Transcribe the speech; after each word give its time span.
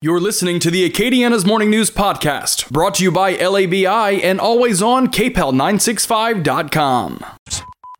You're 0.00 0.20
listening 0.20 0.60
to 0.60 0.70
the 0.70 0.88
Acadiana's 0.88 1.44
Morning 1.44 1.70
News 1.70 1.90
Podcast, 1.90 2.70
brought 2.70 2.94
to 2.94 3.02
you 3.02 3.10
by 3.10 3.34
LABI 3.34 4.22
and 4.22 4.38
always 4.38 4.80
on 4.80 5.08
KPEL965.com. 5.08 7.24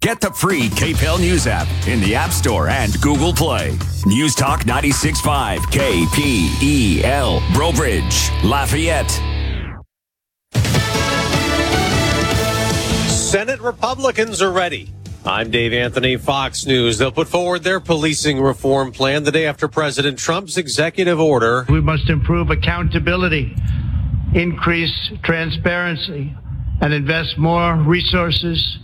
Get 0.01 0.21
the 0.21 0.31
free 0.31 0.69
KPEL 0.69 1.19
News 1.19 1.49
app 1.49 1.67
in 1.89 1.99
the 1.99 2.15
App 2.15 2.31
Store 2.31 2.69
and 2.69 2.93
Google 3.01 3.33
Play. 3.33 3.77
News 4.07 4.37
Talk 4.37 4.61
96.5 4.61 5.59
KPEL, 7.03 7.53
Breaux 7.53 7.73
Bridge, 7.73 8.31
Lafayette. 8.45 9.11
Senate 13.11 13.61
Republicans 13.61 14.41
are 14.41 14.53
ready 14.53 14.93
I'm 15.29 15.51
Dave 15.51 15.75
Anthony, 15.75 16.17
Fox 16.17 16.65
News. 16.65 16.97
They'll 16.97 17.13
put 17.13 17.29
forward 17.29 17.63
their 17.63 17.81
policing 17.81 18.41
reform 18.41 18.93
plan 18.93 19.25
the 19.25 19.31
day 19.31 19.45
after 19.45 19.69
President 19.69 20.19
Trump's 20.19 20.57
executive 20.57 21.21
order. 21.21 21.67
We 21.69 21.83
must 21.83 22.09
improve 22.09 22.49
accountability, 22.49 23.55
increase 24.33 24.95
transparency, 25.23 26.35
and 26.81 26.95
invest 26.95 27.37
more 27.37 27.77
resources 27.77 28.79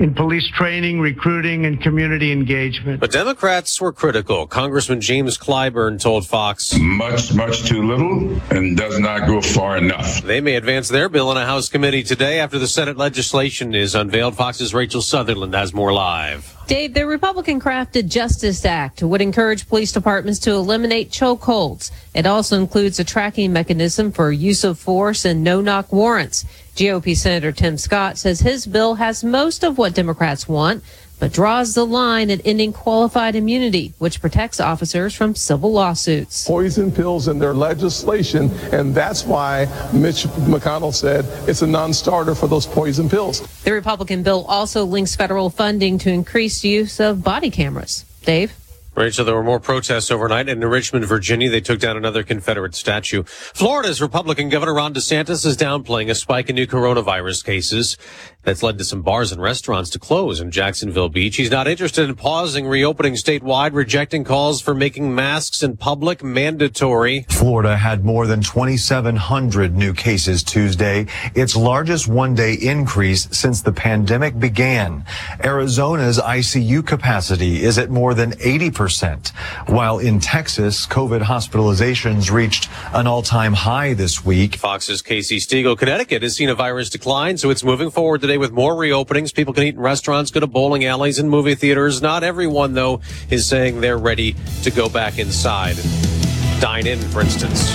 in 0.00 0.14
police 0.14 0.48
training, 0.48 0.98
recruiting, 0.98 1.66
and 1.66 1.80
community 1.80 2.32
engagement. 2.32 3.00
But 3.00 3.12
Democrats 3.12 3.78
were 3.80 3.92
critical. 3.92 4.46
Congressman 4.46 5.02
James 5.02 5.36
Clyburn 5.36 6.00
told 6.00 6.26
Fox 6.26 6.74
Much, 6.78 7.34
much 7.34 7.64
too 7.64 7.82
little 7.82 8.40
and 8.50 8.76
does 8.76 8.98
not 8.98 9.26
go 9.26 9.42
far 9.42 9.76
enough. 9.76 10.22
They 10.22 10.40
may 10.40 10.56
advance 10.56 10.88
their 10.88 11.10
bill 11.10 11.30
in 11.30 11.36
a 11.36 11.44
House 11.44 11.68
committee 11.68 12.02
today 12.02 12.40
after 12.40 12.58
the 12.58 12.66
Senate 12.66 12.96
legislation 12.96 13.74
is 13.74 13.94
unveiled. 13.94 14.36
Fox's 14.36 14.72
Rachel 14.72 15.02
Sutherland 15.02 15.54
has 15.54 15.74
more 15.74 15.92
live. 15.92 16.56
Dave, 16.66 16.94
the 16.94 17.04
Republican 17.04 17.60
crafted 17.60 18.06
Justice 18.06 18.64
Act 18.64 19.02
would 19.02 19.20
encourage 19.20 19.68
police 19.68 19.90
departments 19.90 20.38
to 20.38 20.52
eliminate 20.52 21.10
chokeholds. 21.10 21.90
It 22.14 22.26
also 22.26 22.56
includes 22.56 23.00
a 23.00 23.04
tracking 23.04 23.52
mechanism 23.52 24.12
for 24.12 24.30
use 24.30 24.62
of 24.62 24.78
force 24.78 25.24
and 25.24 25.42
no 25.42 25.60
knock 25.60 25.92
warrants. 25.92 26.46
GOP 26.76 27.16
Senator 27.16 27.52
Tim 27.52 27.76
Scott 27.76 28.18
says 28.18 28.40
his 28.40 28.66
bill 28.66 28.94
has 28.94 29.22
most 29.22 29.64
of 29.64 29.78
what 29.78 29.94
Democrats 29.94 30.48
want, 30.48 30.82
but 31.18 31.32
draws 31.32 31.74
the 31.74 31.84
line 31.84 32.30
at 32.30 32.40
ending 32.44 32.72
qualified 32.72 33.36
immunity, 33.36 33.92
which 33.98 34.20
protects 34.20 34.58
officers 34.58 35.14
from 35.14 35.34
civil 35.34 35.70
lawsuits. 35.70 36.46
Poison 36.46 36.90
pills 36.90 37.28
in 37.28 37.38
their 37.38 37.52
legislation, 37.52 38.50
and 38.72 38.94
that's 38.94 39.24
why 39.24 39.66
Mitch 39.92 40.24
McConnell 40.48 40.94
said 40.94 41.26
it's 41.48 41.62
a 41.62 41.66
non 41.66 41.92
starter 41.92 42.34
for 42.34 42.46
those 42.48 42.66
poison 42.66 43.08
pills. 43.08 43.40
The 43.64 43.72
Republican 43.72 44.22
bill 44.22 44.46
also 44.48 44.84
links 44.84 45.14
federal 45.14 45.50
funding 45.50 45.98
to 45.98 46.10
increased 46.10 46.64
use 46.64 46.98
of 46.98 47.22
body 47.22 47.50
cameras. 47.50 48.06
Dave? 48.24 48.52
Rachel, 49.00 49.24
there 49.24 49.34
were 49.34 49.42
more 49.42 49.58
protests 49.58 50.10
overnight 50.10 50.50
and 50.50 50.62
in 50.62 50.68
Richmond, 50.68 51.06
Virginia. 51.06 51.48
They 51.48 51.62
took 51.62 51.80
down 51.80 51.96
another 51.96 52.22
Confederate 52.22 52.74
statue. 52.74 53.22
Florida's 53.24 54.02
Republican 54.02 54.50
Governor 54.50 54.74
Ron 54.74 54.92
DeSantis 54.92 55.46
is 55.46 55.56
downplaying 55.56 56.10
a 56.10 56.14
spike 56.14 56.50
in 56.50 56.56
new 56.56 56.66
coronavirus 56.66 57.42
cases 57.42 57.96
that's 58.42 58.62
led 58.62 58.78
to 58.78 58.84
some 58.84 59.02
bars 59.02 59.32
and 59.32 59.42
restaurants 59.42 59.90
to 59.90 59.98
close 59.98 60.40
in 60.40 60.50
Jacksonville 60.50 61.08
Beach. 61.08 61.36
He's 61.36 61.50
not 61.50 61.68
interested 61.68 62.08
in 62.08 62.14
pausing 62.14 62.66
reopening 62.66 63.14
statewide, 63.14 63.74
rejecting 63.74 64.24
calls 64.24 64.60
for 64.60 64.74
making 64.74 65.14
masks 65.14 65.62
in 65.62 65.76
public 65.76 66.22
mandatory. 66.22 67.26
Florida 67.28 67.76
had 67.76 68.04
more 68.04 68.26
than 68.26 68.40
2,700 68.40 69.76
new 69.76 69.92
cases 69.92 70.42
Tuesday, 70.42 71.06
its 71.34 71.54
largest 71.54 72.08
one 72.08 72.34
day 72.34 72.54
increase 72.54 73.28
since 73.30 73.60
the 73.60 73.72
pandemic 73.72 74.38
began. 74.38 75.04
Arizona's 75.44 76.18
ICU 76.18 76.86
capacity 76.86 77.62
is 77.62 77.78
at 77.78 77.90
more 77.90 78.14
than 78.14 78.32
80%, 78.32 79.30
while 79.68 79.98
in 79.98 80.18
Texas, 80.18 80.86
COVID 80.86 81.22
hospitalizations 81.22 82.30
reached 82.30 82.70
an 82.94 83.06
all 83.06 83.22
time 83.22 83.52
high 83.52 83.92
this 83.92 84.24
week. 84.24 84.56
Fox's 84.56 85.02
Casey 85.02 85.38
Stegall, 85.38 85.76
Connecticut 85.76 86.22
has 86.22 86.36
seen 86.36 86.48
a 86.48 86.54
virus 86.54 86.88
decline, 86.88 87.36
so 87.36 87.50
it's 87.50 87.62
moving 87.62 87.90
forward 87.90 88.20
today 88.30 88.38
with 88.38 88.52
more 88.52 88.74
reopenings. 88.74 89.34
People 89.34 89.52
can 89.52 89.64
eat 89.64 89.74
in 89.74 89.80
restaurants, 89.80 90.30
go 90.30 90.38
to 90.38 90.46
bowling 90.46 90.84
alleys 90.84 91.18
and 91.18 91.28
movie 91.28 91.56
theaters. 91.56 92.00
Not 92.00 92.22
everyone, 92.22 92.74
though, 92.74 93.00
is 93.28 93.44
saying 93.44 93.80
they're 93.80 93.98
ready 93.98 94.36
to 94.62 94.70
go 94.70 94.88
back 94.88 95.18
inside 95.18 95.76
and 95.76 96.60
dine 96.60 96.86
in, 96.86 97.00
for 97.00 97.22
instance. 97.22 97.74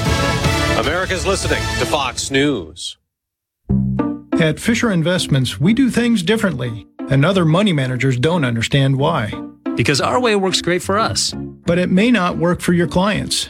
America's 0.78 1.26
listening 1.26 1.62
to 1.80 1.86
Fox 1.86 2.32
News. 2.32 2.98
At 4.40 4.58
Fisher 4.58 4.92
Investments, 4.92 5.60
we 5.60 5.74
do 5.74 5.90
things 5.90 6.24
differently, 6.24 6.88
and 7.10 7.26
other 7.26 7.44
money 7.44 7.74
managers 7.74 8.18
don't 8.18 8.46
understand 8.46 8.98
why. 8.98 9.34
Because 9.76 10.00
our 10.00 10.22
way 10.22 10.38
works 10.38 10.62
great 10.62 10.82
for 10.82 10.98
us. 10.98 11.34
But 11.66 11.80
it 11.80 11.90
may 11.90 12.12
not 12.12 12.38
work 12.38 12.62
for 12.62 12.72
your 12.72 12.88
clients. 12.88 13.50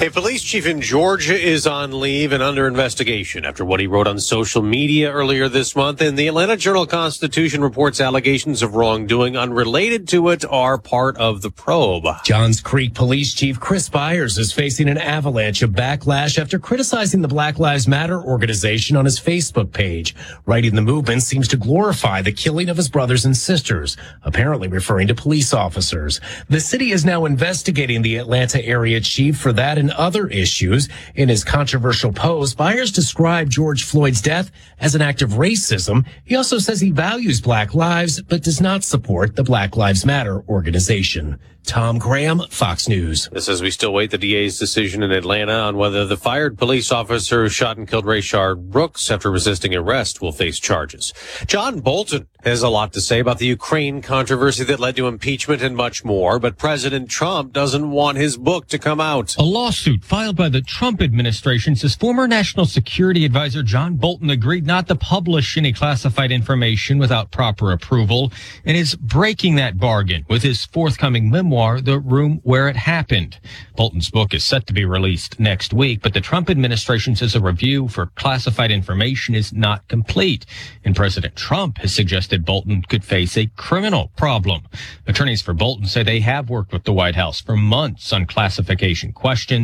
A 0.00 0.10
police 0.10 0.42
chief 0.42 0.66
in 0.66 0.80
Georgia 0.80 1.40
is 1.40 1.68
on 1.68 2.00
leave 2.00 2.32
and 2.32 2.42
under 2.42 2.66
investigation 2.66 3.44
after 3.44 3.64
what 3.64 3.78
he 3.78 3.86
wrote 3.86 4.08
on 4.08 4.18
social 4.18 4.60
media 4.60 5.10
earlier 5.10 5.48
this 5.48 5.76
month. 5.76 6.00
And 6.00 6.18
the 6.18 6.26
Atlanta 6.26 6.56
Journal 6.56 6.84
Constitution 6.84 7.62
reports 7.62 8.00
allegations 8.00 8.60
of 8.60 8.74
wrongdoing 8.74 9.36
unrelated 9.36 10.08
to 10.08 10.30
it 10.30 10.44
are 10.44 10.78
part 10.78 11.16
of 11.16 11.42
the 11.42 11.50
probe. 11.50 12.06
Johns 12.24 12.60
Creek 12.60 12.92
Police 12.92 13.34
Chief 13.34 13.60
Chris 13.60 13.88
Byers 13.88 14.36
is 14.36 14.52
facing 14.52 14.88
an 14.88 14.98
avalanche 14.98 15.62
of 15.62 15.70
backlash 15.70 16.38
after 16.38 16.58
criticizing 16.58 17.22
the 17.22 17.28
Black 17.28 17.60
Lives 17.60 17.86
Matter 17.86 18.20
organization 18.20 18.96
on 18.96 19.04
his 19.04 19.20
Facebook 19.20 19.72
page. 19.72 20.14
Writing 20.44 20.74
the 20.74 20.82
movement 20.82 21.22
seems 21.22 21.46
to 21.48 21.56
glorify 21.56 22.20
the 22.20 22.32
killing 22.32 22.68
of 22.68 22.76
his 22.76 22.88
brothers 22.88 23.24
and 23.24 23.36
sisters, 23.36 23.96
apparently 24.24 24.66
referring 24.66 25.06
to 25.06 25.14
police 25.14 25.54
officers. 25.54 26.20
The 26.48 26.60
city 26.60 26.90
is 26.90 27.04
now 27.04 27.26
investigating 27.26 28.02
the 28.02 28.16
Atlanta 28.16 28.62
area 28.64 29.00
chief 29.00 29.38
for 29.38 29.52
that 29.52 29.78
and 29.84 29.92
other 29.92 30.26
issues. 30.28 30.88
In 31.14 31.28
his 31.28 31.44
controversial 31.44 32.12
post, 32.12 32.56
Byers 32.56 32.90
described 32.90 33.52
George 33.52 33.84
Floyd's 33.84 34.22
death 34.22 34.50
as 34.80 34.94
an 34.94 35.02
act 35.02 35.20
of 35.20 35.32
racism. 35.32 36.06
He 36.24 36.36
also 36.36 36.58
says 36.58 36.80
he 36.80 36.90
values 36.90 37.40
black 37.40 37.74
lives, 37.74 38.22
but 38.22 38.42
does 38.42 38.60
not 38.60 38.82
support 38.82 39.36
the 39.36 39.44
Black 39.44 39.76
Lives 39.76 40.06
Matter 40.06 40.42
organization. 40.48 41.38
Tom 41.66 41.98
Graham, 41.98 42.42
Fox 42.50 42.88
News. 42.88 43.28
This 43.32 43.48
as 43.48 43.62
we 43.62 43.70
still 43.70 43.92
wait 43.92 44.10
the 44.10 44.18
DA's 44.18 44.58
decision 44.58 45.02
in 45.02 45.10
Atlanta 45.10 45.54
on 45.54 45.78
whether 45.78 46.04
the 46.04 46.16
fired 46.16 46.58
police 46.58 46.92
officer 46.92 47.44
who 47.44 47.48
shot 47.48 47.78
and 47.78 47.88
killed 47.88 48.04
Rayshard 48.04 48.70
Brooks 48.70 49.10
after 49.10 49.30
resisting 49.30 49.74
arrest 49.74 50.20
will 50.20 50.32
face 50.32 50.58
charges. 50.58 51.14
John 51.46 51.80
Bolton 51.80 52.26
has 52.44 52.62
a 52.62 52.68
lot 52.68 52.92
to 52.92 53.00
say 53.00 53.18
about 53.18 53.38
the 53.38 53.46
Ukraine 53.46 54.02
controversy 54.02 54.64
that 54.64 54.78
led 54.78 54.96
to 54.96 55.06
impeachment 55.06 55.62
and 55.62 55.74
much 55.74 56.04
more, 56.04 56.38
but 56.38 56.58
President 56.58 57.08
Trump 57.08 57.54
doesn't 57.54 57.90
want 57.90 58.18
his 58.18 58.36
book 58.36 58.68
to 58.68 58.78
come 58.78 59.00
out. 59.00 59.34
A 59.38 59.42
lawsuit 59.74 60.04
filed 60.04 60.36
by 60.36 60.48
the 60.48 60.60
Trump 60.60 61.02
administration 61.02 61.74
says 61.74 61.96
former 61.96 62.28
National 62.28 62.64
Security 62.64 63.24
Advisor 63.24 63.64
John 63.64 63.96
Bolton 63.96 64.30
agreed 64.30 64.64
not 64.64 64.86
to 64.86 64.94
publish 64.94 65.56
any 65.56 65.72
classified 65.72 66.30
information 66.30 66.96
without 66.96 67.32
proper 67.32 67.72
approval 67.72 68.32
and 68.64 68.76
is 68.76 68.94
breaking 68.94 69.56
that 69.56 69.76
bargain 69.76 70.24
with 70.28 70.44
his 70.44 70.64
forthcoming 70.66 71.28
memoir 71.28 71.44
memoir, 71.54 71.80
The 71.80 71.98
Room 71.98 72.40
Where 72.44 72.68
It 72.68 72.76
Happened. 72.76 73.40
Bolton's 73.76 74.10
book 74.10 74.32
is 74.32 74.44
set 74.44 74.68
to 74.68 74.72
be 74.72 74.84
released 74.84 75.40
next 75.40 75.74
week, 75.74 76.02
but 76.02 76.14
the 76.14 76.20
Trump 76.20 76.48
administration 76.48 77.16
says 77.16 77.34
a 77.34 77.40
review 77.40 77.88
for 77.88 78.06
classified 78.14 78.70
information 78.70 79.34
is 79.34 79.52
not 79.52 79.88
complete. 79.88 80.46
And 80.84 80.94
President 80.94 81.34
Trump 81.34 81.78
has 81.78 81.92
suggested 81.92 82.44
Bolton 82.44 82.82
could 82.82 83.04
face 83.04 83.36
a 83.36 83.50
criminal 83.56 84.12
problem. 84.16 84.62
Attorneys 85.08 85.42
for 85.42 85.52
Bolton 85.52 85.86
say 85.86 86.04
they 86.04 86.20
have 86.20 86.48
worked 86.48 86.72
with 86.72 86.84
the 86.84 86.92
White 86.92 87.16
House 87.16 87.40
for 87.40 87.56
months 87.56 88.12
on 88.12 88.26
classification 88.26 89.12
questions 89.12 89.63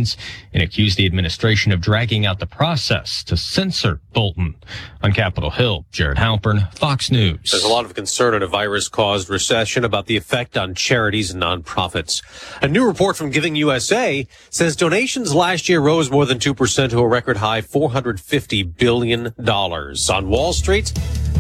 and 0.53 0.63
accused 0.63 0.97
the 0.97 1.07
administration 1.07 1.73
of 1.73 1.81
dragging 1.81 2.27
out 2.27 2.39
the 2.39 2.47
process 2.47 3.23
to 3.25 3.37
censor 3.37 4.01
Bolton. 4.13 4.57
On 5.03 5.13
Capitol 5.13 5.51
Hill, 5.51 5.87
Jared 5.91 6.19
Halpern, 6.19 6.73
Fox 6.75 7.11
News. 7.11 7.51
There's 7.51 7.65
a 7.65 7.69
lot 7.69 7.85
of 7.85 7.95
concern 7.95 8.35
in 8.35 8.43
a 8.43 8.47
virus 8.47 8.89
caused 8.89 9.31
recession 9.31 9.85
about 9.85 10.07
the 10.07 10.17
effect 10.17 10.59
on 10.59 10.75
charities 10.75 11.31
and 11.31 11.43
nonprofits. 11.43 12.23
A 12.63 12.69
new 12.69 12.87
report 12.87 13.17
from 13.17 13.31
Giving 13.31 13.57
USA 13.57 14.27
says 14.51 14.77
donations 14.77 15.35
last 15.35 15.69
year 15.69 15.81
rose 15.81 16.11
more 16.11 16.27
than 16.27 16.39
2% 16.39 16.91
to 16.91 16.99
a 16.99 17.09
record 17.09 17.39
high 17.39 17.63
$450 17.63 18.77
billion. 18.77 19.35
On 19.49 20.29
Wall 20.29 20.53
Street, 20.53 20.93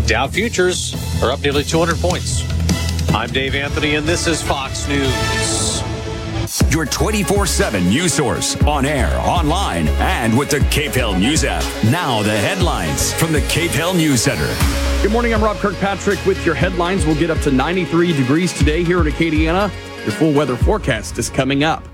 Dow 0.06 0.26
futures 0.26 0.94
are 1.22 1.30
up 1.30 1.40
nearly 1.40 1.62
200 1.62 1.96
points. 1.98 2.42
I'm 3.10 3.30
Dave 3.30 3.54
Anthony, 3.54 3.96
and 3.96 4.06
this 4.06 4.26
is 4.26 4.42
Fox 4.42 4.88
News. 4.88 5.89
Your 6.68 6.86
24 6.86 7.46
7 7.46 7.88
news 7.88 8.14
source 8.14 8.56
on 8.62 8.84
air, 8.84 9.10
online, 9.20 9.88
and 9.88 10.38
with 10.38 10.50
the 10.50 10.58
KPEL 10.58 11.18
News 11.18 11.44
app. 11.44 11.64
Now, 11.84 12.22
the 12.22 12.36
headlines 12.36 13.12
from 13.14 13.32
the 13.32 13.40
KPEL 13.40 13.96
News 13.96 14.22
Center. 14.22 14.54
Good 15.02 15.10
morning. 15.10 15.34
I'm 15.34 15.42
Rob 15.42 15.56
Kirkpatrick 15.56 16.24
with 16.26 16.44
your 16.44 16.54
headlines. 16.54 17.06
We'll 17.06 17.18
get 17.18 17.30
up 17.30 17.38
to 17.40 17.50
93 17.50 18.12
degrees 18.12 18.52
today 18.52 18.84
here 18.84 19.00
at 19.00 19.06
Acadiana. 19.06 19.70
Your 20.04 20.12
full 20.12 20.32
weather 20.32 20.56
forecast 20.56 21.18
is 21.18 21.30
coming 21.30 21.64
up. 21.64 21.84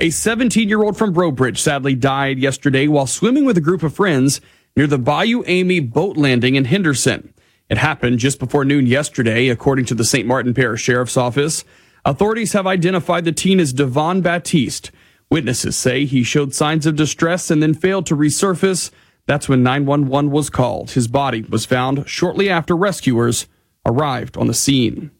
A 0.00 0.10
17 0.10 0.68
year 0.68 0.82
old 0.82 0.96
from 0.96 1.12
Breaux 1.12 1.30
Bridge 1.30 1.60
sadly 1.60 1.94
died 1.94 2.38
yesterday 2.38 2.88
while 2.88 3.06
swimming 3.06 3.44
with 3.44 3.56
a 3.56 3.60
group 3.60 3.82
of 3.82 3.94
friends 3.94 4.40
near 4.76 4.88
the 4.88 4.98
Bayou 4.98 5.44
Amy 5.46 5.78
boat 5.78 6.16
landing 6.16 6.56
in 6.56 6.64
Henderson. 6.64 7.32
It 7.70 7.78
happened 7.78 8.18
just 8.18 8.38
before 8.38 8.64
noon 8.64 8.86
yesterday, 8.86 9.48
according 9.48 9.86
to 9.86 9.94
the 9.94 10.04
St. 10.04 10.26
Martin 10.26 10.52
Parish 10.52 10.82
Sheriff's 10.82 11.16
Office. 11.16 11.64
Authorities 12.04 12.52
have 12.52 12.66
identified 12.66 13.24
the 13.24 13.32
teen 13.32 13.58
as 13.58 13.72
Devon 13.72 14.20
Baptiste. 14.20 14.90
Witnesses 15.30 15.74
say 15.74 16.04
he 16.04 16.22
showed 16.22 16.54
signs 16.54 16.84
of 16.86 16.96
distress 16.96 17.50
and 17.50 17.62
then 17.62 17.72
failed 17.72 18.06
to 18.06 18.16
resurface. 18.16 18.90
That's 19.26 19.48
when 19.48 19.62
911 19.62 20.30
was 20.30 20.50
called. 20.50 20.90
His 20.90 21.08
body 21.08 21.42
was 21.42 21.64
found 21.64 22.08
shortly 22.08 22.50
after 22.50 22.76
rescuers 22.76 23.46
arrived 23.86 24.36
on 24.36 24.48
the 24.48 24.54
scene. 24.54 25.10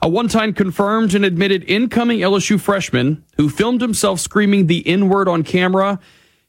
A 0.00 0.08
one 0.08 0.28
time 0.28 0.52
confirmed 0.52 1.14
and 1.14 1.24
admitted 1.24 1.64
incoming 1.68 2.20
LSU 2.20 2.60
freshman 2.60 3.24
who 3.36 3.48
filmed 3.48 3.80
himself 3.80 4.20
screaming 4.20 4.66
the 4.66 4.86
N 4.86 5.08
word 5.08 5.28
on 5.28 5.42
camera. 5.42 5.98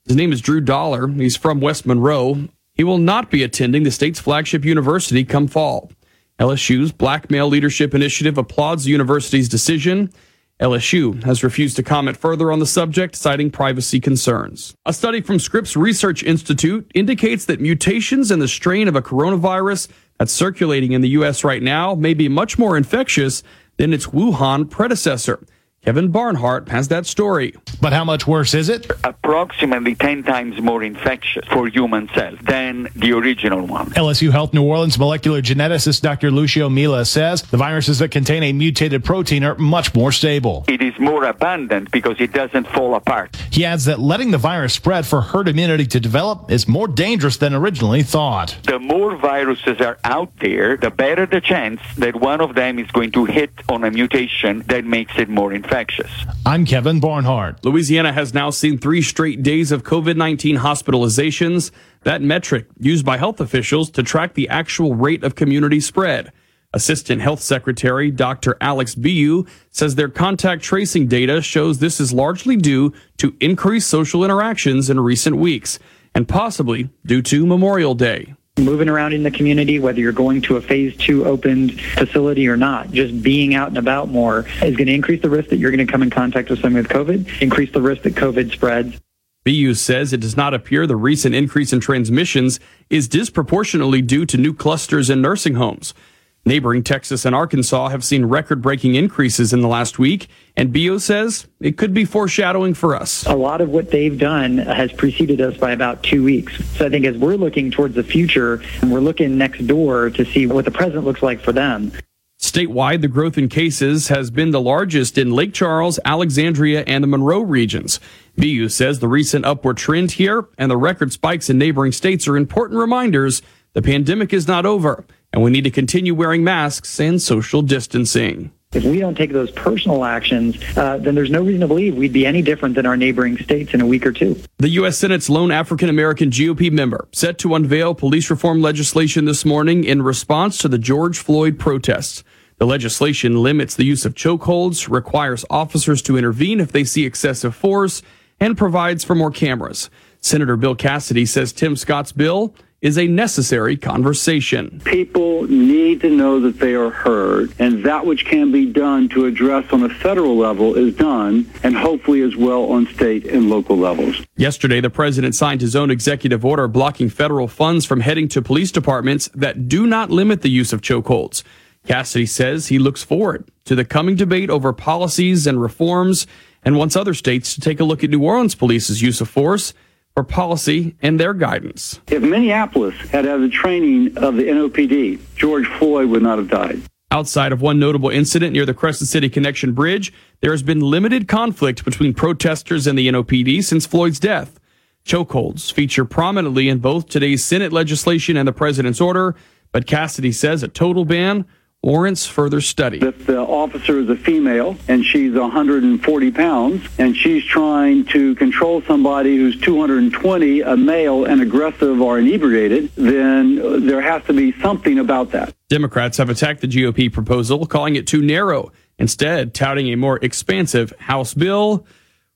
His 0.06 0.16
name 0.16 0.32
is 0.32 0.42
Drew 0.42 0.62
Dollar. 0.62 1.08
He's 1.08 1.36
from 1.36 1.60
West 1.60 1.88
Monroe. 1.88 2.50
He 2.76 2.84
will 2.84 3.00
not 3.00 3.32
be 3.32 3.42
attending 3.42 3.84
the 3.84 3.92
state's 3.92 4.20
flagship 4.20 4.64
university 4.64 5.24
come 5.24 5.48
fall. 5.48 5.92
LSU's 6.42 6.92
Black 6.92 7.30
Male 7.30 7.48
Leadership 7.48 7.94
Initiative 7.94 8.36
applauds 8.36 8.84
the 8.84 8.90
university's 8.90 9.48
decision. 9.48 10.12
LSU 10.60 11.24
has 11.24 11.44
refused 11.44 11.76
to 11.76 11.84
comment 11.84 12.18
further 12.18 12.52
on 12.52 12.58
the 12.58 12.66
subject, 12.66 13.16
citing 13.16 13.52
privacy 13.52 14.00
concerns. 14.00 14.74
A 14.88 14.92
study 14.92 15.22
from 15.22 15.38
Scripps 15.38 15.78
Research 15.78 16.24
Institute 16.24 16.92
indicates 16.96 17.46
that 17.46 17.62
mutations 17.62 18.32
in 18.32 18.40
the 18.40 18.48
strain 18.48 18.88
of 18.88 18.96
a 18.96 19.04
coronavirus 19.04 19.88
that's 20.18 20.34
circulating 20.34 20.94
in 20.94 21.02
the 21.02 21.10
U.S. 21.10 21.44
right 21.44 21.62
now 21.62 21.94
may 21.94 22.16
be 22.16 22.28
much 22.28 22.58
more 22.58 22.76
infectious 22.76 23.44
than 23.78 23.94
its 23.94 24.08
Wuhan 24.08 24.68
predecessor. 24.68 25.46
Kevin 25.84 26.10
Barnhart 26.10 26.70
has 26.70 26.90
that 26.90 27.08
story. 27.08 27.56
But 27.82 27.92
how 27.92 28.06
much 28.06 28.28
worse 28.28 28.54
is 28.54 28.70
it? 28.70 28.92
Approximately 29.04 29.96
10 29.96 30.22
times 30.22 30.62
more 30.62 30.84
infectious 30.84 31.44
for 31.48 31.68
human 31.68 32.08
cells 32.10 32.38
than 32.44 32.88
the 32.96 33.14
original 33.14 33.66
one. 33.66 33.90
LSU 33.94 34.32
Health 34.32 34.54
New 34.54 34.62
Orleans 34.62 35.00
molecular 35.00 35.42
geneticist 35.42 36.02
Dr. 36.02 36.30
Lucio 36.30 36.70
Miele 36.70 37.04
says 37.04 37.42
the 37.42 37.58
viruses 37.58 37.98
that 37.98 38.10
contain 38.10 38.44
a 38.44 38.54
mutated 38.54 39.04
protein 39.04 39.44
are 39.44 39.56
much 39.56 39.96
more 39.96 40.12
stable. 40.12 40.66
It 40.68 40.84
is 40.84 40.94
more 41.00 41.24
abundant 41.24 41.90
because 41.90 42.18
it 42.22 42.32
doesn't 42.32 42.68
fall 42.68 42.94
apart. 42.94 43.36
He 43.50 43.66
adds 43.66 43.86
that 43.86 44.00
letting 44.00 44.30
the 44.30 44.38
virus 44.38 44.76
spread 44.76 45.08
for 45.08 45.22
herd 45.22 45.48
immunity 45.48 45.88
to 45.88 46.00
develop 46.00 46.52
is 46.52 46.68
more 46.68 46.88
dangerous 46.88 47.38
than 47.38 47.56
originally 47.56 48.04
thought. 48.04 48.56
The 48.68 48.78
more 48.78 49.16
viruses 49.16 49.82
are 49.82 49.98
out 50.04 50.32
there, 50.42 50.78
the 50.78 50.92
better 50.92 51.26
the 51.26 51.42
chance 51.42 51.82
that 51.98 52.16
one 52.16 52.40
of 52.40 52.54
them 52.54 52.78
is 52.78 52.92
going 52.92 53.14
to 53.14 53.26
hit 53.26 53.50
on 53.68 53.84
a 53.84 53.90
mutation 53.90 54.60
that 54.68 54.86
makes 54.86 55.18
it 55.18 55.28
more 55.28 55.52
infectious 55.52 55.71
infectious. 55.72 56.12
I'm 56.46 56.66
Kevin 56.66 57.00
Barnhart. 57.00 57.64
Louisiana 57.64 58.12
has 58.12 58.34
now 58.34 58.50
seen 58.50 58.78
three 58.78 59.02
straight 59.02 59.42
days 59.42 59.72
of 59.72 59.84
COVID 59.84 60.18
19 60.18 60.58
hospitalizations, 60.58 61.72
that 62.04 62.22
metric 62.22 62.68
used 62.78 63.06
by 63.06 63.16
health 63.16 63.40
officials 63.40 63.90
to 63.92 64.04
track 64.04 64.34
the 64.34 64.50
actual 64.50 64.96
rate 64.96 65.24
of 65.24 65.36
community 65.36 65.80
spread. 65.80 66.34
Assistant 66.74 67.22
Health 67.22 67.40
Secretary 67.40 68.12
Dr. 68.12 68.58
Alex 68.60 68.96
Billioux 68.96 69.48
says 69.70 69.96
their 69.96 70.10
contact 70.10 70.62
tracing 70.62 71.08
data 71.08 71.42
shows 71.42 71.80
this 71.80 72.02
is 72.02 72.12
largely 72.12 72.58
due 72.58 72.94
to 73.18 73.34
increased 73.40 73.90
social 73.90 74.26
interactions 74.26 74.90
in 74.90 75.00
recent 75.00 75.38
weeks 75.38 75.80
and 76.14 76.28
possibly 76.28 76.90
due 77.06 77.22
to 77.22 77.46
Memorial 77.46 77.96
Day 77.96 78.36
moving 78.58 78.90
around 78.90 79.14
in 79.14 79.24
the 79.24 79.32
community, 79.32 79.80
whether 79.80 80.00
you're 80.00 80.12
going 80.12 80.42
to 80.42 80.58
a 80.58 80.62
phase 80.62 80.96
two 80.98 81.26
opened 81.26 81.80
facility 81.80 82.48
or 82.48 82.58
not, 82.58 82.92
just 82.92 83.22
being 83.24 83.56
out 83.56 83.70
and 83.70 83.78
about 83.78 84.10
more 84.10 84.46
is 84.62 84.76
going 84.76 84.88
to 84.88 84.94
increase 84.94 85.22
the 85.22 85.30
risk 85.30 85.50
that 85.50 85.58
you're 85.58 85.72
going 85.72 85.86
to 85.86 85.92
come 85.92 86.04
in 86.04 86.10
contact 86.10 86.50
with 86.50 86.60
someone 86.60 86.84
with 86.84 86.92
COVID, 86.92 87.42
increase 87.42 87.72
the 87.72 87.82
risk 87.82 88.04
that 88.04 88.16
COVID 88.16 88.52
spreads. 88.52 89.00
Billioux 89.44 89.74
says 89.74 90.14
it 90.14 90.20
does 90.20 90.38
not 90.38 90.54
appear 90.54 90.86
the 90.86 90.96
recent 90.96 91.34
increase 91.34 91.74
in 91.74 91.80
transmissions 91.80 92.60
is 92.92 93.08
disproportionately 93.08 94.02
due 94.02 94.26
to 94.26 94.38
new 94.38 94.54
clusters 94.54 95.10
in 95.10 95.22
nursing 95.22 95.56
homes. 95.56 95.96
Neighboring 96.44 96.82
Texas 96.82 97.24
and 97.24 97.36
Arkansas 97.36 97.90
have 97.90 98.04
seen 98.04 98.26
record 98.26 98.64
breaking 98.64 98.96
increases 98.96 99.54
in 99.54 99.62
the 99.62 99.68
last 99.68 100.00
week, 100.00 100.28
and 100.58 100.74
Billioux 100.74 100.98
says 100.98 101.46
it 101.60 101.78
could 101.78 101.94
be 101.94 102.04
foreshadowing 102.04 102.74
for 102.74 102.96
us. 102.96 103.24
A 103.28 103.36
lot 103.36 103.62
of 103.62 103.70
what 103.70 103.92
they've 103.92 104.18
done 104.18 104.58
has 104.58 104.92
preceded 104.92 105.40
us 105.40 105.56
by 105.56 105.72
about 105.72 106.02
two 106.02 106.24
weeks. 106.24 106.58
So 106.78 106.88
I 106.88 106.90
think 106.90 107.06
as 107.06 107.16
we're 107.16 107.36
looking 107.36 107.70
towards 107.70 107.94
the 107.94 108.04
future, 108.04 108.64
and 108.82 108.92
we're 108.92 109.02
looking 109.02 109.38
next 109.38 109.68
door 109.68 110.10
to 110.10 110.26
see 110.26 110.48
what 110.48 110.66
the 110.66 110.72
present 110.72 111.06
looks 111.06 111.22
like 111.22 111.42
for 111.42 111.52
them. 111.52 111.92
Statewide, 112.40 113.02
the 113.02 113.08
growth 113.08 113.38
in 113.38 113.48
cases 113.48 114.08
has 114.08 114.32
been 114.32 114.50
the 114.50 114.60
largest 114.60 115.20
in 115.20 115.32
Lake 115.32 115.54
Charles, 115.54 116.00
Alexandria, 116.04 116.84
and 116.88 117.04
the 117.04 117.08
Monroe 117.08 117.42
regions. 117.42 118.00
Billioux 118.36 118.68
says 118.68 118.98
the 118.98 119.08
recent 119.08 119.46
upward 119.46 119.78
trend 119.78 120.14
here 120.14 120.48
and 120.58 120.72
the 120.72 120.78
record 120.78 121.12
spikes 121.12 121.52
in 121.52 121.60
neighboring 121.60 121.92
states 121.92 122.28
are 122.28 122.36
important 122.36 122.80
reminders 122.80 123.44
the 123.74 123.82
pandemic 123.82 124.34
is 124.34 124.48
not 124.48 124.66
over 124.66 125.06
and 125.34 125.44
we 125.44 125.52
need 125.52 125.64
to 125.64 125.72
continue 125.72 126.14
wearing 126.14 126.44
masks 126.44 127.00
and 127.00 127.22
social 127.22 127.62
distancing. 127.62 128.52
If 128.74 128.86
we 128.86 129.00
don't 129.00 129.16
take 129.16 129.34
those 129.34 129.52
personal 129.52 130.06
actions, 130.06 130.56
uh, 130.78 130.98
then 130.98 131.14
there's 131.14 131.30
no 131.30 131.42
reason 131.42 131.60
to 131.60 131.68
believe 131.68 131.98
we'd 131.98 132.14
be 132.14 132.26
any 132.26 132.42
different 132.42 132.76
than 132.76 132.86
our 132.86 132.96
neighboring 132.96 133.38
states 133.38 133.74
in 133.74 133.82
a 133.82 133.86
week 133.86 134.06
or 134.06 134.14
two. 134.14 134.42
The 134.60 134.70
U.S. 134.70 134.98
Senate's 134.98 135.30
lone 135.30 135.52
African 135.52 135.90
American 135.90 136.30
GOP 136.30 136.72
member 136.72 137.10
set 137.12 137.38
to 137.40 137.54
unveil 137.54 137.94
police 137.94 138.30
reform 138.30 138.62
legislation 138.62 139.26
this 139.26 139.44
morning 139.44 139.84
in 139.84 140.02
response 140.02 140.58
to 140.60 140.70
the 140.70 140.78
George 140.78 141.20
Floyd 141.20 141.60
protests. 141.60 142.24
The 142.60 142.66
legislation 142.66 143.44
limits 143.44 143.76
the 143.76 143.84
use 143.84 144.06
of 144.06 144.14
chokeholds, 144.14 144.90
requires 144.90 145.44
officers 145.50 146.02
to 146.04 146.16
intervene 146.16 146.62
if 146.62 146.72
they 146.72 146.86
see 146.86 147.06
excessive 147.06 147.54
force, 147.54 148.02
and 148.40 148.58
provides 148.58 149.04
for 149.04 149.16
more 149.16 149.32
cameras. 149.32 149.90
Senator 150.22 150.56
Bill 150.56 150.76
Cassidy 150.76 151.26
says 151.26 151.52
Tim 151.52 151.76
Scott's 151.76 152.14
bill 152.14 152.56
is 152.82 152.98
a 152.98 153.08
necessary 153.08 153.78
conversation. 153.78 154.82
People 154.84 155.44
need 155.44 156.02
to 156.02 156.10
know 156.10 156.40
that 156.40 156.60
they 156.60 156.74
are 156.74 156.90
heard, 156.90 157.54
and 157.60 157.84
that 157.86 158.06
which 158.06 158.26
can 158.26 158.52
be 158.52 158.66
done 158.66 159.08
to 159.10 159.26
address 159.26 159.72
on 159.72 159.84
a 159.84 159.90
federal 159.90 160.36
level 160.36 160.76
is 160.76 160.96
done, 160.96 161.48
and 161.64 161.76
hopefully 161.76 162.22
as 162.22 162.36
well 162.36 162.72
on 162.72 162.88
state 162.88 163.26
and 163.26 163.50
local 163.50 163.78
levels. 163.78 164.26
Yesterday, 164.36 164.82
the 164.82 164.90
president 164.90 165.36
signed 165.36 165.62
his 165.62 165.76
own 165.76 165.92
executive 165.92 166.44
order 166.44 166.68
blocking 166.68 167.10
federal 167.10 167.48
funds 167.48 167.86
from 167.86 168.00
heading 168.00 168.28
to 168.30 168.42
police 168.42 168.72
departments 168.72 169.30
that 169.36 169.68
do 169.68 169.86
not 169.86 170.10
limit 170.10 170.42
the 170.42 170.50
use 170.50 170.74
of 170.74 170.82
chokeholds. 170.82 171.44
Cassidy 171.86 172.26
says 172.26 172.68
he 172.68 172.80
looks 172.80 173.04
forward 173.04 173.48
to 173.66 173.76
the 173.76 173.86
coming 173.86 174.16
debate 174.16 174.50
over 174.50 174.74
policies 174.74 175.46
and 175.48 175.62
reforms 175.62 176.28
and 176.64 176.78
wants 176.78 176.96
other 176.96 177.14
states 177.14 177.56
to 177.56 177.62
take 177.62 177.80
a 177.80 177.84
look 177.84 178.04
at 178.04 178.10
New 178.10 178.24
Orleans 178.24 178.56
police's 178.56 179.02
use 179.02 179.22
of 179.22 179.30
force 179.30 179.74
for 180.14 180.24
policy 180.24 180.96
and 181.02 181.20
their 181.20 181.34
guidance. 181.34 182.00
If 182.08 182.22
Minneapolis 182.22 182.96
had 183.10 183.26
had 183.26 183.42
the 183.42 183.50
training 183.50 184.18
of 184.18 184.36
the 184.36 184.44
NOPD, 184.44 185.20
George 185.36 185.68
Floyd 185.68 186.10
would 186.10 186.22
not 186.22 186.38
have 186.38 186.50
died. 186.50 186.82
Outside 187.12 187.52
of 187.52 187.62
one 187.62 187.80
notable 187.80 188.10
incident 188.10 188.54
near 188.54 188.66
the 188.66 188.74
Crescent 188.74 189.10
City 189.10 189.28
Connection 189.28 189.74
Bridge, 189.74 190.14
there 190.40 190.52
has 190.52 190.64
been 190.64 190.80
limited 190.80 191.28
conflict 191.28 191.84
between 191.84 192.14
protesters 192.14 192.88
and 192.88 192.98
the 192.98 193.08
NOPD 193.10 193.64
since 193.64 193.86
Floyd's 193.86 194.20
death. 194.20 194.60
Chokeholds 195.04 195.74
feature 195.74 196.06
prominently 196.06 196.70
in 196.70 196.80
both 196.80 197.10
today's 197.10 197.44
Senate 197.44 197.74
legislation 197.74 198.38
and 198.38 198.48
the 198.48 198.54
president's 198.54 199.02
order, 199.02 199.36
but 199.72 199.88
Cassidy 199.88 200.32
says 200.32 200.64
a 200.64 200.68
total 200.68 201.04
ban 201.06 201.46
warrants 201.84 202.28
further 202.28 202.62
study. 202.62 203.00
If 203.00 203.26
the 203.26 203.40
officer 203.40 204.00
is 204.00 204.10
a 204.10 204.16
female 204.16 204.78
and 204.88 205.04
she's 205.04 205.34
140 205.34 206.32
pounds 206.32 206.88
and 207.00 207.18
she's 207.18 207.44
trying 207.44 208.06
to 208.06 208.36
control 208.36 208.84
somebody 208.84 209.36
who's 209.38 209.60
220, 209.60 210.62
a 210.62 210.78
male, 210.78 211.26
and 211.26 211.42
aggressive 211.42 212.00
or 212.00 212.20
inebriated, 212.20 212.92
then 212.96 213.86
there 213.86 214.02
has 214.02 214.24
to 214.26 214.34
be 214.34 214.52
something 214.62 215.00
about 215.00 215.32
that. 215.32 215.56
Democrats 215.70 216.18
have 216.18 216.30
attacked 216.30 216.62
the 216.62 216.68
GOP 216.68 217.12
proposal, 217.12 217.66
calling 217.66 217.96
it 217.96 218.06
too 218.06 218.22
narrow, 218.22 218.72
instead, 219.00 219.54
touting 219.54 219.88
a 219.88 219.96
more 219.96 220.20
expansive 220.22 220.94
House 221.00 221.34
bill. 221.34 221.86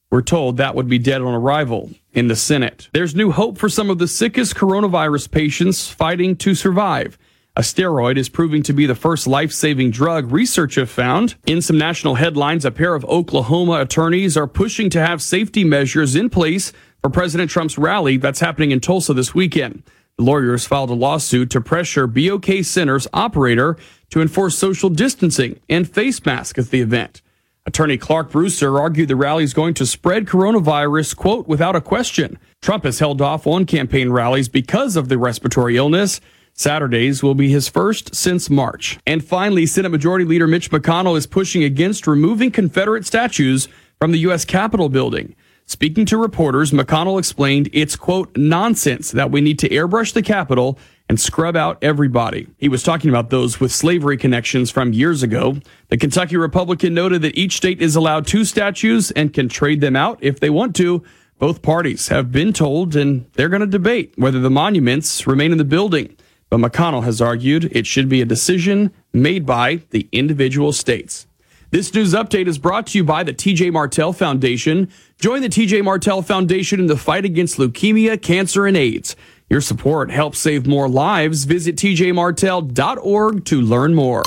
We're 0.10 0.22
told 0.22 0.58
that 0.58 0.76
would 0.76 0.88
be 0.88 0.98
dead 0.98 1.22
on 1.22 1.36
arrival 1.36 1.92
in 2.14 2.30
the 2.30 2.36
Senate. 2.36 2.90
There's 2.94 3.14
new 3.14 3.32
hope 3.32 3.58
for 3.58 3.70
some 3.70 3.90
of 3.90 4.00
the 4.00 4.08
sickest 4.08 4.56
coronavirus 4.56 5.30
patients 5.30 5.88
fighting 5.90 6.36
to 6.38 6.56
survive. 6.56 7.18
A 7.58 7.62
steroid 7.62 8.18
is 8.18 8.28
proving 8.28 8.64
to 8.64 8.74
be 8.74 8.86
the 8.86 8.96
first 8.96 9.28
life 9.28 9.54
saving 9.54 9.92
drug 9.92 10.30
research 10.30 10.76
have 10.76 10.90
found. 10.90 11.36
In 11.46 11.62
some 11.62 11.78
national 11.78 12.16
headlines, 12.16 12.66
a 12.66 12.72
pair 12.72 12.94
of 12.94 13.06
Oklahoma 13.06 13.80
attorneys 13.80 14.36
are 14.36 14.46
pushing 14.46 14.90
to 14.90 15.00
have 15.00 15.22
safety 15.22 15.64
measures 15.64 16.18
in 16.18 16.30
place 16.30 16.74
for 17.02 17.10
President 17.10 17.50
Trump's 17.50 17.78
rally 17.78 18.18
that's 18.18 18.42
happening 18.42 18.72
in 18.72 18.82
Tulsa 18.82 19.14
this 19.14 19.34
weekend. 19.34 19.84
The 20.18 20.26
lawyers 20.26 20.68
filed 20.68 20.90
a 20.90 20.96
lawsuit 20.96 21.50
to 21.52 21.62
pressure 21.62 22.08
BOK 22.08 22.62
Center's 22.64 23.08
operator 23.14 23.78
to 24.10 24.22
enforce 24.22 24.58
social 24.58 24.90
distancing 24.90 25.58
and 25.70 25.90
face 25.90 26.26
masks 26.26 26.60
at 26.60 26.72
the 26.72 26.82
event. 26.82 27.22
Attorney 27.66 27.98
Clark 27.98 28.32
Brewster 28.32 28.78
argued 28.78 29.08
the 29.08 29.16
rally 29.16 29.46
is 29.46 29.54
going 29.54 29.76
to 29.76 29.86
spread 29.86 30.26
coronavirus, 30.26 31.16
quote, 31.16 31.48
without 31.48 31.76
a 31.76 31.82
question. 31.82 32.38
Trump 32.62 32.84
has 32.84 33.00
held 33.00 33.22
off 33.22 33.48
on 33.48 33.66
campaign 33.66 34.10
rallies 34.10 34.50
because 34.50 34.98
of 34.98 35.08
the 35.08 35.18
respiratory 35.18 35.78
illness. 35.78 36.20
Saturdays 36.58 37.22
will 37.22 37.36
be 37.36 37.50
his 37.50 37.68
first 37.68 38.16
since 38.16 38.50
March. 38.50 38.98
And 39.06 39.24
finally, 39.24 39.66
Senate 39.66 39.90
Majority 39.90 40.24
Leader 40.24 40.48
Mitch 40.48 40.72
McConnell 40.72 41.18
is 41.18 41.28
pushing 41.28 41.66
against 41.66 42.08
removing 42.08 42.50
Confederate 42.50 43.06
statues 43.06 43.68
from 44.00 44.14
the 44.14 44.20
U.S. 44.20 44.46
Capitol 44.46 44.88
building. 44.88 45.36
Speaking 45.66 46.06
to 46.06 46.18
reporters, 46.18 46.72
McConnell 46.72 47.20
explained 47.20 47.70
it's, 47.74 47.98
quote, 47.98 48.38
nonsense 48.38 49.12
that 49.12 49.32
we 49.32 49.42
need 49.42 49.60
to 49.60 49.70
airbrush 49.70 50.14
the 50.14 50.22
Capitol 50.22 50.80
and 51.10 51.20
scrub 51.20 51.58
out 51.58 51.78
everybody. 51.82 52.48
He 52.58 52.70
was 52.70 52.84
talking 52.84 53.10
about 53.10 53.32
those 53.32 53.60
with 53.60 53.74
slavery 53.74 54.16
connections 54.16 54.72
from 54.72 54.94
years 54.94 55.24
ago. 55.24 55.58
The 55.90 55.98
Kentucky 55.98 56.38
Republican 56.38 56.94
noted 56.94 57.22
that 57.24 57.38
each 57.38 57.58
state 57.58 57.82
is 57.82 57.98
allowed 57.98 58.28
two 58.28 58.46
statues 58.46 59.12
and 59.12 59.34
can 59.34 59.50
trade 59.50 59.82
them 59.82 59.98
out 59.98 60.20
if 60.22 60.40
they 60.40 60.50
want 60.50 60.74
to. 60.78 61.04
Both 61.38 61.62
parties 61.62 62.08
have 62.08 62.32
been 62.32 62.54
told 62.54 62.96
and 62.96 63.30
they're 63.34 63.50
going 63.50 63.60
to 63.60 63.68
debate 63.68 64.14
whether 64.16 64.40
the 64.40 64.50
monuments 64.50 65.28
remain 65.28 65.52
in 65.52 65.58
the 65.58 65.66
building. 65.66 66.16
But 66.56 66.72
McConnell 66.72 67.04
has 67.04 67.20
argued 67.20 67.66
it 67.74 67.86
should 67.86 68.08
be 68.08 68.22
a 68.22 68.26
decision 68.26 68.94
made 69.12 69.46
by 69.46 69.82
the 69.90 70.08
individual 70.14 70.72
states. 70.72 71.28
This 71.72 71.94
news 71.94 72.14
update 72.14 72.48
is 72.48 72.58
brought 72.58 72.88
to 72.88 72.98
you 72.98 73.04
by 73.04 73.24
the 73.24 73.34
TJ 73.34 73.74
Martell 73.74 74.14
Foundation. 74.14 74.90
Join 75.20 75.42
the 75.42 75.50
TJ 75.50 75.84
Martell 75.84 76.22
Foundation 76.22 76.80
in 76.80 76.88
the 76.88 76.96
fight 76.96 77.26
against 77.26 77.58
leukemia, 77.58 78.22
cancer, 78.22 78.66
and 78.66 78.78
AIDS. 78.78 79.18
Your 79.50 79.60
support 79.60 80.12
helps 80.12 80.40
save 80.40 80.66
more 80.66 80.88
lives. 80.88 81.44
Visit 81.44 81.76
tjmartell.org 81.76 83.44
to 83.44 83.62
learn 83.62 83.94
more. 83.94 84.24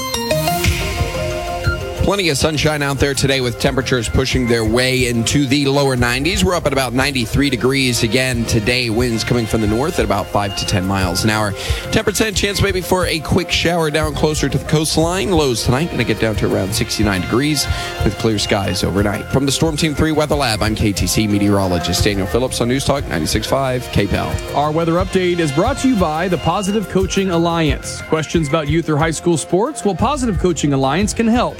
Plenty 2.09 2.31
of 2.31 2.39
sunshine 2.39 2.81
out 2.81 2.97
there 2.97 3.13
today 3.13 3.43
with 3.43 3.61
temperatures 3.61 4.09
pushing 4.09 4.47
their 4.47 4.65
way 4.65 5.09
into 5.09 5.45
the 5.45 5.67
lower 5.67 5.95
90s. 5.95 6.43
We're 6.43 6.55
up 6.55 6.65
at 6.65 6.73
about 6.73 6.95
93 6.95 7.51
degrees 7.51 8.03
again 8.03 8.47
today. 8.47 8.89
Winds 8.89 9.23
coming 9.23 9.45
from 9.45 9.61
the 9.61 9.67
north 9.67 9.99
at 9.99 10.07
about 10.07 10.27
5 10.27 10.57
to 10.57 10.65
10 10.65 10.87
miles 10.87 11.25
an 11.25 11.29
hour. 11.29 11.53
10% 11.53 12.35
chance 12.35 12.63
maybe 12.63 12.81
for 12.81 13.05
a 13.05 13.21
quick 13.21 13.51
shower 13.51 13.91
down 13.91 14.15
closer 14.15 14.49
to 14.49 14.57
the 14.57 14.65
coastline. 14.65 15.33
Lows 15.33 15.65
tonight 15.65 15.89
going 15.89 15.99
to 15.99 16.05
get 16.05 16.19
down 16.19 16.35
to 16.37 16.51
around 16.51 16.75
69 16.75 17.21
degrees 17.21 17.67
with 18.03 18.17
clear 18.17 18.39
skies 18.39 18.83
overnight. 18.85 19.27
From 19.27 19.45
the 19.45 19.53
Storm 19.53 19.77
Team 19.77 19.95
3 19.95 20.13
Weather 20.13 20.35
Lab, 20.35 20.63
I'm 20.63 20.75
KATC 20.75 21.29
meteorologist 21.29 22.03
Daniel 22.03 22.27
Phillips 22.27 22.63
on 22.63 22.69
News 22.69 22.87
Talk 22.87 23.05
96.5 23.05 23.81
KPEL. 23.83 24.55
Our 24.57 24.73
weather 24.73 24.95
update 24.95 25.41
is 25.41 25.53
brought 25.53 25.77
to 25.81 25.91
you 25.91 25.97
by 26.01 26.27
the 26.29 26.39
Positive 26.39 26.89
Coaching 26.89 27.29
Alliance. 27.29 28.01
Questions 28.01 28.49
about 28.49 28.67
youth 28.67 28.89
or 28.89 28.97
high 28.97 29.11
school 29.11 29.37
sports? 29.37 29.85
Well, 29.85 29.95
Positive 29.95 30.39
Coaching 30.39 30.73
Alliance 30.73 31.13
can 31.13 31.27
help. 31.27 31.59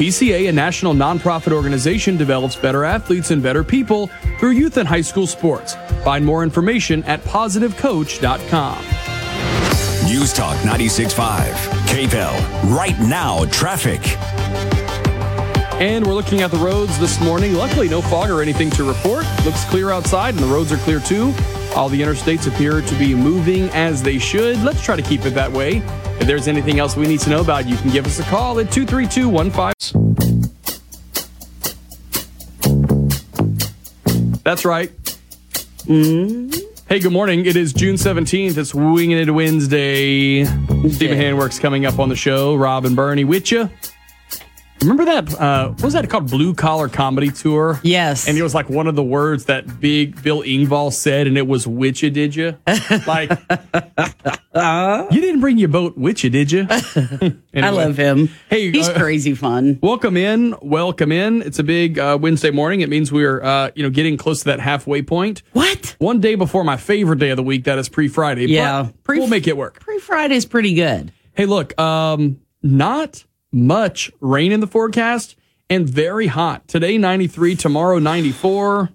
PCA, 0.00 0.48
a 0.48 0.52
national 0.52 0.94
nonprofit 0.94 1.52
organization, 1.52 2.16
develops 2.16 2.56
better 2.56 2.84
athletes 2.84 3.32
and 3.32 3.42
better 3.42 3.62
people 3.62 4.06
through 4.38 4.52
youth 4.52 4.78
and 4.78 4.88
high 4.88 5.02
school 5.02 5.26
sports. 5.26 5.76
Find 6.04 6.24
more 6.24 6.42
information 6.42 7.04
at 7.04 7.20
positivecoach.com. 7.24 8.78
News 10.06 10.32
Talk 10.32 10.56
96.5, 10.60 11.52
KPEL. 11.84 12.74
Right 12.74 12.98
now, 13.00 13.44
traffic. 13.50 14.00
And 15.82 16.06
we're 16.06 16.14
looking 16.14 16.40
at 16.40 16.50
the 16.50 16.56
roads 16.56 16.98
this 16.98 17.20
morning. 17.20 17.52
Luckily, 17.52 17.90
no 17.90 18.00
fog 18.00 18.30
or 18.30 18.40
anything 18.40 18.70
to 18.70 18.84
report. 18.84 19.26
Looks 19.44 19.64
clear 19.64 19.90
outside, 19.90 20.32
and 20.32 20.42
the 20.42 20.50
roads 20.50 20.72
are 20.72 20.78
clear 20.78 21.00
too. 21.00 21.34
All 21.76 21.90
the 21.90 22.00
interstates 22.00 22.46
appear 22.46 22.80
to 22.80 22.94
be 22.94 23.14
moving 23.14 23.68
as 23.74 24.02
they 24.02 24.18
should. 24.18 24.62
Let's 24.62 24.82
try 24.82 24.96
to 24.96 25.02
keep 25.02 25.26
it 25.26 25.34
that 25.34 25.52
way. 25.52 25.82
If 26.20 26.26
there's 26.26 26.48
anything 26.48 26.78
else 26.78 26.96
we 26.96 27.06
need 27.06 27.20
to 27.20 27.30
know 27.30 27.40
about, 27.40 27.66
you 27.66 27.78
can 27.78 27.90
give 27.90 28.04
us 28.04 28.20
a 28.20 28.22
call 28.24 28.60
at 28.60 28.70
232 28.70 29.30
15. 29.50 30.00
That's 34.44 34.66
right. 34.66 34.94
Mm. 35.86 36.54
Hey, 36.90 36.98
good 36.98 37.12
morning. 37.12 37.46
It 37.46 37.56
is 37.56 37.72
June 37.72 37.94
17th. 37.94 38.58
It's 38.58 38.74
Winging 38.74 39.16
It 39.16 39.30
Wednesday. 39.30 40.44
Stephen 40.44 41.16
Handwork's 41.16 41.58
coming 41.58 41.86
up 41.86 41.98
on 41.98 42.10
the 42.10 42.16
show. 42.16 42.54
Rob 42.54 42.84
and 42.84 42.94
Bernie 42.94 43.24
with 43.24 43.50
you. 43.50 43.70
Remember 44.80 45.04
that? 45.04 45.38
Uh, 45.38 45.68
what 45.70 45.82
was 45.82 45.92
that 45.92 46.08
called? 46.08 46.30
Blue 46.30 46.54
Collar 46.54 46.88
Comedy 46.88 47.30
Tour? 47.30 47.78
Yes. 47.82 48.26
And 48.26 48.38
it 48.38 48.42
was 48.42 48.54
like 48.54 48.70
one 48.70 48.86
of 48.86 48.96
the 48.96 49.02
words 49.02 49.44
that 49.44 49.78
big 49.78 50.22
Bill 50.22 50.40
Engvall 50.42 50.90
said, 50.90 51.26
and 51.26 51.36
it 51.36 51.46
was 51.46 51.66
"witcha," 51.66 52.10
did 52.12 52.34
you? 52.34 52.56
Like, 53.06 53.30
you 55.12 55.20
didn't 55.20 55.40
bring 55.40 55.58
your 55.58 55.68
boat, 55.68 55.98
witcha, 55.98 56.30
did 56.30 56.50
you? 56.50 56.66
I 57.54 57.70
love 57.70 57.96
him. 57.96 58.30
Hey, 58.48 58.70
he's 58.70 58.88
uh, 58.88 58.94
crazy 58.98 59.34
fun. 59.34 59.78
Welcome 59.82 60.16
in, 60.16 60.54
welcome 60.60 61.12
in. 61.12 61.42
It's 61.42 61.58
a 61.58 61.62
big 61.62 61.98
uh, 61.98 62.18
Wednesday 62.20 62.50
morning. 62.50 62.80
It 62.80 62.88
means 62.88 63.12
we're, 63.12 63.42
uh, 63.42 63.70
you 63.74 63.82
know, 63.82 63.90
getting 63.90 64.16
close 64.16 64.40
to 64.40 64.44
that 64.46 64.60
halfway 64.60 65.02
point. 65.02 65.42
What? 65.52 65.94
One 65.98 66.20
day 66.20 66.34
before 66.34 66.64
my 66.64 66.76
favorite 66.76 67.18
day 67.20 67.30
of 67.30 67.36
the 67.36 67.42
week, 67.42 67.64
that 67.64 67.78
is 67.78 67.88
pre-Friday. 67.88 68.46
but 68.46 68.50
Yeah. 68.52 68.88
we'll 69.08 69.28
make 69.28 69.46
it 69.46 69.56
work. 69.56 69.78
Pre 69.80 69.98
Friday's 69.98 70.46
pretty 70.46 70.74
good. 70.74 71.12
Hey, 71.34 71.46
look, 71.46 71.78
um, 71.80 72.40
not 72.62 73.24
much 73.52 74.10
rain 74.20 74.52
in 74.52 74.60
the 74.60 74.66
forecast 74.66 75.36
and 75.68 75.88
very 75.88 76.26
hot. 76.28 76.66
Today, 76.68 76.98
93, 76.98 77.56
tomorrow, 77.56 77.98
94. 77.98 78.90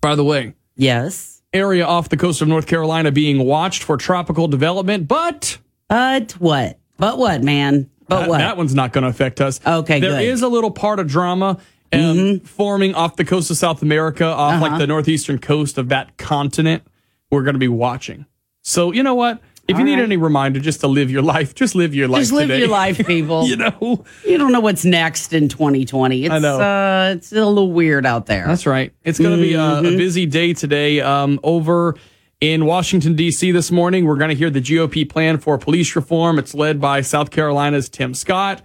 By 0.00 0.14
the 0.14 0.24
way, 0.24 0.54
yes. 0.76 1.42
Area 1.52 1.84
off 1.86 2.08
the 2.08 2.16
coast 2.16 2.40
of 2.42 2.48
North 2.48 2.66
Carolina 2.66 3.12
being 3.12 3.44
watched 3.44 3.82
for 3.82 3.96
tropical 3.96 4.48
development, 4.48 5.06
but. 5.06 5.58
But 5.88 6.32
what? 6.32 6.78
But 6.96 7.18
what, 7.18 7.42
man? 7.42 7.90
But 8.08 8.20
that, 8.20 8.28
what? 8.28 8.38
That 8.38 8.56
one's 8.56 8.74
not 8.74 8.92
going 8.92 9.02
to 9.02 9.10
affect 9.10 9.40
us. 9.40 9.60
Okay, 9.66 10.00
There 10.00 10.12
good. 10.12 10.22
is 10.24 10.42
a 10.42 10.48
little 10.48 10.70
part 10.70 10.98
of 10.98 11.06
drama 11.08 11.58
um, 11.92 12.40
forming 12.40 12.94
off 12.94 13.16
the 13.16 13.24
coast 13.24 13.50
of 13.50 13.58
South 13.58 13.82
America, 13.82 14.24
off 14.24 14.54
Uh-huh. 14.54 14.62
like 14.70 14.78
the 14.78 14.86
northeastern 14.86 15.38
coast 15.38 15.76
of 15.78 15.90
that 15.90 16.16
continent. 16.16 16.82
We're 17.30 17.42
going 17.42 17.54
to 17.54 17.58
be 17.60 17.68
watching. 17.68 18.24
So, 18.62 18.92
you 18.92 19.02
know 19.02 19.14
what? 19.14 19.40
If 19.72 19.78
you 19.78 19.82
All 19.82 19.84
need 19.86 19.94
right. 19.96 20.02
any 20.04 20.16
reminder 20.16 20.60
just 20.60 20.80
to 20.80 20.86
live 20.88 21.10
your 21.10 21.22
life, 21.22 21.54
just 21.54 21.74
live 21.74 21.94
your 21.94 22.06
life 22.08 22.20
Just 22.22 22.32
live 22.32 22.48
today. 22.48 22.60
your 22.60 22.68
life, 22.68 22.98
people. 23.06 23.46
you 23.48 23.56
know, 23.56 24.04
You 24.24 24.38
don't 24.38 24.52
know 24.52 24.60
what's 24.60 24.84
next 24.84 25.32
in 25.32 25.48
2020. 25.48 26.24
It's, 26.24 26.32
I 26.32 26.38
know. 26.38 26.60
Uh, 26.60 27.14
it's 27.16 27.32
a 27.32 27.36
little 27.44 27.72
weird 27.72 28.06
out 28.06 28.26
there. 28.26 28.46
That's 28.46 28.66
right. 28.66 28.92
It's 29.02 29.18
going 29.18 29.36
to 29.36 29.42
be 29.42 29.54
a, 29.54 29.78
a 29.78 29.82
busy 29.96 30.26
day 30.26 30.52
today. 30.54 31.00
Um, 31.00 31.40
over 31.42 31.96
in 32.40 32.66
Washington, 32.66 33.14
D.C. 33.16 33.50
this 33.52 33.70
morning, 33.70 34.04
we're 34.04 34.16
going 34.16 34.30
to 34.30 34.34
hear 34.36 34.50
the 34.50 34.60
GOP 34.60 35.08
plan 35.08 35.38
for 35.38 35.58
police 35.58 35.94
reform. 35.96 36.38
It's 36.38 36.54
led 36.54 36.80
by 36.80 37.00
South 37.00 37.30
Carolina's 37.30 37.88
Tim 37.88 38.14
Scott, 38.14 38.62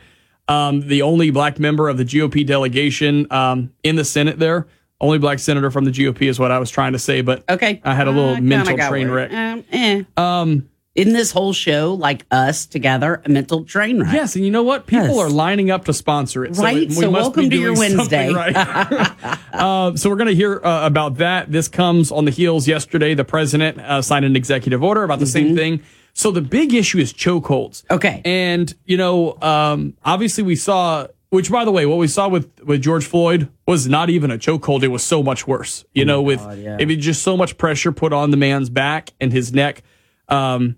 um, 0.48 0.88
the 0.88 1.02
only 1.02 1.30
black 1.32 1.60
member 1.60 1.88
of 1.90 1.98
the 1.98 2.06
GOP 2.06 2.46
delegation 2.46 3.32
um, 3.32 3.72
in 3.84 3.96
the 3.96 4.06
Senate 4.06 4.40
there. 4.40 4.68
Only 5.00 5.20
black 5.20 5.38
senator 5.38 5.70
from 5.70 5.86
the 5.86 5.92
GOP 5.92 6.24
is 6.24 6.40
what 6.40 6.50
I 6.52 6.58
was 6.58 6.72
trying 6.72 6.94
to 6.94 7.00
say, 7.00 7.22
but 7.22 7.44
okay. 7.48 7.80
I 7.84 7.94
had 7.94 8.08
a 8.08 8.12
little 8.12 8.34
Uh, 8.34 8.42
mental 8.42 8.76
train 8.78 9.12
wreck. 9.12 9.32
Um, 9.32 9.64
eh. 9.72 10.04
Um, 10.18 10.70
Isn't 10.98 11.14
this 11.14 11.32
whole 11.32 11.54
show 11.54 11.94
like 11.94 12.26
us 12.32 12.66
together 12.66 13.22
a 13.24 13.30
mental 13.30 13.64
train 13.64 14.02
wreck? 14.02 14.14
Yes, 14.14 14.36
and 14.36 14.44
you 14.44 14.50
know 14.50 14.64
what? 14.64 14.88
People 14.88 15.10
Yes. 15.10 15.18
are 15.20 15.30
lining 15.30 15.70
up 15.70 15.86
to 15.86 15.94
sponsor 15.94 16.44
it. 16.44 16.58
Right, 16.58 16.90
we 16.90 16.96
so 16.96 17.12
must 17.12 17.22
welcome 17.22 17.52
to 17.52 17.56
your 17.56 17.76
Wednesday. 17.78 18.34
Right. 18.34 18.56
uh, 19.54 19.96
so 19.96 20.10
we're 20.10 20.16
going 20.16 20.30
to 20.30 20.36
hear 20.36 20.60
uh, 20.64 20.88
about 20.88 21.18
that. 21.18 21.52
This 21.52 21.68
comes 21.68 22.12
on 22.12 22.26
the 22.26 22.32
heels 22.32 22.68
yesterday. 22.68 23.14
The 23.14 23.24
president 23.24 23.80
uh, 23.80 24.02
signed 24.02 24.26
an 24.26 24.36
executive 24.36 24.84
order 24.84 25.04
about 25.04 25.20
the 25.20 25.28
same 25.28 25.56
thing. 25.56 25.84
So 26.14 26.32
the 26.32 26.42
big 26.42 26.74
issue 26.74 26.98
is 26.98 27.14
chokeholds. 27.14 27.84
Mm-hmm. 27.84 27.94
Okay. 27.94 28.22
And, 28.26 28.74
you 28.86 28.98
know, 28.98 29.38
um, 29.40 29.94
obviously 30.04 30.44
we 30.44 30.56
saw, 30.56 31.06
which 31.30 31.52
by 31.52 31.64
the 31.64 31.72
way, 31.72 31.86
what 31.86 32.00
we 32.00 32.08
saw 32.08 32.28
with, 32.28 32.50
with 32.64 32.82
George 32.82 33.06
Floyd 33.06 33.50
was 33.68 33.88
not 33.88 34.10
even 34.10 34.32
a 34.32 34.38
chokehold. 34.40 34.82
It 34.82 34.88
was 34.88 35.04
so 35.04 35.22
much 35.22 35.46
worse, 35.46 35.86
you 35.94 36.06
know, 36.06 36.24
with 36.24 36.42
Oh 36.42 36.46
God, 36.48 36.58
yeah. 36.58 36.78
it 36.80 36.88
was 36.88 36.98
just 36.98 37.22
so 37.22 37.38
much 37.38 37.56
pressure 37.60 37.92
put 37.92 38.14
on 38.14 38.32
the 38.32 38.38
man's 38.38 38.72
back 38.72 39.14
and 39.22 39.32
his 39.32 39.54
neck. 39.54 39.84
Um, 40.28 40.78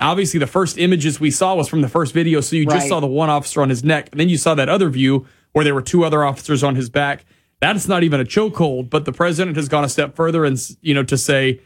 Obviously, 0.00 0.38
the 0.38 0.46
first 0.46 0.78
images 0.78 1.18
we 1.18 1.30
saw 1.30 1.54
was 1.54 1.68
from 1.68 1.80
the 1.80 1.88
first 1.88 2.14
video, 2.14 2.40
so 2.40 2.56
you 2.56 2.64
just 2.66 2.88
saw 2.88 3.00
the 3.00 3.06
one 3.06 3.30
officer 3.30 3.60
on 3.62 3.68
his 3.68 3.82
neck, 3.82 4.08
and 4.12 4.20
then 4.20 4.28
you 4.28 4.36
saw 4.36 4.54
that 4.54 4.68
other 4.68 4.88
view 4.88 5.26
where 5.52 5.64
there 5.64 5.74
were 5.74 5.82
two 5.82 6.04
other 6.04 6.24
officers 6.24 6.62
on 6.62 6.76
his 6.76 6.88
back. 6.88 7.24
That's 7.60 7.88
not 7.88 8.04
even 8.04 8.20
a 8.20 8.24
chokehold, 8.24 8.90
but 8.90 9.04
the 9.04 9.12
president 9.12 9.56
has 9.56 9.68
gone 9.68 9.82
a 9.82 9.88
step 9.88 10.14
further 10.14 10.44
and 10.44 10.56
you 10.80 10.94
know 10.94 11.02
to 11.02 11.18
say 11.18 11.60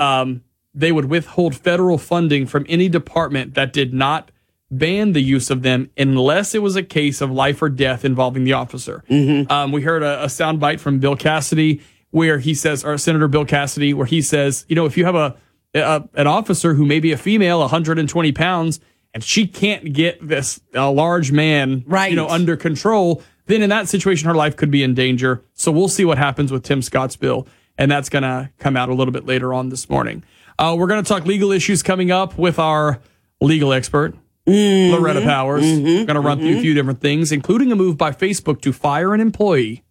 um, 0.00 0.42
they 0.74 0.90
would 0.90 1.04
withhold 1.04 1.54
federal 1.54 1.98
funding 1.98 2.46
from 2.46 2.66
any 2.68 2.88
department 2.88 3.54
that 3.54 3.72
did 3.72 3.94
not 3.94 4.32
ban 4.70 5.12
the 5.12 5.22
use 5.22 5.48
of 5.50 5.62
them 5.62 5.90
unless 5.96 6.54
it 6.54 6.62
was 6.62 6.74
a 6.76 6.82
case 6.82 7.20
of 7.20 7.30
life 7.30 7.62
or 7.62 7.68
death 7.68 8.04
involving 8.04 8.42
the 8.44 8.52
officer. 8.52 9.04
Um, 9.50 9.72
we 9.72 9.82
heard 9.82 10.02
a, 10.02 10.24
a 10.24 10.26
soundbite 10.26 10.80
from 10.80 10.98
Bill 10.98 11.16
Cassidy 11.16 11.80
where 12.10 12.38
he 12.38 12.54
says, 12.54 12.84
or 12.84 12.98
Senator 12.98 13.28
Bill 13.28 13.44
Cassidy, 13.44 13.94
where 13.94 14.06
he 14.06 14.20
says, 14.22 14.64
you 14.68 14.74
know, 14.74 14.86
if 14.86 14.96
you 14.96 15.04
have 15.04 15.14
a, 15.14 15.36
a 15.74 16.08
an 16.14 16.26
officer 16.26 16.74
who 16.74 16.84
may 16.84 17.00
be 17.00 17.12
a 17.12 17.16
female, 17.16 17.60
120 17.60 18.32
pounds, 18.32 18.80
and 19.14 19.22
she 19.22 19.46
can't 19.46 19.92
get 19.92 20.26
this 20.26 20.60
a 20.74 20.90
large 20.90 21.32
man, 21.32 21.84
right. 21.86 22.10
you 22.10 22.16
know, 22.16 22.28
under 22.28 22.56
control, 22.56 23.22
then 23.46 23.62
in 23.62 23.70
that 23.70 23.88
situation, 23.88 24.28
her 24.28 24.34
life 24.34 24.56
could 24.56 24.70
be 24.70 24.82
in 24.82 24.94
danger. 24.94 25.42
So 25.54 25.72
we'll 25.72 25.88
see 25.88 26.04
what 26.04 26.18
happens 26.18 26.52
with 26.52 26.62
Tim 26.62 26.82
Scott's 26.82 27.16
bill, 27.16 27.48
and 27.76 27.90
that's 27.90 28.08
going 28.08 28.22
to 28.22 28.50
come 28.58 28.76
out 28.76 28.88
a 28.90 28.94
little 28.94 29.12
bit 29.12 29.26
later 29.26 29.54
on 29.54 29.70
this 29.70 29.88
morning. 29.88 30.22
Uh, 30.58 30.76
we're 30.78 30.86
going 30.86 31.02
to 31.02 31.08
talk 31.08 31.24
legal 31.24 31.52
issues 31.52 31.82
coming 31.82 32.10
up 32.10 32.36
with 32.36 32.58
our 32.58 33.00
legal 33.40 33.72
expert, 33.72 34.14
mm-hmm. 34.46 34.92
Loretta 34.92 35.22
Powers. 35.22 35.64
Mm-hmm. 35.64 35.84
We're 35.84 36.04
going 36.04 36.14
to 36.14 36.20
run 36.20 36.38
through 36.38 36.48
a 36.48 36.52
mm-hmm. 36.52 36.60
few 36.60 36.74
different 36.74 37.00
things, 37.00 37.32
including 37.32 37.72
a 37.72 37.76
move 37.76 37.96
by 37.96 38.10
Facebook 38.10 38.60
to 38.62 38.72
fire 38.72 39.14
an 39.14 39.20
employee 39.20 39.82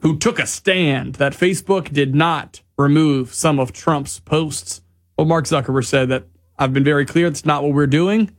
who 0.00 0.18
took 0.18 0.38
a 0.38 0.46
stand 0.46 1.14
that 1.14 1.32
Facebook 1.32 1.92
did 1.92 2.14
not 2.14 2.62
remove 2.76 3.32
some 3.34 3.58
of 3.58 3.72
Trump's 3.72 4.20
posts. 4.20 4.82
Well, 5.16 5.26
Mark 5.26 5.44
Zuckerberg 5.44 5.86
said 5.86 6.08
that 6.08 6.24
I've 6.58 6.72
been 6.72 6.84
very 6.84 7.06
clear. 7.06 7.26
It's 7.26 7.44
not 7.44 7.62
what 7.62 7.72
we're 7.72 7.86
doing. 7.86 8.34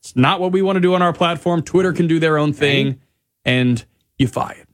It's 0.00 0.14
not 0.14 0.40
what 0.40 0.52
we 0.52 0.62
want 0.62 0.76
to 0.76 0.80
do 0.80 0.94
on 0.94 1.02
our 1.02 1.12
platform. 1.12 1.62
Twitter 1.62 1.92
can 1.92 2.06
do 2.06 2.18
their 2.18 2.38
own 2.38 2.52
thing, 2.52 3.00
and 3.44 3.84
you 4.18 4.28
fire 4.28 4.56
it. 4.56 4.68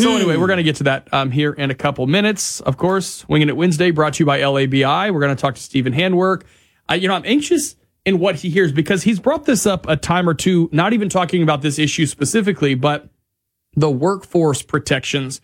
So 0.00 0.16
anyway, 0.16 0.36
we're 0.36 0.46
going 0.46 0.58
to 0.58 0.62
get 0.62 0.76
to 0.76 0.84
that 0.84 1.08
um, 1.12 1.30
here 1.30 1.52
in 1.52 1.70
a 1.70 1.74
couple 1.74 2.06
minutes. 2.06 2.60
Of 2.60 2.76
course, 2.76 3.28
Winging 3.28 3.48
It 3.48 3.56
Wednesday 3.56 3.90
brought 3.92 4.14
to 4.14 4.22
you 4.22 4.26
by 4.26 4.40
LABI. 4.40 5.12
We're 5.12 5.20
going 5.20 5.34
to 5.34 5.40
talk 5.40 5.54
to 5.54 5.62
Stephen 5.62 5.92
Handwork. 5.92 6.44
Uh, 6.90 6.94
you 6.94 7.06
know, 7.08 7.14
I'm 7.14 7.24
anxious 7.24 7.76
in 8.04 8.18
what 8.18 8.36
he 8.36 8.50
hears 8.50 8.72
because 8.72 9.04
he's 9.04 9.20
brought 9.20 9.44
this 9.44 9.66
up 9.66 9.88
a 9.88 9.96
time 9.96 10.28
or 10.28 10.34
two, 10.34 10.68
not 10.72 10.92
even 10.92 11.08
talking 11.08 11.42
about 11.42 11.62
this 11.62 11.78
issue 11.78 12.06
specifically, 12.06 12.74
but 12.74 13.08
the 13.76 13.90
workforce 13.90 14.62
protections 14.62 15.40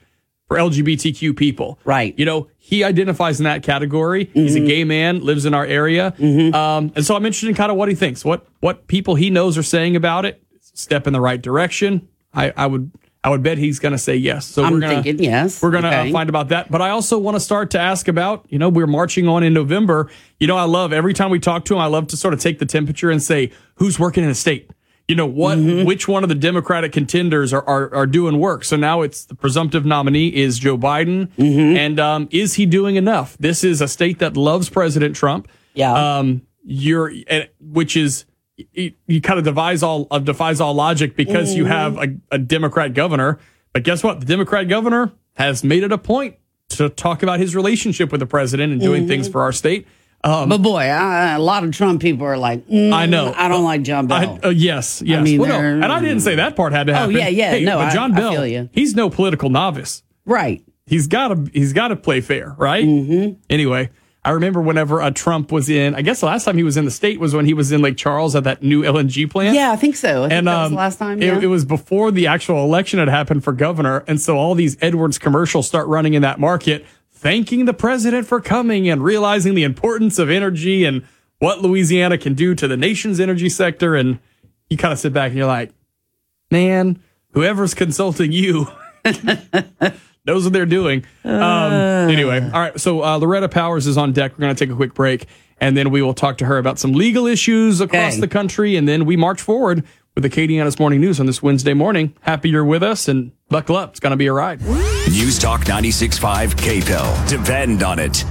for 0.48 0.56
LGBTQ 0.56 1.36
people. 1.36 1.78
Right. 1.84 2.14
You 2.18 2.24
know, 2.24 2.48
he 2.58 2.84
identifies 2.84 3.40
in 3.40 3.44
that 3.44 3.62
category. 3.62 4.30
He's 4.32 4.54
a 4.54 4.58
mm-hmm. 4.58 4.66
gay 4.68 4.84
man, 4.84 5.24
lives 5.24 5.44
in 5.44 5.54
our 5.54 5.64
area. 5.64 6.14
Mm-hmm. 6.18 6.54
Um, 6.54 6.92
and 6.94 7.04
so 7.04 7.16
I'm 7.16 7.24
interested 7.26 7.48
in 7.48 7.54
kind 7.54 7.70
of 7.70 7.76
what 7.76 7.88
he 7.88 7.94
thinks, 7.94 8.24
what 8.24 8.46
what 8.60 8.86
people 8.86 9.14
he 9.14 9.30
knows 9.30 9.58
are 9.58 9.62
saying 9.62 9.96
about 9.96 10.24
it. 10.24 10.42
Step 10.60 11.06
in 11.06 11.12
the 11.12 11.20
right 11.20 11.40
direction. 11.40 12.08
I, 12.34 12.52
I 12.56 12.66
would 12.66 12.90
I 13.26 13.30
would 13.30 13.42
bet 13.42 13.58
he's 13.58 13.80
going 13.80 13.92
to 13.92 13.98
say 13.98 14.14
yes. 14.14 14.46
So 14.46 14.62
I'm 14.62 14.74
we're 14.74 14.80
gonna, 14.80 15.02
thinking 15.02 15.24
yes. 15.24 15.60
We're 15.60 15.72
going 15.72 15.82
to 15.82 15.88
uh, 15.88 16.00
Okay. 16.02 16.12
find 16.12 16.28
about 16.28 16.50
that. 16.50 16.70
But 16.70 16.80
I 16.80 16.90
also 16.90 17.18
want 17.18 17.34
to 17.34 17.40
start 17.40 17.70
to 17.72 17.80
ask 17.80 18.06
about, 18.06 18.46
you 18.50 18.58
know, 18.58 18.68
we're 18.68 18.86
marching 18.86 19.26
on 19.26 19.42
in 19.42 19.52
November. 19.52 20.08
You 20.38 20.46
know, 20.46 20.56
I 20.56 20.62
love 20.62 20.92
every 20.92 21.12
time 21.12 21.30
we 21.30 21.40
talk 21.40 21.64
to 21.64 21.74
him, 21.74 21.80
I 21.80 21.86
love 21.86 22.06
to 22.08 22.16
sort 22.16 22.34
of 22.34 22.40
take 22.40 22.60
the 22.60 22.66
temperature 22.66 23.10
and 23.10 23.20
say, 23.20 23.50
who's 23.76 23.98
working 23.98 24.22
in 24.22 24.28
the 24.28 24.34
state? 24.36 24.70
You 25.08 25.14
know, 25.14 25.26
what, 25.26 25.58
Mm-hmm. 25.58 25.86
which 25.86 26.08
one 26.08 26.24
of 26.24 26.28
the 26.28 26.34
Democratic 26.34 26.90
contenders 26.92 27.52
are, 27.52 27.62
are, 27.68 27.94
are 27.94 28.06
doing 28.06 28.40
work? 28.40 28.64
So 28.64 28.76
now 28.76 29.02
it's 29.02 29.24
the 29.26 29.36
presumptive 29.36 29.84
nominee 29.86 30.28
is 30.34 30.58
Joe 30.58 30.76
Biden. 30.76 31.28
Mm-hmm. 31.38 31.76
And 31.76 32.00
um, 32.00 32.28
is 32.32 32.54
he 32.54 32.66
doing 32.66 32.96
enough? 32.96 33.36
This 33.38 33.62
is 33.62 33.80
a 33.80 33.86
state 33.86 34.18
that 34.18 34.36
loves 34.36 34.68
President 34.68 35.14
Trump. 35.14 35.46
Yeah. 35.74 35.92
Um, 36.18 36.42
you're, 36.64 37.12
which 37.60 37.96
is, 37.96 38.24
you, 38.72 38.92
you 39.06 39.20
kind 39.20 39.38
of 39.38 39.44
defies 39.44 39.82
all 39.84 40.08
of 40.10 40.24
defies 40.24 40.60
all 40.60 40.74
logic 40.74 41.14
because 41.14 41.54
you 41.54 41.64
Mm-hmm. 41.64 41.72
have 41.72 41.98
a, 41.98 42.16
a 42.32 42.38
Democrat 42.38 42.92
governor. 42.94 43.38
But 43.72 43.84
guess 43.84 44.02
what? 44.02 44.18
The 44.20 44.26
Democrat 44.26 44.68
governor 44.68 45.12
has 45.34 45.62
made 45.62 45.84
it 45.84 45.92
a 45.92 45.98
point 45.98 46.36
to 46.70 46.88
talk 46.88 47.22
about 47.22 47.38
his 47.38 47.54
relationship 47.54 48.10
with 48.10 48.18
the 48.20 48.26
president 48.26 48.72
and 48.72 48.80
doing 48.80 49.06
things 49.06 49.28
for 49.28 49.42
our 49.42 49.52
state. 49.52 49.86
Um, 50.26 50.48
but 50.48 50.58
boy, 50.58 50.80
I, 50.80 51.34
a 51.34 51.38
lot 51.38 51.62
of 51.62 51.70
Trump 51.70 52.02
people 52.02 52.26
are 52.26 52.36
like, 52.36 52.66
mm, 52.66 52.92
I 52.92 53.06
know. 53.06 53.32
I 53.36 53.46
don't 53.46 53.62
like 53.62 53.82
John 53.82 54.08
Bel. 54.08 54.40
I, 54.42 54.48
uh, 54.48 54.50
yes, 54.50 55.00
yes. 55.04 55.22
mean, 55.22 55.40
well, 55.40 55.62
no, 55.62 55.84
and 55.84 55.84
I 55.84 56.00
didn't 56.00 56.20
say 56.20 56.34
that 56.34 56.56
part 56.56 56.72
had 56.72 56.88
to 56.88 56.94
happen. 56.94 57.14
Oh, 57.14 57.18
yeah, 57.18 57.28
yeah. 57.28 57.50
Hey, 57.52 57.64
No, 57.64 57.78
but 57.78 57.92
John 57.92 58.12
I 58.12 58.16
Bel, 58.16 58.68
he's 58.72 58.96
no 58.96 59.08
political 59.08 59.50
novice. 59.50 60.02
right. 60.24 60.62
He's 60.88 61.08
got 61.08 61.28
to 61.28 61.50
he's 61.52 61.72
got 61.72 61.88
to 61.88 61.96
play 61.96 62.20
fair, 62.20 62.54
right? 62.58 62.84
Mm-hmm. 62.84 63.40
Anyway, 63.50 63.90
I 64.24 64.30
remember 64.30 64.60
whenever 64.60 65.02
uh, 65.02 65.10
Trump 65.10 65.50
was 65.50 65.68
in. 65.68 65.96
I 65.96 66.02
guess 66.02 66.20
the 66.20 66.26
last 66.26 66.44
time 66.44 66.56
he 66.56 66.62
was 66.62 66.76
in 66.76 66.84
the 66.84 66.90
state 66.92 67.18
was 67.18 67.34
when 67.34 67.44
he 67.44 67.54
was 67.54 67.72
in 67.72 67.80
Lake 67.80 67.96
Charles 67.96 68.34
at 68.36 68.44
that 68.44 68.62
new 68.62 68.82
LNG 68.82 69.28
plant. 69.28 69.54
Yeah, 69.56 69.72
I 69.72 69.76
think 69.76 69.96
so. 69.96 70.24
I 70.24 70.28
think 70.28 70.38
and 70.38 70.46
that 70.46 70.56
was 70.58 70.66
um, 70.66 70.72
the 70.72 70.78
last 70.78 70.98
time. 70.98 71.22
it, 71.22 71.42
it 71.44 71.46
was 71.48 71.64
before 71.64 72.10
the 72.12 72.26
actual 72.28 72.64
election 72.64 73.00
had 73.00 73.08
happened 73.08 73.42
for 73.42 73.52
governor, 73.52 74.04
and 74.06 74.20
so 74.20 74.36
all 74.36 74.54
these 74.54 74.76
Edwards 74.80 75.18
commercials 75.18 75.66
start 75.66 75.88
running 75.88 76.14
in 76.14 76.22
that 76.22 76.38
market, 76.38 76.84
thanking 77.16 77.64
the 77.64 77.74
president 77.74 78.26
for 78.26 78.40
coming 78.40 78.88
and 78.88 79.02
realizing 79.02 79.54
the 79.54 79.64
importance 79.64 80.18
of 80.18 80.30
energy 80.30 80.84
and 80.84 81.02
what 81.38 81.60
Louisiana 81.62 82.18
can 82.18 82.34
do 82.34 82.54
to 82.54 82.68
the 82.68 82.76
nation's 82.76 83.18
energy 83.20 83.48
sector. 83.48 83.94
And 83.94 84.18
you 84.70 84.76
kind 84.76 84.92
of 84.92 84.98
sit 84.98 85.12
back 85.12 85.28
and 85.30 85.36
you're 85.38 85.46
like, 85.46 85.72
man, 86.50 87.00
whoever's 87.32 87.74
consulting 87.74 88.32
you 88.32 88.68
knows 90.24 90.44
what 90.44 90.52
they're 90.52 90.66
doing. 90.66 91.04
Um, 91.24 91.72
anyway, 91.72 92.42
all 92.42 92.60
right. 92.60 92.78
So 92.80 93.02
uh, 93.02 93.16
Loretta 93.16 93.48
Powers 93.48 93.86
is 93.86 93.96
on 93.96 94.12
deck. 94.12 94.32
We're 94.32 94.42
going 94.42 94.54
to 94.54 94.64
take 94.66 94.72
a 94.72 94.76
quick 94.76 94.94
break, 94.94 95.26
and 95.58 95.76
then 95.76 95.90
we 95.90 96.02
will 96.02 96.14
talk 96.14 96.38
to 96.38 96.44
her 96.46 96.58
about 96.58 96.78
some 96.78 96.92
legal 96.92 97.26
issues 97.26 97.80
across 97.80 98.12
Okay. 98.14 98.20
the 98.20 98.28
country, 98.28 98.76
and 98.76 98.88
then 98.88 99.04
we 99.04 99.16
march 99.16 99.40
forward 99.40 99.84
with 100.16 100.22
the 100.22 100.30
Acadiana's 100.30 100.78
Morning 100.78 100.98
News 100.98 101.20
on 101.20 101.26
this 101.26 101.42
Wednesday 101.42 101.74
morning. 101.74 102.14
Happy 102.22 102.48
you're 102.48 102.64
with 102.64 102.82
us, 102.82 103.06
and 103.06 103.32
buckle 103.50 103.76
up. 103.76 103.90
It's 103.90 104.00
going 104.00 104.12
to 104.12 104.16
be 104.16 104.28
a 104.28 104.32
ride. 104.32 104.62
News 104.62 105.38
Talk 105.38 105.60
96.5 105.64 106.54
KPEL. 106.54 107.28
Depend 107.28 107.82
on 107.82 107.98
it. 107.98 108.24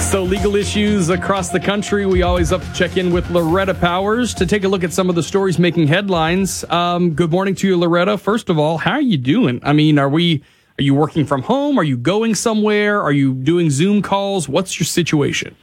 So, 0.00 0.22
legal 0.22 0.54
issues 0.54 1.08
across 1.08 1.48
the 1.48 1.58
country. 1.58 2.06
We 2.06 2.22
always 2.22 2.52
up 2.52 2.62
to 2.62 2.72
check 2.72 2.96
in 2.96 3.12
with 3.12 3.28
Loretta 3.30 3.74
Powers 3.74 4.32
to 4.34 4.46
take 4.46 4.62
a 4.62 4.68
look 4.68 4.84
at 4.84 4.92
some 4.92 5.08
of 5.08 5.16
the 5.16 5.22
stories 5.24 5.58
making 5.58 5.88
headlines. 5.88 6.64
Um, 6.70 7.14
good 7.14 7.32
morning 7.32 7.56
to 7.56 7.66
you, 7.66 7.76
Loretta. 7.76 8.16
First 8.16 8.48
of 8.48 8.60
all, 8.60 8.78
how 8.78 8.92
are 8.92 9.02
you 9.02 9.16
doing? 9.18 9.58
I 9.64 9.72
mean, 9.72 9.98
are 9.98 10.08
we? 10.08 10.44
Are 10.78 10.82
you 10.82 10.94
working 10.94 11.26
from 11.26 11.42
home? 11.42 11.78
Are 11.78 11.84
you 11.84 11.96
going 11.96 12.36
somewhere? 12.36 13.02
Are 13.02 13.12
you 13.12 13.34
doing 13.34 13.70
Zoom 13.70 14.02
calls? 14.02 14.48
What's 14.48 14.78
your 14.78 14.86
situation? 14.86 15.56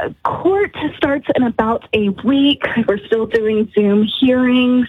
Uh, 0.00 0.10
court 0.24 0.76
starts 0.96 1.26
in 1.34 1.42
about 1.42 1.88
a 1.92 2.10
week. 2.24 2.62
We're 2.86 3.04
still 3.06 3.26
doing 3.26 3.70
Zoom 3.74 4.06
hearings. 4.20 4.88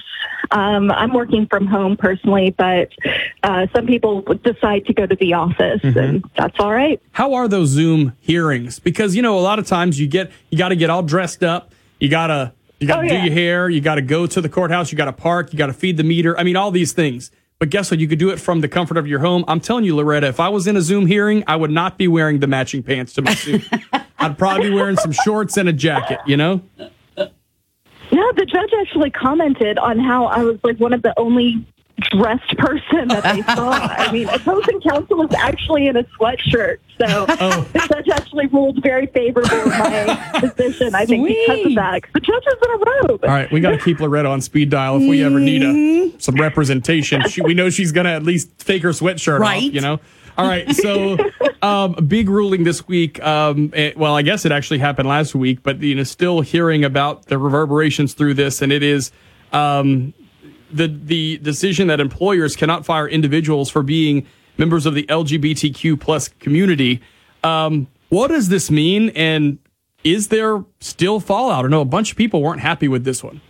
Um, 0.52 0.92
I'm 0.92 1.14
working 1.14 1.48
from 1.48 1.68
home 1.68 1.98
personally, 1.98 2.52
but 2.58 2.92
uh, 3.44 3.68
some 3.74 3.86
people 3.88 4.22
decide 4.22 4.86
to 4.86 4.94
go 4.94 5.06
to 5.06 5.16
the 5.16 5.34
office, 5.34 5.82
and 5.84 6.24
that's 6.38 6.60
all 6.60 6.72
right. 6.72 7.02
How 7.12 7.34
are 7.34 7.48
those 7.48 7.70
Zoom 7.70 8.14
hearings? 8.20 8.80
Because 8.80 9.16
you 9.16 9.22
know, 9.22 9.38
a 9.38 9.42
lot 9.42 9.60
of 9.60 9.68
times 9.68 10.00
you 10.00 10.08
get 10.08 10.32
you 10.50 10.58
got 10.58 10.70
to 10.70 10.76
get 10.76 10.90
all 10.90 11.04
dressed 11.04 11.44
up. 11.44 11.72
You 12.00 12.10
gotta 12.10 12.54
you 12.80 12.88
gotta 12.88 13.06
Oh, 13.06 13.10
do 13.10 13.16
yeah. 13.16 13.26
your 13.26 13.34
hair. 13.34 13.70
You 13.70 13.82
got 13.82 13.96
to 13.96 14.02
go 14.02 14.26
to 14.28 14.42
the 14.42 14.50
courthouse. 14.50 14.92
You 14.92 14.98
got 14.98 15.06
to 15.06 15.14
park. 15.14 15.52
You 15.54 15.58
got 15.60 15.68
to 15.68 15.74
feed 15.74 15.98
the 15.98 16.04
meter. 16.04 16.38
I 16.38 16.44
mean, 16.44 16.56
all 16.56 16.72
these 16.72 16.94
things. 16.94 17.32
But 17.60 17.70
guess 17.70 17.92
what? 17.92 18.00
You 18.00 18.08
could 18.08 18.20
do 18.20 18.30
it 18.30 18.40
from 18.40 18.62
the 18.62 18.70
comfort 18.70 18.98
of 18.98 19.06
your 19.06 19.20
home. 19.20 19.44
I'm 19.50 19.60
telling 19.60 19.84
you, 19.84 19.94
Loretta, 19.94 20.28
if 20.28 20.40
I 20.40 20.48
was 20.48 20.66
in 20.66 20.78
a 20.78 20.82
Zoom 20.82 21.06
hearing, 21.06 21.44
I 21.46 21.58
would 21.58 21.72
not 21.72 21.98
be 21.98 22.08
wearing 22.08 22.40
the 22.40 22.48
matching 22.48 22.82
pants 22.82 23.12
to 23.14 23.22
my 23.22 23.34
suit. 23.34 23.68
I'd 24.20 24.38
probably 24.38 24.70
be 24.70 24.76
wearing 24.76 24.96
some 24.96 25.12
shorts 25.12 25.58
and 25.58 25.68
a 25.68 25.74
jacket. 25.74 26.20
You 26.26 26.38
know. 26.38 26.62
Yeah, 28.12 28.32
the 28.36 28.46
judge 28.46 28.72
actually 28.80 29.12
commented 29.12 29.78
on 29.78 30.00
how 30.00 30.26
I 30.26 30.44
was 30.44 30.58
like 30.64 30.80
one 30.80 30.94
of 30.94 31.02
the 31.02 31.14
only 31.20 31.66
dressed 32.00 32.58
person 32.58 33.08
that 33.10 33.24
they 33.24 33.42
saw. 33.56 33.72
I 33.72 34.12
mean, 34.12 34.28
opposing 34.30 34.82
counsel 34.82 35.18
was 35.18 35.34
actually 35.34 35.88
in 35.88 35.98
a 35.98 36.04
sweatshirt, 36.04 36.78
so 37.00 37.26
the 37.26 37.88
judge 37.94 38.10
actually 38.10 38.48
ruled 38.48 38.82
very 38.82 39.08
favorable 39.08 39.52
in 39.54 39.70
my 39.70 40.40
position. 40.40 40.96
I 40.96 41.06
think 41.06 41.28
because 41.28 41.66
of 41.66 41.76
that. 41.76 42.02
the 42.14 42.20
judge 42.20 42.44
is 42.48 42.54
in 42.66 42.72
a 42.72 42.78
robe. 43.08 43.24
All 43.24 43.30
right, 43.30 43.52
we 43.52 43.60
got 43.60 43.72
to 43.72 43.78
keep 43.78 44.00
Loretta 44.00 44.30
on 44.30 44.42
speed 44.42 44.70
dial 44.70 44.98
if 44.98 45.08
we 45.08 45.24
ever 45.24 45.40
need 45.40 45.64
a 45.64 46.20
some 46.20 46.36
representation. 46.36 47.22
She, 47.30 47.42
we 47.42 47.54
know 47.54 47.70
she's 47.70 47.92
gonna 47.92 48.10
at 48.12 48.24
least 48.24 48.50
fake 48.58 48.84
her 48.84 48.90
sweatshirt 48.90 49.40
Right. 49.40 49.64
off. 49.68 49.74
You 49.74 49.82
know. 49.82 50.00
All 50.38 50.48
right, 50.48 50.74
so 50.74 51.18
um, 51.62 51.96
a 51.98 52.02
big 52.02 52.30
ruling 52.30 52.64
this 52.64 52.88
week. 52.88 53.22
Um, 53.22 53.74
it- 53.76 53.98
well, 53.98 54.16
I 54.16 54.22
guess 54.22 54.46
it 54.46 54.54
actually 54.54 54.80
happened 54.80 55.10
last 55.10 55.36
week, 55.36 55.64
but 55.64 55.82
you 55.82 55.96
know, 55.96 56.04
still 56.04 56.40
hearing 56.40 56.86
about 56.86 57.26
the 57.26 57.38
reverberations 57.38 58.14
through 58.14 58.36
this, 58.36 58.62
and 58.62 58.72
it 58.72 58.82
is 58.82 59.12
um, 59.52 60.14
the 60.72 60.88
the 60.88 61.38
decision 61.38 61.88
that 61.88 62.00
employers 62.00 62.56
cannot 62.56 62.86
fire 62.86 63.08
individuals 63.08 63.70
for 63.70 63.84
being 63.84 64.26
members 64.58 64.86
of 64.86 64.94
the 64.94 65.04
LGBTQ 65.04 66.00
plus 66.00 66.28
community. 66.28 67.02
Um, 67.44 67.88
what 68.10 68.28
does 68.28 68.50
this 68.50 68.70
mean, 68.70 69.10
and 69.10 69.60
is 70.04 70.28
there 70.28 70.64
still 70.80 71.20
fallout? 71.20 71.66
I 71.66 71.68
know 71.68 71.82
a 71.82 71.86
bunch 71.86 72.12
of 72.12 72.18
people 72.18 72.42
weren't 72.42 72.62
happy 72.62 72.88
with 72.88 73.04
this 73.04 73.24
one. 73.24 73.42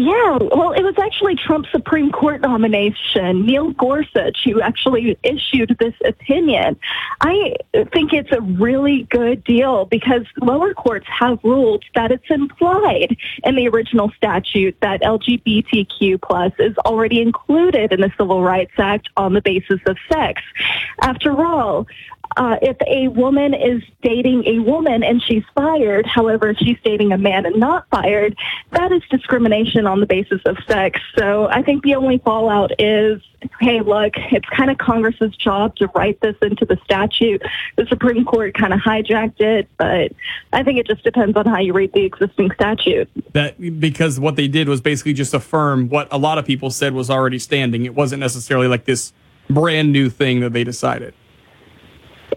Yeah, 0.00 0.38
well, 0.40 0.70
it 0.70 0.84
was 0.84 0.94
actually 0.96 1.34
Trump's 1.34 1.72
Supreme 1.72 2.12
Court 2.12 2.40
nomination, 2.40 3.44
Neil 3.44 3.72
Gorsuch, 3.72 4.44
who 4.44 4.60
actually 4.60 5.18
issued 5.24 5.76
this 5.80 5.94
opinion. 6.04 6.78
I 7.20 7.56
think 7.92 8.12
it's 8.12 8.30
a 8.30 8.40
really 8.40 9.08
good 9.10 9.42
deal 9.42 9.86
because 9.86 10.22
lower 10.40 10.72
courts 10.72 11.06
have 11.08 11.40
ruled 11.42 11.82
that 11.96 12.12
it's 12.12 12.30
implied 12.30 13.16
in 13.42 13.56
the 13.56 13.66
original 13.66 14.12
statute 14.16 14.76
that 14.82 15.02
LGBTQ 15.02 16.22
plus 16.22 16.52
is 16.60 16.76
already 16.86 17.20
included 17.20 17.92
in 17.92 18.00
the 18.00 18.12
Civil 18.16 18.44
Rights 18.44 18.74
Act 18.78 19.08
on 19.16 19.32
the 19.32 19.42
basis 19.42 19.80
of 19.86 19.96
sex. 20.12 20.40
After 21.00 21.44
all, 21.44 21.88
uh, 22.36 22.56
if 22.62 22.76
a 22.86 23.08
woman 23.08 23.54
is 23.54 23.82
dating 24.02 24.46
a 24.46 24.58
woman 24.60 25.02
and 25.02 25.22
she's 25.22 25.44
fired, 25.54 26.06
however, 26.06 26.54
she's 26.54 26.78
dating 26.84 27.12
a 27.12 27.18
man 27.18 27.46
and 27.46 27.56
not 27.56 27.86
fired, 27.90 28.36
that 28.72 28.92
is 28.92 29.02
discrimination 29.10 29.86
on 29.86 30.00
the 30.00 30.06
basis 30.06 30.40
of 30.44 30.56
sex. 30.66 31.00
So 31.16 31.48
I 31.48 31.62
think 31.62 31.82
the 31.82 31.94
only 31.94 32.18
fallout 32.18 32.72
is, 32.78 33.22
hey, 33.60 33.80
look, 33.80 34.14
it's 34.16 34.48
kind 34.50 34.70
of 34.70 34.78
Congress's 34.78 35.34
job 35.36 35.76
to 35.76 35.88
write 35.94 36.20
this 36.20 36.36
into 36.42 36.64
the 36.64 36.78
statute. 36.84 37.42
The 37.76 37.86
Supreme 37.86 38.24
Court 38.24 38.54
kind 38.54 38.72
of 38.72 38.80
hijacked 38.80 39.40
it, 39.40 39.68
but 39.76 40.12
I 40.52 40.62
think 40.62 40.78
it 40.78 40.86
just 40.86 41.04
depends 41.04 41.36
on 41.36 41.46
how 41.46 41.58
you 41.58 41.72
read 41.72 41.92
the 41.92 42.04
existing 42.04 42.50
statute. 42.54 43.08
That 43.32 43.80
because 43.80 44.20
what 44.20 44.36
they 44.36 44.48
did 44.48 44.68
was 44.68 44.80
basically 44.80 45.12
just 45.14 45.34
affirm 45.34 45.88
what 45.88 46.08
a 46.10 46.18
lot 46.18 46.38
of 46.38 46.44
people 46.44 46.70
said 46.70 46.94
was 46.94 47.10
already 47.10 47.38
standing. 47.38 47.84
It 47.84 47.94
wasn't 47.94 48.20
necessarily 48.20 48.68
like 48.68 48.84
this 48.84 49.12
brand 49.48 49.92
new 49.92 50.10
thing 50.10 50.40
that 50.40 50.52
they 50.52 50.64
decided. 50.64 51.14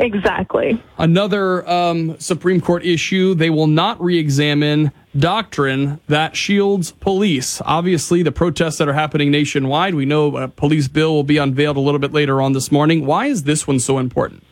Exactly. 0.01 0.81
Another 0.97 1.67
um, 1.69 2.19
Supreme 2.19 2.59
Court 2.59 2.83
issue 2.85 3.33
they 3.35 3.49
will 3.49 3.67
not 3.67 4.01
re 4.01 4.17
examine 4.17 4.91
doctrine 5.17 5.99
that 6.07 6.35
shields 6.35 6.91
police. 6.91 7.61
Obviously, 7.65 8.23
the 8.23 8.31
protests 8.31 8.77
that 8.77 8.87
are 8.87 8.93
happening 8.93 9.29
nationwide, 9.29 9.95
we 9.95 10.05
know 10.05 10.35
a 10.37 10.47
police 10.47 10.87
bill 10.87 11.13
will 11.13 11.23
be 11.23 11.37
unveiled 11.37 11.77
a 11.77 11.81
little 11.81 11.99
bit 11.99 12.13
later 12.13 12.41
on 12.41 12.53
this 12.53 12.71
morning. 12.71 13.05
Why 13.05 13.27
is 13.27 13.43
this 13.43 13.67
one 13.67 13.79
so 13.79 13.99
important? 13.99 14.43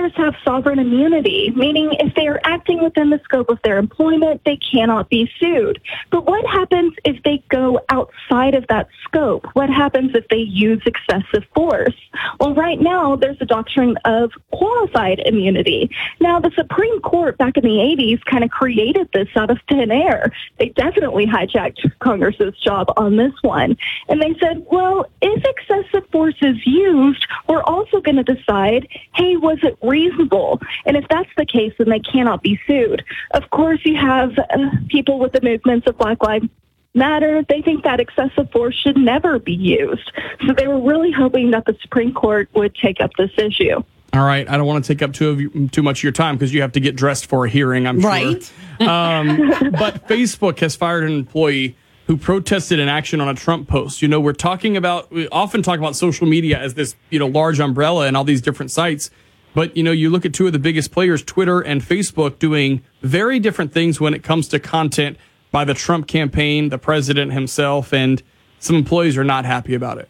Officers 0.00 0.16
have 0.16 0.34
sovereign 0.44 0.78
immunity, 0.78 1.52
meaning 1.54 1.90
if 1.98 2.14
they 2.14 2.26
are 2.26 2.40
acting 2.44 2.82
within 2.82 3.10
the 3.10 3.20
scope 3.24 3.50
of 3.50 3.58
their 3.62 3.76
employment, 3.76 4.40
they 4.44 4.56
cannot 4.56 5.10
be 5.10 5.30
sued. 5.38 5.80
But 6.10 6.26
what 6.26 6.44
happens 6.46 6.94
if 7.04 7.22
they 7.22 7.42
go 7.50 7.80
outside 7.90 8.54
of 8.54 8.66
that 8.68 8.88
scope? 9.04 9.46
What 9.52 9.68
happens 9.68 10.14
if 10.14 10.26
they 10.28 10.38
use 10.38 10.80
excessive 10.86 11.44
force? 11.54 11.94
Well, 12.38 12.54
right 12.54 12.80
now, 12.80 13.16
there's 13.16 13.36
a 13.40 13.44
doctrine 13.44 13.98
of 14.04 14.32
qualified 14.52 15.20
immunity. 15.20 15.90
Now, 16.18 16.40
the 16.40 16.50
Supreme 16.54 17.00
Court 17.00 17.36
back 17.36 17.56
in 17.56 17.64
the 17.64 17.68
80s 17.68 18.24
kind 18.24 18.42
of 18.42 18.50
created 18.50 19.08
this 19.12 19.28
out 19.36 19.50
of 19.50 19.58
thin 19.68 19.90
air. 19.90 20.32
They 20.58 20.70
definitely 20.70 21.26
hijacked 21.26 21.98
Congress's 21.98 22.56
job 22.58 22.90
on 22.96 23.16
this 23.16 23.34
one. 23.42 23.76
And 24.08 24.22
they 24.22 24.34
said, 24.40 24.64
well, 24.70 25.06
if 25.20 25.44
excessive 25.44 26.08
force 26.10 26.36
is 26.40 26.56
used, 26.66 27.26
we're 27.48 27.62
also 27.64 28.00
going 28.00 28.16
to 28.16 28.34
decide, 28.34 28.88
hey, 29.14 29.36
was 29.36 29.58
it 29.62 29.76
reasonable? 29.90 30.60
And 30.86 30.96
if 30.96 31.04
that's 31.08 31.28
the 31.36 31.44
case, 31.44 31.74
then 31.78 31.88
they 31.90 32.00
cannot 32.00 32.42
be 32.42 32.58
sued. 32.66 33.04
Of 33.32 33.50
course, 33.50 33.80
you 33.84 33.96
have 33.96 34.38
uh, 34.38 34.70
people 34.88 35.18
with 35.18 35.32
the 35.32 35.40
movements 35.42 35.86
of 35.86 35.98
Black 35.98 36.22
Lives 36.22 36.46
Matter. 36.94 37.44
They 37.48 37.62
think 37.62 37.84
that 37.84 38.00
excessive 38.00 38.50
force 38.50 38.74
should 38.74 38.96
never 38.96 39.38
be 39.38 39.52
used. 39.52 40.10
So 40.46 40.54
they 40.54 40.66
were 40.66 40.80
really 40.80 41.12
hoping 41.12 41.50
that 41.52 41.64
the 41.66 41.76
Supreme 41.82 42.12
Court 42.12 42.48
would 42.54 42.74
take 42.74 43.00
up 43.00 43.10
this 43.16 43.30
issue. 43.36 43.82
All 44.12 44.24
right, 44.24 44.48
I 44.48 44.56
don't 44.56 44.66
want 44.66 44.84
to 44.84 44.92
take 44.92 45.02
up 45.02 45.12
too 45.12 45.28
of 45.30 45.40
you, 45.40 45.68
too 45.68 45.82
much 45.82 46.00
of 46.00 46.02
your 46.02 46.12
time 46.12 46.34
because 46.34 46.52
you 46.52 46.62
have 46.62 46.72
to 46.72 46.80
get 46.80 46.96
dressed 46.96 47.26
for 47.26 47.44
a 47.44 47.48
hearing. 47.48 47.86
I'm 47.86 48.00
Right. 48.00 48.42
sure. 48.80 48.88
Um, 48.90 49.36
but 49.78 50.08
Facebook 50.08 50.58
has 50.60 50.74
fired 50.74 51.04
an 51.04 51.12
employee 51.12 51.76
who 52.08 52.16
protested 52.16 52.80
an 52.80 52.88
action 52.88 53.20
on 53.20 53.28
a 53.28 53.34
Trump 53.34 53.68
post. 53.68 54.02
You 54.02 54.08
know, 54.08 54.20
we're 54.20 54.32
talking 54.32 54.76
about 54.76 55.12
we 55.12 55.28
often 55.28 55.62
talk 55.62 55.78
about 55.78 55.94
social 55.94 56.26
media 56.26 56.58
as 56.58 56.74
this 56.74 56.96
you 57.10 57.20
know 57.20 57.28
large 57.28 57.60
umbrella 57.60 58.08
and 58.08 58.16
all 58.16 58.24
these 58.24 58.40
different 58.42 58.72
sites. 58.72 59.10
But 59.54 59.76
you 59.76 59.82
know, 59.82 59.92
you 59.92 60.10
look 60.10 60.24
at 60.24 60.32
two 60.32 60.46
of 60.46 60.52
the 60.52 60.58
biggest 60.58 60.92
players, 60.92 61.22
Twitter 61.22 61.60
and 61.60 61.82
Facebook, 61.82 62.38
doing 62.38 62.82
very 63.02 63.40
different 63.40 63.72
things 63.72 64.00
when 64.00 64.14
it 64.14 64.22
comes 64.22 64.48
to 64.48 64.60
content 64.60 65.16
by 65.50 65.64
the 65.64 65.74
Trump 65.74 66.06
campaign, 66.06 66.68
the 66.68 66.78
president 66.78 67.32
himself, 67.32 67.92
and 67.92 68.22
some 68.60 68.76
employees 68.76 69.18
are 69.18 69.24
not 69.24 69.44
happy 69.44 69.74
about 69.74 69.98
it. 69.98 70.08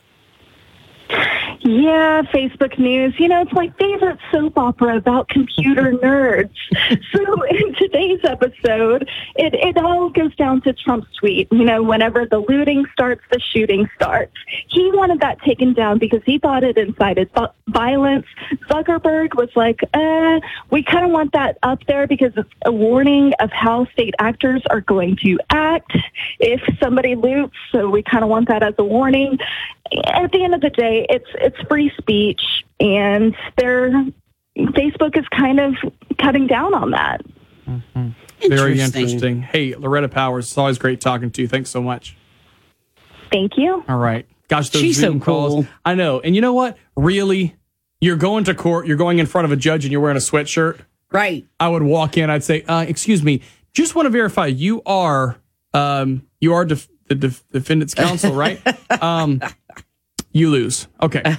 Yeah, 1.71 2.23
Facebook 2.35 2.81
News. 2.81 3.15
You 3.21 3.29
know, 3.29 3.43
it's 3.43 3.53
my 3.53 3.73
favorite 3.79 4.19
soap 4.33 4.59
opera 4.59 4.97
about 4.97 5.29
computer 5.29 5.93
nerds. 6.03 6.51
so 7.13 7.43
in 7.45 7.75
today's 7.77 8.19
episode, 8.25 9.09
it, 9.37 9.55
it 9.55 9.79
all 9.79 10.11
goes 10.11 10.35
down 10.35 10.63
to 10.63 10.73
Trump's 10.73 11.07
tweet. 11.21 11.47
You 11.53 11.65
know, 11.65 11.81
whenever 11.81 12.27
the 12.27 12.39
looting 12.39 12.87
starts, 12.93 13.23
the 13.31 13.39
shooting 13.39 13.89
starts. 13.95 14.33
He 14.67 14.91
wanted 14.91 15.21
that 15.21 15.41
taken 15.43 15.73
down 15.73 16.01
because 16.01 16.23
he 16.27 16.39
thought 16.41 16.65
it 16.65 16.77
incited 16.77 17.31
violence. 17.69 18.27
Zuckerberg 18.69 19.37
was 19.37 19.51
like, 19.55 19.81
uh, 19.95 20.41
we 20.73 20.83
kind 20.83 21.05
of 21.05 21.13
want 21.13 21.31
that 21.35 21.57
up 21.63 21.87
there 21.87 22.09
because 22.09 22.33
it's 22.37 22.51
a 22.65 22.73
warning 22.73 23.33
of 23.39 23.53
how 23.53 23.87
state 23.93 24.15
actors 24.19 24.61
are 24.71 24.81
going 24.81 25.15
to 25.19 25.39
act 25.51 25.97
if 26.41 26.61
somebody 26.83 27.15
loots. 27.15 27.55
So 27.71 27.89
we 27.89 28.03
kind 28.03 28.25
of 28.25 28.31
want 28.31 28.49
that 28.49 28.65
as 28.65 28.75
a 28.79 28.85
warning. 28.85 29.39
At 30.07 30.31
the 30.33 30.45
end 30.45 30.55
of 30.55 30.61
the 30.61 30.71
day, 30.71 31.07
it's 31.09 31.27
it's 31.35 31.57
free 31.69 31.91
speech, 31.99 32.41
and 32.79 33.35
they're 33.57 33.91
Facebook 34.57 35.17
is 35.19 35.27
kind 35.29 35.59
of 35.61 35.75
cutting 36.19 36.47
down 36.47 36.75
on 36.75 36.91
that. 36.93 37.23
Very 37.67 38.73
Interesting. 38.73 39.03
interesting. 39.03 39.43
Hey, 39.43 39.75
Loretta 39.75 40.09
Powers, 40.09 40.47
it's 40.47 40.59
always 40.59 40.79
great 40.79 41.01
talking 41.01 41.31
to 41.31 41.43
you. 41.43 41.49
Thanks 41.49 41.71
so 41.71 41.83
much. 41.83 42.17
Thank 43.31 43.57
you. 43.57 43.85
All 43.89 43.99
right. 43.99 44.27
Gosh, 44.49 44.71
those 44.71 44.83
She's 44.83 44.97
so 44.97 45.03
Zoom 45.09 45.21
calls. 45.21 45.55
cool. 45.55 45.67
I 45.85 45.95
know. 45.95 46.21
And 46.21 46.35
you 46.35 46.41
know 46.41 46.53
what? 46.55 46.77
Really? 46.97 47.55
You're 48.01 48.17
going 48.17 48.45
to 48.45 48.55
court, 48.55 48.87
you're 48.87 48.97
going 48.97 49.19
in 49.19 49.27
front 49.27 49.45
of 49.45 49.53
a 49.53 49.57
judge 49.57 49.85
and 49.85 49.93
you're 49.93 50.01
wearing 50.01 50.17
a 50.17 50.21
sweatshirt. 50.21 50.81
Right. 51.13 51.47
I 51.61 51.69
would 51.69 51.83
walk 51.83 52.17
in, 52.17 52.31
I'd 52.31 52.43
say, 52.43 52.63
uh, 52.63 52.81
excuse 52.89 53.23
me, 53.23 53.43
just 53.75 53.95
want 53.95 54.07
to 54.07 54.11
verify 54.11 54.47
you 54.47 54.83
are 54.87 55.37
um 55.75 56.27
you 56.41 56.53
are 56.55 56.65
def- 56.65 56.89
the 57.09 57.15
def- 57.15 57.45
defendant's 57.53 57.95
counsel, 57.95 58.33
right? 58.35 58.61
um 59.03 59.41
you 60.33 60.51
lose. 60.51 60.87
Okay. 61.03 61.23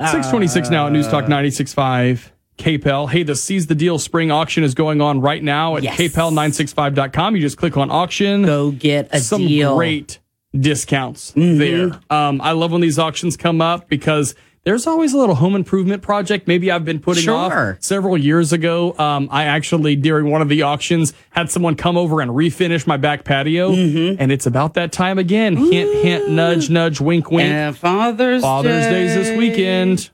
626 0.00 0.70
now 0.70 0.86
at 0.86 0.92
News 0.92 1.08
Talk 1.08 1.24
96.5. 1.24 2.30
KPEL. 2.58 3.10
Hey, 3.10 3.22
the 3.22 3.36
Seize 3.36 3.66
the 3.66 3.74
Deal 3.74 3.98
spring 3.98 4.30
auction 4.30 4.64
is 4.64 4.74
going 4.74 5.02
on 5.02 5.20
right 5.20 5.42
now 5.42 5.76
at 5.76 5.82
Yes. 5.82 5.98
kpel965.com. 5.98 7.36
You 7.36 7.42
just 7.42 7.58
click 7.58 7.76
on 7.76 7.90
auction. 7.90 8.44
Go 8.46 8.70
get 8.70 9.08
a 9.12 9.20
Some 9.20 9.46
deal. 9.46 9.76
great 9.76 10.20
discounts 10.58 11.32
Mhm. 11.36 11.58
there. 11.58 12.00
Um, 12.08 12.40
I 12.40 12.52
love 12.52 12.72
when 12.72 12.80
these 12.80 12.98
auctions 12.98 13.36
come 13.36 13.60
up 13.60 13.90
because 13.90 14.34
there's 14.66 14.84
always 14.88 15.14
a 15.14 15.16
little 15.16 15.36
home 15.36 15.54
improvement 15.54 16.02
project. 16.02 16.48
Maybe 16.48 16.72
I've 16.72 16.84
been 16.84 16.98
putting 16.98 17.28
off 17.28 17.76
several 17.80 18.18
years 18.18 18.52
ago. 18.52 18.98
Um, 18.98 19.28
I 19.30 19.44
actually, 19.44 19.94
during 19.94 20.28
one 20.28 20.42
of 20.42 20.48
the 20.48 20.62
auctions, 20.62 21.14
had 21.30 21.52
someone 21.52 21.76
come 21.76 21.96
over 21.96 22.20
and 22.20 22.32
refinish 22.32 22.84
my 22.84 22.96
back 22.96 23.22
patio. 23.22 23.70
Mm-hmm. 23.70 24.20
And 24.20 24.32
it's 24.32 24.44
about 24.44 24.74
that 24.74 24.90
time 24.90 25.20
again. 25.20 25.56
Hint, 25.56 25.94
hint, 26.02 26.30
nudge, 26.30 26.68
nudge, 26.68 27.00
wink, 27.00 27.30
wink. 27.30 27.48
And 27.48 27.78
Father's 27.78 28.42
Father's 28.42 28.86
Day's 28.86 29.14
this 29.14 29.38
weekend. 29.38 30.10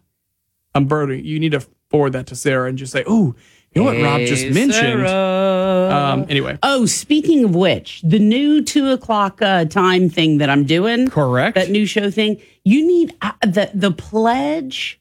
I'm 0.74 0.84
Bertie, 0.84 1.22
you 1.22 1.40
need 1.40 1.52
to 1.52 1.66
forward 1.88 2.10
that 2.10 2.26
to 2.26 2.36
Sarah 2.36 2.68
and 2.68 2.76
just 2.76 2.92
say, 2.92 3.04
"Oh, 3.06 3.34
you 3.74 3.82
know 3.82 3.92
what 3.92 4.02
Rob 4.02 4.20
just 4.20 4.50
mentioned." 4.50 5.06
Um, 5.06 6.26
anyway, 6.28 6.58
Oh, 6.62 6.86
speaking 6.86 7.44
of 7.44 7.54
which, 7.54 8.02
the 8.02 8.18
new 8.18 8.62
two 8.62 8.90
o'clock 8.90 9.40
uh, 9.42 9.64
time 9.64 10.08
thing 10.08 10.38
that 10.38 10.50
I'm 10.50 10.64
doing, 10.64 11.08
correct? 11.10 11.54
That 11.54 11.70
new 11.70 11.86
show 11.86 12.10
thing. 12.10 12.40
You 12.64 12.86
need 12.86 13.14
uh, 13.22 13.32
the 13.42 13.70
the 13.74 13.90
pledge 13.90 15.00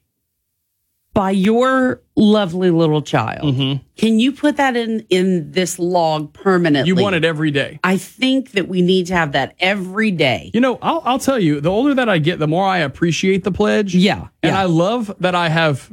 by 1.14 1.30
your 1.30 2.00
lovely 2.16 2.70
little 2.70 3.02
child. 3.02 3.54
Mm-hmm. 3.54 3.84
Can 3.96 4.18
you 4.18 4.32
put 4.32 4.56
that 4.56 4.76
in 4.76 5.04
in 5.10 5.52
this 5.52 5.78
log 5.78 6.32
permanently? 6.32 6.88
you 6.88 6.94
want 6.94 7.14
it 7.14 7.24
every 7.24 7.50
day. 7.50 7.78
I 7.84 7.98
think 7.98 8.52
that 8.52 8.68
we 8.68 8.80
need 8.80 9.06
to 9.08 9.14
have 9.14 9.32
that 9.32 9.54
every 9.60 10.10
day. 10.10 10.50
You 10.54 10.60
know, 10.60 10.78
I'll, 10.80 11.02
I'll 11.04 11.18
tell 11.18 11.38
you, 11.38 11.60
the 11.60 11.70
older 11.70 11.94
that 11.94 12.08
I 12.08 12.18
get, 12.18 12.38
the 12.38 12.48
more 12.48 12.66
I 12.66 12.78
appreciate 12.78 13.44
the 13.44 13.52
pledge. 13.52 13.94
Yeah. 13.94 14.28
And 14.42 14.56
I 14.56 14.64
love 14.64 15.14
that 15.20 15.34
I 15.34 15.48
have 15.50 15.92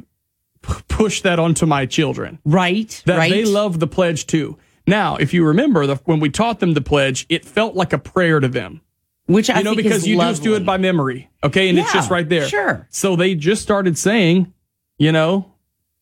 p- 0.62 0.74
pushed 0.88 1.22
that 1.22 1.38
onto 1.38 1.66
my 1.66 1.86
children. 1.86 2.38
Right. 2.44 3.02
That 3.06 3.18
right. 3.18 3.30
they 3.30 3.44
love 3.44 3.80
the 3.80 3.86
pledge 3.86 4.26
too. 4.26 4.58
Now, 4.86 5.16
if 5.16 5.32
you 5.32 5.46
remember, 5.46 5.86
the, 5.86 5.96
when 6.04 6.20
we 6.20 6.30
taught 6.30 6.60
them 6.60 6.74
the 6.74 6.80
pledge, 6.80 7.26
it 7.28 7.44
felt 7.44 7.74
like 7.76 7.92
a 7.92 7.98
prayer 7.98 8.40
to 8.40 8.48
them. 8.48 8.80
Which 9.26 9.48
I 9.48 9.58
you 9.58 9.64
know, 9.64 9.76
because 9.76 10.06
you 10.08 10.16
just 10.16 10.42
do 10.42 10.56
it 10.56 10.66
by 10.66 10.76
memory. 10.76 11.30
Okay. 11.44 11.68
And 11.68 11.78
it's 11.78 11.92
just 11.92 12.10
right 12.10 12.28
there. 12.28 12.48
sure. 12.48 12.88
So 12.90 13.14
they 13.14 13.36
just 13.36 13.62
started 13.62 13.96
saying, 13.96 14.52
you 14.98 15.12
know, 15.12 15.52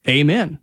amen. 0.08 0.58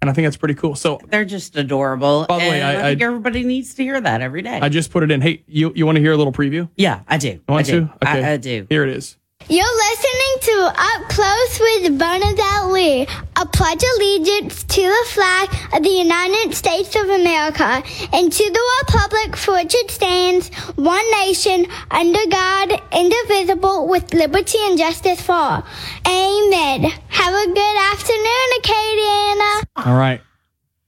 And 0.00 0.10
I 0.10 0.12
think 0.12 0.26
that's 0.26 0.36
pretty 0.36 0.54
cool. 0.54 0.74
So 0.74 1.00
They're 1.06 1.24
just 1.24 1.56
adorable. 1.56 2.26
By 2.28 2.44
the 2.44 2.50
way, 2.50 2.62
I- 2.62 2.78
I, 2.78 2.82
think 2.90 3.02
everybody 3.02 3.44
needs 3.44 3.74
to 3.74 3.82
hear 3.84 4.00
that 4.00 4.20
every 4.20 4.42
day. 4.42 4.58
I 4.60 4.68
just 4.68 4.90
put 4.90 5.02
it 5.02 5.10
in. 5.10 5.20
Hey, 5.20 5.44
you, 5.46 5.72
you 5.74 5.86
want 5.86 5.96
to 5.96 6.02
hear 6.02 6.12
a 6.12 6.16
little 6.16 6.32
preview? 6.32 6.68
yeah, 6.76 7.00
I 7.06 7.16
do. 7.16 7.28
You 7.28 7.40
want 7.48 7.68
I 7.68 7.70
do. 7.70 7.80
to? 7.80 7.94
Okay. 8.02 8.24
I, 8.24 8.32
I 8.32 8.36
do. 8.36 8.66
Here 8.68 8.82
it 8.82 8.90
is. 8.90 9.16
You're 9.46 9.76
listening 9.76 10.40
to 10.40 10.72
Up 10.74 11.08
Close 11.10 11.60
with 11.60 11.98
Bernadette 11.98 12.66
Lee. 12.72 13.06
I 13.36 13.44
pledge 13.52 13.84
allegiance 13.96 14.64
to 14.64 14.80
the 14.80 15.04
flag 15.08 15.48
of 15.74 15.82
the 15.82 15.90
United 15.90 16.54
States 16.54 16.96
of 16.96 17.02
America 17.02 17.82
and 18.14 18.32
to 18.32 18.50
the 18.50 18.70
republic 18.80 19.36
for 19.36 19.52
which 19.52 19.74
it 19.74 19.90
stands, 19.90 20.48
one 20.76 21.04
nation, 21.10 21.66
under 21.90 22.26
God, 22.30 22.80
indivisible, 22.90 23.86
with 23.86 24.14
liberty 24.14 24.58
and 24.62 24.78
justice 24.78 25.20
for 25.20 25.32
all. 25.32 25.66
Amen. 26.08 26.84
Have 27.08 27.34
a 27.34 27.46
good 27.46 27.76
afternoon, 27.92 28.48
Acadiana. 28.62 29.62
All 29.76 29.98
right. 29.98 30.22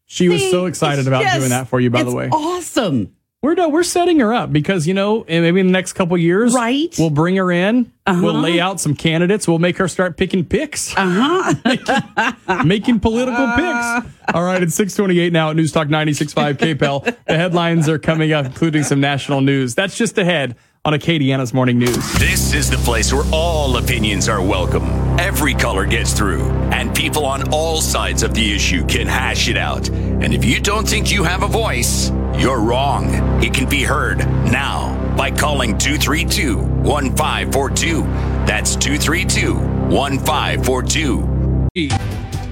She 0.06 0.30
was 0.30 0.50
so 0.50 0.64
excited 0.64 1.06
about 1.06 1.24
yes, 1.24 1.36
doing 1.36 1.50
that 1.50 1.68
for 1.68 1.78
you, 1.78 1.90
by 1.90 2.04
the 2.04 2.14
way. 2.14 2.30
Awesome. 2.32 3.15
We're 3.46 3.54
no, 3.54 3.68
we're 3.68 3.84
setting 3.84 4.18
her 4.18 4.34
up 4.34 4.52
because 4.52 4.88
you 4.88 4.94
know, 4.94 5.24
maybe 5.28 5.60
in 5.60 5.66
the 5.66 5.72
next 5.72 5.92
couple 5.92 6.18
years, 6.18 6.52
Right. 6.52 6.92
We'll 6.98 7.10
bring 7.10 7.36
her 7.36 7.52
in. 7.52 7.92
We'll 8.04 8.30
Uh-huh. 8.30 8.40
lay 8.40 8.58
out 8.58 8.80
some 8.80 8.96
candidates. 8.96 9.46
We'll 9.46 9.60
make 9.60 9.76
her 9.76 9.86
start 9.86 10.16
picking 10.16 10.44
picks. 10.44 10.92
Uh 10.96 11.54
huh. 11.64 12.32
making 12.64 12.98
political 12.98 13.46
picks. 13.54 14.12
All 14.34 14.42
right, 14.42 14.60
it's 14.64 14.74
628 14.74 15.32
now 15.32 15.50
at 15.50 15.56
News 15.56 15.70
Talk 15.70 15.86
96.5 15.86 16.56
KPEL. 16.58 17.16
The 17.26 17.36
headlines 17.36 17.88
are 17.88 18.00
coming 18.00 18.32
up, 18.32 18.46
including 18.46 18.82
some 18.82 19.00
national 19.00 19.42
news. 19.42 19.76
That's 19.76 19.96
just 19.96 20.18
ahead 20.18 20.56
on 20.86 20.92
Acadiana's 20.92 21.52
Morning 21.52 21.80
News. 21.80 22.12
This 22.12 22.54
is 22.54 22.70
the 22.70 22.76
place 22.76 23.12
where 23.12 23.24
all 23.32 23.76
opinions 23.76 24.28
are 24.28 24.40
welcome. 24.40 24.84
Every 25.18 25.52
color 25.52 25.84
gets 25.84 26.12
through, 26.12 26.44
and 26.70 26.94
people 26.94 27.26
on 27.26 27.52
all 27.52 27.80
sides 27.80 28.22
of 28.22 28.34
the 28.34 28.54
issue 28.54 28.86
can 28.86 29.08
hash 29.08 29.48
it 29.48 29.56
out. 29.56 29.88
And 29.88 30.32
if 30.32 30.44
you 30.44 30.60
don't 30.60 30.88
think 30.88 31.10
you 31.10 31.24
have 31.24 31.42
a 31.42 31.48
voice, 31.48 32.10
you're 32.36 32.60
wrong. 32.60 33.12
It 33.42 33.52
can 33.52 33.68
be 33.68 33.82
heard 33.82 34.18
now 34.18 34.94
by 35.16 35.32
calling 35.32 35.76
232 35.76 36.56
1542. 36.56 38.02
That's 38.46 38.76
232 38.76 39.54
1542. 39.54 41.66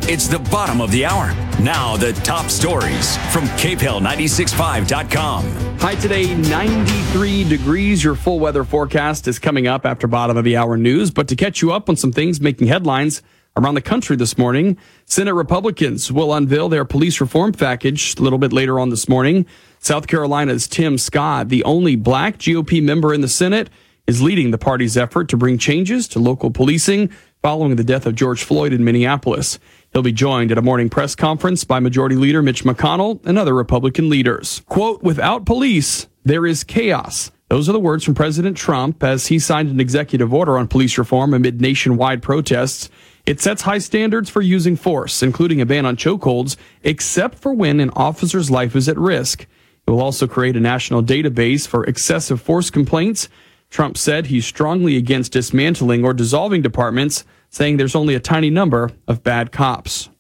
It's 0.06 0.28
the 0.28 0.38
bottom 0.38 0.82
of 0.82 0.90
the 0.90 1.06
hour. 1.06 1.32
Now, 1.62 1.96
the 1.96 2.12
top 2.12 2.50
stories 2.50 3.16
from 3.32 3.44
KPEL965.com. 3.56 5.78
High 5.78 5.94
today, 5.94 6.34
93 6.34 7.48
degrees. 7.48 8.04
Your 8.04 8.14
full 8.14 8.38
weather 8.38 8.64
forecast 8.64 9.26
is 9.26 9.38
coming 9.38 9.66
up 9.66 9.86
after 9.86 10.06
bottom 10.06 10.36
of 10.36 10.44
the 10.44 10.58
hour 10.58 10.76
news. 10.76 11.10
But 11.10 11.26
to 11.28 11.36
catch 11.36 11.62
you 11.62 11.72
up 11.72 11.88
on 11.88 11.96
some 11.96 12.12
things 12.12 12.38
making 12.38 12.66
headlines 12.66 13.22
around 13.56 13.76
the 13.76 13.80
country 13.80 14.14
this 14.14 14.36
morning, 14.36 14.76
Senate 15.06 15.32
Republicans 15.32 16.12
will 16.12 16.34
unveil 16.34 16.68
their 16.68 16.84
police 16.84 17.18
reform 17.18 17.52
package 17.52 18.14
a 18.18 18.22
little 18.22 18.38
bit 18.38 18.52
later 18.52 18.78
on 18.78 18.90
this 18.90 19.08
morning. 19.08 19.46
South 19.78 20.06
Carolina's 20.06 20.68
Tim 20.68 20.98
Scott, 20.98 21.48
the 21.48 21.64
only 21.64 21.96
black 21.96 22.36
GOP 22.36 22.82
member 22.82 23.14
in 23.14 23.22
the 23.22 23.28
Senate, 23.28 23.70
is 24.06 24.20
leading 24.20 24.50
the 24.50 24.58
party's 24.58 24.98
effort 24.98 25.30
to 25.30 25.38
bring 25.38 25.56
changes 25.56 26.06
to 26.08 26.18
local 26.18 26.50
policing 26.50 27.08
following 27.44 27.76
the 27.76 27.84
death 27.84 28.06
of 28.06 28.14
George 28.14 28.42
Floyd 28.42 28.72
in 28.72 28.84
Minneapolis. 28.84 29.58
He'll 29.94 30.02
be 30.02 30.10
joined 30.10 30.50
at 30.50 30.58
a 30.58 30.62
morning 30.62 30.90
press 30.90 31.14
conference 31.14 31.62
by 31.62 31.78
Majority 31.78 32.16
Leader 32.16 32.42
Mitch 32.42 32.64
McConnell 32.64 33.24
and 33.24 33.38
other 33.38 33.54
Republican 33.54 34.08
leaders. 34.08 34.60
Quote, 34.66 35.04
without 35.04 35.46
police, 35.46 36.08
there 36.24 36.44
is 36.44 36.64
chaos. 36.64 37.30
Those 37.48 37.68
are 37.68 37.72
the 37.72 37.78
words 37.78 38.02
from 38.02 38.16
President 38.16 38.56
Trump 38.56 39.04
as 39.04 39.28
he 39.28 39.38
signed 39.38 39.70
an 39.70 39.78
executive 39.78 40.34
order 40.34 40.58
on 40.58 40.66
police 40.66 40.98
reform 40.98 41.32
amid 41.32 41.60
nationwide 41.60 42.22
protests. 42.22 42.90
It 43.24 43.40
sets 43.40 43.62
high 43.62 43.78
standards 43.78 44.28
for 44.28 44.42
using 44.42 44.74
force, 44.74 45.22
including 45.22 45.60
a 45.60 45.66
ban 45.66 45.86
on 45.86 45.96
chokeholds, 45.96 46.56
except 46.82 47.38
for 47.38 47.54
when 47.54 47.78
an 47.78 47.90
officer's 47.90 48.50
life 48.50 48.74
is 48.74 48.88
at 48.88 48.98
risk. 48.98 49.42
It 49.86 49.90
will 49.92 50.02
also 50.02 50.26
create 50.26 50.56
a 50.56 50.60
national 50.60 51.04
database 51.04 51.68
for 51.68 51.84
excessive 51.84 52.42
force 52.42 52.68
complaints. 52.68 53.28
Trump 53.70 53.96
said 53.96 54.26
he's 54.26 54.44
strongly 54.44 54.96
against 54.96 55.30
dismantling 55.30 56.04
or 56.04 56.12
dissolving 56.12 56.62
departments, 56.62 57.24
saying 57.54 57.76
there's 57.76 57.94
only 57.94 58.16
a 58.16 58.20
tiny 58.20 58.50
number 58.50 58.90
of 59.06 59.22
bad 59.22 59.52
cops. 59.52 60.10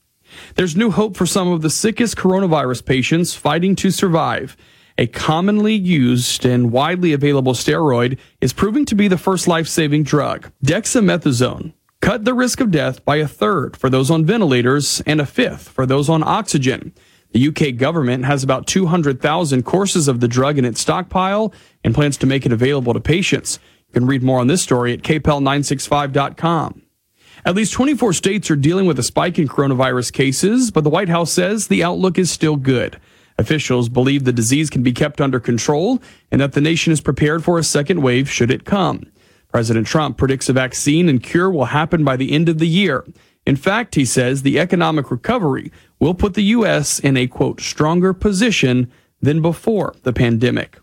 There's 0.54 0.76
new 0.76 0.92
hope 0.92 1.16
for 1.16 1.26
some 1.26 1.48
of 1.48 1.62
the 1.62 1.70
sickest 1.70 2.16
coronavirus 2.16 2.84
patients 2.84 3.34
fighting 3.34 3.74
to 3.76 3.90
survive. 3.90 4.56
A 4.98 5.08
commonly 5.08 5.74
used 5.74 6.46
and 6.46 6.70
widely 6.70 7.12
available 7.12 7.54
steroid 7.54 8.18
is 8.40 8.52
proving 8.52 8.84
to 8.84 8.94
be 8.94 9.08
the 9.08 9.18
first 9.18 9.48
life-saving 9.48 10.04
drug. 10.04 10.52
Dexamethasone 10.64 11.72
cut 12.00 12.24
the 12.24 12.34
risk 12.34 12.60
of 12.60 12.70
death 12.70 13.04
by 13.04 13.16
a 13.16 13.26
third 13.26 13.76
for 13.76 13.90
those 13.90 14.12
on 14.12 14.24
ventilators 14.24 15.00
and 15.04 15.20
a 15.20 15.26
fifth 15.26 15.68
for 15.68 15.86
those 15.86 16.08
on 16.08 16.22
oxygen. 16.22 16.94
The 17.32 17.48
UK 17.48 17.76
government 17.76 18.26
has 18.26 18.44
about 18.44 18.68
200,000 18.68 19.64
courses 19.64 20.06
of 20.06 20.20
the 20.20 20.28
drug 20.28 20.56
in 20.56 20.64
its 20.64 20.80
stockpile 20.80 21.52
and 21.82 21.96
plans 21.96 22.16
to 22.18 22.26
make 22.26 22.46
it 22.46 22.52
available 22.52 22.94
to 22.94 23.00
patients. 23.00 23.58
You 23.88 23.94
can 23.94 24.06
read 24.06 24.22
more 24.22 24.38
on 24.38 24.46
this 24.46 24.62
story 24.62 24.92
at 24.92 25.02
kpel965.com. 25.02 26.83
At 27.46 27.54
least 27.54 27.74
24 27.74 28.14
states 28.14 28.50
are 28.50 28.56
dealing 28.56 28.86
with 28.86 28.98
a 28.98 29.02
spike 29.02 29.38
in 29.38 29.48
coronavirus 29.48 30.14
cases, 30.14 30.70
but 30.70 30.82
the 30.82 30.90
White 30.90 31.10
House 31.10 31.30
says 31.30 31.66
the 31.66 31.84
outlook 31.84 32.18
is 32.18 32.30
still 32.30 32.56
good. 32.56 32.98
Officials 33.36 33.90
believe 33.90 34.24
the 34.24 34.32
disease 34.32 34.70
can 34.70 34.82
be 34.82 34.92
kept 34.92 35.20
under 35.20 35.38
control 35.38 36.00
and 36.30 36.40
that 36.40 36.52
the 36.52 36.62
nation 36.62 36.90
is 36.90 37.02
prepared 37.02 37.44
for 37.44 37.58
a 37.58 37.64
second 37.64 38.00
wave 38.00 38.30
should 38.30 38.50
it 38.50 38.64
come. 38.64 39.04
President 39.48 39.86
Trump 39.86 40.16
predicts 40.16 40.48
a 40.48 40.54
vaccine 40.54 41.06
and 41.06 41.22
cure 41.22 41.50
will 41.50 41.66
happen 41.66 42.02
by 42.02 42.16
the 42.16 42.32
end 42.32 42.48
of 42.48 42.58
the 42.58 42.66
year. 42.66 43.04
In 43.46 43.56
fact, 43.56 43.94
he 43.94 44.06
says 44.06 44.40
the 44.40 44.58
economic 44.58 45.10
recovery 45.10 45.70
will 46.00 46.14
put 46.14 46.32
the 46.32 46.44
U.S. 46.44 46.98
in 46.98 47.16
a 47.16 47.26
quote, 47.26 47.60
stronger 47.60 48.14
position 48.14 48.90
than 49.20 49.42
before 49.42 49.94
the 50.02 50.14
pandemic. 50.14 50.78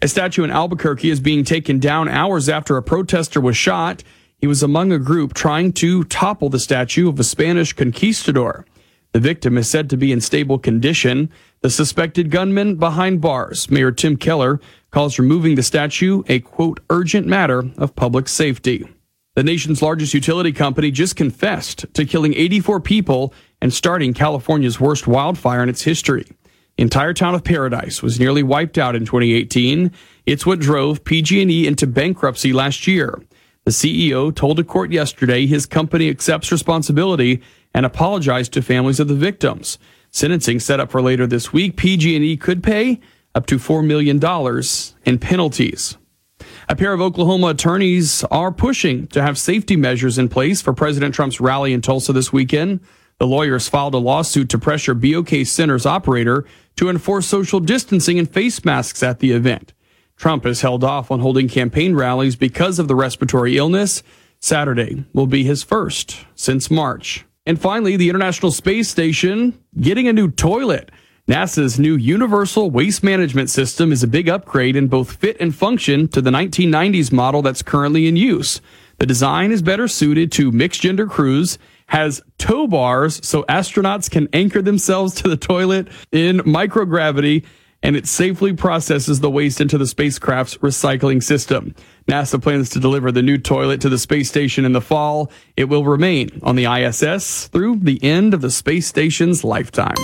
A 0.00 0.06
statue 0.06 0.44
in 0.44 0.50
Albuquerque 0.50 1.10
is 1.10 1.20
being 1.20 1.44
taken 1.44 1.80
down 1.80 2.08
hours 2.08 2.48
after 2.48 2.76
a 2.76 2.82
protester 2.82 3.40
was 3.40 3.56
shot. 3.56 4.04
He 4.38 4.46
was 4.46 4.62
among 4.62 4.92
a 4.92 5.00
group 5.00 5.34
trying 5.34 5.72
to 5.74 6.04
topple 6.04 6.48
the 6.48 6.60
statue 6.60 7.08
of 7.08 7.18
a 7.18 7.24
Spanish 7.24 7.72
conquistador. 7.72 8.64
The 9.12 9.20
victim 9.20 9.58
is 9.58 9.68
said 9.68 9.90
to 9.90 9.96
be 9.96 10.12
in 10.12 10.20
stable 10.20 10.60
condition. 10.60 11.30
The 11.62 11.70
suspected 11.70 12.30
gunman 12.30 12.76
behind 12.76 13.20
bars, 13.20 13.68
Mayor 13.68 13.90
Tim 13.90 14.16
Keller, 14.16 14.60
calls 14.92 15.18
removing 15.18 15.56
the 15.56 15.62
statue 15.64 16.22
a 16.28 16.38
quote, 16.38 16.78
urgent 16.88 17.26
matter 17.26 17.64
of 17.78 17.96
public 17.96 18.28
safety. 18.28 18.86
The 19.34 19.42
nation's 19.42 19.82
largest 19.82 20.14
utility 20.14 20.52
company 20.52 20.92
just 20.92 21.16
confessed 21.16 21.86
to 21.94 22.04
killing 22.04 22.34
84 22.34 22.80
people 22.80 23.34
and 23.60 23.74
starting 23.74 24.14
California's 24.14 24.78
worst 24.78 25.08
wildfire 25.08 25.64
in 25.64 25.68
its 25.68 25.82
history. 25.82 26.26
The 26.76 26.82
entire 26.82 27.12
town 27.12 27.34
of 27.34 27.42
Paradise 27.42 28.04
was 28.04 28.20
nearly 28.20 28.44
wiped 28.44 28.78
out 28.78 28.94
in 28.94 29.04
2018. 29.04 29.90
It's 30.26 30.46
what 30.46 30.60
drove 30.60 31.02
PG&E 31.02 31.66
into 31.66 31.88
bankruptcy 31.88 32.52
last 32.52 32.86
year. 32.86 33.20
The 33.68 33.74
CEO 33.74 34.34
told 34.34 34.58
a 34.58 34.64
court 34.64 34.92
yesterday 34.92 35.44
his 35.44 35.66
company 35.66 36.08
accepts 36.08 36.50
responsibility 36.50 37.42
and 37.74 37.84
apologized 37.84 38.54
to 38.54 38.62
families 38.62 38.98
of 38.98 39.08
the 39.08 39.14
victims. 39.14 39.76
Sentencing 40.10 40.58
set 40.58 40.80
up 40.80 40.90
for 40.90 41.02
later 41.02 41.26
this 41.26 41.52
week, 41.52 41.76
PG&E 41.76 42.38
could 42.38 42.62
pay 42.62 42.98
up 43.34 43.44
to 43.44 43.58
$4 43.58 43.84
million 43.84 44.18
in 45.04 45.18
penalties. 45.18 45.98
A 46.70 46.76
pair 46.76 46.94
of 46.94 47.02
Oklahoma 47.02 47.48
attorneys 47.48 48.24
are 48.30 48.50
pushing 48.50 49.06
to 49.08 49.20
have 49.20 49.36
safety 49.36 49.76
measures 49.76 50.16
in 50.16 50.30
place 50.30 50.62
for 50.62 50.72
President 50.72 51.14
Trump's 51.14 51.38
rally 51.38 51.74
in 51.74 51.82
Tulsa 51.82 52.14
this 52.14 52.32
weekend. 52.32 52.80
The 53.18 53.26
lawyers 53.26 53.68
filed 53.68 53.92
a 53.92 53.98
lawsuit 53.98 54.48
to 54.48 54.58
pressure 54.58 54.94
BOK 54.94 55.44
Center's 55.44 55.84
operator 55.84 56.46
to 56.76 56.88
enforce 56.88 57.26
social 57.26 57.60
distancing 57.60 58.18
and 58.18 58.30
face 58.30 58.64
masks 58.64 59.02
at 59.02 59.18
the 59.18 59.32
event. 59.32 59.74
Trump 60.18 60.44
has 60.44 60.60
held 60.60 60.82
off 60.82 61.10
on 61.10 61.20
holding 61.20 61.48
campaign 61.48 61.94
rallies 61.94 62.36
because 62.36 62.78
of 62.78 62.88
the 62.88 62.96
respiratory 62.96 63.56
illness. 63.56 64.02
Saturday 64.40 65.04
will 65.12 65.28
be 65.28 65.44
his 65.44 65.62
first 65.62 66.26
since 66.34 66.70
March. 66.70 67.24
And 67.46 67.58
finally, 67.58 67.96
the 67.96 68.10
International 68.10 68.52
Space 68.52 68.88
Station 68.88 69.58
getting 69.80 70.08
a 70.08 70.12
new 70.12 70.30
toilet. 70.30 70.90
NASA's 71.28 71.78
new 71.78 71.94
Universal 71.94 72.70
Waste 72.70 73.02
Management 73.02 73.48
System 73.48 73.92
is 73.92 74.02
a 74.02 74.08
big 74.08 74.28
upgrade 74.28 74.76
in 74.76 74.88
both 74.88 75.12
fit 75.12 75.36
and 75.40 75.54
function 75.54 76.08
to 76.08 76.20
the 76.20 76.30
1990s 76.30 77.12
model 77.12 77.40
that's 77.40 77.62
currently 77.62 78.08
in 78.08 78.16
use. 78.16 78.60
The 78.98 79.06
design 79.06 79.52
is 79.52 79.62
better 79.62 79.86
suited 79.86 80.32
to 80.32 80.50
mixed 80.50 80.80
gender 80.80 81.06
crews, 81.06 81.58
has 81.86 82.20
tow 82.38 82.66
bars 82.66 83.20
so 83.26 83.44
astronauts 83.44 84.10
can 84.10 84.28
anchor 84.32 84.62
themselves 84.62 85.14
to 85.16 85.28
the 85.28 85.36
toilet 85.36 85.88
in 86.10 86.38
microgravity, 86.38 87.44
and 87.82 87.96
it 87.96 88.06
safely 88.06 88.52
processes 88.52 89.20
the 89.20 89.30
waste 89.30 89.60
into 89.60 89.78
the 89.78 89.86
spacecraft's 89.86 90.56
recycling 90.58 91.22
system. 91.22 91.74
NASA 92.06 92.42
plans 92.42 92.70
to 92.70 92.80
deliver 92.80 93.12
the 93.12 93.22
new 93.22 93.38
toilet 93.38 93.80
to 93.82 93.88
the 93.88 93.98
space 93.98 94.28
station 94.28 94.64
in 94.64 94.72
the 94.72 94.80
fall. 94.80 95.30
It 95.56 95.64
will 95.64 95.84
remain 95.84 96.40
on 96.42 96.56
the 96.56 96.64
ISS 96.64 97.48
through 97.48 97.76
the 97.76 98.02
end 98.02 98.34
of 98.34 98.40
the 98.40 98.50
space 98.50 98.86
station's 98.86 99.44
lifetime. 99.44 99.96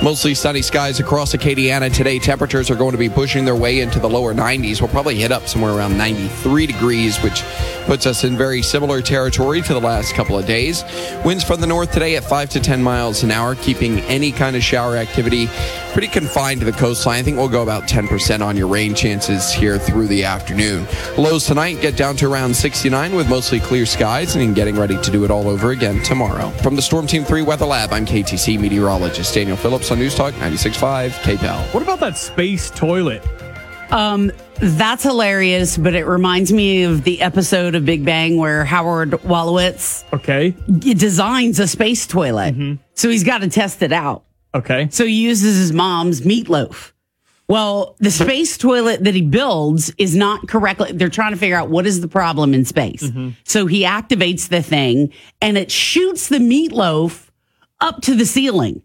Mostly 0.00 0.32
sunny 0.32 0.62
skies 0.62 1.00
across 1.00 1.34
Acadiana 1.34 1.92
today. 1.92 2.20
Temperatures 2.20 2.70
are 2.70 2.76
going 2.76 2.92
to 2.92 2.98
be 2.98 3.08
pushing 3.08 3.44
their 3.44 3.56
way 3.56 3.80
into 3.80 3.98
the 3.98 4.08
lower 4.08 4.32
90s. 4.32 4.80
We'll 4.80 4.90
probably 4.90 5.16
hit 5.16 5.32
up 5.32 5.48
somewhere 5.48 5.72
around 5.72 5.98
93 5.98 6.66
degrees, 6.68 7.18
which 7.18 7.42
puts 7.86 8.06
us 8.06 8.22
in 8.22 8.36
very 8.36 8.62
similar 8.62 9.02
territory 9.02 9.60
to 9.60 9.74
the 9.74 9.80
last 9.80 10.14
couple 10.14 10.38
of 10.38 10.46
days. 10.46 10.84
Winds 11.24 11.42
from 11.42 11.60
the 11.60 11.66
north 11.66 11.90
today 11.90 12.14
at 12.14 12.22
5 12.22 12.50
to 12.50 12.60
10 12.60 12.80
miles 12.80 13.24
an 13.24 13.32
hour, 13.32 13.56
keeping 13.56 13.98
any 14.02 14.30
kind 14.30 14.54
of 14.54 14.62
shower 14.62 14.96
activity 14.96 15.48
pretty 15.92 16.06
confined 16.06 16.60
to 16.60 16.66
the 16.66 16.72
coastline. 16.72 17.18
I 17.18 17.22
think 17.22 17.36
we'll 17.38 17.48
go 17.48 17.62
about 17.62 17.84
10% 17.84 18.40
on 18.40 18.56
your 18.56 18.68
rain 18.68 18.94
chances 18.94 19.50
here 19.50 19.78
through 19.80 20.06
the 20.06 20.22
afternoon. 20.22 20.86
Lows 21.16 21.44
tonight 21.46 21.80
get 21.80 21.96
down 21.96 22.14
to 22.18 22.30
around 22.30 22.54
69 22.54 23.16
with 23.16 23.28
mostly 23.28 23.58
clear 23.58 23.84
skies 23.84 24.36
and 24.36 24.54
getting 24.54 24.76
ready 24.76 25.00
to 25.00 25.10
do 25.10 25.24
it 25.24 25.30
all 25.32 25.48
over 25.48 25.72
again 25.72 26.00
tomorrow. 26.04 26.50
From 26.62 26.76
the 26.76 26.82
Storm 26.82 27.08
Team 27.08 27.24
3 27.24 27.42
Weather 27.42 27.66
Lab, 27.66 27.92
I'm 27.92 28.06
KATC 28.06 28.60
meteorologist 28.60 29.34
Daniel 29.34 29.56
Phillips 29.56 29.87
on 29.90 29.98
News 29.98 30.14
Talk 30.14 30.34
96.5 30.34 31.10
KPEL. 31.22 31.72
What 31.72 31.82
about 31.82 32.00
that 32.00 32.16
space 32.16 32.70
toilet? 32.70 33.22
Um, 33.90 34.30
that's 34.56 35.02
hilarious, 35.02 35.78
but 35.78 35.94
it 35.94 36.04
reminds 36.04 36.52
me 36.52 36.82
of 36.82 37.04
the 37.04 37.22
episode 37.22 37.74
of 37.74 37.84
Big 37.86 38.04
Bang 38.04 38.36
where 38.36 38.64
Howard 38.64 39.12
Wolowitz 39.12 40.04
okay 40.12 40.50
designs 40.78 41.58
a 41.58 41.66
space 41.66 42.06
toilet. 42.06 42.78
So 42.94 43.08
he's 43.08 43.24
got 43.24 43.38
to 43.42 43.48
test 43.48 43.82
it 43.82 43.92
out. 43.92 44.24
Okay. 44.54 44.88
So 44.90 45.06
he 45.06 45.22
uses 45.22 45.56
his 45.56 45.72
mom's 45.72 46.20
meatloaf. 46.22 46.92
Well, 47.48 47.96
the 47.98 48.10
space 48.10 48.58
toilet 48.58 49.04
that 49.04 49.14
he 49.14 49.22
builds 49.22 49.90
is 49.96 50.14
not 50.14 50.48
correctly. 50.48 50.92
They're 50.92 51.08
trying 51.08 51.32
to 51.32 51.38
figure 51.38 51.56
out 51.56 51.70
what 51.70 51.86
is 51.86 52.02
the 52.02 52.08
problem 52.08 52.52
in 52.52 52.66
space. 52.66 53.10
So 53.44 53.66
he 53.66 53.84
activates 53.84 54.48
the 54.48 54.60
thing 54.62 55.12
and 55.40 55.56
it 55.56 55.70
shoots 55.70 56.28
the 56.28 56.38
meatloaf 56.38 57.28
up 57.80 58.02
to 58.02 58.14
the 58.14 58.26
ceiling. 58.26 58.82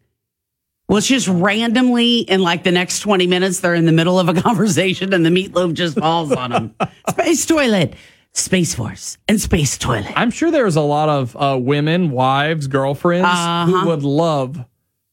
Well, 0.94 1.00
it's 1.00 1.08
just 1.08 1.28
randomly 1.28 2.20
in 2.20 2.42
like 2.44 2.62
the 2.62 2.72
next 2.72 3.00
20 3.00 3.26
minutes, 3.26 3.62
they're 3.62 3.74
in 3.74 3.86
the 3.88 3.92
middle 3.92 4.20
of 4.20 4.30
a 4.30 4.34
conversation 4.44 5.12
and 5.12 5.26
the 5.26 5.32
meatloaf 5.32 5.74
just 5.74 5.98
falls 5.98 6.32
on 6.32 6.52
them. 6.52 6.76
Space 7.10 7.48
toilet, 7.48 7.96
Space 8.34 8.76
Force, 8.76 9.18
and 9.28 9.42
Space 9.42 9.76
Toilet. 9.80 10.14
I'm 10.16 10.30
sure 10.30 10.52
there's 10.52 10.76
a 10.76 10.82
lot 10.82 11.10
of 11.10 11.36
uh, 11.36 11.58
women, 11.60 12.12
wives, 12.12 12.68
girlfriends 12.68 13.26
Uh-huh. 13.28 13.66
who 13.66 13.88
would 13.88 14.04
love 14.04 14.64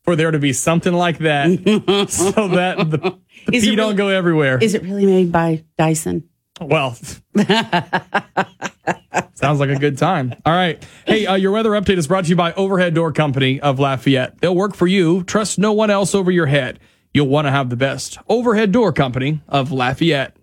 for 0.04 0.16
there 0.16 0.30
to 0.30 0.38
be 0.38 0.52
something 0.52 0.92
like 0.92 1.16
that 1.20 1.48
so 2.10 2.48
that 2.48 2.76
the, 2.90 3.16
the 3.46 3.52
pee 3.52 3.74
don't 3.74 3.96
go 3.96 4.08
everywhere. 4.08 4.58
Is 4.58 4.74
it 4.74 4.82
really 4.82 5.06
made 5.06 5.32
by 5.32 5.64
Dyson? 5.78 6.28
Well, 6.60 6.94
sounds 9.34 9.60
like 9.60 9.70
a 9.70 9.78
good 9.78 9.98
time. 9.98 10.34
All 10.44 10.52
right. 10.52 10.84
Hey, 11.06 11.26
uh, 11.26 11.34
your 11.34 11.52
weather 11.52 11.70
update 11.70 11.98
is 11.98 12.06
brought 12.06 12.24
to 12.24 12.30
you 12.30 12.36
by 12.36 12.52
Overhead 12.54 12.94
Door 12.94 13.12
Company 13.12 13.60
of 13.60 13.78
Lafayette. 13.78 14.40
They'll 14.40 14.54
work 14.54 14.74
for 14.74 14.86
you. 14.86 15.24
Trust 15.24 15.58
no 15.58 15.72
one 15.72 15.90
else 15.90 16.14
over 16.14 16.30
your 16.30 16.46
head. 16.46 16.78
You'll 17.12 17.28
want 17.28 17.46
to 17.46 17.50
have 17.50 17.70
the 17.70 17.76
best. 17.76 18.18
Overhead 18.28 18.72
Door 18.72 18.92
Company 18.92 19.40
of 19.48 19.72
Lafayette. 19.72 20.36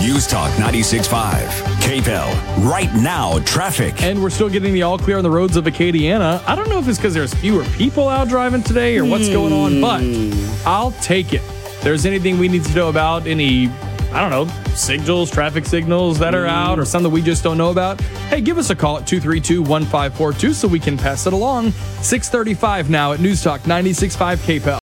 News 0.00 0.26
Talk 0.26 0.50
96.5. 0.52 1.46
KPEL. 1.80 2.70
Right 2.70 2.92
now, 2.94 3.38
traffic. 3.40 4.02
And 4.02 4.22
we're 4.22 4.30
still 4.30 4.48
getting 4.48 4.72
the 4.72 4.82
all 4.82 4.98
clear 4.98 5.18
on 5.18 5.22
the 5.22 5.30
roads 5.30 5.56
of 5.56 5.64
Acadiana. 5.64 6.42
I 6.46 6.54
don't 6.54 6.70
know 6.70 6.78
if 6.78 6.88
it's 6.88 6.96
because 6.96 7.12
there's 7.12 7.34
fewer 7.34 7.64
people 7.76 8.08
out 8.08 8.28
driving 8.28 8.62
today 8.62 8.96
or 8.96 9.04
what's 9.04 9.28
going 9.28 9.52
on, 9.52 9.80
but 9.80 10.66
I'll 10.66 10.92
take 11.02 11.34
it. 11.34 11.42
If 11.66 11.82
there's 11.82 12.06
anything 12.06 12.38
we 12.38 12.48
need 12.48 12.64
to 12.64 12.74
know 12.74 12.88
about, 12.88 13.26
any, 13.26 13.66
I 14.12 14.28
don't 14.28 14.30
know, 14.30 14.52
signals, 14.74 15.30
traffic 15.30 15.64
signals 15.64 16.18
that 16.18 16.34
are 16.34 16.46
out 16.46 16.80
or 16.80 16.84
something 16.84 17.12
we 17.12 17.22
just 17.22 17.44
don't 17.44 17.56
know 17.56 17.70
about, 17.70 18.00
hey, 18.28 18.40
give 18.40 18.58
us 18.58 18.70
a 18.70 18.74
call 18.74 18.98
at 18.98 19.06
232 19.06 19.62
1542 19.62 20.52
so 20.52 20.66
we 20.66 20.80
can 20.80 20.98
pass 20.98 21.26
it 21.26 21.32
along. 21.32 21.70
635 22.02 22.90
now 22.90 23.12
at 23.12 23.20
News 23.20 23.40
Talk 23.42 23.60
96.5 23.60 24.38
KPEL. 24.58 24.80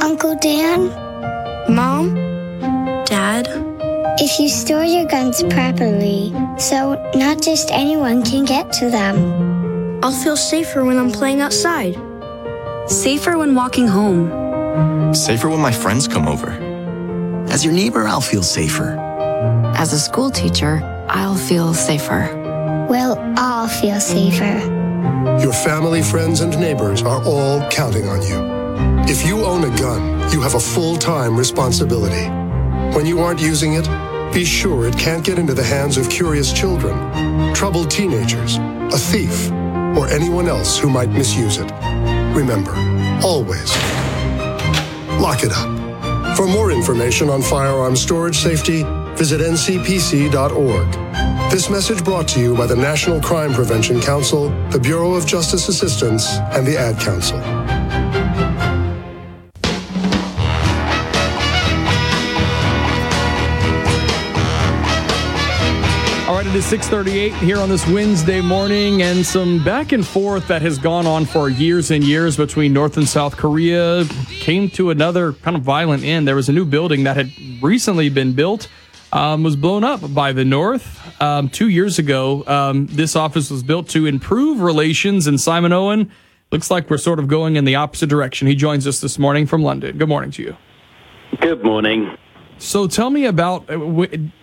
Uncle 0.00 0.36
Dan? 0.36 0.86
Mom? 1.74 2.14
Dad? 3.06 3.48
If 4.20 4.38
you 4.38 4.48
store 4.48 4.84
your 4.84 5.06
guns 5.06 5.42
properly, 5.42 6.32
so 6.58 6.94
not 7.16 7.42
just 7.42 7.70
anyone 7.72 8.22
can 8.22 8.44
get 8.44 8.72
to 8.74 8.88
them. 8.88 9.98
I'll 10.04 10.12
feel 10.12 10.36
safer 10.36 10.84
when 10.84 10.96
I'm 10.96 11.10
playing 11.10 11.40
outside. 11.40 11.96
Safer 12.86 13.36
when 13.36 13.56
walking 13.56 13.88
home. 13.88 15.12
Safer 15.12 15.48
when 15.48 15.60
my 15.60 15.72
friends 15.72 16.06
come 16.06 16.28
over. 16.28 16.69
As 17.50 17.64
your 17.64 17.74
neighbor, 17.74 18.06
I'll 18.06 18.20
feel 18.20 18.44
safer. 18.44 18.96
As 19.76 19.92
a 19.92 19.98
school 19.98 20.30
teacher, 20.30 20.80
I'll 21.08 21.36
feel 21.36 21.74
safer. 21.74 22.28
We'll 22.88 23.18
all 23.36 23.66
feel 23.66 24.00
safer. 24.00 24.60
Your 25.42 25.52
family, 25.52 26.00
friends, 26.00 26.42
and 26.42 26.56
neighbors 26.60 27.02
are 27.02 27.20
all 27.24 27.68
counting 27.68 28.08
on 28.08 28.22
you. 28.22 28.38
If 29.10 29.26
you 29.26 29.44
own 29.44 29.64
a 29.64 29.76
gun, 29.76 30.32
you 30.32 30.40
have 30.42 30.54
a 30.54 30.60
full 30.60 30.96
time 30.96 31.36
responsibility. 31.36 32.28
When 32.96 33.04
you 33.04 33.18
aren't 33.18 33.40
using 33.40 33.74
it, 33.74 33.88
be 34.32 34.44
sure 34.44 34.86
it 34.86 34.96
can't 34.96 35.24
get 35.24 35.36
into 35.36 35.54
the 35.54 35.64
hands 35.64 35.96
of 35.96 36.08
curious 36.08 36.52
children, 36.52 37.52
troubled 37.52 37.90
teenagers, 37.90 38.58
a 38.58 38.98
thief, 38.98 39.50
or 39.98 40.06
anyone 40.06 40.46
else 40.46 40.78
who 40.78 40.88
might 40.88 41.10
misuse 41.10 41.58
it. 41.58 41.68
Remember, 42.32 42.74
always 43.24 43.76
lock 45.20 45.42
it 45.42 45.50
up. 45.52 45.79
For 46.36 46.46
more 46.46 46.70
information 46.70 47.28
on 47.28 47.42
firearm 47.42 47.96
storage 47.96 48.38
safety, 48.38 48.82
visit 49.14 49.40
ncpc.org. 49.40 50.92
This 51.50 51.68
message 51.68 52.04
brought 52.04 52.28
to 52.28 52.40
you 52.40 52.56
by 52.56 52.66
the 52.66 52.76
National 52.76 53.20
Crime 53.20 53.52
Prevention 53.52 54.00
Council, 54.00 54.50
the 54.70 54.78
Bureau 54.78 55.14
of 55.14 55.26
Justice 55.26 55.68
Assistance, 55.68 56.28
and 56.52 56.66
the 56.66 56.78
Ad 56.78 56.98
Council. 57.00 57.79
It 66.50 66.56
is 66.56 66.64
638 66.64 67.32
here 67.44 67.58
on 67.58 67.68
this 67.68 67.86
Wednesday 67.86 68.40
morning, 68.40 69.02
and 69.02 69.24
some 69.24 69.62
back 69.62 69.92
and 69.92 70.04
forth 70.04 70.48
that 70.48 70.62
has 70.62 70.78
gone 70.78 71.06
on 71.06 71.24
for 71.24 71.48
years 71.48 71.92
and 71.92 72.02
years 72.02 72.36
between 72.36 72.72
North 72.72 72.96
and 72.96 73.08
South 73.08 73.36
Korea 73.36 74.04
came 74.30 74.68
to 74.70 74.90
another 74.90 75.32
kind 75.32 75.56
of 75.56 75.62
violent 75.62 76.02
end. 76.02 76.26
There 76.26 76.34
was 76.34 76.48
a 76.48 76.52
new 76.52 76.64
building 76.64 77.04
that 77.04 77.16
had 77.16 77.30
recently 77.62 78.08
been 78.08 78.32
built, 78.32 78.68
um, 79.12 79.44
was 79.44 79.54
blown 79.54 79.84
up 79.84 80.12
by 80.12 80.32
the 80.32 80.44
North 80.44 81.22
um, 81.22 81.50
two 81.50 81.68
years 81.68 82.00
ago. 82.00 82.42
Um, 82.48 82.86
this 82.86 83.14
office 83.14 83.48
was 83.48 83.62
built 83.62 83.88
to 83.90 84.06
improve 84.06 84.60
relations, 84.60 85.28
and 85.28 85.40
Simon 85.40 85.72
Owen 85.72 86.10
looks 86.50 86.68
like 86.68 86.90
we're 86.90 86.98
sort 86.98 87.20
of 87.20 87.28
going 87.28 87.54
in 87.54 87.64
the 87.64 87.76
opposite 87.76 88.08
direction. 88.08 88.48
He 88.48 88.56
joins 88.56 88.88
us 88.88 89.00
this 89.00 89.20
morning 89.20 89.46
from 89.46 89.62
London. 89.62 89.98
Good 89.98 90.08
morning 90.08 90.32
to 90.32 90.42
you. 90.42 90.56
Good 91.40 91.62
morning. 91.62 92.16
So 92.60 92.86
tell 92.86 93.08
me 93.10 93.24
about 93.24 93.70
uh, 93.70 93.78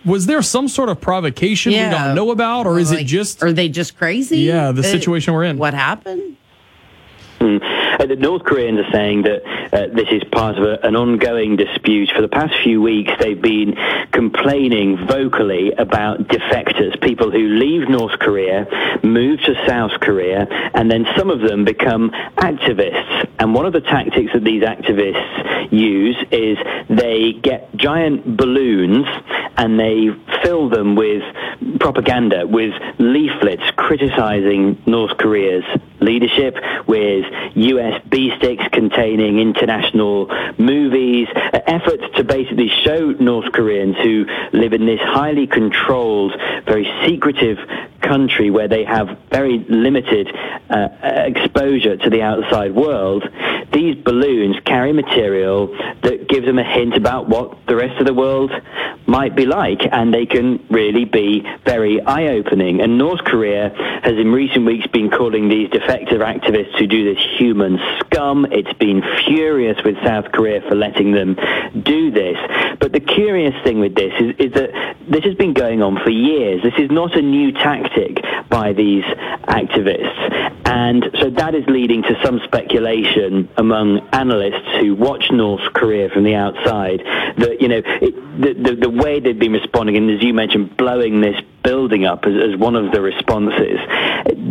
was 0.04 0.26
there 0.26 0.42
some 0.42 0.66
sort 0.68 0.88
of 0.88 1.00
provocation 1.00 1.72
we 1.72 1.78
don't 1.78 2.14
know 2.16 2.30
about, 2.32 2.66
or 2.66 2.78
is 2.78 2.90
it 2.90 3.04
just 3.04 3.42
are 3.42 3.52
they 3.52 3.68
just 3.68 3.96
crazy? 3.96 4.38
Yeah, 4.40 4.72
the 4.72 4.80
Uh, 4.80 4.84
situation 4.84 5.34
we're 5.34 5.44
in. 5.44 5.56
What 5.56 5.72
happened? 5.72 6.36
Mm. 7.38 8.08
The 8.08 8.16
North 8.16 8.42
Koreans 8.44 8.80
are 8.80 8.90
saying 8.90 9.22
that 9.22 9.42
uh, 9.72 9.86
this 9.92 10.08
is 10.10 10.22
part 10.24 10.56
of 10.56 10.64
a, 10.64 10.86
an 10.86 10.96
ongoing 10.96 11.56
dispute. 11.56 12.10
For 12.14 12.22
the 12.22 12.28
past 12.28 12.54
few 12.62 12.80
weeks, 12.80 13.12
they've 13.20 13.40
been 13.40 13.76
complaining 14.12 15.06
vocally 15.06 15.72
about 15.72 16.20
defectors, 16.20 17.00
people 17.02 17.30
who 17.30 17.46
leave 17.48 17.88
North 17.88 18.18
Korea, 18.18 18.66
move 19.02 19.40
to 19.42 19.54
South 19.66 19.92
Korea, 20.00 20.46
and 20.74 20.90
then 20.90 21.06
some 21.16 21.30
of 21.30 21.40
them 21.40 21.64
become 21.64 22.10
activists. 22.36 23.28
And 23.38 23.54
one 23.54 23.66
of 23.66 23.72
the 23.72 23.80
tactics 23.80 24.32
that 24.32 24.44
these 24.44 24.62
activists 24.62 25.72
use 25.72 26.16
is 26.30 26.58
they 26.88 27.32
get 27.32 27.74
giant 27.76 28.36
balloons 28.36 29.06
and 29.56 29.78
they 29.78 30.08
fill 30.42 30.68
them 30.68 30.94
with 30.94 31.22
propaganda, 31.80 32.46
with 32.46 32.72
leaflets 32.98 33.70
criticizing 33.76 34.80
North 34.86 35.16
Korea's 35.18 35.64
leadership, 36.00 36.54
with 36.86 37.24
USB 37.54 38.36
sticks 38.38 38.64
containing 38.72 39.40
international 39.58 40.26
movies, 40.58 41.28
uh, 41.34 41.60
efforts 41.66 42.04
to 42.16 42.24
basically 42.24 42.68
show 42.84 43.10
North 43.12 43.52
Koreans 43.52 43.96
who 43.96 44.26
live 44.52 44.72
in 44.72 44.86
this 44.86 45.00
highly 45.00 45.46
controlled, 45.46 46.34
very 46.64 46.86
secretive 47.04 47.58
country 48.00 48.50
where 48.50 48.68
they 48.68 48.84
have 48.84 49.18
very 49.30 49.58
limited 49.68 50.28
uh, 50.70 50.88
exposure 51.02 51.96
to 51.96 52.10
the 52.10 52.22
outside 52.22 52.74
world, 52.74 53.28
these 53.72 53.96
balloons 53.96 54.56
carry 54.64 54.92
material 54.92 55.66
that 56.02 56.28
gives 56.28 56.46
them 56.46 56.58
a 56.58 56.64
hint 56.64 56.94
about 56.94 57.28
what 57.28 57.66
the 57.66 57.76
rest 57.76 57.98
of 58.00 58.06
the 58.06 58.14
world 58.14 58.52
might 59.06 59.34
be 59.34 59.46
like, 59.46 59.80
and 59.90 60.12
they 60.12 60.26
can 60.26 60.64
really 60.70 61.04
be 61.04 61.42
very 61.64 62.00
eye-opening. 62.02 62.80
And 62.80 62.98
North 62.98 63.24
Korea 63.24 63.70
has 64.02 64.12
in 64.12 64.32
recent 64.32 64.66
weeks 64.66 64.86
been 64.88 65.10
calling 65.10 65.48
these 65.48 65.70
defective 65.70 66.20
activists 66.20 66.78
who 66.78 66.86
do 66.86 67.14
this 67.14 67.24
human 67.38 67.78
scum. 68.00 68.46
It's 68.50 68.72
been 68.74 69.02
furious 69.26 69.82
with 69.84 69.96
South 70.04 70.30
Korea 70.32 70.60
for 70.68 70.74
letting 70.74 71.12
them 71.12 71.36
do 71.82 72.10
this. 72.10 72.36
But 72.78 72.92
the 72.92 73.00
curious 73.00 73.54
thing 73.64 73.80
with 73.80 73.94
this 73.94 74.12
is, 74.20 74.34
is 74.38 74.52
that 74.52 74.96
this 75.08 75.24
has 75.24 75.34
been 75.34 75.54
going 75.54 75.82
on 75.82 75.98
for 76.02 76.10
years. 76.10 76.62
This 76.62 76.78
is 76.78 76.90
not 76.90 77.16
a 77.16 77.22
new 77.22 77.52
tactic 77.52 77.87
by 78.48 78.72
these 78.72 79.04
activists. 79.48 80.54
And 80.64 81.10
so 81.20 81.30
that 81.30 81.54
is 81.54 81.64
leading 81.66 82.02
to 82.02 82.20
some 82.22 82.40
speculation 82.44 83.48
among 83.56 84.06
analysts 84.12 84.68
who 84.80 84.94
watch 84.94 85.30
North 85.30 85.72
Korea 85.72 86.10
from 86.10 86.24
the 86.24 86.34
outside 86.34 87.00
that, 87.38 87.58
you 87.60 87.68
know, 87.68 87.82
it, 87.84 88.40
the, 88.40 88.52
the, 88.52 88.76
the 88.76 88.90
way 88.90 89.20
they've 89.20 89.38
been 89.38 89.52
responding, 89.52 89.96
and 89.96 90.10
as 90.10 90.22
you 90.22 90.34
mentioned, 90.34 90.76
blowing 90.76 91.20
this 91.20 91.40
building 91.68 92.06
up 92.06 92.24
as, 92.24 92.32
as 92.48 92.58
one 92.58 92.74
of 92.76 92.92
the 92.92 93.00
responses, 93.02 93.78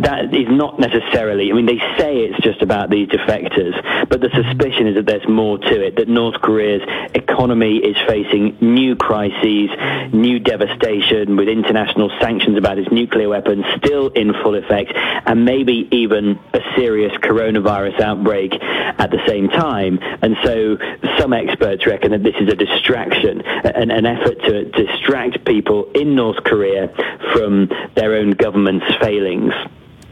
that 0.06 0.32
is 0.32 0.46
not 0.48 0.78
necessarily, 0.78 1.50
I 1.50 1.54
mean, 1.54 1.66
they 1.66 1.82
say 1.98 2.18
it's 2.18 2.40
just 2.44 2.62
about 2.62 2.90
these 2.90 3.08
defectors, 3.08 3.74
but 4.08 4.20
the 4.20 4.30
suspicion 4.30 4.86
is 4.86 4.94
that 4.94 5.06
there's 5.06 5.26
more 5.26 5.58
to 5.58 5.86
it, 5.86 5.96
that 5.96 6.08
North 6.08 6.40
Korea's 6.40 6.82
economy 7.14 7.78
is 7.78 7.96
facing 8.06 8.56
new 8.60 8.94
crises, 8.94 9.68
new 10.12 10.38
devastation 10.38 11.34
with 11.36 11.48
international 11.48 12.08
sanctions 12.20 12.56
about 12.56 12.78
its 12.78 12.90
nuclear 12.92 13.28
weapons 13.28 13.64
still 13.78 14.08
in 14.10 14.32
full 14.42 14.54
effect, 14.54 14.92
and 14.94 15.44
maybe 15.44 15.88
even 15.90 16.38
a 16.54 16.60
serious 16.76 17.12
coronavirus 17.14 18.00
outbreak 18.00 18.52
at 18.62 19.10
the 19.10 19.20
same 19.26 19.48
time. 19.48 19.98
And 20.22 20.36
so 20.44 20.78
some 21.18 21.32
experts 21.32 21.84
reckon 21.84 22.12
that 22.12 22.22
this 22.22 22.36
is 22.38 22.48
a 22.48 22.54
distraction, 22.54 23.42
an, 23.42 23.90
an 23.90 24.06
effort 24.06 24.40
to 24.42 24.64
distract 24.70 25.44
people 25.44 25.90
in 25.96 26.14
North 26.14 26.44
Korea 26.44 26.94
from 27.32 27.70
their 27.94 28.14
own 28.14 28.32
government's 28.32 28.86
failings. 29.00 29.52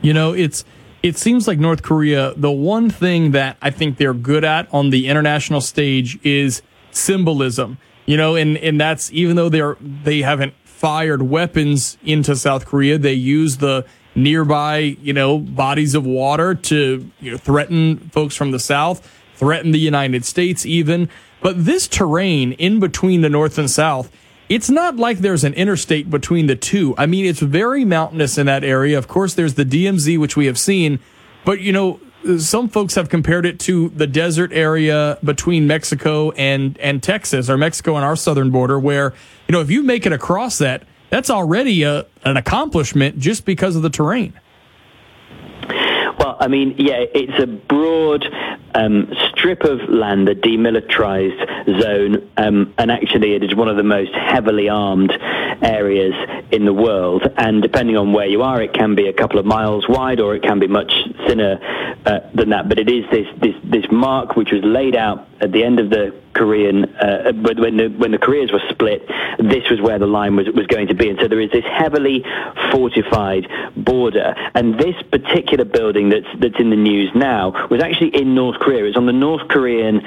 You 0.02 0.12
know, 0.12 0.32
it's 0.32 0.64
it 1.02 1.16
seems 1.16 1.46
like 1.46 1.58
North 1.58 1.82
Korea, 1.82 2.34
the 2.36 2.50
one 2.50 2.90
thing 2.90 3.30
that 3.30 3.56
I 3.62 3.70
think 3.70 3.96
they're 3.96 4.14
good 4.14 4.44
at 4.44 4.72
on 4.72 4.90
the 4.90 5.08
international 5.08 5.60
stage 5.60 6.18
is 6.24 6.62
symbolism. 6.90 7.78
You 8.06 8.16
know, 8.16 8.36
and 8.36 8.56
and 8.58 8.80
that's 8.80 9.12
even 9.12 9.36
though 9.36 9.48
they're 9.48 9.76
they 9.80 10.22
haven't 10.22 10.54
fired 10.64 11.22
weapons 11.22 11.96
into 12.04 12.36
South 12.36 12.66
Korea, 12.66 12.98
they 12.98 13.14
use 13.14 13.56
the 13.58 13.84
nearby, 14.14 14.96
you 15.02 15.12
know, 15.12 15.38
bodies 15.38 15.94
of 15.94 16.06
water 16.06 16.54
to 16.54 17.10
you 17.20 17.30
know, 17.30 17.36
threaten 17.36 17.98
folks 18.10 18.34
from 18.34 18.50
the 18.50 18.58
south, 18.58 19.08
threaten 19.34 19.72
the 19.72 19.78
United 19.78 20.24
States 20.24 20.66
even. 20.66 21.08
But 21.40 21.64
this 21.64 21.86
terrain 21.86 22.52
in 22.52 22.80
between 22.80 23.20
the 23.20 23.28
north 23.28 23.58
and 23.58 23.70
south 23.70 24.10
it's 24.48 24.70
not 24.70 24.96
like 24.96 25.18
there's 25.18 25.44
an 25.44 25.54
interstate 25.54 26.10
between 26.10 26.46
the 26.46 26.56
two. 26.56 26.94
I 26.96 27.06
mean, 27.06 27.24
it's 27.24 27.40
very 27.40 27.84
mountainous 27.84 28.38
in 28.38 28.46
that 28.46 28.64
area. 28.64 28.96
Of 28.98 29.08
course, 29.08 29.34
there's 29.34 29.54
the 29.54 29.64
DMZ, 29.64 30.18
which 30.18 30.36
we 30.36 30.46
have 30.46 30.58
seen, 30.58 31.00
but 31.44 31.60
you 31.60 31.72
know, 31.72 32.00
some 32.38 32.68
folks 32.68 32.94
have 32.94 33.08
compared 33.08 33.46
it 33.46 33.58
to 33.60 33.88
the 33.90 34.06
desert 34.06 34.52
area 34.52 35.18
between 35.22 35.66
Mexico 35.66 36.32
and, 36.32 36.76
and 36.78 37.02
Texas 37.02 37.48
or 37.48 37.56
Mexico 37.56 37.96
and 37.96 38.04
our 38.04 38.16
southern 38.16 38.50
border, 38.50 38.78
where, 38.78 39.14
you 39.48 39.52
know, 39.52 39.60
if 39.60 39.70
you 39.70 39.82
make 39.82 40.06
it 40.06 40.12
across 40.12 40.58
that, 40.58 40.82
that's 41.10 41.30
already 41.30 41.84
a, 41.84 42.04
an 42.24 42.36
accomplishment 42.36 43.18
just 43.18 43.44
because 43.44 43.76
of 43.76 43.82
the 43.82 43.90
terrain. 43.90 44.32
Well, 46.18 46.36
I 46.40 46.48
mean, 46.48 46.76
yeah, 46.78 47.04
it's 47.14 47.38
a 47.42 47.46
broad 47.46 48.26
um, 48.74 49.12
strip 49.28 49.64
of 49.64 49.80
land, 49.88 50.28
a 50.28 50.34
demilitarized 50.34 51.80
zone, 51.80 52.30
um, 52.36 52.74
and 52.78 52.90
actually 52.90 53.34
it 53.34 53.42
is 53.42 53.54
one 53.54 53.68
of 53.68 53.76
the 53.76 53.82
most 53.82 54.12
heavily 54.12 54.68
armed 54.68 55.12
areas 55.62 56.14
in 56.50 56.64
the 56.64 56.72
world. 56.72 57.30
And 57.36 57.62
depending 57.62 57.96
on 57.96 58.12
where 58.12 58.26
you 58.26 58.42
are, 58.42 58.62
it 58.62 58.72
can 58.72 58.94
be 58.94 59.08
a 59.08 59.12
couple 59.12 59.38
of 59.38 59.46
miles 59.46 59.88
wide 59.88 60.20
or 60.20 60.34
it 60.34 60.42
can 60.42 60.58
be 60.58 60.66
much 60.66 60.92
thinner 61.26 61.58
uh, 62.06 62.20
than 62.34 62.50
that. 62.50 62.68
But 62.68 62.78
it 62.78 62.90
is 62.90 63.04
this, 63.10 63.26
this, 63.38 63.54
this 63.64 63.90
mark 63.90 64.36
which 64.36 64.52
was 64.52 64.62
laid 64.64 64.96
out 64.96 65.28
at 65.40 65.52
the 65.52 65.64
end 65.64 65.80
of 65.80 65.90
the 65.90 66.14
Korean, 66.36 66.84
uh, 66.96 67.32
when 67.32 67.78
the 67.78 67.88
when 67.88 68.10
the 68.10 68.18
Koreas 68.18 68.52
were 68.52 68.62
split, 68.68 69.08
this 69.38 69.68
was 69.70 69.80
where 69.80 69.98
the 69.98 70.06
line 70.06 70.36
was 70.36 70.46
was 70.54 70.66
going 70.66 70.88
to 70.88 70.94
be, 70.94 71.08
and 71.08 71.18
so 71.18 71.28
there 71.28 71.40
is 71.40 71.50
this 71.50 71.64
heavily 71.64 72.24
fortified 72.70 73.48
border. 73.74 74.34
And 74.54 74.78
this 74.78 74.94
particular 75.10 75.64
building 75.64 76.10
that's 76.10 76.28
that's 76.38 76.60
in 76.60 76.70
the 76.70 76.76
news 76.76 77.10
now 77.14 77.68
was 77.68 77.82
actually 77.82 78.14
in 78.14 78.34
North 78.34 78.58
Korea. 78.60 78.84
It's 78.84 78.96
on 78.96 79.06
the 79.06 79.12
North 79.12 79.48
Korean 79.48 80.02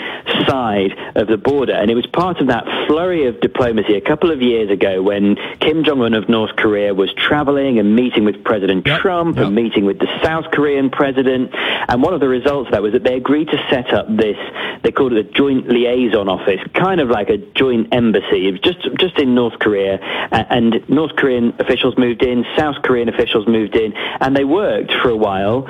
side 0.48 0.94
of 1.16 1.28
the 1.28 1.38
border, 1.38 1.74
and 1.74 1.90
it 1.90 1.96
was 1.96 2.06
part 2.06 2.40
of 2.40 2.48
that 2.48 2.66
flurry 2.88 3.26
of 3.26 3.42
diplomacy 3.42 3.96
a 3.96 4.02
couple 4.02 4.30
of 4.30 4.42
years 4.42 4.70
ago 4.70 5.02
when 5.02 5.36
Kim 5.60 5.84
Jong 5.84 6.02
Un 6.02 6.14
of 6.14 6.30
North 6.30 6.56
Korea 6.56 6.94
was 6.94 7.12
traveling 7.14 7.80
and 7.80 7.96
meeting 7.96 8.24
with 8.24 8.44
President 8.44 8.86
yep, 8.86 9.02
Trump 9.02 9.38
yep. 9.38 9.48
and 9.48 9.56
meeting 9.56 9.86
with 9.86 9.98
the 9.98 10.08
South 10.24 10.46
Korean 10.52 10.92
president. 10.92 11.50
And 11.54 12.04
one 12.04 12.14
of 12.14 12.20
the 12.20 12.28
results 12.28 12.68
of 12.68 12.74
that 12.74 12.84
was 12.84 12.94
that 12.94 13.04
they 13.04 13.16
agreed 13.16 13.48
to 13.50 13.58
set 13.70 13.94
up 13.94 14.06
this. 14.08 14.38
They 14.84 14.92
called 14.92 15.14
it 15.14 15.26
a 15.26 15.32
joint 15.32 15.68
liaison 15.68 16.19
office, 16.28 16.60
kind 16.74 17.00
of 17.00 17.10
like 17.10 17.30
a 17.30 17.38
joint 17.38 17.94
embassy, 17.94 18.52
just 18.64 18.82
just 19.00 19.18
in 19.20 19.36
North 19.36 19.60
Korea. 19.60 20.00
And 20.32 20.84
North 20.90 21.16
Korean 21.16 21.54
officials 21.60 21.98
moved 21.98 22.24
in, 22.24 22.46
South 22.58 22.82
Korean 22.82 23.08
officials 23.08 23.48
moved 23.48 23.76
in, 23.76 23.94
and 24.20 24.36
they 24.36 24.44
worked 24.44 24.92
for 24.92 25.10
a 25.10 25.16
while 25.16 25.68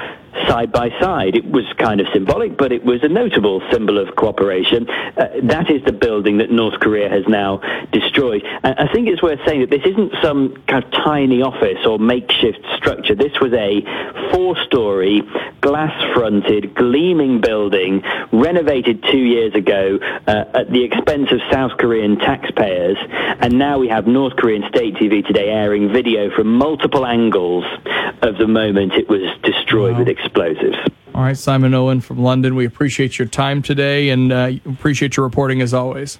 side 0.47 0.71
by 0.71 0.89
side. 0.99 1.35
It 1.35 1.49
was 1.49 1.65
kind 1.77 1.99
of 2.01 2.07
symbolic, 2.13 2.57
but 2.57 2.71
it 2.71 2.83
was 2.83 3.03
a 3.03 3.09
notable 3.09 3.61
symbol 3.71 3.97
of 3.97 4.15
cooperation. 4.15 4.89
Uh, 4.89 5.27
that 5.43 5.69
is 5.69 5.83
the 5.85 5.91
building 5.91 6.37
that 6.37 6.51
North 6.51 6.79
Korea 6.79 7.09
has 7.09 7.27
now 7.27 7.57
destroyed. 7.91 8.43
And 8.63 8.79
I 8.79 8.91
think 8.91 9.07
it's 9.07 9.21
worth 9.21 9.39
saying 9.45 9.61
that 9.61 9.69
this 9.69 9.85
isn't 9.85 10.13
some 10.21 10.55
kind 10.67 10.83
of 10.83 10.91
tiny 10.91 11.41
office 11.41 11.85
or 11.85 11.99
makeshift 11.99 12.65
structure. 12.75 13.15
This 13.15 13.39
was 13.39 13.53
a 13.53 13.81
four-story, 14.31 15.21
glass-fronted, 15.61 16.75
gleaming 16.75 17.41
building 17.41 18.03
renovated 18.31 19.03
two 19.03 19.17
years 19.17 19.53
ago 19.55 19.99
uh, 20.27 20.45
at 20.53 20.71
the 20.71 20.83
expense 20.83 21.31
of 21.31 21.39
South 21.51 21.77
Korean 21.77 22.17
taxpayers. 22.17 22.97
And 23.41 23.57
now 23.57 23.79
we 23.79 23.87
have 23.89 24.07
North 24.07 24.35
Korean 24.35 24.63
state 24.69 24.95
TV 24.95 25.25
today 25.25 25.49
airing 25.49 25.91
video 25.91 26.29
from 26.35 26.53
multiple 26.53 27.05
angles 27.05 27.65
of 28.21 28.37
the 28.37 28.47
moment 28.47 28.93
it 28.93 29.09
was 29.09 29.21
destroyed 29.43 29.93
wow. 29.93 29.99
with 29.99 30.07
explosives. 30.19 30.77
All 31.13 31.23
right, 31.23 31.37
Simon 31.37 31.73
Owen 31.73 32.01
from 32.01 32.19
London, 32.19 32.55
we 32.55 32.65
appreciate 32.65 33.17
your 33.19 33.27
time 33.27 33.61
today 33.61 34.09
and 34.09 34.31
uh, 34.31 34.51
appreciate 34.65 35.17
your 35.17 35.25
reporting 35.25 35.61
as 35.61 35.73
always. 35.73 36.19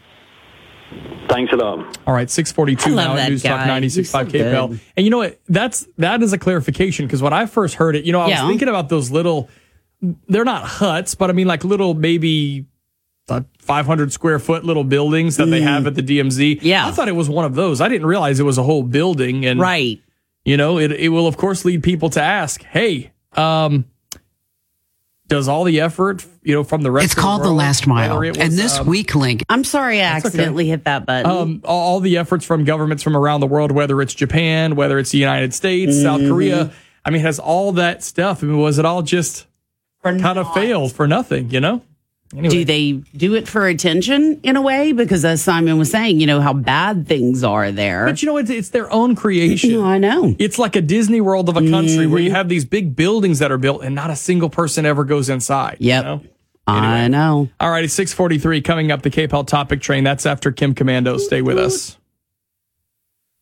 Thanks 1.28 1.54
a 1.54 1.56
lot. 1.56 1.98
All 2.08 2.14
right, 2.14 2.30
642 2.30 2.96
now 2.96 3.16
at 3.16 3.30
News 3.30 3.44
guy. 3.44 3.50
Talk 3.50 3.68
96.5 3.68 4.06
so 4.08 4.26
KPEL. 4.26 4.80
And 4.98 5.06
you 5.06 5.12
know 5.12 5.20
what? 5.20 5.40
That's, 5.48 5.88
that 5.98 6.24
is 6.24 6.34
a 6.34 6.38
clarification 6.38 7.06
because 7.06 7.22
when 7.22 7.34
I 7.34 7.46
first 7.46 7.76
heard 7.76 7.96
it, 7.96 8.06
you 8.06 8.12
know, 8.12 8.22
I 8.22 8.30
yeah. 8.30 8.42
was 8.42 8.50
thinking 8.50 8.68
about 8.68 8.90
those 8.90 9.12
little, 9.12 9.50
they're 10.02 10.46
not 10.46 10.64
huts, 10.64 11.14
but 11.14 11.30
I 11.30 11.34
mean 11.34 11.48
like 11.48 11.64
little 11.64 11.94
maybe 11.94 12.66
500 13.60 14.12
square 14.12 14.40
foot 14.40 14.66
little 14.66 14.84
buildings 14.84 15.38
that 15.38 15.48
mm. 15.48 15.52
they 15.52 15.62
have 15.62 15.86
at 15.86 15.94
the 15.94 16.02
DMZ. 16.02 16.60
Yeah. 16.64 16.88
I 16.88 16.92
thought 16.92 17.08
it 17.08 17.16
was 17.16 17.30
one 17.30 17.46
of 17.46 17.54
those. 17.54 17.80
I 17.80 17.88
didn't 17.88 18.08
realize 18.08 18.40
it 18.40 18.44
was 18.44 18.58
a 18.58 18.64
whole 18.64 18.84
building. 18.84 19.46
And, 19.46 19.60
right. 19.60 20.02
You 20.46 20.58
know, 20.58 20.80
it, 20.80 20.92
it 20.92 21.10
will, 21.10 21.28
of 21.28 21.38
course, 21.38 21.64
lead 21.64 21.84
people 21.84 22.10
to 22.12 22.22
ask, 22.22 22.64
hey, 22.64 23.12
um, 23.34 23.86
does 25.28 25.48
all 25.48 25.64
the 25.64 25.80
effort, 25.80 26.26
you 26.44 26.54
know, 26.54 26.64
from 26.64 26.82
the 26.82 26.92
rest 26.92 27.06
it's 27.06 27.14
called 27.14 27.42
the, 27.42 27.46
world, 27.46 27.54
the 27.54 27.58
last 27.58 27.88
mile. 27.88 28.20
Was, 28.20 28.38
and 28.38 28.52
this 28.54 28.80
um, 28.80 28.88
weak 28.88 29.16
link. 29.16 29.44
I'm 29.48 29.64
sorry, 29.64 30.02
I 30.02 30.06
accidentally 30.06 30.66
okay. 30.66 30.70
hit 30.72 30.84
that 30.86 31.06
button. 31.06 31.30
Um, 31.30 31.62
all 31.64 32.00
the 32.00 32.18
efforts 32.18 32.46
from 32.46 32.66
governments 32.66 33.04
from 33.04 33.16
around 33.16 33.40
the 33.42 33.48
world, 33.48 33.72
whether 33.72 34.02
it's 34.02 34.14
Japan, 34.14 34.76
whether 34.76 34.98
it's 35.00 35.12
the 35.12 35.20
United 35.20 35.54
States, 35.54 35.94
mm-hmm. 35.94 36.04
South 36.04 36.22
Korea. 36.22 36.72
I 37.06 37.12
mean, 37.12 37.22
has 37.22 37.40
all 37.40 37.72
that 37.74 38.04
stuff. 38.04 38.44
I 38.44 38.48
mean, 38.48 38.58
was 38.58 38.78
it 38.78 38.86
all 38.86 39.02
just 39.02 39.46
kind 40.04 40.26
of 40.26 40.54
failed 40.54 40.92
for 40.92 41.08
nothing, 41.08 41.50
you 41.52 41.60
know? 41.60 41.82
Anyway. 42.32 42.50
Do 42.50 42.66
they 42.66 42.92
do 43.18 43.34
it 43.34 43.48
for 43.48 43.68
attention 43.68 44.40
in 44.44 44.56
a 44.56 44.62
way? 44.62 44.92
Because 44.92 45.26
as 45.26 45.42
Simon 45.42 45.80
was 45.80 45.90
saying, 45.90 46.20
you 46.20 46.28
know 46.28 46.42
how 46.42 46.54
bad 46.54 47.08
things 47.08 47.44
are 47.44 47.72
there. 47.72 48.06
But 48.06 48.22
you 48.22 48.28
know, 48.28 48.38
it's, 48.38 48.52
it's 48.52 48.70
their 48.70 48.92
own 48.92 49.16
creation. 49.16 49.72
No, 49.72 49.86
I 49.86 49.98
know. 49.98 50.36
It's 50.38 50.60
like 50.60 50.76
a 50.76 50.82
Disney 50.82 51.22
World 51.22 51.50
of 51.50 51.58
a 51.58 51.62
country 51.62 52.04
mm-hmm. 52.04 52.12
where 52.12 52.22
you 52.22 52.30
mm-hmm. 52.30 52.36
have 52.36 52.48
these 52.48 52.66
big 52.66 52.96
buildings 52.96 53.40
that 53.40 53.52
are 53.52 53.58
built 53.58 53.84
and 53.84 53.96
not 53.96 54.12
a 54.12 54.16
single 54.16 54.50
person 54.50 54.86
ever 54.86 55.04
goes 55.04 55.28
inside. 55.28 55.78
Yep. 55.80 56.04
You 56.04 56.10
know? 56.10 56.22
Anyway. 56.68 56.88
I 56.88 57.08
know. 57.08 57.50
All 57.60 57.72
right, 57.72 57.84
it's 57.84 57.96
643 57.96 58.62
coming 58.62 58.92
up 58.92 59.02
the 59.02 59.10
KPEL 59.10 59.48
topic 59.48 59.82
train. 59.82 60.04
That's 60.04 60.28
after 60.28 60.52
Kim 60.52 60.76
Komando. 60.76 61.20
Stay 61.20 61.42
with 61.42 61.58
us. 61.58 61.98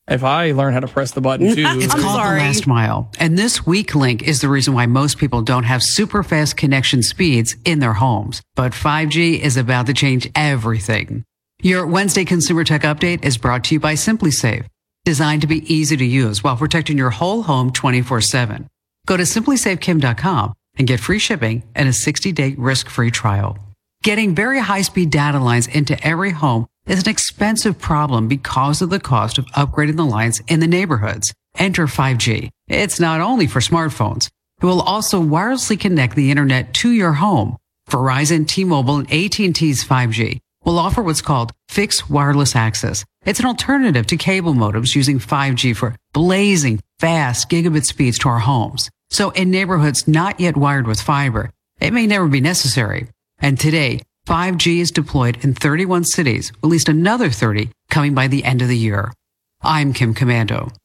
If 0.08 0.24
I 0.24 0.52
learn 0.54 0.74
how 0.74 0.80
to 0.80 0.88
press 0.88 1.12
the 1.12 1.22
button 1.22 1.54
too. 1.54 1.66
it's 1.68 1.94
I'm 1.96 2.02
called 2.02 2.16
sorry. 2.16 2.40
the 2.40 2.46
last 2.46 2.66
mile. 2.66 3.12
And 3.20 3.38
this 3.38 3.66
weak 3.66 3.94
link 3.94 4.24
is 4.24 4.40
the 4.40 4.48
reason 4.48 4.74
why 4.74 4.86
most 4.86 5.18
people 5.18 5.42
don't 5.42 5.66
have 5.66 5.84
super 5.84 6.24
fast 6.24 6.56
connection 6.56 7.04
speeds 7.04 7.58
in 7.66 7.80
their 7.80 7.94
homes. 7.94 8.42
But 8.56 8.72
5G 8.72 9.40
is 9.40 9.58
about 9.58 9.86
to 9.88 9.94
change 9.94 10.30
everything. 10.34 11.26
Your 11.62 11.86
Wednesday 11.86 12.24
Consumer 12.24 12.64
Tech 12.64 12.84
Update 12.84 13.26
is 13.26 13.38
brought 13.38 13.66
to 13.66 13.76
you 13.76 13.80
by 13.80 13.94
SimpliSafe, 13.96 14.66
designed 15.04 15.42
to 15.42 15.48
be 15.48 15.74
easy 15.74 15.98
to 15.98 16.06
use 16.06 16.44
while 16.44 16.56
protecting 16.56 16.98
your 16.98 17.10
whole 17.10 17.44
home 17.44 17.72
24 17.72 18.22
7. 18.22 18.68
Go 19.08 19.18
to 19.18 19.24
simplisafekim.com 19.24 20.54
and 20.78 20.88
get 20.88 21.00
free 21.00 21.20
shipping 21.20 21.64
and 21.76 21.90
a 21.90 21.94
60 21.94 22.32
day 22.32 22.56
risk 22.58 22.90
free 22.90 23.12
trial. 23.12 23.58
Getting 24.04 24.36
very 24.36 24.60
high 24.60 24.84
speed 24.84 25.10
data 25.10 25.40
lines 25.40 25.68
into 25.68 26.02
every 26.06 26.32
home 26.32 26.68
is 26.88 27.04
an 27.04 27.10
expensive 27.10 27.78
problem 27.78 28.28
because 28.28 28.82
of 28.82 28.90
the 28.90 29.00
cost 29.00 29.38
of 29.38 29.46
upgrading 29.48 29.98
the 29.98 30.06
lines 30.06 30.42
in 30.48 30.60
the 30.60 30.68
neighborhoods. 30.68 31.34
Enter 31.58 31.86
5G. 31.88 32.50
It's 32.68 33.00
not 33.00 33.22
only 33.22 33.48
for 33.48 33.60
smartphones. 33.60 34.30
It 34.62 34.66
will 34.66 34.82
also 34.82 35.22
wirelessly 35.22 35.80
connect 35.80 36.16
the 36.16 36.32
internet 36.32 36.74
to 36.76 36.92
your 36.92 37.14
home. 37.14 37.58
Verizon, 37.90 38.48
T-Mobile, 38.48 38.98
and 38.98 39.12
AT&T's 39.12 39.86
5G 39.86 40.40
will 40.66 40.80
offer 40.80 41.02
what's 41.02 41.22
called 41.22 41.52
fixed 41.70 42.10
wireless 42.10 42.56
access. 42.56 43.06
It's 43.26 43.40
an 43.40 43.46
alternative 43.46 44.08
to 44.08 44.18
cable 44.18 44.54
modems 44.54 44.96
using 44.96 45.20
5G 45.20 45.76
for 45.76 45.96
blazing 46.14 46.80
fast 47.00 47.50
gigabit 47.50 47.86
speeds 47.86 48.20
to 48.20 48.30
our 48.30 48.40
homes. 48.40 48.90
So 49.10 49.30
in 49.32 49.52
neighborhoods 49.52 50.08
not 50.08 50.40
yet 50.40 50.58
wired 50.58 50.88
with 50.88 51.02
fiber, 51.02 51.52
it 51.80 51.94
may 51.94 52.08
never 52.08 52.28
be 52.28 52.42
necessary. 52.42 53.08
And 53.40 53.60
today, 53.60 54.02
5G 54.28 54.80
is 54.80 54.92
deployed 54.92 55.42
in 55.42 55.54
31 55.54 56.04
cities, 56.04 56.52
at 56.62 56.68
least 56.68 56.90
another 56.90 57.30
30 57.30 57.70
coming 57.90 58.14
by 58.14 58.28
the 58.28 58.44
end 58.44 58.62
of 58.62 58.68
the 58.68 58.76
year. 58.76 59.14
I'm 59.62 59.94
Kim 59.94 60.14
Komando. 60.14 60.76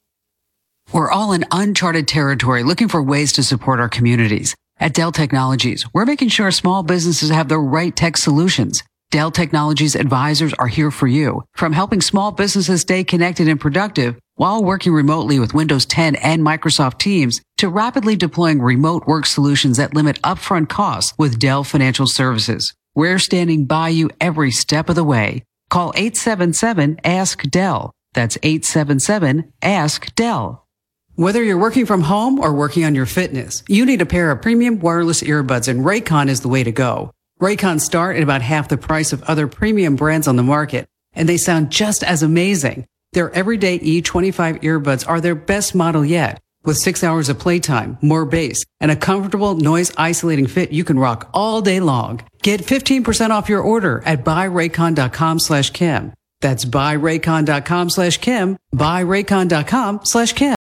We're 0.93 1.11
all 1.11 1.33
in 1.33 1.43
uncharted 1.51 2.07
territory 2.07 2.63
looking 2.63 2.87
for 2.87 3.03
ways 3.03 3.33
to 3.33 3.43
support 3.43 3.81
our 3.81 3.89
communities. 3.89 4.55
At 4.79 4.93
Dell 4.93 5.11
Technologies, 5.11 5.85
we're 5.93 6.05
making 6.05 6.29
sure 6.29 6.51
small 6.51 6.83
businesses 6.83 7.31
have 7.31 7.49
the 7.49 7.59
right 7.59 7.93
tech 7.93 8.15
solutions. 8.15 8.81
Dell 9.11 9.29
Technologies 9.29 9.95
advisors 9.95 10.53
are 10.53 10.67
here 10.67 10.89
for 10.89 11.07
you, 11.07 11.43
from 11.53 11.73
helping 11.73 11.99
small 11.99 12.31
businesses 12.31 12.79
stay 12.79 13.03
connected 13.03 13.49
and 13.49 13.59
productive 13.59 14.15
while 14.35 14.63
working 14.63 14.93
remotely 14.93 15.37
with 15.37 15.53
Windows 15.53 15.85
10 15.85 16.15
and 16.15 16.41
Microsoft 16.43 16.97
Teams 16.97 17.41
to 17.57 17.67
rapidly 17.67 18.15
deploying 18.15 18.61
remote 18.61 19.05
work 19.05 19.25
solutions 19.25 19.75
that 19.75 19.93
limit 19.93 20.21
upfront 20.21 20.69
costs 20.69 21.13
with 21.17 21.39
Dell 21.39 21.65
Financial 21.65 22.07
Services. 22.07 22.73
We're 22.95 23.17
standing 23.17 23.65
by 23.65 23.89
you 23.89 24.11
every 24.21 24.51
step 24.51 24.87
of 24.87 24.95
the 24.95 25.03
way. 25.03 25.45
Call 25.71 25.93
877 25.95 26.99
Ask 27.03 27.41
Dell. 27.41 27.91
That's 28.13 28.37
877 28.43 29.51
Ask 29.63 30.13
Dell. 30.13 30.67
Whether 31.15 31.43
you're 31.43 31.57
working 31.57 31.87
from 31.87 32.01
home 32.01 32.39
or 32.39 32.53
working 32.53 32.85
on 32.85 32.93
your 32.93 33.07
fitness, 33.07 33.63
you 33.67 33.87
need 33.87 34.03
a 34.03 34.05
pair 34.05 34.29
of 34.29 34.43
premium 34.43 34.79
wireless 34.79 35.23
earbuds 35.23 35.67
and 35.67 35.83
Raycon 35.83 36.27
is 36.27 36.41
the 36.41 36.49
way 36.49 36.63
to 36.63 36.71
go. 36.71 37.09
Raycon 37.41 37.81
start 37.81 38.17
at 38.17 38.21
about 38.21 38.43
half 38.43 38.69
the 38.69 38.77
price 38.77 39.11
of 39.11 39.23
other 39.23 39.47
premium 39.47 39.95
brands 39.95 40.27
on 40.27 40.35
the 40.35 40.43
market, 40.43 40.85
and 41.13 41.27
they 41.27 41.37
sound 41.37 41.71
just 41.71 42.03
as 42.03 42.21
amazing. 42.21 42.85
Their 43.13 43.31
everyday 43.31 43.79
E25 43.79 44.61
earbuds 44.61 45.07
are 45.07 45.19
their 45.19 45.33
best 45.35 45.73
model 45.73 46.05
yet. 46.05 46.39
With 46.65 46.77
six 46.77 47.03
hours 47.03 47.27
of 47.27 47.39
playtime, 47.39 47.97
more 48.01 48.25
bass, 48.25 48.63
and 48.79 48.89
a 48.89 48.95
comfortable 48.95 49.55
noise 49.55 49.91
isolating 49.97 50.47
fit 50.47 50.71
you 50.71 50.83
can 50.83 50.97
rock 50.97 51.29
all 51.33 51.61
day 51.61 51.79
long. 51.79 52.21
Get 52.41 52.61
15% 52.61 53.31
off 53.31 53.49
your 53.49 53.61
order 53.61 54.01
at 54.05 54.23
buyraycon.com 54.23 55.39
slash 55.39 55.71
Kim. 55.71 56.13
That's 56.39 56.65
buyraycon.com 56.65 57.89
slash 57.89 58.17
Kim, 58.17 58.57
buyraycon.com 58.75 60.01
slash 60.03 60.33
Kim. 60.33 60.55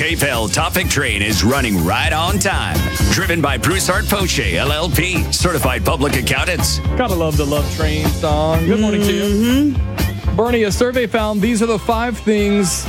The 0.00 0.16
KPEL 0.16 0.54
Topic 0.54 0.88
Train 0.88 1.20
is 1.20 1.44
running 1.44 1.84
right 1.84 2.10
on 2.10 2.38
time. 2.38 2.78
Driven 3.10 3.42
by 3.42 3.58
Bruce 3.58 3.86
Hart 3.86 4.06
Poche, 4.06 4.54
LLP, 4.54 5.30
certified 5.30 5.84
public 5.84 6.16
accountants. 6.16 6.78
Gotta 6.96 7.14
love 7.14 7.36
the 7.36 7.44
Love 7.44 7.70
Train 7.76 8.06
song. 8.06 8.64
Good 8.64 8.80
morning 8.80 9.02
to 9.02 9.12
you. 9.12 9.74
Mm-hmm. 9.74 10.36
Bernie, 10.36 10.62
a 10.62 10.72
survey 10.72 11.06
found 11.06 11.42
these 11.42 11.62
are 11.62 11.66
the 11.66 11.78
five 11.78 12.16
things 12.16 12.86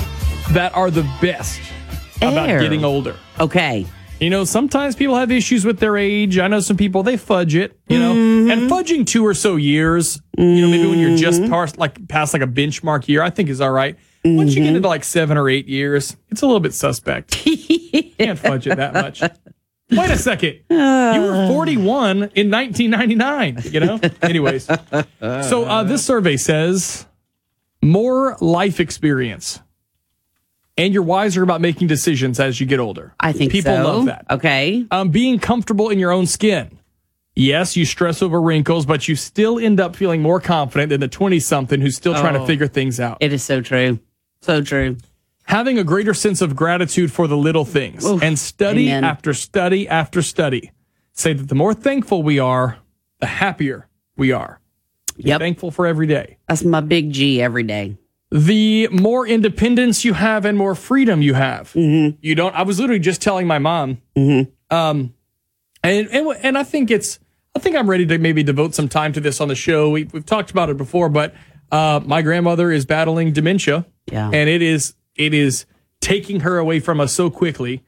that 0.51 0.73
are 0.73 0.89
the 0.89 1.03
best 1.19 1.59
about 2.21 2.47
getting 2.47 2.85
older. 2.85 3.17
Okay. 3.41 3.85
You 4.21 4.29
know, 4.29 4.45
sometimes 4.45 4.95
people 4.95 5.17
have 5.17 5.31
issues 5.31 5.65
with 5.65 5.79
their 5.79 5.97
age. 5.97 6.39
I 6.39 6.47
know 6.47 6.61
some 6.61 6.77
people 6.77 7.03
they 7.03 7.17
fudge 7.17 7.55
it, 7.55 7.77
you 7.89 7.99
know, 7.99 8.13
mm-hmm. 8.13 8.51
and 8.51 8.71
fudging 8.71 9.05
two 9.05 9.27
or 9.27 9.33
so 9.33 9.57
years, 9.57 10.21
you 10.37 10.61
know, 10.61 10.69
maybe 10.69 10.87
when 10.87 10.99
you're 10.99 11.17
just 11.17 11.41
mm-hmm. 11.41 11.51
past 11.51 11.77
like 11.77 12.07
past 12.07 12.31
like 12.31 12.41
a 12.41 12.47
benchmark 12.47 13.09
year, 13.09 13.21
I 13.21 13.31
think 13.31 13.49
is 13.49 13.59
all 13.59 13.71
right. 13.71 13.97
Once 14.23 14.53
you 14.55 14.63
get 14.63 14.75
into 14.75 14.87
like 14.87 15.03
seven 15.03 15.37
or 15.37 15.49
eight 15.49 15.67
years, 15.67 16.15
it's 16.29 16.41
a 16.41 16.45
little 16.45 16.59
bit 16.59 16.73
suspect. 16.73 17.31
Can't 18.17 18.37
fudge 18.37 18.67
it 18.67 18.75
that 18.77 18.93
much. 18.93 19.21
Wait 19.21 20.09
a 20.09 20.17
second. 20.17 20.59
you 20.69 20.77
were 20.77 21.47
41 21.47 22.15
in 22.35 22.51
1999, 22.51 23.59
you 23.71 23.79
know? 23.79 23.99
Anyways, 24.21 24.65
so 25.19 25.65
uh, 25.65 25.83
this 25.83 26.05
survey 26.05 26.37
says 26.37 27.05
more 27.81 28.37
life 28.39 28.79
experience 28.79 29.59
and 30.77 30.93
you're 30.93 31.03
wiser 31.03 31.43
about 31.43 31.59
making 31.61 31.87
decisions 31.87 32.39
as 32.39 32.59
you 32.61 32.65
get 32.67 32.79
older. 32.79 33.13
I 33.19 33.33
think 33.33 33.51
people 33.51 33.75
so. 33.75 33.83
love 33.83 34.05
that. 34.05 34.25
Okay. 34.29 34.85
Um, 34.91 35.09
being 35.09 35.39
comfortable 35.39 35.89
in 35.89 35.99
your 35.99 36.11
own 36.11 36.25
skin. 36.27 36.77
Yes, 37.35 37.75
you 37.75 37.85
stress 37.85 38.21
over 38.21 38.41
wrinkles, 38.41 38.85
but 38.85 39.07
you 39.07 39.15
still 39.15 39.57
end 39.57 39.79
up 39.79 39.95
feeling 39.95 40.21
more 40.21 40.39
confident 40.39 40.89
than 40.89 40.99
the 40.99 41.07
20 41.07 41.39
something 41.39 41.81
who's 41.81 41.95
still 41.95 42.13
trying 42.13 42.33
to 42.35 42.41
Oh. 42.41 42.45
figure 42.45 42.67
things 42.67 42.99
out. 42.99 43.17
It 43.19 43.33
is 43.33 43.41
so 43.43 43.61
true. 43.61 43.99
So 44.41 44.61
true. 44.61 44.97
Having 45.45 45.77
a 45.79 45.83
greater 45.83 46.13
sense 46.13 46.41
of 46.41 46.55
gratitude 46.55 47.11
for 47.11 47.27
the 47.27 47.37
little 47.37 47.65
things 47.65 48.05
Oof. 48.05 48.21
and 48.23 48.37
study 48.39 48.87
Amen. 48.89 49.03
after 49.03 49.33
study 49.33 49.87
after 49.87 50.21
study 50.21 50.71
say 51.13 51.33
that 51.33 51.47
the 51.49 51.55
more 51.55 51.73
thankful 51.73 52.23
we 52.23 52.39
are, 52.39 52.77
the 53.19 53.25
happier 53.27 53.87
we 54.15 54.31
are. 54.31 54.59
Be 55.17 55.23
Yep. 55.23 55.39
Thankful 55.41 55.71
for 55.71 55.85
every 55.85 56.07
day. 56.07 56.37
That's 56.47 56.63
my 56.63 56.79
big 56.79 57.11
G 57.11 57.41
every 57.41 57.63
day. 57.63 57.97
the 58.31 58.87
more 58.87 59.27
independence 59.27 60.05
you 60.05 60.13
have 60.13 60.45
and 60.45 60.57
more 60.57 60.73
freedom 60.73 61.21
you 61.21 61.33
have. 61.33 61.73
Mm-hmm. 61.73 62.17
You 62.21 62.33
don't. 62.33 62.55
I 62.55 62.61
was 62.63 62.79
literally 62.79 62.99
just 63.01 63.21
telling 63.21 63.45
my 63.45 63.59
mom, 63.59 64.01
um, 64.15 65.13
and, 65.83 66.07
and 66.09 66.27
and 66.41 66.57
I 66.57 66.63
think 66.63 66.89
it's. 66.91 67.19
I 67.53 67.59
think 67.59 67.75
I'm 67.75 67.89
ready 67.89 68.05
to 68.05 68.17
maybe 68.17 68.43
devote 68.43 68.73
some 68.73 68.87
time 68.87 69.11
to 69.11 69.19
this 69.19 69.41
on 69.41 69.49
the 69.49 69.55
show. 69.55 69.89
We, 69.89 70.05
we've 70.05 70.25
talked 70.25 70.51
about 70.51 70.69
it 70.69 70.77
before, 70.77 71.09
but 71.09 71.33
uh, 71.71 71.99
my 72.05 72.21
grandmother 72.21 72.71
is 72.71 72.85
battling 72.85 73.31
dementia, 73.33 73.85
Yeah. 74.11 74.27
and 74.33 74.49
it 74.49 74.61
is 74.61 74.95
it 75.15 75.33
is 75.33 75.65
taking 75.99 76.41
her 76.41 76.57
away 76.57 76.79
from 76.79 76.99
us 76.99 77.13
so 77.13 77.29
quickly. 77.29 77.83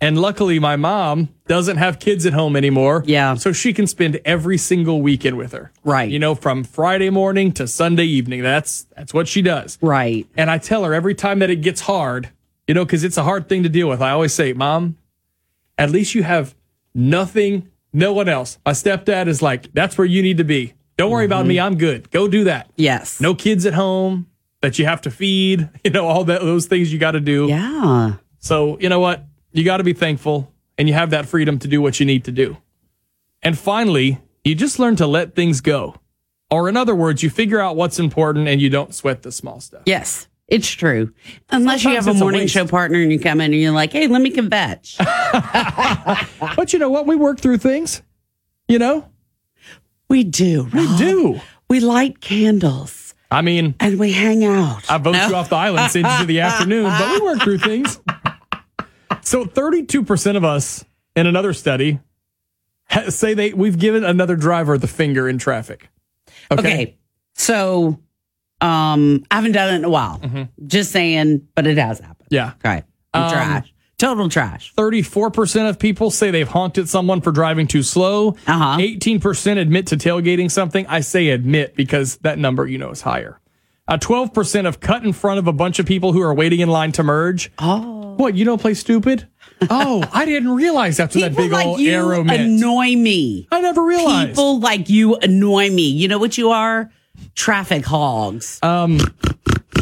And 0.00 0.20
luckily, 0.20 0.58
my 0.58 0.74
mom 0.74 1.28
doesn't 1.46 1.76
have 1.76 2.00
kids 2.00 2.26
at 2.26 2.32
home 2.32 2.56
anymore. 2.56 3.04
Yeah. 3.06 3.34
So 3.34 3.52
she 3.52 3.72
can 3.72 3.86
spend 3.86 4.20
every 4.24 4.58
single 4.58 5.00
weekend 5.00 5.36
with 5.38 5.52
her. 5.52 5.70
Right. 5.84 6.10
You 6.10 6.18
know, 6.18 6.34
from 6.34 6.64
Friday 6.64 7.08
morning 7.08 7.52
to 7.52 7.68
Sunday 7.68 8.06
evening. 8.06 8.42
That's 8.42 8.82
that's 8.96 9.14
what 9.14 9.28
she 9.28 9.42
does. 9.42 9.78
Right. 9.80 10.26
And 10.36 10.50
I 10.50 10.58
tell 10.58 10.82
her 10.82 10.92
every 10.92 11.14
time 11.14 11.38
that 11.38 11.50
it 11.50 11.60
gets 11.62 11.82
hard, 11.82 12.30
you 12.66 12.74
know, 12.74 12.84
because 12.84 13.04
it's 13.04 13.16
a 13.16 13.22
hard 13.22 13.48
thing 13.48 13.62
to 13.62 13.68
deal 13.68 13.88
with. 13.88 14.02
I 14.02 14.10
always 14.10 14.34
say, 14.34 14.52
Mom, 14.52 14.96
at 15.78 15.90
least 15.90 16.16
you 16.16 16.24
have 16.24 16.56
nothing, 16.94 17.68
no 17.92 18.12
one 18.12 18.28
else. 18.28 18.58
My 18.66 18.72
stepdad 18.72 19.28
is 19.28 19.40
like, 19.40 19.72
that's 19.72 19.96
where 19.96 20.06
you 20.06 20.20
need 20.20 20.38
to 20.38 20.44
be. 20.44 20.74
Don't 20.96 21.10
worry 21.10 21.24
about 21.24 21.46
me. 21.46 21.56
Mm-hmm. 21.56 21.66
I'm 21.66 21.78
good. 21.78 22.10
Go 22.10 22.28
do 22.28 22.44
that. 22.44 22.70
Yes. 22.76 23.20
No 23.20 23.34
kids 23.34 23.66
at 23.66 23.74
home 23.74 24.26
that 24.60 24.78
you 24.78 24.84
have 24.84 25.00
to 25.02 25.10
feed, 25.10 25.68
you 25.84 25.90
know, 25.90 26.06
all 26.06 26.24
that 26.24 26.40
those 26.40 26.66
things 26.66 26.92
you 26.92 26.98
got 26.98 27.12
to 27.12 27.20
do. 27.20 27.46
Yeah. 27.48 28.14
So, 28.38 28.78
you 28.78 28.88
know 28.88 29.00
what? 29.00 29.24
You 29.52 29.64
got 29.64 29.78
to 29.78 29.84
be 29.84 29.92
thankful 29.92 30.52
and 30.78 30.88
you 30.88 30.94
have 30.94 31.10
that 31.10 31.26
freedom 31.26 31.58
to 31.60 31.68
do 31.68 31.80
what 31.80 32.00
you 32.00 32.06
need 32.06 32.24
to 32.24 32.32
do. 32.32 32.56
And 33.42 33.58
finally, 33.58 34.18
you 34.44 34.54
just 34.54 34.78
learn 34.78 34.96
to 34.96 35.06
let 35.06 35.34
things 35.34 35.60
go. 35.60 35.96
Or 36.50 36.68
in 36.68 36.76
other 36.76 36.94
words, 36.94 37.22
you 37.22 37.30
figure 37.30 37.60
out 37.60 37.76
what's 37.76 37.98
important 37.98 38.46
and 38.46 38.60
you 38.60 38.68
don't 38.68 38.94
sweat 38.94 39.22
the 39.22 39.32
small 39.32 39.60
stuff. 39.60 39.82
Yes. 39.86 40.28
It's 40.48 40.68
true. 40.68 41.12
Unless 41.50 41.84
you 41.84 41.90
have 41.94 42.06
a 42.06 42.10
it's 42.10 42.20
a 42.20 42.22
morning 42.22 42.46
show 42.46 42.66
partner 42.66 43.00
and 43.00 43.10
you 43.10 43.18
come 43.18 43.40
in 43.40 43.52
and 43.52 43.60
you're 43.62 43.72
like, 43.72 43.92
hey, 43.92 44.06
let 44.06 44.20
me 44.20 44.30
kvetch. 44.30 44.98
But 46.56 46.72
you 46.72 46.78
know 46.78 46.90
what? 46.90 47.06
We 47.06 47.16
work 47.16 47.40
through 47.40 47.58
things. 47.58 48.02
You 48.68 48.78
know? 48.78 49.08
We 50.12 50.24
do. 50.24 50.68
We 50.74 50.96
do. 50.98 51.40
We 51.70 51.80
light 51.80 52.20
candles 52.20 53.14
I 53.30 53.40
mean, 53.40 53.74
and 53.80 53.98
we 53.98 54.12
hang 54.12 54.44
out. 54.44 54.90
I 54.90 54.98
vote 54.98 55.14
you 55.16 55.34
off 55.34 55.48
the 55.48 55.56
island, 55.56 55.90
send 55.90 56.06
you 56.06 56.18
to 56.18 56.26
the 56.26 56.40
afternoon, 56.48 56.84
but 56.84 57.12
we 57.12 57.20
work 57.22 57.40
through 57.42 57.58
things. 57.58 57.98
So 59.22 59.46
32% 59.46 60.36
of 60.36 60.44
us 60.44 60.84
in 61.16 61.26
another 61.26 61.54
study 61.54 61.98
say 63.08 63.32
they 63.32 63.54
we've 63.54 63.78
given 63.78 64.04
another 64.04 64.36
driver 64.36 64.76
the 64.76 64.86
finger 64.86 65.30
in 65.30 65.38
traffic. 65.38 65.88
Okay. 66.50 66.98
So 67.34 67.98
um 68.60 69.24
I 69.30 69.36
haven't 69.36 69.52
done 69.52 69.72
it 69.72 69.76
in 69.78 69.84
a 69.86 69.90
while. 69.90 70.20
Just 70.66 70.92
saying, 70.92 71.48
but 71.54 71.66
it 71.66 71.78
has 71.78 72.00
happened. 72.00 72.28
Yeah. 72.30 72.52
Okay. 72.62 72.82
I'm 73.14 73.22
Um, 73.22 73.30
trash. 73.30 73.71
Total 74.02 74.28
trash. 74.28 74.74
34% 74.74 75.68
of 75.68 75.78
people 75.78 76.10
say 76.10 76.32
they've 76.32 76.48
honked 76.48 76.76
at 76.76 76.88
someone 76.88 77.20
for 77.20 77.30
driving 77.30 77.68
too 77.68 77.84
slow. 77.84 78.30
Uh-huh. 78.48 78.76
18% 78.78 79.58
admit 79.58 79.86
to 79.86 79.96
tailgating 79.96 80.50
something. 80.50 80.84
I 80.88 81.00
say 81.00 81.28
admit 81.28 81.76
because 81.76 82.16
that 82.16 82.36
number, 82.36 82.66
you 82.66 82.78
know, 82.78 82.90
is 82.90 83.00
higher. 83.00 83.38
Uh, 83.86 83.98
12% 83.98 84.64
have 84.64 84.80
cut 84.80 85.04
in 85.04 85.12
front 85.12 85.38
of 85.38 85.46
a 85.46 85.52
bunch 85.52 85.78
of 85.78 85.86
people 85.86 86.12
who 86.12 86.20
are 86.20 86.34
waiting 86.34 86.58
in 86.58 86.68
line 86.68 86.90
to 86.92 87.04
merge. 87.04 87.52
Oh. 87.60 88.14
What, 88.16 88.34
you 88.34 88.44
don't 88.44 88.60
play 88.60 88.74
stupid? 88.74 89.28
oh, 89.70 90.02
I 90.12 90.24
didn't 90.24 90.50
realize 90.50 90.98
what 90.98 91.12
that 91.12 91.36
big 91.36 91.52
like 91.52 91.64
old 91.64 91.78
you 91.78 91.92
arrow 91.92 92.24
meant. 92.24 92.40
annoy 92.42 92.96
me. 92.96 93.46
I 93.52 93.60
never 93.60 93.84
realized. 93.84 94.30
People 94.30 94.58
like 94.58 94.90
you 94.90 95.14
annoy 95.14 95.70
me. 95.70 95.88
You 95.88 96.08
know 96.08 96.18
what 96.18 96.36
you 96.36 96.50
are? 96.50 96.90
Traffic 97.36 97.84
hogs. 97.84 98.58
Um, 98.64 98.98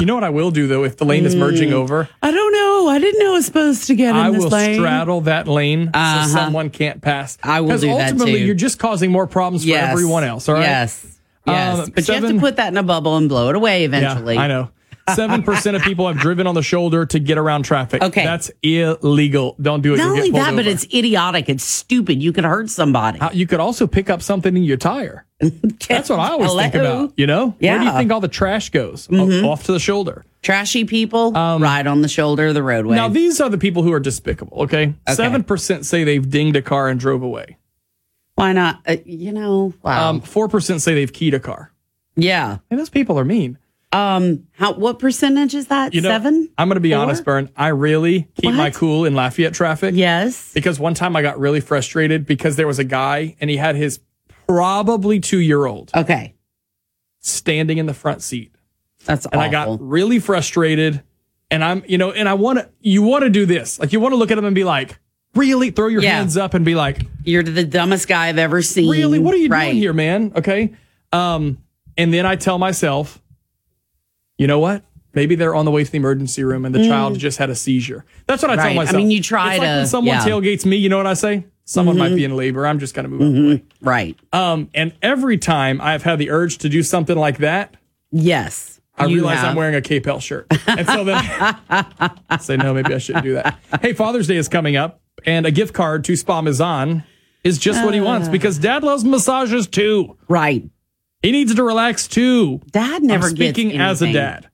you 0.00 0.06
know 0.06 0.14
what 0.14 0.24
I 0.24 0.30
will 0.30 0.50
do 0.50 0.66
though 0.66 0.84
if 0.84 0.96
the 0.96 1.04
lane 1.04 1.24
is 1.26 1.36
merging 1.36 1.72
over? 1.72 2.08
I 2.22 2.30
don't 2.30 2.52
know. 2.52 2.88
I 2.88 2.98
didn't 2.98 3.20
know 3.20 3.30
I 3.32 3.34
was 3.34 3.46
supposed 3.46 3.86
to 3.86 3.94
get 3.94 4.10
in 4.10 4.16
I 4.16 4.30
this 4.30 4.42
will 4.42 4.50
lane. 4.50 4.74
straddle 4.74 5.20
that 5.22 5.46
lane 5.46 5.90
Uh-huh. 5.94 6.26
so 6.26 6.32
someone 6.34 6.70
can't 6.70 7.00
pass. 7.00 7.38
I 7.42 7.60
will 7.60 7.78
do 7.78 7.86
that, 7.88 8.12
ultimately, 8.12 8.40
too. 8.40 8.46
you're 8.46 8.54
just 8.54 8.78
causing 8.78 9.10
more 9.12 9.26
problems 9.26 9.64
Yes. 9.64 9.84
for 9.86 9.92
everyone 9.92 10.24
else. 10.24 10.48
All 10.48 10.54
right. 10.56 10.62
Yes. 10.62 11.06
Yes. 11.46 11.78
Um, 11.78 11.90
but 11.94 12.06
you 12.08 12.14
have 12.14 12.22
seven- 12.22 12.36
to 12.36 12.40
put 12.40 12.56
that 12.56 12.68
in 12.68 12.76
a 12.76 12.82
bubble 12.82 13.16
and 13.16 13.28
blow 13.28 13.48
it 13.50 13.56
away 13.56 13.84
eventually. 13.84 14.34
Yeah, 14.34 14.42
I 14.42 14.46
know. 14.48 14.70
Seven 15.14 15.42
percent 15.42 15.74
of 15.74 15.82
people 15.82 16.06
have 16.06 16.18
driven 16.18 16.46
on 16.46 16.54
the 16.54 16.62
shoulder 16.62 17.04
to 17.06 17.18
get 17.18 17.36
around 17.36 17.64
traffic. 17.64 18.00
Okay. 18.00 18.22
that's 18.24 18.48
illegal. 18.62 19.56
Don't 19.60 19.80
do 19.82 19.94
it. 19.94 19.96
Not 19.96 20.04
You'll 20.04 20.14
get 20.14 20.18
only 20.20 20.30
pulled 20.30 20.42
that, 20.44 20.50
but 20.54 20.60
over. 20.66 20.70
it's 20.70 20.84
idiotic. 20.94 21.48
It's 21.48 21.64
stupid. 21.64 22.22
You 22.22 22.32
could 22.32 22.44
hurt 22.44 22.70
somebody. 22.70 23.18
You 23.32 23.46
could 23.48 23.58
also 23.58 23.86
pick 23.88 24.08
up 24.08 24.22
something 24.22 24.56
in 24.56 24.62
your 24.62 24.76
tire. 24.76 25.24
That's 25.88 26.08
what 26.10 26.18
I 26.20 26.30
always 26.30 26.52
think 26.54 26.74
about. 26.74 27.12
You 27.16 27.26
know, 27.26 27.54
where 27.58 27.78
do 27.78 27.84
you 27.84 27.90
Mm-hmm. 27.90 27.98
think 27.98 28.12
all 28.12 28.20
the 28.20 28.28
trash 28.28 28.70
goes? 28.70 29.08
O- 29.10 29.48
Off 29.48 29.64
to 29.64 29.72
the 29.72 29.80
shoulder. 29.80 30.24
Trashy 30.42 30.84
people 30.84 31.32
ride 31.32 31.86
on 31.86 32.02
the 32.02 32.08
shoulder 32.08 32.48
of 32.48 32.54
the 32.54 32.62
roadway. 32.62 32.96
Um, 32.96 32.96
Now 32.96 33.08
these 33.08 33.40
are 33.40 33.48
the 33.48 33.58
people 33.58 33.82
who 33.82 33.92
are 33.92 34.00
despicable. 34.00 34.62
Okay, 34.62 34.94
seven 35.08 35.42
percent 35.44 35.86
say 35.86 36.04
they've 36.04 36.28
dinged 36.28 36.56
a 36.56 36.62
car 36.62 36.88
and 36.88 36.98
drove 37.00 37.22
away. 37.22 37.56
Why 38.36 38.52
not? 38.52 38.80
Uh, 38.86 38.96
you 39.04 39.32
know, 39.32 39.74
wow. 39.82 40.10
Um, 40.10 40.20
four 40.20 40.48
percent 40.48 40.80
say 40.82 40.94
they've 40.94 41.12
keyed 41.12 41.34
a 41.34 41.40
car. 41.40 41.72
yeah. 42.16 42.58
And 42.70 42.78
those 42.80 42.88
people 42.90 43.18
are 43.18 43.24
mean. 43.24 43.58
Um, 43.92 44.46
how? 44.52 44.74
What 44.74 44.98
percentage 45.00 45.54
is 45.54 45.66
that? 45.66 45.92
You 45.94 46.00
know, 46.00 46.10
Seven. 46.10 46.48
I'm 46.56 46.68
going 46.68 46.76
to 46.76 46.80
be 46.80 46.92
Four? 46.92 47.00
honest, 47.00 47.24
Bern. 47.24 47.50
I 47.56 47.68
really 47.68 48.28
keep 48.40 48.54
my 48.54 48.70
cool 48.70 49.04
in 49.04 49.14
Lafayette 49.14 49.52
traffic. 49.52 49.94
Yes. 49.96 50.52
Because 50.54 50.78
one 50.78 50.94
time 50.94 51.16
I 51.16 51.22
got 51.22 51.38
really 51.40 51.60
frustrated 51.60 52.24
because 52.24 52.54
there 52.56 52.68
was 52.68 52.78
a 52.78 52.84
guy 52.84 53.36
and 53.40 53.50
he 53.50 53.56
had 53.56 53.74
his 53.74 53.98
probably 54.54 55.20
two 55.20 55.38
year 55.38 55.64
old 55.66 55.90
Okay. 55.94 56.34
standing 57.20 57.78
in 57.78 57.86
the 57.86 57.94
front 57.94 58.22
seat. 58.22 58.52
That's 59.04 59.26
and 59.26 59.40
I 59.40 59.48
got 59.48 59.78
really 59.80 60.18
frustrated. 60.18 61.02
And 61.52 61.64
I'm, 61.64 61.82
you 61.86 61.98
know, 61.98 62.12
and 62.12 62.28
I 62.28 62.34
want 62.34 62.58
to, 62.60 62.68
you 62.80 63.02
want 63.02 63.24
to 63.24 63.30
do 63.30 63.44
this. 63.46 63.78
Like, 63.80 63.92
you 63.92 63.98
want 64.00 64.12
to 64.12 64.16
look 64.16 64.30
at 64.30 64.38
him 64.38 64.44
and 64.44 64.54
be 64.54 64.62
like, 64.64 64.98
really? 65.34 65.70
Throw 65.70 65.88
your 65.88 66.02
Yeah. 66.02 66.16
hands 66.16 66.36
up 66.36 66.54
and 66.54 66.64
be 66.64 66.74
like, 66.74 67.02
You're 67.24 67.42
the 67.42 67.64
dumbest 67.64 68.06
guy 68.08 68.28
I've 68.28 68.38
ever 68.38 68.62
seen. 68.62 68.88
really? 68.90 69.18
What 69.18 69.34
are 69.34 69.38
you 69.38 69.48
right. 69.48 69.66
doing 69.66 69.76
here, 69.76 69.92
man? 69.92 70.32
Okay. 70.36 70.72
Um, 71.12 71.58
and 71.96 72.12
then 72.14 72.24
I 72.26 72.36
tell 72.36 72.58
myself, 72.58 73.20
you 74.38 74.46
know 74.46 74.58
what? 74.60 74.84
Maybe 75.12 75.34
they're 75.34 75.54
on 75.56 75.64
the 75.64 75.70
way 75.72 75.82
to 75.82 75.90
the 75.90 75.96
emergency 75.96 76.44
room 76.44 76.64
and 76.64 76.72
the 76.74 76.78
Mm. 76.80 76.88
child 76.88 77.18
just 77.18 77.38
had 77.38 77.50
a 77.50 77.54
seizure. 77.56 78.04
That's 78.28 78.42
what 78.42 78.50
I 78.52 78.54
Right. 78.56 78.66
tell 78.66 78.74
myself. 78.74 78.94
I 78.94 78.98
mean, 78.98 79.10
you 79.10 79.20
try 79.20 79.54
it's 79.54 79.58
like 79.60 79.68
to- 79.68 79.76
when 79.78 79.86
someone 79.86 80.14
yeah. 80.16 80.24
tailgates 80.24 80.64
me, 80.64 80.76
you 80.76 80.88
know 80.88 80.96
what 80.98 81.06
I 81.08 81.14
say? 81.14 81.44
Someone 81.70 81.96
might 81.96 82.10
Mhm. 82.10 82.16
be 82.16 82.24
in 82.24 82.34
labor. 82.34 82.66
I'm 82.66 82.80
just 82.80 82.94
going 82.94 83.04
to 83.04 83.08
move 83.08 83.22
out 83.22 83.32
the 83.40 83.48
way. 83.48 83.62
Right. 83.80 84.18
Um, 84.32 84.70
and 84.74 84.92
every 85.02 85.38
time 85.38 85.80
I've 85.80 86.02
had 86.02 86.18
the 86.18 86.28
urge 86.28 86.58
to 86.58 86.68
do 86.68 86.82
something 86.82 87.16
like 87.16 87.38
that, 87.38 87.76
Yes. 88.10 88.80
I 88.98 89.04
realize 89.04 89.38
have. 89.38 89.50
I'm 89.50 89.54
wearing 89.56 89.76
a 89.76 89.80
KPEL 89.80 90.20
shirt. 90.20 90.46
And 90.66 90.84
so 90.84 91.04
then 91.04 91.16
I 91.16 92.38
say, 92.40 92.56
no, 92.56 92.74
maybe 92.74 92.92
I 92.92 92.98
shouldn't 92.98 93.24
do 93.24 93.34
that. 93.34 93.56
Hey, 93.80 93.92
Father's 93.92 94.26
Day 94.26 94.34
is 94.36 94.48
coming 94.48 94.74
up, 94.74 95.00
and 95.24 95.46
a 95.46 95.52
gift 95.52 95.72
card 95.72 96.02
to 96.06 96.16
Spa 96.16 96.42
Mizan 96.42 97.04
is 97.44 97.56
just 97.56 97.84
what 97.84 97.94
he 97.94 98.00
wants 98.00 98.26
Ah. 98.26 98.32
because 98.32 98.58
dad 98.58 98.82
loves 98.82 99.04
massages 99.04 99.68
too. 99.68 100.16
Right. 100.28 100.64
He 101.22 101.30
needs 101.30 101.54
to 101.54 101.62
relax 101.62 102.08
too. 102.08 102.60
Dad 102.72 103.04
never 103.04 103.28
I'm 103.28 103.34
gets 103.34 103.56
speaking 103.56 103.78
as 103.80 104.02
a 104.02 104.12
dad. 104.12 104.48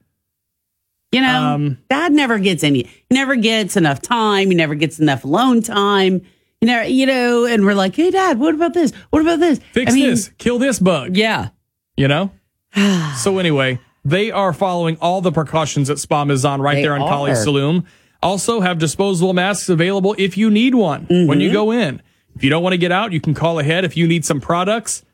You 1.13 1.23
know, 1.23 1.43
Um, 1.55 1.79
dad 1.89 2.13
never 2.13 2.39
gets 2.39 2.63
any. 2.63 2.83
He 3.09 3.15
never 3.15 3.37
gets 3.37 3.75
enough 3.77 4.03
time. 4.03 4.51
He 4.51 4.55
never 4.55 4.75
gets 4.75 4.99
enough 5.01 5.25
alone 5.25 5.63
time. 5.63 6.21
You 6.63 6.69
know, 6.69 6.83
you 6.83 7.07
know, 7.07 7.45
and 7.45 7.65
we're 7.65 7.75
like, 7.75 7.95
hey, 7.95 8.11
dad, 8.11 8.39
what 8.39 8.55
about 8.55 8.73
this? 8.75 8.93
What 9.11 9.21
about 9.23 9.41
this? 9.41 9.61
Fix 9.73 9.93
I 9.93 9.95
mean, 9.95 10.11
this, 10.11 10.31
kill 10.39 10.59
this 10.59 10.79
bug. 10.79 11.17
Yeah. 11.17 11.51
You 11.97 12.09
know? 12.09 12.31
so 13.17 13.39
anyway, 13.39 13.79
they 14.05 14.31
are 14.31 14.53
following 14.53 14.97
all 15.01 15.21
the 15.21 15.33
precautions 15.33 15.91
at 15.91 15.99
Spa 15.99 16.25
Mizan 16.25 16.61
right 16.61 16.77
They 16.77 16.83
there 16.83 16.97
in 16.97 17.03
Kaliste 17.03 17.43
are. 17.43 17.47
Saloom. 17.47 17.85
Also 18.23 18.61
have 18.61 18.79
disposable 18.79 19.35
masks 19.35 19.69
available 19.69 20.15
if 20.19 20.37
you 20.39 20.51
need 20.51 20.75
one 20.75 21.07
when 21.09 21.27
Mm-hmm. 21.27 21.41
you 21.41 21.53
go 21.53 21.71
in. 21.73 22.01
If 22.35 22.43
you 22.43 22.51
don't 22.51 22.63
want 22.63 22.73
to 22.73 22.79
get 22.79 22.91
out, 22.93 23.13
you 23.13 23.21
can 23.21 23.35
call 23.35 23.59
ahead. 23.59 23.85
If 23.85 23.97
you 23.97 24.07
need 24.09 24.25
some 24.25 24.41
products, 24.41 25.05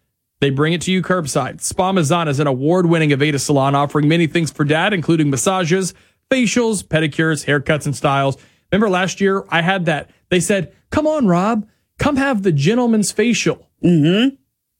they 0.41 0.51
bring 0.51 0.73
it 0.73 0.81
to 0.83 0.93
you 0.93 1.03
curbside. 1.03 1.61
Spa 1.61 1.93
Mizan 1.93 2.29
is 2.29 2.41
an 2.41 2.47
award-winning 2.47 3.11
Aveda 3.11 3.39
salon 3.41 3.75
offering 3.75 4.09
many 4.09 4.27
things 4.27 4.51
for 4.51 4.65
dad, 4.65 4.93
including 4.93 5.31
massages, 5.31 5.95
facials, 6.31 6.83
pedicures, 6.85 7.45
haircuts, 7.47 7.87
and 7.87 7.95
styles. 7.97 8.37
Remember 8.73 8.89
last 8.91 9.21
year 9.21 9.45
I 9.51 9.61
had 9.63 9.85
that. 9.87 10.11
They 10.31 10.41
said, 10.41 10.73
"Come 10.91 11.07
on, 11.07 11.27
Rob, 11.29 11.69
come 11.99 12.17
have 12.17 12.43
the 12.43 12.53
gentleman's 12.53 13.13
facial." 13.13 13.69
Mm-hmm. 13.85 14.35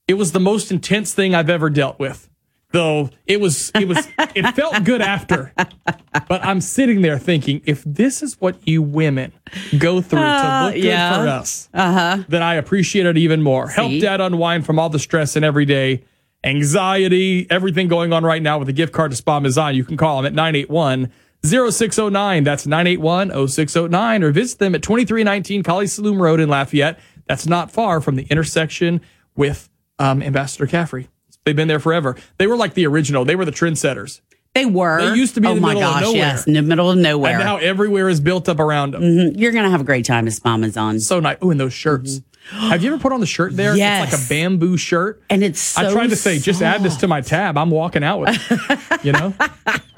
It 0.07 0.15
was 0.15 0.31
the 0.33 0.39
most 0.39 0.71
intense 0.71 1.13
thing 1.13 1.33
I've 1.35 1.49
ever 1.49 1.69
dealt 1.69 1.99
with. 1.99 2.27
Though 2.71 3.11
it 3.27 3.39
was, 3.39 3.71
it 3.75 3.87
was, 3.87 4.07
it 4.33 4.51
felt 4.55 4.83
good 4.83 4.99
after. 5.01 5.53
But 5.55 6.43
I'm 6.43 6.59
sitting 6.59 7.03
there 7.03 7.19
thinking, 7.19 7.61
if 7.65 7.83
this 7.83 8.23
is 8.23 8.41
what 8.41 8.67
you 8.67 8.81
women 8.81 9.31
go 9.77 10.01
through 10.01 10.19
to 10.21 10.25
Uh, 10.25 10.63
look 10.65 10.73
good 10.73 10.83
yeah. 10.83 11.21
for 11.21 11.27
us, 11.29 11.69
Uh-huh. 11.71 12.23
then 12.27 12.41
I 12.41 12.55
appreciate 12.55 13.05
it 13.05 13.15
even 13.15 13.43
more. 13.43 13.67
Help 13.67 13.89
See? 13.91 13.99
dad 13.99 14.21
unwind 14.21 14.65
from 14.65 14.79
all 14.79 14.89
the 14.89 14.97
stress 14.97 15.35
and 15.35 15.45
everyday 15.45 16.03
anxiety, 16.43 17.45
everything 17.49 17.87
going 17.87 18.11
on 18.11 18.23
right 18.23 18.41
now 18.41 18.57
with 18.57 18.69
a 18.69 18.73
gift 18.73 18.91
card 18.91 19.11
to 19.11 19.17
Spa 19.17 19.39
Mizan. 19.39 19.75
You 19.75 19.85
can 19.85 19.95
call 19.95 20.19
him 20.19 20.25
at 20.25 20.33
981 20.33 21.11
0609. 21.45 22.43
That's 22.43 22.65
981 22.65 23.47
0609 23.47 24.23
or 24.23 24.31
visit 24.31 24.59
them 24.59 24.75
at 24.75 24.81
2319 24.81 25.63
Kaliste 25.63 25.99
Saloom 26.01 26.19
Road 26.19 26.39
in 26.39 26.49
Lafayette. 26.49 26.99
That's 27.27 27.47
not 27.47 27.71
far 27.71 28.01
from 28.01 28.15
the 28.15 28.23
intersection 28.23 29.01
with 29.35 29.69
um, 29.99 30.21
Ambassador 30.21 30.67
Caffrey. 30.67 31.09
They've 31.45 31.55
been 31.55 31.67
there 31.67 31.79
forever. 31.79 32.15
They 32.37 32.47
were 32.47 32.55
like 32.55 32.73
the 32.73 32.87
original. 32.87 33.25
They 33.25 33.35
were 33.35 33.45
the 33.45 33.51
trendsetters. 33.51 34.21
They 34.53 34.65
were. 34.65 35.09
They 35.09 35.17
used 35.17 35.33
to 35.35 35.41
be 35.41 35.47
oh 35.47 35.51
in 35.51 35.55
the 35.57 35.61
my 35.61 35.73
middle 35.73 35.89
of 35.89 35.93
gosh, 35.95 36.01
nowhere. 36.03 36.17
Yes, 36.17 36.47
in 36.47 36.53
the 36.53 36.61
middle 36.61 36.91
of 36.91 36.97
nowhere. 36.97 37.31
And 37.33 37.39
now 37.43 37.57
everywhere 37.57 38.07
is 38.07 38.19
built 38.19 38.47
up 38.47 38.59
around 38.59 38.91
them. 38.91 39.01
Mhm. 39.01 39.33
You're 39.35 39.51
gonna 39.51 39.69
have 39.71 39.81
a 39.81 39.85
great 39.85 40.05
time 40.05 40.27
at 40.27 40.33
Spa 40.33 40.55
Mizan. 40.57 41.01
So 41.01 41.19
nice. 41.19 41.37
Oh, 41.41 41.49
and 41.49 41.59
those 41.59 41.73
shirts. 41.73 42.21
Have 42.49 42.83
you 42.83 42.91
ever 42.93 43.01
put 43.01 43.11
on 43.13 43.19
the 43.19 43.25
shirt 43.25 43.55
there? 43.55 43.75
Yes. 43.75 44.03
It's 44.03 44.13
like 44.13 44.21
a 44.21 44.29
bamboo 44.29 44.77
shirt. 44.77 45.21
And 45.29 45.43
it's 45.43 45.59
so 45.59 45.87
I 45.87 45.91
tried 45.91 46.09
to 46.09 46.15
say, 46.15 46.39
just 46.39 46.61
add 46.61 46.83
this 46.83 46.97
to 46.97 47.07
my 47.07 47.21
tab. 47.21 47.57
I'm 47.57 47.71
walking 47.71 48.03
out 48.03 48.19
with 48.19 48.37
it. 48.51 49.05
You 49.05 49.13
know? 49.13 49.33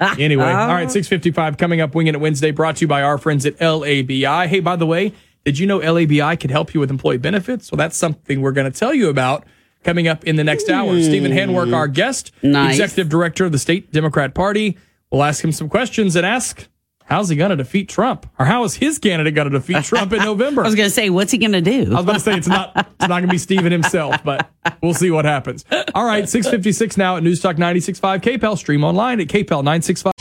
anyway, 0.18 0.44
all 0.44 0.68
right, 0.68 0.84
um, 0.84 0.88
655 0.90 1.56
coming 1.58 1.80
up, 1.80 1.94
Winging 1.94 2.14
It 2.14 2.20
Wednesday, 2.20 2.52
brought 2.52 2.76
to 2.76 2.80
you 2.82 2.88
by 2.88 3.02
our 3.02 3.18
friends 3.18 3.44
at 3.46 3.56
LABI. 3.58 4.46
Hey, 4.46 4.60
by 4.60 4.76
the 4.76 4.86
way, 4.86 5.12
did 5.44 5.58
you 5.58 5.66
know 5.66 5.80
LABI 5.80 6.38
could 6.40 6.50
help 6.50 6.72
you 6.72 6.80
with 6.80 6.90
employee 6.90 7.18
benefits? 7.18 7.70
Well, 7.70 7.76
that's 7.76 7.96
something 7.96 8.40
we're 8.40 8.52
going 8.52 8.70
to 8.70 8.76
tell 8.78 8.94
you 8.94 9.08
about 9.08 9.44
coming 9.84 10.08
up 10.08 10.24
in 10.24 10.36
the 10.36 10.44
next 10.44 10.68
hour. 10.68 11.00
Stephen 11.02 11.32
Handwerk, 11.32 11.74
our 11.74 11.88
guest, 11.88 12.32
Nice. 12.42 12.74
executive 12.74 13.08
director 13.08 13.44
of 13.44 13.52
the 13.52 13.58
state 13.58 13.92
Democrat 13.92 14.34
Party. 14.34 14.76
We'll 15.10 15.22
ask 15.22 15.42
him 15.44 15.52
some 15.52 15.68
questions 15.68 16.16
and 16.16 16.26
ask, 16.26 16.68
how's 17.06 17.28
he 17.28 17.36
going 17.36 17.50
to 17.50 17.56
defeat 17.56 17.88
Trump? 17.88 18.26
Or 18.38 18.44
how 18.44 18.62
is 18.64 18.74
his 18.74 18.98
candidate 18.98 19.34
going 19.34 19.50
to 19.50 19.58
defeat 19.58 19.82
Trump 19.84 20.12
in 20.12 20.18
November? 20.24 20.62
I 20.62 20.66
was 20.66 20.74
gonna 20.74 20.90
say, 20.90 21.08
what's 21.10 21.32
he 21.32 21.38
gonna 21.38 21.60
do? 21.60 21.86
I 21.86 21.94
was 21.94 22.04
about 22.04 22.12
to 22.14 22.20
say 22.20 22.36
it's 22.36 22.46
not 22.48 22.72
it's 22.76 22.86
not 23.00 23.08
going 23.08 23.22
to 23.22 23.28
be 23.28 23.38
Steven 23.38 23.72
himself, 23.72 24.22
but 24.24 24.50
we'll 24.82 24.94
see 24.94 25.10
what 25.10 25.24
happens. 25.24 25.64
All 25.94 26.04
right, 26.04 26.28
656 26.28 26.96
now 26.96 27.16
at 27.16 27.22
News 27.22 27.40
Talk 27.40 27.56
96.5 27.56 28.20
KPEL. 28.20 28.58
Stream 28.58 28.84
online 28.84 29.20
at 29.20 29.28
KPEL 29.28 29.64
965. 29.64 30.12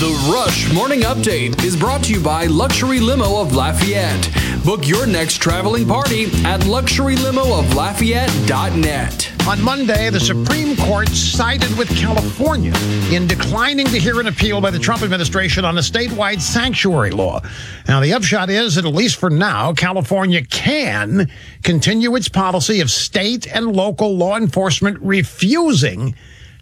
The 0.00 0.32
Rush 0.32 0.72
Morning 0.72 1.02
Update 1.02 1.62
is 1.62 1.76
brought 1.76 2.04
to 2.04 2.14
you 2.14 2.22
by 2.22 2.46
Luxury 2.46 3.00
Limo 3.00 3.38
of 3.38 3.54
Lafayette. 3.54 4.30
Book 4.64 4.88
your 4.88 5.06
next 5.06 5.42
traveling 5.42 5.86
party 5.86 6.24
at 6.42 6.62
luxurylimooflafayette.net. 6.62 9.32
On 9.46 9.62
Monday, 9.62 10.08
the 10.08 10.18
Supreme 10.18 10.74
Court 10.78 11.10
sided 11.10 11.76
with 11.76 11.94
California 11.98 12.72
in 13.12 13.26
declining 13.26 13.88
to 13.88 13.98
hear 13.98 14.20
an 14.20 14.28
appeal 14.28 14.62
by 14.62 14.70
the 14.70 14.78
Trump 14.78 15.02
administration 15.02 15.66
on 15.66 15.76
a 15.76 15.82
statewide 15.82 16.40
sanctuary 16.40 17.10
law. 17.10 17.42
Now, 17.86 18.00
the 18.00 18.14
upshot 18.14 18.48
is 18.48 18.76
that 18.76 18.86
at 18.86 18.94
least 18.94 19.16
for 19.16 19.28
now, 19.28 19.74
California 19.74 20.42
can 20.42 21.30
continue 21.62 22.16
its 22.16 22.30
policy 22.30 22.80
of 22.80 22.90
state 22.90 23.54
and 23.54 23.76
local 23.76 24.16
law 24.16 24.38
enforcement 24.38 24.96
refusing 25.02 26.14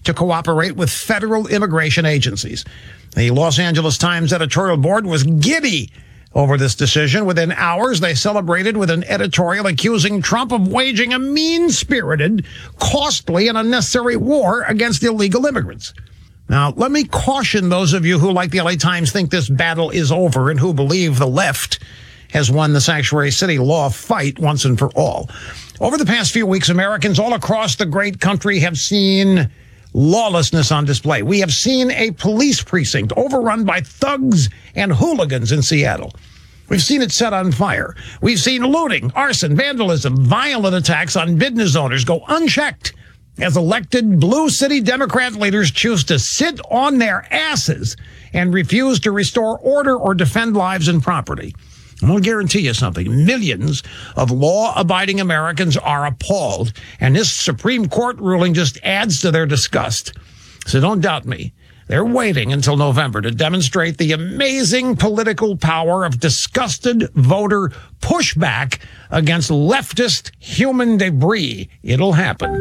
to 0.09 0.15
cooperate 0.15 0.75
with 0.75 0.91
federal 0.91 1.47
immigration 1.47 2.07
agencies. 2.07 2.65
The 3.15 3.31
Los 3.31 3.59
Angeles 3.59 3.99
Times 3.99 4.33
editorial 4.33 4.79
board 4.79 5.05
was 5.05 5.23
giddy 5.23 5.93
over 6.35 6.57
this 6.57 6.75
decision. 6.75 7.27
Within 7.27 7.53
hours, 7.53 8.01
they 8.01 8.15
celebrated 8.15 8.75
with 8.75 8.89
an 8.89 9.05
editorial 9.05 9.67
accusing 9.67 10.23
Trump 10.23 10.51
of 10.51 10.67
waging 10.67 11.13
a 11.13 11.19
mean 11.19 11.69
spirited, 11.69 12.47
costly, 12.79 13.49
and 13.49 13.59
unnecessary 13.59 14.17
war 14.17 14.63
against 14.63 15.03
illegal 15.03 15.45
immigrants. 15.45 15.93
Now, 16.49 16.73
let 16.75 16.91
me 16.91 17.05
caution 17.05 17.69
those 17.69 17.93
of 17.93 18.07
you 18.07 18.19
who, 18.19 18.33
like 18.33 18.51
the 18.51 18.63
LA 18.63 18.77
Times, 18.77 19.13
think 19.13 19.31
this 19.31 19.51
battle 19.51 19.91
is 19.91 20.11
over 20.11 20.49
and 20.49 20.59
who 20.59 20.73
believe 20.73 21.19
the 21.19 21.27
left 21.27 21.81
has 22.31 22.51
won 22.51 22.73
the 22.73 22.81
sanctuary 22.81 23.31
city 23.31 23.59
law 23.59 23.91
fight 23.91 24.39
once 24.39 24.65
and 24.65 24.79
for 24.79 24.89
all. 24.93 25.29
Over 25.81 25.99
the 25.99 26.07
past 26.07 26.33
few 26.33 26.47
weeks, 26.47 26.71
Americans 26.71 27.19
all 27.19 27.35
across 27.35 27.77
the 27.77 27.87
great 27.87 28.21
country 28.21 28.61
have 28.61 28.79
seen 28.79 29.51
lawlessness 29.93 30.70
on 30.70 30.84
display. 30.84 31.22
We 31.22 31.41
have 31.41 31.53
seen 31.53 31.91
a 31.91 32.11
police 32.12 32.62
precinct 32.62 33.12
overrun 33.16 33.64
by 33.64 33.80
thugs 33.80 34.49
and 34.74 34.93
hooligans 34.93 35.53
in 35.53 35.62
Seattle. 35.62 36.12
We've 36.68 36.82
seen 36.82 37.01
it 37.01 37.12
set 37.12 37.32
on 37.32 37.53
fire. 37.53 37.97
We've 38.20 38.39
seen 38.39 38.62
looting, 38.62 39.11
arson, 39.12 39.57
vandalism, 39.57 40.24
violent 40.24 40.76
attacks 40.76 41.16
on 41.16 41.36
business 41.36 41.76
owners 41.76 42.05
go 42.05 42.22
unchecked 42.28 42.93
as 43.41 43.57
elected 43.57 44.20
blue 44.20 44.51
city 44.51 44.80
Democrat 44.80 45.34
leaders 45.34 45.70
choose 45.70 46.05
to 46.05 46.18
sit 46.18 46.61
on 46.70 46.99
their 46.99 47.26
asses 47.32 47.97
and 48.32 48.53
refuse 48.53 49.01
to 49.01 49.12
restore 49.12 49.59
order 49.59 49.97
or 49.97 50.14
defend 50.14 50.57
lives 50.57 50.89
and 50.89 51.03
property. 51.03 51.55
I'm 52.01 52.09
going 52.09 52.23
to 52.23 52.29
guarantee 52.29 52.61
you 52.61 52.75
something. 52.75 53.25
Millions 53.25 53.83
of 54.17 54.31
law 54.31 54.73
abiding 54.79 55.21
Americans 55.21 55.77
are 55.77 56.07
appalled, 56.07 56.73
and 57.01 57.17
this 57.17 57.33
Supreme 57.33 57.89
Court 57.89 58.19
ruling 58.19 58.55
just 58.55 58.79
adds 58.85 59.21
to 59.23 59.31
their 59.31 59.47
disgust. 59.47 60.13
So 60.67 60.81
don't 60.81 61.01
doubt 61.01 61.27
me. 61.27 61.53
They're 61.89 62.05
waiting 62.05 62.53
until 62.53 62.77
November 62.77 63.23
to 63.23 63.31
demonstrate 63.31 63.97
the 63.97 64.13
amazing 64.13 64.97
political 64.97 65.57
power 65.57 66.05
of 66.05 66.21
disgusted 66.21 67.11
voter 67.15 67.73
pushback 68.01 68.79
against 69.11 69.51
leftist 69.51 70.31
human 70.39 70.99
debris. 70.99 71.71
It'll 71.83 72.13
happen. 72.13 72.53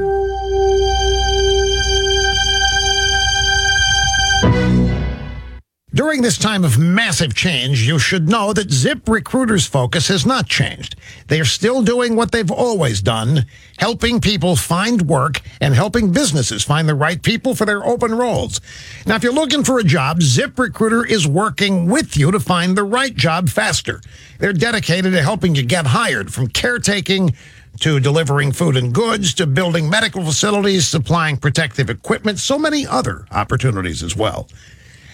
During 5.93 6.21
this 6.21 6.37
time 6.37 6.65
of 6.65 6.77
massive 6.77 7.33
change, 7.33 7.87
you 7.87 7.97
should 7.97 8.27
know 8.27 8.51
that 8.51 8.69
Zip 8.69 9.07
Recruiter's 9.07 9.65
focus 9.65 10.09
has 10.09 10.25
not 10.25 10.45
changed. 10.45 10.97
They 11.27 11.39
are 11.39 11.45
still 11.45 11.81
doing 11.81 12.17
what 12.17 12.33
they've 12.33 12.51
always 12.51 13.01
done, 13.01 13.45
helping 13.79 14.19
people 14.19 14.57
find 14.57 15.03
work 15.03 15.41
and 15.61 15.73
helping 15.73 16.11
businesses 16.11 16.63
find 16.63 16.89
the 16.89 16.93
right 16.93 17.23
people 17.23 17.55
for 17.55 17.65
their 17.65 17.85
open 17.85 18.13
roles. 18.13 18.59
Now, 19.05 19.15
if 19.15 19.23
you're 19.23 19.31
looking 19.31 19.63
for 19.63 19.79
a 19.79 19.83
job, 19.83 20.21
Zip 20.21 20.59
Recruiter 20.59 21.05
is 21.05 21.25
working 21.25 21.85
with 21.85 22.17
you 22.17 22.31
to 22.31 22.39
find 22.41 22.77
the 22.77 22.83
right 22.83 23.15
job 23.15 23.47
faster. 23.47 24.01
They're 24.39 24.51
dedicated 24.51 25.13
to 25.13 25.23
helping 25.23 25.55
you 25.55 25.63
get 25.63 25.87
hired 25.87 26.33
from 26.33 26.47
caretaking 26.47 27.33
to 27.79 28.01
delivering 28.01 28.51
food 28.51 28.75
and 28.75 28.93
goods 28.93 29.33
to 29.35 29.47
building 29.47 29.89
medical 29.89 30.23
facilities, 30.25 30.85
supplying 30.85 31.37
protective 31.37 31.89
equipment, 31.89 32.39
so 32.39 32.59
many 32.59 32.85
other 32.85 33.25
opportunities 33.31 34.03
as 34.03 34.17
well. 34.17 34.49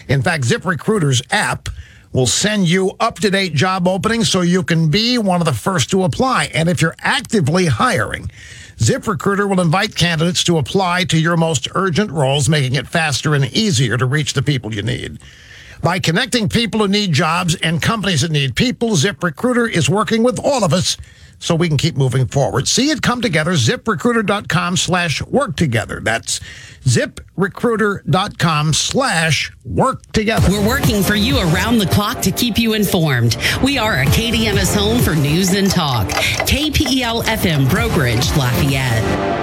In 0.08 0.22
fact, 0.22 0.44
ZipRecruiter's 0.44 1.22
app 1.30 1.68
will 2.12 2.26
send 2.26 2.68
you 2.68 2.92
up 3.00 3.16
to 3.16 3.30
date 3.30 3.54
job 3.54 3.88
openings 3.88 4.30
so 4.30 4.40
you 4.40 4.62
can 4.62 4.88
be 4.88 5.18
one 5.18 5.40
of 5.40 5.46
the 5.46 5.52
first 5.52 5.90
to 5.90 6.04
apply. 6.04 6.50
And 6.54 6.68
if 6.68 6.80
you're 6.80 6.94
actively 7.00 7.66
hiring, 7.66 8.30
ZipRecruiter 8.76 9.48
will 9.48 9.60
invite 9.60 9.96
candidates 9.96 10.44
to 10.44 10.58
apply 10.58 11.04
to 11.04 11.18
your 11.18 11.36
most 11.36 11.68
urgent 11.74 12.10
roles, 12.10 12.48
making 12.48 12.76
it 12.76 12.86
faster 12.86 13.34
and 13.34 13.44
easier 13.46 13.96
to 13.96 14.06
reach 14.06 14.32
the 14.32 14.42
people 14.42 14.74
you 14.74 14.82
need. 14.82 15.18
By 15.82 15.98
connecting 15.98 16.48
people 16.48 16.80
who 16.80 16.88
need 16.88 17.12
jobs 17.12 17.56
and 17.56 17.82
companies 17.82 18.22
that 18.22 18.30
need 18.30 18.56
people, 18.56 18.90
ZipRecruiter 18.90 19.70
is 19.70 19.90
working 19.90 20.22
with 20.22 20.38
all 20.38 20.64
of 20.64 20.72
us 20.72 20.96
so 21.38 21.54
we 21.54 21.68
can 21.68 21.76
keep 21.76 21.96
moving 21.96 22.26
forward. 22.26 22.68
See 22.68 22.90
it 22.90 23.02
come 23.02 23.20
together, 23.20 23.52
ziprecruiter.com 23.52 24.76
slash 24.76 25.22
work 25.22 25.56
together. 25.56 26.00
That's 26.02 26.40
ziprecruiter.com 26.84 28.72
slash 28.72 29.52
work 29.64 30.02
together. 30.12 30.50
We're 30.50 30.66
working 30.66 31.02
for 31.02 31.14
you 31.14 31.38
around 31.38 31.78
the 31.78 31.86
clock 31.86 32.20
to 32.22 32.30
keep 32.30 32.58
you 32.58 32.74
informed. 32.74 33.36
We 33.62 33.78
are 33.78 33.96
Acadiana's 33.96 34.74
home 34.74 35.00
for 35.00 35.14
news 35.14 35.54
and 35.54 35.70
talk. 35.70 36.08
KPEL 36.08 37.24
FM 37.24 37.70
Breaux 37.70 37.92
Bridge, 37.94 38.26
Lafayette. 38.36 39.34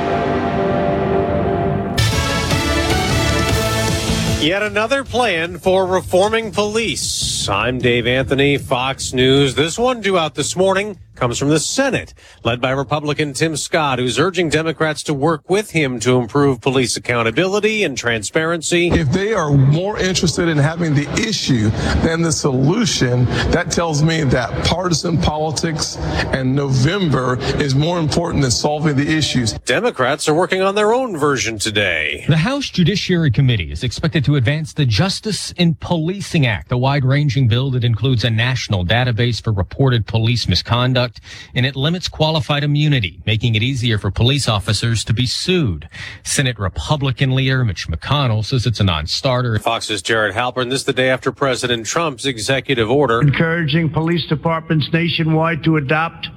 Yet 4.41 4.63
another 4.63 5.03
plan 5.03 5.59
for 5.59 5.85
reforming 5.85 6.51
police. 6.51 7.47
I'm 7.47 7.77
Dave 7.77 8.07
Anthony, 8.07 8.57
Fox 8.57 9.13
News. 9.13 9.53
This 9.53 9.77
one 9.77 10.01
due 10.01 10.17
out 10.17 10.33
this 10.33 10.55
morning 10.55 10.97
comes 11.21 11.37
from 11.37 11.49
the 11.49 11.59
Senate, 11.59 12.15
led 12.43 12.59
by 12.59 12.71
Republican 12.71 13.31
Tim 13.31 13.55
Scott, 13.55 13.99
who's 13.99 14.17
urging 14.17 14.49
Democrats 14.49 15.03
to 15.03 15.13
work 15.13 15.47
with 15.51 15.69
him 15.69 15.99
to 15.99 16.17
improve 16.17 16.59
police 16.61 16.97
accountability 16.97 17.83
and 17.83 17.95
transparency. 17.95 18.87
If 18.87 19.11
they 19.11 19.31
are 19.31 19.51
more 19.51 19.99
interested 19.99 20.47
in 20.47 20.57
having 20.57 20.95
the 20.95 21.07
issue 21.13 21.69
than 22.01 22.23
the 22.23 22.31
solution, 22.31 23.25
that 23.51 23.69
tells 23.69 24.01
me 24.01 24.23
that 24.23 24.65
partisan 24.65 25.19
politics 25.19 25.95
and 26.33 26.55
November 26.55 27.37
is 27.61 27.75
more 27.75 27.99
important 27.99 28.41
than 28.41 28.49
solving 28.49 28.95
the 28.95 29.07
issues. 29.07 29.53
Democrats 29.59 30.27
are 30.27 30.33
working 30.33 30.63
on 30.63 30.73
their 30.73 30.91
own 30.91 31.15
version 31.15 31.59
today. 31.59 32.25
The 32.29 32.37
House 32.37 32.67
Judiciary 32.67 33.29
Committee 33.29 33.71
is 33.71 33.83
expected 33.83 34.25
to 34.25 34.37
advance 34.37 34.73
the 34.73 34.87
Justice 34.87 35.51
in 35.51 35.75
Policing 35.75 36.47
Act, 36.47 36.71
a 36.71 36.77
wide 36.79 37.05
ranging 37.05 37.47
bill 37.47 37.69
that 37.69 37.83
includes 37.83 38.23
a 38.23 38.31
national 38.31 38.83
database 38.83 39.39
for 39.39 39.51
reported 39.51 40.07
police 40.07 40.47
misconduct 40.47 41.10
and 41.53 41.65
it 41.65 41.75
limits 41.75 42.07
qualified 42.07 42.63
immunity, 42.63 43.21
making 43.25 43.55
it 43.55 43.63
easier 43.63 43.97
for 43.97 44.11
police 44.11 44.47
officers 44.47 45.03
to 45.05 45.13
be 45.13 45.25
sued. 45.25 45.89
Senate 46.23 46.59
Republican 46.59 47.35
leader 47.35 47.65
Mitch 47.65 47.87
McConnell 47.87 48.45
says 48.45 48.65
it's 48.65 48.79
a 48.79 48.83
non-starter. 48.83 49.59
Fox's 49.59 50.01
Jared 50.01 50.35
Halpern. 50.35 50.69
This 50.69 50.81
is 50.81 50.85
the 50.85 50.93
day 50.93 51.09
after 51.09 51.31
President 51.31 51.85
Trump's 51.85 52.25
executive 52.25 52.89
order 52.89 53.21
encouraging 53.21 53.89
police 53.89 54.25
departments 54.27 54.89
nationwide 54.93 55.63
to 55.63 55.77
adopt 55.77 56.27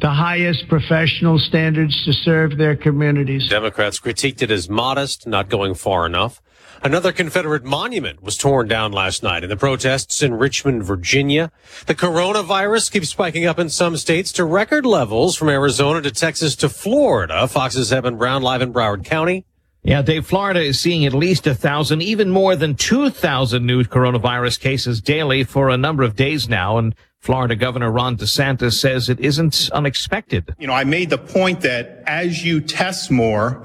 the 0.00 0.10
highest 0.10 0.68
professional 0.68 1.38
standards 1.38 2.04
to 2.04 2.12
serve 2.12 2.58
their 2.58 2.76
communities. 2.76 3.48
Democrats 3.48 3.98
critiqued 3.98 4.42
it 4.42 4.50
as 4.50 4.68
modest, 4.68 5.26
not 5.26 5.48
going 5.48 5.74
far 5.74 6.04
enough. 6.04 6.42
Another 6.82 7.12
Confederate 7.12 7.64
monument 7.64 8.22
was 8.22 8.36
torn 8.36 8.68
down 8.68 8.92
last 8.92 9.22
night 9.22 9.42
in 9.42 9.50
the 9.50 9.56
protests 9.56 10.22
in 10.22 10.34
Richmond, 10.34 10.84
Virginia. 10.84 11.50
The 11.86 11.94
coronavirus 11.94 12.92
keeps 12.92 13.08
spiking 13.08 13.46
up 13.46 13.58
in 13.58 13.68
some 13.70 13.96
states 13.96 14.32
to 14.32 14.44
record 14.44 14.86
levels 14.86 15.36
from 15.36 15.48
Arizona 15.48 16.02
to 16.02 16.10
Texas 16.10 16.54
to 16.56 16.68
Florida. 16.68 17.48
Fox's 17.48 17.92
Evan 17.92 18.16
Brown 18.16 18.42
live 18.42 18.62
in 18.62 18.72
Broward 18.72 19.04
County. 19.04 19.44
Yeah, 19.82 20.02
Dave, 20.02 20.26
Florida 20.26 20.60
is 20.60 20.80
seeing 20.80 21.06
at 21.06 21.14
least 21.14 21.46
a 21.46 21.54
thousand, 21.54 22.02
even 22.02 22.28
more 22.28 22.56
than 22.56 22.74
2,000 22.74 23.64
new 23.64 23.84
coronavirus 23.84 24.58
cases 24.58 25.00
daily 25.00 25.44
for 25.44 25.70
a 25.70 25.76
number 25.76 26.02
of 26.02 26.16
days 26.16 26.48
now. 26.48 26.76
And 26.76 26.92
Florida 27.20 27.54
Governor 27.54 27.92
Ron 27.92 28.16
DeSantis 28.16 28.74
says 28.74 29.08
it 29.08 29.20
isn't 29.20 29.70
unexpected. 29.72 30.54
You 30.58 30.66
know, 30.66 30.72
I 30.72 30.82
made 30.82 31.10
the 31.10 31.18
point 31.18 31.60
that 31.60 32.02
as 32.06 32.44
you 32.44 32.60
test 32.60 33.12
more, 33.12 33.64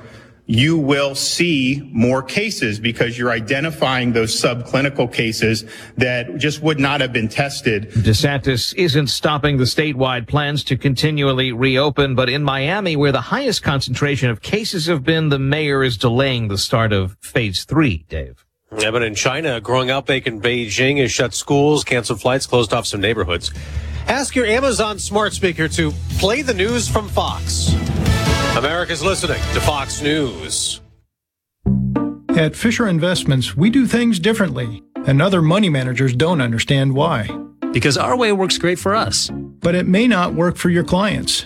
you 0.51 0.77
will 0.77 1.15
see 1.15 1.81
more 1.93 2.21
cases 2.21 2.77
because 2.77 3.17
you're 3.17 3.31
identifying 3.31 4.11
those 4.11 4.35
subclinical 4.35 5.11
cases 5.11 5.63
that 5.95 6.35
just 6.35 6.61
would 6.61 6.77
not 6.77 6.99
have 6.99 7.13
been 7.13 7.29
tested. 7.29 7.89
DeSantis 7.91 8.73
isn't 8.75 9.07
stopping 9.07 9.55
the 9.55 9.63
statewide 9.63 10.27
plans 10.27 10.65
to 10.65 10.75
continually 10.75 11.53
reopen, 11.53 12.15
but 12.15 12.29
in 12.29 12.43
Miami, 12.43 12.97
where 12.97 13.13
the 13.13 13.21
highest 13.21 13.63
concentration 13.63 14.29
of 14.29 14.41
cases 14.41 14.87
have 14.87 15.05
been, 15.05 15.29
the 15.29 15.39
mayor 15.39 15.83
is 15.85 15.95
delaying 15.95 16.49
the 16.49 16.57
start 16.57 16.91
of 16.91 17.15
phase 17.21 17.63
three, 17.63 18.05
Dave. 18.09 18.45
Yeah, 18.77 18.91
but 18.91 19.03
in 19.03 19.15
China, 19.15 19.55
a 19.55 19.61
growing 19.61 19.89
outbreak 19.89 20.27
in 20.27 20.41
Beijing 20.41 20.99
has 20.99 21.13
shut 21.13 21.33
schools, 21.33 21.85
canceled 21.85 22.19
flights, 22.19 22.45
closed 22.45 22.73
off 22.73 22.85
some 22.85 22.99
neighborhoods. 22.99 23.53
Ask 24.07 24.35
your 24.35 24.45
Amazon 24.45 24.99
smart 24.99 25.31
speaker 25.31 25.69
to 25.69 25.91
play 26.19 26.41
the 26.41 26.53
news 26.53 26.89
from 26.89 27.07
Fox. 27.07 27.73
America's 28.57 29.01
listening 29.01 29.41
to 29.53 29.61
Fox 29.61 30.01
News. 30.01 30.81
At 32.31 32.53
Fisher 32.53 32.85
Investments, 32.85 33.55
we 33.55 33.69
do 33.69 33.87
things 33.87 34.19
differently, 34.19 34.83
and 35.07 35.21
other 35.21 35.41
money 35.41 35.69
managers 35.69 36.13
don't 36.13 36.41
understand 36.41 36.93
why. 36.93 37.29
Because 37.71 37.97
our 37.97 38.17
way 38.17 38.33
works 38.33 38.57
great 38.57 38.77
for 38.77 38.93
us. 38.93 39.29
But 39.33 39.75
it 39.75 39.87
may 39.87 40.05
not 40.05 40.33
work 40.33 40.57
for 40.57 40.69
your 40.69 40.83
clients. 40.83 41.45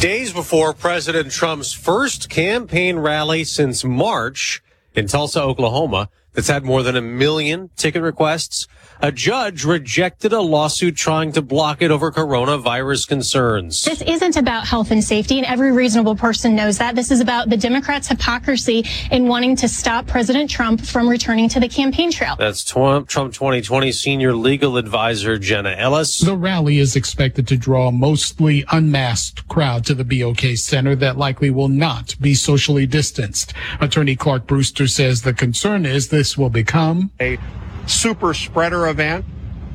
Days 0.00 0.32
before 0.32 0.74
President 0.74 1.32
Trump's 1.32 1.72
first 1.72 2.28
campaign 2.28 3.00
rally 3.00 3.42
since 3.42 3.82
March 3.82 4.62
in 4.94 5.08
Tulsa, 5.08 5.42
Oklahoma, 5.42 6.08
that's 6.32 6.46
had 6.46 6.62
more 6.62 6.84
than 6.84 6.94
a 6.94 7.00
million 7.00 7.70
ticket 7.74 8.02
requests. 8.02 8.68
A 9.00 9.12
judge 9.12 9.64
rejected 9.64 10.32
a 10.32 10.40
lawsuit 10.40 10.96
trying 10.96 11.30
to 11.32 11.42
block 11.42 11.82
it 11.82 11.92
over 11.92 12.10
coronavirus 12.10 13.06
concerns. 13.06 13.84
This 13.84 14.02
isn't 14.02 14.36
about 14.36 14.66
health 14.66 14.90
and 14.90 15.04
safety, 15.04 15.38
and 15.38 15.46
every 15.46 15.70
reasonable 15.70 16.16
person 16.16 16.56
knows 16.56 16.78
that. 16.78 16.96
This 16.96 17.12
is 17.12 17.20
about 17.20 17.48
the 17.48 17.56
Democrats' 17.56 18.08
hypocrisy 18.08 18.84
in 19.12 19.28
wanting 19.28 19.54
to 19.56 19.68
stop 19.68 20.08
President 20.08 20.50
Trump 20.50 20.80
from 20.80 21.08
returning 21.08 21.48
to 21.50 21.60
the 21.60 21.68
campaign 21.68 22.10
trail. 22.10 22.34
That's 22.36 22.64
Trump 22.64 23.08
2020 23.08 23.92
senior 23.92 24.34
legal 24.34 24.76
advisor 24.76 25.38
Jenna 25.38 25.76
Ellis. 25.78 26.18
The 26.18 26.36
rally 26.36 26.78
is 26.78 26.96
expected 26.96 27.46
to 27.48 27.56
draw 27.56 27.88
a 27.88 27.92
mostly 27.92 28.64
unmasked 28.72 29.46
crowd 29.46 29.86
to 29.86 29.94
the 29.94 30.04
BOK 30.04 30.56
Center 30.56 30.96
that 30.96 31.16
likely 31.16 31.50
will 31.50 31.68
not 31.68 32.16
be 32.20 32.34
socially 32.34 32.86
distanced. 32.86 33.54
Attorney 33.80 34.16
Clark 34.16 34.48
Brewster 34.48 34.88
says 34.88 35.22
the 35.22 35.32
concern 35.32 35.86
is 35.86 36.08
this 36.08 36.36
will 36.36 36.50
become 36.50 37.12
a 37.20 37.38
super 37.88 38.34
spreader 38.34 38.86
event 38.88 39.24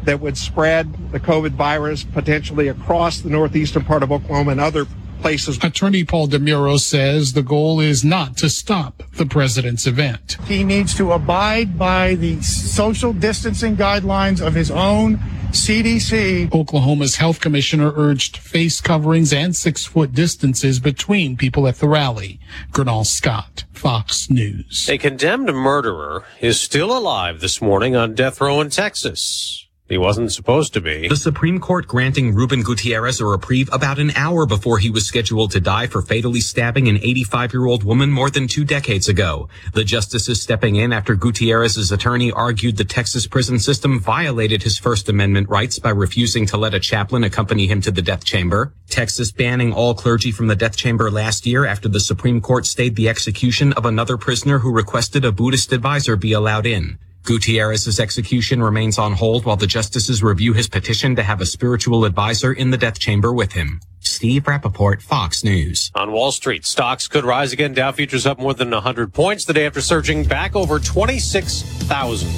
that 0.04 0.20
would 0.20 0.38
spread 0.38 1.12
the 1.12 1.20
COVID 1.20 1.52
virus 1.52 2.04
potentially 2.04 2.68
across 2.68 3.20
the 3.20 3.30
northeastern 3.30 3.84
part 3.84 4.04
of 4.04 4.12
Oklahoma 4.12 4.52
and 4.52 4.62
other 4.62 4.86
places. 5.24 5.58
Attorney 5.64 6.04
Paul 6.04 6.28
DeMuro 6.28 6.78
says 6.78 7.32
the 7.32 7.42
goal 7.42 7.80
is 7.80 8.04
not 8.04 8.36
to 8.38 8.50
stop 8.50 9.02
the 9.14 9.26
president's 9.26 9.88
event. 9.88 10.38
He 10.46 10.64
needs 10.66 10.94
to 10.96 11.14
abide 11.14 11.80
by 11.80 12.16
the 12.16 12.42
social 12.42 13.14
distancing 13.14 13.78
guidelines 13.78 14.46
of 14.46 14.54
his 14.54 14.70
own 14.70 15.18
CDC. 15.52 16.54
Oklahoma's 16.54 17.16
health 17.16 17.40
commissioner 17.40 17.94
urged 17.96 18.36
face 18.36 18.82
coverings 18.82 19.32
and 19.32 19.56
six 19.56 19.86
foot 19.86 20.12
distances 20.12 20.80
between 20.80 21.38
people 21.38 21.68
at 21.68 21.78
the 21.78 21.88
rally. 21.88 22.40
Gernal 22.74 23.06
Scott, 23.06 23.64
Fox 23.72 24.30
News. 24.30 24.90
A 24.90 24.98
condemned 24.98 25.54
murderer 25.54 26.26
is 26.42 26.60
still 26.60 26.96
alive 26.96 27.40
this 27.40 27.62
morning 27.62 27.96
on 27.96 28.14
death 28.14 28.42
row 28.42 28.60
in 28.60 28.72
Texas. 28.72 29.63
He 29.94 30.00
wasn't 30.00 30.32
supposed 30.32 30.74
to 30.74 30.82
be. 30.82 31.08
The 31.08 31.16
Supreme 31.16 31.60
Court 31.60 31.86
granting 31.86 32.34
Ruben 32.34 32.64
Gutierrez 32.64 33.22
a 33.22 33.28
reprieve 33.28 33.70
about 33.72 34.00
an 34.00 34.10
hour 34.16 34.48
before 34.48 34.80
he 34.80 34.90
was 34.90 35.06
scheduled 35.06 35.52
to 35.52 35.60
die 35.60 35.86
for 35.86 36.02
fatally 36.02 36.40
stabbing 36.40 36.88
an 36.88 36.98
85-year-old 36.98 37.84
woman 37.84 38.10
more 38.10 38.32
than 38.32 38.48
two 38.48 38.66
decades 38.66 39.08
ago. 39.08 39.50
The 39.74 39.84
justices 39.84 40.42
stepping 40.42 40.78
in 40.78 40.92
after 40.92 41.14
Gutierrez's 41.14 41.92
attorney 41.92 42.32
argued 42.32 42.78
the 42.78 42.86
Texas 42.86 43.28
prison 43.28 43.60
system 43.60 44.00
violated 44.00 44.64
his 44.64 44.80
First 44.80 45.10
Amendment 45.10 45.48
rights 45.48 45.78
by 45.78 45.92
refusing 45.92 46.48
to 46.48 46.58
let 46.58 46.74
a 46.74 46.80
chaplain 46.80 47.24
accompany 47.24 47.68
him 47.68 47.80
to 47.82 47.92
the 47.92 48.02
death 48.02 48.26
chamber. 48.26 48.74
Texas 48.90 49.32
banning 49.32 49.74
all 49.74 49.94
clergy 49.94 50.32
from 50.32 50.48
the 50.48 50.56
death 50.56 50.76
chamber 50.76 51.12
last 51.12 51.46
year 51.46 51.68
after 51.68 51.88
the 51.88 52.00
Supreme 52.00 52.42
Court 52.42 52.66
stayed 52.66 52.96
the 52.96 53.10
execution 53.10 53.74
of 53.74 53.86
another 53.86 54.18
prisoner 54.18 54.58
who 54.58 54.72
requested 54.72 55.24
a 55.24 55.32
Buddhist 55.32 55.72
advisor 55.72 56.16
be 56.16 56.32
allowed 56.32 56.66
in. 56.66 56.98
Gutierrez's 57.24 58.02
execution 58.02 58.62
remains 58.62 58.98
on 58.98 59.14
hold 59.14 59.46
while 59.46 59.56
the 59.56 59.66
justices 59.66 60.22
review 60.22 60.52
his 60.52 60.68
petition 60.68 61.16
to 61.16 61.24
have 61.24 61.40
a 61.40 61.46
spiritual 61.46 62.04
advisor 62.04 62.52
in 62.52 62.70
the 62.70 62.78
death 62.78 63.00
chamber 63.00 63.34
with 63.34 63.54
him. 63.54 63.80
Steve 64.02 64.44
Rappaport, 64.44 65.02
Fox 65.02 65.42
News. 65.44 65.90
On 65.96 66.12
Wall 66.12 66.34
Street, 66.34 66.66
stocks 66.66 67.08
could 67.08 67.24
rise 67.24 67.54
again. 67.54 67.74
Dow 67.74 67.94
futures 67.94 68.26
up 68.26 68.40
more 68.40 68.54
than 68.54 68.70
100 68.72 69.14
points 69.14 69.46
the 69.46 69.54
day 69.54 69.66
after 69.66 69.80
surging 69.80 70.26
back 70.26 70.54
over 70.56 70.80
26,000. 70.80 72.30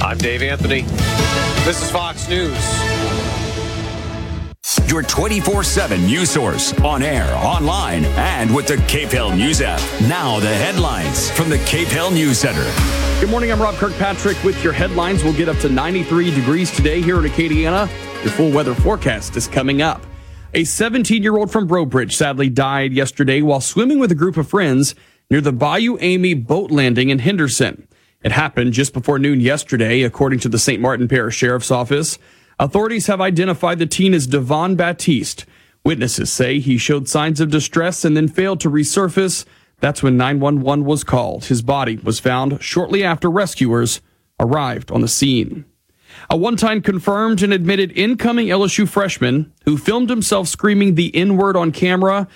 I'm 0.00 0.18
Dave 0.18 0.42
Anthony. 0.42 0.82
This 1.64 1.82
is 1.82 1.90
Fox 1.90 2.28
News. 2.28 2.54
Your 4.88 5.04
24 5.04 5.62
7 5.62 6.06
news 6.06 6.30
source 6.30 6.72
on 6.80 7.00
air, 7.00 7.32
online, 7.36 8.04
and 8.04 8.52
with 8.52 8.66
the 8.66 8.74
KPEL 8.74 9.36
News 9.36 9.60
app. 9.60 9.80
Now, 10.08 10.40
the 10.40 10.52
headlines 10.52 11.30
from 11.30 11.48
the 11.48 11.58
KPEL 11.58 12.12
News 12.12 12.40
Center. 12.40 12.68
Good 13.20 13.30
morning. 13.30 13.52
I'm 13.52 13.62
Rob 13.62 13.76
Kirkpatrick 13.76 14.42
with 14.42 14.60
your 14.64 14.72
headlines. 14.72 15.22
We'll 15.22 15.36
get 15.36 15.48
up 15.48 15.56
to 15.58 15.68
93 15.68 16.34
degrees 16.34 16.72
today 16.72 17.00
here 17.00 17.16
in 17.24 17.30
Acadiana. 17.30 17.88
Your 18.24 18.32
full 18.32 18.50
weather 18.50 18.74
forecast 18.74 19.36
is 19.36 19.46
coming 19.46 19.82
up. 19.82 20.04
A 20.52 20.64
17 20.64 21.22
year 21.22 21.36
old 21.36 21.52
from 21.52 21.68
Breaux 21.68 21.86
Bridge 21.86 22.16
sadly 22.16 22.48
died 22.48 22.92
yesterday 22.92 23.42
while 23.42 23.60
swimming 23.60 24.00
with 24.00 24.10
a 24.10 24.16
group 24.16 24.36
of 24.36 24.48
friends 24.48 24.96
near 25.30 25.40
the 25.40 25.52
Bayou 25.52 25.96
Amy 26.00 26.34
boat 26.34 26.72
landing 26.72 27.10
in 27.10 27.20
Henderson. 27.20 27.86
It 28.24 28.32
happened 28.32 28.72
just 28.72 28.92
before 28.92 29.20
noon 29.20 29.40
yesterday, 29.40 30.02
according 30.02 30.40
to 30.40 30.48
the 30.48 30.58
St. 30.58 30.82
Martin 30.82 31.06
Parish 31.06 31.36
Sheriff's 31.36 31.70
Office. 31.70 32.18
Authorities 32.58 33.06
have 33.06 33.20
identified 33.20 33.78
the 33.78 33.86
teen 33.86 34.14
as 34.14 34.26
Devon 34.26 34.76
Baptiste. 34.76 35.44
Witnesses 35.84 36.32
say 36.32 36.58
he 36.58 36.78
showed 36.78 37.08
signs 37.08 37.38
of 37.40 37.50
distress 37.50 38.04
and 38.04 38.16
then 38.16 38.28
failed 38.28 38.60
to 38.60 38.70
resurface. 38.70 39.44
That's 39.80 40.02
when 40.02 40.16
911 40.16 40.84
was 40.84 41.04
called. 41.04 41.44
His 41.44 41.60
body 41.60 41.96
was 41.96 42.18
found 42.18 42.62
shortly 42.62 43.04
after 43.04 43.30
rescuers 43.30 44.00
arrived 44.40 44.90
on 44.90 45.02
the 45.02 45.08
scene. 45.08 45.66
A 46.30 46.36
one 46.36 46.56
time 46.56 46.80
confirmed 46.80 47.42
and 47.42 47.52
admitted 47.52 47.92
incoming 47.92 48.48
LSU 48.48 48.88
freshman 48.88 49.52
who 49.66 49.76
filmed 49.76 50.08
himself 50.08 50.48
screaming 50.48 50.94
the 50.94 51.14
N 51.14 51.36
word 51.36 51.56
on 51.56 51.72
camera. 51.72 52.26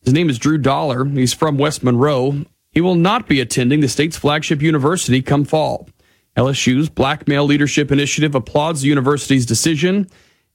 His 0.00 0.14
name 0.14 0.30
is 0.30 0.38
Drew 0.38 0.56
Dollar. 0.56 1.04
He's 1.04 1.34
from 1.34 1.58
West 1.58 1.84
Monroe. 1.84 2.46
He 2.72 2.80
will 2.80 2.94
not 2.94 3.28
be 3.28 3.40
attending 3.40 3.80
the 3.80 3.88
state's 3.88 4.16
flagship 4.16 4.62
university 4.62 5.20
come 5.20 5.44
fall. 5.44 5.88
LSU's 6.36 6.90
Black 6.90 7.26
Male 7.26 7.46
Leadership 7.46 7.90
Initiative 7.90 8.34
applauds 8.34 8.82
the 8.82 8.88
university's 8.88 9.46
decision. 9.46 10.06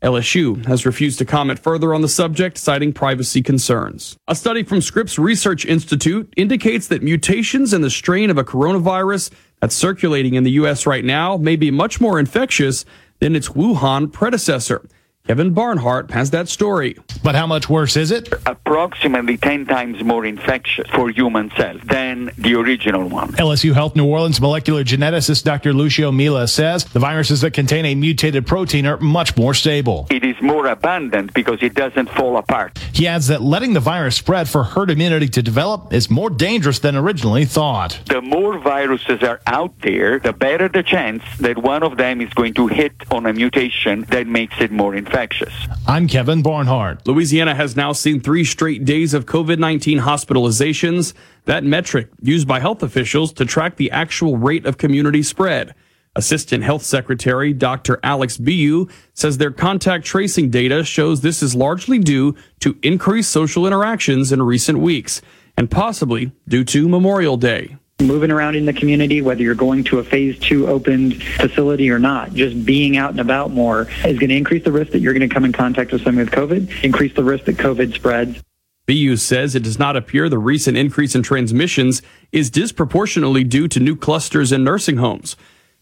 LSU 0.04 0.64
has 0.66 0.86
refused 0.86 1.18
to 1.20 1.26
comment 1.26 1.60
further 1.60 1.94
on 1.94 2.02
the 2.02 2.08
subject, 2.08 2.58
citing 2.58 2.94
privacy 2.94 3.42
concerns. 3.42 4.16
A 4.28 4.36
study 4.36 4.64
from 4.64 4.82
Scripps 4.82 5.18
Research 5.18 5.66
Institute 5.66 6.32
indicates 6.38 6.88
that 6.88 7.02
mutations 7.02 7.74
in 7.74 7.82
the 7.82 7.90
strain 7.90 8.30
of 8.30 8.38
a 8.38 8.44
coronavirus 8.44 9.32
that's 9.60 9.76
circulating 9.76 10.36
in 10.36 10.44
the 10.44 10.52
U.S. 10.52 10.86
right 10.86 11.06
now 11.06 11.38
may 11.38 11.56
be 11.56 11.72
much 11.72 12.00
more 12.00 12.20
infectious 12.20 12.86
than 13.20 13.36
its 13.36 13.50
Wuhan 13.50 14.12
predecessor. 14.12 14.88
Kevin 15.28 15.54
Barnhart 15.54 16.10
has 16.12 16.32
that 16.32 16.50
story. 16.50 16.98
But 17.24 17.36
how 17.36 17.46
much 17.46 17.70
worse 17.70 17.96
is 17.96 18.10
it? 18.10 18.34
Approximately 18.48 19.38
10 19.38 19.68
times 19.68 20.04
more 20.04 20.26
infectious 20.26 20.90
for 20.90 21.10
human 21.10 21.52
cells 21.52 21.80
than 21.84 22.32
the 22.40 22.56
original 22.56 23.08
one. 23.08 23.30
LSU 23.34 23.74
Health 23.74 23.96
New 23.96 24.08
Orleans 24.08 24.42
molecular 24.42 24.84
geneticist 24.84 25.44
Dr. 25.44 25.74
Lucio 25.74 26.12
Miele 26.12 26.48
says 26.48 26.86
the 26.86 27.00
viruses 27.00 27.42
that 27.42 27.52
contain 27.52 27.86
a 27.86 27.94
mutated 27.94 28.48
protein 28.48 28.88
are 28.88 28.98
much 28.98 29.38
more 29.38 29.54
stable. 29.54 30.08
It 30.10 30.26
is 30.26 30.36
more 30.42 30.66
abundant 30.66 31.36
because 31.36 31.62
it 31.62 31.76
doesn't 31.76 32.10
fall 32.10 32.38
apart. 32.38 32.80
He 32.92 33.08
adds 33.08 33.28
that 33.28 33.44
letting 33.44 33.74
the 33.74 33.80
virus 33.80 34.16
spread 34.16 34.50
for 34.50 34.64
herd 34.64 34.90
immunity 34.90 35.28
to 35.30 35.44
develop 35.44 35.94
is 35.94 36.10
more 36.10 36.32
dangerous 36.32 36.80
than 36.80 36.96
originally 36.96 37.46
thought. 37.46 38.02
The 38.08 38.22
more 38.22 38.58
viruses 38.58 39.22
are 39.22 39.40
out 39.46 39.80
there, 39.82 40.18
the 40.18 40.34
better 40.34 40.68
the 40.68 40.84
chance 40.84 41.24
that 41.40 41.60
one 41.60 41.84
of 41.84 41.98
them 41.98 42.22
is 42.22 42.34
going 42.34 42.56
to 42.56 42.68
hit 42.68 42.94
on 43.12 43.28
a 43.28 43.34
mutation 43.34 44.02
that 44.10 44.26
makes 44.26 44.60
it 44.60 44.72
more 44.72 44.96
infectious 44.96 45.11
infectious. 45.12 45.54
I'm 45.88 46.08
Kevin 46.08 46.42
Barnhart. 46.42 47.06
Louisiana 47.06 47.54
has 47.54 47.76
now 47.76 47.92
seen 47.92 48.22
three 48.22 48.46
straight 48.46 48.86
days 48.86 49.14
of 49.14 49.26
COVID 49.26 49.60
19 49.60 50.00
hospitalizations, 50.00 51.14
that 51.46 51.66
metric 51.66 52.10
used 52.22 52.48
by 52.48 52.62
health 52.62 52.82
officials 52.82 53.34
to 53.34 53.46
track 53.46 53.76
the 53.76 53.92
actual 53.92 54.38
rate 54.38 54.66
of 54.66 54.78
community 54.78 55.22
spread. 55.22 55.76
Assistant 56.16 56.64
Health 56.64 56.84
Secretary 56.84 57.52
Dr. 57.52 58.00
Alex 58.04 58.38
Billioux 58.38 58.90
says 59.14 59.38
their 59.38 59.52
contact 59.52 60.06
tracing 60.06 60.50
data 60.50 60.84
shows 60.84 61.20
this 61.20 61.44
is 61.44 61.56
largely 61.56 62.00
due 62.00 62.34
to 62.62 62.78
increased 62.82 63.32
social 63.32 63.68
interactions 63.68 64.32
in 64.32 64.42
recent 64.42 64.80
weeks 64.80 65.22
and 65.58 65.70
possibly 65.70 66.32
due 66.48 66.64
to 66.64 66.88
Memorial 66.88 67.36
Day 67.36 67.78
moving 68.02 68.32
around 68.32 68.56
in 68.56 68.66
the 68.66 68.74
community, 68.74 69.22
whether 69.22 69.42
you're 69.42 69.56
going 69.56 69.84
to 69.86 70.00
a 70.00 70.04
phase 70.04 70.38
two 70.40 70.68
opened 70.68 71.22
facility 71.24 71.90
or 71.90 72.00
not, 72.00 72.34
just 72.34 72.66
being 72.66 72.98
out 72.98 73.12
and 73.12 73.20
about 73.20 73.52
more 73.52 73.84
is 74.06 74.20
going 74.20 74.30
to 74.30 74.36
increase 74.36 74.64
the 74.64 74.72
risk 74.72 74.92
that 74.92 75.00
you're 75.00 75.14
going 75.14 75.28
to 75.28 75.34
come 75.34 75.46
in 75.46 75.52
contact 75.52 75.92
with 75.92 76.04
someone 76.04 76.26
with 76.26 76.34
COVID, 76.34 76.84
increase 76.84 77.14
the 77.14 77.24
risk 77.24 77.46
that 77.46 77.58
COVID 77.58 77.94
spreads. 77.94 78.42
Billioux 78.88 79.16
says 79.16 79.56
it 79.56 79.64
does 79.64 79.80
not 79.80 79.96
appear 79.96 80.28
the 80.28 80.40
recent 80.40 80.76
increase 80.76 81.16
in 81.16 81.24
transmissions 81.24 82.02
is 82.32 82.50
disproportionately 82.50 83.44
due 83.44 83.68
to 83.68 83.80
new 83.80 83.96
clusters 83.96 84.52
in 84.52 84.64
nursing 84.64 84.98
homes. 84.98 85.38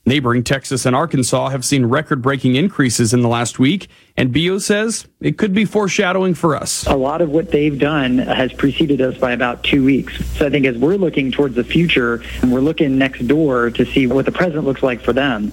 Neighboring 0.09 0.43
Texas 0.43 0.87
and 0.87 0.95
Arkansas 0.95 1.49
have 1.49 1.63
seen 1.63 1.85
record 1.85 2.23
breaking 2.23 2.55
increases 2.55 3.13
in 3.13 3.21
the 3.21 3.27
last 3.27 3.59
week, 3.59 3.89
and 4.17 4.33
Billioux 4.33 4.59
says 4.59 5.07
it 5.21 5.37
could 5.37 5.53
be 5.53 5.65
foreshadowing 5.65 6.33
for 6.33 6.55
us. 6.55 6.83
A 6.87 6.95
lot 6.95 7.21
of 7.21 7.29
what 7.29 7.51
they've 7.51 7.77
done 7.77 8.17
has 8.17 8.51
preceded 8.51 9.01
us 9.01 9.15
by 9.19 9.33
about 9.33 9.63
two 9.63 9.85
weeks. 9.85 10.25
So 10.35 10.47
I 10.47 10.49
think 10.49 10.65
as 10.65 10.75
we're 10.79 10.95
looking 10.95 11.31
towards 11.31 11.53
the 11.53 11.63
future, 11.63 12.23
and 12.41 12.51
we're 12.51 12.59
looking 12.59 12.97
next 12.97 13.27
door 13.27 13.69
to 13.69 13.85
see 13.85 14.07
what 14.07 14.25
the 14.25 14.31
present 14.31 14.65
looks 14.65 14.81
like 14.81 14.99
for 14.99 15.13
them. 15.13 15.51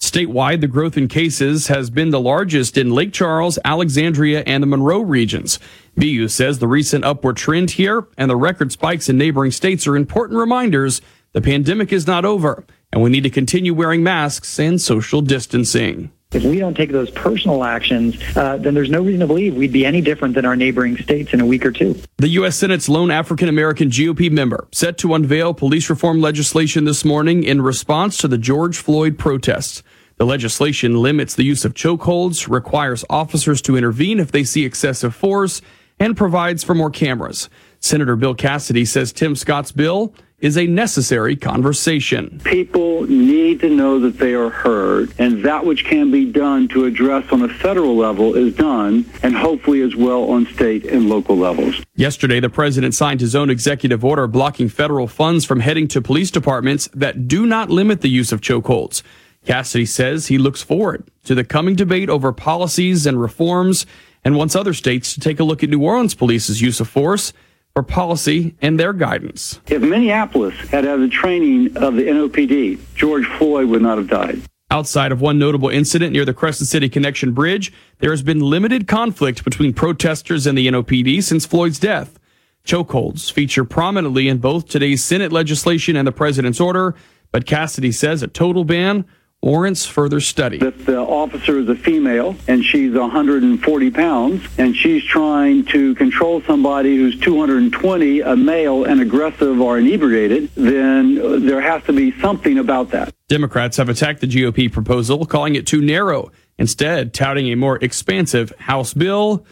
Statewide, 0.00 0.62
the 0.62 0.68
growth 0.68 0.96
in 0.96 1.06
cases 1.06 1.66
has 1.66 1.90
been 1.90 2.08
the 2.08 2.18
largest 2.18 2.78
in 2.78 2.94
Lake 2.94 3.12
Charles, 3.12 3.58
Alexandria, 3.62 4.42
and 4.46 4.62
the 4.62 4.66
Monroe 4.66 5.00
regions. 5.00 5.58
Billioux 5.98 6.28
says 6.28 6.60
the 6.60 6.68
recent 6.68 7.04
upward 7.04 7.36
trend 7.36 7.72
here 7.72 8.06
and 8.16 8.30
the 8.30 8.36
record 8.36 8.72
spikes 8.72 9.10
in 9.10 9.18
neighboring 9.18 9.50
states 9.50 9.86
are 9.86 9.96
important 9.96 10.38
reminders 10.38 11.02
the 11.32 11.42
pandemic 11.42 11.92
is 11.92 12.06
not 12.06 12.24
over 12.24 12.64
and 12.92 13.02
we 13.02 13.10
need 13.10 13.22
to 13.22 13.30
continue 13.30 13.74
wearing 13.74 14.02
masks 14.02 14.58
and 14.58 14.80
social 14.80 15.20
distancing. 15.20 16.10
If 16.30 16.44
we 16.44 16.58
don't 16.58 16.74
take 16.74 16.92
those 16.92 17.10
personal 17.10 17.64
actions, 17.64 18.16
uh, 18.36 18.58
then 18.58 18.74
there's 18.74 18.90
no 18.90 19.02
reason 19.02 19.20
to 19.20 19.26
believe 19.26 19.54
we'd 19.54 19.72
be 19.72 19.86
any 19.86 20.02
different 20.02 20.34
than 20.34 20.44
our 20.44 20.56
neighboring 20.56 20.98
states 20.98 21.32
in 21.32 21.40
a 21.40 21.46
week 21.46 21.64
or 21.64 21.70
two. 21.70 21.98
The 22.18 22.28
U.S. 22.28 22.56
Senate's 22.56 22.86
lone 22.86 23.10
African 23.10 23.48
American 23.48 23.88
GOP 23.88 24.30
member 24.30 24.68
set 24.70 24.98
to 24.98 25.14
unveil 25.14 25.54
police 25.54 25.88
reform 25.88 26.20
legislation 26.20 26.84
this 26.84 27.02
morning 27.02 27.44
in 27.44 27.62
response 27.62 28.18
to 28.18 28.28
the 28.28 28.36
George 28.36 28.76
Floyd 28.76 29.16
protests. 29.16 29.82
The 30.16 30.26
legislation 30.26 31.00
limits 31.00 31.34
the 31.34 31.44
use 31.44 31.64
of 31.64 31.72
chokeholds, 31.72 32.46
requires 32.46 33.06
officers 33.08 33.62
to 33.62 33.78
intervene 33.78 34.20
if 34.20 34.30
they 34.30 34.44
see 34.44 34.66
excessive 34.66 35.14
force, 35.14 35.62
and 35.98 36.14
provides 36.14 36.62
for 36.62 36.74
more 36.74 36.90
cameras. 36.90 37.48
Senator 37.80 38.16
Bill 38.16 38.34
Cassidy 38.34 38.84
says 38.84 39.12
Tim 39.12 39.34
Scott's 39.34 39.72
bill 39.72 40.12
is 40.40 40.56
a 40.56 40.66
necessary 40.66 41.34
conversation. 41.34 42.40
People 42.44 43.02
need 43.04 43.60
to 43.60 43.68
know 43.68 43.98
that 43.98 44.18
they 44.18 44.34
are 44.34 44.50
heard, 44.50 45.12
and 45.18 45.44
that 45.44 45.64
which 45.64 45.84
can 45.84 46.10
be 46.10 46.30
done 46.30 46.68
to 46.68 46.84
address 46.84 47.30
on 47.32 47.42
a 47.42 47.48
federal 47.48 47.96
level 47.96 48.34
is 48.36 48.54
done, 48.54 49.04
and 49.22 49.36
hopefully 49.36 49.82
as 49.82 49.96
well 49.96 50.30
on 50.30 50.46
state 50.46 50.84
and 50.84 51.08
local 51.08 51.36
levels. 51.36 51.82
Yesterday, 51.96 52.38
the 52.38 52.50
president 52.50 52.94
signed 52.94 53.20
his 53.20 53.34
own 53.34 53.50
executive 53.50 54.04
order 54.04 54.26
blocking 54.28 54.68
federal 54.68 55.08
funds 55.08 55.44
from 55.44 55.60
heading 55.60 55.88
to 55.88 56.00
police 56.00 56.30
departments 56.30 56.88
that 56.94 57.26
do 57.26 57.44
not 57.44 57.70
limit 57.70 58.00
the 58.00 58.08
use 58.08 58.30
of 58.30 58.40
chokeholds. 58.40 59.02
Cassidy 59.44 59.86
says 59.86 60.26
he 60.26 60.38
looks 60.38 60.62
forward 60.62 61.08
to 61.24 61.34
the 61.34 61.44
coming 61.44 61.74
debate 61.74 62.10
over 62.10 62.32
policies 62.32 63.06
and 63.06 63.20
reforms 63.20 63.86
and 64.24 64.36
wants 64.36 64.54
other 64.54 64.74
states 64.74 65.14
to 65.14 65.20
take 65.20 65.40
a 65.40 65.44
look 65.44 65.62
at 65.62 65.70
New 65.70 65.82
Orleans 65.82 66.14
police's 66.14 66.60
use 66.60 66.80
of 66.80 66.88
force 66.88 67.32
for 67.78 67.84
policy 67.84 68.56
and 68.60 68.80
their 68.80 68.92
guidance. 68.92 69.60
If 69.68 69.82
Minneapolis 69.82 70.56
had 70.68 70.82
had 70.82 70.98
the 70.98 71.06
training 71.06 71.76
of 71.76 71.94
the 71.94 72.02
NOPD, 72.02 72.76
George 72.96 73.24
Floyd 73.24 73.68
would 73.68 73.82
not 73.82 73.98
have 73.98 74.08
died. 74.08 74.42
Outside 74.68 75.12
of 75.12 75.20
one 75.20 75.38
notable 75.38 75.68
incident 75.68 76.12
near 76.12 76.24
the 76.24 76.34
Crescent 76.34 76.68
City 76.68 76.88
Connection 76.88 77.30
Bridge, 77.30 77.72
there 78.00 78.10
has 78.10 78.20
been 78.20 78.40
limited 78.40 78.88
conflict 78.88 79.44
between 79.44 79.72
protesters 79.72 80.44
and 80.44 80.58
the 80.58 80.66
NOPD 80.66 81.22
since 81.22 81.46
Floyd's 81.46 81.78
death. 81.78 82.18
Chokeholds 82.64 83.30
feature 83.30 83.64
prominently 83.64 84.26
in 84.26 84.38
both 84.38 84.66
today's 84.66 85.04
Senate 85.04 85.30
legislation 85.30 85.94
and 85.94 86.08
the 86.08 86.10
president's 86.10 86.58
order, 86.58 86.96
but 87.30 87.46
Cassidy 87.46 87.92
says 87.92 88.24
a 88.24 88.26
total 88.26 88.64
ban 88.64 89.04
warrants 89.42 89.86
further 89.86 90.20
study. 90.20 90.58
That 90.58 90.84
the 90.84 90.98
officer 90.98 91.58
is 91.58 91.68
a 91.68 91.74
female 91.74 92.36
and 92.46 92.64
she's 92.64 92.92
140 92.92 93.90
pounds 93.90 94.46
and 94.58 94.76
she's 94.76 95.04
trying 95.04 95.64
to 95.66 95.94
control 95.94 96.42
somebody 96.42 96.96
who's 96.96 97.18
220, 97.20 98.20
a 98.20 98.36
male 98.36 98.84
and 98.84 99.00
aggressive 99.00 99.60
or 99.60 99.78
inebriated, 99.78 100.50
then 100.54 101.46
there 101.46 101.60
has 101.60 101.82
to 101.84 101.92
be 101.92 102.18
something 102.20 102.58
about 102.58 102.90
that. 102.90 103.14
Democrats 103.28 103.76
have 103.76 103.88
attacked 103.88 104.20
the 104.20 104.26
GOP 104.26 104.70
proposal, 104.72 105.24
calling 105.24 105.54
it 105.54 105.66
too 105.66 105.80
narrow, 105.80 106.30
instead 106.58 107.14
touting 107.14 107.46
a 107.48 107.54
more 107.54 107.82
expansive 107.82 108.52
House 108.58 108.92
bill. 108.92 109.46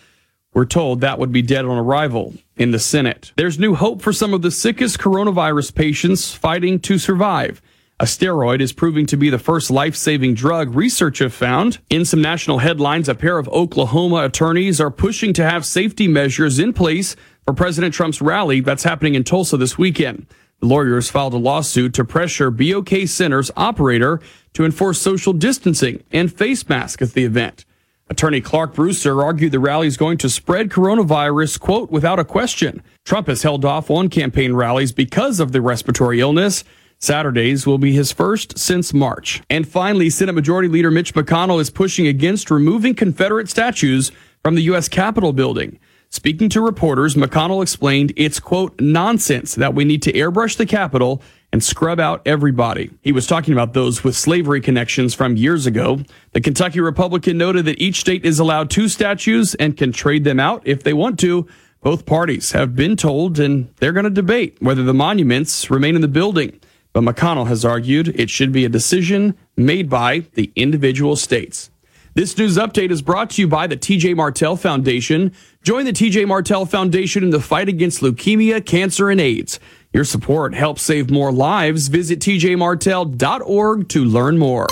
We're 0.53 0.65
told 0.65 1.03
that 1.03 1.19
would 1.19 1.33
be 1.33 1.43
dead 1.43 1.67
on 1.67 1.77
arrival 1.79 2.35
in 2.57 2.71
the 2.71 2.79
Senate. 2.79 3.33
There's 3.37 3.59
new 3.59 3.75
hope 3.75 4.01
for 4.01 4.13
some 4.13 4.33
of 4.33 4.43
the 4.43 4.51
sickest 4.51 4.99
coronavirus 4.99 5.75
patients 5.75 6.35
fighting 6.35 6.81
to 6.81 6.99
survive. 6.99 7.61
A 7.99 8.05
steroid 8.05 8.61
is 8.61 8.75
proving 8.75 9.07
to 9.07 9.17
be 9.17 9.31
the 9.31 9.39
first 9.39 9.71
life-saving 9.71 10.35
drug 10.35 10.75
research 10.75 11.21
have 11.21 11.33
found. 11.33 11.79
In 11.89 12.05
some 12.05 12.21
national 12.21 12.59
headlines, 12.59 13.09
a 13.09 13.15
pair 13.15 13.39
of 13.39 13.49
Oklahoma 13.49 14.25
attorneys 14.25 14.83
are 14.83 14.91
pushing 14.91 15.33
to 15.33 15.49
have 15.49 15.65
safety 15.65 16.07
measures 16.07 16.59
in 16.59 16.75
place 16.75 17.17
for 17.47 17.55
President 17.55 17.95
Trump's 17.95 18.21
rally 18.21 18.61
that's 18.61 18.85
happening 18.85 19.15
in 19.15 19.25
Tulsa 19.25 19.57
this 19.57 19.79
weekend. 19.79 20.27
The 20.61 20.67
lawyers 20.67 21.09
filed 21.09 21.33
a 21.33 21.39
lawsuit 21.39 21.95
to 21.95 22.05
pressure 22.05 22.51
BOK 22.51 23.07
Center's 23.07 23.51
operator 23.57 24.21
to 24.53 24.67
enforce 24.67 25.01
social 25.01 25.33
distancing 25.33 26.05
and 26.13 26.31
face 26.31 26.69
masks 26.69 27.01
at 27.01 27.15
the 27.15 27.25
event. 27.25 27.65
Attorney 28.11 28.43
Clark 28.43 28.75
Brewster 28.75 29.23
argued 29.23 29.53
the 29.53 29.59
rally 29.59 29.87
is 29.87 29.97
going 29.97 30.19
to 30.19 30.29
spread 30.29 30.69
coronavirus, 30.69 31.59
quote, 31.61 31.91
without 31.91 32.19
a 32.19 32.25
question. 32.25 32.83
Trump 33.07 33.27
has 33.29 33.43
held 33.43 33.65
off 33.65 33.91
on 33.91 34.11
campaign 34.11 34.53
rallies 34.53 34.93
because 34.93 35.41
of 35.41 35.53
the 35.53 35.63
respiratory 35.63 36.21
illness. 36.21 36.63
Saturdays 36.99 37.67
will 37.67 37.79
be 37.79 37.93
his 37.93 38.13
first 38.13 38.59
since 38.59 38.95
March. 38.95 39.43
And 39.51 39.69
finally, 39.69 40.11
Senate 40.11 40.35
Majority 40.35 40.69
Leader 40.69 40.91
Mitch 40.91 41.15
McConnell 41.15 41.61
is 41.61 41.71
pushing 41.71 42.07
against 42.07 42.51
removing 42.51 42.95
Confederate 42.95 43.49
statues 43.49 44.13
from 44.43 44.55
the 44.55 44.63
U.S. 44.63 44.89
Capitol 44.89 45.33
building. 45.33 45.79
Speaking 46.09 46.49
to 46.51 46.61
reporters, 46.61 47.15
McConnell 47.15 47.63
explained 47.63 48.13
it's, 48.17 48.41
quote, 48.41 48.81
nonsense 48.81 49.55
that 49.57 49.75
we 49.75 49.85
need 49.85 50.03
to 50.03 50.13
airbrush 50.13 50.57
the 50.57 50.65
Capitol 50.65 51.21
and 51.53 51.63
scrub 51.63 52.01
out 52.01 52.23
everybody. 52.27 52.91
He 53.03 53.13
was 53.13 53.27
talking 53.27 53.53
about 53.53 53.73
those 53.73 54.03
with 54.03 54.17
slavery 54.17 54.61
connections 54.61 55.15
from 55.15 55.37
years 55.37 55.67
ago. 55.67 56.01
The 56.33 56.41
Kentucky 56.41 56.81
Republican 56.81 57.39
noted 57.39 57.65
that 57.67 57.81
each 57.81 58.01
state 58.01 58.25
is 58.25 58.39
allowed 58.39 58.71
two 58.71 58.89
statues 58.89 59.55
and 59.57 59.77
can 59.77 59.93
trade 59.93 60.25
them 60.25 60.41
out 60.41 60.63
if 60.65 60.83
they 60.83 60.93
want 60.93 61.19
to. 61.21 61.47
Both 61.83 62.07
parties 62.07 62.53
have 62.53 62.75
been 62.75 62.97
told 62.97 63.39
and 63.39 63.69
they're 63.77 63.93
going 63.93 64.05
to 64.05 64.11
debate 64.11 64.57
whether 64.61 64.83
the 64.83 64.95
monuments 64.95 65.71
remain 65.71 65.95
in 65.95 66.03
the 66.03 66.09
building. 66.09 66.61
But 66.97 67.05
McConnell 67.05 67.49
has 67.49 67.63
argued 67.63 68.19
it 68.19 68.31
should 68.31 68.53
be 68.53 68.65
a 68.65 68.71
decision 68.71 69.37
made 69.55 69.91
by 69.91 70.21
the 70.33 70.51
individual 70.57 71.15
states. 71.15 71.71
This 72.15 72.39
news 72.39 72.57
update 72.57 72.91
is 72.91 73.03
brought 73.03 73.29
to 73.33 73.43
you 73.43 73.49
by 73.49 73.67
the 73.67 73.77
TJ 73.77 74.17
Martell 74.17 74.57
Foundation. 74.57 75.33
Join 75.63 75.85
the 75.85 75.93
TJ 75.93 76.27
Martell 76.27 76.65
Foundation 76.65 77.23
in 77.23 77.29
the 77.29 77.39
fight 77.39 77.69
against 77.69 78.01
leukemia, 78.01 78.65
cancer, 78.65 79.11
and 79.11 79.21
AIDS. 79.21 79.61
Your 79.93 80.05
support 80.05 80.55
helps 80.55 80.81
save 80.81 81.11
more 81.11 81.33
lives. 81.33 81.89
Visit 81.89 82.21
tjmartell.org 82.21 83.89
to 83.91 84.03
learn 84.03 84.39
more. 84.39 84.67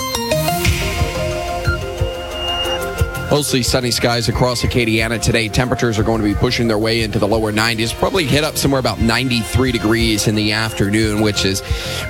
Mostly 3.31 3.63
sunny 3.63 3.89
skies 3.89 4.29
across 4.29 4.61
Acadiana 4.61 5.19
today. 5.19 5.49
Temperatures 5.49 5.97
are 5.97 6.03
going 6.03 6.21
to 6.21 6.27
be 6.27 6.35
pushing 6.35 6.67
their 6.67 6.77
way 6.77 7.01
into 7.01 7.17
the 7.17 7.27
lower 7.27 7.51
90s. 7.51 7.93
Probably 7.93 8.23
hit 8.23 8.43
up 8.43 8.55
somewhere 8.55 8.79
about 8.79 8.99
93 9.01 9.71
degrees 9.71 10.27
in 10.27 10.35
the 10.35 10.51
afternoon, 10.51 11.21
which 11.21 11.43
is 11.43 11.61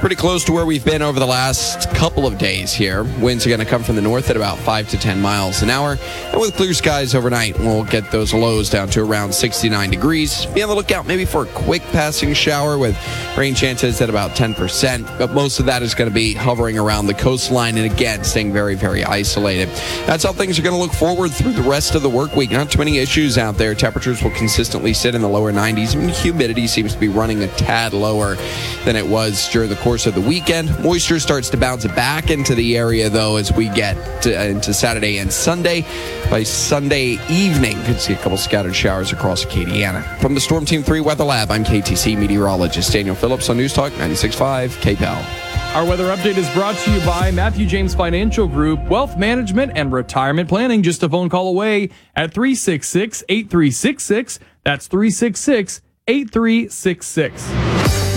pretty 0.02 0.16
close 0.16 0.44
to 0.44 0.52
where 0.52 0.66
we've 0.66 0.84
been 0.84 1.02
over 1.02 1.20
the 1.20 1.26
last 1.26 1.90
couple 1.92 2.28
of 2.28 2.38
days 2.38 2.74
here. 2.74 3.06
Winds 3.22 3.46
are 3.46 3.50
going 3.50 3.62
to 3.62 3.66
come 3.66 3.82
from 3.82 3.96
the 3.96 4.02
north 4.02 4.30
at 4.30 4.36
about 4.36 4.60
5 4.60 4.90
to 4.90 4.98
10 4.98 5.22
miles 5.22 5.62
an 5.62 5.70
hour. 5.70 5.98
And 6.32 6.42
with 6.42 6.54
clear 6.56 6.74
skies 6.74 7.16
overnight, 7.16 7.58
we'll 7.60 7.86
get 7.86 8.12
those 8.12 8.34
lows 8.34 8.70
down 8.70 8.90
to 8.90 9.02
around 9.02 9.34
69 9.34 9.90
degrees. 9.90 10.46
Be 10.48 10.64
on 10.64 10.70
the 10.70 10.76
lookout 10.76 11.08
maybe 11.08 11.26
for 11.26 11.44
a 11.44 11.48
quick 11.48 11.82
passing 11.94 12.34
shower 12.34 12.78
with 12.78 12.96
rain 13.38 13.56
chances 13.56 14.02
at 14.02 14.10
about 14.10 14.32
10%. 14.32 15.18
But 15.18 15.32
most 15.32 15.60
of 15.60 15.66
that 15.68 15.82
is 15.82 15.96
going 15.96 16.10
to 16.10 16.14
be 16.14 16.34
hovering 16.34 16.78
around 16.78 17.08
the 17.08 17.14
coastline 17.14 17.78
and 17.78 17.92
again, 17.92 18.24
staying 18.26 18.52
very, 18.52 18.76
very 18.76 19.06
isolated. 19.06 19.70
That's 20.06 20.24
how 20.26 20.34
things 20.34 20.60
are 20.60 20.62
going 20.62 20.76
to 20.76 20.82
look 20.82 20.92
forward 21.06 21.30
through 21.30 21.52
the 21.52 21.62
rest 21.62 21.94
of 21.94 22.02
the 22.02 22.10
work 22.10 22.36
week. 22.36 22.50
Not 22.50 22.72
too 22.72 22.80
many 22.80 22.98
issues 22.98 23.38
out 23.38 23.58
there. 23.58 23.76
Temperatures 23.76 24.24
will 24.24 24.32
consistently 24.32 24.92
sit 24.92 25.14
in 25.14 25.22
the 25.22 25.30
lower 25.30 25.52
90s, 25.52 25.94
and 25.94 26.10
humidity 26.10 26.66
seems 26.66 26.96
to 26.96 27.00
be 27.00 27.10
running 27.10 27.44
a 27.44 27.48
tad 27.50 27.94
lower 27.94 28.38
than 28.86 28.96
it 28.96 29.06
was 29.06 29.48
during 29.52 29.70
the 29.70 29.76
course 29.76 30.08
of 30.08 30.16
the 30.16 30.22
weekend. 30.22 30.68
Moisture 30.84 31.20
starts 31.20 31.48
to 31.52 31.58
bounce 31.58 31.86
back 31.86 32.32
into 32.32 32.56
the 32.56 32.76
area, 32.76 33.08
though, 33.08 33.36
as 33.36 33.54
we 33.54 33.70
get 33.70 34.24
to, 34.24 34.36
uh, 34.36 34.46
into 34.46 34.74
Saturday 34.74 35.20
and 35.20 35.32
Sunday. 35.32 35.86
By 36.32 36.42
Sunday 36.42 37.20
evening, 37.30 37.80
could 37.84 38.02
see 38.02 38.14
a 38.14 38.18
couple 38.18 38.40
scattered 38.40 38.76
showers 38.76 39.12
across 39.12 39.46
Acadiana. 39.46 40.04
From 40.18 40.34
the 40.34 40.42
Storm 40.42 40.66
Team 40.66 40.82
3 40.82 41.02
Weather 41.02 41.24
Lab, 41.24 41.52
I'm 41.52 41.64
KATC 41.64 42.18
meteorologist 42.18 42.92
Daniel 42.92 43.14
Phillips 43.14 43.48
on 43.48 43.58
News 43.58 43.74
Talk 43.74 43.92
96.5 43.92 44.70
KPEL. 44.82 45.45
Our 45.76 45.84
weather 45.84 46.06
update 46.06 46.38
is 46.38 46.50
brought 46.52 46.78
to 46.78 46.92
you 46.92 47.06
by 47.06 47.32
Matthew 47.32 47.66
James 47.66 47.94
Financial 47.94 48.48
Group, 48.48 48.82
Wealth 48.88 49.18
Management 49.18 49.74
and 49.76 49.92
Retirement 49.92 50.48
Planning. 50.48 50.82
Just 50.82 51.04
a 51.04 51.10
phone 51.10 51.28
call 51.28 51.50
away 51.50 51.90
at 52.16 52.34
366 52.34 53.26
8366. 53.28 54.40
That's 54.64 54.88
366 54.88 55.82
8366. 56.08 57.50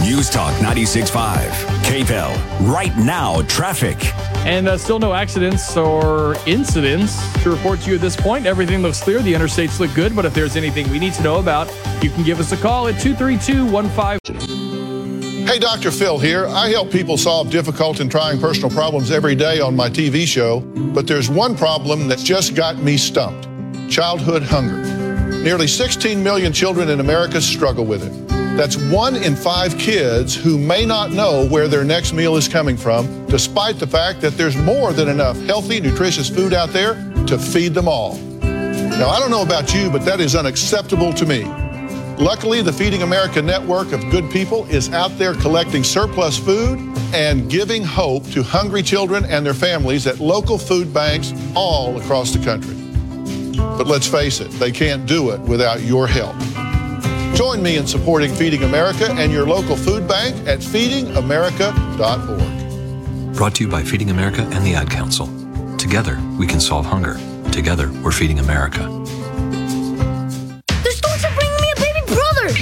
News 0.02 0.30
Talk 0.30 0.54
96.5, 0.60 1.48
KPEL. 1.82 2.72
Right 2.72 2.96
now, 2.96 3.42
traffic. 3.42 4.14
And 4.46 4.68
uh, 4.68 4.78
still 4.78 5.00
no 5.00 5.12
accidents 5.12 5.76
or 5.76 6.36
incidents 6.46 7.20
to 7.42 7.50
report 7.50 7.80
to 7.80 7.90
you 7.90 7.96
at 7.96 8.00
this 8.00 8.14
point. 8.14 8.46
Everything 8.46 8.82
looks 8.82 9.02
clear. 9.02 9.18
The 9.18 9.32
interstates 9.32 9.80
look 9.80 9.92
good. 9.94 10.14
But 10.14 10.24
if 10.24 10.32
there's 10.32 10.54
anything 10.54 10.88
we 10.90 11.00
need 11.00 11.14
to 11.14 11.24
know 11.24 11.40
about, 11.40 11.66
you 12.04 12.10
can 12.10 12.22
give 12.22 12.38
us 12.38 12.52
a 12.52 12.56
call 12.56 12.86
at 12.86 13.00
232 13.00 13.68
15. 14.28 14.67
Hey, 15.48 15.58
Dr. 15.58 15.90
Phil 15.90 16.18
here. 16.18 16.46
I 16.46 16.68
help 16.68 16.92
people 16.92 17.16
solve 17.16 17.48
difficult 17.48 18.00
and 18.00 18.10
trying 18.10 18.38
personal 18.38 18.68
problems 18.68 19.10
every 19.10 19.34
day 19.34 19.60
on 19.60 19.74
my 19.74 19.88
TV 19.88 20.26
show, 20.26 20.60
but 20.60 21.06
there's 21.06 21.30
one 21.30 21.56
problem 21.56 22.06
that's 22.06 22.22
just 22.22 22.54
got 22.54 22.76
me 22.76 22.98
stumped 22.98 23.48
childhood 23.90 24.42
hunger. 24.42 24.76
Nearly 25.42 25.66
16 25.66 26.22
million 26.22 26.52
children 26.52 26.90
in 26.90 27.00
America 27.00 27.40
struggle 27.40 27.86
with 27.86 28.04
it. 28.04 28.28
That's 28.58 28.76
one 28.76 29.16
in 29.16 29.34
five 29.34 29.78
kids 29.78 30.34
who 30.34 30.58
may 30.58 30.84
not 30.84 31.12
know 31.12 31.48
where 31.48 31.66
their 31.66 31.82
next 31.82 32.12
meal 32.12 32.36
is 32.36 32.46
coming 32.46 32.76
from, 32.76 33.24
despite 33.28 33.78
the 33.78 33.86
fact 33.86 34.20
that 34.20 34.36
there's 34.36 34.54
more 34.54 34.92
than 34.92 35.08
enough 35.08 35.40
healthy, 35.46 35.80
nutritious 35.80 36.28
food 36.28 36.52
out 36.52 36.74
there 36.74 36.92
to 37.26 37.38
feed 37.38 37.72
them 37.72 37.88
all. 37.88 38.18
Now, 38.42 39.08
I 39.08 39.18
don't 39.18 39.30
know 39.30 39.42
about 39.42 39.72
you, 39.72 39.88
but 39.88 40.04
that 40.04 40.20
is 40.20 40.36
unacceptable 40.36 41.14
to 41.14 41.24
me. 41.24 41.67
Luckily, 42.20 42.62
the 42.62 42.72
Feeding 42.72 43.02
America 43.02 43.40
network 43.40 43.92
of 43.92 44.10
good 44.10 44.28
people 44.28 44.66
is 44.66 44.92
out 44.92 45.16
there 45.18 45.34
collecting 45.34 45.84
surplus 45.84 46.36
food 46.36 46.80
and 47.14 47.48
giving 47.48 47.84
hope 47.84 48.28
to 48.30 48.42
hungry 48.42 48.82
children 48.82 49.24
and 49.24 49.46
their 49.46 49.54
families 49.54 50.04
at 50.08 50.18
local 50.18 50.58
food 50.58 50.92
banks 50.92 51.32
all 51.54 51.96
across 51.96 52.32
the 52.32 52.44
country. 52.44 52.74
But 53.56 53.86
let's 53.86 54.08
face 54.08 54.40
it, 54.40 54.50
they 54.52 54.72
can't 54.72 55.06
do 55.06 55.30
it 55.30 55.38
without 55.42 55.82
your 55.82 56.08
help. 56.08 56.36
Join 57.36 57.62
me 57.62 57.76
in 57.76 57.86
supporting 57.86 58.34
Feeding 58.34 58.64
America 58.64 59.12
and 59.12 59.30
your 59.30 59.46
local 59.46 59.76
food 59.76 60.08
bank 60.08 60.34
at 60.48 60.58
feedingamerica.org. 60.58 63.36
Brought 63.36 63.54
to 63.54 63.64
you 63.64 63.70
by 63.70 63.84
Feeding 63.84 64.10
America 64.10 64.42
and 64.42 64.66
the 64.66 64.74
Ad 64.74 64.90
Council. 64.90 65.28
Together, 65.76 66.20
we 66.36 66.48
can 66.48 66.58
solve 66.58 66.84
hunger. 66.84 67.16
Together, 67.52 67.92
we're 68.02 68.10
feeding 68.10 68.40
America. 68.40 68.97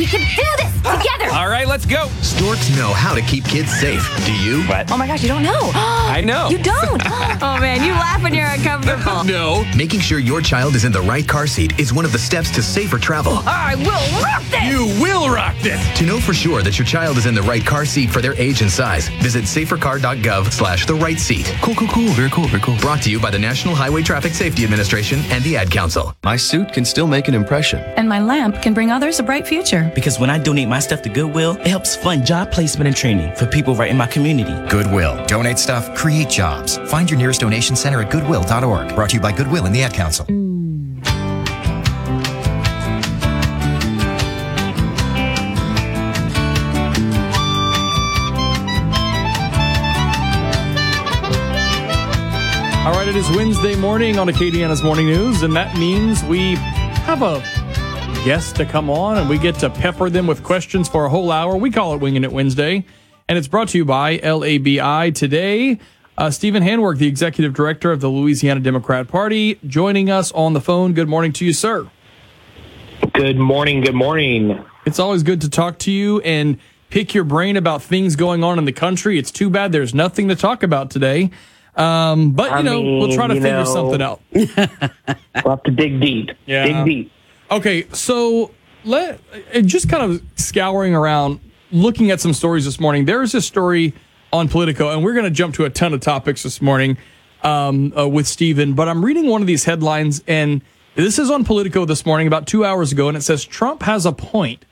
We 0.06 0.10
can 0.20 0.36
do 0.36 0.62
this 0.62 0.72
together. 0.76 1.34
All 1.34 1.48
right, 1.48 1.66
let's 1.66 1.84
go. 1.84 2.06
Storks 2.22 2.70
know 2.76 2.92
how 2.92 3.12
to 3.12 3.20
keep 3.22 3.44
kids 3.44 3.72
safe. 3.72 4.08
Do 4.24 4.32
you? 4.32 4.62
What? 4.68 4.88
Oh 4.92 4.96
my 4.96 5.08
gosh, 5.08 5.20
you 5.20 5.28
don't 5.28 5.42
know. 5.42 5.58
I 5.74 6.20
know. 6.24 6.48
You 6.56 6.58
don't. 6.58 7.02
oh 7.42 7.58
man, 7.60 7.82
you 7.82 7.92
laugh 7.92 8.22
when 8.22 8.32
you're 8.32 8.46
uncomfortable. 8.46 9.24
no. 9.24 9.64
Making 9.76 9.98
sure 9.98 10.20
your 10.20 10.40
child 10.40 10.76
is 10.76 10.84
in 10.84 10.92
the 10.92 11.00
right 11.00 11.26
car 11.26 11.48
seat 11.48 11.78
is 11.78 11.92
one 11.92 12.04
of 12.04 12.12
the 12.12 12.18
steps 12.18 12.50
to 12.52 12.62
safer 12.62 12.98
travel. 12.98 13.32
Oh, 13.34 13.42
I 13.44 13.74
will 13.74 14.22
rock 14.22 14.42
this. 14.48 14.62
You 14.62 15.02
will 15.02 15.28
rock 15.28 15.56
this. 15.60 15.80
To 15.98 16.06
know 16.06 16.20
for 16.20 16.32
sure 16.32 16.62
that 16.62 16.78
your 16.78 16.86
child 16.86 17.16
is 17.18 17.26
in 17.26 17.34
the 17.34 17.42
right 17.42 17.66
car 17.66 17.84
seat 17.84 18.10
for 18.10 18.22
their 18.22 18.34
age 18.34 18.62
and 18.62 18.70
size, 18.70 19.08
visit 19.20 19.44
safercar.gov 19.44 20.52
slash 20.52 20.86
the 20.86 20.94
right 20.94 21.18
seat. 21.18 21.52
Cool, 21.62 21.74
cool, 21.74 21.88
cool. 21.88 22.08
Very 22.10 22.30
cool, 22.30 22.46
very 22.46 22.62
cool. 22.62 22.76
Brought 22.78 23.02
to 23.02 23.10
you 23.10 23.18
by 23.18 23.30
the 23.30 23.38
National 23.38 23.74
Highway 23.74 24.02
Traffic 24.02 24.32
Safety 24.32 24.62
Administration 24.62 25.18
and 25.30 25.42
the 25.42 25.56
Ad 25.56 25.70
Council. 25.70 26.14
My 26.22 26.36
suit 26.36 26.72
can 26.72 26.84
still 26.84 27.08
make 27.08 27.26
an 27.26 27.34
impression. 27.34 27.80
And 27.96 28.08
my 28.08 28.20
lamp 28.20 28.62
can 28.62 28.72
bring 28.72 28.92
others 28.92 29.18
a 29.18 29.24
bright 29.24 29.46
future. 29.46 29.90
Because 29.96 30.20
when 30.20 30.28
I 30.28 30.36
donate 30.36 30.68
my 30.68 30.78
stuff 30.78 31.00
to 31.02 31.08
Goodwill, 31.08 31.56
it 31.56 31.68
helps 31.68 31.96
fund 31.96 32.26
job 32.26 32.52
placement 32.52 32.86
and 32.86 32.94
training 32.94 33.34
for 33.34 33.46
people 33.46 33.74
right 33.74 33.90
in 33.90 33.96
my 33.96 34.06
community. 34.06 34.52
Goodwill. 34.68 35.24
Donate 35.24 35.58
stuff, 35.58 35.94
create 35.96 36.28
jobs. 36.28 36.76
Find 36.90 37.10
your 37.10 37.18
nearest 37.18 37.40
donation 37.40 37.74
center 37.74 38.02
at 38.02 38.10
goodwill.org. 38.10 38.94
Brought 38.94 39.10
to 39.10 39.16
you 39.16 39.22
by 39.22 39.32
Goodwill 39.32 39.64
and 39.64 39.74
the 39.74 39.82
Ad 39.82 39.94
Council. 39.94 40.26
All 52.84 52.92
right, 52.92 53.08
it 53.08 53.16
is 53.16 53.30
Wednesday 53.30 53.74
morning 53.76 54.18
on 54.18 54.28
Acadiana's 54.28 54.82
Morning 54.82 55.06
News, 55.06 55.42
and 55.42 55.56
that 55.56 55.74
means 55.78 56.22
we 56.24 56.56
have 57.06 57.22
a 57.22 57.40
guest 58.26 58.56
to 58.56 58.64
come 58.64 58.90
on 58.90 59.18
and 59.18 59.28
we 59.28 59.38
get 59.38 59.54
to 59.54 59.70
pepper 59.70 60.10
them 60.10 60.26
with 60.26 60.42
questions 60.42 60.88
for 60.88 61.04
a 61.04 61.08
whole 61.08 61.30
hour. 61.30 61.56
We 61.56 61.70
call 61.70 61.94
it 61.94 62.00
Winging 62.00 62.24
It 62.24 62.32
Wednesday, 62.32 62.84
and 63.28 63.38
it's 63.38 63.46
brought 63.46 63.68
to 63.68 63.78
you 63.78 63.84
by 63.84 64.18
LABI. 64.18 65.14
Today, 65.14 65.78
uh, 66.18 66.32
Stephen 66.32 66.60
Handwerk, 66.64 66.98
the 66.98 67.06
executive 67.06 67.54
director 67.54 67.92
of 67.92 68.00
the 68.00 68.08
Louisiana 68.08 68.58
Democrat 68.58 69.06
Party, 69.06 69.60
joining 69.64 70.10
us 70.10 70.32
on 70.32 70.54
the 70.54 70.60
phone. 70.60 70.92
Good 70.92 71.06
morning 71.06 71.32
to 71.34 71.44
you, 71.44 71.52
sir. 71.52 71.88
Good 73.12 73.38
morning. 73.38 73.82
Good 73.82 73.94
morning. 73.94 74.60
It's 74.86 74.98
always 74.98 75.22
good 75.22 75.40
to 75.42 75.48
talk 75.48 75.78
to 75.80 75.92
you 75.92 76.20
and 76.22 76.58
pick 76.90 77.14
your 77.14 77.22
brain 77.22 77.56
about 77.56 77.80
things 77.80 78.16
going 78.16 78.42
on 78.42 78.58
in 78.58 78.64
the 78.64 78.72
country. 78.72 79.20
It's 79.20 79.30
too 79.30 79.50
bad 79.50 79.70
there's 79.70 79.94
nothing 79.94 80.26
to 80.30 80.34
talk 80.34 80.64
about 80.64 80.90
today. 80.90 81.30
Um, 81.76 82.32
but, 82.32 82.50
you 82.50 82.56
I 82.56 82.62
know, 82.62 82.82
we'll 82.82 83.14
try 83.14 83.28
to 83.28 83.34
figure 83.34 83.52
know, 83.52 83.64
something 83.64 84.02
out. 84.02 84.20
We'll 85.44 85.54
have 85.54 85.62
to 85.64 85.70
dig 85.70 86.00
deep. 86.00 86.30
Yeah. 86.46 86.64
Dig 86.64 86.84
deep. 86.86 87.12
Okay, 87.50 87.86
so 87.92 88.50
let 88.84 89.20
uh, 89.54 89.60
just 89.60 89.88
kind 89.88 90.02
of 90.02 90.22
scouring 90.36 90.94
around, 90.94 91.40
looking 91.70 92.10
at 92.10 92.20
some 92.20 92.32
stories 92.32 92.64
this 92.64 92.80
morning. 92.80 93.04
There 93.04 93.22
is 93.22 93.34
a 93.34 93.40
story 93.40 93.94
on 94.32 94.48
Politico, 94.48 94.90
and 94.90 95.04
we're 95.04 95.12
going 95.12 95.24
to 95.24 95.30
jump 95.30 95.54
to 95.56 95.64
a 95.64 95.70
ton 95.70 95.94
of 95.94 96.00
topics 96.00 96.42
this 96.42 96.60
morning 96.60 96.98
um, 97.42 97.96
uh, 97.96 98.08
with 98.08 98.26
Stephen. 98.26 98.74
But 98.74 98.88
I'm 98.88 99.04
reading 99.04 99.26
one 99.28 99.40
of 99.40 99.46
these 99.46 99.64
headlines, 99.64 100.22
and 100.26 100.60
this 100.96 101.18
is 101.18 101.30
on 101.30 101.44
Politico 101.44 101.84
this 101.84 102.04
morning, 102.04 102.26
about 102.26 102.46
two 102.46 102.64
hours 102.64 102.90
ago, 102.90 103.08
and 103.08 103.16
it 103.16 103.22
says 103.22 103.44
Trump 103.44 103.82
has 103.82 104.06
a 104.06 104.12
point 104.12 104.64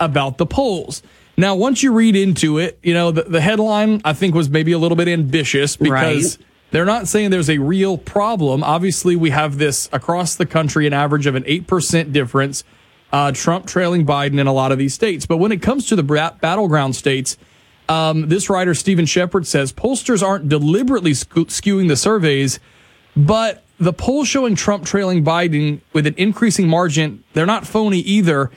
about 0.00 0.38
the 0.38 0.46
polls. 0.46 1.02
Now, 1.36 1.54
once 1.54 1.82
you 1.82 1.92
read 1.92 2.16
into 2.16 2.58
it, 2.58 2.78
you 2.82 2.94
know 2.94 3.10
the, 3.12 3.22
the 3.22 3.40
headline 3.40 4.00
I 4.04 4.14
think 4.14 4.34
was 4.34 4.50
maybe 4.50 4.72
a 4.72 4.78
little 4.78 4.96
bit 4.96 5.06
ambitious 5.06 5.76
because 5.76 6.38
Right. 6.38 6.46
They're 6.76 6.84
not 6.84 7.08
saying 7.08 7.30
there's 7.30 7.48
a 7.48 7.56
real 7.56 7.96
problem. 7.96 8.62
Obviously, 8.62 9.16
we 9.16 9.30
have 9.30 9.56
this 9.56 9.88
across 9.94 10.34
the 10.34 10.44
country, 10.44 10.86
an 10.86 10.92
average 10.92 11.24
of 11.24 11.34
an 11.34 11.42
8% 11.44 12.12
difference, 12.12 12.64
uh, 13.10 13.32
Trump 13.32 13.64
trailing 13.66 14.04
Biden 14.04 14.38
in 14.38 14.46
a 14.46 14.52
lot 14.52 14.72
of 14.72 14.76
these 14.76 14.92
states. 14.92 15.24
But 15.24 15.38
when 15.38 15.52
it 15.52 15.62
comes 15.62 15.86
to 15.86 15.96
the 15.96 16.02
battleground 16.02 16.94
states, 16.94 17.38
um, 17.88 18.28
this 18.28 18.50
writer, 18.50 18.74
Steven 18.74 19.06
Shepard, 19.06 19.46
says 19.46 19.72
pollsters 19.72 20.22
aren't 20.22 20.50
deliberately 20.50 21.14
skew- 21.14 21.46
skewing 21.46 21.88
the 21.88 21.96
surveys, 21.96 22.60
but 23.16 23.64
the 23.80 23.94
polls 23.94 24.28
showing 24.28 24.54
Trump 24.54 24.84
trailing 24.84 25.24
Biden 25.24 25.80
with 25.94 26.06
an 26.06 26.14
increasing 26.18 26.68
margin, 26.68 27.24
they're 27.32 27.46
not 27.46 27.66
phony 27.66 28.00
either 28.00 28.50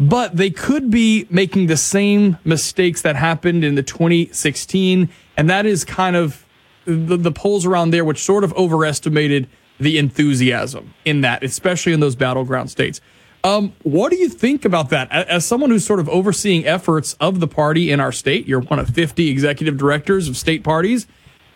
but 0.00 0.36
they 0.36 0.48
could 0.48 0.90
be 0.90 1.26
making 1.28 1.66
the 1.66 1.76
same 1.76 2.38
mistakes 2.44 3.02
that 3.02 3.16
happened 3.16 3.64
in 3.64 3.74
the 3.74 3.82
2016 3.82 5.08
and 5.36 5.50
that 5.50 5.66
is 5.66 5.84
kind 5.84 6.14
of 6.14 6.46
the, 6.88 7.16
the 7.16 7.32
polls 7.32 7.66
around 7.66 7.90
there 7.90 8.04
which 8.04 8.18
sort 8.22 8.44
of 8.44 8.52
overestimated 8.54 9.48
the 9.78 9.98
enthusiasm 9.98 10.94
in 11.04 11.20
that 11.20 11.44
especially 11.44 11.92
in 11.92 12.00
those 12.00 12.16
battleground 12.16 12.70
states. 12.70 13.00
Um, 13.44 13.72
what 13.84 14.10
do 14.10 14.16
you 14.16 14.28
think 14.28 14.64
about 14.64 14.90
that? 14.90 15.10
As 15.12 15.46
someone 15.46 15.70
who's 15.70 15.86
sort 15.86 16.00
of 16.00 16.08
overseeing 16.08 16.66
efforts 16.66 17.14
of 17.20 17.38
the 17.38 17.46
party 17.46 17.92
in 17.92 18.00
our 18.00 18.12
state 18.12 18.46
you're 18.46 18.60
one 18.60 18.78
of 18.78 18.88
50 18.88 19.28
executive 19.28 19.76
directors 19.76 20.28
of 20.28 20.36
state 20.36 20.64
parties 20.64 21.06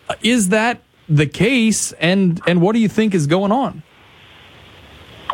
Uh, 0.09 0.15
is 0.21 0.49
that 0.49 0.81
the 1.09 1.25
case? 1.25 1.91
And 1.93 2.41
and 2.47 2.61
what 2.61 2.73
do 2.73 2.79
you 2.79 2.89
think 2.89 3.13
is 3.13 3.27
going 3.27 3.51
on 3.51 3.83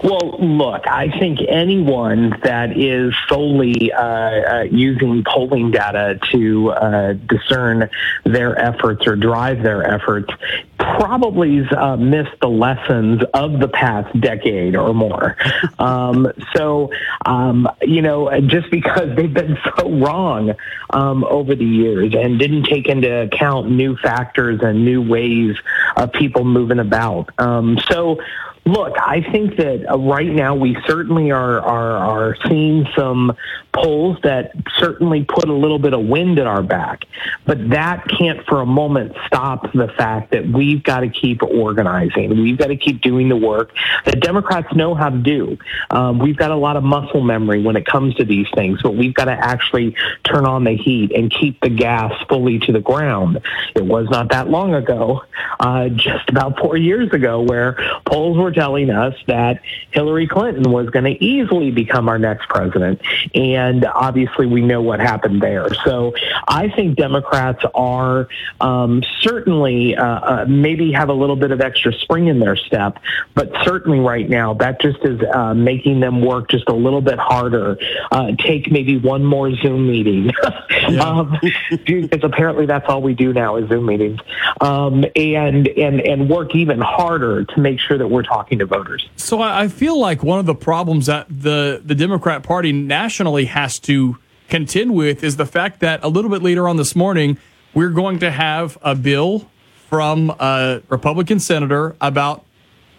Well, 0.03 0.37
look, 0.39 0.87
I 0.87 1.09
think 1.19 1.39
anyone 1.47 2.39
that 2.43 2.77
is 2.77 3.13
solely 3.27 3.91
uh, 3.91 4.01
uh, 4.01 4.61
using 4.71 5.23
polling 5.25 5.71
data 5.71 6.19
to 6.31 6.69
uh, 6.71 7.13
discern 7.13 7.89
their 8.23 8.57
efforts 8.57 9.05
or 9.05 9.15
drive 9.15 9.61
their 9.61 9.83
efforts 9.85 10.31
probably 10.77 11.67
uh, 11.69 11.97
missed 11.97 12.39
the 12.41 12.47
lessons 12.47 13.21
of 13.33 13.59
the 13.59 13.67
past 13.67 14.19
decade 14.19 14.75
or 14.75 14.93
more. 14.93 15.35
um, 15.79 16.31
so, 16.55 16.91
um, 17.25 17.67
you 17.81 18.01
know, 18.01 18.39
just 18.41 18.69
because 18.71 19.15
they've 19.15 19.33
been 19.33 19.57
so 19.77 19.89
wrong 19.89 20.55
um, 20.91 21.23
over 21.25 21.55
the 21.55 21.65
years 21.65 22.13
and 22.15 22.39
didn't 22.39 22.63
take 22.63 22.87
into 22.87 23.23
account 23.23 23.69
new 23.69 23.97
factors 23.97 24.61
and 24.61 24.85
new 24.85 25.01
ways 25.01 25.57
of 25.97 26.11
people 26.13 26.43
moving 26.43 26.79
about. 26.79 27.29
Um, 27.37 27.77
so, 27.89 28.19
Look, 28.65 28.95
I 28.99 29.21
think 29.31 29.57
that 29.57 29.91
uh, 29.91 29.97
right 29.97 30.27
now 30.31 30.55
we 30.55 30.77
certainly 30.85 31.31
are, 31.31 31.59
are 31.59 31.97
are 31.97 32.37
seeing 32.47 32.87
some 32.95 33.35
polls 33.73 34.17
that 34.23 34.51
certainly 34.77 35.23
put 35.23 35.47
a 35.47 35.53
little 35.53 35.79
bit 35.79 35.93
of 35.93 36.05
wind 36.05 36.39
at 36.39 36.47
our 36.47 36.61
back, 36.61 37.05
but 37.45 37.69
that 37.69 38.07
can't 38.07 38.45
for 38.45 38.61
a 38.61 38.65
moment 38.65 39.13
stop 39.25 39.71
the 39.73 39.87
fact 39.87 40.31
that 40.31 40.47
we've 40.47 40.83
got 40.83 41.01
to 41.01 41.09
keep 41.09 41.41
organizing. 41.41 42.29
We've 42.41 42.57
got 42.57 42.67
to 42.67 42.75
keep 42.75 43.01
doing 43.01 43.29
the 43.29 43.35
work 43.35 43.71
that 44.05 44.19
Democrats 44.19 44.75
know 44.75 44.93
how 44.93 45.09
to 45.09 45.17
do. 45.17 45.57
Um, 45.89 46.19
we've 46.19 46.37
got 46.37 46.51
a 46.51 46.55
lot 46.55 46.77
of 46.77 46.83
muscle 46.83 47.21
memory 47.21 47.61
when 47.61 47.75
it 47.75 47.85
comes 47.85 48.15
to 48.15 48.25
these 48.25 48.47
things, 48.55 48.81
but 48.81 48.95
we've 48.95 49.13
got 49.13 49.25
to 49.25 49.31
actually 49.31 49.95
turn 50.23 50.45
on 50.45 50.63
the 50.63 50.75
heat 50.75 51.11
and 51.11 51.31
keep 51.31 51.59
the 51.61 51.69
gas 51.69 52.13
fully 52.27 52.59
to 52.59 52.71
the 52.71 52.81
ground. 52.81 53.39
It 53.75 53.85
was 53.85 54.07
not 54.09 54.29
that 54.29 54.49
long 54.49 54.73
ago, 54.73 55.23
uh, 55.59 55.89
just 55.89 56.29
about 56.29 56.59
four 56.59 56.77
years 56.77 57.11
ago, 57.13 57.41
where 57.41 57.77
polls 58.05 58.37
were 58.37 58.48
telling 58.51 58.89
us 58.89 59.15
that 59.27 59.61
Hillary 59.91 60.27
Clinton 60.27 60.71
was 60.71 60.89
going 60.89 61.05
to 61.05 61.23
easily 61.23 61.71
become 61.71 62.09
our 62.09 62.19
next 62.19 62.47
president. 62.49 63.01
And 63.33 63.85
obviously, 63.85 64.45
we 64.45 64.61
know 64.61 64.81
what 64.81 64.99
happened 64.99 65.41
there. 65.41 65.67
So 65.85 66.13
I 66.47 66.69
think 66.69 66.97
Democrats 66.97 67.63
are 67.73 68.27
um, 68.61 69.03
certainly 69.21 69.95
uh, 69.95 70.05
uh, 70.05 70.45
maybe 70.47 70.91
have 70.91 71.09
a 71.09 71.13
little 71.13 71.35
bit 71.35 71.51
of 71.51 71.61
extra 71.61 71.93
spring 71.93 72.27
in 72.27 72.39
their 72.39 72.55
step, 72.55 72.99
but 73.35 73.51
certainly 73.63 73.99
right 73.99 74.29
now, 74.29 74.53
that 74.55 74.81
just 74.81 74.99
is 75.03 75.19
uh, 75.33 75.53
making 75.53 75.99
them 75.99 76.21
work 76.21 76.49
just 76.49 76.67
a 76.69 76.73
little 76.73 77.01
bit 77.01 77.19
harder. 77.19 77.77
Uh, 78.11 78.31
take 78.37 78.71
maybe 78.71 78.97
one 78.97 79.23
more 79.25 79.53
Zoom 79.55 79.87
meeting. 79.87 80.31
um, 81.01 81.37
because 81.85 82.23
apparently 82.23 82.65
that's 82.65 82.87
all 82.87 83.01
we 83.01 83.13
do 83.13 83.33
now 83.33 83.57
is 83.57 83.69
Zoom 83.69 83.85
meetings. 83.85 84.19
Um, 84.61 85.05
and, 85.15 85.67
and, 85.67 86.01
and 86.01 86.29
work 86.29 86.55
even 86.55 86.79
harder 86.79 87.45
to 87.45 87.59
make 87.59 87.79
sure 87.79 87.97
that 87.97 88.07
we're 88.07 88.23
talking 88.23 88.38
to 88.47 88.65
voters. 88.65 89.09
So 89.15 89.41
I 89.41 89.67
feel 89.67 89.99
like 89.99 90.23
one 90.23 90.39
of 90.39 90.45
the 90.45 90.55
problems 90.55 91.07
that 91.07 91.27
the 91.29 91.81
the 91.83 91.95
Democrat 91.95 92.43
Party 92.43 92.71
nationally 92.71 93.45
has 93.45 93.79
to 93.79 94.17
contend 94.47 94.93
with 94.93 95.23
is 95.23 95.37
the 95.37 95.45
fact 95.45 95.79
that 95.81 96.03
a 96.03 96.07
little 96.07 96.31
bit 96.31 96.41
later 96.41 96.67
on 96.67 96.77
this 96.77 96.95
morning 96.95 97.37
we're 97.73 97.89
going 97.89 98.19
to 98.19 98.31
have 98.31 98.77
a 98.81 98.95
bill 98.95 99.47
from 99.89 100.29
a 100.39 100.81
Republican 100.89 101.39
senator 101.39 101.95
about 102.01 102.45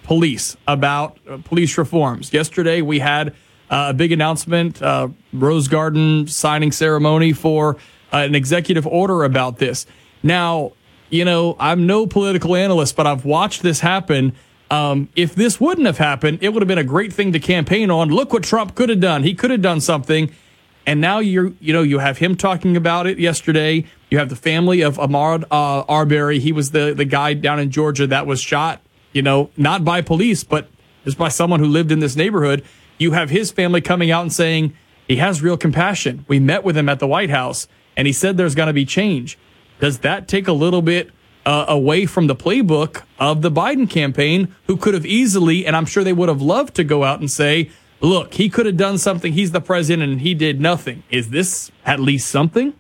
police, 0.02 0.56
about 0.66 1.18
uh, 1.28 1.38
police 1.44 1.76
reforms. 1.78 2.32
Yesterday 2.32 2.82
we 2.82 2.98
had 2.98 3.28
uh, 3.70 3.86
a 3.90 3.94
big 3.94 4.10
announcement, 4.10 4.82
uh, 4.82 5.08
Rose 5.32 5.68
Garden 5.68 6.26
signing 6.26 6.72
ceremony 6.72 7.32
for 7.32 7.76
an 8.12 8.34
executive 8.34 8.86
order 8.86 9.22
about 9.22 9.58
this. 9.58 9.86
Now, 10.22 10.72
you 11.10 11.24
know, 11.24 11.56
I'm 11.58 11.86
no 11.86 12.06
political 12.06 12.56
analyst, 12.56 12.96
but 12.96 13.06
I've 13.06 13.24
watched 13.24 13.62
this 13.62 13.80
happen. 13.80 14.32
Um, 14.70 15.08
if 15.16 15.34
this 15.34 15.60
wouldn't 15.60 15.86
have 15.86 15.98
happened, 15.98 16.38
it 16.42 16.50
would 16.50 16.62
have 16.62 16.68
been 16.68 16.78
a 16.78 16.84
great 16.84 17.12
thing 17.12 17.32
to 17.32 17.40
campaign 17.40 17.90
on. 17.90 18.08
Look 18.08 18.32
what 18.32 18.44
Trump 18.44 18.76
could 18.76 18.88
have 18.88 19.00
done. 19.00 19.24
He 19.24 19.34
could 19.34 19.50
have 19.50 19.62
done 19.62 19.80
something. 19.80 20.32
And 20.86 21.00
now 21.00 21.18
you're, 21.18 21.52
you 21.60 21.72
know, 21.72 21.82
you 21.82 21.98
have 21.98 22.18
him 22.18 22.36
talking 22.36 22.76
about 22.76 23.06
it 23.06 23.18
yesterday. 23.18 23.84
You 24.10 24.18
have 24.18 24.28
the 24.28 24.36
family 24.36 24.80
of 24.80 24.96
Ahmaud 24.96 25.44
uh, 25.50 25.84
Arbery. 25.88 26.38
He 26.38 26.52
was 26.52 26.70
the 26.70 26.94
the 26.94 27.04
guy 27.04 27.34
down 27.34 27.58
in 27.58 27.70
Georgia 27.70 28.06
that 28.06 28.26
was 28.26 28.40
shot. 28.40 28.80
You 29.12 29.22
know, 29.22 29.50
not 29.56 29.84
by 29.84 30.02
police, 30.02 30.44
but 30.44 30.68
just 31.04 31.18
by 31.18 31.28
someone 31.28 31.60
who 31.60 31.66
lived 31.66 31.90
in 31.90 31.98
this 31.98 32.16
neighborhood. 32.16 32.64
You 32.98 33.12
have 33.12 33.30
his 33.30 33.50
family 33.50 33.80
coming 33.80 34.10
out 34.10 34.22
and 34.22 34.32
saying 34.32 34.74
he 35.08 35.16
has 35.16 35.42
real 35.42 35.56
compassion. 35.56 36.24
We 36.28 36.38
met 36.38 36.64
with 36.64 36.76
him 36.76 36.88
at 36.88 36.98
the 36.98 37.06
White 37.06 37.30
House, 37.30 37.66
and 37.96 38.06
he 38.06 38.12
said 38.12 38.36
there's 38.36 38.54
going 38.54 38.68
to 38.68 38.72
be 38.72 38.84
change. 38.84 39.38
Does 39.80 40.00
that 40.00 40.28
take 40.28 40.46
a 40.46 40.52
little 40.52 40.82
bit 40.82 41.10
uh, 41.46 41.64
away 41.68 42.06
from 42.06 42.26
the 42.26 42.36
playbook 42.36 43.02
of 43.18 43.42
the 43.42 43.50
Biden 43.50 43.88
campaign, 43.88 44.54
who 44.66 44.76
could 44.76 44.94
have 44.94 45.06
easily, 45.06 45.66
and 45.66 45.76
I'm 45.76 45.86
sure 45.86 46.04
they 46.04 46.12
would 46.12 46.28
have 46.28 46.42
loved 46.42 46.74
to 46.76 46.84
go 46.84 47.04
out 47.04 47.20
and 47.20 47.30
say, 47.30 47.70
look, 48.00 48.34
he 48.34 48.48
could 48.48 48.66
have 48.66 48.76
done 48.76 48.98
something. 48.98 49.32
He's 49.32 49.52
the 49.52 49.60
president 49.60 50.10
and 50.10 50.20
he 50.20 50.34
did 50.34 50.60
nothing. 50.60 51.02
Is 51.10 51.30
this 51.30 51.70
at 51.84 52.00
least 52.00 52.28
something? 52.28 52.74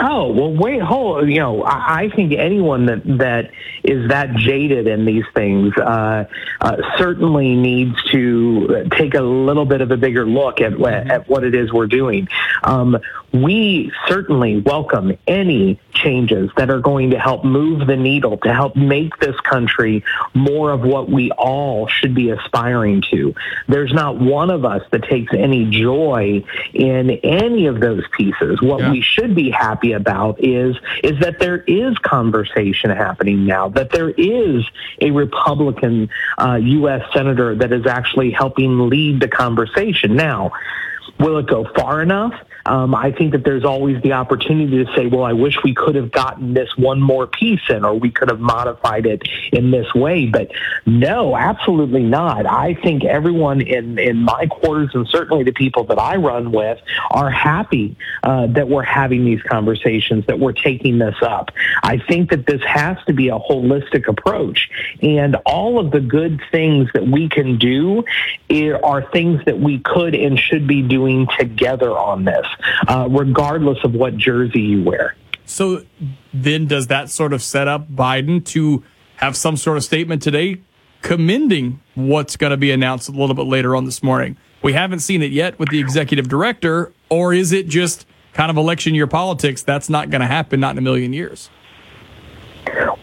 Oh 0.00 0.32
well, 0.32 0.52
wait, 0.52 0.80
hold. 0.80 1.28
You 1.28 1.40
know, 1.40 1.62
I, 1.62 2.02
I 2.02 2.10
think 2.10 2.32
anyone 2.32 2.86
that 2.86 3.02
that 3.18 3.50
is 3.82 4.08
that 4.08 4.34
jaded 4.36 4.86
in 4.86 5.04
these 5.04 5.24
things 5.34 5.76
uh, 5.76 6.26
uh, 6.60 6.76
certainly 6.96 7.54
needs 7.56 8.00
to 8.12 8.88
take 8.92 9.14
a 9.14 9.22
little 9.22 9.64
bit 9.64 9.80
of 9.80 9.90
a 9.90 9.96
bigger 9.96 10.26
look 10.26 10.60
at 10.60 10.80
at 10.80 11.28
what 11.28 11.44
it 11.44 11.54
is 11.54 11.72
we're 11.72 11.86
doing. 11.86 12.28
Um, 12.62 12.98
we 13.32 13.92
certainly 14.06 14.60
welcome 14.60 15.16
any 15.26 15.78
changes 15.92 16.50
that 16.56 16.70
are 16.70 16.80
going 16.80 17.10
to 17.10 17.18
help 17.18 17.44
move 17.44 17.86
the 17.86 17.96
needle 17.96 18.38
to 18.38 18.52
help 18.52 18.76
make 18.76 19.18
this 19.18 19.38
country 19.40 20.04
more 20.32 20.70
of 20.70 20.82
what 20.82 21.10
we 21.10 21.30
all 21.32 21.88
should 21.88 22.14
be 22.14 22.30
aspiring 22.30 23.02
to. 23.10 23.34
There's 23.66 23.92
not 23.92 24.18
one 24.18 24.50
of 24.50 24.64
us 24.64 24.82
that 24.92 25.02
takes 25.04 25.34
any 25.34 25.68
joy 25.70 26.44
in 26.72 27.10
any 27.10 27.66
of 27.66 27.80
those 27.80 28.04
pieces. 28.16 28.62
What 28.62 28.80
yeah. 28.80 28.92
we 28.92 29.02
should 29.02 29.34
be 29.34 29.50
happy 29.50 29.87
about 29.92 30.42
is 30.42 30.76
is 31.02 31.18
that 31.20 31.38
there 31.38 31.58
is 31.58 31.96
conversation 31.98 32.90
happening 32.90 33.46
now, 33.46 33.68
that 33.70 33.90
there 33.90 34.10
is 34.10 34.64
a 35.00 35.10
Republican 35.10 36.10
uh, 36.38 36.54
U.S. 36.54 37.02
senator 37.12 37.54
that 37.54 37.72
is 37.72 37.86
actually 37.86 38.30
helping 38.30 38.88
lead 38.88 39.20
the 39.20 39.28
conversation. 39.28 40.16
Now, 40.16 40.52
will 41.18 41.38
it 41.38 41.46
go 41.46 41.66
far 41.74 42.02
enough? 42.02 42.34
Um, 42.68 42.94
I 42.94 43.12
think 43.12 43.32
that 43.32 43.44
there's 43.44 43.64
always 43.64 44.00
the 44.02 44.12
opportunity 44.12 44.84
to 44.84 44.92
say, 44.94 45.06
well, 45.06 45.24
I 45.24 45.32
wish 45.32 45.56
we 45.64 45.74
could 45.74 45.94
have 45.94 46.12
gotten 46.12 46.52
this 46.52 46.68
one 46.76 47.00
more 47.00 47.26
piece 47.26 47.62
in, 47.70 47.82
or 47.84 47.94
we 47.94 48.10
could 48.10 48.28
have 48.28 48.40
modified 48.40 49.06
it 49.06 49.22
in 49.52 49.70
this 49.70 49.92
way. 49.94 50.26
But 50.26 50.52
no, 50.84 51.34
absolutely 51.34 52.02
not. 52.02 52.44
I 52.44 52.74
think 52.74 53.04
everyone 53.04 53.62
in, 53.62 53.98
in 53.98 54.18
my 54.18 54.46
quarters 54.46 54.90
and 54.94 55.08
certainly 55.08 55.44
the 55.44 55.52
people 55.52 55.84
that 55.84 55.98
I 55.98 56.16
run 56.16 56.52
with 56.52 56.78
are 57.10 57.30
happy 57.30 57.96
uh, 58.22 58.48
that 58.48 58.68
we're 58.68 58.82
having 58.82 59.24
these 59.24 59.42
conversations, 59.42 60.26
that 60.26 60.38
we're 60.38 60.52
taking 60.52 60.98
this 60.98 61.16
up. 61.22 61.50
I 61.82 61.98
think 61.98 62.30
that 62.30 62.46
this 62.46 62.62
has 62.64 62.98
to 63.06 63.14
be 63.14 63.28
a 63.28 63.38
holistic 63.38 64.08
approach. 64.08 64.70
And 65.00 65.36
all 65.46 65.78
of 65.78 65.90
the 65.90 66.00
good 66.00 66.42
things 66.50 66.90
that 66.92 67.06
we 67.06 67.30
can 67.30 67.56
do 67.56 68.04
are 68.84 69.10
things 69.10 69.42
that 69.46 69.58
we 69.58 69.78
could 69.78 70.14
and 70.14 70.38
should 70.38 70.66
be 70.66 70.82
doing 70.82 71.26
together 71.38 71.90
on 71.96 72.24
this 72.24 72.46
uh, 72.86 73.08
regardless 73.10 73.78
of 73.84 73.94
what 73.94 74.16
jersey 74.16 74.60
you 74.60 74.84
wear. 74.84 75.16
So 75.44 75.84
then, 76.34 76.66
does 76.66 76.88
that 76.88 77.10
sort 77.10 77.32
of 77.32 77.42
set 77.42 77.68
up 77.68 77.88
Biden 77.88 78.44
to 78.46 78.84
have 79.16 79.36
some 79.36 79.56
sort 79.56 79.76
of 79.76 79.84
statement 79.84 80.22
today 80.22 80.60
commending 81.00 81.80
what's 81.94 82.36
going 82.36 82.50
to 82.50 82.56
be 82.56 82.70
announced 82.70 83.08
a 83.08 83.12
little 83.12 83.34
bit 83.34 83.46
later 83.46 83.74
on 83.74 83.84
this 83.84 84.02
morning? 84.02 84.36
We 84.62 84.72
haven't 84.72 85.00
seen 85.00 85.22
it 85.22 85.30
yet 85.30 85.58
with 85.58 85.70
the 85.70 85.78
executive 85.78 86.28
director, 86.28 86.92
or 87.08 87.32
is 87.32 87.52
it 87.52 87.68
just 87.68 88.06
kind 88.34 88.50
of 88.50 88.56
election 88.56 88.94
year 88.94 89.06
politics? 89.06 89.62
That's 89.62 89.88
not 89.88 90.10
going 90.10 90.20
to 90.20 90.26
happen, 90.26 90.60
not 90.60 90.72
in 90.72 90.78
a 90.78 90.82
million 90.82 91.12
years. 91.12 91.48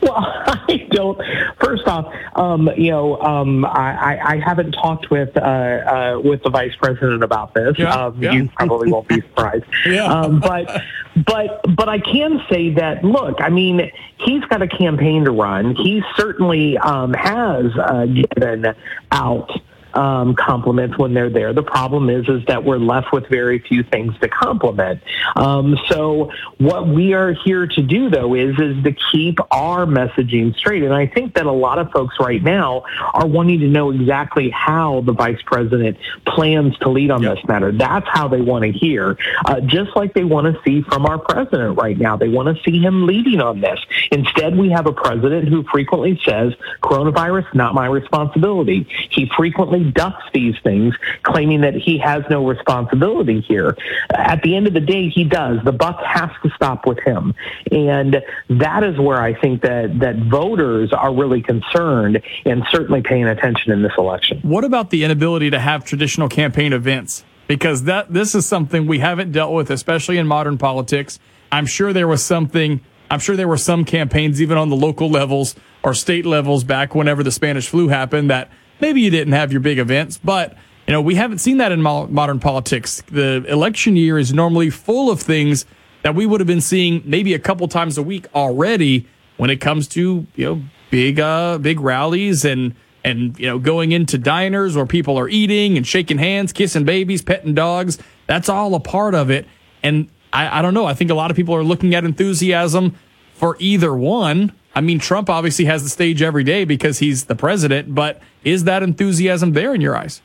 Well, 0.01 0.15
I 0.17 0.87
don't. 0.91 1.19
First 1.59 1.87
off, 1.87 2.13
um, 2.35 2.69
you 2.77 2.91
know, 2.91 3.19
um, 3.21 3.65
I, 3.65 4.15
I, 4.15 4.33
I, 4.33 4.39
haven't 4.39 4.71
talked 4.73 5.09
with 5.09 5.35
uh, 5.37 5.39
uh, 5.39 6.21
with 6.23 6.43
the 6.43 6.49
vice 6.49 6.75
president 6.75 7.23
about 7.23 7.53
this. 7.53 7.77
Yeah, 7.77 7.93
um, 7.93 8.21
yeah. 8.21 8.33
You 8.33 8.49
probably 8.55 8.91
won't 8.91 9.07
be 9.07 9.21
surprised. 9.21 9.65
yeah. 9.85 10.05
Um, 10.05 10.39
but 10.39 10.81
but 11.25 11.61
but 11.75 11.89
I 11.89 11.99
can 11.99 12.41
say 12.49 12.73
that. 12.75 13.03
Look, 13.03 13.41
I 13.41 13.49
mean, 13.49 13.91
he's 14.17 14.43
got 14.45 14.61
a 14.61 14.67
campaign 14.67 15.25
to 15.25 15.31
run. 15.31 15.75
He 15.75 16.03
certainly 16.15 16.77
um, 16.77 17.13
has 17.13 17.65
uh, 17.77 18.05
given 18.05 18.75
out 19.11 19.51
um, 19.95 20.35
compliments 20.35 20.97
when 20.97 21.13
they're 21.13 21.29
there. 21.29 21.53
The 21.53 21.63
problem 21.63 22.09
is 22.09 22.27
is 22.27 22.45
that 22.47 22.63
we're 22.63 22.77
left 22.77 23.13
with 23.13 23.27
very 23.29 23.59
few 23.59 23.83
things 23.83 24.17
to 24.19 24.27
compliment. 24.27 25.01
Um, 25.35 25.77
so 25.89 26.31
what 26.57 26.87
we 26.87 27.13
are 27.13 27.33
here 27.33 27.67
to 27.67 27.81
do 27.81 28.09
though 28.09 28.33
is 28.35 28.59
is 28.59 28.83
to 28.83 28.95
keep 29.11 29.39
our 29.51 29.85
messaging 29.85 30.55
straight. 30.55 30.83
And 30.83 30.93
I 30.93 31.07
think 31.07 31.35
that 31.35 31.45
a 31.45 31.51
lot 31.51 31.79
of 31.79 31.91
folks 31.91 32.15
right 32.19 32.43
now 32.43 32.83
are 33.13 33.27
wanting 33.27 33.59
to 33.61 33.67
know 33.67 33.91
exactly 33.91 34.49
how 34.49 35.01
the 35.01 35.13
vice 35.13 35.41
president 35.45 35.97
plans 36.25 36.77
to 36.79 36.89
lead 36.89 37.11
on 37.11 37.23
yep. 37.23 37.35
this 37.35 37.45
matter. 37.47 37.71
That's 37.71 38.07
how 38.07 38.27
they 38.27 38.41
want 38.41 38.65
to 38.65 38.71
hear, 38.71 39.17
uh, 39.45 39.61
just 39.61 39.95
like 39.95 40.13
they 40.13 40.23
want 40.23 40.53
to 40.53 40.61
see 40.63 40.81
from 40.81 41.05
our 41.05 41.17
president 41.17 41.77
right 41.77 41.97
now. 41.97 42.17
They 42.17 42.29
want 42.29 42.55
to 42.55 42.63
see 42.63 42.79
him 42.79 43.05
leading 43.05 43.41
on 43.41 43.61
this. 43.61 43.79
Instead, 44.11 44.57
we 44.57 44.69
have 44.69 44.87
a 44.87 44.93
president 44.93 45.47
who 45.47 45.63
frequently 45.63 46.19
says, 46.25 46.53
"Coronavirus, 46.81 47.53
not 47.53 47.73
my 47.73 47.85
responsibility." 47.85 48.87
He 49.09 49.31
frequently 49.35 49.84
ducks 49.93 50.23
these 50.33 50.55
things, 50.63 50.95
claiming 51.23 51.61
that 51.61 51.75
he 51.75 51.97
has 51.99 52.23
no 52.29 52.47
responsibility 52.47 53.41
here. 53.41 53.77
At 54.13 54.41
the 54.41 54.55
end 54.55 54.67
of 54.67 54.73
the 54.73 54.81
day, 54.81 55.09
he 55.09 55.23
does. 55.23 55.59
The 55.63 55.71
buck 55.71 56.01
has 56.03 56.29
to 56.43 56.49
stop 56.55 56.85
with 56.85 56.99
him. 56.99 57.33
And 57.71 58.21
that 58.49 58.83
is 58.83 58.97
where 58.97 59.21
I 59.21 59.39
think 59.39 59.61
that, 59.61 59.99
that 59.99 60.17
voters 60.29 60.91
are 60.93 61.13
really 61.13 61.41
concerned 61.41 62.21
and 62.45 62.63
certainly 62.71 63.01
paying 63.01 63.25
attention 63.25 63.71
in 63.71 63.81
this 63.81 63.93
election. 63.97 64.39
What 64.41 64.63
about 64.63 64.89
the 64.89 65.03
inability 65.03 65.49
to 65.51 65.59
have 65.59 65.85
traditional 65.85 66.29
campaign 66.29 66.73
events? 66.73 67.23
Because 67.47 67.83
that 67.83 68.11
this 68.11 68.33
is 68.33 68.45
something 68.45 68.87
we 68.87 68.99
haven't 68.99 69.31
dealt 69.31 69.53
with, 69.53 69.69
especially 69.69 70.17
in 70.17 70.25
modern 70.27 70.57
politics. 70.57 71.19
I'm 71.51 71.67
sure 71.67 71.93
there 71.93 72.07
was 72.07 72.23
something 72.23 72.81
I'm 73.09 73.19
sure 73.19 73.35
there 73.35 73.47
were 73.47 73.57
some 73.57 73.85
campaigns, 73.85 74.41
even 74.41 74.57
on 74.57 74.69
the 74.69 74.75
local 74.75 75.09
levels 75.09 75.55
or 75.83 75.93
state 75.93 76.25
levels, 76.25 76.63
back 76.63 76.95
whenever 76.95 77.23
the 77.23 77.31
Spanish 77.31 77.67
flu 77.67 77.87
happened, 77.87 78.29
that 78.31 78.49
maybe 78.79 79.01
you 79.01 79.09
didn't 79.09 79.33
have 79.33 79.51
your 79.51 79.61
big 79.61 79.79
events, 79.79 80.17
but 80.17 80.55
you 80.87 80.93
know 80.93 81.01
we 81.01 81.15
haven't 81.15 81.39
seen 81.39 81.57
that 81.57 81.71
in 81.71 81.81
mo- 81.81 82.07
modern 82.07 82.39
politics. 82.39 83.01
The 83.07 83.45
election 83.47 83.95
year 83.95 84.17
is 84.17 84.33
normally 84.33 84.69
full 84.69 85.09
of 85.09 85.21
things 85.21 85.65
that 86.03 86.15
we 86.15 86.25
would 86.25 86.39
have 86.39 86.47
been 86.47 86.61
seeing 86.61 87.01
maybe 87.05 87.33
a 87.33 87.39
couple 87.39 87.67
times 87.67 87.97
a 87.97 88.03
week 88.03 88.27
already 88.35 89.07
when 89.37 89.49
it 89.49 89.57
comes 89.57 89.87
to 89.89 90.27
you 90.35 90.45
know 90.45 90.61
big 90.91 91.19
uh 91.19 91.57
big 91.57 91.79
rallies 91.79 92.45
and 92.45 92.75
and 93.03 93.37
you 93.39 93.47
know 93.47 93.59
going 93.59 93.91
into 93.91 94.17
diners 94.17 94.75
where 94.75 94.85
people 94.85 95.17
are 95.17 95.29
eating 95.29 95.77
and 95.77 95.87
shaking 95.87 96.17
hands, 96.17 96.53
kissing 96.53 96.85
babies, 96.85 97.21
petting 97.21 97.53
dogs. 97.53 97.97
That's 98.27 98.49
all 98.49 98.73
a 98.75 98.79
part 98.79 99.13
of 99.13 99.29
it. 99.29 99.47
And 99.83 100.09
I, 100.33 100.59
I 100.59 100.61
don't 100.61 100.73
know. 100.73 100.85
I 100.85 100.93
think 100.93 101.11
a 101.11 101.15
lot 101.15 101.29
of 101.29 101.37
people 101.37 101.55
are 101.55 101.63
looking 101.63 101.93
at 101.93 102.03
enthusiasm 102.03 102.95
for 103.33 103.55
either 103.59 103.93
one 103.95 104.51
I 104.75 104.81
mean, 104.81 104.99
Trump 104.99 105.29
obviously 105.29 105.65
has 105.65 105.83
the 105.83 105.89
stage 105.89 106.21
every 106.21 106.43
day 106.43 106.65
because 106.65 106.99
he's 106.99 107.25
the 107.25 107.35
president, 107.35 107.95
but 107.95 108.21
is 108.45 108.63
that 108.63 108.83
enthusiasm 108.83 109.51
there 109.51 109.73
in 109.73 109.81
your 109.81 109.97
eyes? 109.97 110.21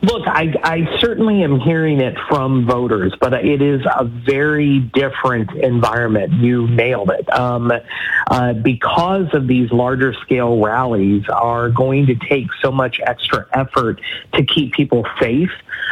Look, 0.00 0.28
I, 0.28 0.54
I, 0.62 0.98
certainly 1.00 1.42
am 1.42 1.58
hearing 1.58 2.00
it 2.00 2.16
from 2.28 2.66
voters, 2.66 3.12
but 3.20 3.32
it 3.32 3.60
is 3.60 3.80
a 3.84 4.04
very 4.04 4.78
different 4.78 5.50
environment. 5.56 6.34
You 6.34 6.68
nailed 6.68 7.10
it. 7.10 7.28
Um, 7.32 7.72
uh, 8.30 8.52
because 8.52 9.34
of 9.34 9.48
these 9.48 9.72
larger 9.72 10.12
scale 10.14 10.60
rallies 10.60 11.24
are 11.28 11.68
going 11.70 12.06
to 12.06 12.14
take 12.14 12.46
so 12.62 12.70
much 12.70 13.00
extra 13.04 13.46
effort 13.52 14.00
to 14.34 14.44
keep 14.44 14.72
people 14.72 15.04
safe. 15.20 15.50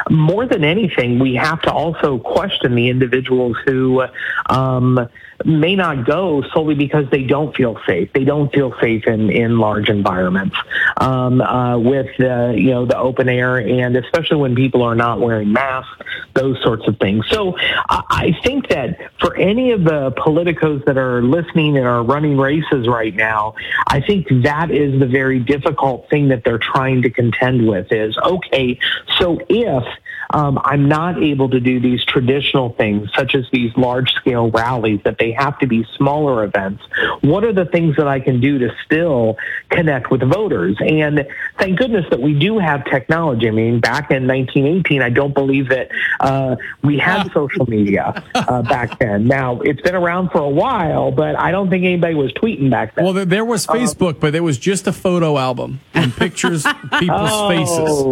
More 0.09 0.47
than 0.47 0.63
anything, 0.63 1.19
we 1.19 1.35
have 1.35 1.61
to 1.63 1.73
also 1.73 2.19
question 2.19 2.77
the 2.77 2.89
individuals 2.89 3.57
who 3.67 4.05
um, 4.49 5.09
may 5.45 5.77
not 5.77 6.07
go 6.07 6.43
solely 6.53 6.75
because 6.75 7.09
they 7.11 7.23
don't 7.23 7.55
feel 7.55 7.79
safe. 7.87 8.13
They 8.13 8.25
don't 8.25 8.53
feel 8.53 8.75
safe 8.81 9.07
in, 9.07 9.31
in 9.31 9.59
large 9.59 9.89
environments 9.89 10.57
um, 10.97 11.41
uh, 11.41 11.79
with 11.79 12.09
uh, 12.21 12.53
you 12.57 12.71
know 12.71 12.87
the 12.87 12.99
open 12.99 13.29
air, 13.29 13.59
and 13.59 13.97
especially 13.97 14.39
when 14.39 14.55
people 14.55 14.83
are 14.83 14.95
not 14.95 15.21
wearing 15.21 15.53
masks, 15.53 15.97
those 16.35 16.61
sorts 16.63 16.87
of 16.89 16.99
things. 16.99 17.25
So 17.29 17.57
I 17.89 18.37
think 18.43 18.69
that 18.69 19.13
for 19.21 19.37
any 19.37 19.73
of 19.73 19.85
the 19.85 20.13
politicos 20.13 20.85
that 20.87 20.97
are 20.97 21.23
listening 21.23 21.77
and 21.77 21.87
are 21.87 22.03
running 22.03 22.37
races 22.37 22.89
right 22.89 23.15
now, 23.15 23.55
I 23.89 24.01
think 24.01 24.29
that 24.43 24.71
is 24.71 24.99
the 24.99 25.07
very 25.07 25.39
difficult 25.39 26.09
thing 26.11 26.29
that 26.29 26.45
they're 26.45 26.59
trying 26.59 27.03
to 27.03 27.11
contend 27.11 27.69
with. 27.69 27.93
Is 27.93 28.17
okay. 28.19 28.79
So 29.19 29.39
if 29.49 29.85
um, 30.31 30.61
I'm 30.65 30.89
not 30.89 31.23
able 31.23 31.49
to 31.51 31.61
do 31.61 31.81
these 31.81 32.05
traditional 32.05 32.71
things, 32.71 33.11
such 33.17 33.35
as 33.35 33.47
these 33.53 33.75
large 33.77 34.13
scale 34.13 34.51
rallies, 34.51 35.01
that 35.05 35.19
they 35.19 35.33
have 35.33 35.59
to 35.61 35.67
be 35.67 35.87
smaller 35.97 36.45
events. 36.45 36.83
What 37.23 37.45
are 37.45 37.53
the 37.53 37.65
things 37.65 37.97
that 37.97 38.07
I 38.09 38.21
can 38.21 38.41
do 38.41 38.59
to 38.59 38.75
still 38.85 39.39
connect 39.71 40.11
with 40.11 40.21
voters? 40.23 40.77
And 40.81 41.27
thank 41.59 41.79
goodness 41.79 42.05
that 42.11 42.21
we 42.21 42.39
do 42.39 42.59
have 42.59 42.85
technology. 42.85 43.49
I 43.49 43.53
mean, 43.53 43.81
back 43.81 44.11
in 44.11 44.27
1918, 44.27 45.01
I 45.03 45.11
don't 45.11 45.33
believe 45.35 45.69
that 45.71 45.89
uh, 46.21 46.57
we 46.83 46.99
had 46.99 47.33
social 47.33 47.67
media 47.67 48.23
uh, 48.35 48.63
back 48.75 48.99
then. 48.99 49.27
Now, 49.27 49.61
it's 49.61 49.81
been 49.81 49.95
around 49.95 50.31
for 50.31 50.39
a 50.39 50.49
while, 50.49 51.11
but 51.11 51.39
I 51.39 51.53
don't 51.53 51.71
think 51.71 51.85
anybody 51.85 52.15
was 52.15 52.33
tweeting 52.33 52.71
back 52.71 52.95
then. 52.95 53.05
Well, 53.05 53.15
there- 53.15 53.47
was 53.47 53.67
Facebook, 53.67 54.19
but 54.19 54.35
it 54.35 54.41
was 54.41 54.59
just 54.59 54.89
a 54.89 54.93
photo 54.93 55.39
album 55.39 55.79
and 55.95 56.13
pictures, 56.13 56.65
people's 56.99 57.31
oh, 57.33 57.49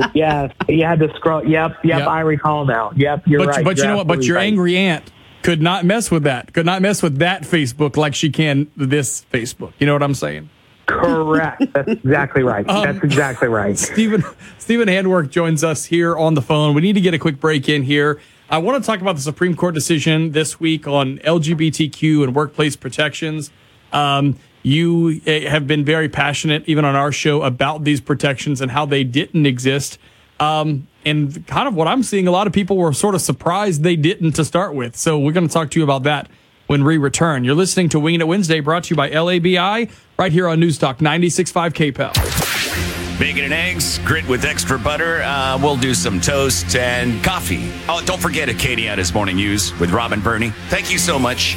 faces. 0.00 0.10
yes. 0.14 0.52
You 0.68 0.84
had 0.84 1.00
to 1.00 1.12
scroll. 1.16 1.44
Yep, 1.44 1.78
yep, 1.84 1.98
Yep. 1.98 2.03
I 2.08 2.20
recall 2.20 2.64
now. 2.64 2.92
Yep, 2.96 3.26
you're 3.26 3.40
but, 3.40 3.48
right. 3.48 3.64
But 3.64 3.76
you 3.76 3.84
You're 3.84 3.92
know 3.92 3.96
what? 3.98 4.06
But 4.06 4.24
your 4.24 4.36
right. 4.36 4.44
angry 4.44 4.76
aunt 4.76 5.10
could 5.42 5.60
not 5.60 5.84
mess 5.84 6.10
with 6.10 6.24
that. 6.24 6.52
Could 6.52 6.66
not 6.66 6.82
mess 6.82 7.02
with 7.02 7.18
that 7.18 7.42
Facebook 7.42 7.96
like 7.96 8.14
she 8.14 8.30
can 8.30 8.70
this 8.76 9.26
Facebook. 9.32 9.72
You 9.78 9.86
know 9.86 9.92
what 9.92 10.02
I'm 10.02 10.14
saying? 10.14 10.50
Correct. 10.86 11.62
That's 11.72 11.92
exactly 11.92 12.42
right. 12.42 12.68
Um, 12.68 12.84
That's 12.84 13.04
exactly 13.04 13.48
right. 13.48 13.78
Stephen 13.78 14.24
Stephen 14.58 14.88
Handwerk 14.88 15.30
joins 15.30 15.64
us 15.64 15.84
here 15.84 16.16
on 16.16 16.34
the 16.34 16.42
phone. 16.42 16.74
We 16.74 16.82
need 16.82 16.94
to 16.94 17.00
get 17.00 17.14
a 17.14 17.18
quick 17.18 17.40
break 17.40 17.68
in 17.68 17.82
here. 17.82 18.20
I 18.50 18.58
want 18.58 18.82
to 18.82 18.86
talk 18.86 19.00
about 19.00 19.16
the 19.16 19.22
Supreme 19.22 19.56
Court 19.56 19.74
decision 19.74 20.32
this 20.32 20.60
week 20.60 20.86
on 20.86 21.18
LGBTQ 21.18 22.24
and 22.24 22.34
workplace 22.34 22.76
protections. 22.76 23.50
Um, 23.92 24.36
you 24.62 25.20
eh, 25.26 25.48
have 25.48 25.66
been 25.66 25.84
very 25.84 26.08
passionate, 26.08 26.64
even 26.66 26.84
on 26.84 26.94
our 26.94 27.12
show, 27.12 27.42
about 27.42 27.84
these 27.84 28.00
protections 28.00 28.60
and 28.60 28.70
how 28.70 28.86
they 28.86 29.04
didn't 29.04 29.46
exist. 29.46 29.98
Um, 30.40 30.88
and 31.04 31.46
kind 31.46 31.68
of 31.68 31.74
what 31.74 31.86
I'm 31.88 32.02
seeing, 32.02 32.26
a 32.26 32.30
lot 32.30 32.46
of 32.46 32.52
people 32.52 32.76
were 32.76 32.92
sort 32.92 33.14
of 33.14 33.20
surprised 33.20 33.82
they 33.82 33.96
didn't 33.96 34.32
to 34.32 34.44
start 34.44 34.74
with. 34.74 34.96
So 34.96 35.18
we're 35.18 35.32
going 35.32 35.46
to 35.46 35.52
talk 35.52 35.70
to 35.72 35.80
you 35.80 35.84
about 35.84 36.04
that 36.04 36.28
when 36.66 36.84
we 36.84 36.96
return. 36.98 37.44
You're 37.44 37.54
listening 37.54 37.88
to 37.90 38.00
Winging 38.00 38.20
It 38.20 38.28
Wednesday, 38.28 38.60
brought 38.60 38.84
to 38.84 38.90
you 38.90 38.96
by 38.96 39.10
LABI, 39.10 39.90
right 40.18 40.32
here 40.32 40.48
on 40.48 40.60
News 40.60 40.78
Talk 40.78 40.98
96.5 40.98 41.92
KPEL. 41.92 43.18
Bacon 43.18 43.44
and 43.44 43.52
eggs, 43.52 43.98
grit 43.98 44.26
with 44.28 44.44
extra 44.44 44.76
butter. 44.78 45.22
Uh, 45.22 45.56
we'll 45.62 45.76
do 45.76 45.94
some 45.94 46.20
toast 46.20 46.74
and 46.74 47.22
coffee. 47.22 47.70
Oh, 47.88 48.02
don't 48.04 48.20
forget 48.20 48.48
Acadiana's 48.48 49.14
Morning 49.14 49.36
News 49.36 49.78
with 49.78 49.90
Rob 49.90 50.12
and 50.12 50.22
Bernie. 50.22 50.50
Thank 50.68 50.90
you 50.90 50.98
so 50.98 51.16
much. 51.18 51.56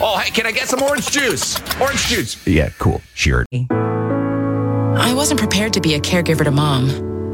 Oh, 0.00 0.18
hey, 0.18 0.30
can 0.30 0.46
I 0.46 0.52
get 0.52 0.68
some 0.68 0.82
orange 0.82 1.10
juice? 1.10 1.58
Orange 1.80 2.06
juice. 2.06 2.46
Yeah, 2.46 2.68
cool. 2.78 3.00
Sure. 3.14 3.44
I 4.96 5.12
wasn't 5.14 5.40
prepared 5.40 5.72
to 5.72 5.80
be 5.80 5.94
a 5.94 6.00
caregiver 6.00 6.44
to 6.44 6.50
mom, 6.52 6.90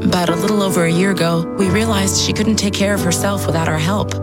but 0.09 0.29
a 0.29 0.35
little 0.35 0.63
over 0.63 0.85
a 0.85 0.91
year 0.91 1.11
ago, 1.11 1.45
we 1.57 1.69
realized 1.69 2.21
she 2.21 2.33
couldn't 2.33 2.55
take 2.55 2.73
care 2.73 2.93
of 2.93 3.01
herself 3.01 3.45
without 3.45 3.67
our 3.67 3.77
help. 3.79 4.13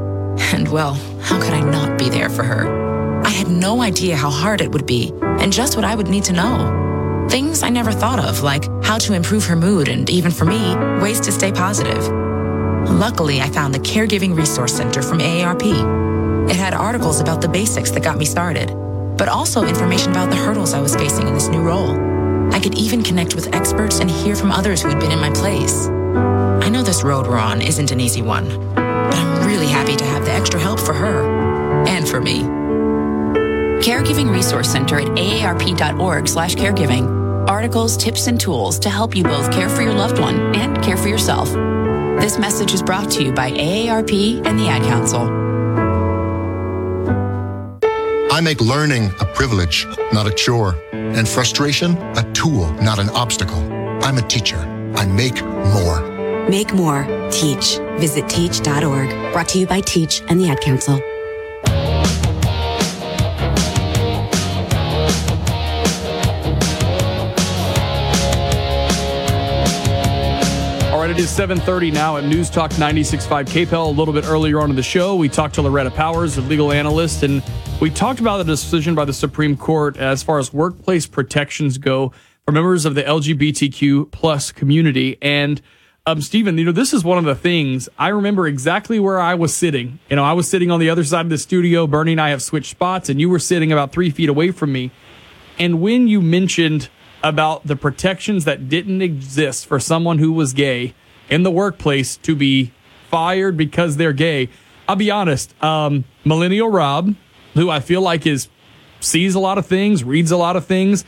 And 0.50 0.68
well, 0.68 0.94
how 1.20 1.40
could 1.40 1.52
I 1.52 1.60
not 1.60 1.98
be 1.98 2.08
there 2.08 2.30
for 2.30 2.42
her? 2.42 3.22
I 3.24 3.28
had 3.28 3.48
no 3.48 3.82
idea 3.82 4.16
how 4.16 4.30
hard 4.30 4.60
it 4.60 4.70
would 4.72 4.86
be 4.86 5.12
and 5.22 5.52
just 5.52 5.76
what 5.76 5.84
I 5.84 5.94
would 5.94 6.08
need 6.08 6.24
to 6.24 6.32
know. 6.32 7.26
Things 7.28 7.62
I 7.62 7.68
never 7.68 7.92
thought 7.92 8.18
of, 8.18 8.42
like 8.42 8.64
how 8.82 8.98
to 8.98 9.12
improve 9.12 9.44
her 9.44 9.56
mood 9.56 9.88
and 9.88 10.08
even 10.08 10.30
for 10.30 10.46
me, 10.46 10.74
ways 11.02 11.20
to 11.20 11.32
stay 11.32 11.52
positive. 11.52 12.08
Luckily, 12.88 13.42
I 13.42 13.50
found 13.50 13.74
the 13.74 13.80
Caregiving 13.80 14.34
Resource 14.36 14.72
Center 14.72 15.02
from 15.02 15.18
AARP. 15.18 16.48
It 16.48 16.56
had 16.56 16.72
articles 16.72 17.20
about 17.20 17.42
the 17.42 17.48
basics 17.48 17.90
that 17.90 18.02
got 18.02 18.16
me 18.16 18.24
started, 18.24 18.68
but 19.18 19.28
also 19.28 19.66
information 19.66 20.12
about 20.12 20.30
the 20.30 20.36
hurdles 20.36 20.72
I 20.72 20.80
was 20.80 20.96
facing 20.96 21.28
in 21.28 21.34
this 21.34 21.48
new 21.48 21.60
role. 21.60 22.17
I 22.52 22.60
could 22.60 22.76
even 22.76 23.02
connect 23.02 23.34
with 23.34 23.54
experts 23.54 24.00
and 24.00 24.10
hear 24.10 24.34
from 24.34 24.50
others 24.50 24.82
who 24.82 24.88
had 24.88 25.00
been 25.00 25.12
in 25.12 25.20
my 25.20 25.30
place. 25.30 25.88
I 25.88 26.68
know 26.68 26.82
this 26.82 27.02
road 27.02 27.26
we're 27.26 27.38
on 27.38 27.62
isn't 27.62 27.90
an 27.90 28.00
easy 28.00 28.22
one, 28.22 28.48
but 28.74 29.14
I'm 29.14 29.46
really 29.46 29.66
happy 29.66 29.96
to 29.96 30.04
have 30.04 30.24
the 30.24 30.32
extra 30.32 30.60
help 30.60 30.80
for 30.80 30.92
her 30.92 31.86
and 31.86 32.08
for 32.08 32.20
me. 32.20 32.42
Caregiving 33.82 34.30
Resource 34.30 34.70
Center 34.70 34.98
at 34.98 35.06
aarp.org 35.06 36.28
slash 36.28 36.56
caregiving. 36.56 37.16
Articles, 37.48 37.96
tips, 37.96 38.26
and 38.26 38.38
tools 38.38 38.78
to 38.80 38.90
help 38.90 39.16
you 39.16 39.22
both 39.22 39.50
care 39.52 39.68
for 39.68 39.82
your 39.82 39.94
loved 39.94 40.18
one 40.18 40.54
and 40.54 40.82
care 40.82 40.96
for 40.96 41.08
yourself. 41.08 41.48
This 42.20 42.38
message 42.38 42.74
is 42.74 42.82
brought 42.82 43.10
to 43.12 43.24
you 43.24 43.32
by 43.32 43.52
AARP 43.52 44.44
and 44.44 44.58
the 44.58 44.68
Ad 44.68 44.82
Council. 44.82 45.20
I 48.32 48.40
make 48.40 48.60
learning 48.60 49.12
a 49.20 49.24
privilege, 49.24 49.86
not 50.12 50.26
a 50.26 50.32
chore, 50.32 50.74
and 51.16 51.28
frustration 51.28 51.96
a 52.16 52.32
tool, 52.32 52.70
not 52.82 52.98
an 52.98 53.10
obstacle. 53.10 53.60
I'm 54.04 54.18
a 54.18 54.22
teacher. 54.22 54.58
I 54.96 55.06
make 55.06 55.42
more. 55.44 56.48
Make 56.48 56.72
more. 56.72 57.04
Teach. 57.30 57.78
Visit 57.98 58.28
teach.org. 58.28 59.32
Brought 59.32 59.48
to 59.48 59.58
you 59.58 59.66
by 59.66 59.80
Teach 59.80 60.22
and 60.28 60.40
the 60.40 60.48
Ad 60.48 60.60
Council. 60.60 61.00
All 70.90 71.00
right, 71.00 71.10
it 71.10 71.18
is 71.18 71.28
7:30 71.28 71.92
now 71.92 72.16
at 72.16 72.24
News 72.24 72.50
Talk 72.50 72.72
96.5 72.72 73.46
KPEL. 73.46 73.86
A 73.86 73.90
little 73.90 74.14
bit 74.14 74.24
earlier 74.26 74.60
on 74.60 74.70
in 74.70 74.76
the 74.76 74.82
show, 74.82 75.16
we 75.16 75.28
talked 75.28 75.54
to 75.56 75.62
Loretta 75.62 75.90
Powers, 75.90 76.38
a 76.38 76.40
legal 76.40 76.72
analyst, 76.72 77.22
and 77.22 77.42
we 77.80 77.90
talked 77.90 78.18
about 78.18 78.38
the 78.38 78.44
decision 78.44 78.96
by 78.96 79.04
the 79.04 79.12
Supreme 79.12 79.56
Court 79.56 79.96
as 79.96 80.24
far 80.24 80.40
as 80.40 80.52
workplace 80.52 81.06
protections 81.06 81.78
go 81.78 82.12
for 82.44 82.50
members 82.50 82.84
of 82.84 82.96
the 82.96 83.04
LGBTQ 83.04 84.10
plus 84.10 84.50
community. 84.50 85.16
And 85.22 85.62
um, 86.04 86.20
Stephen, 86.20 86.58
you 86.58 86.64
know, 86.64 86.72
this 86.72 86.92
is 86.92 87.04
one 87.04 87.18
of 87.18 87.24
the 87.24 87.36
things 87.36 87.88
I 87.96 88.08
remember 88.08 88.48
exactly 88.48 88.98
where 88.98 89.20
I 89.20 89.34
was 89.34 89.54
sitting. 89.54 90.00
You 90.10 90.16
know, 90.16 90.24
I 90.24 90.32
was 90.32 90.48
sitting 90.48 90.72
on 90.72 90.80
the 90.80 90.90
other 90.90 91.04
side 91.04 91.26
of 91.26 91.30
the 91.30 91.38
studio. 91.38 91.86
Bernie 91.86 92.12
and 92.12 92.20
I 92.20 92.30
have 92.30 92.42
switched 92.42 92.70
spots, 92.70 93.08
and 93.08 93.20
you 93.20 93.28
were 93.28 93.38
sitting 93.38 93.70
about 93.70 93.92
three 93.92 94.10
feet 94.10 94.28
away 94.28 94.50
from 94.50 94.72
me. 94.72 94.90
And 95.56 95.80
when 95.80 96.08
you 96.08 96.20
mentioned 96.20 96.88
about 97.22 97.64
the 97.64 97.76
protections 97.76 98.44
that 98.44 98.68
didn't 98.68 99.02
exist 99.02 99.66
for 99.66 99.78
someone 99.78 100.18
who 100.18 100.32
was 100.32 100.52
gay 100.52 100.94
in 101.30 101.44
the 101.44 101.50
workplace 101.50 102.16
to 102.18 102.34
be 102.34 102.72
fired 103.08 103.56
because 103.56 103.98
they're 103.98 104.12
gay, 104.12 104.48
I'll 104.88 104.96
be 104.96 105.12
honest, 105.12 105.54
um, 105.62 106.04
Millennial 106.24 106.70
Rob, 106.70 107.14
who 107.58 107.70
I 107.70 107.80
feel 107.80 108.00
like 108.00 108.26
is 108.26 108.48
sees 109.00 109.34
a 109.34 109.40
lot 109.40 109.58
of 109.58 109.66
things, 109.66 110.02
reads 110.04 110.30
a 110.30 110.36
lot 110.36 110.56
of 110.56 110.66
things, 110.66 111.04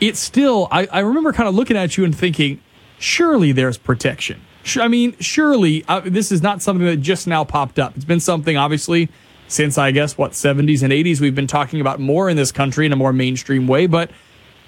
it's 0.00 0.18
still, 0.18 0.68
I, 0.70 0.86
I 0.86 1.00
remember 1.00 1.32
kind 1.32 1.48
of 1.48 1.54
looking 1.54 1.76
at 1.76 1.96
you 1.96 2.04
and 2.04 2.16
thinking, 2.16 2.60
surely 2.98 3.52
there's 3.52 3.78
protection. 3.78 4.40
I 4.80 4.88
mean, 4.88 5.16
surely 5.18 5.84
uh, 5.88 6.00
this 6.04 6.30
is 6.30 6.42
not 6.42 6.62
something 6.62 6.86
that 6.86 6.96
just 6.98 7.26
now 7.26 7.44
popped 7.44 7.78
up. 7.78 7.94
It's 7.96 8.04
been 8.04 8.20
something, 8.20 8.56
obviously, 8.56 9.08
since 9.48 9.78
I 9.78 9.90
guess 9.90 10.16
what 10.16 10.32
70s 10.32 10.82
and 10.82 10.92
80s 10.92 11.20
we've 11.20 11.34
been 11.34 11.46
talking 11.46 11.80
about 11.80 12.00
more 12.00 12.28
in 12.28 12.36
this 12.36 12.52
country 12.52 12.86
in 12.86 12.92
a 12.92 12.96
more 12.96 13.12
mainstream 13.12 13.66
way. 13.66 13.86
But 13.86 14.10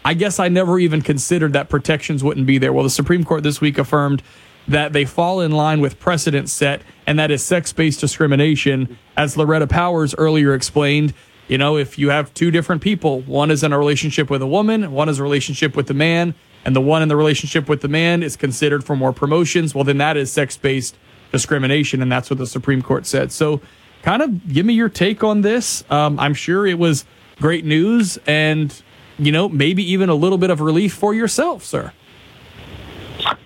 I 0.04 0.14
guess 0.14 0.38
I 0.38 0.48
never 0.48 0.78
even 0.78 1.00
considered 1.00 1.52
that 1.54 1.68
protections 1.68 2.22
wouldn't 2.22 2.46
be 2.46 2.58
there. 2.58 2.72
Well, 2.72 2.84
the 2.84 2.90
Supreme 2.90 3.24
Court 3.24 3.42
this 3.42 3.60
week 3.60 3.78
affirmed 3.78 4.22
that 4.68 4.92
they 4.92 5.04
fall 5.04 5.40
in 5.40 5.52
line 5.52 5.80
with 5.80 5.98
precedent 5.98 6.50
set, 6.50 6.82
and 7.06 7.18
that 7.18 7.30
is 7.30 7.44
sex 7.44 7.72
based 7.72 8.00
discrimination. 8.00 8.98
As 9.16 9.36
Loretta 9.36 9.66
Powers 9.66 10.14
earlier 10.16 10.54
explained, 10.54 11.14
you 11.48 11.58
know, 11.58 11.76
if 11.76 11.98
you 11.98 12.10
have 12.10 12.32
two 12.34 12.50
different 12.50 12.82
people, 12.82 13.20
one 13.20 13.50
is 13.50 13.62
in 13.62 13.72
a 13.72 13.78
relationship 13.78 14.30
with 14.30 14.42
a 14.42 14.46
woman, 14.46 14.92
one 14.92 15.08
is 15.08 15.18
a 15.18 15.22
relationship 15.22 15.76
with 15.76 15.90
a 15.90 15.94
man, 15.94 16.34
and 16.64 16.74
the 16.74 16.80
one 16.80 17.02
in 17.02 17.08
the 17.08 17.16
relationship 17.16 17.68
with 17.68 17.82
the 17.82 17.88
man 17.88 18.22
is 18.22 18.36
considered 18.36 18.84
for 18.84 18.96
more 18.96 19.12
promotions, 19.12 19.74
well, 19.74 19.84
then 19.84 19.98
that 19.98 20.16
is 20.16 20.32
sex 20.32 20.56
based 20.56 20.96
discrimination, 21.32 22.00
and 22.00 22.10
that's 22.10 22.30
what 22.30 22.38
the 22.38 22.46
Supreme 22.46 22.80
Court 22.80 23.06
said. 23.06 23.30
So, 23.32 23.60
kind 24.02 24.22
of 24.22 24.52
give 24.52 24.64
me 24.64 24.74
your 24.74 24.88
take 24.88 25.24
on 25.24 25.40
this. 25.40 25.84
Um, 25.90 26.18
I'm 26.18 26.34
sure 26.34 26.66
it 26.66 26.78
was 26.78 27.04
great 27.40 27.64
news 27.64 28.18
and, 28.26 28.82
you 29.18 29.32
know, 29.32 29.48
maybe 29.48 29.82
even 29.92 30.08
a 30.08 30.14
little 30.14 30.38
bit 30.38 30.50
of 30.50 30.60
relief 30.60 30.94
for 30.94 31.14
yourself, 31.14 31.64
sir. 31.64 31.92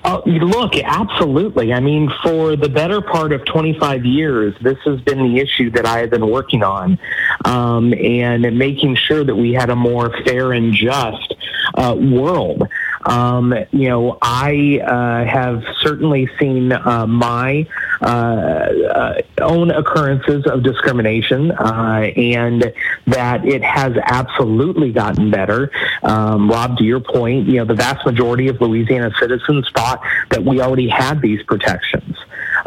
Uh, 0.04 0.22
look, 0.26 0.76
absolutely. 0.76 1.72
I 1.72 1.80
mean, 1.80 2.10
for 2.22 2.56
the 2.56 2.68
better 2.68 3.00
part 3.00 3.32
of 3.32 3.44
25 3.44 4.04
years, 4.04 4.54
this 4.60 4.78
has 4.84 5.00
been 5.02 5.18
the 5.18 5.40
issue 5.40 5.70
that 5.72 5.86
I 5.86 5.98
have 5.98 6.10
been 6.10 6.28
working 6.28 6.62
on, 6.62 6.98
um, 7.44 7.92
and 7.92 8.58
making 8.58 8.96
sure 8.96 9.24
that 9.24 9.34
we 9.34 9.52
had 9.52 9.70
a 9.70 9.76
more 9.76 10.10
fair 10.24 10.52
and 10.52 10.72
just 10.72 11.34
uh, 11.74 11.94
world. 11.98 12.66
Um, 13.04 13.54
you 13.70 13.88
know, 13.88 14.18
I 14.20 14.80
uh, 14.80 15.24
have 15.24 15.64
certainly 15.80 16.28
seen 16.38 16.72
uh, 16.72 17.06
my 17.06 17.66
uh, 18.00 18.04
uh, 18.04 19.22
own 19.40 19.70
occurrences 19.70 20.46
of 20.46 20.62
discrimination, 20.62 21.50
uh, 21.52 22.10
and 22.16 22.72
that 23.06 23.44
it 23.44 23.62
has 23.62 23.96
absolutely 24.04 24.92
gotten 24.92 25.30
better. 25.30 25.70
Um, 26.02 26.50
Rob, 26.50 26.76
to 26.78 26.84
your 26.84 27.00
point, 27.00 27.46
you 27.46 27.56
know, 27.56 27.64
the 27.64 27.74
vast 27.74 28.04
majority 28.04 28.48
of 28.48 28.60
Louisiana 28.60 29.10
citizens 29.18 29.68
thought 29.74 30.00
that 30.30 30.44
we 30.44 30.60
already 30.60 30.88
had 30.88 31.20
these 31.20 31.42
protections. 31.44 32.16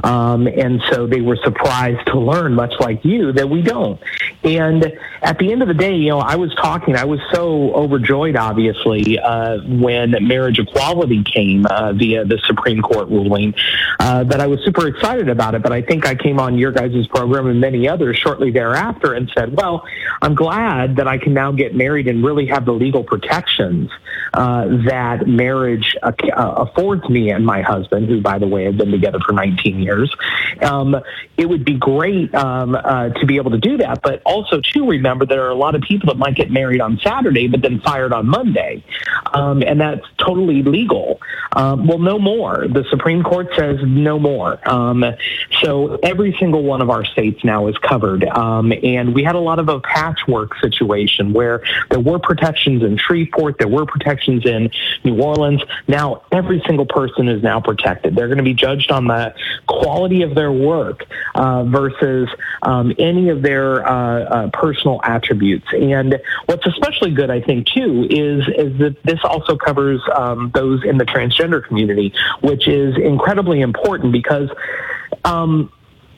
Um, 0.04 0.48
and 0.48 0.82
so 0.92 1.08
they 1.08 1.22
were 1.22 1.38
surprised 1.44 2.06
to 2.08 2.20
learn, 2.20 2.54
much 2.54 2.74
like 2.80 3.04
you, 3.06 3.32
that 3.34 3.50
we 3.50 3.62
don't. 3.62 4.00
And 4.44 4.94
at 5.22 5.38
the 5.38 5.52
end 5.52 5.62
of 5.62 5.68
the 5.68 5.74
day, 5.74 5.96
you 5.96 6.10
know, 6.10 6.20
I 6.20 6.36
was 6.36 6.54
talking, 6.56 6.96
I 6.96 7.06
was 7.06 7.20
so 7.32 7.74
overjoyed, 7.74 8.36
obviously, 8.36 9.20
uh, 9.20 9.60
when 9.68 10.16
marriage 10.22 10.60
equality 10.60 11.24
came 11.24 11.66
uh, 11.68 11.94
via 11.94 12.26
the 12.26 12.40
Supreme 12.48 12.82
Court 12.82 13.08
ruling, 13.10 13.54
uh, 14.00 14.24
that 14.26 14.42
I 14.42 14.48
was 14.48 14.60
super 14.66 14.88
excited 14.88 15.30
about 15.30 15.54
it. 15.54 15.62
But 15.62 15.72
I 15.72 15.82
think 15.82 16.08
I 16.08 16.16
came 16.16 16.40
on 16.40 16.58
your 16.58 16.72
guys' 16.72 17.06
program 17.08 17.48
and 17.48 17.62
many 17.62 17.88
others 17.88 18.18
shortly 18.18 18.52
thereafter 18.52 19.14
and 19.14 19.32
said, 19.38 19.56
well, 19.56 19.86
I'm 20.22 20.34
glad 20.34 20.96
that 20.96 21.08
I 21.08 21.18
can 21.18 21.34
now 21.34 21.52
get 21.52 21.76
married 21.76 22.08
and 22.08 22.24
really 22.24 22.48
have 22.48 22.66
the 22.66 22.74
legal 22.74 23.04
protections 23.04 23.92
uh, 24.34 24.66
that 24.86 25.28
marriage 25.28 25.96
uh, 26.02 26.12
affords 26.36 27.08
me 27.10 27.32
and 27.32 27.46
my 27.46 27.62
husband, 27.62 28.08
who, 28.08 28.22
by 28.22 28.40
the 28.40 28.48
way, 28.48 28.66
have 28.66 28.78
been 28.78 28.92
together 28.92 29.20
for 29.20 29.34
19 29.34 29.80
years. 29.80 30.14
Um, 30.62 30.96
it 31.38 31.48
would 31.48 31.66
be 31.66 31.74
great 31.74 32.34
um, 32.34 32.76
uh, 32.76 33.10
to 33.10 33.26
be 33.26 33.38
able 33.38 33.52
to 33.52 33.58
do 33.58 33.78
that, 33.78 34.02
but 34.02 34.22
also 34.26 34.62
to 34.62 34.88
remember 34.88 35.26
there 35.26 35.46
are 35.46 35.50
a 35.50 35.56
lot 35.56 35.76
of 35.76 35.82
people 35.82 36.08
that 36.08 36.18
might 36.18 36.36
get 36.36 36.52
married 36.52 36.82
on 36.82 37.00
Saturday 37.00 37.48
but 37.48 37.62
then 37.62 37.82
fired 37.82 38.14
on 38.14 38.28
Monday, 38.28 38.84
um, 39.34 39.62
and 39.64 39.82
that's 39.82 40.06
totally 40.18 40.64
legal. 40.64 41.20
Um, 41.54 41.86
well, 41.86 42.00
no 42.00 42.18
more. 42.18 42.66
The 42.68 42.86
Supreme 42.90 43.24
Court 43.24 43.50
says 43.58 43.80
no 43.84 44.18
more. 44.18 44.58
Um, 44.70 45.04
so 45.62 45.96
every 46.02 46.36
single 46.40 46.64
one 46.64 46.82
of 46.82 46.90
our 46.90 47.04
states 47.04 47.44
now 47.44 47.68
is 47.68 47.78
covered, 47.80 48.24
um, 48.24 48.72
and 48.84 49.14
we 49.14 49.24
had 49.24 49.36
a 49.36 49.40
lot 49.40 49.60
of 49.60 49.68
a 49.68 49.80
patchwork 49.82 50.56
situation 50.60 51.34
where 51.34 51.62
there 51.90 52.00
were 52.00 52.20
protections 52.20 52.84
in 52.84 52.98
Shreveport, 52.98 53.58
there 53.58 53.68
were 53.68 53.86
protections 53.86 54.46
in 54.46 54.72
New 55.04 55.22
Orleans. 55.22 55.62
Now 55.88 56.24
every 56.32 56.62
single 56.66 56.86
person 56.86 57.28
is 57.28 57.44
now 57.44 57.60
protected. 57.60 58.16
They're 58.16 58.28
going 58.28 58.38
to 58.38 58.44
be 58.44 58.54
judged 58.54 58.92
on 58.92 59.08
the 59.08 59.34
quality 59.68 60.22
of 60.22 60.36
their 60.36 60.52
work 60.52 61.06
uh, 61.36 61.66
versus 61.66 62.30
um, 62.62 62.94
any 62.98 63.30
of 63.30 63.42
their 63.42 63.86
uh, 63.86 64.24
uh, 64.24 64.50
personal 64.52 65.02
attributes. 65.04 65.68
And 65.74 66.22
what's 66.46 66.66
especially 66.66 67.12
good, 67.12 67.30
I 67.30 67.42
think, 67.42 67.68
too, 67.68 68.08
is 68.10 68.48
is 68.48 68.78
that 68.80 69.04
this 69.04 69.20
also 69.24 69.58
covers 69.58 70.02
um, 70.16 70.52
those 70.54 70.84
in 70.86 70.98
the 70.98 71.06
transgender 71.06 71.41
community, 71.62 72.14
which 72.42 72.68
is 72.68 72.98
incredibly 72.98 73.62
important 73.62 74.12
because. 74.12 74.50
Um, 75.26 75.72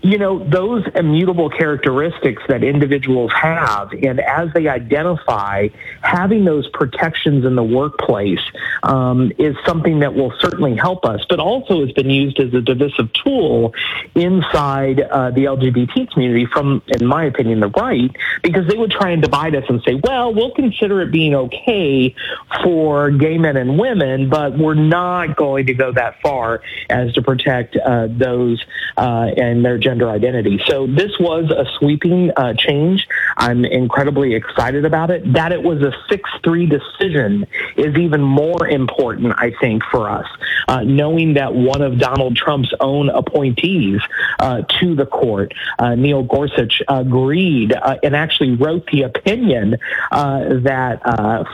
you 0.03 0.17
know, 0.17 0.37
those 0.49 0.85
immutable 0.95 1.49
characteristics 1.49 2.43
that 2.49 2.61
individuals 2.61 3.31
have, 3.31 3.93
and 3.93 4.19
as 4.19 4.51
they 4.53 4.67
identify, 4.67 5.69
having 6.01 6.43
those 6.43 6.67
protections 6.69 7.45
in 7.45 7.55
the 7.55 7.63
workplace 7.63 8.41
um, 8.83 9.31
is 9.37 9.55
something 9.65 9.99
that 9.99 10.13
will 10.13 10.33
certainly 10.39 10.75
help 10.75 11.05
us, 11.05 11.25
but 11.29 11.39
also 11.39 11.79
has 11.85 11.93
been 11.93 12.09
used 12.09 12.37
as 12.41 12.53
a 12.53 12.59
divisive 12.59 13.11
tool 13.13 13.73
inside 14.13 14.99
uh, 14.99 15.31
the 15.31 15.45
LGBT 15.45 16.11
community 16.11 16.47
from, 16.47 16.81
in 16.87 17.05
my 17.07 17.23
opinion, 17.23 17.61
the 17.61 17.69
right, 17.69 18.11
because 18.41 18.67
they 18.67 18.75
would 18.75 18.91
try 18.91 19.11
and 19.11 19.21
divide 19.21 19.55
us 19.55 19.63
and 19.69 19.81
say, 19.83 19.95
well, 20.03 20.33
we'll 20.33 20.53
consider 20.53 21.01
it 21.01 21.13
being 21.13 21.33
okay 21.33 22.13
for 22.61 23.09
gay 23.09 23.37
men 23.37 23.55
and 23.55 23.79
women, 23.79 24.27
but 24.27 24.57
we're 24.57 24.73
not 24.73 25.37
going 25.37 25.67
to 25.67 25.73
go 25.73 25.93
that 25.93 26.19
far 26.21 26.61
as 26.89 27.13
to 27.13 27.21
protect 27.21 27.77
uh, 27.77 28.07
those 28.09 28.61
uh, 28.97 29.31
and 29.37 29.63
their 29.63 29.77
gender 29.77 29.92
identity. 30.01 30.61
So 30.67 30.87
this 30.87 31.11
was 31.19 31.51
a 31.51 31.65
sweeping 31.77 32.31
uh, 32.35 32.53
change. 32.53 33.07
I'm 33.37 33.65
incredibly 33.65 34.35
excited 34.35 34.85
about 34.85 35.11
it. 35.11 35.33
That 35.33 35.51
it 35.51 35.61
was 35.61 35.81
a 35.81 35.93
6-3 36.11 36.69
decision 36.69 37.47
is 37.75 37.95
even 37.97 38.21
more 38.21 38.67
important, 38.67 39.33
I 39.37 39.51
think, 39.59 39.83
for 39.91 40.09
us, 40.09 40.27
uh, 40.67 40.81
knowing 40.81 41.33
that 41.35 41.53
one 41.53 41.81
of 41.81 41.99
Donald 41.99 42.35
Trump's 42.35 42.73
own 42.79 43.09
appointees 43.09 44.01
uh, 44.39 44.61
to 44.79 44.95
the 44.95 45.05
court, 45.05 45.53
uh, 45.79 45.95
Neil 45.95 46.23
Gorsuch, 46.23 46.81
agreed 46.87 47.73
uh, 47.73 47.97
and 48.03 48.15
actually 48.15 48.51
wrote 48.51 48.85
the 48.87 49.03
opinion 49.03 49.77
uh, 50.11 50.59
that 50.59 51.01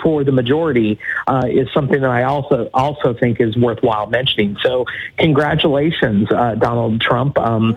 for 0.03 0.23
the 0.23 0.31
majority 0.31 0.99
is 1.45 1.67
something 1.73 2.01
that 2.01 2.09
I 2.09 2.23
also 2.23 2.69
also 2.73 3.13
think 3.13 3.39
is 3.39 3.55
worthwhile 3.57 4.07
mentioning. 4.07 4.57
So 4.61 4.85
congratulations, 5.17 6.29
Donald 6.29 7.01
Trump. 7.01 7.37
Um, 7.37 7.75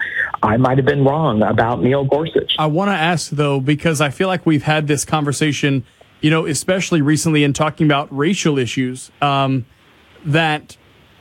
might 0.56 0.78
have 0.78 0.86
been 0.86 1.04
wrong 1.04 1.42
about 1.42 1.82
Neil 1.82 2.04
Gorsuch. 2.04 2.54
I 2.58 2.66
want 2.66 2.88
to 2.88 2.94
ask 2.94 3.30
though, 3.30 3.60
because 3.60 4.00
I 4.00 4.10
feel 4.10 4.28
like 4.28 4.44
we've 4.46 4.62
had 4.62 4.86
this 4.86 5.04
conversation, 5.04 5.84
you 6.20 6.30
know, 6.30 6.46
especially 6.46 7.02
recently 7.02 7.44
in 7.44 7.52
talking 7.52 7.86
about 7.86 8.08
racial 8.16 8.58
issues, 8.58 9.10
um, 9.20 9.66
that 10.24 10.76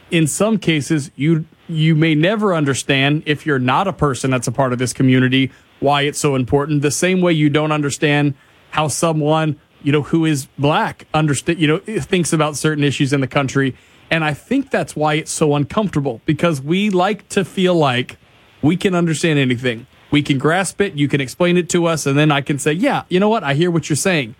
in 0.09 0.27
some 0.27 0.57
cases 0.57 1.11
you 1.15 1.45
you 1.67 1.95
may 1.95 2.13
never 2.13 2.53
understand 2.53 3.23
if 3.25 3.45
you're 3.45 3.59
not 3.59 3.87
a 3.87 3.93
person 3.93 4.29
that's 4.29 4.47
a 4.47 4.51
part 4.51 4.73
of 4.73 4.79
this 4.79 4.91
community 4.91 5.51
why 5.79 6.03
it's 6.03 6.19
so 6.19 6.35
important. 6.35 6.81
The 6.81 6.91
same 6.91 7.21
way 7.21 7.33
you 7.33 7.49
don't 7.49 7.71
understand 7.71 8.35
how 8.71 8.87
someone 8.87 9.59
you 9.83 9.91
know 9.91 10.03
who 10.03 10.25
is 10.25 10.45
black 10.59 11.07
understand 11.13 11.59
you 11.59 11.67
know 11.67 11.79
thinks 11.79 12.33
about 12.33 12.55
certain 12.55 12.83
issues 12.83 13.13
in 13.13 13.21
the 13.21 13.27
country. 13.27 13.75
And 14.09 14.25
I 14.25 14.33
think 14.33 14.71
that's 14.71 14.95
why 14.95 15.15
it's 15.15 15.31
so 15.31 15.55
uncomfortable 15.55 16.21
because 16.25 16.61
we 16.61 16.89
like 16.89 17.29
to 17.29 17.45
feel 17.45 17.75
like 17.75 18.17
we 18.61 18.77
can 18.77 18.95
understand 18.95 19.39
anything. 19.39 19.87
We 20.11 20.21
can 20.21 20.37
grasp 20.37 20.81
it. 20.81 20.95
You 20.95 21.07
can 21.07 21.21
explain 21.21 21.57
it 21.57 21.69
to 21.69 21.85
us. 21.85 22.05
And 22.05 22.17
then 22.17 22.31
I 22.31 22.41
can 22.41 22.59
say, 22.59 22.73
yeah, 22.73 23.03
you 23.09 23.19
know 23.19 23.29
what? 23.29 23.43
I 23.43 23.53
hear 23.53 23.71
what 23.71 23.89
you're 23.89 23.95
saying. 23.95 24.35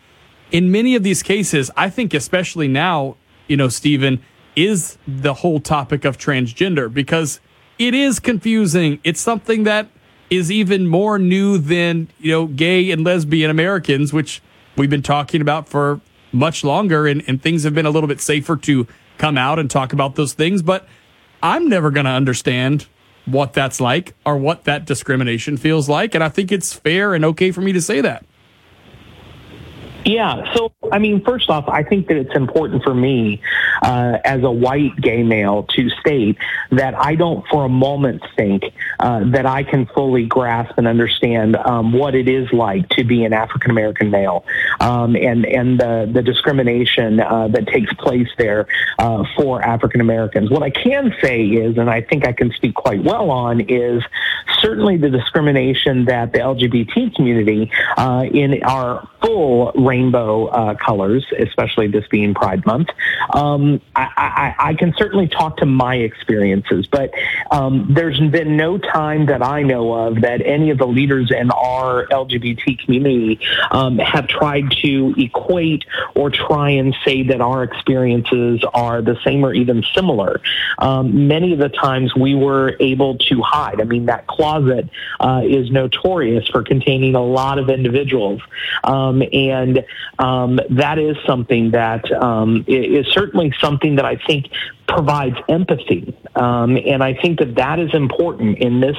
In 0.52 0.72
many 0.72 0.95
of 0.95 1.03
these 1.03 1.23
cases, 1.23 1.72
I 1.77 1.89
think, 1.89 2.14
especially 2.14 2.68
now, 2.68 3.15
you 3.48 3.56
know, 3.56 3.69
Stephen, 3.69 4.22
is 4.56 4.98
the 5.07 5.35
whole 5.35 5.60
topic 5.60 6.03
of 6.03 6.18
transgender 6.18 6.93
because 6.93 7.39
it 7.80 7.93
is 7.93 8.19
confusing. 8.19 8.99
It's 9.03 9.22
something 9.22 9.64
that 9.64 9.88
is 10.30 10.52
even 10.52 10.88
more 10.88 11.18
new 11.18 11.57
than, 11.57 12.10
you 12.19 12.31
know, 12.31 12.48
gay 12.48 12.91
and 12.91 13.03
lesbian 13.03 13.49
Americans, 13.49 14.11
which 14.11 14.41
we've 14.76 14.89
been 14.89 15.02
talking 15.02 15.41
about 15.41 15.69
for 15.69 16.02
much 16.34 16.64
longer. 16.64 17.07
And, 17.07 17.23
and 17.27 17.41
things 17.41 17.64
have 17.64 17.73
been 17.73 17.85
a 17.85 17.89
little 17.89 18.07
bit 18.07 18.19
safer 18.19 18.57
to 18.57 18.88
come 19.18 19.38
out 19.38 19.57
and 19.57 19.69
talk 19.69 19.93
about 19.93 20.15
those 20.15 20.34
things. 20.34 20.61
But 20.61 20.88
I'm 21.41 21.69
never 21.69 21.91
going 21.91 22.06
to 22.06 22.11
understand 22.11 22.88
what 23.26 23.53
that's 23.53 23.80
like 23.80 24.14
or 24.26 24.38
what 24.38 24.64
that 24.65 24.85
discrimination 24.85 25.57
feels 25.57 25.88
like. 25.88 26.15
And 26.15 26.23
I 26.23 26.30
think 26.30 26.52
it's 26.52 26.73
fair 26.73 27.14
and 27.14 27.23
okay 27.26 27.52
for 27.52 27.61
me 27.61 27.72
to 27.73 27.81
say 27.81 28.02
that. 28.02 28.26
Yeah. 30.06 30.53
So, 30.56 30.72
I 30.91 30.99
mean, 30.99 31.23
first 31.23 31.49
off, 31.49 31.68
I 31.68 31.84
think 31.84 32.07
that 32.07 32.18
it's 32.18 32.36
important 32.36 32.84
for 32.84 32.94
me 32.94 33.41
uh, 33.82 34.18
as 34.26 34.44
a 34.44 34.52
white 34.52 34.95
gay 34.98 35.23
male 35.23 35.64
to 35.76 35.90
state 35.90 36.38
that 36.72 36.95
I 36.95 37.15
don't 37.15 37.45
for 37.48 37.65
a 37.65 37.69
moment 37.69 38.23
think 38.36 38.64
uh, 38.99 39.30
that 39.32 39.45
I 39.45 39.64
can 39.64 39.86
fully 39.88 40.26
grasp 40.26 40.78
and 40.78 40.88
understand 40.88 41.56
um, 41.56 41.94
what 41.94 42.15
it 42.15 42.28
is 42.28 42.52
like 42.52 42.90
to 42.90 43.03
be 43.03 43.26
an 43.26 43.34
African 43.34 43.72
American 43.72 44.10
male 44.10 44.44
um, 44.80 45.15
and, 45.15 45.45
and 45.45 45.80
the, 45.80 46.10
the 46.11 46.22
discrimination 46.22 47.19
uh, 47.19 47.48
that 47.49 47.68
takes 47.68 47.94
place 47.94 48.30
there 48.38 48.68
uh, 48.99 49.23
for 49.38 49.61
African 49.61 50.02
Americans. 50.02 50.49
What 50.49 50.64
I 50.64 50.72
can 50.72 51.14
say 51.22 51.45
is, 51.45 51.78
and 51.78 51.90
I 51.90 52.02
think 52.02 52.28
I 52.28 52.34
can 52.34 52.52
speak 52.53 52.73
quite 52.73 53.03
well 53.03 53.30
on, 53.30 53.61
is 53.61 54.03
certainly 54.60 54.98
the 54.98 55.10
discrimination 55.10 56.06
that 56.06 56.34
the 56.34 56.40
LGBT 56.40 57.15
community 57.15 57.72
uh, 57.98 58.26
in 58.32 58.64
our 58.64 59.07
full 59.22 59.72
rainbow 59.91 60.45
uh, 60.45 60.73
colors, 60.76 61.26
especially 61.38 61.88
this 61.88 62.07
being 62.07 62.34
Pride 62.34 62.65
Month. 62.65 62.89
Um, 63.34 63.81
I, 63.93 64.07
I, 64.15 64.69
I, 64.69 64.73
can 64.76 64.93
certainly 64.97 65.27
talk 65.27 65.57
to 65.57 65.65
my 65.65 65.95
experiences, 65.95 66.88
but 66.88 67.11
um, 67.51 67.88
there's 67.93 68.19
been 68.19 68.55
no 68.55 68.77
time 68.77 69.26
that 69.26 69.43
I 69.43 69.63
know 69.63 69.93
of 69.93 70.22
that 70.22 70.41
any 70.45 70.69
of 70.69 70.77
the 70.77 70.88
leaders 70.88 71.30
in 71.30 71.51
our 71.51 72.07
LGBT 72.07 72.80
community 72.80 73.41
um, 73.72 73.97
have 73.97 74.27
tried 74.27 74.72
to 74.84 75.13
equate 75.18 75.84
or 76.15 76.30
try 76.30 76.69
and 76.69 76.95
say 77.05 77.23
that 77.23 77.41
our 77.41 77.63
experiences 77.63 78.63
are 78.73 79.01
the 79.01 79.18
same 79.26 79.43
or 79.43 79.53
even 79.53 79.84
similar. 79.93 80.39
Um, 80.77 81.27
many 81.27 81.51
of 81.51 81.59
the 81.59 81.69
times 81.69 82.15
we 82.15 82.34
were 82.34 82.77
able 82.80 83.18
to 83.30 83.41
hide. 83.41 83.81
I 83.81 83.84
mean, 83.84 84.05
that 84.05 84.27
closet 84.27 84.89
uh, 85.19 85.41
is 85.43 85.69
notorious 85.69 86.47
for 86.47 86.63
containing 86.63 87.15
a 87.15 87.23
lot 87.23 87.59
of 87.59 87.69
individuals. 87.69 88.41
Um, 88.85 89.22
and 89.34 89.81
um, 90.20 90.60
that 90.70 90.99
is 90.99 91.18
something 91.26 91.72
that 91.72 92.12
um, 92.12 92.64
is 92.68 93.08
certainly 93.08 93.53
something 93.60 93.95
that 93.95 94.06
I 94.06 94.16
think 94.16 94.48
provides 94.91 95.38
empathy. 95.47 96.15
Um, 96.35 96.77
and 96.77 97.03
I 97.03 97.13
think 97.13 97.39
that 97.39 97.55
that 97.55 97.80
is 97.80 97.93
important 97.93 98.59
in 98.59 98.80
this 98.80 98.97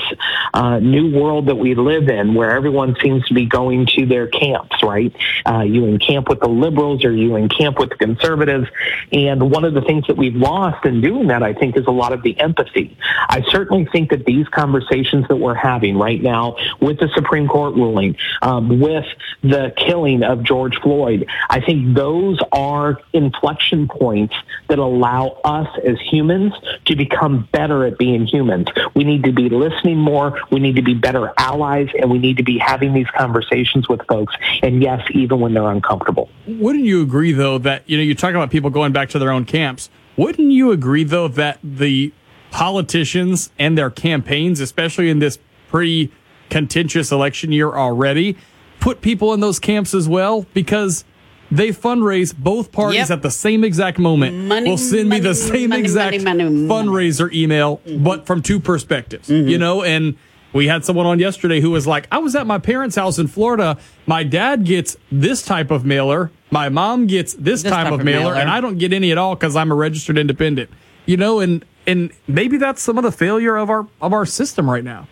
uh, 0.55 0.79
new 0.79 1.19
world 1.19 1.47
that 1.47 1.55
we 1.55 1.75
live 1.75 2.09
in 2.09 2.35
where 2.35 2.51
everyone 2.51 2.97
seems 3.03 3.27
to 3.29 3.35
be 3.35 3.47
going 3.47 3.87
to 3.97 4.07
their 4.07 4.27
camps, 4.27 4.83
right? 4.83 5.15
Uh, 5.47 5.61
you 5.61 5.85
in 5.87 5.99
camp 5.99 6.29
with 6.29 6.41
the 6.41 6.49
liberals 6.49 7.05
or 7.05 7.13
you 7.13 7.37
in 7.37 7.49
camp 7.49 7.79
with 7.79 7.91
the 7.91 7.97
conservatives. 7.97 8.69
And 9.13 9.51
one 9.51 9.65
of 9.65 9.75
the 9.75 9.83
things 9.83 10.07
that 10.07 10.17
we've 10.17 10.35
lost 10.35 10.85
in 10.85 11.01
doing 11.01 11.29
that, 11.29 11.43
I 11.43 11.53
think, 11.53 11.77
is 11.77 11.87
a 11.87 11.91
lot 11.91 12.13
of 12.13 12.23
the 12.23 12.39
empathy. 12.41 12.97
I 13.29 13.43
certainly 13.49 13.87
think 13.93 14.11
that 14.11 14.25
these 14.25 14.49
conversations 14.49 15.27
that 15.29 15.37
we're 15.37 15.55
having 15.55 15.99
right 15.99 16.23
now 16.23 16.57
with 16.81 16.99
the 16.99 17.09
Supreme 17.15 17.49
Court 17.49 17.75
ruling, 17.75 18.17
um, 18.41 18.81
with 18.81 19.07
the 19.43 19.73
killing 19.77 20.23
of 20.23 20.43
George 20.43 20.79
Floyd, 20.81 21.27
I 21.51 21.61
think 21.61 21.95
those 21.95 22.39
are 22.53 22.99
inflection 23.13 23.89
points 23.89 24.35
that 24.69 24.79
allow 24.79 25.41
us 25.45 25.69
as 25.85 25.99
humans 26.01 26.53
to 26.87 26.97
become 26.97 27.49
better 27.53 27.85
at 27.85 27.99
being 27.99 28.27
humans. 28.27 28.69
We 28.95 29.05
need 29.05 29.25
to 29.25 29.33
be 29.33 29.49
listening 29.49 29.99
more. 29.99 30.41
We 30.51 30.61
need 30.61 30.77
to 30.77 30.83
be 30.83 30.95
better 30.95 31.33
allies, 31.39 31.89
and 31.99 32.11
we 32.11 32.19
need 32.19 32.37
to 32.39 32.43
be 32.43 32.59
having 32.59 32.95
these 32.95 33.09
conversations 33.17 33.89
with 33.89 34.01
folks. 34.07 34.35
And 34.63 34.83
yes, 34.83 35.07
even 35.13 35.41
when 35.41 35.55
they're 35.55 35.71
uncomfortable. 35.71 36.29
Wouldn't 36.47 36.85
you 36.85 37.03
agree, 37.03 37.33
though, 37.33 37.59
that, 37.59 37.83
you 37.89 37.97
know, 37.97 38.03
you're 38.03 38.15
talking 38.15 38.37
about 38.37 38.51
people 38.51 38.71
going 38.71 38.93
back 38.93 39.09
to 39.11 39.19
their 39.19 39.31
own 39.31 39.45
camps. 39.45 39.91
Wouldn't 40.17 40.51
you 40.53 40.73
agree, 40.73 41.05
though, 41.05 41.29
that 41.29 41.59
the 41.63 42.13
politicians 42.51 43.51
and 43.59 43.79
their 43.79 43.91
campaigns, 43.91 44.61
especially 44.61 45.09
in 45.09 45.19
this 45.19 45.39
pretty 45.69 46.13
contentious 46.51 47.11
election 47.11 47.51
year 47.51 47.71
already, 47.73 48.37
put 48.79 49.01
people 49.01 49.33
in 49.33 49.41
those 49.41 49.59
camps 49.59 49.95
as 49.95 50.09
well? 50.09 50.47
Because 50.53 51.05
they 51.53 51.69
fundraise 51.69 52.35
both 52.35 52.73
parties 52.73 53.11
Yep. 53.11 53.11
at 53.11 53.23
the 53.23 53.31
same 53.31 53.63
exact 53.63 53.99
moment. 53.99 54.37
Money, 54.49 54.71
will 54.71 54.79
send 54.79 55.09
me 55.11 55.21
the 55.21 55.35
same 55.35 55.69
money, 55.71 55.83
exact 55.83 56.23
money, 56.23 56.45
money, 56.45 56.67
money. 56.67 56.69
fundraiser 56.89 57.33
email, 57.33 57.79
mm-hmm. 57.87 58.03
but 58.03 58.27
from 58.27 58.41
two 58.43 58.59
perspectives. 58.59 59.29
Mm-hmm. 59.29 59.49
You 59.49 59.59
know, 59.59 59.83
and 59.83 60.17
we 60.55 60.67
had 60.67 60.85
someone 60.85 61.05
on 61.05 61.19
yesterday 61.19 61.61
who 61.61 61.71
was 61.71 61.87
like, 61.87 62.09
I 62.11 62.19
was 62.19 62.35
at 62.35 62.47
my 62.47 62.59
parents' 62.59 62.97
house 62.97 63.19
in 63.19 63.27
Florida. 63.27 63.79
My 64.07 64.23
dad 64.23 64.65
gets 64.65 64.97
this 65.11 65.43
type 65.43 65.71
of 65.71 65.85
mailer. 65.85 66.31
My 66.51 66.71
mom 66.71 67.07
gets 67.07 67.35
this, 67.35 67.63
type, 67.63 67.93
of 67.93 68.03
mailer, 68.03 68.35
and 68.35 68.51
I 68.51 68.61
don't 68.61 68.79
get 68.79 68.93
any 68.93 69.13
at 69.13 69.19
all 69.19 69.35
because 69.35 69.55
I'm 69.55 69.71
a 69.71 69.75
registered 69.75 70.19
independent. 70.19 70.71
You 71.05 71.17
know, 71.19 71.41
and 71.41 71.65
and 71.87 72.13
maybe 72.27 72.57
that's 72.57 72.81
some 72.81 72.97
of 72.97 73.05
the 73.05 73.13
failure 73.13 73.57
of 73.57 73.69
our 73.69 73.87
of 74.01 74.13
our 74.13 74.25
system 74.25 74.71
right 74.71 74.85
now. 74.85 75.07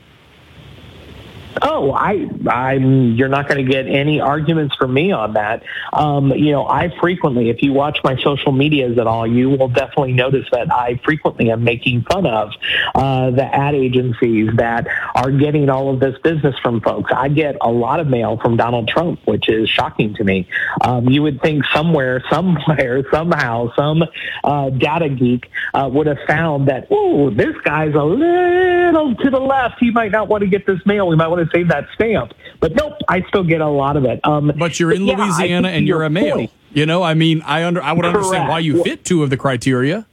Oh, 1.62 1.92
I, 1.92 2.28
I'm. 2.48 3.14
You're 3.14 3.28
not 3.28 3.48
going 3.48 3.64
to 3.64 3.70
get 3.70 3.86
any 3.86 4.20
arguments 4.20 4.76
from 4.76 4.94
me 4.94 5.12
on 5.12 5.34
that. 5.34 5.62
Um, 5.92 6.32
you 6.32 6.52
know, 6.52 6.66
I 6.66 6.94
frequently, 7.00 7.50
if 7.50 7.62
you 7.62 7.72
watch 7.72 7.98
my 8.04 8.16
social 8.22 8.52
medias 8.52 8.98
at 8.98 9.06
all, 9.06 9.26
you 9.26 9.50
will 9.50 9.68
definitely 9.68 10.12
notice 10.12 10.46
that 10.52 10.72
I 10.72 11.00
frequently 11.04 11.50
am 11.50 11.64
making 11.64 12.02
fun 12.02 12.26
of 12.26 12.52
uh, 12.94 13.30
the 13.30 13.44
ad 13.44 13.74
agencies 13.74 14.50
that 14.56 14.86
are 15.14 15.30
getting 15.30 15.68
all 15.68 15.92
of 15.92 16.00
this 16.00 16.18
business 16.20 16.56
from 16.62 16.80
folks. 16.80 17.10
I 17.14 17.28
get 17.28 17.56
a 17.60 17.70
lot 17.70 18.00
of 18.00 18.06
mail 18.06 18.38
from 18.38 18.56
Donald 18.56 18.88
Trump, 18.88 19.20
which 19.24 19.48
is 19.48 19.68
shocking 19.68 20.14
to 20.14 20.24
me. 20.24 20.48
Um, 20.82 21.08
you 21.08 21.22
would 21.22 21.42
think 21.42 21.64
somewhere, 21.74 22.22
somewhere, 22.30 23.04
somehow, 23.10 23.72
some 23.76 24.04
uh, 24.44 24.70
data 24.70 25.08
geek 25.08 25.50
uh, 25.74 25.88
would 25.92 26.06
have 26.06 26.18
found 26.26 26.68
that, 26.68 26.86
oh, 26.90 27.30
this 27.30 27.56
guy's 27.64 27.94
a 27.94 28.02
little 28.02 28.79
to 28.92 29.30
the 29.30 29.38
left. 29.40 29.76
He 29.80 29.90
might 29.90 30.12
not 30.12 30.28
want 30.28 30.42
to 30.42 30.46
get 30.48 30.66
this 30.66 30.78
mail. 30.86 31.08
We 31.08 31.16
might 31.16 31.28
want 31.28 31.44
to 31.44 31.56
save 31.56 31.68
that 31.68 31.86
stamp. 31.94 32.32
But 32.60 32.74
nope, 32.74 32.94
I 33.08 33.22
still 33.28 33.44
get 33.44 33.60
a 33.60 33.68
lot 33.68 33.96
of 33.96 34.04
it. 34.04 34.20
Um, 34.24 34.52
But 34.58 34.78
you're 34.80 34.92
in 34.92 35.04
yeah, 35.06 35.16
Louisiana 35.16 35.68
think 35.68 35.78
and 35.78 35.88
you're 35.88 36.02
a 36.02 36.10
male. 36.10 36.36
point- 36.36 36.50
You 36.72 36.86
know, 36.86 37.02
I 37.02 37.14
mean, 37.14 37.42
I 37.46 37.64
under 37.64 37.82
I 37.82 37.92
would 37.92 38.04
understand 38.04 38.48
why 38.48 38.58
you 38.60 38.82
fit 38.84 39.04
two 39.04 39.22
of 39.22 39.30
the 39.30 39.36
criteria. 39.36 40.06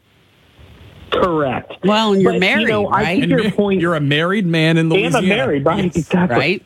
Correct. 1.11 1.73
Well, 1.83 2.13
and 2.13 2.21
you're 2.21 2.33
But, 2.33 2.39
married, 2.41 2.61
you 2.63 2.67
know, 2.67 2.87
I 2.87 3.01
right? 3.03 3.19
think 3.21 3.31
your 3.31 3.51
point. 3.51 3.79
You're 3.81 3.95
a 3.95 3.99
married 4.01 4.45
man 4.45 4.77
in 4.77 4.89
Louisiana. 4.89 5.17
I'm 5.19 5.27
married, 5.27 5.65
right? 5.65 5.85
Exactly. 5.85 6.35
Right. 6.37 6.65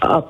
Uh, 0.00 0.22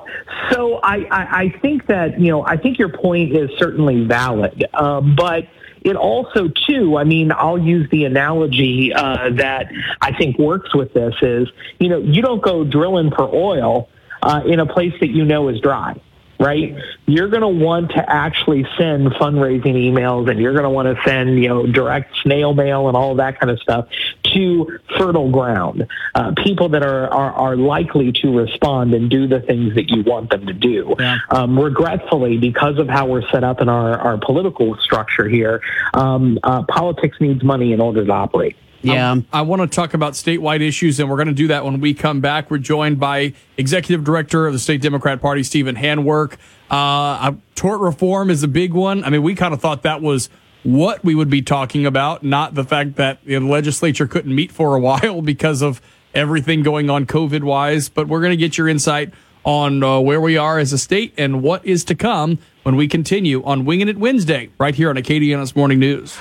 so 0.51 0.79
I, 0.83 0.97
I, 1.09 1.27
I 1.43 1.59
think 1.61 1.87
that 1.87 2.19
you 2.19 2.29
know 2.29 2.45
I 2.45 2.57
think 2.57 2.77
your 2.77 2.89
point 2.89 3.35
is 3.35 3.49
certainly 3.57 4.03
valid, 4.05 4.65
um, 4.75 5.15
but 5.15 5.47
it 5.83 5.95
also 5.95 6.47
too. 6.47 6.97
I 6.97 7.03
mean, 7.03 7.31
I'll 7.31 7.57
use 7.57 7.89
the 7.89 8.05
analogy 8.05 8.93
uh, 8.93 9.29
that 9.31 9.71
I 10.01 10.13
think 10.13 10.37
works 10.39 10.73
with 10.73 10.93
this 10.93 11.15
is 11.21 11.47
you 11.79 11.89
know 11.89 11.99
you 11.99 12.21
don't 12.21 12.41
go 12.41 12.63
drilling 12.63 13.11
for 13.11 13.33
oil 13.33 13.89
uh, 14.21 14.41
in 14.45 14.59
a 14.59 14.65
place 14.65 14.93
that 14.99 15.09
you 15.09 15.25
know 15.25 15.49
is 15.49 15.59
dry. 15.59 15.99
Right, 16.43 16.75
you're 17.05 17.29
going 17.29 17.41
to 17.41 17.47
want 17.47 17.91
to 17.91 18.03
actually 18.11 18.65
send 18.77 19.07
fundraising 19.13 19.75
emails, 19.75 20.29
and 20.29 20.37
you're 20.41 20.51
going 20.51 20.65
to 20.65 20.69
want 20.69 20.93
to 20.93 21.01
send, 21.05 21.41
you 21.41 21.47
know, 21.47 21.65
direct 21.65 22.17
snail 22.21 22.53
mail 22.53 22.89
and 22.89 22.97
all 22.97 23.15
that 23.15 23.39
kind 23.39 23.49
of 23.49 23.61
stuff 23.61 23.87
to 24.33 24.79
fertile 24.97 25.31
ground, 25.31 25.87
uh, 26.15 26.33
people 26.43 26.67
that 26.69 26.83
are, 26.83 27.07
are 27.07 27.31
are 27.31 27.55
likely 27.55 28.11
to 28.11 28.37
respond 28.37 28.93
and 28.93 29.09
do 29.09 29.25
the 29.25 29.39
things 29.39 29.75
that 29.75 29.89
you 29.89 30.03
want 30.03 30.31
them 30.31 30.45
to 30.45 30.53
do. 30.53 30.93
Um, 31.29 31.57
regretfully, 31.57 32.37
because 32.37 32.77
of 32.77 32.89
how 32.89 33.05
we're 33.05 33.27
set 33.29 33.45
up 33.45 33.61
in 33.61 33.69
our, 33.69 33.97
our 33.97 34.17
political 34.17 34.75
structure 34.77 35.29
here, 35.29 35.61
um, 35.93 36.39
uh, 36.43 36.63
politics 36.63 37.21
needs 37.21 37.41
money 37.41 37.71
in 37.71 37.79
order 37.79 38.05
to 38.05 38.11
operate. 38.11 38.57
Yeah. 38.83 39.21
I, 39.31 39.41
want 39.41 39.61
to 39.61 39.67
talk 39.67 39.93
about 39.93 40.13
statewide 40.13 40.61
issues, 40.61 40.99
and 40.99 41.09
we're 41.09 41.15
going 41.15 41.27
to 41.27 41.33
do 41.33 41.47
that 41.47 41.63
when 41.63 41.79
we 41.79 41.93
come 41.93 42.21
back. 42.21 42.51
We're 42.51 42.57
joined 42.57 42.99
by 42.99 43.33
Executive 43.57 44.03
Director 44.03 44.45
of 44.45 44.53
the 44.53 44.59
State 44.59 44.81
Democrat 44.81 45.21
Party, 45.21 45.43
Stephen 45.43 45.75
Handwerk. 45.75 46.37
Uh, 46.69 46.75
uh, 46.75 47.31
tort 47.55 47.79
reform 47.79 48.29
is 48.29 48.43
a 48.43 48.47
big 48.47 48.73
one. 48.73 49.03
I 49.03 49.09
mean, 49.09 49.23
we 49.23 49.35
kind 49.35 49.53
of 49.53 49.61
thought 49.61 49.83
that 49.83 50.01
was 50.01 50.29
what 50.63 51.03
we 51.03 51.15
would 51.15 51.29
be 51.29 51.41
talking 51.41 51.85
about, 51.85 52.23
not 52.23 52.55
the 52.55 52.63
fact 52.63 52.95
that 52.95 53.23
the 53.25 53.39
legislature 53.39 54.07
couldn't 54.07 54.33
meet 54.33 54.51
for 54.51 54.75
a 54.75 54.79
while 54.81 55.21
because 55.21 55.61
of 55.61 55.81
everything 56.13 56.63
going 56.63 56.89
on 56.89 57.05
COVID 57.05 57.43
wise. 57.43 57.89
But 57.89 58.07
we're 58.07 58.21
going 58.21 58.31
to 58.31 58.37
get 58.37 58.57
your 58.57 58.67
insight 58.67 59.13
on 59.45 59.83
uh, 59.83 59.99
where 59.99 60.21
we 60.21 60.37
are 60.37 60.57
as 60.59 60.71
a 60.73 60.77
state 60.77 61.13
and 61.17 61.41
what 61.41 61.65
is 61.65 61.83
to 61.85 61.95
come 61.95 62.39
when 62.63 62.75
we 62.75 62.87
continue 62.87 63.43
on 63.43 63.65
Winging 63.65 63.89
It 63.89 63.97
Wednesday, 63.97 64.49
right 64.57 64.73
here 64.73 64.89
on 64.89 64.95
Acadiana's 64.95 65.55
Morning 65.55 65.79
News. 65.79 66.17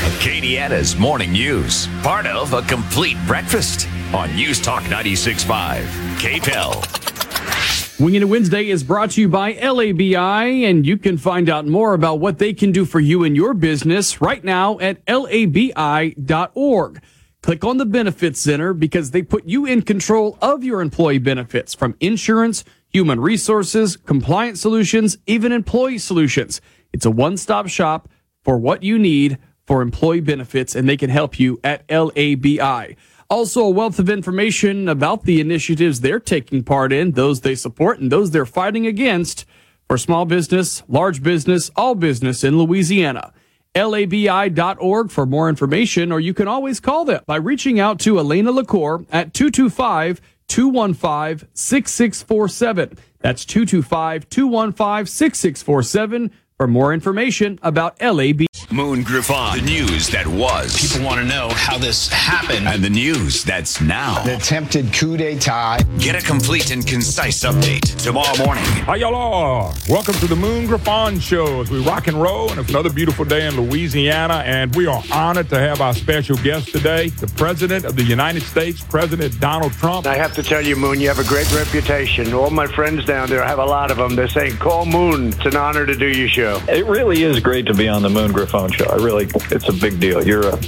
Acadiana's 0.00 0.96
Morning 0.96 1.30
News, 1.30 1.86
part 2.02 2.24
of 2.24 2.54
a 2.54 2.62
complete 2.62 3.18
breakfast 3.26 3.86
on 4.14 4.34
News 4.34 4.58
Talk 4.58 4.82
96.5. 4.84 5.84
KPEL. 6.16 8.00
Winging 8.00 8.22
It 8.22 8.28
Wednesday 8.30 8.70
is 8.70 8.82
brought 8.82 9.10
to 9.10 9.20
you 9.20 9.28
by 9.28 9.52
LABI, 9.52 10.62
and 10.62 10.86
you 10.86 10.96
can 10.96 11.18
find 11.18 11.50
out 11.50 11.66
more 11.66 11.92
about 11.92 12.18
what 12.18 12.38
they 12.38 12.54
can 12.54 12.72
do 12.72 12.86
for 12.86 12.98
you 12.98 13.24
and 13.24 13.36
your 13.36 13.52
business 13.52 14.22
right 14.22 14.42
now 14.42 14.78
at 14.78 15.04
labi.org. 15.04 17.02
Click 17.42 17.62
on 17.62 17.76
the 17.76 17.84
Benefits 17.84 18.40
Center 18.40 18.72
because 18.72 19.10
they 19.10 19.20
put 19.20 19.44
you 19.44 19.66
in 19.66 19.82
control 19.82 20.38
of 20.40 20.64
your 20.64 20.80
employee 20.80 21.18
benefits 21.18 21.74
from 21.74 21.94
insurance, 22.00 22.64
human 22.88 23.20
resources, 23.20 23.98
compliance 23.98 24.62
solutions, 24.62 25.18
even 25.26 25.52
employee 25.52 25.98
solutions. 25.98 26.62
It's 26.90 27.04
a 27.04 27.10
one 27.10 27.36
stop 27.36 27.68
shop 27.68 28.08
for 28.42 28.56
what 28.56 28.82
you 28.82 28.98
need 28.98 29.36
for 29.70 29.82
employee 29.82 30.20
benefits, 30.20 30.74
and 30.74 30.88
they 30.88 30.96
can 30.96 31.10
help 31.10 31.38
you 31.38 31.60
at 31.62 31.86
LABI. 31.86 32.96
Also, 33.28 33.62
a 33.62 33.70
wealth 33.70 34.00
of 34.00 34.10
information 34.10 34.88
about 34.88 35.22
the 35.22 35.40
initiatives 35.40 36.00
they're 36.00 36.18
taking 36.18 36.64
part 36.64 36.92
in, 36.92 37.12
those 37.12 37.42
they 37.42 37.54
support, 37.54 38.00
and 38.00 38.10
those 38.10 38.32
they're 38.32 38.44
fighting 38.44 38.84
against 38.84 39.46
for 39.86 39.96
small 39.96 40.24
business, 40.24 40.82
large 40.88 41.22
business, 41.22 41.70
all 41.76 41.94
business 41.94 42.42
in 42.42 42.58
Louisiana. 42.58 43.32
LABI.org 43.76 45.12
for 45.12 45.24
more 45.24 45.48
information, 45.48 46.10
or 46.10 46.18
you 46.18 46.34
can 46.34 46.48
always 46.48 46.80
call 46.80 47.04
them 47.04 47.22
by 47.24 47.36
reaching 47.36 47.78
out 47.78 48.00
to 48.00 48.18
Elena 48.18 48.50
LaCour 48.50 49.06
at 49.12 49.32
225 49.32 50.20
215 50.48 51.48
6647. 51.54 52.98
That's 53.20 53.44
225 53.44 54.28
215 54.28 55.06
6647 55.06 56.32
for 56.56 56.66
more 56.66 56.92
information 56.92 57.60
about 57.62 58.02
LAB. 58.02 58.46
Moon 58.72 59.02
Griffon. 59.02 59.56
The 59.56 59.64
news 59.64 60.06
that 60.10 60.24
was. 60.24 60.80
People 60.80 61.04
want 61.04 61.18
to 61.18 61.26
know 61.26 61.48
how 61.50 61.76
this 61.76 62.08
happened. 62.08 62.68
And 62.68 62.84
the 62.84 62.90
news 62.90 63.42
that's 63.42 63.80
now. 63.80 64.22
The 64.22 64.36
attempted 64.36 64.94
coup 64.94 65.16
d'etat. 65.16 65.78
Get 65.98 66.14
a 66.14 66.24
complete 66.24 66.70
and 66.70 66.86
concise 66.86 67.42
update 67.42 68.00
tomorrow 68.00 68.36
morning. 68.38 68.62
Hi, 68.86 68.94
y'all. 68.94 69.74
Welcome 69.88 70.14
to 70.14 70.28
the 70.28 70.36
Moon 70.36 70.66
Griffon 70.66 71.18
Show 71.18 71.60
as 71.62 71.68
we 71.68 71.82
rock 71.82 72.06
and 72.06 72.22
roll. 72.22 72.48
And 72.50 72.60
it's 72.60 72.70
another 72.70 72.92
beautiful 72.92 73.24
day 73.24 73.48
in 73.48 73.60
Louisiana. 73.60 74.44
And 74.46 74.72
we 74.76 74.86
are 74.86 75.02
honored 75.12 75.48
to 75.48 75.58
have 75.58 75.80
our 75.80 75.92
special 75.92 76.36
guest 76.36 76.68
today, 76.68 77.08
the 77.08 77.26
President 77.26 77.84
of 77.84 77.96
the 77.96 78.04
United 78.04 78.42
States, 78.42 78.80
President 78.80 79.40
Donald 79.40 79.72
Trump. 79.72 80.06
I 80.06 80.14
have 80.14 80.32
to 80.36 80.44
tell 80.44 80.64
you, 80.64 80.76
Moon, 80.76 81.00
you 81.00 81.08
have 81.08 81.18
a 81.18 81.24
great 81.24 81.52
reputation. 81.52 82.32
All 82.32 82.50
my 82.50 82.68
friends 82.68 83.04
down 83.04 83.30
there, 83.30 83.42
I 83.42 83.48
have 83.48 83.58
a 83.58 83.64
lot 83.64 83.90
of 83.90 83.96
them. 83.96 84.14
They're 84.14 84.28
saying, 84.28 84.58
call 84.58 84.86
Moon. 84.86 85.30
It's 85.30 85.44
an 85.44 85.56
honor 85.56 85.86
to 85.86 85.96
do 85.96 86.06
your 86.06 86.28
show. 86.28 86.62
It 86.68 86.86
really 86.86 87.24
is 87.24 87.40
great 87.40 87.66
to 87.66 87.74
be 87.74 87.88
on 87.88 88.02
the 88.02 88.08
Moon 88.08 88.30
Griffon 88.30 88.59
show. 88.68 88.84
I 88.86 88.96
really, 88.96 89.28
it's 89.50 89.68
a 89.68 89.72
big 89.72 90.00
deal. 90.00 90.26
You're 90.26 90.48
a, 90.48 90.58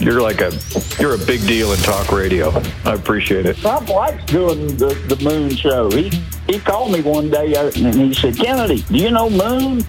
you're 0.00 0.20
like 0.20 0.40
a, 0.40 0.52
you're 0.98 1.14
a 1.14 1.18
big 1.18 1.46
deal 1.46 1.72
in 1.72 1.78
talk 1.80 2.10
radio. 2.10 2.50
I 2.84 2.94
appreciate 2.94 3.46
it. 3.46 3.56
Trump 3.58 3.88
likes 3.88 4.24
doing 4.24 4.76
the, 4.76 4.94
the 5.08 5.22
Moon 5.22 5.50
show. 5.50 5.90
He 5.90 6.10
he 6.46 6.60
called 6.60 6.92
me 6.92 7.02
one 7.02 7.28
day 7.30 7.54
uh, 7.54 7.70
and 7.76 7.94
he 7.94 8.14
said, 8.14 8.36
Kennedy, 8.36 8.82
do 8.82 8.96
you 8.96 9.10
know 9.10 9.28
Moon? 9.28 9.84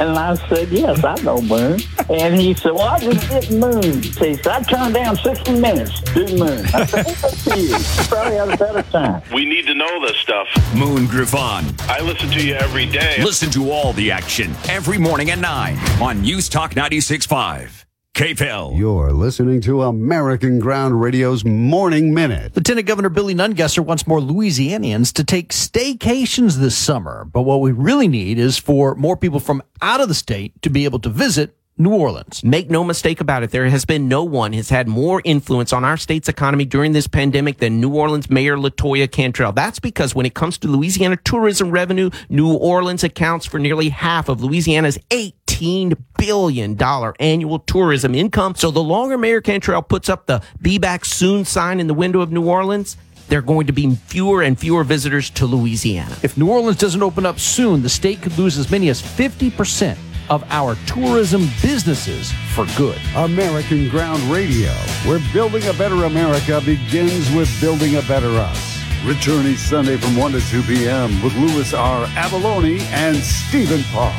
And 0.00 0.18
I 0.18 0.34
said, 0.48 0.68
yes, 0.68 1.04
I 1.04 1.14
know 1.22 1.40
Moon. 1.40 1.80
And 2.08 2.34
he 2.34 2.54
said, 2.54 2.72
well, 2.72 2.88
I 2.88 2.98
just 2.98 3.28
did 3.28 3.58
Moon. 3.58 4.02
He 4.02 4.34
said, 4.34 4.46
I 4.46 4.62
turned 4.62 4.94
down 4.94 5.16
60 5.16 5.60
minutes 5.60 6.00
to 6.00 6.26
do 6.26 6.36
Moon. 6.36 6.64
I 6.74 6.84
said, 6.84 7.06
well, 7.06 7.58
you. 7.58 7.68
You 7.68 8.04
probably 8.08 8.36
had 8.36 8.48
a 8.48 8.56
better 8.56 8.82
time. 8.90 9.22
We 9.32 9.44
need 9.44 9.66
to 9.66 9.74
know 9.74 10.00
this 10.06 10.16
stuff. 10.18 10.48
Moon 10.74 11.06
Griffon. 11.06 11.74
I 11.80 12.00
listen 12.02 12.30
to 12.30 12.44
you 12.44 12.54
every 12.54 12.86
day. 12.86 13.16
Listen 13.22 13.50
to 13.50 13.70
all 13.70 13.92
the 13.92 14.10
action 14.10 14.54
every 14.68 14.98
morning 14.98 15.30
at 15.30 15.38
9 15.38 15.78
on 16.00 16.20
News 16.22 16.48
Talk 16.48 16.74
96.5. 16.74 17.87
KPEL. 18.18 18.76
You're 18.76 19.12
listening 19.12 19.60
to 19.60 19.84
American 19.84 20.58
Ground 20.58 21.00
Radio's 21.00 21.44
Morning 21.44 22.12
Minute. 22.12 22.56
Lieutenant 22.56 22.84
Governor 22.84 23.10
Billy 23.10 23.32
Nungesser 23.32 23.84
wants 23.84 24.08
more 24.08 24.18
Louisianians 24.18 25.12
to 25.12 25.22
take 25.22 25.50
staycations 25.50 26.56
this 26.56 26.76
summer. 26.76 27.24
But 27.26 27.42
what 27.42 27.60
we 27.60 27.70
really 27.70 28.08
need 28.08 28.40
is 28.40 28.58
for 28.58 28.96
more 28.96 29.16
people 29.16 29.38
from 29.38 29.62
out 29.80 30.00
of 30.00 30.08
the 30.08 30.14
state 30.14 30.60
to 30.62 30.68
be 30.68 30.84
able 30.84 30.98
to 30.98 31.08
visit 31.08 31.56
New 31.80 31.94
Orleans. 31.94 32.42
Make 32.42 32.70
no 32.70 32.82
mistake 32.82 33.20
about 33.20 33.44
it, 33.44 33.52
there 33.52 33.68
has 33.68 33.84
been 33.84 34.08
no 34.08 34.24
one 34.24 34.52
has 34.52 34.68
had 34.68 34.88
more 34.88 35.22
influence 35.24 35.72
on 35.72 35.84
our 35.84 35.96
state's 35.96 36.28
economy 36.28 36.64
during 36.64 36.92
this 36.92 37.06
pandemic 37.06 37.58
than 37.58 37.80
New 37.80 37.94
Orleans 37.94 38.28
Mayor 38.28 38.56
Latoya 38.56 39.10
Cantrell. 39.10 39.52
That's 39.52 39.78
because 39.78 40.12
when 40.12 40.26
it 40.26 40.34
comes 40.34 40.58
to 40.58 40.68
Louisiana 40.68 41.16
tourism 41.24 41.70
revenue, 41.70 42.10
New 42.28 42.52
Orleans 42.52 43.04
accounts 43.04 43.46
for 43.46 43.60
nearly 43.60 43.90
half 43.90 44.28
of 44.28 44.42
Louisiana's 44.42 44.98
$18 45.10 45.96
billion 46.18 46.76
annual 47.20 47.60
tourism 47.60 48.14
income. 48.14 48.56
So 48.56 48.72
the 48.72 48.82
longer 48.82 49.16
Mayor 49.16 49.40
Cantrell 49.40 49.82
puts 49.82 50.08
up 50.08 50.26
the 50.26 50.42
be 50.60 50.78
back 50.78 51.04
soon 51.04 51.44
sign 51.44 51.78
in 51.78 51.86
the 51.86 51.94
window 51.94 52.20
of 52.20 52.32
New 52.32 52.48
Orleans, 52.48 52.96
there 53.28 53.38
are 53.38 53.42
going 53.42 53.66
to 53.68 53.72
be 53.72 53.94
fewer 53.94 54.42
and 54.42 54.58
fewer 54.58 54.82
visitors 54.82 55.30
to 55.30 55.46
Louisiana. 55.46 56.16
If 56.22 56.36
New 56.36 56.50
Orleans 56.50 56.78
doesn't 56.78 57.02
open 57.02 57.24
up 57.24 57.38
soon, 57.38 57.82
the 57.82 57.88
state 57.88 58.22
could 58.22 58.36
lose 58.36 58.58
as 58.58 58.70
many 58.70 58.88
as 58.88 59.00
50% 59.00 59.96
of 60.30 60.44
our 60.50 60.76
tourism 60.86 61.48
businesses 61.62 62.32
for 62.54 62.66
good. 62.76 63.00
American 63.16 63.88
Ground 63.88 64.22
Radio, 64.24 64.72
where 65.04 65.20
building 65.32 65.66
a 65.68 65.72
better 65.74 66.04
America 66.04 66.60
begins 66.60 67.32
with 67.34 67.48
building 67.60 67.96
a 67.96 68.02
better 68.02 68.36
us. 68.38 68.78
Return 69.04 69.46
each 69.46 69.58
Sunday 69.58 69.96
from 69.96 70.16
1 70.16 70.32
to 70.32 70.40
2 70.40 70.62
p.m. 70.62 71.22
with 71.22 71.36
Louis 71.36 71.72
R. 71.72 72.06
Avallone 72.08 72.80
and 72.90 73.16
Stephen 73.16 73.84
Parr 73.92 74.12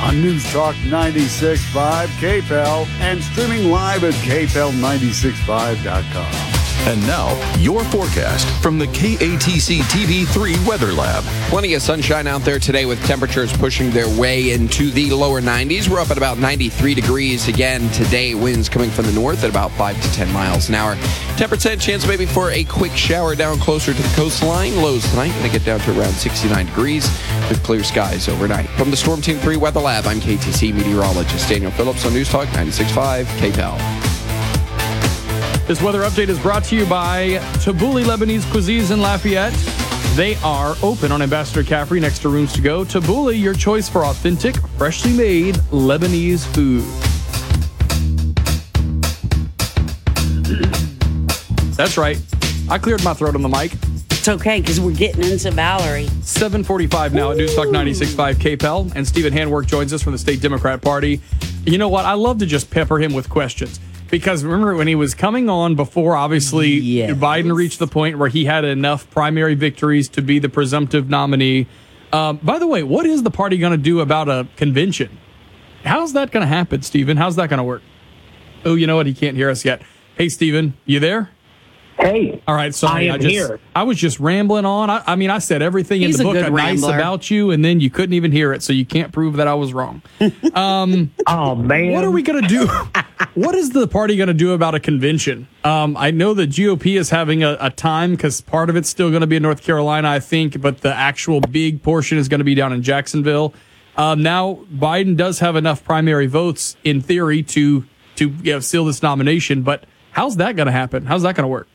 on 0.00 0.22
News 0.22 0.50
Talk 0.52 0.76
96.5 0.76 2.06
KPEL 2.06 2.86
and 3.00 3.20
streaming 3.22 3.70
live 3.70 4.04
at 4.04 4.14
kpel965.com. 4.14 6.59
And 6.86 7.06
now, 7.06 7.30
your 7.58 7.84
forecast 7.84 8.48
from 8.62 8.78
the 8.78 8.86
KATC 8.86 9.80
TV3 9.82 10.66
Weather 10.66 10.92
Lab. 10.92 11.22
Plenty 11.50 11.74
of 11.74 11.82
sunshine 11.82 12.26
out 12.26 12.42
there 12.42 12.58
today 12.58 12.86
with 12.86 13.04
temperatures 13.04 13.52
pushing 13.52 13.90
their 13.90 14.08
way 14.18 14.52
into 14.52 14.90
the 14.90 15.10
lower 15.10 15.40
90s. 15.40 15.88
We're 15.88 16.00
up 16.00 16.10
at 16.10 16.16
about 16.16 16.38
93 16.38 16.94
degrees 16.94 17.48
again 17.48 17.88
today. 17.90 18.34
Winds 18.34 18.68
coming 18.68 18.90
from 18.90 19.06
the 19.06 19.12
north 19.12 19.44
at 19.44 19.50
about 19.50 19.70
5 19.72 20.00
to 20.00 20.12
10 20.12 20.32
miles 20.32 20.68
an 20.68 20.74
hour. 20.74 20.96
10% 21.36 21.80
chance 21.80 22.06
maybe 22.06 22.26
for 22.26 22.50
a 22.50 22.64
quick 22.64 22.92
shower 22.92 23.34
down 23.34 23.58
closer 23.58 23.92
to 23.92 24.02
the 24.02 24.14
coastline. 24.16 24.74
Lows 24.76 25.08
tonight 25.10 25.30
going 25.32 25.50
to 25.50 25.58
get 25.58 25.64
down 25.64 25.80
to 25.80 26.00
around 26.00 26.12
69 26.14 26.66
degrees 26.66 27.04
with 27.48 27.62
clear 27.62 27.84
skies 27.84 28.28
overnight. 28.28 28.68
From 28.70 28.90
the 28.90 28.96
Storm 28.96 29.20
Team 29.20 29.38
3 29.38 29.58
Weather 29.58 29.80
Lab, 29.80 30.06
I'm 30.06 30.18
KATC 30.18 30.74
meteorologist 30.74 31.48
Daniel 31.48 31.70
Phillips 31.70 32.06
on 32.06 32.14
News 32.14 32.30
Talk 32.30 32.48
96.5 32.48 33.24
KPEL. 33.38 33.99
This 35.70 35.80
weather 35.80 36.00
update 36.00 36.26
is 36.26 36.38
brought 36.40 36.64
to 36.64 36.74
you 36.74 36.84
by 36.84 37.38
Tabbouleh 37.62 38.02
Lebanese 38.02 38.42
Cuisines 38.50 38.90
in 38.90 39.00
Lafayette. 39.00 39.52
They 40.16 40.34
are 40.42 40.74
open 40.82 41.12
on 41.12 41.22
Ambassador 41.22 41.62
Caffrey 41.62 42.00
next 42.00 42.18
to 42.22 42.28
Rooms 42.28 42.52
to 42.54 42.60
Go. 42.60 42.84
Tabbouleh, 42.84 43.40
your 43.40 43.54
choice 43.54 43.88
for 43.88 44.04
authentic, 44.04 44.56
freshly 44.76 45.12
made 45.12 45.54
Lebanese 45.70 46.44
food. 46.56 46.82
That's 51.76 51.96
right. 51.96 52.20
I 52.68 52.76
cleared 52.76 53.04
my 53.04 53.14
throat 53.14 53.36
on 53.36 53.42
the 53.42 53.48
mic. 53.48 53.70
It's 54.10 54.26
okay 54.26 54.60
because 54.60 54.80
we're 54.80 54.90
getting 54.90 55.22
into 55.22 55.52
Valerie. 55.52 56.08
745 56.22 57.14
now 57.14 57.30
at 57.30 57.36
News 57.36 57.54
Talk 57.54 57.68
96.5 57.68 58.34
KPEL. 58.34 58.96
And 58.96 59.06
Stephen 59.06 59.32
Handwerk 59.32 59.66
joins 59.66 59.92
us 59.92 60.02
from 60.02 60.14
the 60.14 60.18
State 60.18 60.40
Democrat 60.40 60.82
Party. 60.82 61.20
You 61.64 61.78
know 61.78 61.88
what? 61.88 62.06
I 62.06 62.14
love 62.14 62.38
to 62.38 62.46
just 62.46 62.72
pepper 62.72 62.98
him 62.98 63.12
with 63.12 63.28
questions. 63.28 63.78
Because 64.10 64.42
remember 64.42 64.74
when 64.74 64.88
he 64.88 64.94
was 64.94 65.14
coming 65.14 65.48
on 65.48 65.76
before, 65.76 66.16
obviously, 66.16 66.70
yes. 66.70 67.16
Biden 67.16 67.54
reached 67.54 67.78
the 67.78 67.86
point 67.86 68.18
where 68.18 68.28
he 68.28 68.44
had 68.44 68.64
enough 68.64 69.08
primary 69.10 69.54
victories 69.54 70.08
to 70.10 70.22
be 70.22 70.38
the 70.38 70.48
presumptive 70.48 71.08
nominee. 71.08 71.68
Um, 72.12 72.38
by 72.42 72.58
the 72.58 72.66
way, 72.66 72.82
what 72.82 73.06
is 73.06 73.22
the 73.22 73.30
party 73.30 73.56
going 73.56 73.72
to 73.72 73.78
do 73.78 74.00
about 74.00 74.28
a 74.28 74.48
convention? 74.56 75.16
How's 75.84 76.12
that 76.14 76.32
going 76.32 76.42
to 76.42 76.48
happen, 76.48 76.82
Stephen? 76.82 77.16
How's 77.16 77.36
that 77.36 77.48
going 77.48 77.58
to 77.58 77.64
work? 77.64 77.82
Oh, 78.64 78.74
you 78.74 78.86
know 78.86 78.96
what? 78.96 79.06
He 79.06 79.14
can't 79.14 79.36
hear 79.36 79.48
us 79.48 79.64
yet. 79.64 79.80
Hey, 80.16 80.28
Stephen, 80.28 80.74
you 80.84 80.98
there? 81.00 81.30
Hey. 82.00 82.42
All 82.48 82.54
right. 82.54 82.74
Sorry. 82.74 83.10
I, 83.10 83.14
I 83.14 83.18
just, 83.18 83.30
here. 83.30 83.60
I 83.76 83.82
was 83.82 83.98
just 83.98 84.20
rambling 84.20 84.64
on. 84.64 84.88
I, 84.88 85.02
I 85.06 85.16
mean, 85.16 85.30
I 85.30 85.38
said 85.38 85.60
everything 85.60 86.00
He's 86.00 86.18
in 86.18 86.26
the 86.26 86.32
book 86.32 86.52
nice 86.52 86.82
about 86.82 87.30
you, 87.30 87.50
and 87.50 87.64
then 87.64 87.80
you 87.80 87.90
couldn't 87.90 88.14
even 88.14 88.32
hear 88.32 88.52
it, 88.52 88.62
so 88.62 88.72
you 88.72 88.86
can't 88.86 89.12
prove 89.12 89.36
that 89.36 89.46
I 89.46 89.54
was 89.54 89.72
wrong. 89.72 90.02
Um, 90.54 91.12
oh 91.26 91.54
man. 91.54 91.92
What 91.92 92.04
are 92.04 92.10
we 92.10 92.22
gonna 92.22 92.46
do? 92.46 92.66
what 93.34 93.54
is 93.54 93.70
the 93.70 93.86
party 93.86 94.16
gonna 94.16 94.34
do 94.34 94.52
about 94.52 94.74
a 94.74 94.80
convention? 94.80 95.46
Um, 95.64 95.96
I 95.96 96.10
know 96.10 96.34
the 96.34 96.46
GOP 96.46 96.98
is 96.98 97.10
having 97.10 97.42
a, 97.44 97.56
a 97.60 97.70
time 97.70 98.12
because 98.12 98.40
part 98.40 98.68
of 98.68 98.76
it's 98.76 98.88
still 98.88 99.10
going 99.10 99.20
to 99.20 99.26
be 99.26 99.36
in 99.36 99.42
North 99.42 99.62
Carolina, 99.62 100.08
I 100.08 100.18
think, 100.18 100.60
but 100.60 100.80
the 100.80 100.92
actual 100.92 101.40
big 101.40 101.82
portion 101.82 102.18
is 102.18 102.28
going 102.28 102.40
to 102.40 102.44
be 102.44 102.54
down 102.54 102.72
in 102.72 102.82
Jacksonville. 102.82 103.54
Um, 103.96 104.22
now 104.22 104.60
Biden 104.72 105.16
does 105.16 105.40
have 105.40 105.56
enough 105.56 105.84
primary 105.84 106.26
votes 106.26 106.76
in 106.84 107.00
theory 107.00 107.42
to 107.44 107.84
to 108.16 108.28
you 108.42 108.52
know, 108.52 108.60
seal 108.60 108.84
this 108.84 109.02
nomination, 109.02 109.62
but 109.62 109.84
how's 110.12 110.36
that 110.36 110.56
going 110.56 110.66
to 110.66 110.72
happen? 110.72 111.06
How's 111.06 111.22
that 111.22 111.34
going 111.34 111.44
to 111.44 111.48
work? 111.48 111.68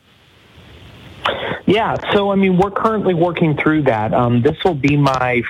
Yeah, 1.66 1.96
so 2.12 2.30
I 2.30 2.36
mean, 2.36 2.56
we're 2.56 2.70
currently 2.70 3.14
working 3.14 3.56
through 3.56 3.82
that. 3.82 4.14
Um, 4.14 4.40
this 4.40 4.56
will 4.64 4.74
be 4.74 4.96
my 4.96 5.42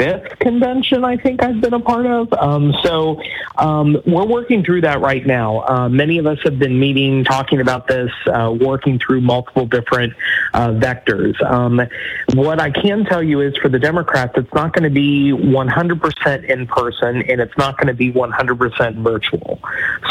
fifth 0.00 0.38
convention 0.38 1.04
I 1.04 1.16
think 1.16 1.42
I've 1.42 1.60
been 1.60 1.74
a 1.74 1.80
part 1.80 2.06
of. 2.06 2.32
Um, 2.32 2.72
so 2.82 3.20
um, 3.58 4.00
we're 4.06 4.26
working 4.26 4.64
through 4.64 4.80
that 4.82 5.00
right 5.00 5.24
now. 5.26 5.66
Uh, 5.66 5.88
many 5.88 6.18
of 6.18 6.26
us 6.26 6.38
have 6.44 6.58
been 6.58 6.78
meeting, 6.78 7.24
talking 7.24 7.60
about 7.60 7.86
this, 7.86 8.10
uh, 8.26 8.54
working 8.58 8.98
through 8.98 9.20
multiple 9.20 9.66
different 9.66 10.14
uh, 10.54 10.68
vectors. 10.68 11.40
Um, 11.42 11.80
what 12.34 12.60
I 12.60 12.70
can 12.70 13.04
tell 13.04 13.22
you 13.22 13.40
is 13.40 13.56
for 13.58 13.68
the 13.68 13.78
Democrats, 13.78 14.32
it's 14.36 14.52
not 14.54 14.72
going 14.72 14.84
to 14.84 14.90
be 14.90 15.32
100% 15.32 16.44
in 16.44 16.66
person 16.66 17.22
and 17.22 17.40
it's 17.40 17.56
not 17.58 17.76
going 17.76 17.88
to 17.88 17.94
be 17.94 18.12
100% 18.12 19.02
virtual. 19.02 19.60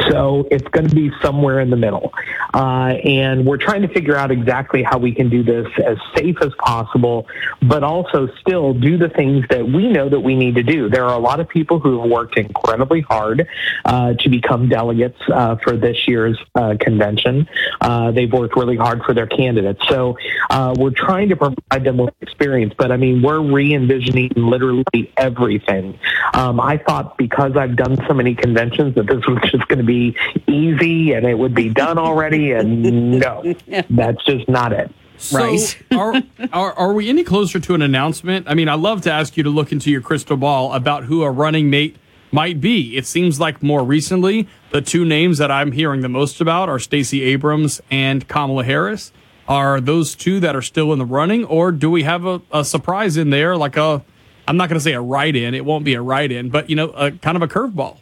So 0.09 0.47
it's 0.51 0.67
going 0.69 0.87
to 0.87 0.95
be 0.95 1.11
somewhere 1.21 1.59
in 1.59 1.69
the 1.69 1.77
middle. 1.77 2.13
Uh, 2.53 2.93
and 3.03 3.45
we're 3.45 3.57
trying 3.57 3.81
to 3.81 3.87
figure 3.87 4.15
out 4.15 4.31
exactly 4.31 4.83
how 4.83 4.97
we 4.97 5.13
can 5.13 5.29
do 5.29 5.43
this 5.43 5.67
as 5.83 5.97
safe 6.15 6.37
as 6.41 6.53
possible, 6.59 7.27
but 7.63 7.83
also 7.83 8.27
still 8.39 8.73
do 8.73 8.97
the 8.97 9.09
things 9.09 9.45
that 9.49 9.65
we 9.65 9.78
we 9.79 9.87
know 9.87 10.09
that 10.09 10.19
we 10.19 10.35
need 10.35 10.55
to 10.55 10.63
do. 10.63 10.89
There 10.89 11.05
are 11.05 11.13
a 11.13 11.19
lot 11.19 11.39
of 11.39 11.47
people 11.47 11.79
who 11.79 12.01
have 12.01 12.09
worked 12.09 12.37
incredibly 12.37 12.99
hard 12.99 13.47
uh, 13.85 14.13
to 14.15 14.27
become 14.27 14.67
delegates 14.67 15.17
uh, 15.31 15.55
for 15.63 15.77
this 15.77 16.05
year's 16.05 16.37
uh, 16.55 16.75
convention. 16.81 17.47
Uh, 17.79 18.11
they've 18.11 18.31
worked 18.31 18.57
really 18.57 18.75
hard 18.75 19.03
for 19.03 19.13
their 19.13 19.27
candidates. 19.27 19.79
So 19.87 20.17
uh, 20.49 20.75
we're 20.77 20.89
trying 20.89 21.29
to 21.29 21.37
provide 21.37 21.85
them 21.85 21.95
with 21.95 22.13
experience, 22.19 22.73
but 22.77 22.91
I 22.91 22.97
mean, 22.97 23.21
we're 23.21 23.39
re 23.39 23.73
envisioning 23.73 24.31
literally 24.35 25.13
everything. 25.15 25.97
Um, 26.33 26.59
I 26.59 26.77
thought 26.77 27.17
because 27.17 27.55
I've 27.55 27.77
done 27.77 27.95
so 28.05 28.13
many 28.13 28.35
conventions 28.35 28.95
that 28.95 29.07
this 29.07 29.25
was 29.27 29.39
just 29.49 29.65
going 29.69 29.79
to 29.79 29.85
be 29.85 30.13
easy 30.45 31.13
and 31.13 31.25
it 31.25 31.37
would 31.39 31.55
be 31.55 31.69
done 31.69 31.97
already, 31.97 32.51
and 32.51 33.17
no, 33.17 33.55
that's 33.89 34.25
just 34.25 34.49
not 34.49 34.73
it. 34.73 34.91
So 35.19 35.37
right. 35.37 35.77
are, 35.91 36.23
are 36.51 36.73
are 36.73 36.93
we 36.93 37.09
any 37.09 37.23
closer 37.23 37.59
to 37.59 37.75
an 37.75 37.81
announcement? 37.81 38.47
I 38.49 38.53
mean, 38.53 38.69
I 38.69 38.75
love 38.75 39.01
to 39.01 39.11
ask 39.11 39.37
you 39.37 39.43
to 39.43 39.49
look 39.49 39.71
into 39.71 39.91
your 39.91 40.01
crystal 40.01 40.37
ball 40.37 40.73
about 40.73 41.03
who 41.03 41.23
a 41.23 41.29
running 41.29 41.69
mate 41.69 41.97
might 42.31 42.61
be. 42.61 42.95
It 42.95 43.05
seems 43.05 43.39
like 43.39 43.61
more 43.61 43.83
recently 43.83 44.47
the 44.71 44.81
two 44.81 45.03
names 45.03 45.37
that 45.39 45.51
I'm 45.51 45.71
hearing 45.71 46.01
the 46.01 46.09
most 46.09 46.39
about 46.41 46.69
are 46.69 46.79
Stacey 46.79 47.21
Abrams 47.23 47.81
and 47.91 48.27
Kamala 48.27 48.63
Harris. 48.63 49.11
Are 49.47 49.81
those 49.81 50.15
two 50.15 50.39
that 50.41 50.55
are 50.55 50.61
still 50.61 50.93
in 50.93 50.99
the 50.99 51.05
running, 51.05 51.43
or 51.45 51.71
do 51.71 51.89
we 51.89 52.03
have 52.03 52.25
a, 52.25 52.39
a 52.51 52.63
surprise 52.63 53.17
in 53.17 53.31
there, 53.31 53.57
like 53.57 53.77
a 53.77 54.03
I'm 54.47 54.57
not 54.57 54.67
going 54.67 54.77
to 54.79 54.83
say 54.83 54.93
a 54.93 55.01
write 55.01 55.35
in. 55.35 55.53
It 55.53 55.63
won't 55.63 55.85
be 55.85 55.93
a 55.93 56.01
write 56.01 56.31
in, 56.31 56.49
but 56.49 56.71
you 56.71 56.75
know, 56.75 56.89
a 56.89 57.11
kind 57.11 57.35
of 57.35 57.43
a 57.43 57.47
curveball. 57.47 57.97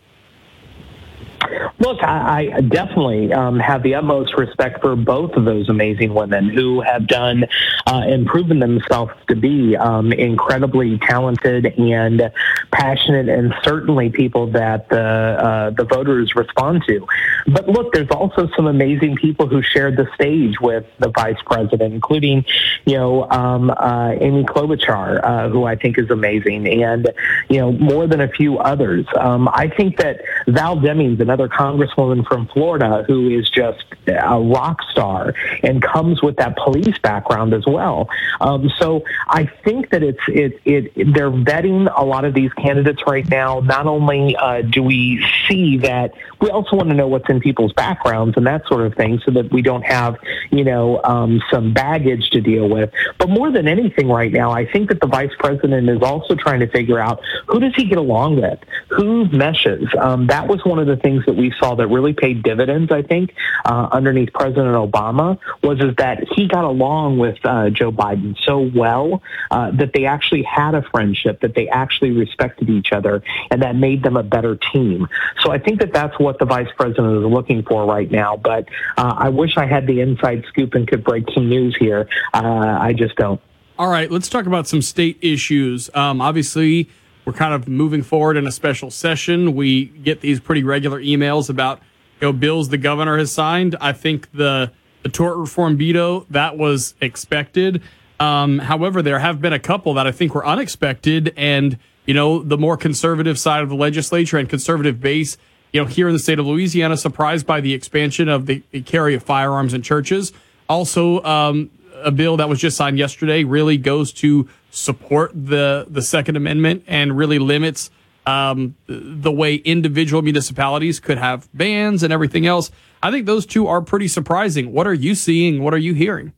Look, 1.79 2.03
I, 2.03 2.51
I 2.55 2.61
definitely 2.61 3.31
um, 3.31 3.59
have 3.59 3.83
the 3.83 3.95
utmost 3.95 4.35
respect 4.37 4.81
for 4.81 4.95
both 4.95 5.33
of 5.33 5.45
those 5.45 5.69
amazing 5.69 6.13
women 6.13 6.49
who 6.49 6.81
have 6.81 7.07
done 7.07 7.45
uh, 7.85 8.01
and 8.05 8.25
proven 8.25 8.59
themselves 8.59 9.13
to 9.27 9.35
be 9.35 9.75
um, 9.77 10.11
incredibly 10.11 10.97
talented 10.97 11.67
and 11.77 12.31
passionate, 12.71 13.29
and 13.29 13.53
certainly 13.63 14.09
people 14.09 14.47
that 14.51 14.89
the 14.89 14.99
uh, 14.99 15.69
the 15.69 15.85
voters 15.85 16.35
respond 16.35 16.83
to. 16.87 17.05
But 17.47 17.69
look, 17.69 17.93
there's 17.93 18.09
also 18.09 18.49
some 18.55 18.67
amazing 18.67 19.15
people 19.15 19.47
who 19.47 19.61
shared 19.61 19.95
the 19.95 20.07
stage 20.15 20.55
with 20.59 20.85
the 20.99 21.09
vice 21.09 21.41
president, 21.45 21.93
including, 21.93 22.43
you 22.85 22.95
know, 22.97 23.29
um, 23.29 23.69
uh, 23.69 24.13
Amy 24.19 24.43
Klobuchar, 24.43 25.23
uh, 25.23 25.49
who 25.49 25.63
I 25.63 25.75
think 25.75 25.97
is 25.97 26.09
amazing, 26.09 26.83
and 26.83 27.09
you 27.49 27.59
know, 27.59 27.71
more 27.71 28.07
than 28.07 28.19
a 28.19 28.27
few 28.27 28.57
others. 28.57 29.05
Um, 29.17 29.47
I 29.47 29.69
think 29.69 29.97
that 29.97 30.21
Val 30.47 30.75
Demings, 30.77 31.21
another. 31.21 31.36
Con- 31.37 31.77
congresswoman 31.77 32.25
from 32.27 32.47
Florida 32.47 33.03
who 33.07 33.29
is 33.29 33.49
just 33.49 33.83
a 34.07 34.39
rock 34.39 34.81
star 34.91 35.33
and 35.63 35.81
comes 35.81 36.21
with 36.21 36.37
that 36.37 36.55
police 36.57 36.97
background 36.99 37.53
as 37.53 37.65
well. 37.65 38.09
Um, 38.41 38.69
so 38.77 39.03
I 39.27 39.45
think 39.63 39.89
that 39.89 40.03
it's 40.03 40.19
it, 40.27 40.61
it 40.65 41.13
they're 41.13 41.31
vetting 41.31 41.91
a 41.95 42.05
lot 42.05 42.25
of 42.25 42.33
these 42.33 42.51
candidates 42.53 43.03
right 43.05 43.27
now. 43.29 43.59
Not 43.59 43.85
only 43.85 44.35
uh, 44.35 44.61
do 44.61 44.83
we 44.83 45.25
see 45.47 45.77
that, 45.79 46.13
we 46.41 46.49
also 46.49 46.75
want 46.75 46.89
to 46.89 46.95
know 46.95 47.07
what's 47.07 47.29
in 47.29 47.39
people's 47.39 47.73
backgrounds 47.73 48.37
and 48.37 48.47
that 48.47 48.65
sort 48.67 48.85
of 48.85 48.95
thing, 48.95 49.19
so 49.25 49.31
that 49.31 49.51
we 49.51 49.61
don't 49.61 49.83
have 49.83 50.17
you 50.51 50.63
know 50.63 51.01
um, 51.03 51.41
some 51.51 51.73
baggage 51.73 52.29
to 52.31 52.41
deal 52.41 52.69
with. 52.69 52.91
But 53.17 53.29
more 53.29 53.51
than 53.51 53.67
anything, 53.67 54.07
right 54.07 54.31
now, 54.31 54.51
I 54.51 54.65
think 54.65 54.89
that 54.89 55.01
the 55.01 55.07
vice 55.07 55.31
president 55.39 55.89
is 55.89 56.01
also 56.01 56.35
trying 56.35 56.61
to 56.61 56.67
figure 56.67 56.99
out 56.99 57.21
who 57.47 57.59
does 57.59 57.75
he 57.75 57.85
get 57.85 57.97
along 57.97 58.41
with, 58.41 58.59
who 58.89 59.25
meshes. 59.29 59.87
Um, 59.99 60.27
that 60.27 60.47
was 60.47 60.63
one 60.63 60.79
of 60.79 60.87
the 60.87 60.97
things 60.97 61.25
that 61.27 61.35
we 61.35 61.53
saw 61.59 61.75
that 61.75 61.87
really 61.87 62.13
paid 62.13 62.41
dividends. 62.41 62.91
I 62.91 63.03
think 63.03 63.35
uh, 63.65 63.89
underneath 63.91 64.33
President 64.33 64.75
Obama 64.75 65.37
was 65.61 65.79
is 65.79 65.95
that 65.97 66.25
he 66.35 66.47
got 66.47 66.63
along 66.63 67.19
with 67.19 67.37
uh, 67.43 67.69
Joe 67.69 67.91
Biden 67.91 68.35
so 68.43 68.71
well 68.73 69.21
uh, 69.51 69.71
that 69.71 69.91
they 69.93 70.05
actually 70.05 70.43
had 70.43 70.73
a 70.73 70.81
friendship, 70.81 71.41
that 71.41 71.53
they 71.53 71.67
actually 71.67 72.11
respected 72.11 72.69
each 72.69 72.91
other, 72.91 73.21
and 73.51 73.61
that 73.61 73.75
made 73.75 74.01
them 74.01 74.17
a 74.17 74.23
better 74.23 74.57
team. 74.73 75.07
So 75.41 75.51
I 75.51 75.59
think 75.59 75.79
that 75.81 75.93
that's 75.93 76.17
what 76.17 76.39
the 76.39 76.45
vice 76.45 76.69
president 76.75 77.17
is 77.17 77.31
looking 77.31 77.61
for 77.63 77.85
right 77.85 78.09
now. 78.09 78.37
But 78.37 78.69
uh, 78.97 79.13
I 79.17 79.29
wish 79.29 79.57
I 79.57 79.65
had 79.65 79.85
the 79.85 80.01
inside 80.01 80.45
scoop 80.47 80.73
and 80.73 80.87
could 80.87 81.03
break 81.03 81.25
some 81.33 81.49
news 81.49 81.75
here. 81.77 82.07
Uh, 82.33 82.77
I 82.79 82.93
just 82.93 83.15
don't. 83.17 83.39
All 83.77 83.89
right, 83.89 84.09
let's 84.09 84.29
talk 84.29 84.47
about 84.47 84.67
some 84.67 84.81
state 84.81 85.19
issues. 85.21 85.93
Um, 85.93 86.19
obviously, 86.19 86.89
we're 87.27 87.33
kind 87.33 87.53
of 87.53 87.67
moving 87.67 88.03
forward 88.03 88.37
in 88.37 88.47
a 88.47 88.51
special 88.53 88.89
session. 88.89 89.53
We 89.53 89.87
get 89.87 90.21
these 90.21 90.39
pretty 90.39 90.63
regular 90.63 91.01
emails 91.01 91.49
about 91.49 91.81
you 92.21 92.27
know 92.27 92.31
bills 92.31 92.69
the 92.69 92.77
governor 92.77 93.17
has 93.17 93.33
signed. 93.33 93.75
I 93.81 93.91
think 93.91 94.31
the 94.31 94.71
the 95.03 95.09
tort 95.09 95.35
reform 95.37 95.77
veto 95.77 96.25
that 96.29 96.57
was 96.57 96.95
expected. 97.01 97.81
Um, 98.21 98.59
however, 98.59 99.01
there 99.01 99.19
have 99.19 99.41
been 99.41 99.51
a 99.51 99.59
couple 99.59 99.93
that 99.95 100.07
I 100.07 100.13
think 100.13 100.33
were 100.33 100.47
unexpected, 100.47 101.33
and 101.35 101.77
you 102.05 102.13
know 102.13 102.41
the 102.41 102.57
more 102.57 102.77
conservative 102.77 103.37
side 103.37 103.61
of 103.61 103.67
the 103.67 103.75
legislature 103.75 104.37
and 104.37 104.47
conservative 104.47 105.01
base, 105.01 105.37
you 105.73 105.81
know, 105.81 105.85
here 105.85 106.07
in 106.07 106.13
the 106.13 106.19
state 106.19 106.39
of 106.39 106.47
Louisiana, 106.47 106.95
surprised 106.95 107.45
by 107.45 107.59
the 107.59 107.73
expansion 107.73 108.29
of 108.29 108.45
the, 108.45 108.63
the 108.71 108.81
carry 108.81 109.15
of 109.15 109.21
firearms 109.21 109.73
in 109.73 109.81
churches. 109.81 110.31
Also, 110.69 111.21
um, 111.23 111.71
a 112.03 112.11
bill 112.11 112.37
that 112.37 112.49
was 112.49 112.59
just 112.59 112.77
signed 112.77 112.97
yesterday 112.97 113.43
really 113.43 113.77
goes 113.77 114.11
to 114.13 114.47
support 114.71 115.31
the 115.33 115.85
the 115.89 116.01
Second 116.01 116.35
Amendment 116.35 116.83
and 116.87 117.17
really 117.17 117.39
limits 117.39 117.89
um, 118.25 118.75
the 118.87 119.31
way 119.31 119.55
individual 119.55 120.21
municipalities 120.21 120.99
could 120.99 121.17
have 121.17 121.47
bans 121.53 122.03
and 122.03 122.11
everything 122.11 122.45
else. 122.45 122.69
I 123.01 123.09
think 123.09 123.25
those 123.25 123.45
two 123.45 123.67
are 123.67 123.81
pretty 123.81 124.07
surprising. 124.07 124.73
What 124.73 124.85
are 124.85 124.93
you 124.93 125.15
seeing? 125.15 125.63
What 125.63 125.73
are 125.73 125.79
you 125.79 125.93
hearing? 125.93 126.33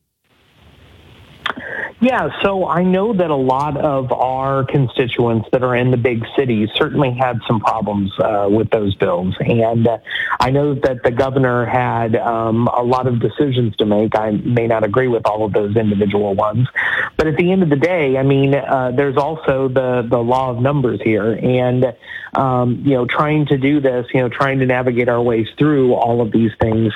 Yeah, 2.01 2.29
so 2.41 2.65
I 2.65 2.83
know 2.83 3.13
that 3.13 3.29
a 3.29 3.35
lot 3.35 3.75
of 3.75 4.13
our 4.13 4.63
constituents 4.63 5.49
that 5.51 5.63
are 5.63 5.75
in 5.75 5.91
the 5.91 5.97
big 5.97 6.23
cities 6.37 6.69
certainly 6.75 7.13
had 7.13 7.39
some 7.45 7.59
problems 7.59 8.17
uh, 8.19 8.47
with 8.49 8.69
those 8.69 8.95
bills. 8.95 9.35
And 9.41 9.85
uh, 9.85 9.97
I 10.39 10.49
know 10.49 10.75
that 10.75 11.03
the 11.03 11.11
governor 11.11 11.65
had 11.65 12.15
um, 12.15 12.67
a 12.67 12.83
lot 12.83 13.05
of 13.07 13.19
decisions 13.19 13.75
to 13.77 13.85
make. 13.85 14.15
I 14.15 14.31
may 14.31 14.65
not 14.65 14.85
agree 14.85 15.09
with 15.09 15.25
all 15.25 15.43
of 15.43 15.51
those 15.51 15.75
individual 15.75 16.35
ones. 16.35 16.69
But 17.17 17.27
at 17.27 17.35
the 17.35 17.51
end 17.51 17.63
of 17.63 17.69
the 17.69 17.75
day, 17.75 18.17
I 18.17 18.23
mean, 18.23 18.55
uh, 18.55 18.93
there's 18.95 19.17
also 19.17 19.67
the, 19.67 20.07
the 20.09 20.19
law 20.19 20.51
of 20.51 20.61
numbers 20.61 21.01
here. 21.03 21.33
And, 21.33 21.93
um, 22.39 22.81
you 22.85 22.93
know, 22.93 23.05
trying 23.05 23.45
to 23.47 23.57
do 23.57 23.81
this, 23.81 24.07
you 24.13 24.21
know, 24.21 24.29
trying 24.29 24.59
to 24.59 24.65
navigate 24.65 25.09
our 25.09 25.21
ways 25.21 25.47
through 25.57 25.93
all 25.93 26.21
of 26.21 26.31
these 26.31 26.51
things 26.61 26.93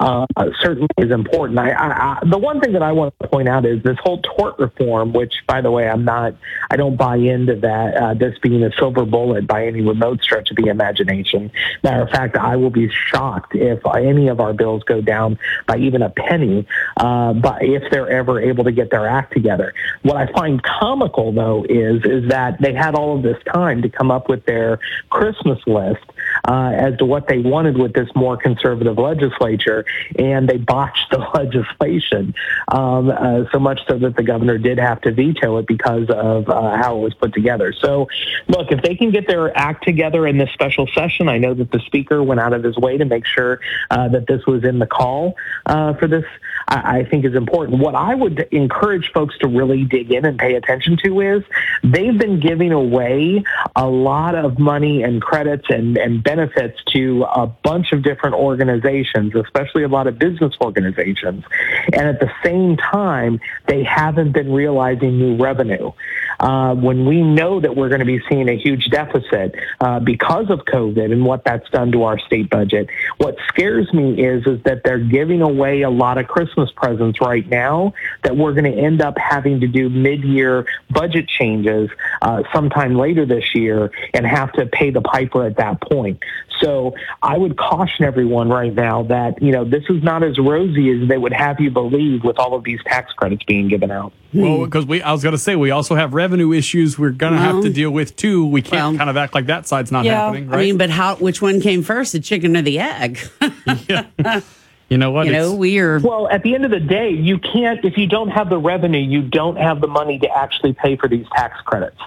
uh, 0.00 0.26
certainly 0.62 0.88
is 0.96 1.10
important. 1.10 1.58
I, 1.58 1.70
I, 1.70 1.88
I, 1.88 2.18
the 2.24 2.38
one 2.38 2.60
thing 2.60 2.72
that 2.72 2.82
I 2.82 2.92
want 2.92 3.14
to 3.20 3.28
point 3.28 3.46
out 3.46 3.66
is 3.66 3.82
this 3.82 3.98
whole 4.02 4.22
tort 4.22 4.58
reform, 4.58 5.12
which, 5.12 5.34
by 5.46 5.60
the 5.60 5.70
way, 5.70 5.86
I'm 5.86 6.06
not, 6.06 6.34
I 6.70 6.76
don't 6.76 6.96
buy 6.96 7.16
into 7.16 7.56
that, 7.56 7.94
uh, 7.94 8.14
this 8.14 8.38
being 8.38 8.62
a 8.64 8.72
silver 8.78 9.04
bullet 9.04 9.46
by 9.46 9.66
any 9.66 9.82
remote 9.82 10.22
stretch 10.22 10.50
of 10.50 10.56
the 10.56 10.68
imagination. 10.68 11.50
Matter 11.82 12.02
of 12.02 12.08
fact, 12.08 12.36
I 12.36 12.56
will 12.56 12.70
be 12.70 12.90
shocked 12.90 13.54
if 13.54 13.80
any 13.94 14.28
of 14.28 14.40
our 14.40 14.54
bills 14.54 14.82
go 14.84 15.02
down 15.02 15.38
by 15.66 15.76
even 15.76 16.00
a 16.00 16.08
penny, 16.08 16.66
uh, 16.96 17.34
but 17.34 17.62
if 17.62 17.82
they're 17.90 18.08
ever 18.08 18.40
able 18.40 18.64
to 18.64 18.72
get 18.72 18.90
their 18.90 19.06
act 19.06 19.34
together. 19.34 19.74
What 20.02 20.16
I 20.16 20.32
find 20.32 20.62
comical, 20.62 21.32
though, 21.32 21.66
is, 21.68 22.02
is 22.06 22.30
that 22.30 22.62
they 22.62 22.72
had 22.72 22.94
all 22.94 23.16
of 23.16 23.22
this 23.22 23.36
time 23.52 23.82
to 23.82 23.90
come 23.90 24.10
up 24.10 24.30
with 24.30 24.46
their 24.46 24.78
Christmas 25.10 25.58
list 25.66 26.04
uh, 26.48 26.72
as 26.74 26.96
to 26.98 27.04
what 27.04 27.28
they 27.28 27.38
wanted 27.38 27.78
with 27.78 27.92
this 27.92 28.08
more 28.14 28.36
conservative 28.36 28.98
legislature, 28.98 29.84
and 30.18 30.48
they 30.48 30.58
botched 30.58 31.10
the 31.10 31.18
legislation 31.34 32.34
um, 32.68 33.10
uh, 33.10 33.44
so 33.52 33.58
much 33.58 33.80
so 33.88 33.98
that 33.98 34.16
the 34.16 34.22
governor 34.22 34.58
did 34.58 34.78
have 34.78 35.00
to 35.02 35.12
veto 35.12 35.58
it 35.58 35.66
because 35.66 36.08
of 36.10 36.48
uh, 36.48 36.76
how 36.76 36.96
it 36.96 37.00
was 37.00 37.14
put 37.14 37.32
together. 37.32 37.72
So, 37.72 38.08
look, 38.48 38.70
if 38.70 38.82
they 38.82 38.94
can 38.94 39.10
get 39.10 39.26
their 39.26 39.56
act 39.56 39.84
together 39.84 40.26
in 40.26 40.38
this 40.38 40.50
special 40.52 40.86
session, 40.88 41.28
I 41.28 41.38
know 41.38 41.54
that 41.54 41.70
the 41.70 41.80
speaker 41.80 42.22
went 42.22 42.40
out 42.40 42.52
of 42.52 42.62
his 42.62 42.76
way 42.76 42.98
to 42.98 43.04
make 43.04 43.26
sure 43.26 43.60
uh, 43.90 44.08
that 44.08 44.26
this 44.26 44.44
was 44.46 44.64
in 44.64 44.78
the 44.78 44.86
call 44.86 45.36
uh, 45.66 45.94
for 45.94 46.06
this. 46.06 46.24
I, 46.68 46.98
I 46.98 47.04
think 47.04 47.24
is 47.24 47.34
important. 47.34 47.78
What 47.78 47.94
I 47.94 48.14
would 48.14 48.48
encourage 48.50 49.12
folks 49.12 49.36
to 49.38 49.48
really 49.48 49.84
dig 49.84 50.12
in 50.12 50.24
and 50.24 50.38
pay 50.38 50.54
attention 50.54 50.96
to 51.04 51.20
is 51.20 51.42
they've 51.82 52.16
been 52.16 52.40
giving 52.40 52.72
away 52.72 53.44
a 53.74 53.86
lot 53.86 54.34
of 54.34 54.58
money 54.58 55.02
and 55.02 55.22
credits 55.22 55.66
and, 55.68 55.96
and 55.96 56.22
benefits 56.22 56.82
to 56.92 57.22
a 57.24 57.46
bunch 57.46 57.92
of 57.92 58.02
different 58.02 58.34
organizations, 58.36 59.34
especially 59.34 59.82
a 59.82 59.88
lot 59.88 60.06
of 60.06 60.18
business 60.18 60.54
organizations. 60.60 61.44
And 61.92 62.08
at 62.08 62.20
the 62.20 62.32
same 62.44 62.76
time, 62.76 63.40
they 63.66 63.82
haven't 63.82 64.32
been 64.32 64.52
realizing 64.52 65.18
new 65.18 65.36
revenue. 65.36 65.92
Uh, 66.40 66.74
when 66.74 67.06
we 67.06 67.22
know 67.22 67.60
that 67.60 67.74
we're 67.74 67.88
going 67.88 68.00
to 68.00 68.06
be 68.06 68.20
seeing 68.28 68.48
a 68.48 68.56
huge 68.56 68.86
deficit 68.90 69.54
uh, 69.80 70.00
because 70.00 70.50
of 70.50 70.60
COVID 70.60 71.12
and 71.12 71.24
what 71.24 71.44
that's 71.44 71.68
done 71.70 71.92
to 71.92 72.04
our 72.04 72.18
state 72.18 72.50
budget, 72.50 72.88
what 73.18 73.36
scares 73.48 73.92
me 73.92 74.22
is 74.22 74.46
is 74.46 74.62
that 74.64 74.82
they're 74.84 74.98
giving 74.98 75.42
away 75.42 75.82
a 75.82 75.90
lot 75.90 76.18
of 76.18 76.26
Christmas 76.26 76.70
presents 76.72 77.20
right 77.20 77.48
now 77.48 77.94
that 78.22 78.36
we're 78.36 78.52
going 78.52 78.70
to 78.70 78.78
end 78.78 79.00
up 79.00 79.16
having 79.18 79.60
to 79.60 79.66
do 79.66 79.88
mid-year 79.88 80.66
budget 80.90 81.28
changes 81.28 81.90
uh, 82.22 82.42
sometime 82.52 82.94
later 82.94 83.24
this 83.26 83.54
year 83.54 83.90
and 84.14 84.26
have 84.26 84.52
to 84.52 84.66
pay 84.66 84.90
the 84.90 85.00
piper 85.00 85.44
at 85.44 85.56
that 85.56 85.80
point. 85.80 86.22
So 86.60 86.94
I 87.22 87.36
would 87.36 87.56
caution 87.56 88.04
everyone 88.04 88.48
right 88.48 88.74
now 88.74 89.02
that, 89.04 89.42
you 89.42 89.52
know, 89.52 89.64
this 89.64 89.84
is 89.88 90.02
not 90.02 90.22
as 90.22 90.38
rosy 90.38 90.90
as 90.90 91.08
they 91.08 91.18
would 91.18 91.32
have 91.32 91.60
you 91.60 91.70
believe 91.70 92.24
with 92.24 92.38
all 92.38 92.54
of 92.54 92.64
these 92.64 92.80
tax 92.84 93.12
credits 93.12 93.44
being 93.44 93.68
given 93.68 93.90
out. 93.90 94.12
Well, 94.32 94.64
because 94.64 94.86
we, 94.86 95.02
I 95.02 95.12
was 95.12 95.22
going 95.22 95.34
to 95.34 95.38
say, 95.38 95.56
we 95.56 95.70
also 95.70 95.94
have 95.94 96.14
revenue 96.14 96.52
issues 96.52 96.98
we're 96.98 97.10
going 97.10 97.32
to 97.32 97.38
have 97.38 97.62
to 97.62 97.72
deal 97.72 97.90
with 97.90 98.16
too. 98.16 98.46
We 98.46 98.62
can't 98.62 98.98
kind 98.98 99.08
of 99.08 99.16
act 99.16 99.34
like 99.34 99.46
that 99.46 99.66
side's 99.66 99.90
not 99.90 100.04
yeah, 100.04 100.26
happening, 100.26 100.48
right? 100.48 100.58
I 100.58 100.62
mean, 100.62 100.78
but 100.78 100.90
how? 100.90 101.16
Which 101.16 101.40
one 101.40 101.60
came 101.60 101.82
first, 101.82 102.12
the 102.12 102.20
chicken 102.20 102.56
or 102.56 102.62
the 102.62 102.78
egg? 102.78 103.18
you 104.88 104.98
know 104.98 105.10
what? 105.10 105.26
You 105.26 105.32
know, 105.32 105.54
we 105.54 105.78
are. 105.78 105.98
Well, 106.00 106.28
at 106.28 106.42
the 106.42 106.54
end 106.54 106.64
of 106.64 106.70
the 106.70 106.80
day, 106.80 107.10
you 107.10 107.38
can't, 107.38 107.84
if 107.84 107.96
you 107.96 108.06
don't 108.06 108.28
have 108.28 108.50
the 108.50 108.58
revenue, 108.58 109.00
you 109.00 109.22
don't 109.22 109.56
have 109.56 109.80
the 109.80 109.88
money 109.88 110.18
to 110.18 110.28
actually 110.28 110.74
pay 110.74 110.96
for 110.96 111.08
these 111.08 111.26
tax 111.34 111.60
credits. 111.62 111.98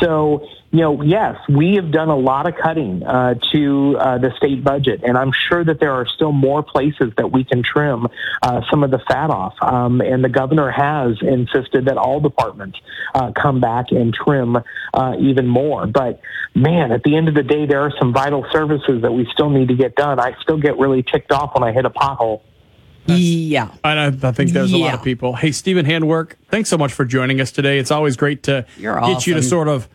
So, 0.00 0.46
you 0.74 0.80
know, 0.80 1.02
yes, 1.02 1.38
we 1.48 1.76
have 1.76 1.92
done 1.92 2.08
a 2.08 2.16
lot 2.16 2.48
of 2.48 2.56
cutting 2.56 3.04
uh, 3.04 3.34
to 3.52 3.96
uh, 3.96 4.18
the 4.18 4.32
state 4.36 4.64
budget, 4.64 5.02
and 5.04 5.16
I'm 5.16 5.30
sure 5.30 5.62
that 5.62 5.78
there 5.78 5.92
are 5.92 6.04
still 6.04 6.32
more 6.32 6.64
places 6.64 7.12
that 7.16 7.30
we 7.30 7.44
can 7.44 7.62
trim 7.62 8.08
uh, 8.42 8.60
some 8.68 8.82
of 8.82 8.90
the 8.90 8.98
fat 8.98 9.30
off. 9.30 9.54
Um, 9.62 10.00
and 10.00 10.24
the 10.24 10.28
governor 10.28 10.72
has 10.72 11.16
insisted 11.22 11.84
that 11.84 11.96
all 11.96 12.18
departments 12.18 12.80
uh, 13.14 13.30
come 13.40 13.60
back 13.60 13.92
and 13.92 14.12
trim 14.12 14.56
uh, 14.92 15.14
even 15.20 15.46
more. 15.46 15.86
But 15.86 16.20
man, 16.56 16.90
at 16.90 17.04
the 17.04 17.14
end 17.14 17.28
of 17.28 17.36
the 17.36 17.44
day, 17.44 17.66
there 17.66 17.82
are 17.82 17.92
some 17.96 18.12
vital 18.12 18.44
services 18.50 19.02
that 19.02 19.12
we 19.12 19.28
still 19.32 19.50
need 19.50 19.68
to 19.68 19.76
get 19.76 19.94
done. 19.94 20.18
I 20.18 20.34
still 20.42 20.58
get 20.58 20.76
really 20.76 21.04
ticked 21.04 21.30
off 21.30 21.54
when 21.54 21.62
I 21.62 21.70
hit 21.70 21.84
a 21.84 21.90
pothole. 21.90 22.40
Yeah. 23.06 23.70
I, 23.84 24.06
I 24.06 24.10
think 24.10 24.50
there's 24.50 24.72
a 24.72 24.76
lot 24.76 24.94
of 24.94 25.04
people. 25.04 25.36
Hey, 25.36 25.52
Stephen 25.52 25.86
Handwerk, 25.86 26.32
thanks 26.48 26.68
so 26.68 26.76
much 26.76 26.92
for 26.92 27.04
joining 27.04 27.40
us 27.40 27.52
today. 27.52 27.78
It's 27.78 27.92
always 27.92 28.16
great 28.16 28.42
to 28.44 28.66
You're 28.76 28.98
get 29.02 29.24
you 29.28 29.34
to 29.34 29.42
sort 29.42 29.68
of 29.68 29.88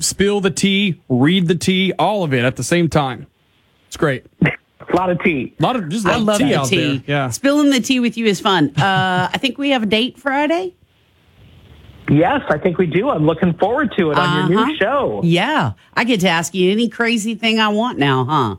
spill 0.00 0.40
the 0.40 0.50
tea, 0.50 1.00
read 1.08 1.48
the 1.48 1.54
tea, 1.54 1.92
all 1.98 2.24
of 2.24 2.32
it 2.34 2.44
at 2.44 2.56
the 2.56 2.64
same 2.64 2.88
time. 2.88 3.26
It's 3.86 3.96
great. 3.96 4.26
A 4.42 4.96
lot 4.96 5.10
of 5.10 5.22
tea. 5.22 5.54
A 5.58 5.62
lot 5.62 5.76
of 5.76 5.88
just 5.88 6.06
a 6.06 6.10
I 6.10 6.16
lot 6.16 6.20
of 6.20 6.26
love 6.26 6.38
tea 6.38 6.54
out 6.54 6.66
tea. 6.68 6.96
there. 6.98 7.02
Yeah. 7.06 7.30
Spilling 7.30 7.70
the 7.70 7.80
tea 7.80 8.00
with 8.00 8.16
you 8.16 8.26
is 8.26 8.40
fun. 8.40 8.70
Uh, 8.76 9.28
I 9.32 9.38
think 9.38 9.58
we 9.58 9.70
have 9.70 9.82
a 9.82 9.86
date 9.86 10.18
Friday. 10.18 10.74
Yes, 12.10 12.40
I 12.48 12.56
think 12.56 12.78
we 12.78 12.86
do. 12.86 13.10
I'm 13.10 13.26
looking 13.26 13.52
forward 13.54 13.92
to 13.98 14.10
it 14.10 14.18
on 14.18 14.48
your 14.50 14.58
Uh-huh. 14.58 14.66
new 14.70 14.76
show. 14.78 15.20
Yeah. 15.24 15.72
I 15.94 16.04
get 16.04 16.20
to 16.20 16.28
ask 16.28 16.54
you 16.54 16.70
any 16.72 16.88
crazy 16.88 17.34
thing 17.34 17.58
I 17.60 17.68
want 17.68 17.98
now, 17.98 18.24
huh? 18.24 18.56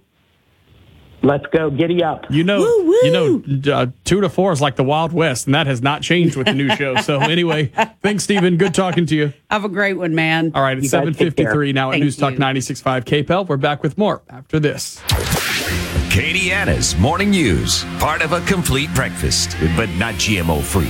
Let's 1.21 1.45
go. 1.47 1.69
Giddy 1.69 2.03
up. 2.03 2.25
You 2.29 2.43
know, 2.43 2.59
you 3.03 3.11
know, 3.11 3.73
uh, 3.73 3.87
two 4.05 4.21
to 4.21 4.29
four 4.29 4.51
is 4.53 4.61
like 4.61 4.75
the 4.77 4.83
Wild 4.83 5.11
West, 5.11 5.45
and 5.47 5.55
that 5.55 5.67
has 5.67 5.81
not 5.81 6.01
changed 6.01 6.35
with 6.37 6.47
the 6.47 6.53
new 6.53 6.73
show. 6.75 6.95
So 6.97 7.19
anyway, 7.19 7.71
thanks, 8.01 8.23
Stephen. 8.23 8.57
Good 8.57 8.73
talking 8.73 9.05
to 9.07 9.15
you. 9.15 9.33
Have 9.49 9.65
a 9.65 9.69
great 9.69 9.95
one, 9.95 10.15
man. 10.15 10.51
All 10.55 10.61
right, 10.61 10.77
it's 10.77 10.85
You 10.85 10.89
guys 10.91 10.99
seven 11.01 11.13
take 11.13 11.27
fifty 11.27 11.43
care. 11.43 11.51
three 11.53 11.73
now 11.73 11.89
at 11.89 11.93
Thank 11.93 12.03
News 12.03 12.15
Talk 12.17 12.33
you. 12.33 12.39
ninety 12.39 12.61
six 12.61 12.79
five 12.81 13.05
KPEL. 13.05 13.47
We're 13.47 13.57
back 13.57 13.83
with 13.83 13.97
more 13.97 14.21
after 14.29 14.59
this. 14.59 14.99
Acadiana's 16.09 16.95
Morning 16.97 17.29
News, 17.31 17.83
part 17.99 18.21
of 18.21 18.31
a 18.31 18.41
complete 18.41 18.93
breakfast, 18.95 19.55
but 19.75 19.89
not 19.91 20.15
GMO 20.15 20.61
free. 20.61 20.89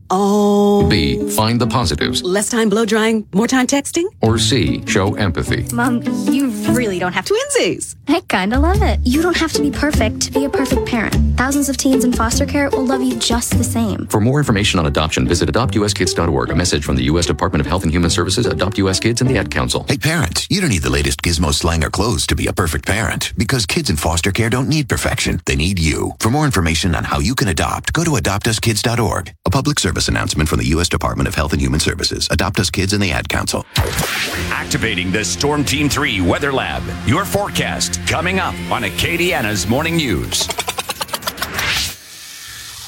Oh. 0.13 0.87
B. 0.89 1.27
Find 1.29 1.59
the 1.59 1.67
positives? 1.67 2.21
Less 2.21 2.49
time 2.49 2.67
blow 2.69 2.85
drying, 2.85 3.25
more 3.33 3.47
time 3.47 3.65
texting? 3.65 4.05
Or 4.21 4.37
C. 4.37 4.83
Show 4.85 5.15
empathy? 5.15 5.65
Mom, 5.73 6.01
you 6.29 6.49
really 6.75 6.99
don't 6.99 7.13
have 7.13 7.25
twinsies. 7.25 7.95
I 8.09 8.19
kinda 8.27 8.59
love 8.59 8.81
it. 8.81 8.99
You 9.03 9.21
don't 9.21 9.37
have 9.37 9.53
to 9.53 9.61
be 9.61 9.71
perfect 9.71 10.19
to 10.23 10.31
be 10.31 10.43
a 10.43 10.49
perfect 10.49 10.85
parent. 10.85 11.15
Thousands 11.37 11.69
of 11.69 11.77
teens 11.77 12.03
in 12.03 12.11
foster 12.11 12.45
care 12.45 12.69
will 12.69 12.85
love 12.85 13.01
you 13.01 13.15
just 13.15 13.57
the 13.57 13.63
same. 13.63 14.05
For 14.07 14.19
more 14.19 14.37
information 14.39 14.79
on 14.79 14.85
adoption, 14.85 15.27
visit 15.27 15.49
adoptuskids.org. 15.49 16.49
A 16.49 16.55
message 16.55 16.83
from 16.83 16.97
the 16.97 17.03
U.S. 17.05 17.25
Department 17.25 17.61
of 17.61 17.67
Health 17.67 17.83
and 17.83 17.91
Human 17.91 18.09
Services, 18.09 18.45
Adopt 18.45 18.77
U.S. 18.79 18.99
Kids, 18.99 19.21
and 19.21 19.29
the 19.29 19.37
Ad 19.37 19.49
Council. 19.49 19.85
Hey, 19.87 19.97
parents, 19.97 20.45
you 20.49 20.59
don't 20.59 20.69
need 20.69 20.83
the 20.83 20.89
latest 20.89 21.21
gizmo 21.21 21.53
slang 21.53 21.83
or 21.85 21.89
clothes 21.89 22.27
to 22.27 22.35
be 22.35 22.47
a 22.47 22.53
perfect 22.53 22.85
parent 22.85 23.31
because 23.37 23.65
kids 23.65 23.89
in 23.89 23.95
foster 23.95 24.31
care 24.31 24.49
don't 24.49 24.67
need 24.67 24.89
perfection. 24.89 25.39
They 25.45 25.55
need 25.55 25.79
you. 25.79 26.11
For 26.19 26.29
more 26.29 26.43
information 26.45 26.95
on 26.95 27.05
how 27.05 27.19
you 27.19 27.33
can 27.33 27.47
adopt, 27.47 27.93
go 27.93 28.03
to 28.03 28.11
adoptuskids.org. 28.11 29.33
A 29.45 29.49
public 29.49 29.79
service 29.79 30.00
announcement 30.07 30.49
from 30.49 30.59
the 30.59 30.67
U.S. 30.67 30.89
Department 30.89 31.27
of 31.27 31.35
Health 31.35 31.53
and 31.53 31.61
Human 31.61 31.79
Services, 31.79 32.27
Adopt 32.31 32.59
Us 32.59 32.69
Kids, 32.69 32.93
and 32.93 33.01
the 33.01 33.11
Ad 33.11 33.29
Council. 33.29 33.65
Activating 34.51 35.11
the 35.11 35.23
Storm 35.23 35.63
Team 35.63 35.89
3 35.89 36.21
Weather 36.21 36.51
Lab. 36.51 36.83
Your 37.07 37.25
forecast 37.25 37.99
coming 38.07 38.39
up 38.39 38.53
on 38.71 38.83
Acadiana's 38.83 39.67
Morning 39.67 39.95
News. 39.95 40.45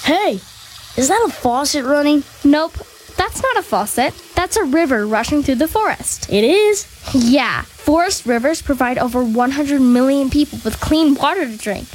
Hey, 0.04 0.34
is 0.98 1.08
that 1.08 1.26
a 1.28 1.32
faucet 1.32 1.86
running? 1.86 2.24
Nope, 2.44 2.74
that's 3.16 3.42
not 3.42 3.58
a 3.58 3.62
faucet. 3.62 4.14
That's 4.36 4.58
a 4.58 4.64
river 4.64 5.08
rushing 5.08 5.44
through 5.44 5.56
the 5.56 5.68
forest. 5.68 6.30
It 6.32 6.44
is? 6.44 6.86
Yeah, 7.14 7.62
forest 7.62 8.26
rivers 8.26 8.62
provide 8.62 8.98
over 8.98 9.24
100 9.24 9.80
million 9.80 10.30
people 10.30 10.60
with 10.66 10.80
clean 10.80 11.16
water 11.16 11.46
to 11.46 11.58
drink. 11.58 11.88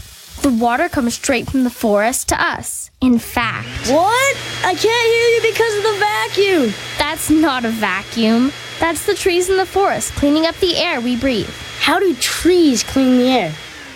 The 0.43 0.51
water 0.51 0.89
comes 0.89 1.15
straight 1.15 1.51
from 1.51 1.65
the 1.65 1.70
forest 1.70 2.28
to 2.28 2.40
us. 2.40 2.90
In 3.01 3.19
fact, 3.19 3.69
What? 3.89 4.36
I 4.65 4.74
can't 4.74 4.82
hear 4.82 5.28
you 5.35 5.40
because 5.52 5.77
of 5.77 5.82
the 5.85 5.98
vacuum. 5.98 6.74
that's 6.98 7.31
not 7.31 7.65
a 7.65 7.70
vacuum. 7.70 8.52
That's 8.81 9.06
the 9.06 9.15
trees 9.15 9.48
in 9.51 9.56
the 9.56 9.66
forest 9.66 10.12
cleaning 10.15 10.47
up 10.47 10.56
the 10.56 10.77
air 10.77 11.01
we 11.01 11.16
breathe. 11.16 11.51
How 11.81 11.98
do 11.98 12.15
trees 12.15 12.82
clean 12.82 13.19
the 13.19 13.28
air? 13.28 13.52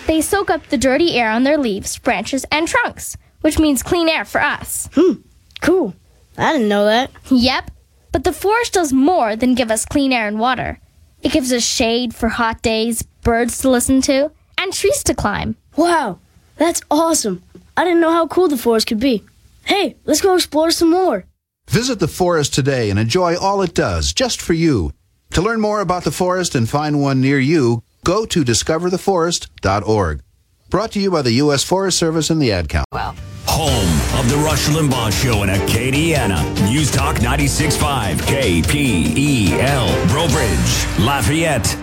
They 0.07 0.21
soak 0.21 0.49
up 0.49 0.67
the 0.67 0.77
dirty 0.77 1.15
air 1.17 1.29
on 1.31 1.43
their 1.43 1.57
leaves, 1.57 1.97
branches, 1.97 2.45
and 2.51 2.67
trunks, 2.67 3.15
which 3.41 3.59
means 3.59 3.81
clean 3.83 4.09
air 4.09 4.25
for 4.25 4.41
us. 4.41 4.89
Hmm, 4.93 5.13
cool. 5.61 5.95
I 6.37 6.53
didn't 6.53 6.67
know 6.69 6.85
that. 6.85 7.11
Yep, 7.29 7.71
but 8.11 8.23
the 8.25 8.33
forest 8.33 8.73
does 8.73 8.91
more 8.91 9.35
than 9.35 9.55
give 9.55 9.71
us 9.71 9.85
clean 9.85 10.11
air 10.11 10.27
and 10.27 10.39
water. 10.39 10.79
It 11.21 11.31
gives 11.31 11.53
us 11.53 11.63
shade 11.65 12.13
for 12.13 12.27
hot 12.29 12.61
days, 12.61 13.01
birds 13.21 13.59
to 13.59 13.69
listen 13.69 14.01
to, 14.01 14.31
and 14.57 14.73
trees 14.73 15.03
to 15.05 15.13
climb. 15.13 15.55
Wow, 15.77 16.19
that's 16.57 16.81
awesome. 16.89 17.43
I 17.75 17.83
didn't 17.83 18.01
know 18.01 18.11
how 18.11 18.27
cool 18.27 18.47
the 18.47 18.57
forest 18.57 18.87
could 18.87 18.99
be. 18.99 19.23
Hey, 19.65 19.95
let's 20.05 20.21
go 20.21 20.35
explore 20.35 20.71
some 20.71 20.91
more. 20.91 21.25
Visit 21.69 21.99
the 21.99 22.07
forest 22.07 22.53
today 22.53 22.89
and 22.89 22.99
enjoy 22.99 23.37
all 23.37 23.61
it 23.61 23.73
does 23.73 24.13
just 24.13 24.41
for 24.41 24.53
you. 24.53 24.91
To 25.31 25.41
learn 25.41 25.61
more 25.61 25.81
about 25.81 26.03
the 26.03 26.11
forest 26.11 26.53
and 26.55 26.69
find 26.69 27.01
one 27.01 27.21
near 27.21 27.39
you, 27.39 27.83
go 28.03 28.25
to 28.25 28.43
discovertheforest.org. 28.43 30.21
Brought 30.69 30.91
to 30.91 30.99
you 30.99 31.11
by 31.11 31.21
the 31.21 31.31
U.S. 31.33 31.63
Forest 31.63 31.97
Service 31.97 32.29
and 32.29 32.41
the 32.41 32.51
Ad 32.51 32.69
Council. 32.69 32.87
Well. 32.91 33.15
Home 33.45 34.19
of 34.19 34.29
the 34.29 34.37
Rush 34.37 34.67
Limbaugh 34.69 35.11
Show 35.21 35.43
in 35.43 35.49
Acadiana. 35.49 36.41
News 36.71 36.89
Talk 36.91 37.17
96.5 37.17 38.15
KPEL. 38.21 40.07
Breaux 40.09 40.27
Bridge, 40.29 41.05
Lafayette. 41.05 41.82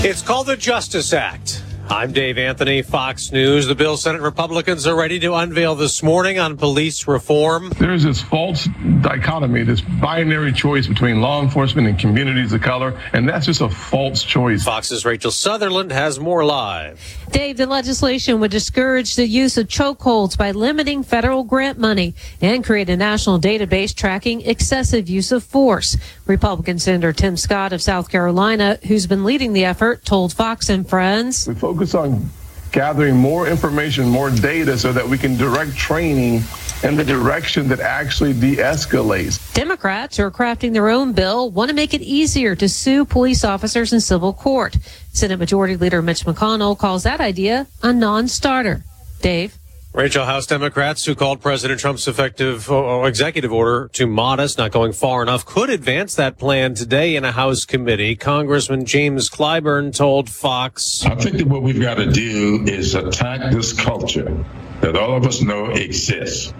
It's 0.00 0.22
called 0.22 0.46
the 0.46 0.56
Justice 0.56 1.12
Act. 1.12 1.60
I'm 1.90 2.12
Dave 2.12 2.38
Anthony, 2.38 2.82
Fox 2.82 3.32
News. 3.32 3.66
The 3.66 3.74
bill 3.74 3.96
Senate 3.96 4.20
Republicans 4.20 4.86
are 4.86 4.94
ready 4.94 5.18
to 5.18 5.34
unveil 5.34 5.74
this 5.74 6.04
morning 6.04 6.38
on 6.38 6.56
police 6.56 7.08
reform. 7.08 7.70
There's 7.80 8.04
this 8.04 8.20
false 8.22 8.68
dichotomy, 9.00 9.64
this 9.64 9.80
binary 9.80 10.52
choice 10.52 10.86
between 10.86 11.20
law 11.20 11.42
enforcement 11.42 11.88
and 11.88 11.98
communities 11.98 12.52
of 12.52 12.60
color, 12.60 12.96
and 13.12 13.28
that's 13.28 13.46
just 13.46 13.60
a 13.60 13.68
false 13.68 14.22
choice. 14.22 14.62
Fox's 14.62 15.04
Rachel 15.04 15.32
Sutherland 15.32 15.90
has 15.90 16.20
more 16.20 16.44
live. 16.44 17.00
Dave, 17.30 17.56
the 17.56 17.66
legislation 17.66 18.40
would 18.40 18.50
discourage 18.50 19.16
the 19.16 19.26
use 19.26 19.58
of 19.58 19.68
chokeholds 19.68 20.36
by 20.36 20.50
limiting 20.50 21.02
federal 21.02 21.44
grant 21.44 21.78
money 21.78 22.14
and 22.40 22.64
create 22.64 22.88
a 22.88 22.96
national 22.96 23.38
database 23.38 23.94
tracking 23.94 24.40
excessive 24.42 25.08
use 25.08 25.30
of 25.32 25.44
force. 25.44 25.96
Republican 26.26 26.78
Senator 26.78 27.12
Tim 27.12 27.36
Scott 27.36 27.72
of 27.72 27.82
South 27.82 28.10
Carolina, 28.10 28.78
who's 28.86 29.06
been 29.06 29.24
leading 29.24 29.52
the 29.52 29.64
effort, 29.64 30.04
told 30.04 30.32
Fox 30.32 30.68
and 30.68 30.88
Friends. 30.88 31.46
We 31.46 31.54
focus 31.54 31.94
on 31.94 32.30
gathering 32.72 33.16
more 33.16 33.48
information, 33.48 34.08
more 34.08 34.30
data, 34.30 34.78
so 34.78 34.92
that 34.92 35.06
we 35.06 35.18
can 35.18 35.36
direct 35.36 35.76
training 35.76 36.42
in 36.82 36.96
the 36.96 37.04
direction 37.04 37.68
that 37.68 37.80
actually 37.80 38.32
de 38.32 38.56
escalates. 38.56 39.52
Democrats 39.54 40.16
who 40.16 40.22
are 40.22 40.30
crafting 40.30 40.72
their 40.72 40.88
own 40.88 41.12
bill 41.12 41.50
want 41.50 41.68
to 41.68 41.74
make 41.74 41.92
it 41.92 42.02
easier 42.02 42.54
to 42.54 42.68
sue 42.68 43.04
police 43.04 43.44
officers 43.44 43.92
in 43.92 44.00
civil 44.00 44.32
court. 44.32 44.76
Senate 45.12 45.38
Majority 45.38 45.76
Leader 45.76 46.00
Mitch 46.02 46.24
McConnell 46.24 46.78
calls 46.78 47.02
that 47.02 47.20
idea 47.20 47.66
a 47.82 47.92
non 47.92 48.28
starter. 48.28 48.84
Dave? 49.20 49.57
Rachel 49.98 50.26
House 50.26 50.46
Democrats 50.46 51.04
who 51.04 51.16
called 51.16 51.40
President 51.40 51.80
Trump's 51.80 52.06
effective 52.06 52.70
uh, 52.70 53.02
executive 53.02 53.52
order 53.52 53.90
too 53.92 54.06
modest, 54.06 54.56
not 54.56 54.70
going 54.70 54.92
far 54.92 55.22
enough, 55.22 55.44
could 55.44 55.70
advance 55.70 56.14
that 56.14 56.38
plan 56.38 56.74
today 56.74 57.16
in 57.16 57.24
a 57.24 57.32
House 57.32 57.64
committee. 57.64 58.14
Congressman 58.14 58.84
James 58.84 59.28
Clyburn 59.28 59.92
told 59.92 60.30
Fox. 60.30 61.04
I 61.04 61.16
think 61.16 61.38
that 61.38 61.48
what 61.48 61.62
we've 61.62 61.80
got 61.80 61.96
to 61.96 62.08
do 62.08 62.62
is 62.64 62.94
attack 62.94 63.50
this 63.50 63.72
culture 63.72 64.44
that 64.82 64.94
all 64.94 65.16
of 65.16 65.26
us 65.26 65.42
know 65.42 65.66
exists. 65.70 66.54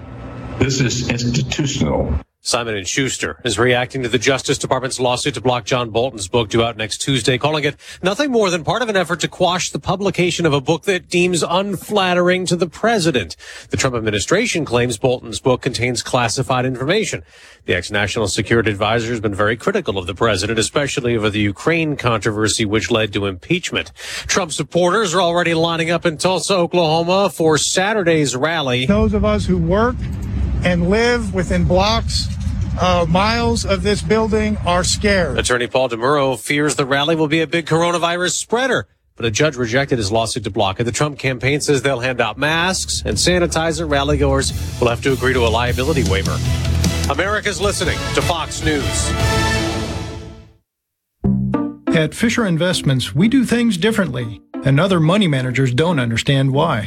This 0.59 0.81
is 0.81 1.09
institutional. 1.09 2.12
Simon 2.40 2.77
and 2.77 2.86
Schuster 2.86 3.40
is 3.44 3.59
reacting 3.59 4.05
to 4.05 4.09
the 4.09 4.19
Justice 4.19 4.59
Department's 4.59 5.01
lawsuit 5.01 5.35
to 5.35 5.40
block 5.40 5.65
John 5.65 5.90
Bolton's 5.90 6.28
book 6.28 6.48
due 6.48 6.62
out 6.62 6.77
next 6.77 6.98
Tuesday, 6.98 7.36
calling 7.36 7.65
it 7.65 7.77
nothing 8.02 8.31
more 8.31 8.48
than 8.48 8.62
part 8.62 8.81
of 8.81 8.89
an 8.89 8.97
effort 8.97 9.20
to 9.20 9.28
quash 9.28 9.70
the 9.70 9.81
publication 9.81 10.47
of 10.47 10.52
a 10.52 10.60
book 10.60 10.85
that 10.85 11.09
deems 11.09 11.43
unflattering 11.43 12.47
to 12.47 12.56
the 12.56 12.69
president. 12.69 13.36
The 13.70 13.77
Trump 13.77 13.97
administration 13.97 14.65
claims 14.65 14.98
Bolton's 14.98 15.40
book 15.40 15.62
contains 15.62 16.02
classified 16.02 16.65
information. 16.65 17.24
The 17.66 17.74
ex-national 17.74 18.28
security 18.28 18.70
advisor 18.70 19.10
has 19.10 19.20
been 19.20 19.35
very 19.35 19.56
critical 19.56 19.98
of 19.98 20.06
the 20.06 20.15
president, 20.15 20.60
especially 20.60 21.16
over 21.16 21.28
the 21.28 21.40
Ukraine 21.40 21.97
controversy, 21.97 22.65
which 22.65 22.90
led 22.90 23.12
to 23.12 23.27
impeachment. 23.27 23.93
Trump 24.27 24.52
supporters 24.52 25.12
are 25.12 25.20
already 25.20 25.55
lining 25.55 25.90
up 25.90 26.06
in 26.06 26.16
Tulsa, 26.16 26.55
Oklahoma 26.55 27.31
for 27.31 27.59
Saturday's 27.59 28.36
rally. 28.36 28.86
Those 28.86 29.12
of 29.12 29.24
us 29.24 29.44
who 29.44 29.59
work 29.59 29.97
and 30.64 30.89
live 30.89 31.35
within 31.35 31.64
blocks, 31.64 32.26
uh, 32.80 33.06
miles 33.09 33.64
of 33.64 33.82
this 33.82 34.02
building 34.02 34.56
are 34.59 34.85
scared. 34.85 35.39
Attorney 35.39 35.66
Paul 35.66 35.89
DeMuro 35.89 36.39
fears 36.39 36.76
the 36.76 36.86
rally 36.86 37.16
will 37.16 37.28
be 37.28 37.40
a 37.40 37.47
big 37.47 37.66
coronavirus 37.66 38.32
spreader, 38.32 38.86
but 39.16 39.26
a 39.26 39.30
judge 39.30 39.56
rejected 39.56 39.98
his 39.98 40.12
lawsuit 40.12 40.44
to 40.44 40.51
block 40.51 40.78
it. 40.80 40.85
The 40.85 40.93
Trump 40.93 41.18
campaign 41.18 41.60
says 41.60 41.82
they'll 41.82 42.01
hand 42.01 42.20
out 42.20 42.39
masks 42.39 43.02
and 43.05 43.16
sanitizer. 43.16 43.89
Rallygoers 43.89 44.80
will 44.80 44.89
have 44.89 45.02
to 45.02 45.12
agree 45.12 45.32
to 45.32 45.47
a 45.47 45.48
liability 45.48 46.05
waiver. 46.10 46.36
America's 47.10 47.60
listening 47.60 47.98
to 48.14 48.22
Fox 48.22 48.62
News. 48.62 49.10
At 51.97 52.14
Fisher 52.14 52.47
Investments, 52.47 53.12
we 53.12 53.26
do 53.26 53.44
things 53.44 53.76
differently, 53.76 54.40
and 54.64 54.78
other 54.78 55.01
money 55.01 55.26
managers 55.26 55.74
don't 55.74 55.98
understand 55.98 56.52
why. 56.52 56.86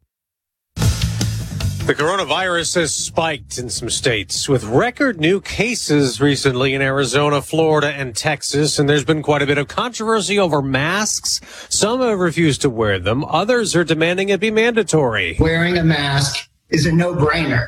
The 1.91 2.01
coronavirus 2.01 2.75
has 2.75 2.95
spiked 2.95 3.57
in 3.57 3.69
some 3.69 3.89
states 3.89 4.47
with 4.47 4.63
record 4.63 5.19
new 5.19 5.41
cases 5.41 6.21
recently 6.21 6.73
in 6.73 6.81
Arizona, 6.81 7.41
Florida, 7.41 7.89
and 7.89 8.15
Texas. 8.15 8.79
And 8.79 8.87
there's 8.87 9.03
been 9.03 9.21
quite 9.21 9.41
a 9.41 9.45
bit 9.45 9.57
of 9.57 9.67
controversy 9.67 10.39
over 10.39 10.61
masks. 10.61 11.41
Some 11.67 11.99
have 11.99 12.17
refused 12.17 12.61
to 12.61 12.69
wear 12.69 12.97
them. 12.97 13.25
Others 13.25 13.75
are 13.75 13.83
demanding 13.83 14.29
it 14.29 14.39
be 14.39 14.51
mandatory. 14.51 15.35
Wearing 15.37 15.77
a 15.77 15.83
mask 15.83 16.49
is 16.69 16.85
a 16.85 16.93
no-brainer. 16.93 17.67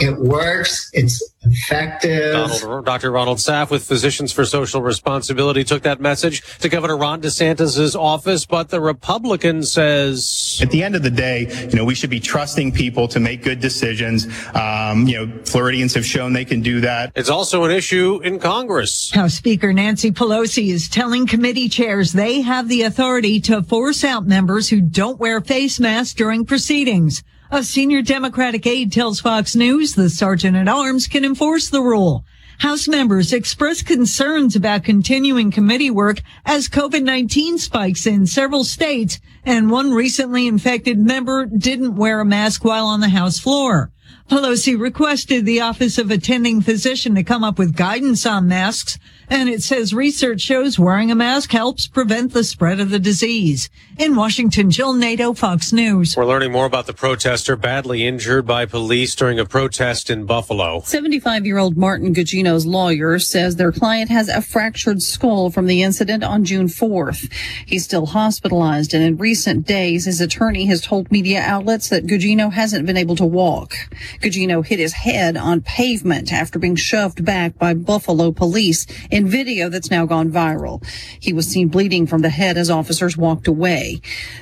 It 0.00 0.18
works. 0.18 0.90
It's 0.92 1.22
effective. 1.42 2.32
Donald, 2.32 2.84
Dr. 2.84 3.12
Ronald 3.12 3.38
Saff 3.38 3.70
with 3.70 3.84
Physicians 3.84 4.32
for 4.32 4.44
Social 4.44 4.82
Responsibility 4.82 5.62
took 5.62 5.82
that 5.82 6.00
message 6.00 6.42
to 6.58 6.68
Governor 6.68 6.96
Ron 6.96 7.22
DeSantis' 7.22 7.94
office, 7.94 8.44
but 8.44 8.70
the 8.70 8.80
Republican 8.80 9.62
says 9.62 10.58
at 10.60 10.70
the 10.70 10.82
end 10.82 10.96
of 10.96 11.04
the 11.04 11.10
day, 11.10 11.46
you 11.70 11.76
know, 11.76 11.84
we 11.84 11.94
should 11.94 12.10
be 12.10 12.18
trusting 12.18 12.72
people 12.72 13.06
to 13.06 13.20
make 13.20 13.44
good 13.44 13.60
decisions. 13.60 14.26
Um, 14.54 15.06
you 15.06 15.26
know, 15.26 15.38
Floridians 15.44 15.94
have 15.94 16.06
shown 16.06 16.32
they 16.32 16.44
can 16.44 16.60
do 16.60 16.80
that. 16.80 17.12
It's 17.14 17.30
also 17.30 17.62
an 17.62 17.70
issue 17.70 18.20
in 18.24 18.40
Congress. 18.40 19.12
House 19.12 19.34
Speaker 19.34 19.72
Nancy 19.72 20.10
Pelosi 20.10 20.72
is 20.72 20.88
telling 20.88 21.26
committee 21.26 21.68
chairs 21.68 22.12
they 22.12 22.40
have 22.40 22.68
the 22.68 22.82
authority 22.82 23.38
to 23.42 23.62
force 23.62 24.02
out 24.02 24.26
members 24.26 24.68
who 24.68 24.80
don't 24.80 25.20
wear 25.20 25.40
face 25.40 25.78
masks 25.78 26.14
during 26.14 26.44
proceedings. 26.44 27.22
A 27.54 27.62
senior 27.62 28.02
Democratic 28.02 28.66
aide 28.66 28.90
tells 28.90 29.20
Fox 29.20 29.54
News 29.54 29.94
the 29.94 30.10
sergeant 30.10 30.56
at 30.56 30.66
arms 30.66 31.06
can 31.06 31.24
enforce 31.24 31.68
the 31.68 31.82
rule. 31.82 32.24
House 32.58 32.88
members 32.88 33.32
expressed 33.32 33.86
concerns 33.86 34.56
about 34.56 34.82
continuing 34.82 35.52
committee 35.52 35.88
work 35.88 36.20
as 36.44 36.68
COVID-19 36.68 37.60
spikes 37.60 38.08
in 38.08 38.26
several 38.26 38.64
states, 38.64 39.20
and 39.44 39.70
one 39.70 39.92
recently 39.92 40.48
infected 40.48 40.98
member 40.98 41.46
didn't 41.46 41.94
wear 41.94 42.18
a 42.18 42.24
mask 42.24 42.64
while 42.64 42.86
on 42.86 42.98
the 42.98 43.10
House 43.10 43.38
floor. 43.38 43.92
Pelosi 44.28 44.76
requested 44.76 45.46
the 45.46 45.60
Office 45.60 45.96
of 45.96 46.10
Attending 46.10 46.60
Physician 46.60 47.14
to 47.14 47.22
come 47.22 47.44
up 47.44 47.56
with 47.56 47.76
guidance 47.76 48.26
on 48.26 48.48
masks, 48.48 48.98
and 49.28 49.48
it 49.48 49.62
says 49.62 49.94
research 49.94 50.40
shows 50.40 50.78
wearing 50.78 51.10
a 51.10 51.14
mask 51.14 51.52
helps 51.52 51.86
prevent 51.86 52.32
the 52.32 52.44
spread 52.44 52.80
of 52.80 52.90
the 52.90 52.98
disease. 52.98 53.70
In 53.98 54.16
Washington, 54.16 54.70
Jill 54.70 54.92
Nato, 54.92 55.32
Fox 55.32 55.72
News. 55.72 56.16
We're 56.16 56.26
learning 56.26 56.52
more 56.52 56.66
about 56.66 56.86
the 56.86 56.92
protester 56.92 57.56
badly 57.56 58.06
injured 58.06 58.46
by 58.46 58.66
police 58.66 59.14
during 59.14 59.38
a 59.38 59.44
protest 59.44 60.10
in 60.10 60.26
Buffalo. 60.26 60.80
75 60.80 61.46
year 61.46 61.58
old 61.58 61.76
Martin 61.76 62.14
Gugino's 62.14 62.66
lawyer 62.66 63.18
says 63.18 63.56
their 63.56 63.72
client 63.72 64.10
has 64.10 64.28
a 64.28 64.42
fractured 64.42 65.02
skull 65.02 65.50
from 65.50 65.66
the 65.66 65.82
incident 65.82 66.24
on 66.24 66.44
June 66.44 66.66
4th. 66.66 67.32
He's 67.66 67.84
still 67.84 68.06
hospitalized, 68.06 68.94
and 68.94 69.02
in 69.02 69.16
recent 69.16 69.66
days, 69.66 70.04
his 70.04 70.20
attorney 70.20 70.66
has 70.66 70.80
told 70.80 71.10
media 71.10 71.40
outlets 71.40 71.88
that 71.88 72.06
Gugino 72.06 72.52
hasn't 72.52 72.86
been 72.86 72.96
able 72.96 73.16
to 73.16 73.24
walk. 73.24 73.74
Gugino 74.20 74.64
hit 74.64 74.78
his 74.78 74.92
head 74.92 75.36
on 75.36 75.60
pavement 75.60 76.32
after 76.32 76.58
being 76.58 76.76
shoved 76.76 77.24
back 77.24 77.58
by 77.58 77.74
Buffalo 77.74 78.32
police 78.32 78.86
in 79.24 79.30
video 79.30 79.68
that's 79.68 79.90
now 79.90 80.06
gone 80.06 80.30
viral. 80.30 80.84
He 81.18 81.32
was 81.32 81.46
seen 81.46 81.68
bleeding 81.68 82.06
from 82.06 82.20
the 82.20 82.28
head 82.28 82.56
as 82.56 82.70
officers 82.70 83.16
walked 83.16 83.46
away. 83.46 84.00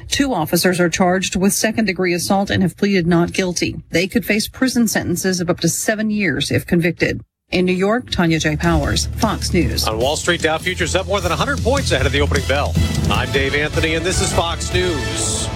Two 0.09 0.35
officers 0.35 0.81
are 0.81 0.91
charged 0.91 1.37
with 1.37 1.53
second 1.53 1.85
degree 1.87 2.15
assault 2.15 2.51
and 2.51 2.63
have 2.63 2.77
pleaded 2.77 3.07
not 3.07 3.33
guilty. 3.33 3.77
They 3.91 4.09
could 4.09 4.27
face 4.27 4.49
prison 4.49 4.89
sentences 4.89 5.41
of 5.41 5.49
up 5.49 5.61
to 5.61 5.69
seven 5.69 6.11
years 6.11 6.51
if 6.51 6.67
convicted. 6.67 7.21
In 7.51 7.67
New 7.67 7.75
York, 7.75 8.11
Tanya 8.11 8.39
J. 8.39 8.57
Powers, 8.57 9.07
Fox 9.19 9.53
News. 9.53 9.87
On 9.87 9.99
Wall 9.99 10.17
Street, 10.17 10.41
Dow 10.41 10.57
futures 10.57 10.97
up 10.97 11.07
more 11.07 11.21
than 11.21 11.31
100 11.31 11.59
points 11.63 11.93
ahead 11.93 12.07
of 12.07 12.13
the 12.13 12.21
opening 12.21 12.47
bell. 12.49 12.73
I'm 13.11 13.31
Dave 13.31 13.55
Anthony, 13.55 13.95
and 13.95 14.05
this 14.05 14.23
is 14.23 14.33
Fox 14.33 14.73
News. 14.73 15.49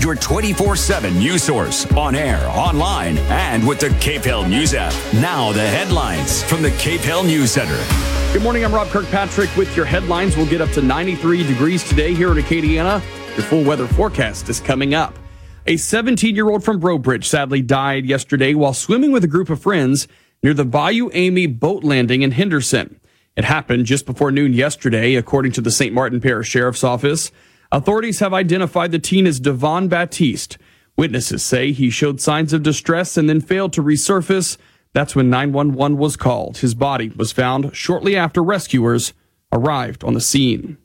Your 0.00 0.16
24 0.16 0.76
7 0.76 1.18
news 1.18 1.44
source 1.44 1.86
on 1.92 2.14
air, 2.14 2.44
online, 2.48 3.16
and 3.28 3.66
with 3.66 3.78
the 3.78 3.88
KPEL 3.88 4.48
News 4.50 4.74
app. 4.74 4.92
Now, 5.14 5.52
the 5.52 5.66
headlines 5.66 6.42
from 6.42 6.62
the 6.62 6.70
KPEL 6.70 7.24
News 7.24 7.52
Center. 7.52 8.19
Good 8.32 8.44
morning. 8.44 8.64
I'm 8.64 8.72
Rob 8.72 8.86
Kirkpatrick 8.90 9.56
with 9.56 9.76
your 9.76 9.84
headlines. 9.84 10.36
We'll 10.36 10.46
get 10.46 10.60
up 10.60 10.70
to 10.70 10.82
93 10.82 11.44
degrees 11.48 11.82
today 11.82 12.14
here 12.14 12.30
in 12.30 12.38
Acadiana. 12.38 13.02
Your 13.36 13.44
full 13.44 13.64
weather 13.64 13.88
forecast 13.88 14.48
is 14.48 14.60
coming 14.60 14.94
up. 14.94 15.18
A 15.66 15.76
17 15.76 16.36
year 16.36 16.48
old 16.48 16.62
from 16.62 16.78
Breaux 16.78 16.98
Bridge 16.98 17.28
sadly 17.28 17.60
died 17.60 18.06
yesterday 18.06 18.54
while 18.54 18.72
swimming 18.72 19.10
with 19.10 19.24
a 19.24 19.28
group 19.28 19.50
of 19.50 19.60
friends 19.60 20.06
near 20.44 20.54
the 20.54 20.64
Bayou 20.64 21.10
Amy 21.12 21.48
boat 21.48 21.82
landing 21.82 22.22
in 22.22 22.30
Henderson. 22.30 23.00
It 23.34 23.44
happened 23.44 23.86
just 23.86 24.06
before 24.06 24.30
noon 24.30 24.52
yesterday, 24.52 25.16
according 25.16 25.50
to 25.52 25.60
the 25.60 25.72
St. 25.72 25.92
Martin 25.92 26.20
Parish 26.20 26.50
Sheriff's 26.50 26.84
Office. 26.84 27.32
Authorities 27.72 28.20
have 28.20 28.32
identified 28.32 28.92
the 28.92 29.00
teen 29.00 29.26
as 29.26 29.40
Devon 29.40 29.88
Baptiste. 29.88 30.56
Witnesses 30.96 31.42
say 31.42 31.72
he 31.72 31.90
showed 31.90 32.20
signs 32.20 32.52
of 32.52 32.62
distress 32.62 33.16
and 33.16 33.28
then 33.28 33.40
failed 33.40 33.72
to 33.72 33.82
resurface. 33.82 34.56
That's 34.92 35.14
when 35.14 35.30
911 35.30 35.98
was 35.98 36.16
called. 36.16 36.58
His 36.58 36.74
body 36.74 37.10
was 37.14 37.32
found 37.32 37.74
shortly 37.74 38.16
after 38.16 38.42
rescuers 38.42 39.12
arrived 39.52 40.02
on 40.04 40.14
the 40.14 40.20
scene. 40.20 40.78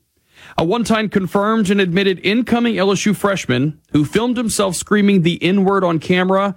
A 0.57 0.63
one 0.63 0.83
time 0.83 1.09
confirmed 1.09 1.69
and 1.69 1.81
admitted 1.81 2.19
incoming 2.23 2.75
LSU 2.75 3.15
freshman 3.15 3.81
who 3.91 4.05
filmed 4.05 4.37
himself 4.37 4.75
screaming 4.75 5.21
the 5.21 5.41
N 5.41 5.63
word 5.63 5.83
on 5.83 5.99
camera. 5.99 6.55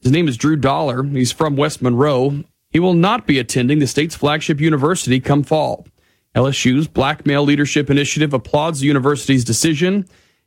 His 0.00 0.12
name 0.12 0.28
is 0.28 0.36
Drew 0.36 0.56
Dollar. 0.56 1.02
He's 1.04 1.32
from 1.32 1.56
West 1.56 1.82
Monroe. 1.82 2.44
He 2.70 2.80
will 2.80 2.94
not 2.94 3.26
be 3.26 3.38
attending 3.38 3.78
the 3.78 3.86
state's 3.86 4.16
flagship 4.16 4.60
university 4.60 5.20
come 5.20 5.42
fall. 5.42 5.86
LSU's 6.34 6.86
Black 6.88 7.24
Male 7.24 7.42
Leadership 7.42 7.90
Initiative 7.90 8.34
applauds 8.34 8.80
the 8.80 8.86
university's 8.86 9.44
decision. 9.44 10.06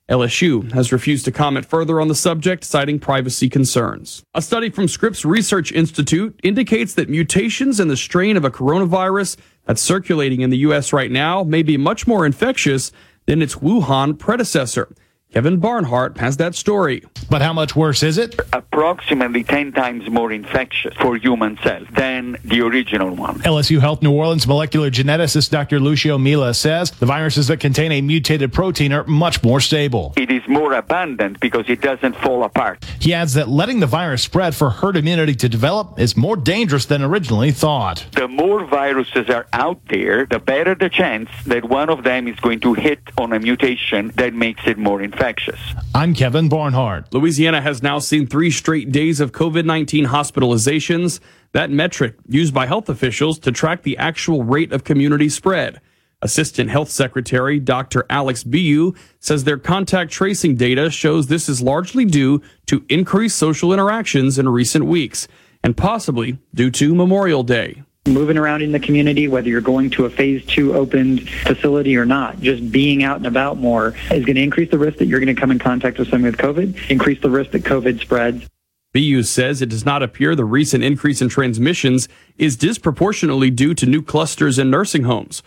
LSU 0.09 0.71
has 0.71 0.91
refused 0.91 1.25
to 1.25 1.31
comment 1.31 1.67
further 1.67 2.01
on 2.01 2.07
the 2.07 2.15
subject, 2.15 2.63
citing 2.63 2.97
privacy 2.97 3.47
concerns. 3.47 4.23
A 4.33 4.41
study 4.41 4.71
from 4.71 4.87
Scripps 4.87 5.23
Research 5.23 5.71
Institute 5.71 6.39
indicates 6.43 6.95
that 6.95 7.09
mutations 7.09 7.79
in 7.79 7.89
the 7.89 7.97
strain 7.97 8.35
of 8.35 8.43
a 8.43 8.49
coronavirus 8.49 9.37
that's 9.65 9.81
circulating 9.81 10.41
in 10.41 10.49
the 10.49 10.57
U.S. 10.59 10.91
right 10.91 11.11
now 11.11 11.43
may 11.43 11.61
be 11.61 11.77
much 11.77 12.07
more 12.07 12.25
infectious 12.25 12.91
than 13.27 13.43
its 13.43 13.55
Wuhan 13.55 14.17
predecessor. 14.17 14.95
Kevin 15.31 15.57
Barnhart 15.57 16.17
has 16.17 16.37
that 16.37 16.55
story. 16.55 17.03
But 17.29 17.43
how 17.43 17.53
much 17.53 17.75
worse 17.75 18.01
is 18.01 18.17
it? 18.17 18.39
Approximately 18.51 19.43
10 19.43 19.73
times 19.73 20.09
more 20.09 20.31
infectious 20.31 20.95
for 20.95 21.17
human 21.17 21.59
cells 21.59 21.87
than 21.91 22.37
the 22.43 22.61
original 22.61 23.15
one. 23.15 23.37
LSU 23.41 23.79
Health 23.79 24.01
New 24.01 24.11
Orleans 24.11 24.47
molecular 24.47 24.89
geneticist 24.89 25.51
Dr. 25.51 25.79
Lucio 25.79 26.17
Miele 26.17 26.51
says 26.55 26.89
the 26.89 27.05
viruses 27.05 27.47
that 27.47 27.57
contain 27.59 27.91
a 27.91 28.01
mutated 28.01 28.51
protein 28.51 28.91
are 28.91 29.03
much 29.03 29.43
more 29.43 29.61
stable. 29.61 30.13
It 30.17 30.31
is 30.31 30.41
more 30.47 30.73
abundant 30.73 31.39
because 31.39 31.69
it 31.69 31.81
doesn't 31.81 32.15
fall 32.15 32.43
apart. 32.43 32.83
He 32.99 33.13
adds 33.13 33.35
that 33.35 33.47
letting 33.47 33.81
the 33.81 33.87
virus 33.87 34.23
spread 34.23 34.55
for 34.55 34.71
herd 34.71 34.97
immunity 34.97 35.35
to 35.35 35.47
develop 35.47 35.99
is 35.99 36.17
more 36.17 36.37
dangerous 36.37 36.87
than 36.87 37.03
originally 37.03 37.51
thought. 37.51 38.03
The 38.13 38.27
more 38.27 38.65
viruses 38.65 39.29
are 39.29 39.45
out 39.53 39.79
there, 39.89 40.25
the 40.25 40.39
better 40.39 40.73
the 40.73 40.89
chance 40.89 41.29
that 41.45 41.65
one 41.65 41.91
of 41.91 42.03
them 42.03 42.27
is 42.27 42.39
going 42.39 42.61
to 42.61 42.73
hit 42.73 42.99
on 43.15 43.31
a 43.31 43.39
mutation 43.39 44.11
that 44.15 44.33
makes 44.33 44.65
it 44.65 44.79
more 44.79 45.03
infectious 45.03 45.18
infectious. 45.19 45.59
I'm 45.93 46.13
Kevin 46.13 46.47
Barnhart. 46.47 47.13
Louisiana 47.13 47.61
has 47.61 47.83
now 47.83 47.99
seen 47.99 48.25
three 48.25 48.49
straight 48.49 48.89
days 48.89 49.19
of 49.19 49.33
COVID 49.33 49.65
19 49.65 50.05
hospitalizations, 50.05 51.19
that 51.51 51.69
metric 51.69 52.15
used 52.25 52.53
by 52.53 52.65
health 52.65 52.87
officials 52.87 53.37
to 53.39 53.51
track 53.51 53.83
the 53.83 53.97
actual 53.97 54.43
rate 54.45 54.71
of 54.71 54.85
community 54.85 55.27
spread. 55.27 55.81
Assistant 56.21 56.69
Health 56.69 56.89
Secretary 56.89 57.59
Dr. 57.59 58.05
Alex 58.09 58.45
Billioux 58.45 58.95
says 59.19 59.43
their 59.43 59.57
contact 59.57 60.09
tracing 60.09 60.55
data 60.55 60.89
shows 60.89 61.27
this 61.27 61.49
is 61.49 61.61
largely 61.61 62.05
due 62.05 62.41
to 62.67 62.85
increased 62.87 63.37
social 63.37 63.73
interactions 63.73 64.39
in 64.39 64.47
recent 64.47 64.85
weeks 64.85 65.27
and 65.63 65.75
possibly 65.75 66.37
due 66.53 66.71
to 66.71 66.95
Memorial 66.95 67.43
Day 67.43 67.83
moving 68.07 68.37
around 68.37 68.61
in 68.61 68.71
the 68.71 68.79
community, 68.79 69.27
whether 69.27 69.49
you're 69.49 69.61
going 69.61 69.89
to 69.91 70.05
a 70.05 70.09
phase 70.09 70.45
two 70.45 70.73
opened 70.73 71.29
facility 71.29 71.97
or 71.97 72.05
not, 72.05 72.39
just 72.39 72.71
being 72.71 73.03
out 73.03 73.17
and 73.17 73.27
about 73.27 73.57
more 73.57 73.93
is 74.11 74.25
going 74.25 74.35
to 74.35 74.41
increase 74.41 74.71
the 74.71 74.77
risk 74.77 74.97
that 74.97 75.05
you're 75.05 75.19
going 75.19 75.33
to 75.33 75.39
come 75.39 75.51
in 75.51 75.59
contact 75.59 75.99
with 75.99 76.09
someone 76.09 76.31
with 76.31 76.39
COVID, 76.39 76.89
increase 76.89 77.21
the 77.21 77.29
risk 77.29 77.51
that 77.51 77.63
COVID 77.63 77.99
spreads. 77.99 78.47
Billioux 78.91 79.23
says 79.23 79.61
it 79.61 79.69
does 79.69 79.85
not 79.85 80.01
appear 80.01 80.33
the 80.33 80.45
recent 80.45 80.83
increase 80.83 81.21
in 81.21 81.29
transmissions 81.29 82.09
is 82.37 82.57
disproportionately 82.57 83.51
due 83.51 83.75
to 83.75 83.85
new 83.85 84.01
clusters 84.01 84.57
in 84.57 84.71
nursing 84.71 85.03
homes. 85.03 85.43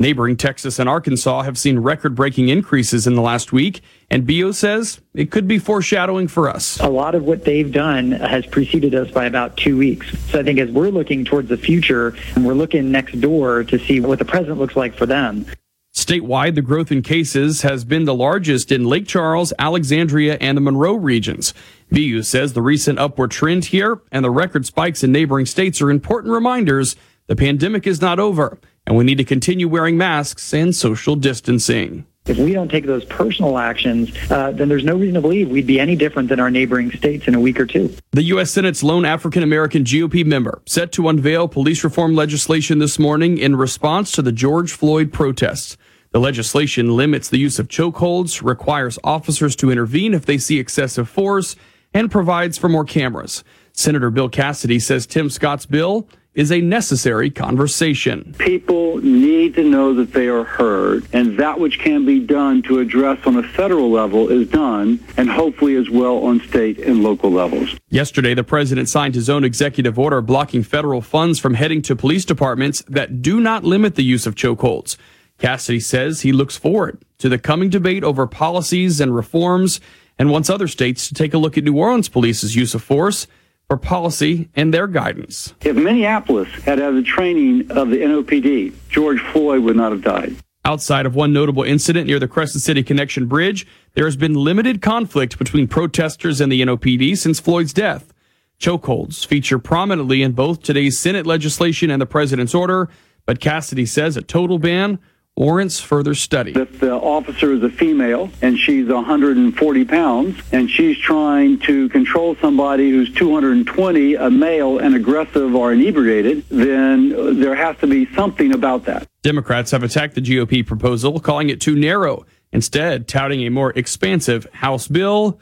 Neighboring 0.00 0.36
Texas 0.36 0.80
and 0.80 0.88
Arkansas 0.88 1.42
have 1.42 1.56
seen 1.56 1.78
record 1.78 2.16
breaking 2.16 2.48
increases 2.48 3.06
in 3.06 3.14
the 3.14 3.22
last 3.22 3.52
week, 3.52 3.80
and 4.10 4.26
Billioux 4.26 4.52
says 4.52 5.00
it 5.14 5.30
could 5.30 5.46
be 5.46 5.58
foreshadowing 5.58 6.26
for 6.26 6.48
us. 6.48 6.80
A 6.80 6.88
lot 6.88 7.14
of 7.14 7.22
what 7.22 7.44
they've 7.44 7.70
done 7.70 8.10
has 8.10 8.44
preceded 8.44 8.92
us 8.96 9.08
by 9.12 9.24
about 9.24 9.56
two 9.56 9.78
weeks. 9.78 10.10
So 10.30 10.40
I 10.40 10.42
think 10.42 10.58
as 10.58 10.68
we're 10.68 10.88
looking 10.88 11.24
towards 11.24 11.48
the 11.48 11.56
future, 11.56 12.16
and 12.34 12.44
we're 12.44 12.54
looking 12.54 12.90
next 12.90 13.20
door 13.20 13.62
to 13.62 13.78
see 13.78 14.00
what 14.00 14.18
the 14.18 14.24
present 14.24 14.58
looks 14.58 14.74
like 14.74 14.96
for 14.96 15.06
them. 15.06 15.46
Statewide, 15.94 16.56
the 16.56 16.62
growth 16.62 16.90
in 16.90 17.02
cases 17.02 17.62
has 17.62 17.84
been 17.84 18.04
the 18.04 18.16
largest 18.16 18.72
in 18.72 18.86
Lake 18.86 19.06
Charles, 19.06 19.52
Alexandria, 19.60 20.36
and 20.40 20.56
the 20.56 20.60
Monroe 20.60 20.94
regions. 20.94 21.54
Billioux 21.90 22.24
says 22.24 22.52
the 22.52 22.62
recent 22.62 22.98
upward 22.98 23.30
trend 23.30 23.66
here 23.66 24.00
and 24.10 24.24
the 24.24 24.30
record 24.30 24.66
spikes 24.66 25.04
in 25.04 25.12
neighboring 25.12 25.46
states 25.46 25.80
are 25.80 25.90
important 25.90 26.34
reminders 26.34 26.96
the 27.26 27.36
pandemic 27.36 27.86
is 27.86 28.00
not 28.00 28.18
over 28.18 28.58
and 28.86 28.96
we 28.96 29.04
need 29.04 29.18
to 29.18 29.24
continue 29.24 29.68
wearing 29.68 29.96
masks 29.96 30.52
and 30.52 30.74
social 30.74 31.16
distancing. 31.16 32.06
If 32.26 32.38
we 32.38 32.54
don't 32.54 32.70
take 32.70 32.86
those 32.86 33.04
personal 33.04 33.58
actions, 33.58 34.10
uh, 34.30 34.50
then 34.52 34.70
there's 34.70 34.84
no 34.84 34.96
reason 34.96 35.14
to 35.14 35.20
believe 35.20 35.50
we'd 35.50 35.66
be 35.66 35.78
any 35.78 35.94
different 35.94 36.30
than 36.30 36.40
our 36.40 36.50
neighboring 36.50 36.90
states 36.90 37.28
in 37.28 37.34
a 37.34 37.40
week 37.40 37.60
or 37.60 37.66
two. 37.66 37.94
The 38.12 38.22
U.S. 38.22 38.50
Senate's 38.50 38.82
lone 38.82 39.04
African 39.04 39.42
American 39.42 39.84
GOP 39.84 40.24
member 40.24 40.62
set 40.64 40.90
to 40.92 41.10
unveil 41.10 41.48
police 41.48 41.84
reform 41.84 42.14
legislation 42.14 42.78
this 42.78 42.98
morning 42.98 43.36
in 43.36 43.56
response 43.56 44.10
to 44.12 44.22
the 44.22 44.32
George 44.32 44.72
Floyd 44.72 45.12
protests. 45.12 45.76
The 46.12 46.20
legislation 46.20 46.96
limits 46.96 47.28
the 47.28 47.38
use 47.38 47.58
of 47.58 47.68
chokeholds, 47.68 48.42
requires 48.42 48.98
officers 49.04 49.54
to 49.56 49.70
intervene 49.70 50.14
if 50.14 50.24
they 50.24 50.38
see 50.38 50.58
excessive 50.58 51.10
force, 51.10 51.56
and 51.92 52.10
provides 52.10 52.56
for 52.56 52.70
more 52.70 52.84
cameras. 52.84 53.44
Senator 53.72 54.10
Bill 54.10 54.30
Cassidy 54.30 54.78
says 54.78 55.06
Tim 55.06 55.28
Scott's 55.28 55.66
bill 55.66 56.08
is 56.34 56.50
a 56.50 56.60
necessary 56.60 57.30
conversation. 57.30 58.34
People 58.38 58.98
need 58.98 59.54
to 59.54 59.62
know 59.62 59.94
that 59.94 60.12
they 60.12 60.28
are 60.28 60.44
heard, 60.44 61.06
and 61.12 61.38
that 61.38 61.58
which 61.60 61.78
can 61.78 62.04
be 62.04 62.20
done 62.20 62.62
to 62.62 62.80
address 62.80 63.18
on 63.24 63.36
a 63.36 63.42
federal 63.42 63.90
level 63.90 64.28
is 64.28 64.48
done, 64.48 64.98
and 65.16 65.30
hopefully 65.30 65.76
as 65.76 65.88
well 65.88 66.24
on 66.24 66.40
state 66.40 66.78
and 66.78 67.02
local 67.02 67.30
levels. 67.30 67.76
Yesterday, 67.88 68.34
the 68.34 68.44
president 68.44 68.88
signed 68.88 69.14
his 69.14 69.30
own 69.30 69.44
executive 69.44 69.98
order 69.98 70.20
blocking 70.20 70.62
federal 70.62 71.00
funds 71.00 71.38
from 71.38 71.54
heading 71.54 71.82
to 71.82 71.94
police 71.94 72.24
departments 72.24 72.82
that 72.88 73.22
do 73.22 73.40
not 73.40 73.64
limit 73.64 73.94
the 73.94 74.04
use 74.04 74.26
of 74.26 74.34
chokeholds. 74.34 74.96
Cassidy 75.38 75.80
says 75.80 76.20
he 76.20 76.32
looks 76.32 76.56
forward 76.56 77.02
to 77.18 77.28
the 77.28 77.38
coming 77.38 77.68
debate 77.68 78.04
over 78.04 78.26
policies 78.26 79.00
and 79.00 79.14
reforms 79.14 79.80
and 80.18 80.30
wants 80.30 80.48
other 80.48 80.68
states 80.68 81.08
to 81.08 81.14
take 81.14 81.34
a 81.34 81.38
look 81.38 81.58
at 81.58 81.64
New 81.64 81.76
Orleans 81.76 82.08
police's 82.08 82.54
use 82.54 82.74
of 82.74 82.82
force 82.82 83.26
for 83.68 83.76
policy 83.76 84.48
and 84.54 84.72
their 84.72 84.86
guidance. 84.86 85.54
If 85.62 85.76
Minneapolis 85.76 86.48
had 86.62 86.78
had 86.78 86.94
the 86.94 87.02
training 87.02 87.70
of 87.70 87.90
the 87.90 87.98
NOPD, 87.98 88.72
George 88.88 89.20
Floyd 89.20 89.62
would 89.62 89.76
not 89.76 89.92
have 89.92 90.02
died. 90.02 90.36
Outside 90.66 91.04
of 91.04 91.14
one 91.14 91.32
notable 91.32 91.62
incident 91.62 92.06
near 92.06 92.18
the 92.18 92.28
Crescent 92.28 92.62
City 92.62 92.82
Connection 92.82 93.26
Bridge, 93.26 93.66
there 93.94 94.06
has 94.06 94.16
been 94.16 94.34
limited 94.34 94.80
conflict 94.80 95.38
between 95.38 95.68
protesters 95.68 96.40
and 96.40 96.50
the 96.50 96.62
NOPD 96.62 97.18
since 97.18 97.38
Floyd's 97.38 97.74
death. 97.74 98.12
Chokeholds 98.58 99.26
feature 99.26 99.58
prominently 99.58 100.22
in 100.22 100.32
both 100.32 100.62
today's 100.62 100.98
Senate 100.98 101.26
legislation 101.26 101.90
and 101.90 102.00
the 102.00 102.06
president's 102.06 102.54
order, 102.54 102.88
but 103.26 103.40
Cassidy 103.40 103.84
says 103.84 104.16
a 104.16 104.22
total 104.22 104.58
ban 104.58 104.98
warrants 105.36 105.80
further 105.80 106.14
study. 106.14 106.52
That 106.52 106.80
the 106.80 106.94
officer 106.94 107.52
is 107.52 107.62
a 107.62 107.68
female 107.68 108.30
and 108.40 108.58
she's 108.58 108.86
140 108.86 109.84
pounds 109.84 110.40
and 110.52 110.70
she's 110.70 110.96
trying 110.98 111.58
to 111.60 111.88
control 111.88 112.36
somebody 112.36 112.90
who's 112.90 113.12
220, 113.12 114.14
a 114.14 114.30
male 114.30 114.78
and 114.78 114.94
aggressive 114.94 115.54
or 115.54 115.72
inebriated, 115.72 116.44
then 116.48 117.40
there 117.40 117.54
has 117.54 117.76
to 117.78 117.86
be 117.86 118.06
something 118.14 118.54
about 118.54 118.84
that. 118.84 119.08
Democrats 119.22 119.72
have 119.72 119.82
attacked 119.82 120.14
the 120.14 120.20
GOP 120.20 120.64
proposal, 120.64 121.18
calling 121.18 121.50
it 121.50 121.60
too 121.60 121.74
narrow, 121.74 122.24
instead 122.52 123.08
touting 123.08 123.40
a 123.40 123.50
more 123.50 123.72
expansive 123.72 124.46
House 124.52 124.86
bill. 124.86 125.40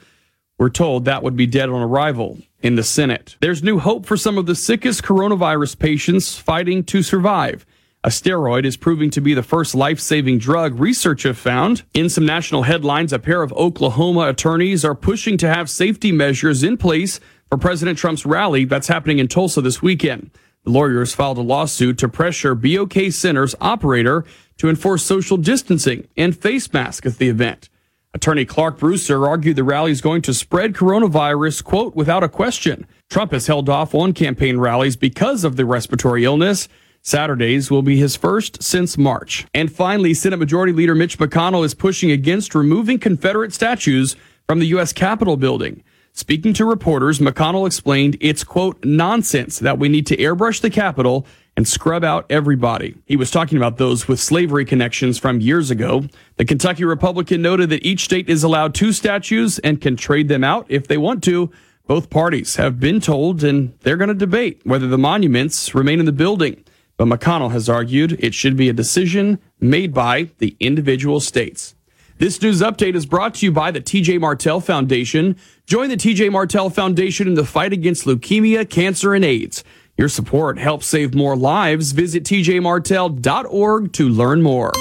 We're 0.59 0.71
told 0.71 1.05
that 1.05 1.23
would 1.23 1.37
be 1.37 1.47
dead 1.47 1.69
on 1.69 1.83
arrival 1.83 2.39
in 2.63 2.77
the 2.77 2.85
Senate. 2.85 3.37
There's 3.41 3.63
new 3.63 3.79
hope 3.79 4.07
for 4.07 4.17
some 4.17 4.39
of 4.39 4.47
the 4.47 4.55
sickest 4.55 5.03
coronavirus 5.03 5.79
patients 5.79 6.39
fighting 6.39 6.85
to 6.85 7.03
survive. 7.03 7.67
A 8.05 8.09
steroid 8.09 8.65
is 8.65 8.77
proving 8.77 9.11
to 9.11 9.21
be 9.21 9.33
the 9.33 9.45
first 9.45 9.77
life 9.77 10.01
saving 10.01 10.39
drug 10.39 10.81
research 10.81 11.23
have 11.23 11.39
found. 11.39 11.85
In 11.95 12.09
some 12.09 12.27
national 12.27 12.65
headlines, 12.65 13.13
a 13.13 13.19
pair 13.21 13.43
of 13.43 13.53
Oklahoma 13.53 14.29
attorneys 14.29 14.85
are 14.85 14.97
pushing 14.97 15.37
to 15.37 15.49
have 15.49 15.71
safety 15.71 16.11
measures 16.11 16.65
in 16.65 16.77
place 16.77 17.21
for 17.49 17.59
President 17.59 17.97
Trump's 17.97 18.27
rally 18.27 18.65
that's 18.65 18.89
happening 18.89 19.21
in 19.21 19.29
Tulsa 19.29 19.61
this 19.61 19.83
weekend. 19.83 20.33
The 20.65 20.73
lawyers 20.73 21.15
filed 21.15 21.39
a 21.39 21.43
lawsuit 21.43 21.97
to 21.99 22.09
pressure 22.09 22.57
BOK 22.57 23.13
Center's 23.13 23.55
operator 23.61 24.25
to 24.59 24.69
enforce 24.69 25.05
social 25.05 25.37
distancing 25.37 26.09
and 26.17 26.37
face 26.37 26.73
masks 26.73 27.07
at 27.07 27.19
the 27.19 27.29
event. 27.29 27.69
Attorney 28.15 28.45
Clark 28.45 28.79
Brewster 28.79 29.29
argued 29.29 29.55
the 29.55 29.63
rally 29.63 29.93
is 29.93 30.01
going 30.01 30.23
to 30.23 30.35
spread 30.35 30.73
coronavirus, 30.73 31.63
quote, 31.63 31.95
without 31.95 32.25
a 32.25 32.29
question. 32.29 32.85
Trump 33.09 33.31
has 33.31 33.47
held 33.47 33.69
off 33.69 33.95
on 33.95 34.13
campaign 34.13 34.59
rallies 34.59 34.97
because 34.97 35.45
of 35.45 35.55
the 35.55 35.65
respiratory 35.65 36.25
illness. 36.25 36.69
Saturdays 37.05 37.69
will 37.69 37.83
be 37.83 37.97
his 37.97 38.15
first 38.15 38.63
since 38.63 38.97
March. 38.97 39.45
And 39.53 39.73
finally, 39.73 40.15
Senate 40.15 40.39
Majority 40.39 40.73
Leader 40.73 40.95
Mitch 40.95 41.19
McConnell 41.19 41.65
is 41.65 41.75
pushing 41.75 42.13
against 42.13 42.55
removing 42.55 43.01
Confederate 43.01 43.53
statues 43.53 44.15
from 44.47 44.61
the 44.61 44.67
U.S. 44.67 44.93
Capitol 44.93 45.37
building. 45.37 45.83
Speaking 46.13 46.53
to 46.55 46.65
reporters, 46.65 47.19
McConnell 47.19 47.67
explained 47.67 48.17
it's, 48.21 48.45
quote, 48.45 48.85
nonsense 48.85 49.59
that 49.59 49.81
we 49.81 49.89
need 49.89 50.07
to 50.07 50.17
airbrush 50.17 50.61
the 50.61 50.71
Capitol 50.71 51.27
and 51.57 51.67
scrub 51.67 52.05
out 52.05 52.25
everybody. 52.31 52.95
He 53.07 53.17
was 53.17 53.33
talking 53.33 53.59
about 53.59 53.79
those 53.79 54.07
with 54.07 54.21
slavery 54.21 54.65
connections 54.65 55.19
from 55.19 55.41
years 55.41 55.71
ago. 55.71 56.05
The 56.37 56.45
Kentucky 56.45 56.85
Republican 56.85 57.43
noted 57.43 57.71
that 57.71 57.85
each 57.85 58.05
state 58.05 58.29
is 58.29 58.45
allowed 58.45 58.75
two 58.75 58.93
statues 58.93 59.59
and 59.59 59.81
can 59.81 59.97
trade 59.97 60.29
them 60.29 60.45
out 60.45 60.67
if 60.69 60.87
they 60.87 60.99
want 60.99 61.25
to. 61.25 61.51
Both 61.87 62.11
parties 62.11 62.57
have 62.57 62.79
been 62.79 63.01
told 63.01 63.43
and 63.43 63.77
they're 63.81 63.97
going 63.97 64.09
to 64.09 64.15
debate 64.15 64.61
whether 64.65 64.87
the 64.87 64.99
monuments 64.99 65.75
remain 65.75 65.99
in 65.99 66.07
the 66.07 66.13
building. 66.13 66.63
But 66.97 67.09
McConnell 67.09 67.53
has 67.53 67.69
argued 67.69 68.17
it 68.19 68.35
should 68.35 68.57
be 68.57 68.69
a 68.69 68.73
decision 68.73 69.39
made 69.61 69.93
by 69.93 70.31
the 70.39 70.57
individual 70.61 71.21
states. 71.21 71.75
This 72.19 72.41
news 72.41 72.61
update 72.61 72.95
is 72.95 73.07
brought 73.07 73.35
to 73.37 73.47
you 73.47 73.53
by 73.53 73.71
the 73.71 73.81
TJ 73.81 74.21
Martell 74.21 74.61
Foundation. 74.61 75.37
Join 75.67 75.89
the 75.89 75.97
TJ 75.97 76.31
Martell 76.31 76.71
Foundation 76.71 77.27
in 77.27 77.35
the 77.35 77.45
fight 77.45 77.73
against 77.73 78.05
leukemia, 78.05 78.69
cancer, 78.69 79.15
and 79.15 79.25
AIDS. 79.25 79.65
Your 79.97 80.09
support 80.09 80.59
helps 80.59 80.87
save 80.87 81.15
more 81.15 81.37
lives. 81.37 81.93
Visit 81.93 82.25
tjmartell.org 82.25 83.93
to 83.93 84.09
learn 84.09 84.43
more 84.43 84.73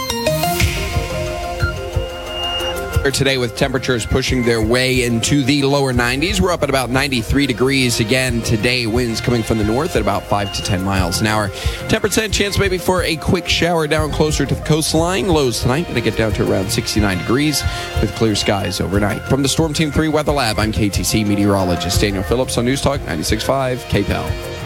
today 3.09 3.39
with 3.39 3.55
temperatures 3.55 4.05
pushing 4.05 4.43
their 4.43 4.61
way 4.61 5.03
into 5.03 5.43
the 5.43 5.63
lower 5.63 5.91
90s. 5.91 6.39
We're 6.39 6.51
up 6.51 6.61
at 6.61 6.69
about 6.69 6.91
93 6.91 7.47
degrees 7.47 7.99
again 7.99 8.41
today. 8.41 8.85
Winds 8.85 9.19
coming 9.19 9.41
from 9.41 9.57
the 9.57 9.63
north 9.63 9.95
at 9.95 10.01
about 10.03 10.21
5 10.23 10.53
to 10.53 10.61
10 10.61 10.83
miles 10.83 11.21
an 11.21 11.27
hour. 11.27 11.47
10% 11.47 12.31
chance 12.31 12.59
maybe 12.59 12.77
for 12.77 13.01
a 13.01 13.15
quick 13.15 13.47
shower 13.47 13.87
down 13.87 14.11
closer 14.11 14.45
to 14.45 14.53
the 14.53 14.61
coastline. 14.61 15.27
Lows 15.27 15.61
tonight 15.61 15.83
going 15.83 15.95
to 15.95 16.01
get 16.01 16.15
down 16.15 16.33
to 16.33 16.51
around 16.51 16.69
69 16.69 17.17
degrees 17.17 17.63
with 17.99 18.13
clear 18.15 18.35
skies 18.35 18.79
overnight. 18.79 19.23
From 19.23 19.41
the 19.41 19.49
Storm 19.49 19.73
Team 19.73 19.89
3 19.89 20.09
Weather 20.09 20.33
Lab, 20.33 20.59
I'm 20.59 20.71
KATC 20.71 21.25
meteorologist 21.25 21.99
Daniel 21.99 22.21
Phillips 22.21 22.59
on 22.59 22.65
News 22.65 22.81
Talk 22.81 22.99
96.5 22.99 23.77
KPEL. 23.89 24.60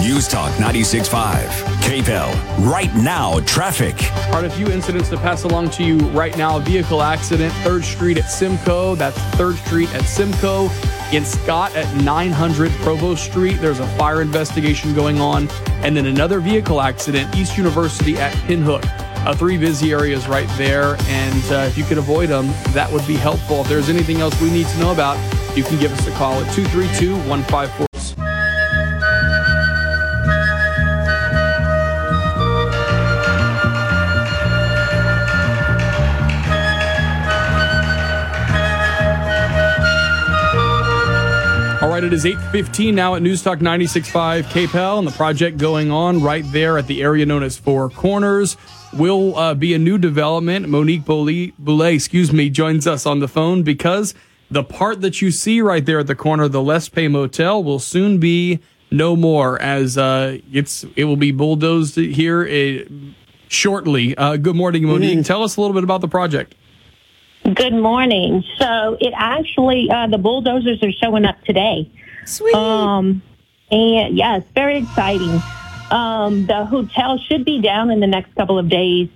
News 0.00 0.28
Talk 0.28 0.52
96.5, 0.54 1.48
KPEL. 1.80 2.70
Right 2.70 2.94
now, 2.96 3.40
traffic. 3.40 3.94
All 4.26 4.32
right, 4.34 4.44
a 4.44 4.50
few 4.50 4.66
incidents 4.68 5.08
to 5.08 5.16
pass 5.16 5.44
along 5.44 5.70
to 5.70 5.84
you 5.84 5.98
right 6.10 6.36
now. 6.36 6.58
Vehicle 6.58 7.02
accident, 7.02 7.52
3rd 7.64 7.82
Street 7.82 8.18
at 8.18 8.24
Simcoe. 8.30 8.94
That's 8.94 9.18
3rd 9.36 9.56
Street 9.66 9.94
at 9.94 10.02
Simcoe. 10.02 10.68
In 11.12 11.24
Scott 11.24 11.74
at 11.74 11.92
900 12.02 12.70
Provost 12.72 13.24
Street, 13.24 13.54
there's 13.54 13.80
a 13.80 13.86
fire 13.96 14.20
investigation 14.20 14.94
going 14.94 15.18
on. 15.18 15.48
And 15.82 15.96
then 15.96 16.06
another 16.06 16.40
vehicle 16.40 16.82
accident, 16.82 17.34
East 17.34 17.56
University 17.56 18.18
at 18.18 18.34
Pinhook. 18.46 18.84
Uh, 19.26 19.34
three 19.34 19.56
busy 19.56 19.92
areas 19.92 20.28
right 20.28 20.48
there. 20.58 20.96
And 21.06 21.52
uh, 21.52 21.66
if 21.68 21.78
you 21.78 21.84
could 21.84 21.98
avoid 21.98 22.28
them, 22.28 22.48
that 22.74 22.92
would 22.92 23.06
be 23.06 23.16
helpful. 23.16 23.62
If 23.62 23.68
there's 23.68 23.88
anything 23.88 24.18
else 24.18 24.38
we 24.42 24.50
need 24.50 24.66
to 24.66 24.78
know 24.78 24.92
about, 24.92 25.16
you 25.56 25.64
can 25.64 25.80
give 25.80 25.92
us 25.92 26.06
a 26.06 26.12
call 26.12 26.34
at 26.34 26.52
232 26.54 27.14
154. 27.28 27.85
Right, 41.96 42.04
it 42.04 42.12
is 42.12 42.26
8.15 42.26 42.92
now 42.92 43.14
at 43.14 43.22
News 43.22 43.42
Talk 43.42 43.60
96.5 43.60 44.42
KPEL, 44.42 44.98
and 44.98 45.08
the 45.08 45.12
project 45.12 45.56
going 45.56 45.90
on 45.90 46.22
right 46.22 46.44
there 46.48 46.76
at 46.76 46.88
the 46.88 47.02
area 47.02 47.24
known 47.24 47.42
as 47.42 47.56
Four 47.56 47.88
Corners 47.88 48.58
will 48.92 49.34
uh, 49.34 49.54
be 49.54 49.72
a 49.72 49.78
new 49.78 49.96
development. 49.96 50.68
Monique 50.68 51.06
Boulet, 51.06 51.94
excuse 51.94 52.34
me, 52.34 52.50
joins 52.50 52.86
us 52.86 53.06
on 53.06 53.20
the 53.20 53.28
phone 53.28 53.62
because 53.62 54.14
the 54.50 54.62
part 54.62 55.00
that 55.00 55.22
you 55.22 55.30
see 55.30 55.62
right 55.62 55.86
there 55.86 56.00
at 56.00 56.06
the 56.06 56.14
corner 56.14 56.42
of 56.42 56.52
the 56.52 56.60
Les 56.60 56.86
Pay 56.90 57.08
Motel 57.08 57.64
will 57.64 57.78
soon 57.78 58.18
be 58.20 58.60
no 58.90 59.16
more 59.16 59.58
as 59.62 59.96
uh, 59.96 60.36
it's 60.52 60.84
it 60.96 61.04
will 61.04 61.16
be 61.16 61.32
bulldozed 61.32 61.96
here 61.96 62.42
uh, 62.42 62.84
shortly. 63.48 64.14
Uh, 64.18 64.36
good 64.36 64.54
morning, 64.54 64.84
Monique. 64.84 65.12
Mm-hmm. 65.14 65.22
Tell 65.22 65.42
us 65.42 65.56
a 65.56 65.62
little 65.62 65.72
bit 65.72 65.84
about 65.84 66.02
the 66.02 66.08
project. 66.08 66.56
Good 67.54 67.74
morning. 67.74 68.42
So 68.58 68.96
it 69.00 69.12
actually, 69.16 69.88
uh, 69.88 70.08
the 70.08 70.18
bulldozers 70.18 70.82
are 70.82 70.90
showing 70.90 71.24
up 71.24 71.40
today. 71.44 71.88
Sweet. 72.24 72.54
Um, 72.54 73.22
and 73.70 74.16
yes, 74.16 74.42
very 74.54 74.78
exciting. 74.78 75.40
Um, 75.90 76.46
the 76.46 76.64
hotel 76.64 77.18
should 77.18 77.44
be 77.44 77.60
down 77.60 77.90
in 77.90 78.00
the 78.00 78.06
next 78.08 78.34
couple 78.34 78.58
of 78.58 78.68
days, 78.68 79.08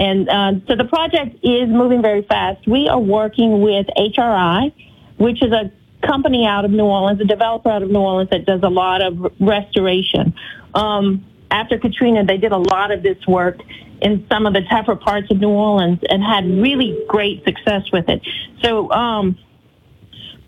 And 0.00 0.28
uh, 0.28 0.54
so 0.66 0.74
the 0.74 0.84
project 0.84 1.36
is 1.44 1.68
moving 1.68 2.02
very 2.02 2.22
fast. 2.22 2.66
We 2.66 2.88
are 2.88 2.98
working 2.98 3.60
with 3.60 3.86
HRI, 3.96 4.72
which 5.18 5.42
is 5.42 5.52
a 5.52 5.70
company 6.04 6.44
out 6.44 6.64
of 6.64 6.72
New 6.72 6.84
Orleans, 6.84 7.20
a 7.20 7.24
developer 7.24 7.70
out 7.70 7.82
of 7.82 7.90
New 7.90 8.00
Orleans 8.00 8.30
that 8.30 8.46
does 8.46 8.62
a 8.64 8.68
lot 8.68 9.00
of 9.00 9.32
restoration. 9.38 10.34
Um, 10.74 11.24
after 11.50 11.78
Katrina, 11.78 12.24
they 12.24 12.36
did 12.36 12.52
a 12.52 12.58
lot 12.58 12.90
of 12.90 13.02
this 13.02 13.18
work 13.26 13.60
in 14.00 14.26
some 14.30 14.46
of 14.46 14.52
the 14.52 14.62
tougher 14.62 14.96
parts 14.96 15.30
of 15.30 15.38
New 15.38 15.48
Orleans 15.48 16.00
and 16.08 16.22
had 16.22 16.44
really 16.44 16.98
great 17.08 17.44
success 17.44 17.82
with 17.92 18.08
it. 18.08 18.20
So 18.62 18.90
um, 18.90 19.38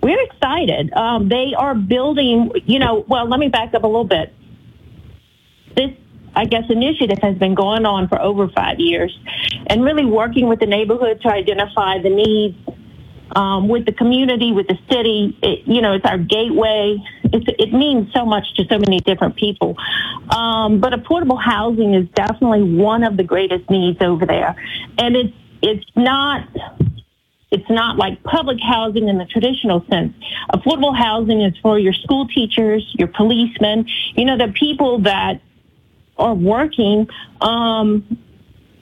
we're 0.03 0.21
excited. 0.21 0.93
Um, 0.93 1.29
they 1.29 1.55
are 1.57 1.75
building, 1.75 2.51
you 2.67 2.79
know, 2.79 3.05
well, 3.09 3.27
let 3.29 3.41
me 3.41 3.49
back 3.49 3.75
up 3.75 3.85
a 3.85 3.87
little 3.87 4.05
bit. 4.05 4.35
This, 5.77 5.91
I 6.35 6.45
guess, 6.45 6.65
initiative 6.69 7.19
has 7.23 7.37
been 7.37 7.55
going 7.55 7.87
on 7.87 8.09
for 8.09 8.21
over 8.21 8.49
five 8.49 8.79
years 8.79 9.17
and 9.69 9.83
really 9.85 10.05
working 10.05 10.49
with 10.49 10.61
the 10.61 10.67
neighborhood 10.67 11.21
to 11.23 11.29
identify 11.29 11.99
the 12.01 12.11
needs 12.11 12.57
um, 13.39 13.69
with 13.69 13.87
the 13.87 13.93
community, 13.93 14.51
with 14.53 14.67
the 14.67 14.79
city. 14.91 15.39
It, 15.43 15.61
you 15.67 15.81
know, 15.81 15.93
it's 15.93 16.05
our 16.05 16.19
gateway. 16.19 16.99
It 17.23 17.73
means 17.73 18.13
so 18.13 18.27
much 18.27 18.55
to 18.55 18.65
so 18.65 18.79
many 18.79 18.99
different 18.99 19.37
people. 19.37 19.77
Um, 20.31 20.81
but 20.81 20.93
affordable 20.93 21.41
housing 21.41 21.95
is 21.95 22.09
definitely 22.15 22.65
one 22.65 23.05
of 23.05 23.17
the 23.17 23.23
greatest 23.23 23.71
needs 23.71 24.03
over 24.03 24.27
there, 24.27 24.57
and 24.99 25.17
it's 25.17 25.35
it's 25.63 25.87
not. 25.95 26.49
It's 27.51 27.71
not 27.71 27.97
like 27.97 28.23
public 28.25 28.59
housing 28.61 29.09
in 29.09 29.17
the 29.17 29.25
traditional 29.25 29.83
sense. 29.89 30.13
Affordable 30.53 30.95
housing 30.95 31.41
is 31.41 31.57
for 31.63 31.79
your 31.79 31.95
school 31.95 32.29
teachers, 32.29 32.87
your 32.99 33.09
policemen, 33.09 33.87
you 34.15 34.27
know, 34.27 34.37
the 34.37 34.53
people 34.53 34.99
that 34.99 35.41
are 36.19 36.35
working 36.35 37.09
um, 37.41 38.19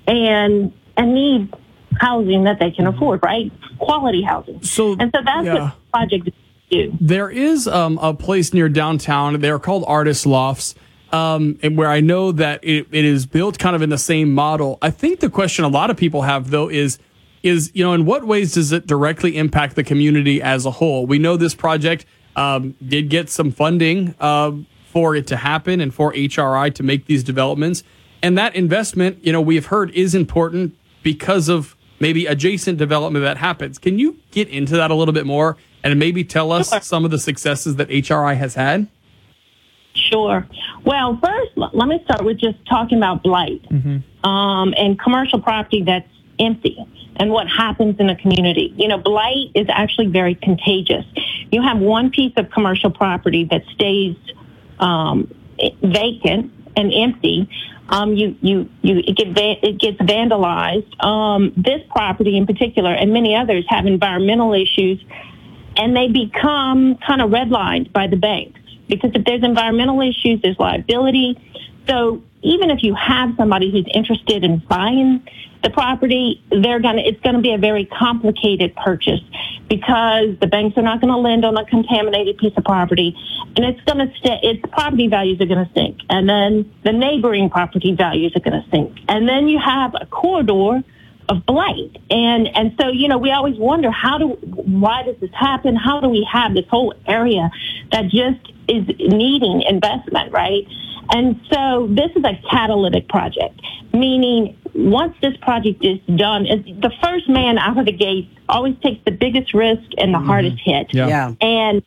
and 0.09 0.73
and 0.97 1.15
need 1.15 1.55
housing 2.01 2.45
that 2.45 2.59
they 2.59 2.71
can 2.71 2.87
afford, 2.87 3.21
right? 3.23 3.51
Quality 3.79 4.23
housing. 4.23 4.63
So, 4.63 4.97
and 4.99 5.11
so 5.15 5.23
that's 5.25 5.47
yeah. 5.47 5.55
what 5.55 5.61
the 5.61 5.73
project 5.93 6.29
is 6.29 6.35
do. 6.71 6.97
There 7.01 7.31
is 7.31 7.67
um, 7.67 7.99
a 7.99 8.15
place 8.15 8.53
near 8.53 8.69
downtown. 8.69 9.41
They're 9.41 9.59
called 9.59 9.85
Artist 9.87 10.27
Lofts, 10.27 10.75
um, 11.13 11.59
and 11.63 11.77
where 11.77 11.89
I 11.89 12.01
know 12.01 12.33
that 12.33 12.63
it, 12.63 12.87
it 12.91 13.05
is 13.05 13.27
built 13.27 13.59
kind 13.59 13.77
of 13.77 13.83
in 13.83 13.91
the 13.91 13.99
same 13.99 14.33
model. 14.33 14.79
I 14.83 14.91
think 14.91 15.21
the 15.21 15.31
question 15.31 15.65
a 15.65 15.69
lot 15.69 15.91
of 15.91 15.97
people 15.97 16.23
have 16.23 16.51
though 16.51 16.69
is 16.69 16.99
is 17.43 17.71
you 17.75 17.85
know 17.85 17.93
in 17.93 18.05
what 18.05 18.27
ways 18.27 18.55
does 18.55 18.73
it 18.73 18.87
directly 18.87 19.37
impact 19.37 19.77
the 19.77 19.85
community 19.85 20.43
as 20.43 20.67
a 20.67 20.71
whole? 20.73 21.07
We 21.07 21.19
know 21.19 21.37
this 21.37 21.55
project 21.55 22.07
um, 22.35 22.75
did 22.87 23.09
get 23.09 23.31
some 23.31 23.51
funding 23.51 24.15
uh, 24.21 24.53
for 24.87 25.15
it 25.15 25.27
to 25.29 25.37
happen 25.37 25.81
and 25.81 25.95
for 25.95 26.13
HRI 26.13 26.75
to 26.75 26.83
make 26.83 27.07
these 27.07 27.23
developments, 27.23 27.83
and 28.23 28.37
that 28.39 28.55
investment, 28.57 29.25
you 29.25 29.33
know, 29.33 29.41
we've 29.41 29.67
heard 29.67 29.91
is 29.93 30.15
important 30.15 30.77
because 31.03 31.49
of 31.49 31.76
maybe 32.01 32.27
adjacent 32.27 32.79
development 32.79 33.25
that 33.25 33.37
happens. 33.39 33.79
Can 33.79 33.99
you 33.99 34.19
get 34.31 34.49
into 34.49 34.77
that 34.77 34.91
a 34.91 34.95
little 34.95 35.15
bit 35.15 35.27
more 35.27 35.57
and 35.83 35.99
maybe 35.99 36.25
tell 36.25 36.53
us 36.53 36.71
Sure. 36.71 36.81
some 36.81 37.05
of 37.05 37.11
the 37.11 37.19
successes 37.19 37.77
that 37.77 37.89
HRI 37.89 38.35
has 38.37 38.55
had? 38.55 38.89
Sure. 39.95 40.47
Well, 40.85 41.19
first, 41.23 41.53
let 41.75 41.89
me 41.89 42.01
start 42.05 42.25
with 42.25 42.39
just 42.39 42.59
talking 42.67 42.99
about 42.99 43.23
blight 43.23 43.63
um, 44.25 44.75
and 44.77 44.99
commercial 44.99 45.41
property 45.41 45.83
that's 45.83 46.09
empty 46.39 46.77
and 47.17 47.31
what 47.31 47.49
happens 47.49 47.99
in 47.99 48.11
a 48.11 48.17
community. 48.17 48.75
You 48.77 48.89
know, 48.89 48.99
blight 48.99 49.51
is 49.55 49.67
actually 49.71 50.09
very 50.09 50.35
contagious. 50.35 51.05
You 51.51 51.63
have 51.63 51.79
one 51.79 52.11
piece 52.11 52.35
of 52.37 52.51
commercial 52.51 52.91
property 52.91 53.45
that 53.45 53.63
stays 53.75 54.17
um, 54.79 55.33
vacant 55.83 56.53
and 56.77 56.93
empty. 56.93 57.49
Um, 57.89 58.15
you, 58.15 58.37
you, 58.41 58.69
you, 58.83 58.99
it, 59.07 59.17
get 59.17 59.29
it 59.63 59.79
gets 59.79 59.99
vandalized. 59.99 61.03
Um, 61.05 61.53
this 61.57 61.83
property 61.91 62.37
in 62.37 62.47
particular 62.47 62.93
and 62.93 63.13
many 63.13 63.37
others 63.37 63.65
have 63.69 63.87
environmental 63.87 64.53
issues 64.55 65.03
and 65.77 65.97
they 65.97 66.09
become 66.09 66.97
kind 66.97 67.23
of 67.23 67.31
redlined 67.31 67.93
by 67.93 68.07
the 68.07 68.17
banks 68.17 68.61
because 68.89 69.11
if 69.15 69.25
there's 69.25 69.43
environmental 69.43 70.01
issues, 70.01 70.41
there's 70.43 70.59
liability. 70.59 71.39
So 71.89 72.23
even 72.43 72.71
if 72.71 72.83
you 72.83 72.95
have 72.95 73.35
somebody 73.37 73.71
who's 73.71 73.87
interested 73.93 74.45
in 74.45 74.59
buying 74.59 75.27
the 75.63 75.71
property, 75.71 76.43
they're 76.51 76.81
gonna 76.81 77.03
it's 77.03 77.21
gonna 77.21 77.41
be 77.41 77.53
a 77.53 77.59
very 77.59 77.85
complicated 77.85 78.75
purchase 78.77 79.21
because 79.69 80.37
the 80.41 80.47
banks 80.47 80.77
are 80.79 80.83
not 80.83 81.01
gonna 81.01 81.19
lend 81.19 81.45
on 81.45 81.57
a 81.57 81.65
contaminated 81.65 82.39
piece 82.39 82.53
of 82.57 82.65
property, 82.65 83.17
and 83.57 83.65
it's 83.65 83.81
gonna 83.83 84.13
st- 84.19 84.45
its 84.45 84.63
property 84.73 85.09
values 85.09 85.41
are 85.41 85.47
gonna 85.47 85.71
sink, 85.75 85.99
and 86.11 86.29
then 86.29 86.71
the 86.85 86.93
neighboring 86.93 87.51
property 87.51 87.95
values 87.95 88.33
are 88.37 88.41
gonna 88.41 88.65
sink, 88.71 88.97
and 89.09 89.29
then 89.29 89.49
you 89.49 89.59
have 89.59 89.95
a 90.01 90.07
corridor 90.07 90.83
of 91.29 91.45
blight. 91.47 91.97
And 92.11 92.49
and 92.57 92.75
so 92.81 92.89
you 92.89 93.09
know 93.09 93.19
we 93.19 93.33
always 93.33 93.57
wonder 93.57 93.91
how 93.91 94.19
do 94.19 94.29
why 94.29 95.03
does 95.03 95.17
this 95.21 95.33
happen? 95.33 95.75
How 95.75 96.01
do 96.01 96.09
we 96.09 96.27
have 96.31 96.55
this 96.55 96.67
whole 96.69 96.95
area 97.07 97.51
that 97.93 98.05
just 98.09 98.53
is 98.69 98.87
needing 98.99 99.63
investment, 99.63 100.33
right? 100.33 100.67
And 101.11 101.41
so 101.53 101.89
this 101.91 102.11
is 102.17 102.25
a 102.25 102.41
catalytic 102.51 103.09
project, 103.09 103.61
meaning 103.93 104.57
once 104.75 105.15
this 105.23 105.37
project 105.39 105.85
is 105.85 105.99
done, 106.17 106.45
the 106.45 106.93
first 107.03 107.29
man 107.29 107.59
out 107.59 107.79
of 107.79 107.87
the 107.87 107.93
gate 107.93 108.29
always 108.49 108.75
takes 108.83 109.05
the 109.05 109.11
biggest 109.11 109.55
risk 109.55 109.83
and 109.99 110.13
the 110.13 110.19
mm-hmm. 110.19 110.27
hardest 110.27 110.57
hit. 110.65 110.93
Yeah. 110.93 111.09
Yeah. 111.09 111.33
And 111.41 111.83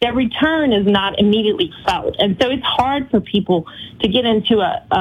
their 0.00 0.12
return 0.12 0.72
is 0.72 0.86
not 0.86 1.18
immediately 1.18 1.72
felt. 1.86 2.16
And 2.18 2.36
so 2.40 2.50
it's 2.50 2.62
hard 2.62 3.10
for 3.10 3.20
people 3.20 3.66
to 4.00 4.08
get 4.08 4.24
into 4.24 4.58
a, 4.60 4.84
a, 4.90 4.96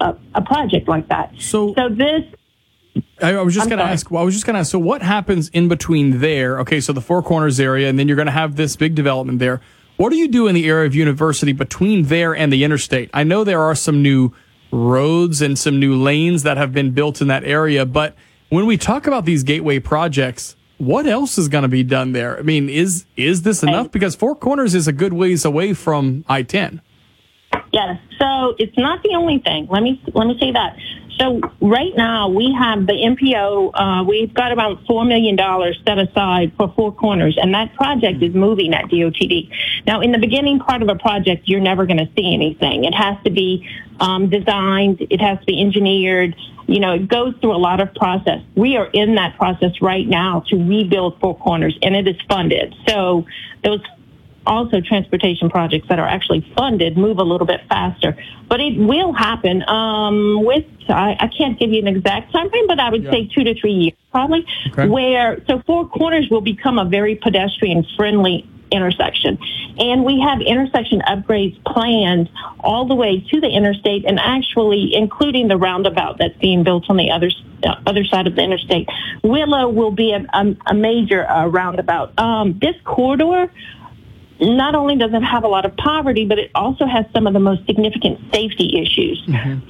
a, 0.00 0.18
a 0.36 0.42
project 0.42 0.88
like 0.88 1.08
that. 1.08 1.32
So, 1.38 1.74
so 1.74 1.88
this 1.88 2.22
I, 3.20 3.34
I 3.34 3.42
was 3.42 3.54
just 3.54 3.68
going 3.68 3.78
to 3.78 3.84
ask. 3.84 4.10
Well, 4.10 4.22
I 4.22 4.24
was 4.24 4.34
just 4.34 4.46
going 4.46 4.54
to 4.54 4.60
ask. 4.60 4.70
So, 4.70 4.78
what 4.78 5.02
happens 5.02 5.48
in 5.48 5.68
between 5.68 6.20
there? 6.20 6.60
Okay, 6.60 6.80
so 6.80 6.92
the 6.92 7.00
Four 7.00 7.22
Corners 7.22 7.58
area, 7.58 7.88
and 7.88 7.98
then 7.98 8.06
you're 8.06 8.16
going 8.16 8.26
to 8.26 8.32
have 8.32 8.56
this 8.56 8.76
big 8.76 8.94
development 8.94 9.38
there. 9.38 9.60
What 9.96 10.10
do 10.10 10.16
you 10.16 10.28
do 10.28 10.48
in 10.48 10.54
the 10.54 10.66
area 10.66 10.86
of 10.86 10.94
University 10.94 11.52
between 11.52 12.04
there 12.04 12.34
and 12.34 12.52
the 12.52 12.64
interstate? 12.64 13.10
I 13.14 13.22
know 13.22 13.44
there 13.44 13.62
are 13.62 13.74
some 13.76 14.02
new 14.02 14.32
roads 14.72 15.40
and 15.40 15.56
some 15.56 15.78
new 15.78 15.94
lanes 15.94 16.42
that 16.42 16.56
have 16.56 16.72
been 16.72 16.90
built 16.90 17.20
in 17.20 17.28
that 17.28 17.44
area, 17.44 17.86
but 17.86 18.16
when 18.48 18.66
we 18.66 18.76
talk 18.76 19.06
about 19.06 19.24
these 19.24 19.44
gateway 19.44 19.78
projects, 19.78 20.56
what 20.78 21.06
else 21.06 21.38
is 21.38 21.48
going 21.48 21.62
to 21.62 21.68
be 21.68 21.84
done 21.84 22.12
there? 22.12 22.36
I 22.38 22.42
mean, 22.42 22.68
is 22.68 23.06
is 23.16 23.42
this 23.42 23.62
enough? 23.62 23.92
Because 23.92 24.16
Four 24.16 24.34
Corners 24.34 24.74
is 24.74 24.88
a 24.88 24.92
good 24.92 25.12
ways 25.12 25.44
away 25.44 25.72
from 25.72 26.24
I-10. 26.28 26.80
Yes. 27.72 27.98
So 28.18 28.54
it's 28.58 28.76
not 28.76 29.02
the 29.02 29.14
only 29.14 29.38
thing. 29.38 29.68
Let 29.70 29.82
me 29.82 30.02
let 30.12 30.26
me 30.26 30.36
say 30.40 30.50
that. 30.52 30.76
So 31.18 31.40
right 31.60 31.94
now 31.96 32.28
we 32.28 32.52
have 32.52 32.86
the 32.86 32.92
MPO. 32.92 33.70
Uh, 33.74 34.04
we've 34.04 34.32
got 34.34 34.52
about 34.52 34.84
four 34.86 35.04
million 35.04 35.36
dollars 35.36 35.80
set 35.86 35.98
aside 35.98 36.52
for 36.56 36.72
Four 36.74 36.92
Corners, 36.92 37.38
and 37.40 37.54
that 37.54 37.74
project 37.74 38.22
is 38.22 38.34
moving 38.34 38.74
at 38.74 38.86
DOTD. 38.86 39.50
Now, 39.86 40.00
in 40.00 40.12
the 40.12 40.18
beginning 40.18 40.58
part 40.58 40.82
of 40.82 40.88
a 40.88 40.96
project, 40.96 41.48
you're 41.48 41.60
never 41.60 41.86
going 41.86 41.98
to 41.98 42.08
see 42.16 42.34
anything. 42.34 42.84
It 42.84 42.94
has 42.94 43.16
to 43.24 43.30
be 43.30 43.68
um, 44.00 44.28
designed. 44.28 45.06
It 45.10 45.20
has 45.20 45.38
to 45.38 45.46
be 45.46 45.60
engineered. 45.60 46.34
You 46.66 46.80
know, 46.80 46.94
it 46.94 47.08
goes 47.08 47.34
through 47.40 47.54
a 47.54 47.58
lot 47.58 47.80
of 47.80 47.94
process. 47.94 48.40
We 48.56 48.76
are 48.76 48.88
in 48.92 49.14
that 49.16 49.36
process 49.36 49.80
right 49.80 50.06
now 50.06 50.40
to 50.48 50.56
rebuild 50.56 51.20
Four 51.20 51.36
Corners, 51.38 51.78
and 51.82 51.94
it 51.94 52.08
is 52.08 52.16
funded. 52.28 52.74
So 52.88 53.26
those 53.62 53.80
also 54.46 54.80
transportation 54.80 55.50
projects 55.50 55.88
that 55.88 55.98
are 55.98 56.06
actually 56.06 56.40
funded 56.56 56.96
move 56.96 57.18
a 57.18 57.22
little 57.22 57.46
bit 57.46 57.60
faster. 57.68 58.16
But 58.48 58.60
it 58.60 58.78
will 58.78 59.12
happen 59.12 59.68
um, 59.68 60.44
with, 60.44 60.64
I, 60.88 61.16
I 61.18 61.28
can't 61.28 61.58
give 61.58 61.70
you 61.70 61.80
an 61.80 61.88
exact 61.88 62.32
time 62.32 62.50
frame, 62.50 62.66
but 62.66 62.78
I 62.80 62.90
would 62.90 63.04
say 63.04 63.26
two 63.26 63.44
to 63.44 63.54
three 63.54 63.72
years 63.72 63.94
probably, 64.10 64.46
Okay. 64.68 64.88
where, 64.88 65.42
so 65.48 65.62
Four 65.66 65.88
Corners 65.88 66.28
will 66.30 66.40
become 66.40 66.78
a 66.78 66.84
very 66.84 67.16
pedestrian 67.16 67.84
friendly 67.96 68.48
intersection. 68.70 69.38
And 69.78 70.04
we 70.04 70.20
have 70.20 70.40
intersection 70.40 71.00
upgrades 71.00 71.62
planned 71.64 72.28
all 72.60 72.86
the 72.86 72.94
way 72.94 73.20
to 73.20 73.40
the 73.40 73.48
interstate 73.48 74.04
and 74.04 74.18
actually 74.18 74.94
including 74.94 75.48
the 75.48 75.56
roundabout 75.56 76.18
that's 76.18 76.36
being 76.38 76.64
built 76.64 76.88
on 76.88 76.96
the 76.96 77.10
other, 77.10 77.30
uh, 77.64 77.76
other 77.86 78.04
side 78.04 78.26
of 78.26 78.34
the 78.34 78.42
interstate. 78.42 78.88
Willow 79.22 79.68
will 79.68 79.90
be 79.90 80.12
a, 80.12 80.24
a, 80.32 80.56
a 80.66 80.74
major 80.74 81.28
uh, 81.28 81.46
roundabout. 81.46 82.18
Um, 82.18 82.58
this 82.60 82.74
corridor 82.84 83.50
not 84.40 84.74
only 84.74 84.96
does 84.96 85.12
it 85.12 85.22
have 85.22 85.44
a 85.44 85.48
lot 85.48 85.64
of 85.64 85.76
poverty, 85.76 86.24
but 86.24 86.38
it 86.38 86.50
also 86.54 86.86
has 86.86 87.04
some 87.14 87.26
of 87.26 87.32
the 87.32 87.40
most 87.40 87.64
significant 87.66 88.18
safety 88.32 88.80
issues 88.80 89.22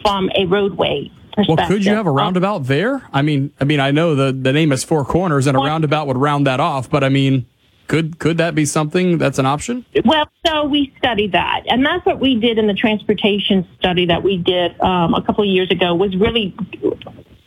from 0.02 0.30
a 0.34 0.46
roadway 0.46 1.10
perspective. 1.34 1.56
Well, 1.58 1.68
could 1.68 1.84
you 1.84 1.94
have 1.94 2.06
a 2.06 2.10
roundabout 2.10 2.64
there? 2.64 3.02
I 3.12 3.22
mean, 3.22 3.52
I 3.60 3.64
mean, 3.64 3.80
I 3.80 3.90
know 3.90 4.14
the 4.14 4.32
the 4.32 4.52
name 4.52 4.72
is 4.72 4.84
Four 4.84 5.04
Corners, 5.04 5.46
and 5.46 5.56
a 5.56 5.60
roundabout 5.60 6.06
would 6.06 6.16
round 6.16 6.46
that 6.46 6.60
off. 6.60 6.88
But 6.88 7.04
I 7.04 7.08
mean, 7.08 7.46
could 7.88 8.18
could 8.18 8.38
that 8.38 8.54
be 8.54 8.64
something 8.64 9.18
that's 9.18 9.38
an 9.38 9.46
option? 9.46 9.84
Well, 10.04 10.28
so 10.46 10.64
we 10.64 10.92
studied 10.98 11.32
that, 11.32 11.62
and 11.66 11.84
that's 11.84 12.04
what 12.06 12.20
we 12.20 12.36
did 12.36 12.58
in 12.58 12.66
the 12.66 12.74
transportation 12.74 13.68
study 13.78 14.06
that 14.06 14.22
we 14.22 14.38
did 14.38 14.80
um, 14.80 15.14
a 15.14 15.22
couple 15.22 15.44
of 15.44 15.50
years 15.50 15.70
ago. 15.70 15.94
Was 15.94 16.16
really 16.16 16.56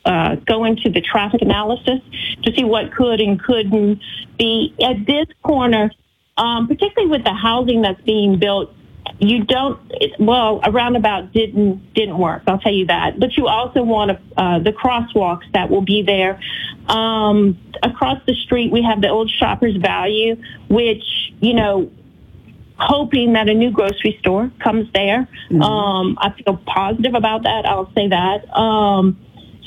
uh, 0.05 0.35
go 0.35 0.63
into 0.65 0.89
the 0.89 1.01
traffic 1.01 1.41
analysis 1.41 1.99
to 2.43 2.53
see 2.55 2.63
what 2.63 2.93
could 2.93 3.19
and 3.19 3.41
couldn't 3.41 3.99
be 4.37 4.73
at 4.81 5.05
this 5.05 5.27
corner, 5.43 5.91
um, 6.37 6.67
particularly 6.67 7.09
with 7.09 7.23
the 7.23 7.33
housing 7.33 7.81
that's 7.81 8.01
being 8.01 8.39
built. 8.39 8.73
you 9.19 9.43
don't 9.43 9.79
it, 9.89 10.11
well 10.19 10.59
a 10.63 10.71
roundabout 10.71 11.31
didn't 11.31 11.93
didn't 11.93 12.17
work 12.17 12.43
i'll 12.47 12.59
tell 12.59 12.73
you 12.73 12.85
that 12.85 13.19
but 13.19 13.35
you 13.37 13.47
also 13.47 13.81
want 13.81 14.11
uh, 14.11 14.59
the 14.59 14.71
crosswalks 14.71 15.49
that 15.53 15.69
will 15.69 15.81
be 15.81 16.01
there 16.03 16.39
um, 16.87 17.57
across 17.83 18.19
the 18.27 18.35
street 18.35 18.71
we 18.71 18.81
have 18.81 19.01
the 19.01 19.09
old 19.09 19.29
shoppers 19.29 19.75
value 19.77 20.35
which 20.69 21.03
you 21.39 21.53
know 21.53 21.89
hoping 22.79 23.33
that 23.33 23.49
a 23.49 23.53
new 23.53 23.71
grocery 23.71 24.15
store 24.19 24.51
comes 24.59 24.87
there 24.93 25.27
mm-hmm. 25.49 25.61
um, 25.61 26.17
i 26.19 26.29
feel 26.43 26.57
positive 26.65 27.15
about 27.15 27.43
that 27.43 27.65
i'll 27.65 27.91
say 27.93 28.07
that 28.07 28.47
um, 28.55 29.17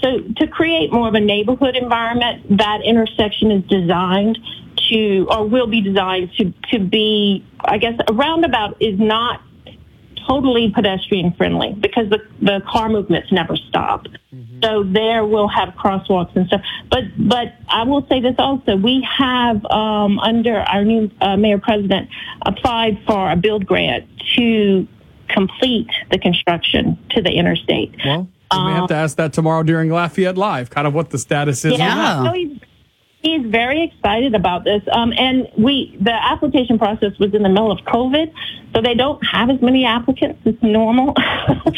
so 0.03 0.21
to 0.37 0.47
create 0.47 0.93
more 0.93 1.09
of 1.09 1.15
a 1.15 1.21
neighborhood 1.21 1.77
environment 1.77 2.59
that 2.59 2.83
intersection 2.85 3.51
is 3.51 3.65
designed 3.65 4.39
to, 4.91 5.27
or 5.31 5.47
will 5.47 5.67
be 5.67 5.81
designed 5.81 6.33
to, 6.39 6.53
to 6.73 6.79
be, 6.79 7.45
I 7.61 7.79
guess, 7.79 7.95
a 8.07 8.12
roundabout 8.12 8.77
is 8.81 8.99
not 8.99 9.43
totally 10.29 10.71
pedestrian 10.71 11.33
friendly 11.33 11.73
because 11.73 12.09
the, 12.11 12.19
the 12.41 12.61
car 12.71 12.89
movements 12.89 13.33
never 13.33 13.57
stop. 13.57 14.07
Mm-hmm. 14.33 14.61
So 14.62 14.85
there 14.85 15.25
we'll 15.25 15.49
have 15.49 15.71
crosswalks 15.71 16.37
and 16.37 16.47
stuff. 16.47 16.62
But, 16.91 17.05
but 17.17 17.55
I 17.69 17.85
will 17.85 18.07
say 18.09 18.21
this 18.21 18.35
also, 18.39 18.77
we 18.77 19.07
have, 19.19 19.65
um, 19.67 20.19
under 20.19 20.59
our 20.59 20.85
new 20.85 21.11
uh, 21.21 21.37
mayor 21.37 21.59
president 21.59 22.11
applied 22.43 23.01
for 23.07 23.31
a 23.31 23.37
build 23.37 23.67
grant 23.67 24.07
to 24.37 24.87
complete 25.29 25.91
the 26.11 26.19
construction 26.19 26.99
to 27.11 27.23
the 27.23 27.31
interstate. 27.31 27.95
Well, 28.05 28.29
we 28.53 28.65
may 28.65 28.73
have 28.73 28.89
to 28.89 28.95
ask 28.95 29.17
that 29.17 29.33
tomorrow 29.33 29.62
during 29.62 29.91
Lafayette 29.91 30.37
Live, 30.37 30.71
kind 30.71 30.87
of 30.87 30.93
what 30.93 31.11
the 31.11 31.19
status 31.19 31.65
is. 31.65 31.79
Yeah, 31.79 32.33
he's, 33.23 33.47
very 33.47 33.85
excited 33.85 34.35
about 34.35 34.65
this. 34.65 34.83
Um, 34.93 35.13
and 35.17 35.49
we, 35.57 35.97
the 36.01 36.13
application 36.13 36.79
process 36.79 37.19
was 37.19 37.35
in 37.35 37.43
the 37.43 37.49
middle 37.49 37.71
of 37.71 37.79
COVID, 37.81 38.33
so 38.75 38.83
they 38.83 38.95
don't 38.95 39.21
have 39.27 39.51
as 39.51 39.61
many 39.61 39.85
applicants 39.85 40.41
as 40.47 40.55
normal. 40.63 41.15
you 41.67 41.73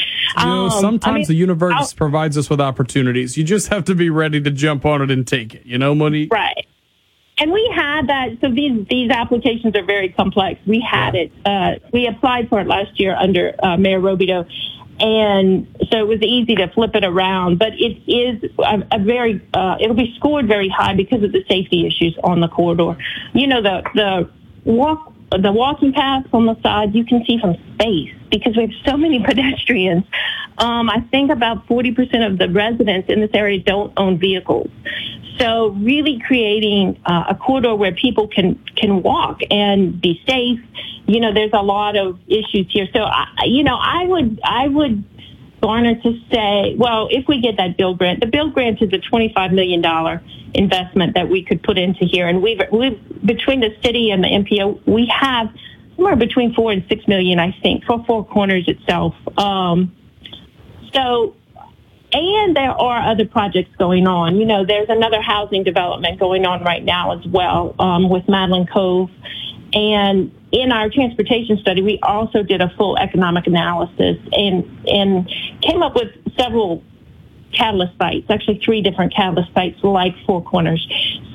know, 0.45 0.69
sometimes 0.69 1.07
I 1.07 1.13
mean, 1.13 1.25
the 1.27 1.35
universe 1.35 1.75
I'll, 1.77 1.93
provides 1.97 2.37
us 2.37 2.51
with 2.51 2.61
opportunities. 2.61 3.37
You 3.37 3.45
just 3.45 3.69
have 3.69 3.85
to 3.85 3.95
be 3.95 4.11
ready 4.11 4.41
to 4.41 4.51
jump 4.51 4.85
on 4.85 5.03
it 5.03 5.11
and 5.11 5.27
take 5.27 5.55
it. 5.55 5.67
You 5.67 5.79
know, 5.79 5.95
Monique? 5.95 6.33
Right. 6.33 6.67
And 7.39 7.51
we 7.51 7.73
had 7.75 8.09
that. 8.09 8.39
So 8.41 8.51
these 8.51 8.87
these 8.89 9.11
applications 9.11 9.75
are 9.75 9.85
very 9.85 10.11
complex. 10.11 10.61
We 10.67 10.81
had 10.81 11.15
yeah. 11.15 11.21
it. 11.21 11.33
Uh, 11.45 11.89
we 11.93 12.07
applied 12.07 12.49
for 12.49 12.61
it 12.61 12.67
last 12.67 13.01
year 13.01 13.17
under 13.17 13.55
uh, 13.63 13.77
Mayor 13.77 14.01
Robideaux, 14.01 14.47
and 15.01 15.67
so 15.91 15.99
it 15.99 16.07
was 16.07 16.23
easy 16.23 16.55
to 16.57 16.69
flip 16.69 16.95
it 16.95 17.05
around. 17.05 17.59
But 17.59 17.73
it 17.75 17.99
is 18.07 18.51
a, 18.59 18.83
a 18.93 18.99
very 18.99 19.41
uh, 19.55 19.77
it'll 19.81 19.97
be 19.97 20.15
scored 20.17 20.47
very 20.47 20.69
high 20.69 20.95
because 20.95 21.23
of 21.23 21.33
the 21.33 21.45
safety 21.49 21.87
issues 21.87 22.17
on 22.23 22.41
the 22.41 22.49
corridor. 22.49 22.97
You 23.35 23.47
know 23.47 23.63
the 23.63 23.83
the 23.95 24.31
walk 24.65 25.13
the 25.31 25.53
walking 25.53 25.93
paths 25.93 26.29
on 26.33 26.47
the 26.47 26.61
side 26.63 26.95
you 26.95 27.05
can 27.05 27.25
see 27.25 27.39
from 27.39 27.57
space 27.75 28.13
because 28.31 28.57
we 28.57 28.63
have 28.63 28.71
so 28.85 28.97
many 28.97 29.21
pedestrians. 29.25 30.05
Um, 30.59 30.91
I 30.91 31.01
think 31.11 31.31
about 31.31 31.67
40% 31.67 32.27
of 32.27 32.39
the 32.39 32.49
residents 32.49 33.09
in 33.09 33.21
this 33.21 33.31
area 33.33 33.59
don't 33.59 33.93
own 33.97 34.19
vehicles. 34.19 34.71
So 35.39 35.71
really 35.71 36.21
creating 36.27 37.01
uh, 37.07 37.25
a 37.31 37.35
corridor 37.35 37.75
where 37.75 37.93
people 37.93 38.29
can 38.29 38.63
can 38.77 39.03
walk 39.03 39.41
and 39.51 40.01
be 40.01 40.21
safe. 40.29 40.61
You 41.07 41.21
know, 41.21 41.33
there's 41.33 41.53
a 41.53 41.63
lot 41.63 41.97
of 41.97 42.19
issues 42.29 42.67
here. 42.71 42.87
So 42.95 43.03
I, 43.03 43.27
you 43.45 43.65
know, 43.65 43.77
I 43.77 44.05
would 44.05 44.41
I 44.45 44.69
would 44.69 45.05
garner 45.63 45.95
to 45.95 46.21
say, 46.31 46.75
well, 46.77 47.09
if 47.11 47.27
we 47.29 47.41
get 47.41 47.57
that 47.57 47.77
bill 47.77 47.95
grant, 47.95 48.21
the 48.21 48.27
bill 48.27 48.51
grant 48.51 48.83
is 48.83 48.93
a 48.93 48.99
$25 48.99 49.53
million 49.53 50.21
investment 50.55 51.15
that 51.15 51.29
we 51.29 51.45
could 51.45 51.63
put 51.63 51.79
into 51.79 52.05
here. 52.05 52.27
And 52.27 52.43
we've, 52.43 52.61
we've 52.73 53.01
between 53.25 53.61
the 53.61 53.75
city 53.83 54.11
and 54.11 54.25
the 54.25 54.29
MPO, 54.29 54.87
we 54.87 55.07
have 55.07 55.49
somewhere 55.95 56.17
between 56.17 56.53
four 56.53 56.73
and 56.73 56.85
six 56.89 57.07
million, 57.07 57.39
I 57.39 57.57
think, 57.63 57.85
for 57.85 58.05
Four 58.05 58.27
Corners 58.27 58.67
itself. 58.67 59.15
Um, 59.39 59.95
so 60.93 61.37
and 62.13 62.55
there 62.55 62.71
are 62.71 63.11
other 63.11 63.25
projects 63.25 63.75
going 63.77 64.07
on. 64.07 64.37
You 64.37 64.45
know, 64.45 64.67
there's 64.67 64.89
another 64.91 65.23
housing 65.23 65.65
development 65.65 66.19
going 66.19 66.45
on 66.45 66.63
right 66.63 66.85
now 66.85 67.19
as 67.19 67.27
well 67.27 67.75
um, 67.79 68.11
with 68.11 68.29
Madeline 68.29 68.67
Cove. 68.67 69.11
And 69.73 70.31
in 70.53 70.71
our 70.71 70.91
transportation 70.91 71.59
study, 71.59 71.83
we 71.83 71.99
also 72.03 72.43
did 72.43 72.61
a 72.61 72.69
full 72.77 72.97
economic 72.99 73.47
analysis 73.47 74.19
and 74.33 74.89
and 74.89 75.29
came 75.63 75.83
up 75.83 75.95
with 75.95 76.13
several 76.39 76.83
catalyst 77.53 77.93
sites, 77.99 78.27
actually 78.31 78.61
three 78.65 78.81
different 78.83 79.15
catalyst 79.15 79.53
sites 79.55 79.83
like 79.83 80.15
Four 80.27 80.43
Corners. 80.43 80.87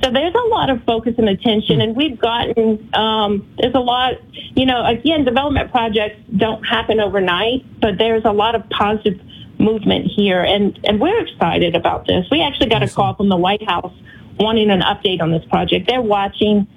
So 0.03 0.11
there's 0.11 0.33
a 0.33 0.47
lot 0.47 0.69
of 0.69 0.83
focus 0.83 1.15
and 1.17 1.29
attention, 1.29 1.81
and 1.81 1.95
we've 1.95 2.19
gotten, 2.19 2.89
um, 2.93 3.47
there's 3.57 3.75
a 3.75 3.79
lot, 3.79 4.13
you 4.55 4.65
know, 4.65 4.85
again, 4.85 5.25
development 5.25 5.71
projects 5.71 6.19
don't 6.35 6.63
happen 6.63 6.99
overnight, 6.99 7.65
but 7.81 7.97
there's 7.97 8.23
a 8.25 8.31
lot 8.31 8.55
of 8.55 8.67
positive 8.69 9.19
movement 9.59 10.07
here, 10.07 10.41
and, 10.41 10.79
and 10.83 10.99
we're 10.99 11.19
excited 11.19 11.75
about 11.75 12.05
this. 12.07 12.25
We 12.31 12.41
actually 12.41 12.69
got 12.69 12.83
awesome. 12.83 12.93
a 12.93 12.95
call 12.95 13.15
from 13.15 13.29
the 13.29 13.37
White 13.37 13.67
House 13.67 13.93
wanting 14.39 14.69
an 14.69 14.81
update 14.81 15.21
on 15.21 15.31
this 15.31 15.45
project. 15.45 15.87
They're 15.87 16.01
watching 16.01 16.67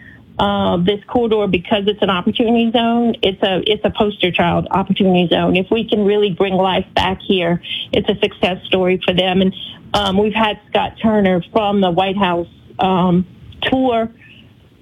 uh, 0.41 0.79
this 0.79 1.05
corridor 1.05 1.47
because 1.47 1.85
it's 1.87 2.01
an 2.01 2.09
opportunity 2.09 2.73
zone. 2.73 3.15
It's 3.23 3.43
a 3.43 3.63
it's 3.71 3.85
a 3.85 3.91
poster 3.91 4.33
child 4.33 4.67
opportunity 4.71 5.29
zone. 5.29 5.55
If 5.55 5.71
we 5.71 5.87
can 5.87 6.07
really 6.07 6.31
bring 6.31 6.55
life 6.55 6.87
back 6.95 7.21
here, 7.21 7.63
it's 7.93 8.09
a 8.09 8.19
success 8.21 8.65
story 8.65 8.99
for 9.05 9.13
them. 9.13 9.43
And 9.43 9.55
um, 9.93 10.17
we've 10.17 10.33
had 10.33 10.59
Scott 10.71 10.97
Turner 11.01 11.45
from 11.53 11.83
the 11.83 11.91
White 11.91 12.17
House 12.17 12.49
um, 12.79 13.27
tour 13.61 14.11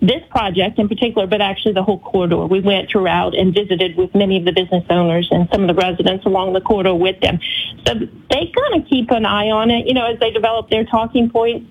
this 0.01 0.23
project 0.31 0.79
in 0.79 0.89
particular, 0.89 1.27
but 1.27 1.41
actually 1.41 1.73
the 1.73 1.83
whole 1.83 1.99
corridor. 1.99 2.47
We 2.47 2.61
went 2.61 2.89
throughout 2.89 3.35
and 3.37 3.53
visited 3.53 3.97
with 3.97 4.15
many 4.15 4.37
of 4.37 4.45
the 4.45 4.53
business 4.53 4.85
owners 4.89 5.29
and 5.33 5.49
some 5.51 5.69
of 5.69 5.69
the 5.69 5.75
residents 5.75 6.25
along 6.25 6.53
the 6.53 6.61
corridor 6.61 6.95
with 6.95 7.21
them. 7.21 7.41
So 7.85 7.95
they 7.95 8.53
kind 8.55 8.81
of 8.81 8.89
keep 8.89 9.11
an 9.11 9.27
eye 9.27 9.51
on 9.51 9.73
it, 9.73 9.89
you 9.89 9.95
know, 9.95 10.07
as 10.07 10.21
they 10.21 10.31
develop 10.31 10.71
their 10.71 10.85
talking 10.85 11.31
points. 11.31 11.67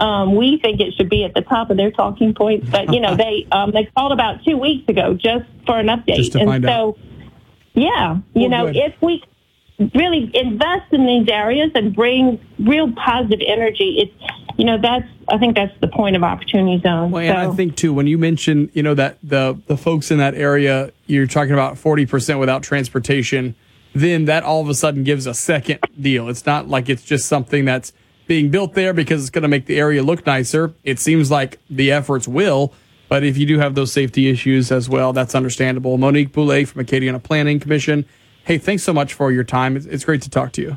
Um, 0.00 0.36
we 0.36 0.58
think 0.58 0.80
it 0.80 0.94
should 0.94 1.10
be 1.10 1.24
at 1.24 1.34
the 1.34 1.42
top 1.42 1.70
of 1.70 1.76
their 1.76 1.90
talking 1.90 2.34
points, 2.34 2.68
but 2.70 2.92
you 2.92 3.00
know, 3.00 3.16
they 3.24 3.46
um, 3.50 3.72
they 3.72 3.84
called 3.96 4.12
about 4.12 4.44
two 4.44 4.56
weeks 4.56 4.88
ago 4.88 5.14
just 5.14 5.44
for 5.66 5.78
an 5.78 5.86
update, 5.86 6.16
Just 6.16 6.34
and 6.34 6.64
so 6.64 6.70
out. 6.70 6.98
yeah, 7.74 8.18
you 8.34 8.48
well, 8.48 8.50
know, 8.50 8.66
good. 8.66 8.76
if 8.76 8.94
we 9.02 9.22
really 9.94 10.30
invest 10.34 10.92
in 10.92 11.06
these 11.06 11.28
areas 11.28 11.70
and 11.74 11.94
bring 11.94 12.40
real 12.58 12.92
positive 12.92 13.40
energy, 13.46 13.98
it's 13.98 14.32
you 14.56 14.64
know 14.64 14.78
that's 14.80 15.06
I 15.28 15.38
think 15.38 15.56
that's 15.56 15.78
the 15.80 15.88
point 15.88 16.16
of 16.16 16.22
opportunity 16.22 16.80
zone. 16.82 17.10
Well, 17.10 17.22
and 17.22 17.36
so, 17.36 17.52
I 17.52 17.54
think 17.54 17.76
too 17.76 17.92
when 17.92 18.06
you 18.06 18.18
mention 18.18 18.70
you 18.74 18.82
know 18.82 18.94
that 18.94 19.18
the 19.22 19.60
the 19.66 19.76
folks 19.76 20.10
in 20.10 20.18
that 20.18 20.34
area, 20.34 20.92
you're 21.06 21.26
talking 21.26 21.52
about 21.52 21.78
forty 21.78 22.06
percent 22.06 22.38
without 22.38 22.62
transportation. 22.62 23.54
Then 23.94 24.26
that 24.26 24.44
all 24.44 24.60
of 24.60 24.68
a 24.68 24.74
sudden 24.74 25.02
gives 25.02 25.26
a 25.26 25.34
second 25.34 25.80
deal. 25.98 26.28
It's 26.28 26.44
not 26.44 26.68
like 26.68 26.88
it's 26.88 27.02
just 27.02 27.26
something 27.26 27.64
that's 27.64 27.92
being 28.28 28.50
built 28.50 28.74
there 28.74 28.92
because 28.92 29.22
it's 29.22 29.30
going 29.30 29.42
to 29.42 29.48
make 29.48 29.66
the 29.66 29.78
area 29.78 30.02
look 30.02 30.24
nicer. 30.24 30.72
It 30.84 31.00
seems 31.00 31.30
like 31.30 31.58
the 31.68 31.90
efforts 31.90 32.28
will, 32.28 32.72
but 33.08 33.24
if 33.24 33.36
you 33.36 33.46
do 33.46 33.58
have 33.58 33.74
those 33.74 33.90
safety 33.90 34.28
issues 34.28 34.70
as 34.70 34.88
well, 34.88 35.12
that's 35.12 35.34
understandable. 35.34 35.98
Monique 35.98 36.32
Boulet 36.32 36.68
from 36.68 36.84
Acadiana 36.84 37.20
Planning 37.20 37.58
Commission. 37.58 38.04
Hey, 38.44 38.58
thanks 38.58 38.84
so 38.84 38.92
much 38.92 39.14
for 39.14 39.32
your 39.32 39.44
time. 39.44 39.76
It's, 39.76 39.86
it's 39.86 40.04
great 40.04 40.22
to 40.22 40.30
talk 40.30 40.52
to 40.52 40.62
you. 40.62 40.76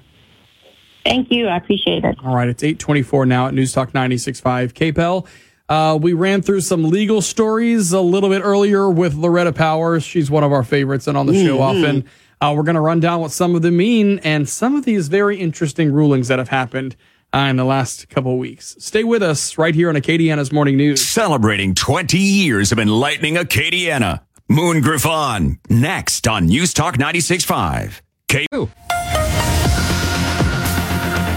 Thank 1.06 1.32
you. 1.32 1.48
I 1.48 1.58
appreciate 1.58 2.04
it. 2.04 2.16
All 2.24 2.36
right. 2.36 2.48
It's 2.48 2.64
824 2.64 3.26
now 3.26 3.48
at 3.48 3.54
News 3.54 3.74
Talk 3.74 3.92
96.5 3.92 4.74
KPEL. 4.74 5.28
Uh, 5.68 5.98
we 5.98 6.14
ran 6.14 6.42
through 6.42 6.62
some 6.62 6.90
legal 6.90 7.22
stories 7.22 7.92
a 7.92 8.02
little 8.02 8.30
bit 8.30 8.42
earlier 8.42 8.90
with 8.90 9.16
Loretta 9.16 9.54
Powers. 9.54 10.04
She's 10.04 10.30
one 10.30 10.44
of 10.44 10.52
our 10.52 10.64
favorites 10.64 11.08
and 11.08 11.18
on 11.18 11.28
the 11.28 11.34
show 11.34 11.58
mm-hmm. 11.58 11.86
often. 11.86 12.06
Uh, 12.40 12.54
we're 12.56 12.64
going 12.64 12.76
to 12.76 12.82
run 12.82 13.00
down 13.00 13.22
what 13.22 13.32
some 13.32 13.56
of 13.56 13.62
them 13.62 13.78
mean 13.78 14.20
and 14.20 14.50
some 14.50 14.76
of 14.76 14.84
these 14.84 15.08
very 15.08 15.38
interesting 15.38 15.92
rulings 15.92 16.28
that 16.28 16.40
have 16.40 16.50
happened 16.50 16.96
uh, 17.34 17.40
in 17.50 17.56
the 17.56 17.64
last 17.66 18.10
couple 18.10 18.34
of 18.34 18.38
weeks. 18.40 18.76
Stay 18.80 19.04
with 19.04 19.24
us 19.24 19.58
right 19.58 19.74
here 19.76 19.90
on 19.90 19.96
Acadiana's 19.96 20.52
Morning 20.52 20.78
News. 20.78 21.04
Celebrating 21.06 21.74
20 21.76 22.18
years 22.18 22.72
of 22.72 22.80
enlightening 22.80 23.36
Acadiana. 23.36 24.22
Moon 24.50 24.82
Griffon, 24.82 25.60
next 25.70 26.28
on 26.28 26.46
News 26.48 26.74
Talk 26.74 26.98
96.5. 26.98 28.02
K- 28.28 28.46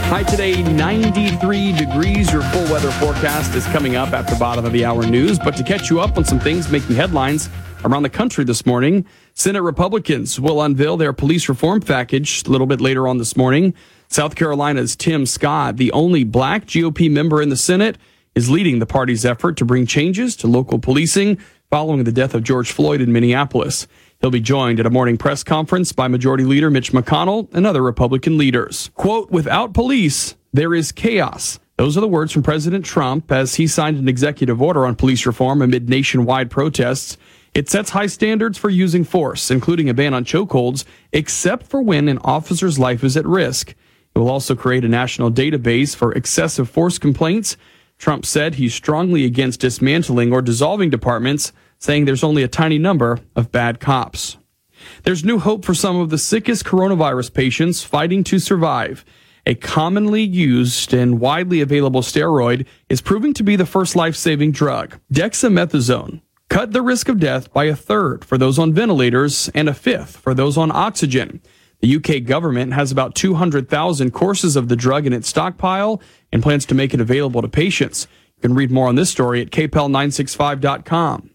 High 0.09 0.23
today, 0.25 0.63
93 0.63 1.73
degrees. 1.73 2.33
Your 2.33 2.43
full 2.43 2.65
weather 2.65 2.91
forecast 2.93 3.55
is 3.55 3.65
coming 3.67 3.97
up 3.97 4.13
after 4.13 4.37
bottom 4.37 4.65
of 4.65 4.73
the 4.73 4.85
hour 4.85 5.05
news. 5.07 5.39
But 5.39 5.57
to 5.57 5.63
catch 5.65 5.91
you 5.91 6.01
up 6.01 6.17
on 6.17 6.25
some 6.25 6.39
things 6.39 6.71
making 6.71 6.95
headlines 6.97 7.49
around 7.85 8.03
the 8.03 8.11
country 8.11 8.45
this 8.45 8.67
morning, 8.67 9.07
Senate 9.35 9.63
Republicans 9.63 10.39
will 10.39 10.61
unveil 10.63 10.97
their 10.97 11.13
police 11.13 11.49
reform 11.49 11.81
package 11.81 12.45
a 12.47 12.51
little 12.51 12.67
bit 12.67 12.81
later 12.81 13.09
on 13.09 13.19
this 13.19 13.37
morning. 13.37 13.75
South 14.15 14.37
Carolina's 14.37 14.95
Tim 14.95 15.27
Scott, 15.27 15.77
the 15.77 15.91
only 15.91 16.23
black 16.23 16.67
GOP 16.67 17.11
member 17.11 17.43
in 17.43 17.49
the 17.49 17.57
Senate, 17.57 17.99
is 18.37 18.49
leading 18.49 18.79
the 18.79 18.87
party's 18.87 19.25
effort 19.25 19.57
to 19.57 19.65
bring 19.65 19.87
changes 19.87 20.37
to 20.37 20.47
local 20.47 20.79
policing 20.79 21.37
following 21.69 22.05
the 22.05 22.13
death 22.13 22.33
of 22.33 22.45
George 22.45 22.71
Floyd 22.71 23.01
in 23.01 23.13
Minneapolis. 23.13 23.89
He'll 24.21 24.31
be 24.31 24.39
joined 24.39 24.79
at 24.79 24.87
a 24.87 24.91
morning 24.91 25.19
press 25.19 25.43
conference 25.43 25.91
by 25.91 26.07
Majority 26.07 26.45
Leader 26.45 26.71
Mitch 26.71 26.93
McConnell 26.93 27.53
and 27.53 27.67
other 27.67 27.83
Republican 27.83 28.39
leaders. 28.39 28.93
Quote, 28.95 29.33
without 29.33 29.75
police, 29.75 30.37
there 30.53 30.77
is 30.77 30.93
chaos. 30.93 31.59
Those 31.77 31.97
are 31.97 32.01
the 32.01 32.07
words 32.07 32.31
from 32.31 32.45
President 32.45 32.85
Trump 32.85 33.33
as 33.33 33.57
he 33.57 33.67
signed 33.67 33.99
an 33.99 34.09
executive 34.09 34.63
order 34.63 34.87
on 34.87 34.95
police 34.95 35.27
reform 35.27 35.61
amid 35.61 35.89
nationwide 35.89 36.53
protests. 36.53 37.17
It 37.53 37.69
sets 37.69 37.91
high 37.91 38.07
standards 38.07 38.59
for 38.59 38.71
using 38.71 39.03
force, 39.03 39.51
including 39.51 39.89
a 39.89 39.95
ban 39.95 40.15
on 40.15 40.25
chokeholds, 40.25 40.85
except 41.13 41.67
for 41.67 41.83
when 41.83 42.07
an 42.07 42.19
officer's 42.19 42.79
life 42.79 43.03
is 43.03 43.17
at 43.17 43.27
risk. 43.27 43.75
It 44.15 44.19
will 44.19 44.31
also 44.31 44.55
create 44.55 44.85
a 44.85 44.89
national 44.89 45.31
database 45.31 45.97
for 45.97 46.13
excessive 46.13 46.71
force 46.71 46.99
complaints. 46.99 47.57
Trump 47.99 48.25
said 48.25 48.55
he's 48.55 48.75
strongly 48.75 49.25
against 49.25 49.61
dismantling 49.61 50.33
or 50.33 50.43
dissolving 50.43 50.91
departments, 50.91 51.53
saying 51.79 52.05
there's 52.05 52.25
only 52.25 52.43
a 52.43 52.49
tiny 52.49 52.79
number 52.79 53.21
of 53.35 53.51
bad 53.51 53.81
cops. 53.81 54.37
There's 55.03 55.25
new 55.25 55.39
hope 55.39 55.65
for 55.65 55.75
some 55.75 55.97
of 55.97 56.11
the 56.11 56.19
sickest 56.19 56.65
coronavirus 56.65 57.33
patients 57.33 57.83
fighting 57.83 58.25
to 58.25 58.39
survive. 58.39 59.05
A 59.47 59.55
commonly 59.55 60.23
used 60.23 60.95
and 60.95 61.21
widely 61.21 61.61
available 61.61 62.01
steroid 62.01 62.67
is 62.89 63.03
proving 63.03 63.35
to 63.35 63.43
be 63.43 63.57
the 63.57 63.67
first 63.67 63.95
life-saving 63.95 64.53
drug. 64.53 64.99
Dexamethasone 65.13 66.21
cut 66.49 66.73
the 66.73 66.83
risk 66.83 67.09
of 67.09 67.19
death 67.19 67.53
by 67.53 67.65
a 67.65 67.77
third 67.77 68.25
for 68.25 68.39
those 68.39 68.59
on 68.59 68.73
ventilators 68.73 69.51
and 69.55 69.69
a 69.69 69.75
fifth 69.75 70.17
for 70.17 70.35
those 70.35 70.57
on 70.57 70.71
oxygen. 70.71 71.43
The 71.85 71.97
UK 71.97 72.25
government 72.25 72.73
has 72.73 72.91
about 72.91 73.15
200,000 73.15 74.11
courses 74.11 74.57
of 74.57 74.69
the 74.69 74.75
drug 74.75 75.07
in 75.07 75.13
its 75.13 75.29
stockpile 75.29 76.01
and 76.33 76.43
plans 76.43 76.65
to 76.65 76.75
make 76.75 76.95
it 76.95 77.01
available 77.03 77.43
to 77.43 77.49
patients. 77.49 78.09
You 78.37 78.41
can 78.41 78.55
read 78.55 78.71
more 78.71 78.89
on 78.89 78.95
this 78.95 79.11
story 79.11 79.43
at 79.43 79.51
kpel965.com. 79.51 81.31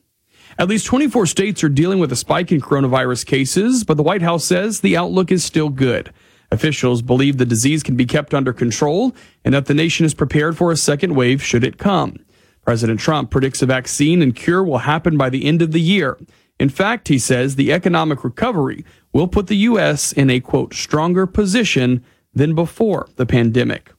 At 0.57 0.67
least 0.67 0.87
24 0.87 1.27
states 1.27 1.63
are 1.63 1.69
dealing 1.69 1.99
with 1.99 2.11
a 2.11 2.15
spike 2.15 2.51
in 2.51 2.61
coronavirus 2.61 3.27
cases, 3.27 3.83
but 3.83 3.95
the 3.95 4.01
White 4.01 4.23
House 4.23 4.43
says 4.43 4.79
the 4.79 4.97
outlook 4.97 5.31
is 5.31 5.45
still 5.45 5.69
good. 5.69 6.11
Officials 6.49 7.03
believe 7.03 7.37
the 7.37 7.45
disease 7.45 7.83
can 7.83 7.95
be 7.95 8.07
kept 8.07 8.33
under 8.33 8.51
control 8.51 9.15
and 9.45 9.53
that 9.53 9.67
the 9.67 9.75
nation 9.75 10.03
is 10.03 10.15
prepared 10.15 10.57
for 10.57 10.71
a 10.71 10.75
second 10.75 11.13
wave 11.13 11.43
should 11.43 11.63
it 11.63 11.77
come. 11.77 12.25
President 12.65 12.99
Trump 12.99 13.29
predicts 13.29 13.61
a 13.61 13.67
vaccine 13.67 14.23
and 14.23 14.35
cure 14.35 14.63
will 14.63 14.79
happen 14.79 15.15
by 15.15 15.29
the 15.29 15.45
end 15.45 15.61
of 15.61 15.73
the 15.73 15.81
year. 15.81 16.17
In 16.59 16.69
fact, 16.69 17.07
he 17.07 17.17
says 17.17 17.55
the 17.55 17.71
economic 17.71 18.23
recovery 18.23 18.83
will 19.13 19.27
put 19.27 19.47
the 19.47 19.57
U.S. 19.57 20.11
in 20.11 20.29
a 20.29 20.39
quote, 20.39 20.73
stronger 20.73 21.25
position 21.25 22.03
than 22.33 22.53
before 22.53 23.07
the 23.15 23.25
pandemic. 23.25 23.93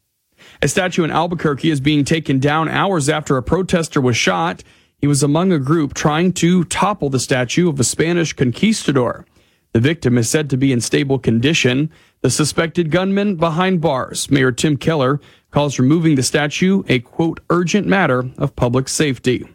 A 0.63 0.69
statue 0.69 1.05
in 1.05 1.11
Albuquerque 1.11 1.71
is 1.71 1.81
being 1.81 2.05
taken 2.05 2.39
down 2.39 2.69
hours 2.69 3.09
after 3.09 3.37
a 3.37 3.43
protester 3.43 4.01
was 4.01 4.17
shot. 4.17 4.63
He 4.99 5.07
was 5.07 5.23
among 5.23 5.53
a 5.53 5.59
group 5.59 5.95
trying 5.95 6.33
to 6.35 6.65
topple 6.65 7.09
the 7.09 7.19
statue 7.19 7.69
of 7.69 7.81
a 7.81 7.85
Spanish 7.85 8.33
conquistador. 8.35 9.27
The 9.73 9.81
victim 9.81 10.19
is 10.19 10.29
said 10.29 10.51
to 10.51 10.57
be 10.57 10.73
in 10.73 10.81
stable 10.81 11.19
condition. 11.19 11.91
The 12.23 12.31
suspected 12.31 12.91
gunman 12.91 13.37
behind 13.37 13.81
bars, 13.81 14.31
Mayor 14.31 14.53
Tim 14.53 14.77
Keller, 14.77 15.21
calls 15.51 15.79
removing 15.79 16.17
the 16.17 16.23
statue 16.23 16.83
a 16.89 16.99
quote, 16.99 17.41
urgent 17.49 17.87
matter 17.87 18.31
of 18.37 18.57
public 18.57 18.89
safety. 18.89 19.49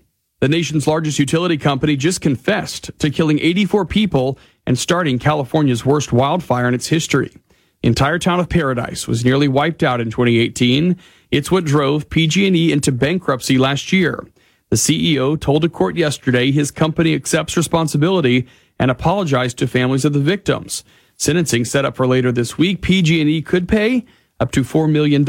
The 0.45 0.49
nation's 0.49 0.85
largest 0.85 1.17
utility 1.17 1.57
company 1.57 1.95
just 1.95 2.21
confessed 2.21 2.91
to 2.99 3.09
killing 3.09 3.39
84 3.39 3.83
people 3.87 4.37
and 4.67 4.77
starting 4.77 5.17
California's 5.17 5.83
worst 5.83 6.13
wildfire 6.13 6.67
in 6.67 6.75
its 6.75 6.85
history. 6.85 7.35
The 7.81 7.87
entire 7.87 8.19
town 8.19 8.39
of 8.39 8.47
Paradise 8.47 9.07
was 9.07 9.25
nearly 9.25 9.47
wiped 9.47 9.81
out 9.81 9.99
in 9.99 10.11
2018. 10.11 10.97
It's 11.31 11.49
what 11.49 11.65
drove 11.65 12.11
PG&E 12.11 12.71
into 12.71 12.91
bankruptcy 12.91 13.57
last 13.57 13.91
year. 13.91 14.23
The 14.69 14.75
CEO 14.75 15.41
told 15.41 15.65
a 15.65 15.67
court 15.67 15.95
yesterday 15.95 16.51
his 16.51 16.69
company 16.69 17.15
accepts 17.15 17.57
responsibility 17.57 18.47
and 18.77 18.91
apologized 18.91 19.57
to 19.57 19.67
families 19.67 20.05
of 20.05 20.13
the 20.13 20.19
victims. 20.19 20.83
Sentencing 21.17 21.65
set 21.65 21.85
up 21.85 21.95
for 21.95 22.05
later 22.05 22.31
this 22.31 22.55
week. 22.55 22.83
PG&E 22.83 23.41
could 23.41 23.67
pay 23.67 24.05
up 24.39 24.51
to 24.51 24.61
$4 24.61 24.91
million 24.91 25.25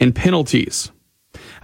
in 0.00 0.12
penalties. 0.12 0.90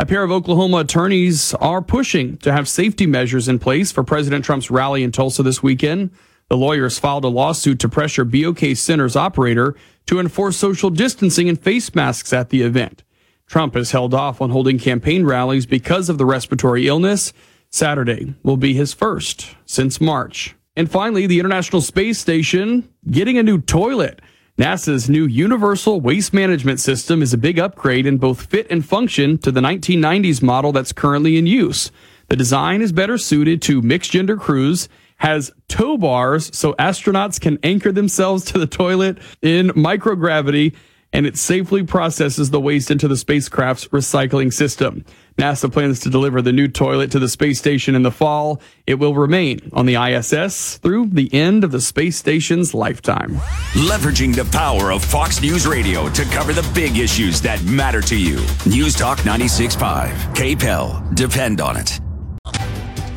A 0.01 0.07
pair 0.07 0.23
of 0.23 0.31
Oklahoma 0.31 0.79
attorneys 0.79 1.53
are 1.53 1.83
pushing 1.83 2.39
to 2.39 2.51
have 2.51 2.67
safety 2.71 3.07
measures 3.07 3.49
in 3.49 3.59
place 3.59 3.93
for 3.93 4.03
President 4.03 4.43
Trump's 4.43 4.71
rally 4.71 5.03
in 5.03 5.13
Tulsa 5.13 5.43
this 5.43 5.63
weekend. 5.63 6.11
The 6.49 6.57
lawyers 6.57 6.99
filed 6.99 7.27
a 7.27 7.29
lawsuit 7.29 7.79
to 7.81 7.89
pressure 7.91 8.25
BOK 8.25 8.75
Center's 8.77 9.15
operator 9.15 9.77
to 10.07 10.19
enforce 10.19 10.57
social 10.57 10.89
distancing 10.89 11.51
and 11.51 11.61
face 11.61 11.95
masks 11.95 12.33
at 12.33 12.49
the 12.49 12.63
event. 12.63 13.03
Trump 13.47 13.75
has 13.75 13.91
held 13.91 14.15
off 14.15 14.41
on 14.41 14.49
holding 14.49 14.79
campaign 14.79 15.27
rallies 15.27 15.67
because 15.67 16.09
of 16.09 16.17
the 16.17 16.25
respiratory 16.25 16.89
illness. 16.89 17.35
Saturday 17.69 18.33
will 18.43 18.57
be 18.57 18.73
his 18.73 18.95
first 18.95 19.55
since 19.67 20.01
March. 20.01 20.57
And 20.77 20.91
finally, 20.91 21.27
the 21.27 21.41
International 21.41 21.83
Space 21.83 22.19
Station 22.19 22.89
getting 23.11 23.37
a 23.37 23.43
new 23.43 23.61
toilet. 23.61 24.23
NASA's 24.61 25.09
new 25.09 25.25
Universal 25.25 26.03
Waste 26.03 26.35
Management 26.35 26.81
System 26.81 27.23
is 27.23 27.33
a 27.33 27.39
big 27.39 27.59
upgrade 27.59 28.05
in 28.05 28.19
both 28.19 28.43
fit 28.43 28.67
and 28.69 28.85
function 28.85 29.39
to 29.39 29.51
the 29.51 29.63
1990s 29.63 30.43
model 30.43 30.71
that's 30.71 30.93
currently 30.93 31.39
in 31.39 31.47
use. 31.47 31.91
The 32.29 32.37
design 32.37 32.83
is 32.83 32.93
better 32.93 33.17
suited 33.17 33.63
to 33.63 33.81
mixed 33.81 34.11
gender 34.11 34.37
crews, 34.37 34.87
has 35.17 35.51
tow 35.69 35.97
bars 35.97 36.55
so 36.55 36.75
astronauts 36.75 37.41
can 37.41 37.59
anchor 37.63 37.91
themselves 37.91 38.45
to 38.53 38.59
the 38.59 38.67
toilet 38.67 39.17
in 39.41 39.69
microgravity, 39.69 40.77
and 41.13 41.27
it 41.27 41.37
safely 41.37 41.83
processes 41.83 42.51
the 42.51 42.61
waste 42.61 42.91
into 42.91 43.09
the 43.09 43.17
spacecraft's 43.17 43.89
recycling 43.89 44.53
system. 44.53 45.05
NASA 45.37 45.73
plans 45.73 46.01
to 46.01 46.11
deliver 46.11 46.43
the 46.43 46.53
new 46.53 46.69
toilet 46.69 47.11
to 47.13 47.19
the 47.19 47.29
space 47.29 47.59
station 47.59 47.95
in 47.95 48.03
the 48.03 48.11
fall. 48.11 48.61
It 48.87 48.95
will 48.95 49.15
remain 49.15 49.71
on 49.73 49.87
the 49.87 49.95
ISS 49.97 50.77
through 50.79 51.07
the 51.07 51.33
end 51.33 51.65
of 51.65 51.71
the 51.71 51.81
space 51.81 52.17
station's 52.17 52.75
lifetime. 52.75 53.37
Leveraging 53.73 54.35
the 54.35 54.45
power 54.47 54.93
of 54.93 55.03
Fox 55.05 55.41
News 55.41 55.67
Radio 55.67 56.09
to 56.11 56.25
cover 56.27 56.53
the 56.53 56.69
big 56.75 56.99
issues 56.99 57.41
that 57.41 57.63
matter 57.65 58.03
to 58.03 58.17
you. 58.17 58.45
News 58.67 58.95
Talk 58.95 59.19
96.5. 59.21 60.11
KPEL. 60.35 61.15
Depend 61.15 61.61
on 61.61 61.77
it. 61.77 62.01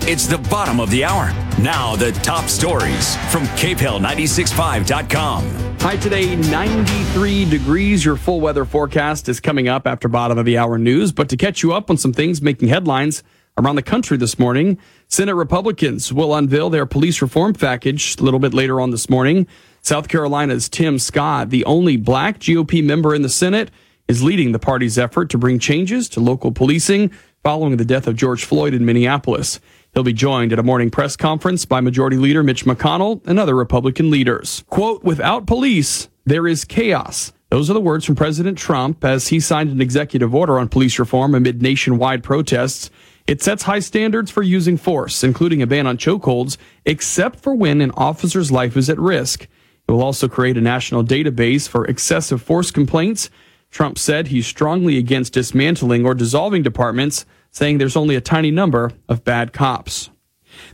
It's 0.05 0.27
the 0.27 0.38
bottom 0.38 0.81
of 0.81 0.89
the 0.89 1.05
hour. 1.05 1.31
Now, 1.61 1.95
the 1.95 2.11
top 2.11 2.49
stories 2.49 3.15
from 3.31 3.43
KPEL965.com. 3.55 5.77
Hi, 5.80 5.95
today, 5.95 6.35
93 6.35 7.45
degrees. 7.45 8.03
Your 8.03 8.17
full 8.17 8.41
weather 8.41 8.65
forecast 8.65 9.30
is 9.30 9.39
coming 9.39 9.69
up 9.69 9.88
after 9.88 10.09
bottom 10.09 10.38
of 10.38 10.43
the 10.43 10.57
hour 10.57 10.77
news. 10.77 11.13
But 11.13 11.30
to 11.30 11.38
catch 11.38 11.63
you 11.63 11.71
up 11.71 11.89
on 11.89 11.95
some 11.95 12.11
things 12.11 12.41
making 12.41 12.67
headlines 12.67 13.23
around 13.57 13.77
the 13.77 13.81
country 13.81 14.17
this 14.17 14.38
morning, 14.38 14.77
Senate 15.07 15.35
Republicans 15.35 16.11
will 16.11 16.35
unveil 16.35 16.69
their 16.69 16.85
police 16.85 17.21
reform 17.21 17.53
package 17.53 18.19
a 18.19 18.23
little 18.23 18.41
bit 18.41 18.53
later 18.53 18.81
on 18.81 18.91
this 18.91 19.09
morning. 19.09 19.47
South 19.84 20.09
Carolina's 20.09 20.67
Tim 20.67 20.99
Scott, 20.99 21.49
the 21.49 21.63
only 21.63 21.95
black 21.95 22.39
GOP 22.39 22.84
member 22.84 23.15
in 23.15 23.21
the 23.21 23.30
Senate, 23.30 23.71
is 24.09 24.21
leading 24.21 24.51
the 24.51 24.59
party's 24.59 24.97
effort 24.97 25.30
to 25.30 25.38
bring 25.38 25.59
changes 25.59 26.09
to 26.09 26.19
local 26.19 26.51
policing 26.51 27.09
following 27.41 27.77
the 27.77 27.85
death 27.85 28.05
of 28.07 28.17
George 28.17 28.43
Floyd 28.45 28.73
in 28.73 28.85
Minneapolis. 28.85 29.61
He'll 29.93 30.03
be 30.03 30.13
joined 30.13 30.51
at 30.51 30.57
a 30.57 30.63
morning 30.63 30.89
press 30.89 31.15
conference 31.15 31.65
by 31.65 31.79
Majority 31.79 32.17
Leader 32.17 32.41
Mitch 32.41 32.65
McConnell 32.65 33.25
and 33.27 33.39
other 33.39 33.55
Republican 33.55 34.09
leaders. 34.09 34.63
Quote, 34.69 35.03
without 35.03 35.45
police, 35.45 36.09
there 36.25 36.47
is 36.47 36.65
chaos. 36.65 37.31
Those 37.49 37.69
are 37.69 37.75
the 37.75 37.79
words 37.79 38.03
from 38.03 38.15
President 38.15 38.57
Trump 38.57 39.05
as 39.05 39.27
he 39.27 39.39
signed 39.39 39.69
an 39.69 39.81
executive 39.81 40.33
order 40.33 40.57
on 40.57 40.67
police 40.67 40.97
reform 40.97 41.35
amid 41.35 41.61
nationwide 41.61 42.23
protests. 42.23 42.89
It 43.27 43.43
sets 43.43 43.63
high 43.63 43.79
standards 43.79 44.31
for 44.31 44.41
using 44.41 44.77
force, 44.77 45.23
including 45.23 45.61
a 45.61 45.67
ban 45.67 45.85
on 45.85 45.99
chokeholds, 45.99 46.57
except 46.85 47.39
for 47.39 47.53
when 47.53 47.79
an 47.79 47.91
officer's 47.91 48.51
life 48.51 48.75
is 48.75 48.89
at 48.89 48.97
risk. 48.97 49.43
It 49.87 49.91
will 49.91 50.01
also 50.01 50.27
create 50.27 50.57
a 50.57 50.61
national 50.61 51.03
database 51.03 51.69
for 51.69 51.85
excessive 51.85 52.41
force 52.41 52.71
complaints. 52.71 53.29
Trump 53.73 53.97
said 53.97 54.27
he's 54.27 54.45
strongly 54.45 54.99
against 54.99 55.33
dismantling 55.33 56.05
or 56.05 56.13
dissolving 56.13 56.61
departments 56.61 57.25
saying 57.49 57.79
there's 57.79 57.95
only 57.95 58.15
a 58.15 58.21
tiny 58.21 58.51
number 58.51 58.91
of 59.09 59.23
bad 59.23 59.51
cops. 59.51 60.11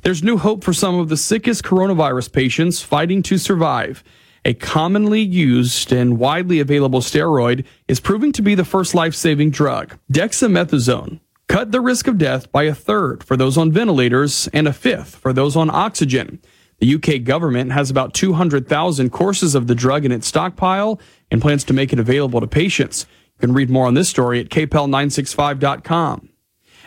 There's 0.02 0.22
new 0.22 0.38
hope 0.38 0.66
for 0.66 0.74
some 0.74 1.00
of 1.00 1.08
the 1.08 1.16
sickest 1.16 1.64
coronavirus 1.64 2.34
patients 2.34 2.82
fighting 2.82 3.24
to 3.24 3.38
survive. 3.38 4.04
A 4.44 4.54
commonly 4.54 5.22
used 5.22 5.94
and 5.94 6.20
widely 6.20 6.60
available 6.60 7.00
steroid 7.00 7.64
is 7.88 8.02
proving 8.02 8.34
to 8.34 8.42
be 8.42 8.54
the 8.54 8.66
first 8.66 8.94
life-saving 8.94 9.52
drug. 9.52 9.98
Dexamethasone 10.12 11.22
cut 11.48 11.72
the 11.72 11.80
risk 11.80 12.06
of 12.06 12.18
death 12.18 12.52
by 12.52 12.64
a 12.64 12.76
third 12.76 13.24
for 13.24 13.38
those 13.38 13.58
on 13.58 13.72
ventilators 13.72 14.50
and 14.52 14.68
a 14.68 14.74
fifth 14.74 15.16
for 15.16 15.32
those 15.32 15.56
on 15.56 15.70
oxygen. 15.70 16.42
The 16.80 16.96
UK 16.96 17.24
government 17.24 17.72
has 17.74 17.90
about 17.90 18.14
200,000 18.14 19.10
courses 19.10 19.56
of 19.56 19.68
the 19.68 19.76
drug 19.76 20.06
in 20.06 20.12
its 20.12 20.28
stockpile 20.28 21.00
and 21.32 21.42
plans 21.42 21.64
to 21.66 21.74
make 21.74 21.94
it 21.94 22.00
available 22.00 22.42
to 22.42 22.48
patients. 22.48 23.06
You 23.36 23.48
can 23.48 23.54
read 23.54 23.70
more 23.70 23.88
on 23.88 23.94
this 23.94 24.10
story 24.10 24.40
at 24.40 24.50
kpel965.com. 24.50 26.30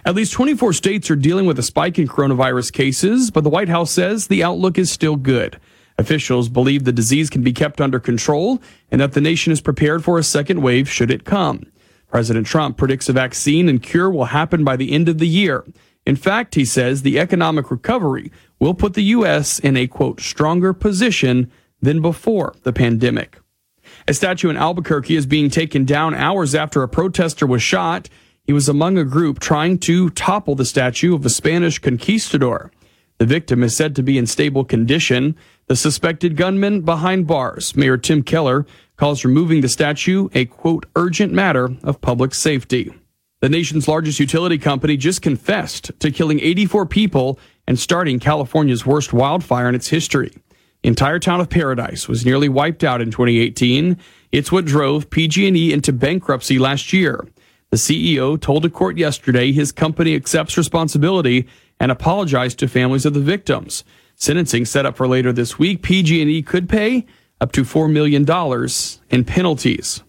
At 0.05 0.15
least 0.15 0.33
24 0.33 0.73
states 0.73 1.11
are 1.11 1.17
dealing 1.17 1.47
with 1.47 1.59
a 1.59 1.63
spike 1.63 1.99
in 1.99 2.09
coronavirus 2.09 2.73
cases, 2.73 3.31
but 3.31 3.45
the 3.45 3.51
White 3.51 3.69
House 3.69 3.93
says 3.93 4.27
the 4.27 4.43
outlook 4.43 4.79
is 4.79 4.91
still 4.91 5.17
good. 5.17 5.61
Officials 5.99 6.49
believe 6.49 6.85
the 6.85 6.93
disease 6.93 7.31
can 7.31 7.43
be 7.43 7.53
kept 7.53 7.81
under 7.81 8.01
control 8.01 8.61
and 8.91 9.01
that 9.01 9.13
the 9.13 9.21
nation 9.21 9.53
is 9.53 9.61
prepared 9.61 10.03
for 10.03 10.19
a 10.19 10.25
second 10.25 10.63
wave 10.63 10.91
should 10.91 11.11
it 11.11 11.25
come. 11.25 11.65
President 12.09 12.47
Trump 12.47 12.77
predicts 12.77 13.09
a 13.09 13.13
vaccine 13.13 13.69
and 13.69 13.83
cure 13.83 14.11
will 14.11 14.27
happen 14.27 14.65
by 14.65 14.77
the 14.77 14.93
end 14.93 15.09
of 15.09 15.19
the 15.19 15.29
year. 15.29 15.65
In 16.05 16.17
fact, 16.17 16.57
he 16.57 16.65
says 16.65 17.03
the 17.03 17.19
economic 17.19 17.71
recovery 17.71 18.33
will 18.59 18.75
put 18.75 18.95
the 18.95 19.05
U.S. 19.05 19.59
in 19.59 19.77
a 19.77 19.87
quote, 19.87 20.21
stronger 20.21 20.73
position 20.73 21.51
than 21.81 22.03
before 22.03 22.55
the 22.65 22.73
pandemic. 22.73 23.39
A 24.09 24.15
statue 24.15 24.51
in 24.51 24.57
Albuquerque 24.57 25.17
is 25.17 25.27
being 25.27 25.49
taken 25.49 25.85
down 25.85 26.15
hours 26.15 26.55
after 26.55 26.83
a 26.83 26.89
protester 26.89 27.47
was 27.47 27.63
shot. 27.63 28.09
He 28.45 28.53
was 28.53 28.69
among 28.69 28.99
a 28.99 29.05
group 29.05 29.39
trying 29.39 29.79
to 29.81 30.11
topple 30.11 30.55
the 30.55 30.65
statue 30.65 31.15
of 31.15 31.25
a 31.25 31.31
Spanish 31.31 31.79
conquistador. 31.79 32.73
The 33.19 33.27
victim 33.27 33.63
is 33.63 33.77
said 33.77 33.95
to 33.97 34.03
be 34.03 34.19
in 34.19 34.27
stable 34.27 34.65
condition. 34.65 35.37
The 35.69 35.77
suspected 35.77 36.37
gunman 36.37 36.81
behind 36.81 37.29
bars, 37.29 37.77
Mayor 37.77 37.97
Tim 37.97 38.25
Keller, 38.25 38.67
calls 38.97 39.25
removing 39.25 39.61
the 39.61 39.69
statue 39.69 40.29
a 40.35 40.47
quote 40.47 40.87
urgent 40.97 41.33
matter 41.33 41.71
of 41.85 42.01
public 42.01 42.35
safety. 42.35 42.93
The 43.41 43.49
nation's 43.49 43.89
largest 43.89 44.19
utility 44.19 44.59
company 44.59 44.97
just 44.97 45.23
confessed 45.23 45.93
to 46.01 46.11
killing 46.11 46.41
84 46.41 46.87
people 46.87 47.39
and 47.69 47.79
starting 47.79 48.19
California's 48.19 48.85
worst 48.85 49.13
wildfire 49.13 49.69
in 49.69 49.75
its 49.75 49.89
history. 49.89 50.33
Entire 50.85 51.21
town 51.21 51.41
of 51.41 51.49
Paradise 51.49 52.09
was 52.09 52.27
nearly 52.27 52.49
wiped 52.49 52.83
out 52.83 53.01
in 53.01 53.13
2018. 53.13 53.97
It's 54.33 54.51
what 54.51 54.65
drove 54.65 55.11
PG&E 55.11 55.73
into 55.73 55.93
bankruptcy 55.93 56.59
last 56.59 56.93
year. 56.93 57.25
The 57.71 57.77
CEO 57.77 58.41
told 58.41 58.65
a 58.65 58.69
court 58.69 58.99
yesterday 58.99 59.53
his 59.53 59.71
company 59.71 60.15
accepts 60.15 60.57
responsibility 60.57 61.47
and 61.79 61.93
apologized 61.93 62.59
to 62.59 62.69
families 62.69 63.07
of 63.07 63.15
the 63.15 63.21
victims. 63.21 63.85
Sentencing 64.17 64.65
set 64.65 64.85
up 64.85 64.97
for 64.97 65.07
later 65.07 65.33
this 65.33 65.59
week. 65.59 65.83
PG&E 65.83 66.43
could 66.43 66.69
pay 66.69 67.07
up 67.41 67.53
to 67.53 67.63
$4 67.63 67.91
million 67.91 68.27
in 69.11 69.25
penalties. 69.25 70.03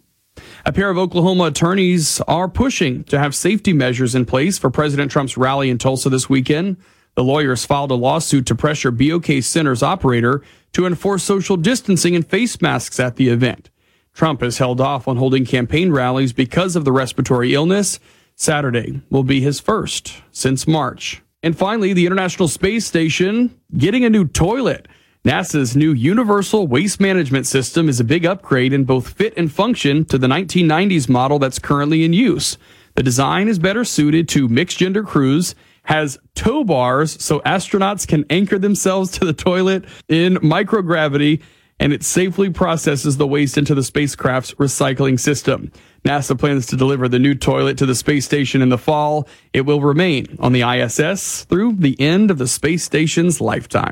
A 0.65 0.73
pair 0.73 0.89
of 0.89 0.97
Oklahoma 0.97 1.45
attorneys 1.45 2.19
are 2.21 2.47
pushing 2.47 3.03
to 3.05 3.19
have 3.19 3.35
safety 3.35 3.73
measures 3.73 4.15
in 4.15 4.25
place 4.25 4.57
for 4.57 4.69
President 4.69 5.11
Trump's 5.11 5.37
rally 5.37 5.69
in 5.69 5.77
Tulsa 5.77 6.09
this 6.09 6.29
weekend. 6.29 6.77
The 7.15 7.23
lawyers 7.23 7.65
filed 7.65 7.91
a 7.91 7.95
lawsuit 7.95 8.45
to 8.47 8.55
pressure 8.55 8.91
BOK 8.91 9.41
Center's 9.41 9.83
operator 9.83 10.41
to 10.73 10.85
enforce 10.85 11.23
social 11.23 11.57
distancing 11.57 12.15
and 12.15 12.25
face 12.25 12.61
masks 12.61 12.99
at 12.99 13.17
the 13.17 13.29
event. 13.29 13.69
Trump 14.13 14.41
has 14.41 14.57
held 14.57 14.81
off 14.81 15.07
on 15.07 15.17
holding 15.17 15.45
campaign 15.45 15.91
rallies 15.91 16.33
because 16.33 16.75
of 16.75 16.85
the 16.85 16.91
respiratory 16.91 17.53
illness. 17.53 17.99
Saturday 18.35 19.01
will 19.09 19.23
be 19.23 19.41
his 19.41 19.59
first 19.59 20.21
since 20.31 20.67
March. 20.67 21.21
And 21.43 21.57
finally, 21.57 21.93
the 21.93 22.05
International 22.05 22.47
Space 22.47 22.85
Station 22.85 23.59
getting 23.77 24.05
a 24.05 24.09
new 24.09 24.25
toilet. 24.25 24.87
NASA's 25.25 25.75
new 25.75 25.93
Universal 25.93 26.67
Waste 26.67 26.99
Management 26.99 27.47
System 27.47 27.87
is 27.87 27.99
a 27.99 28.03
big 28.03 28.25
upgrade 28.25 28.73
in 28.73 28.83
both 28.83 29.09
fit 29.09 29.33
and 29.37 29.51
function 29.51 30.03
to 30.05 30.17
the 30.17 30.27
1990s 30.27 31.07
model 31.07 31.39
that's 31.39 31.59
currently 31.59 32.03
in 32.03 32.13
use. 32.13 32.57
The 32.95 33.03
design 33.03 33.47
is 33.47 33.57
better 33.57 33.83
suited 33.83 34.27
to 34.29 34.47
mixed 34.47 34.77
gender 34.77 35.03
crews, 35.03 35.55
has 35.83 36.17
tow 36.35 36.63
bars 36.63 37.21
so 37.23 37.39
astronauts 37.41 38.07
can 38.07 38.25
anchor 38.29 38.57
themselves 38.57 39.11
to 39.11 39.25
the 39.25 39.33
toilet 39.33 39.85
in 40.07 40.35
microgravity, 40.35 41.41
and 41.79 41.91
it 41.91 42.03
safely 42.03 42.49
processes 42.49 43.17
the 43.17 43.27
waste 43.27 43.57
into 43.57 43.75
the 43.75 43.83
spacecraft's 43.83 44.53
recycling 44.55 45.19
system. 45.19 45.71
NASA 46.05 46.37
plans 46.37 46.65
to 46.67 46.75
deliver 46.75 47.07
the 47.07 47.19
new 47.19 47.33
toilet 47.33 47.77
to 47.77 47.85
the 47.85 47.95
space 47.95 48.25
station 48.25 48.61
in 48.61 48.69
the 48.69 48.77
fall. 48.77 49.27
It 49.53 49.61
will 49.61 49.81
remain 49.81 50.37
on 50.39 50.53
the 50.53 50.61
ISS 50.61 51.45
through 51.45 51.73
the 51.77 51.99
end 51.99 52.31
of 52.31 52.37
the 52.37 52.47
space 52.47 52.83
station's 52.83 53.41
lifetime. 53.41 53.91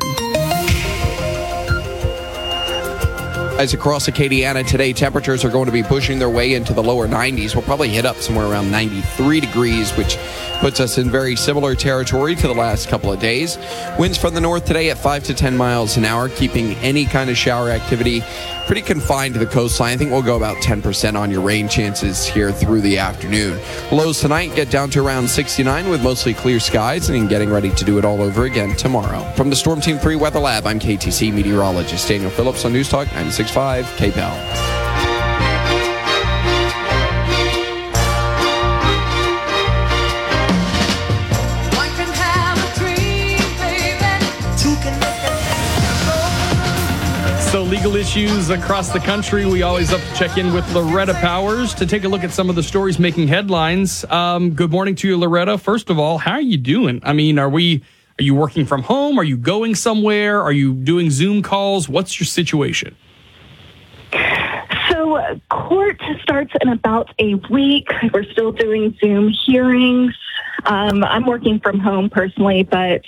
As 3.61 3.75
across 3.75 4.09
Acadiana 4.09 4.65
today, 4.65 4.91
temperatures 4.91 5.45
are 5.45 5.49
going 5.51 5.67
to 5.67 5.71
be 5.71 5.83
pushing 5.83 6.17
their 6.17 6.31
way 6.31 6.55
into 6.55 6.73
the 6.73 6.81
lower 6.81 7.07
90s. 7.07 7.53
We'll 7.53 7.63
probably 7.63 7.89
hit 7.89 8.07
up 8.07 8.15
somewhere 8.15 8.47
around 8.47 8.71
93 8.71 9.39
degrees, 9.39 9.91
which 9.91 10.17
puts 10.61 10.79
us 10.79 10.97
in 10.97 11.11
very 11.11 11.35
similar 11.35 11.75
territory 11.75 12.33
to 12.33 12.47
the 12.47 12.55
last 12.55 12.89
couple 12.89 13.13
of 13.13 13.19
days. 13.19 13.59
Winds 13.99 14.17
from 14.17 14.33
the 14.33 14.41
north 14.41 14.65
today 14.65 14.89
at 14.89 14.97
5 14.97 15.25
to 15.25 15.35
10 15.35 15.55
miles 15.55 15.95
an 15.95 16.05
hour, 16.05 16.27
keeping 16.27 16.73
any 16.77 17.05
kind 17.05 17.29
of 17.29 17.37
shower 17.37 17.69
activity 17.69 18.23
pretty 18.71 18.87
confined 18.87 19.33
to 19.33 19.39
the 19.41 19.45
coastline. 19.45 19.95
I 19.95 19.97
think 19.97 20.11
we'll 20.11 20.21
go 20.21 20.37
about 20.37 20.55
10% 20.59 21.19
on 21.19 21.29
your 21.29 21.41
rain 21.41 21.67
chances 21.67 22.25
here 22.25 22.53
through 22.53 22.79
the 22.79 22.99
afternoon. 22.99 23.59
Lows 23.91 24.21
tonight 24.21 24.55
get 24.55 24.71
down 24.71 24.89
to 24.91 25.05
around 25.05 25.29
69 25.29 25.89
with 25.89 26.01
mostly 26.01 26.33
clear 26.33 26.57
skies 26.57 27.09
and 27.09 27.27
getting 27.27 27.49
ready 27.49 27.71
to 27.71 27.83
do 27.83 27.97
it 27.97 28.05
all 28.05 28.21
over 28.21 28.45
again 28.45 28.77
tomorrow. 28.77 29.29
From 29.33 29.49
the 29.49 29.57
Storm 29.57 29.81
Team 29.81 29.97
3 29.97 30.15
Weather 30.15 30.39
Lab, 30.39 30.65
I'm 30.65 30.79
KATC 30.79 31.33
meteorologist 31.33 32.07
Daniel 32.07 32.29
Phillips 32.29 32.63
on 32.63 32.71
News 32.71 32.87
Talk 32.87 33.09
96.5 33.09 33.83
KPEL. 33.97 34.80
Legal 47.81 47.95
issues 47.95 48.51
across 48.51 48.89
the 48.89 48.99
country. 48.99 49.43
We 49.43 49.63
always 49.63 49.89
have 49.89 50.07
to 50.07 50.15
check 50.15 50.37
in 50.37 50.53
with 50.53 50.71
Loretta 50.71 51.15
Powers 51.15 51.73
to 51.73 51.87
take 51.87 52.03
a 52.03 52.07
look 52.07 52.23
at 52.23 52.29
some 52.29 52.47
of 52.47 52.55
the 52.55 52.61
stories 52.61 52.99
making 52.99 53.27
headlines. 53.27 54.05
Um, 54.05 54.51
good 54.51 54.69
morning 54.69 54.93
to 54.97 55.07
you, 55.07 55.17
Loretta. 55.17 55.57
First 55.57 55.89
of 55.89 55.97
all, 55.97 56.19
how 56.19 56.33
are 56.33 56.41
you 56.41 56.57
doing? 56.57 56.99
I 57.01 57.13
mean, 57.13 57.39
are 57.39 57.49
we? 57.49 57.81
Are 58.19 58.23
you 58.23 58.35
working 58.35 58.67
from 58.67 58.83
home? 58.83 59.17
Are 59.17 59.23
you 59.23 59.35
going 59.35 59.73
somewhere? 59.73 60.43
Are 60.43 60.51
you 60.51 60.75
doing 60.75 61.09
Zoom 61.09 61.41
calls? 61.41 61.89
What's 61.89 62.19
your 62.19 62.27
situation? 62.27 62.95
So, 64.91 65.41
court 65.49 65.99
starts 66.21 66.53
in 66.61 66.69
about 66.69 67.09
a 67.17 67.33
week. 67.49 67.89
We're 68.13 68.31
still 68.31 68.51
doing 68.51 68.95
Zoom 69.03 69.33
hearings. 69.47 70.13
Um, 70.65 71.03
I'm 71.03 71.25
working 71.25 71.59
from 71.59 71.79
home 71.79 72.09
personally, 72.09 72.63
but 72.63 73.03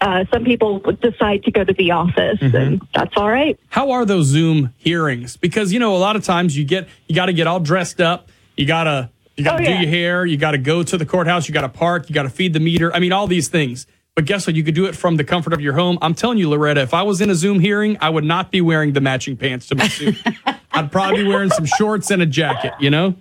uh, 0.00 0.24
some 0.32 0.44
people 0.44 0.78
decide 1.00 1.44
to 1.44 1.50
go 1.50 1.64
to 1.64 1.72
the 1.72 1.90
office, 1.92 2.38
Mm-hmm. 2.40 2.56
and 2.56 2.82
that's 2.94 3.12
all 3.16 3.28
right. 3.28 3.58
How 3.68 3.90
are 3.92 4.04
those 4.04 4.26
Zoom 4.26 4.72
hearings? 4.78 5.36
Because 5.36 5.72
you 5.72 5.78
know, 5.78 5.94
a 5.94 5.98
lot 5.98 6.16
of 6.16 6.24
times 6.24 6.56
you 6.56 6.64
get 6.64 6.88
you 7.08 7.14
got 7.14 7.26
to 7.26 7.32
get 7.32 7.46
all 7.46 7.60
dressed 7.60 8.00
up. 8.00 8.28
You 8.56 8.66
gotta 8.66 9.10
you 9.36 9.44
gotta 9.44 9.62
Oh, 9.62 9.66
do 9.66 9.70
yeah. 9.72 9.80
your 9.82 9.90
hair. 9.90 10.26
You 10.26 10.36
got 10.36 10.52
to 10.52 10.58
go 10.58 10.82
to 10.82 10.96
the 10.96 11.06
courthouse. 11.06 11.46
You 11.48 11.54
got 11.54 11.62
to 11.62 11.68
park. 11.68 12.08
You 12.08 12.14
got 12.14 12.22
to 12.24 12.30
feed 12.30 12.52
the 12.54 12.60
meter. 12.60 12.92
I 12.94 12.98
mean, 12.98 13.12
all 13.12 13.26
these 13.26 13.48
things. 13.48 13.86
But 14.14 14.24
guess 14.24 14.46
what? 14.46 14.56
You 14.56 14.64
could 14.64 14.74
do 14.74 14.86
it 14.86 14.96
from 14.96 15.16
the 15.16 15.24
comfort 15.24 15.52
of 15.52 15.60
your 15.60 15.74
home. 15.74 15.98
I'm 16.00 16.14
telling 16.14 16.38
you, 16.38 16.48
Loretta, 16.48 16.80
if 16.80 16.94
I 16.94 17.02
was 17.02 17.20
in 17.20 17.28
a 17.28 17.34
Zoom 17.34 17.60
hearing, 17.60 17.98
I 18.00 18.08
would 18.08 18.24
not 18.24 18.50
be 18.50 18.62
wearing 18.62 18.94
the 18.94 19.00
matching 19.02 19.36
pants 19.36 19.66
to 19.68 19.74
my 19.74 19.88
suit. 19.88 20.16
I'd 20.72 20.90
probably 20.90 21.22
be 21.22 21.28
wearing 21.28 21.50
some 21.50 21.66
shorts 21.66 22.10
and 22.10 22.22
a 22.22 22.26
jacket. 22.26 22.72
You 22.80 22.88
know. 22.90 23.14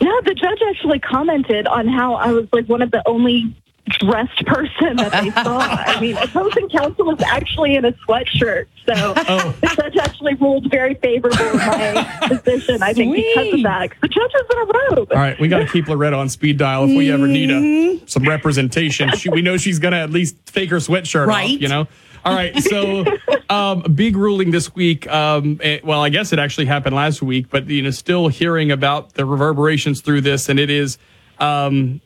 No, 0.00 0.20
the 0.22 0.34
judge 0.34 0.58
actually 0.68 0.98
commented 0.98 1.66
on 1.66 1.86
how 1.86 2.14
I 2.14 2.32
was 2.32 2.46
like 2.52 2.66
one 2.66 2.82
of 2.82 2.90
the 2.90 3.06
only 3.06 3.54
dressed 3.88 4.46
person 4.46 4.96
that 4.96 5.10
they 5.12 5.30
saw. 5.42 5.58
I 5.58 6.00
mean, 6.00 6.16
opposing 6.16 6.68
counsel 6.68 7.04
was 7.04 7.20
actually 7.22 7.74
in 7.74 7.84
a 7.84 7.92
sweatshirt, 7.92 8.66
so 8.86 9.14
Oh. 9.28 9.54
the 9.60 9.66
judge 9.76 9.96
actually 9.96 10.34
ruled 10.34 10.70
very 10.70 10.94
favorable 10.94 11.38
in 11.44 11.56
my 11.56 12.18
position. 12.28 12.82
I 12.82 12.92
think 12.92 13.14
because 13.14 13.54
of 13.54 13.62
that. 13.64 13.90
The 14.00 14.08
judge 14.08 14.30
was 14.32 14.46
in 14.50 14.58
a 14.58 14.96
robe. 14.96 15.12
All 15.12 15.18
right, 15.18 15.38
we 15.40 15.48
got 15.48 15.58
to 15.58 15.66
keep 15.66 15.88
Loretta 15.88 16.16
on 16.16 16.28
speed 16.28 16.58
dial 16.58 16.84
if 16.84 16.96
we 16.96 17.10
ever 17.10 17.26
need 17.26 17.50
a 17.50 17.54
mm-hmm. 17.54 18.06
some 18.06 18.24
representation. 18.24 19.10
She, 19.16 19.28
we 19.28 19.42
know 19.42 19.56
she's 19.56 19.78
going 19.78 19.92
to 19.92 19.98
at 19.98 20.10
least 20.10 20.36
fake 20.46 20.70
her 20.70 20.76
sweatshirt 20.76 21.26
Right. 21.26 21.56
off, 21.56 21.60
you 21.60 21.68
know. 21.68 21.86
All 22.24 22.34
right, 22.34 22.56
so 22.62 23.04
um, 23.50 23.80
big 23.94 24.16
ruling 24.16 24.52
this 24.52 24.72
week. 24.74 25.08
Um, 25.08 25.58
eh, 25.62 25.80
well, 25.82 26.02
I 26.02 26.08
guess 26.08 26.32
it 26.32 26.38
actually 26.38 26.66
happened 26.66 26.94
last 26.94 27.20
week, 27.20 27.50
but 27.50 27.68
you 27.68 27.82
know, 27.82 27.90
still 27.90 28.28
hearing 28.28 28.70
about 28.70 29.14
the 29.14 29.24
reverberations 29.26 30.00
through 30.02 30.20
this, 30.20 30.48
and 30.48 30.60
it 30.60 30.70
is 30.70 30.98
um, 31.38 32.00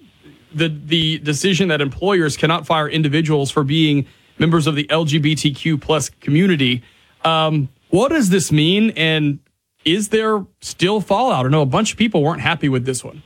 the 0.55 0.69
the 0.69 1.19
decision 1.19 1.69
that 1.69 1.83
employers 1.83 2.37
cannot 2.37 2.67
fire 2.67 2.89
individuals 2.89 3.51
for 3.51 3.63
being 3.63 4.07
members 4.39 4.67
of 4.67 4.75
the 4.75 4.85
LGBTQ 4.85 5.81
plus 5.81 6.09
community. 6.09 6.83
Um, 7.25 7.69
what 7.91 8.09
does 8.09 8.31
this 8.31 8.51
mean, 8.51 8.91
and 8.97 9.39
is 9.85 10.09
there 10.09 10.47
still 10.63 11.03
fallout? 11.03 11.45
I 11.45 11.49
know 11.51 11.63
a 11.63 11.67
bunch 11.67 11.93
of 11.93 11.99
people 11.99 12.23
weren't 12.23 12.41
happy 12.41 12.71
with 12.71 12.87
this 12.87 13.05
one. 13.05 13.23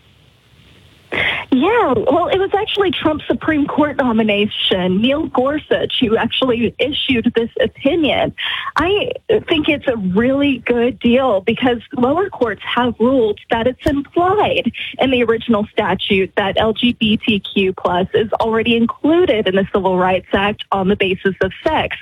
Yeah, 1.53 1.95
well, 1.97 2.29
it 2.29 2.39
was 2.39 2.51
actually 2.55 2.93
Trump's 2.93 3.27
Supreme 3.27 3.67
Court 3.67 3.97
nomination, 3.97 5.01
Neil 5.01 5.27
Gorsuch, 5.27 5.99
who 6.01 6.17
actually 6.17 6.73
issued 6.79 7.33
this 7.35 7.51
opinion. 7.61 8.33
I 8.77 9.11
think 9.49 9.69
it's 9.69 9.89
a 9.89 9.97
really 9.97 10.59
good 10.59 11.01
deal 11.01 11.41
because 11.41 11.83
lower 11.97 12.31
courts 12.31 12.63
have 12.65 12.95
ruled 13.01 13.41
that 13.51 13.67
it's 13.67 13.85
implied 13.85 14.71
in 15.01 15.11
the 15.11 15.25
original 15.25 15.67
statute 15.73 16.33
that 16.37 16.57
LGBTQ 16.57 17.77
plus 17.77 18.07
is 18.15 18.33
already 18.35 18.77
included 18.77 19.49
in 19.49 19.57
the 19.57 19.67
Civil 19.73 19.99
Rights 19.99 20.29
Act 20.33 20.65
on 20.71 20.87
the 20.87 20.97
basis 20.97 21.35
of 21.43 21.53
sex. 21.65 21.97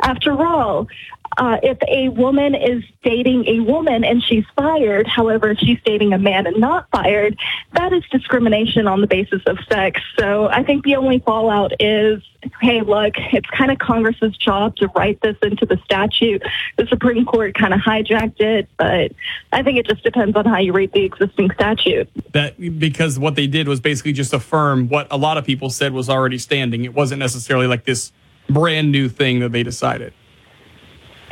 After 0.00 0.42
all, 0.42 0.88
uh, 1.38 1.58
if 1.62 1.78
a 1.88 2.08
woman 2.08 2.54
is 2.54 2.82
dating 3.02 3.46
a 3.46 3.60
woman 3.60 4.04
and 4.04 4.22
she's 4.22 4.44
fired, 4.56 5.06
however, 5.06 5.54
she's 5.54 5.78
dating 5.84 6.12
a 6.12 6.18
man 6.18 6.46
and 6.46 6.58
not 6.58 6.88
fired, 6.90 7.38
that 7.74 7.92
is 7.92 8.02
discrimination 8.10 8.86
on 8.86 9.00
the 9.00 9.06
basis 9.06 9.42
of 9.46 9.58
sex. 9.70 10.00
So 10.18 10.48
I 10.48 10.62
think 10.62 10.84
the 10.84 10.96
only 10.96 11.18
fallout 11.18 11.72
is, 11.80 12.22
hey, 12.60 12.80
look, 12.80 13.14
it's 13.32 13.48
kind 13.50 13.70
of 13.70 13.78
Congress's 13.78 14.36
job 14.36 14.76
to 14.76 14.88
write 14.96 15.20
this 15.20 15.36
into 15.42 15.66
the 15.66 15.78
statute. 15.84 16.42
The 16.76 16.86
Supreme 16.86 17.24
Court 17.26 17.54
kind 17.54 17.74
of 17.74 17.80
hijacked 17.80 18.40
it, 18.40 18.68
but 18.78 19.12
I 19.52 19.62
think 19.62 19.78
it 19.78 19.86
just 19.86 20.02
depends 20.02 20.36
on 20.36 20.46
how 20.46 20.58
you 20.58 20.72
read 20.72 20.92
the 20.92 21.04
existing 21.04 21.50
statute. 21.54 22.08
that 22.32 22.58
because 22.78 23.18
what 23.18 23.34
they 23.34 23.46
did 23.46 23.68
was 23.68 23.80
basically 23.80 24.12
just 24.12 24.32
affirm 24.32 24.88
what 24.88 25.06
a 25.10 25.16
lot 25.16 25.36
of 25.36 25.44
people 25.44 25.68
said 25.70 25.92
was 25.92 26.08
already 26.08 26.38
standing. 26.38 26.84
It 26.84 26.94
wasn't 26.94 27.18
necessarily 27.18 27.66
like 27.66 27.84
this 27.84 28.12
brand 28.48 28.90
new 28.90 29.08
thing 29.08 29.40
that 29.40 29.52
they 29.52 29.62
decided. 29.62 30.14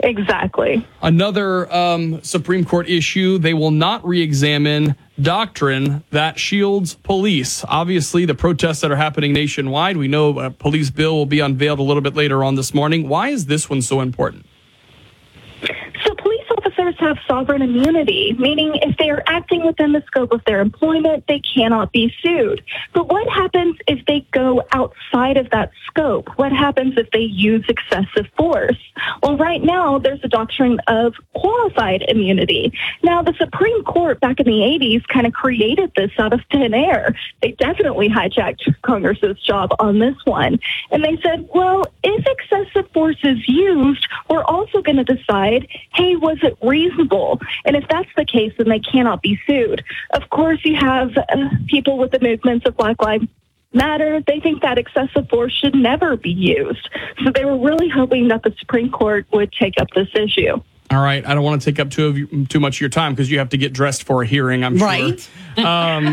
Exactly. 0.02 0.86
Another 1.02 1.72
um, 1.72 2.22
Supreme 2.22 2.64
Court 2.64 2.88
issue: 2.88 3.38
they 3.38 3.54
will 3.54 3.70
not 3.70 4.06
re-examine 4.06 4.96
doctrine 5.20 6.02
that 6.10 6.38
shields 6.38 6.94
police. 6.94 7.64
Obviously, 7.68 8.24
the 8.24 8.34
protests 8.34 8.80
that 8.80 8.90
are 8.90 8.96
happening 8.96 9.32
nationwide, 9.32 9.96
we 9.96 10.08
know 10.08 10.38
a 10.40 10.50
police 10.50 10.90
bill 10.90 11.14
will 11.14 11.26
be 11.26 11.40
unveiled 11.40 11.78
a 11.78 11.82
little 11.82 12.02
bit 12.02 12.14
later 12.14 12.42
on 12.42 12.56
this 12.56 12.74
morning. 12.74 13.08
Why 13.08 13.28
is 13.28 13.46
this 13.46 13.70
one 13.70 13.82
so 13.82 14.00
important? 14.00 14.46
So 16.04 16.14
police 16.16 16.33
have 16.98 17.18
sovereign 17.26 17.62
immunity, 17.62 18.34
meaning 18.38 18.74
if 18.76 18.96
they 18.96 19.10
are 19.10 19.22
acting 19.26 19.64
within 19.64 19.92
the 19.92 20.02
scope 20.06 20.32
of 20.32 20.42
their 20.44 20.60
employment, 20.60 21.24
they 21.26 21.40
cannot 21.40 21.92
be 21.92 22.12
sued. 22.22 22.62
But 22.92 23.08
what 23.08 23.28
happens 23.28 23.76
if 23.86 24.04
they 24.06 24.26
go 24.32 24.62
outside 24.72 25.36
of 25.36 25.50
that 25.50 25.70
scope? 25.86 26.28
What 26.36 26.52
happens 26.52 26.94
if 26.96 27.10
they 27.10 27.20
use 27.20 27.64
excessive 27.68 28.26
force? 28.36 28.76
Well, 29.22 29.36
right 29.36 29.62
now, 29.62 29.98
there's 29.98 30.20
a 30.22 30.28
doctrine 30.28 30.80
of 30.86 31.14
qualified 31.34 32.02
immunity. 32.08 32.72
Now, 33.02 33.22
the 33.22 33.34
Supreme 33.34 33.84
Court 33.84 34.20
back 34.20 34.40
in 34.40 34.46
the 34.46 34.52
80s 34.52 35.06
kind 35.08 35.26
of 35.26 35.32
created 35.32 35.92
this 35.96 36.10
out 36.18 36.32
of 36.32 36.40
thin 36.50 36.74
air. 36.74 37.14
They 37.42 37.52
definitely 37.52 38.08
hijacked 38.08 38.74
Congress's 38.82 39.38
job 39.40 39.74
on 39.78 39.98
this 39.98 40.16
one. 40.24 40.58
And 40.90 41.04
they 41.04 41.18
said, 41.22 41.48
well, 41.54 41.86
if 42.02 42.26
excessive 42.26 42.90
force 42.92 43.18
is 43.22 43.38
used, 43.48 44.06
we're 44.28 44.44
also 44.44 44.82
going 44.82 44.96
to 44.96 45.04
decide, 45.04 45.68
hey, 45.92 46.16
was 46.16 46.38
it 46.42 46.56
reasonable? 46.78 47.40
And 47.64 47.76
if 47.76 47.84
that's 47.88 48.08
the 48.16 48.24
case, 48.24 48.52
then 48.58 48.68
they 48.68 48.80
cannot 48.80 49.22
be 49.22 49.38
sued. 49.46 49.82
Of 50.18 50.28
course, 50.30 50.60
you 50.64 50.76
have 50.76 51.16
uh, 51.16 51.22
people 51.68 51.98
with 51.98 52.10
the 52.10 52.20
movements 52.20 52.66
of 52.66 52.76
Black 52.76 53.00
Lives 53.00 53.26
Matter. 53.72 54.20
They 54.26 54.40
think 54.40 54.62
that 54.62 54.78
excessive 54.78 55.28
force 55.28 55.52
should 55.52 55.74
never 55.74 56.16
be 56.16 56.30
used. 56.30 56.88
So 57.24 57.30
they 57.34 57.44
were 57.44 57.58
really 57.58 57.88
hoping 57.88 58.28
that 58.28 58.42
the 58.42 58.52
Supreme 58.58 58.90
Court 58.90 59.26
would 59.32 59.50
take 59.52 59.74
up 59.80 59.88
this 59.94 60.08
issue. 60.14 60.54
All 60.90 61.02
right, 61.02 61.26
I 61.26 61.34
don't 61.34 61.42
want 61.42 61.60
to 61.62 61.64
take 61.72 61.80
up 61.80 61.90
too 61.90 62.06
of 62.06 62.18
you, 62.18 62.46
too 62.46 62.60
much 62.60 62.76
of 62.76 62.80
your 62.82 62.90
time 62.90 63.12
because 63.14 63.30
you 63.30 63.38
have 63.38 63.48
to 63.48 63.56
get 63.56 63.72
dressed 63.72 64.02
for 64.04 64.22
a 64.22 64.26
hearing. 64.26 64.62
I'm 64.64 64.76
Right. 64.76 65.18
sure. 65.20 65.30
Um, 65.64 66.04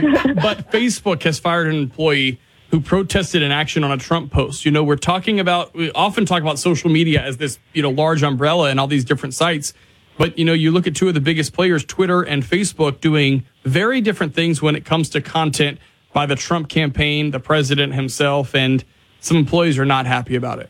but 0.48 0.72
Facebook 0.72 1.24
has 1.24 1.40
fired 1.40 1.68
an 1.68 1.76
employee 1.76 2.40
who 2.70 2.80
protested 2.80 3.42
an 3.44 3.52
action 3.52 3.84
on 3.84 3.92
a 3.92 3.98
Trump 3.98 4.32
post. 4.32 4.66
You 4.66 4.72
know, 4.72 4.84
we're 4.84 4.96
talking 4.96 5.40
about 5.40 5.74
we 5.74 5.92
often 5.92 6.26
talk 6.26 6.42
about 6.42 6.58
social 6.60 6.90
media 6.92 7.22
as 7.22 7.38
this 7.38 7.58
you 7.74 7.82
know 7.82 7.90
large 7.90 8.22
umbrella 8.24 8.70
and 8.70 8.80
all 8.80 8.88
these 8.88 9.04
different 9.04 9.34
sites. 9.34 9.74
But 10.18 10.38
you 10.38 10.46
know, 10.46 10.54
you 10.54 10.72
look 10.72 10.88
at 10.88 10.96
two 10.96 11.08
of 11.08 11.14
the 11.14 11.22
biggest 11.22 11.54
players, 11.54 11.84
Twitter 11.84 12.22
and 12.22 12.44
Facebook, 12.44 13.02
doing 13.02 13.46
very 13.64 14.02
different 14.02 14.36
things 14.36 14.62
when 14.62 14.76
it 14.76 14.86
comes 14.86 15.10
to 15.10 15.22
content 15.22 15.80
by 16.14 16.26
the 16.26 16.36
Trump 16.36 16.70
campaign, 16.70 17.32
the 17.32 17.40
president 17.40 17.94
himself, 17.94 18.54
and 18.54 18.84
some 19.20 19.38
employees 19.38 19.80
are 19.80 19.86
not 19.86 20.06
happy 20.06 20.36
about 20.36 20.60
it. 20.60 20.70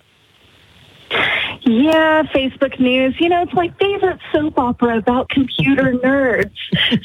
Yeah, 1.63 2.23
Facebook 2.23 2.79
News. 2.79 3.15
You 3.19 3.29
know, 3.29 3.43
it's 3.43 3.53
my 3.53 3.71
favorite 3.79 4.19
soap 4.31 4.57
opera 4.57 4.97
about 4.97 5.29
computer 5.29 5.93
nerds. 6.03 6.51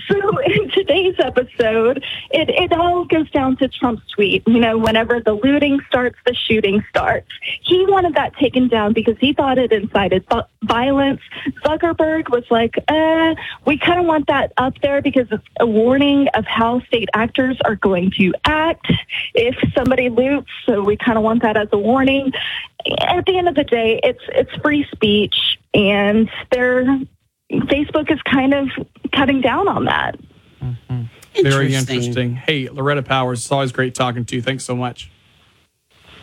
so 0.08 0.38
in 0.38 0.70
today's 0.70 1.14
episode, 1.18 2.02
it, 2.30 2.48
it 2.48 2.72
all 2.72 3.04
goes 3.04 3.30
down 3.32 3.58
to 3.58 3.68
Trump's 3.68 4.02
tweet. 4.14 4.42
You 4.46 4.60
know, 4.60 4.78
whenever 4.78 5.20
the 5.20 5.34
looting 5.34 5.80
starts, 5.88 6.16
the 6.24 6.34
shooting 6.34 6.82
starts. 6.88 7.28
He 7.62 7.84
wanted 7.86 8.14
that 8.14 8.34
taken 8.36 8.68
down 8.68 8.94
because 8.94 9.16
he 9.20 9.34
thought 9.34 9.58
it 9.58 9.72
incited 9.72 10.24
violence. 10.62 11.20
Zuckerberg 11.62 12.30
was 12.30 12.44
like, 12.50 12.76
uh, 12.88 13.34
we 13.66 13.76
kind 13.76 14.00
of 14.00 14.06
want 14.06 14.26
that 14.28 14.54
up 14.56 14.80
there 14.80 15.02
because 15.02 15.26
it's 15.30 15.44
a 15.60 15.66
warning 15.66 16.28
of 16.28 16.46
how 16.46 16.80
state 16.80 17.10
actors 17.12 17.58
are 17.66 17.76
going 17.76 18.10
to 18.12 18.32
act 18.46 18.90
if 19.34 19.54
somebody 19.76 20.08
loots. 20.08 20.48
So 20.64 20.82
we 20.82 20.96
kind 20.96 21.18
of 21.18 21.24
want 21.24 21.42
that 21.42 21.58
as 21.58 21.68
a 21.72 21.78
warning. 21.78 22.32
At 22.98 23.26
the 23.26 23.38
end 23.38 23.48
of 23.48 23.54
the 23.54 23.64
day, 23.64 24.00
it's 24.02 24.22
it's 24.28 24.52
free 24.62 24.86
speech, 24.92 25.34
and 25.74 26.30
they're 26.52 26.84
Facebook 27.52 28.10
is 28.10 28.20
kind 28.22 28.54
of 28.54 28.68
cutting 29.12 29.40
down 29.40 29.68
on 29.68 29.84
that. 29.84 30.18
Mm-hmm. 30.62 31.02
Very 31.42 31.66
Interesting. 31.66 31.96
interesting. 31.96 32.34
Hey, 32.34 32.68
Loretta 32.68 33.02
Powers, 33.02 33.40
it's 33.40 33.52
always 33.52 33.72
great 33.72 33.94
talking 33.94 34.24
to 34.24 34.36
you. 34.36 34.42
Thanks 34.42 34.64
so 34.64 34.74
much. 34.74 35.10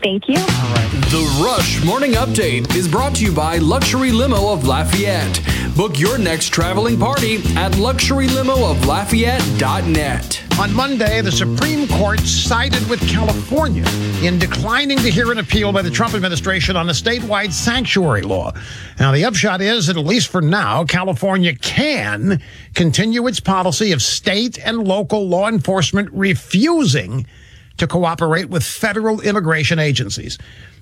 Thank 0.03 0.27
you. 0.27 0.35
The 0.35 1.41
Rush 1.41 1.81
Morning 1.85 2.11
Update 2.11 2.75
is 2.75 2.89
brought 2.89 3.15
to 3.15 3.23
you 3.23 3.31
by 3.31 3.59
Luxury 3.59 4.11
Limo 4.11 4.51
of 4.51 4.67
Lafayette. 4.67 5.39
Book 5.77 5.97
your 5.97 6.17
next 6.17 6.49
traveling 6.49 6.99
party 6.99 7.35
at 7.55 7.71
luxurylimo.lafayette.net. 7.71 10.43
On 10.59 10.73
Monday, 10.73 11.21
the 11.21 11.31
Supreme 11.31 11.87
Court 11.87 12.19
sided 12.19 12.85
with 12.89 12.99
California 13.07 13.85
in 14.21 14.37
declining 14.37 14.97
to 14.99 15.09
hear 15.09 15.31
an 15.31 15.37
appeal 15.37 15.71
by 15.71 15.81
the 15.81 15.89
Trump 15.89 16.15
administration 16.15 16.75
on 16.75 16.89
a 16.89 16.93
statewide 16.93 17.53
sanctuary 17.53 18.23
law. 18.23 18.51
Now, 18.99 19.13
the 19.13 19.23
upshot 19.23 19.61
is 19.61 19.87
that 19.87 19.95
at 19.95 20.05
least 20.05 20.27
for 20.27 20.41
now, 20.41 20.83
California 20.83 21.55
can 21.55 22.41
continue 22.75 23.25
its 23.25 23.39
policy 23.39 23.93
of 23.93 24.01
state 24.01 24.59
and 24.59 24.85
local 24.85 25.29
law 25.29 25.47
enforcement 25.47 26.09
refusing 26.11 27.25
to 27.77 27.87
cooperate 27.87 28.49
with 28.49 28.63
federal 28.63 29.21
immigration 29.21 29.79
agencies. 29.79 30.37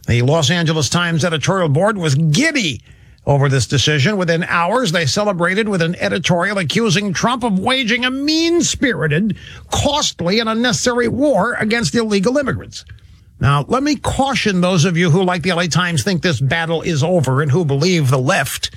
The 0.08 0.22
Los 0.24 0.50
Angeles 0.50 0.90
Times 0.90 1.24
editorial 1.24 1.70
board 1.70 1.98
was 1.98 2.16
giddy 2.16 2.82
over 3.26 3.50
this 3.50 3.68
decision. 3.68 4.18
Within 4.18 4.44
hours, 4.44 4.92
they 4.92 5.06
celebrated 5.06 5.70
with 5.70 5.82
an 5.82 5.96
editorial 5.96 6.58
accusing 6.58 7.14
Trump 7.14 7.44
of 7.44 7.60
waging 7.60 8.04
a 8.04 8.12
mean 8.12 8.62
spirited, 8.62 9.38
costly, 9.72 10.40
and 10.40 10.50
unnecessary 10.50 11.08
war 11.08 11.54
against 11.54 11.94
illegal 11.96 12.38
immigrants. 12.38 12.84
Now, 13.40 13.66
let 13.68 13.84
me 13.84 13.96
caution 13.96 14.62
those 14.62 14.86
of 14.86 14.98
you 14.98 15.10
who, 15.10 15.24
like 15.24 15.42
the 15.44 15.54
LA 15.54 15.66
Times, 15.66 16.04
think 16.04 16.22
this 16.22 16.40
battle 16.40 16.82
is 16.82 17.04
over 17.04 17.42
and 17.42 17.52
who 17.52 17.66
believe 17.66 18.10
the 18.10 18.20
left 18.20 18.72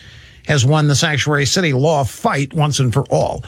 has 0.46 0.64
won 0.64 0.88
the 0.88 0.94
sanctuary 0.94 1.46
city 1.46 1.72
law 1.72 2.04
fight 2.04 2.52
once 2.52 2.80
and 2.80 2.92
for 2.92 3.04
all. 3.04 3.44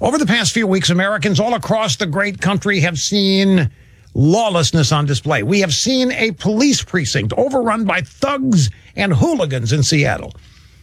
Over 0.00 0.18
the 0.18 0.26
past 0.26 0.52
few 0.52 0.66
weeks, 0.66 0.90
Americans 0.90 1.38
all 1.38 1.54
across 1.54 1.96
the 1.96 2.06
great 2.06 2.40
country 2.40 2.80
have 2.80 2.98
seen 2.98 3.70
lawlessness 4.14 4.92
on 4.92 5.06
display. 5.06 5.42
We 5.42 5.60
have 5.60 5.74
seen 5.74 6.12
a 6.12 6.32
police 6.32 6.82
precinct 6.82 7.32
overrun 7.36 7.84
by 7.84 8.00
thugs 8.00 8.70
and 8.96 9.12
hooligans 9.12 9.72
in 9.72 9.82
Seattle. 9.82 10.34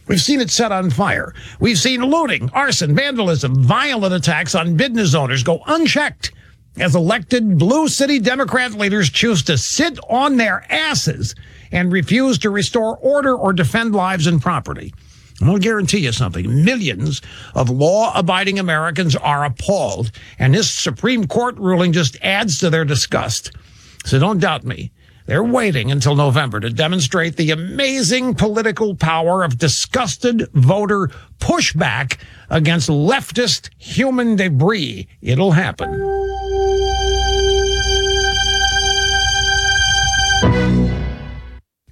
We've 0.06 0.20
seen 0.20 0.40
it 0.40 0.50
set 0.50 0.72
on 0.72 0.90
fire. 0.90 1.34
We've 1.60 1.78
seen 1.78 2.02
looting, 2.02 2.48
arson, 2.50 2.94
vandalism, 2.94 3.62
violent 3.62 4.14
attacks 4.14 4.54
on 4.54 4.76
business 4.76 5.14
owners 5.14 5.42
go 5.42 5.62
unchecked 5.66 6.32
as 6.78 6.94
elected 6.94 7.58
blue 7.58 7.88
city 7.88 8.18
Democrat 8.18 8.72
leaders 8.72 9.10
choose 9.10 9.42
to 9.44 9.58
sit 9.58 9.98
on 10.08 10.36
their 10.36 10.64
asses 10.72 11.34
and 11.72 11.92
refuse 11.92 12.38
to 12.38 12.50
restore 12.50 12.96
order 12.98 13.34
or 13.34 13.52
defend 13.52 13.94
lives 13.94 14.26
and 14.26 14.40
property. 14.40 14.94
And 15.40 15.50
I'll 15.50 15.58
guarantee 15.58 16.00
you 16.00 16.12
something. 16.12 16.64
Millions 16.64 17.22
of 17.54 17.70
law 17.70 18.12
abiding 18.14 18.58
Americans 18.58 19.14
are 19.16 19.44
appalled, 19.44 20.10
and 20.38 20.54
this 20.54 20.70
Supreme 20.70 21.26
Court 21.26 21.56
ruling 21.58 21.92
just 21.92 22.16
adds 22.22 22.58
to 22.58 22.70
their 22.70 22.84
disgust. 22.84 23.52
So 24.04 24.18
don't 24.18 24.40
doubt 24.40 24.64
me. 24.64 24.90
They're 25.26 25.44
waiting 25.44 25.90
until 25.90 26.16
November 26.16 26.58
to 26.58 26.70
demonstrate 26.70 27.36
the 27.36 27.50
amazing 27.50 28.34
political 28.34 28.96
power 28.96 29.44
of 29.44 29.58
disgusted 29.58 30.48
voter 30.54 31.10
pushback 31.38 32.18
against 32.48 32.88
leftist 32.88 33.68
human 33.76 34.36
debris. 34.36 35.06
It'll 35.20 35.52
happen. 35.52 36.97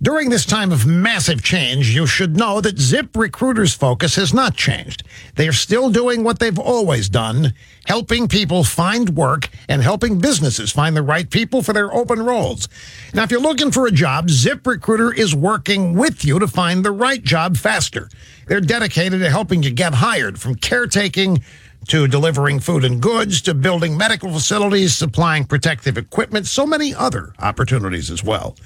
During 0.02 0.28
this 0.28 0.44
time 0.44 0.72
of 0.72 0.84
massive 0.84 1.42
change, 1.42 1.94
you 1.94 2.06
should 2.06 2.36
know 2.36 2.60
that 2.60 2.78
Zip 2.78 3.16
Recruiter's 3.16 3.72
focus 3.72 4.16
has 4.16 4.34
not 4.34 4.54
changed. 4.54 5.02
They 5.36 5.48
are 5.48 5.54
still 5.54 5.88
doing 5.88 6.22
what 6.22 6.38
they've 6.38 6.58
always 6.58 7.08
done, 7.08 7.54
helping 7.86 8.28
people 8.28 8.62
find 8.62 9.16
work 9.16 9.48
and 9.70 9.82
helping 9.82 10.18
businesses 10.18 10.70
find 10.70 10.94
the 10.94 11.00
right 11.00 11.30
people 11.30 11.62
for 11.62 11.72
their 11.72 11.90
open 11.94 12.20
roles. 12.20 12.68
Now, 13.14 13.22
if 13.22 13.30
you're 13.30 13.40
looking 13.40 13.70
for 13.70 13.86
a 13.86 13.90
job, 13.90 14.28
Zip 14.28 14.66
Recruiter 14.66 15.14
is 15.14 15.34
working 15.34 15.94
with 15.94 16.26
you 16.26 16.38
to 16.40 16.46
find 16.46 16.84
the 16.84 16.92
right 16.92 17.24
job 17.24 17.56
faster. 17.56 18.10
They're 18.48 18.60
dedicated 18.60 19.20
to 19.20 19.30
helping 19.30 19.62
you 19.62 19.70
get 19.70 19.94
hired 19.94 20.38
from 20.38 20.56
caretaking 20.56 21.42
to 21.88 22.06
delivering 22.06 22.60
food 22.60 22.84
and 22.84 23.00
goods 23.00 23.40
to 23.42 23.54
building 23.54 23.96
medical 23.96 24.30
facilities, 24.30 24.94
supplying 24.94 25.44
protective 25.44 25.96
equipment, 25.96 26.46
so 26.46 26.66
many 26.66 26.94
other 26.94 27.32
opportunities 27.38 28.10
as 28.10 28.22
well. 28.22 28.56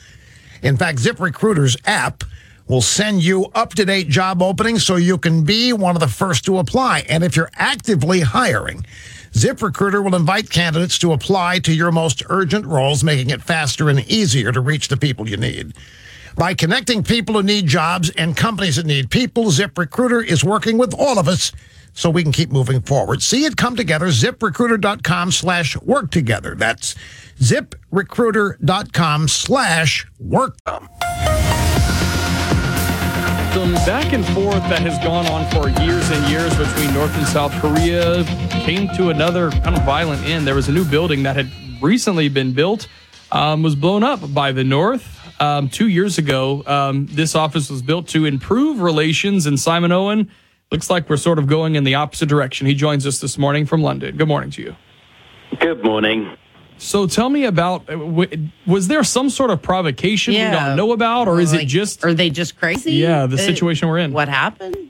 In 0.62 0.76
fact, 0.76 0.98
ZipRecruiter's 0.98 1.76
app 1.84 2.24
will 2.68 2.80
send 2.80 3.22
you 3.22 3.46
up 3.54 3.74
to 3.74 3.84
date 3.84 4.08
job 4.08 4.40
openings 4.40 4.84
so 4.84 4.96
you 4.96 5.18
can 5.18 5.44
be 5.44 5.72
one 5.72 5.96
of 5.96 6.00
the 6.00 6.08
first 6.08 6.44
to 6.44 6.58
apply. 6.58 7.04
And 7.08 7.24
if 7.24 7.34
you're 7.34 7.50
actively 7.54 8.20
hiring, 8.20 8.86
ZipRecruiter 9.32 10.04
will 10.04 10.14
invite 10.14 10.50
candidates 10.50 10.98
to 11.00 11.12
apply 11.12 11.58
to 11.60 11.74
your 11.74 11.90
most 11.90 12.22
urgent 12.28 12.66
roles, 12.66 13.02
making 13.02 13.30
it 13.30 13.42
faster 13.42 13.88
and 13.88 14.00
easier 14.08 14.52
to 14.52 14.60
reach 14.60 14.88
the 14.88 14.96
people 14.96 15.28
you 15.28 15.36
need. 15.36 15.74
By 16.36 16.54
connecting 16.54 17.02
people 17.02 17.34
who 17.34 17.42
need 17.42 17.66
jobs 17.66 18.10
and 18.10 18.36
companies 18.36 18.76
that 18.76 18.86
need 18.86 19.10
people, 19.10 19.46
ZipRecruiter 19.46 20.24
is 20.24 20.44
working 20.44 20.78
with 20.78 20.94
all 20.94 21.18
of 21.18 21.26
us 21.26 21.52
so 21.92 22.10
we 22.10 22.22
can 22.22 22.32
keep 22.32 22.50
moving 22.50 22.80
forward. 22.80 23.22
See 23.22 23.44
it 23.44 23.56
come 23.56 23.76
together, 23.76 24.06
ziprecruiter.com 24.06 25.32
slash 25.32 25.76
work 25.78 26.10
together. 26.10 26.54
That's 26.54 26.94
ziprecruiter.com 27.38 29.28
slash 29.28 30.06
work. 30.18 30.56
the 33.52 33.82
back 33.86 34.12
and 34.12 34.24
forth 34.26 34.62
that 34.70 34.80
has 34.80 34.98
gone 35.04 35.26
on 35.26 35.48
for 35.50 35.68
years 35.82 36.08
and 36.10 36.30
years 36.30 36.56
between 36.56 36.92
North 36.94 37.14
and 37.16 37.26
South 37.26 37.52
Korea 37.60 38.24
came 38.64 38.88
to 38.96 39.10
another 39.10 39.50
kind 39.50 39.76
of 39.76 39.82
violent 39.84 40.24
end. 40.24 40.46
There 40.46 40.54
was 40.54 40.68
a 40.68 40.72
new 40.72 40.84
building 40.84 41.22
that 41.24 41.36
had 41.36 41.50
recently 41.82 42.28
been 42.28 42.52
built, 42.52 42.88
um, 43.32 43.62
was 43.62 43.74
blown 43.74 44.02
up 44.02 44.32
by 44.32 44.52
the 44.52 44.64
North. 44.64 45.18
Um, 45.40 45.68
two 45.70 45.88
years 45.88 46.18
ago, 46.18 46.62
um, 46.66 47.06
this 47.06 47.34
office 47.34 47.70
was 47.70 47.80
built 47.80 48.08
to 48.08 48.26
improve 48.26 48.80
relations, 48.80 49.46
and 49.46 49.58
Simon 49.58 49.90
Owen 49.90 50.30
looks 50.70 50.88
like 50.90 51.08
we're 51.08 51.16
sort 51.16 51.38
of 51.38 51.46
going 51.46 51.74
in 51.74 51.84
the 51.84 51.94
opposite 51.96 52.28
direction. 52.28 52.66
He 52.66 52.74
joins 52.74 53.06
us 53.06 53.20
this 53.20 53.36
morning 53.38 53.66
from 53.66 53.82
London. 53.82 54.16
Good 54.16 54.28
morning 54.28 54.50
to 54.52 54.62
you. 54.62 54.76
Good 55.58 55.82
morning. 55.84 56.36
So 56.78 57.06
tell 57.06 57.28
me 57.28 57.44
about 57.44 57.90
uh, 57.92 57.98
was 58.66 58.88
there 58.88 59.04
some 59.04 59.28
sort 59.28 59.50
of 59.50 59.60
provocation 59.60 60.32
we 60.32 60.40
don't 60.40 60.76
know 60.76 60.92
about, 60.92 61.28
or 61.28 61.40
is 61.40 61.52
it 61.52 61.66
just 61.66 62.04
Are 62.04 62.14
they 62.14 62.30
just 62.30 62.56
crazy? 62.56 62.92
Yeah, 62.92 63.26
the 63.26 63.34
Uh, 63.34 63.38
situation 63.38 63.88
we're 63.88 63.98
in. 63.98 64.12
What 64.12 64.28
happened? 64.28 64.89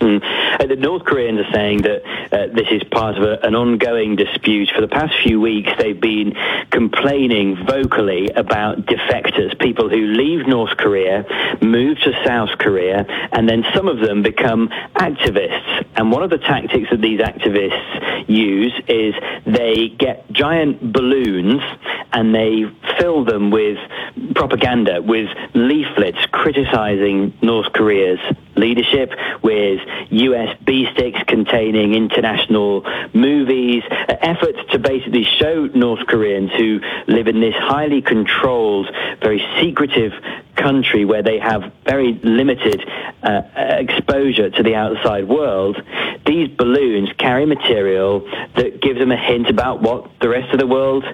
Mm. 0.00 0.22
Uh, 0.60 0.66
the 0.66 0.76
North 0.76 1.04
Koreans 1.04 1.40
are 1.40 1.52
saying 1.52 1.82
that 1.82 2.02
uh, 2.32 2.46
this 2.52 2.68
is 2.70 2.82
part 2.84 3.16
of 3.16 3.22
a, 3.22 3.46
an 3.46 3.54
ongoing 3.54 4.16
dispute. 4.16 4.70
For 4.74 4.80
the 4.80 4.88
past 4.88 5.14
few 5.22 5.40
weeks, 5.40 5.70
they've 5.78 6.00
been 6.00 6.36
complaining 6.70 7.64
vocally 7.66 8.28
about 8.28 8.84
defectors, 8.86 9.58
people 9.58 9.88
who 9.88 9.96
leave 9.96 10.46
North 10.46 10.76
Korea, 10.76 11.24
move 11.62 11.98
to 12.00 12.12
South 12.24 12.58
Korea, 12.58 13.06
and 13.32 13.48
then 13.48 13.64
some 13.74 13.88
of 13.88 14.00
them 14.00 14.22
become 14.22 14.68
activists. 14.94 15.86
And 15.96 16.12
one 16.12 16.22
of 16.22 16.30
the 16.30 16.38
tactics 16.38 16.90
that 16.90 17.00
these 17.00 17.20
activists 17.20 18.28
use 18.28 18.74
is 18.88 19.14
they 19.46 19.88
get 19.88 20.30
giant 20.30 20.92
balloons 20.92 21.62
and 22.12 22.34
they 22.34 22.64
fill 22.98 23.24
them 23.24 23.50
with 23.50 23.78
propaganda, 24.34 25.00
with 25.00 25.28
leaflets 25.54 26.18
criticizing 26.32 27.32
North 27.40 27.72
Korea's 27.72 28.20
leadership, 28.56 29.12
with 29.42 29.80
USB 30.10 30.92
sticks 30.92 31.18
containing 31.26 31.94
international 31.94 32.84
movies, 33.12 33.82
uh, 33.90 34.16
efforts 34.20 34.58
to 34.72 34.78
basically 34.78 35.24
show 35.24 35.66
North 35.74 36.06
Koreans 36.06 36.50
who 36.56 36.80
live 37.06 37.28
in 37.28 37.40
this 37.40 37.54
highly 37.54 38.02
controlled, 38.02 38.88
very 39.20 39.44
secretive 39.60 40.12
country 40.56 41.04
where 41.04 41.22
they 41.22 41.38
have 41.38 41.72
very 41.84 42.14
limited 42.22 42.84
uh, 43.22 43.42
exposure 43.56 44.50
to 44.50 44.62
the 44.62 44.74
outside 44.74 45.28
world, 45.28 45.80
these 46.24 46.48
balloons 46.48 47.10
carry 47.18 47.46
material 47.46 48.20
that 48.56 48.80
gives 48.80 48.98
them 48.98 49.12
a 49.12 49.16
hint 49.16 49.48
about 49.48 49.82
what 49.82 50.10
the 50.20 50.28
rest 50.28 50.52
of 50.52 50.58
the 50.58 50.66
world 50.66 51.04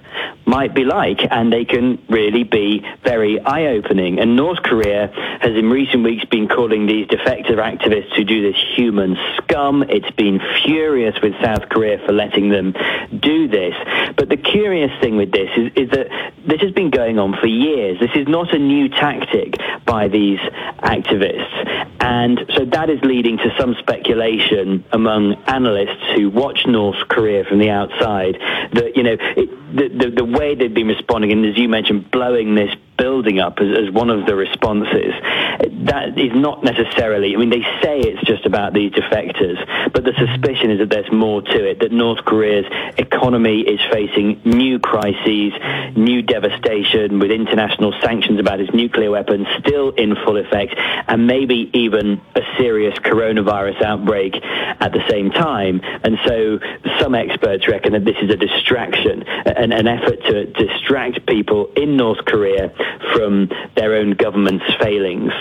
might 0.47 0.75
be 0.75 0.85
like, 0.85 1.21
and 1.31 1.53
they 1.53 1.65
can 1.65 2.03
really 2.09 2.45
be 2.45 2.85
very 3.03 3.41
eye-opening. 3.41 4.19
And 4.21 4.37
North 4.37 4.62
Korea 4.62 5.09
has 5.41 5.53
in 5.53 5.71
recent 5.71 6.05
weeks 6.05 6.25
been 6.27 6.49
calling 6.49 6.87
these 6.87 7.07
defective 7.09 7.59
activists 7.59 8.15
who 8.15 8.25
do 8.25 8.53
this 8.53 8.61
human 8.77 9.17
scum. 9.37 9.83
It's 9.89 10.11
been 10.12 10.41
furious 10.65 11.21
with 11.23 11.35
South 11.41 11.69
Korea 11.69 11.99
for 12.05 12.12
letting 12.12 12.49
them 12.49 12.75
do 13.19 13.49
this. 13.49 13.75
But 14.17 14.29
the 14.29 14.37
curious 14.37 14.93
thing 15.01 15.17
with 15.17 15.33
this 15.33 15.51
is, 15.57 15.73
is 15.77 15.91
that 15.91 16.33
this 16.47 16.61
has 16.61 16.73
been 16.73 16.91
going 16.91 17.19
on 17.19 17.35
for 17.41 17.47
years. 17.47 17.99
This 18.01 18.15
is 18.15 18.29
not 18.29 18.53
a 18.55 18.59
new 18.59 18.89
tactic 18.89 19.32
by 19.85 20.09
these 20.09 20.39
activists. 20.78 21.97
And 22.01 22.44
so 22.57 22.65
that 22.67 22.91
is 22.91 23.01
leading 23.02 23.39
to 23.39 23.55
some 23.59 23.75
speculation 23.78 24.85
among 24.93 25.35
analysts 25.47 26.02
who 26.15 26.31
watch 26.31 26.67
North 26.67 27.09
Korea 27.09 27.44
from 27.44 27.59
the 27.59 27.70
outside 27.70 28.39
that, 28.73 28.97
you 28.97 29.02
know, 29.02 29.17
it, 29.20 29.77
the, 29.77 29.89
the, 29.89 30.11
the 30.11 30.25
way 30.25 30.55
they've 30.55 30.73
been 30.73 30.89
responding, 30.89 31.33
and 31.33 31.47
as 31.47 31.57
you 31.57 31.69
mentioned, 31.69 32.11
blowing 32.11 32.55
this 32.55 32.75
building 33.03 33.41
up 33.41 33.59
as, 33.59 33.71
as 33.83 33.91
one 33.93 34.11
of 34.11 34.27
the 34.27 34.35
responses, 34.37 35.13
that 35.91 36.17
is 36.17 36.31
not 36.35 36.63
necessarily, 36.63 37.35
I 37.35 37.37
mean, 37.37 37.51
they 37.51 37.67
say 37.83 37.99
it's 37.99 38.23
just 38.23 38.47
about 38.47 38.73
these 38.73 38.93
defectors, 38.93 39.59
but 39.93 40.05
the 40.05 40.15
suspicion 40.17 40.71
is 40.71 40.79
that 40.79 40.91
there's 40.91 41.11
more 41.11 41.43
to 41.43 41.71
it, 41.71 41.81
that 41.81 41.91
North 41.91 42.25
Korea's 42.25 42.67
economy 42.97 43.63
is 43.63 43.81
facing 43.91 44.41
new 44.45 44.79
crises, 44.79 45.53
new 45.97 46.23
devastation 46.23 47.19
with 47.19 47.33
international 47.33 47.93
sanctions 48.01 48.39
about 48.39 48.61
its 48.61 48.73
nuclear 48.73 49.11
weapons 49.11 49.49
still 49.59 49.91
in 49.91 50.15
full 50.25 50.37
effect, 50.37 50.75
and 51.09 51.27
maybe 51.27 51.71
even 51.75 52.21
a 52.37 52.43
serious 52.57 52.97
coronavirus 53.01 53.83
outbreak 53.83 54.37
at 54.37 54.93
the 54.93 55.03
same 55.11 55.31
time. 55.33 55.81
And 56.05 56.19
so 56.25 56.61
some 57.01 57.17
experts 57.17 57.67
reckon 57.67 57.95
that 57.95 58.05
this 58.05 58.17
is 58.23 58.31
a 58.31 58.37
distraction, 58.37 59.25
an, 59.27 59.73
an 59.73 59.89
effort 59.89 60.23
to 60.27 60.47
distract 60.47 61.27
people 61.27 61.73
in 61.75 61.97
North 61.97 62.25
Korea 62.25 62.73
from 63.15 63.51
their 63.77 63.95
own 63.95 64.12
government's 64.12 64.65
failings. 64.81 65.33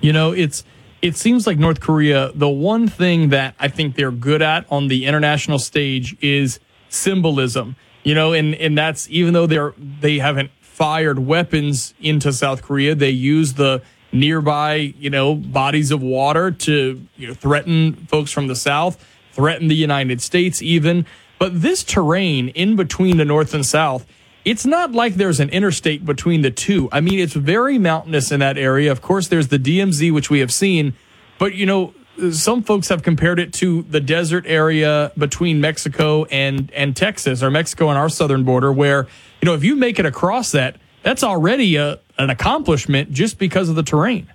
You 0.00 0.12
know, 0.12 0.32
it's 0.32 0.64
it 1.02 1.16
seems 1.16 1.46
like 1.46 1.58
North 1.58 1.80
Korea, 1.80 2.30
the 2.34 2.48
one 2.48 2.86
thing 2.88 3.30
that 3.30 3.54
I 3.58 3.68
think 3.68 3.96
they're 3.96 4.10
good 4.10 4.42
at 4.42 4.66
on 4.70 4.88
the 4.88 5.06
international 5.06 5.58
stage 5.58 6.16
is 6.20 6.60
symbolism. 6.88 7.76
You 8.04 8.14
know, 8.14 8.32
and 8.32 8.54
and 8.54 8.76
that's 8.76 9.08
even 9.10 9.34
though 9.34 9.46
they're 9.46 9.74
they 9.78 10.18
haven't 10.18 10.50
fired 10.60 11.18
weapons 11.18 11.94
into 12.00 12.32
South 12.32 12.62
Korea, 12.62 12.94
they 12.94 13.10
use 13.10 13.54
the 13.54 13.82
nearby, 14.12 14.94
you 14.98 15.10
know, 15.10 15.34
bodies 15.34 15.90
of 15.90 16.02
water 16.02 16.50
to 16.50 17.06
you 17.16 17.28
know, 17.28 17.34
threaten 17.34 17.94
folks 18.06 18.32
from 18.32 18.46
the 18.46 18.56
south, 18.56 19.04
threaten 19.32 19.68
the 19.68 19.74
United 19.74 20.22
States 20.22 20.62
even. 20.62 21.04
But 21.38 21.60
this 21.62 21.84
terrain 21.84 22.48
in 22.50 22.76
between 22.76 23.16
the 23.18 23.24
north 23.24 23.54
and 23.54 23.64
south, 23.64 24.06
it's 24.44 24.64
not 24.64 24.92
like 24.92 25.14
there's 25.14 25.40
an 25.40 25.50
interstate 25.50 26.04
between 26.04 26.42
the 26.42 26.50
two. 26.50 26.88
I 26.92 27.00
mean, 27.00 27.18
it's 27.18 27.34
very 27.34 27.78
mountainous 27.78 28.32
in 28.32 28.40
that 28.40 28.56
area. 28.56 28.90
Of 28.90 29.02
course, 29.02 29.28
there's 29.28 29.48
the 29.48 29.58
DMZ, 29.58 30.12
which 30.12 30.30
we 30.30 30.40
have 30.40 30.52
seen, 30.52 30.94
but 31.38 31.54
you 31.54 31.66
know, 31.66 31.94
some 32.32 32.62
folks 32.62 32.88
have 32.88 33.02
compared 33.02 33.38
it 33.38 33.52
to 33.54 33.82
the 33.82 34.00
desert 34.00 34.44
area 34.46 35.12
between 35.16 35.60
Mexico 35.60 36.24
and 36.24 36.70
and 36.72 36.96
Texas, 36.96 37.42
or 37.42 37.50
Mexico 37.50 37.88
and 37.88 37.98
our 37.98 38.08
southern 38.08 38.44
border, 38.44 38.72
where 38.72 39.06
you 39.40 39.46
know 39.46 39.54
if 39.54 39.64
you 39.64 39.76
make 39.76 39.98
it 39.98 40.06
across 40.06 40.52
that, 40.52 40.76
that's 41.02 41.24
already 41.24 41.76
a, 41.76 41.98
an 42.18 42.30
accomplishment 42.30 43.10
just 43.12 43.38
because 43.38 43.68
of 43.68 43.76
the 43.76 43.82
terrain. 43.82 44.30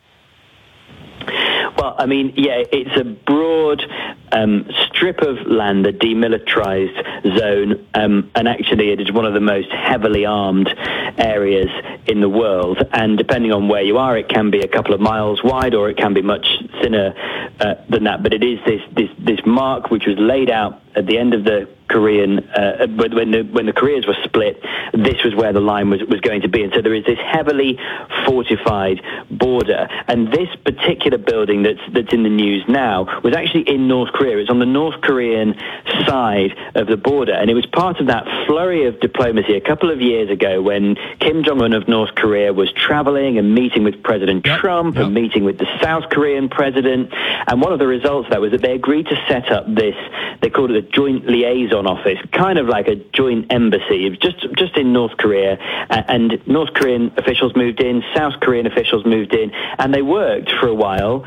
Well, 1.85 1.95
I 1.99 2.07
mean, 2.07 2.33
yeah, 2.35 2.63
it's 2.71 2.99
a 2.99 3.03
broad 3.03 3.85
um, 4.31 4.67
strip 4.87 5.21
of 5.21 5.45
land, 5.45 5.85
a 5.85 5.93
demilitarized 5.93 7.37
zone, 7.37 7.85
um, 7.93 8.31
and 8.33 8.47
actually 8.47 8.89
it 8.89 8.99
is 8.99 9.11
one 9.11 9.25
of 9.25 9.35
the 9.35 9.39
most 9.39 9.69
heavily 9.69 10.25
armed 10.25 10.67
areas 11.19 11.69
in 12.07 12.21
the 12.21 12.27
world. 12.27 12.83
And 12.91 13.19
depending 13.19 13.51
on 13.51 13.67
where 13.67 13.83
you 13.83 13.99
are, 13.99 14.17
it 14.17 14.29
can 14.29 14.49
be 14.49 14.61
a 14.61 14.67
couple 14.67 14.95
of 14.95 14.99
miles 14.99 15.43
wide 15.43 15.75
or 15.75 15.87
it 15.87 15.97
can 15.97 16.15
be 16.15 16.23
much 16.23 16.47
thinner 16.81 17.13
uh, 17.59 17.75
than 17.87 18.05
that. 18.05 18.23
But 18.23 18.33
it 18.33 18.43
is 18.43 18.57
this, 18.65 18.81
this, 18.91 19.11
this 19.19 19.45
mark 19.45 19.91
which 19.91 20.07
was 20.07 20.17
laid 20.17 20.49
out 20.49 20.81
at 20.95 21.05
the 21.05 21.19
end 21.19 21.35
of 21.35 21.43
the 21.43 21.69
Korean, 21.95 22.39
uh, 22.49 22.87
when, 22.87 23.31
the 23.31 23.43
when 23.53 23.67
the 23.67 23.71
Koreas 23.71 24.05
were 24.05 24.17
split, 24.25 24.61
this 24.93 25.23
was 25.23 25.33
where 25.33 25.53
the 25.53 25.61
line 25.61 25.89
was, 25.89 26.01
was 26.09 26.19
going 26.19 26.41
to 26.41 26.49
be. 26.49 26.61
And 26.61 26.73
so 26.73 26.81
there 26.81 26.93
is 26.93 27.05
this 27.05 27.17
heavily 27.19 27.79
fortified 28.25 29.01
border. 29.31 29.87
And 30.09 30.29
this 30.29 30.49
particular 30.65 31.17
building 31.17 31.63
that's 31.63 31.79
that's 31.93 32.11
in 32.11 32.23
the 32.23 32.29
news 32.29 32.65
now 32.67 33.21
was 33.21 33.33
actually 33.33 33.69
in 33.69 33.87
North 33.87 34.11
Korea. 34.11 34.37
It's 34.39 34.49
on 34.49 34.59
the 34.59 34.65
North 34.65 34.99
Korean 34.99 35.55
side 36.05 36.51
of 36.75 36.87
the 36.87 36.97
border, 36.97 37.31
and 37.31 37.49
it 37.49 37.53
was 37.53 37.65
part 37.65 38.01
of 38.01 38.07
that 38.07 38.25
flurry 38.45 38.87
of 38.87 38.99
diplomacy 38.99 39.55
a 39.55 39.61
couple 39.61 39.89
of 39.89 40.01
years 40.01 40.29
ago 40.29 40.61
when 40.61 40.95
Kim 41.21 41.45
Jong 41.45 41.61
Un 41.61 41.71
of 41.71 41.87
North 41.87 42.13
Korea 42.15 42.51
was 42.51 42.73
traveling 42.73 43.37
and 43.37 43.55
meeting 43.55 43.85
with 43.85 44.03
President 44.03 44.43
Trump 44.43 44.97
and 44.97 45.13
meeting 45.13 45.45
with 45.45 45.59
the 45.59 45.67
South 45.81 46.09
Korean 46.09 46.49
president. 46.49 47.13
And 47.47 47.61
one 47.61 47.71
of 47.71 47.79
the 47.79 47.87
results 47.87 48.27
of 48.27 48.31
that 48.31 48.41
was 48.41 48.51
that 48.51 48.61
they 48.61 48.73
agreed 48.73 49.07
to 49.07 49.15
set 49.29 49.49
up 49.49 49.65
this. 49.73 49.95
They 50.41 50.49
called 50.49 50.71
it 50.71 50.77
a 50.77 50.81
joint 50.81 51.25
liaison 51.25 51.84
office, 51.87 52.19
kind 52.31 52.59
of 52.59 52.67
like 52.67 52.87
a 52.87 52.95
joint 52.95 53.51
embassy, 53.51 54.09
just 54.21 54.45
just 54.57 54.77
in 54.77 54.93
North 54.93 55.17
Korea. 55.17 55.57
And 55.89 56.41
North 56.47 56.73
Korean 56.73 57.11
officials 57.17 57.55
moved 57.55 57.81
in, 57.81 58.03
South 58.15 58.39
Korean 58.41 58.67
officials 58.67 59.05
moved 59.05 59.33
in, 59.33 59.51
and 59.79 59.93
they 59.93 60.01
worked 60.01 60.51
for 60.59 60.67
a 60.67 60.75
while 60.75 61.25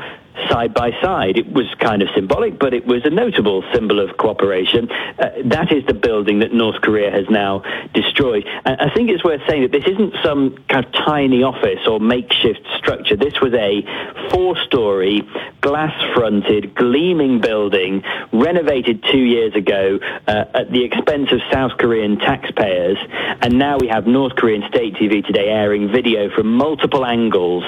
side 0.49 0.73
by 0.73 0.91
side. 1.01 1.37
It 1.37 1.51
was 1.51 1.65
kind 1.79 2.01
of 2.01 2.09
symbolic, 2.15 2.57
but 2.59 2.73
it 2.73 2.85
was 2.85 3.05
a 3.05 3.09
notable 3.09 3.63
symbol 3.73 3.99
of 3.99 4.17
cooperation. 4.17 4.89
Uh, 4.91 5.29
that 5.45 5.71
is 5.71 5.85
the 5.85 5.93
building 5.93 6.39
that 6.39 6.53
North 6.53 6.81
Korea 6.81 7.11
has 7.11 7.29
now 7.29 7.63
destroyed. 7.93 8.45
And 8.65 8.79
I 8.79 8.93
think 8.93 9.09
it's 9.09 9.23
worth 9.23 9.41
saying 9.47 9.63
that 9.63 9.71
this 9.71 9.85
isn't 9.85 10.15
some 10.23 10.57
kind 10.69 10.85
of 10.85 10.91
tiny 10.91 11.43
office 11.43 11.85
or 11.87 11.99
makeshift 11.99 12.65
structure. 12.77 13.15
This 13.15 13.39
was 13.41 13.53
a 13.53 13.83
four-story, 14.29 15.27
glass-fronted, 15.61 16.75
gleaming 16.75 17.41
building 17.41 18.03
renovated 18.31 19.03
two 19.11 19.17
years 19.17 19.55
ago 19.55 19.99
uh, 20.27 20.45
at 20.53 20.71
the 20.71 20.83
expense 20.83 21.31
of 21.31 21.41
South 21.51 21.77
Korean 21.77 22.17
taxpayers. 22.17 22.97
And 23.41 23.57
now 23.57 23.77
we 23.77 23.87
have 23.87 24.07
North 24.07 24.35
Korean 24.35 24.63
state 24.69 24.95
TV 24.95 25.25
today 25.25 25.49
airing 25.49 25.91
video 25.91 26.29
from 26.29 26.53
multiple 26.53 27.05
angles 27.05 27.63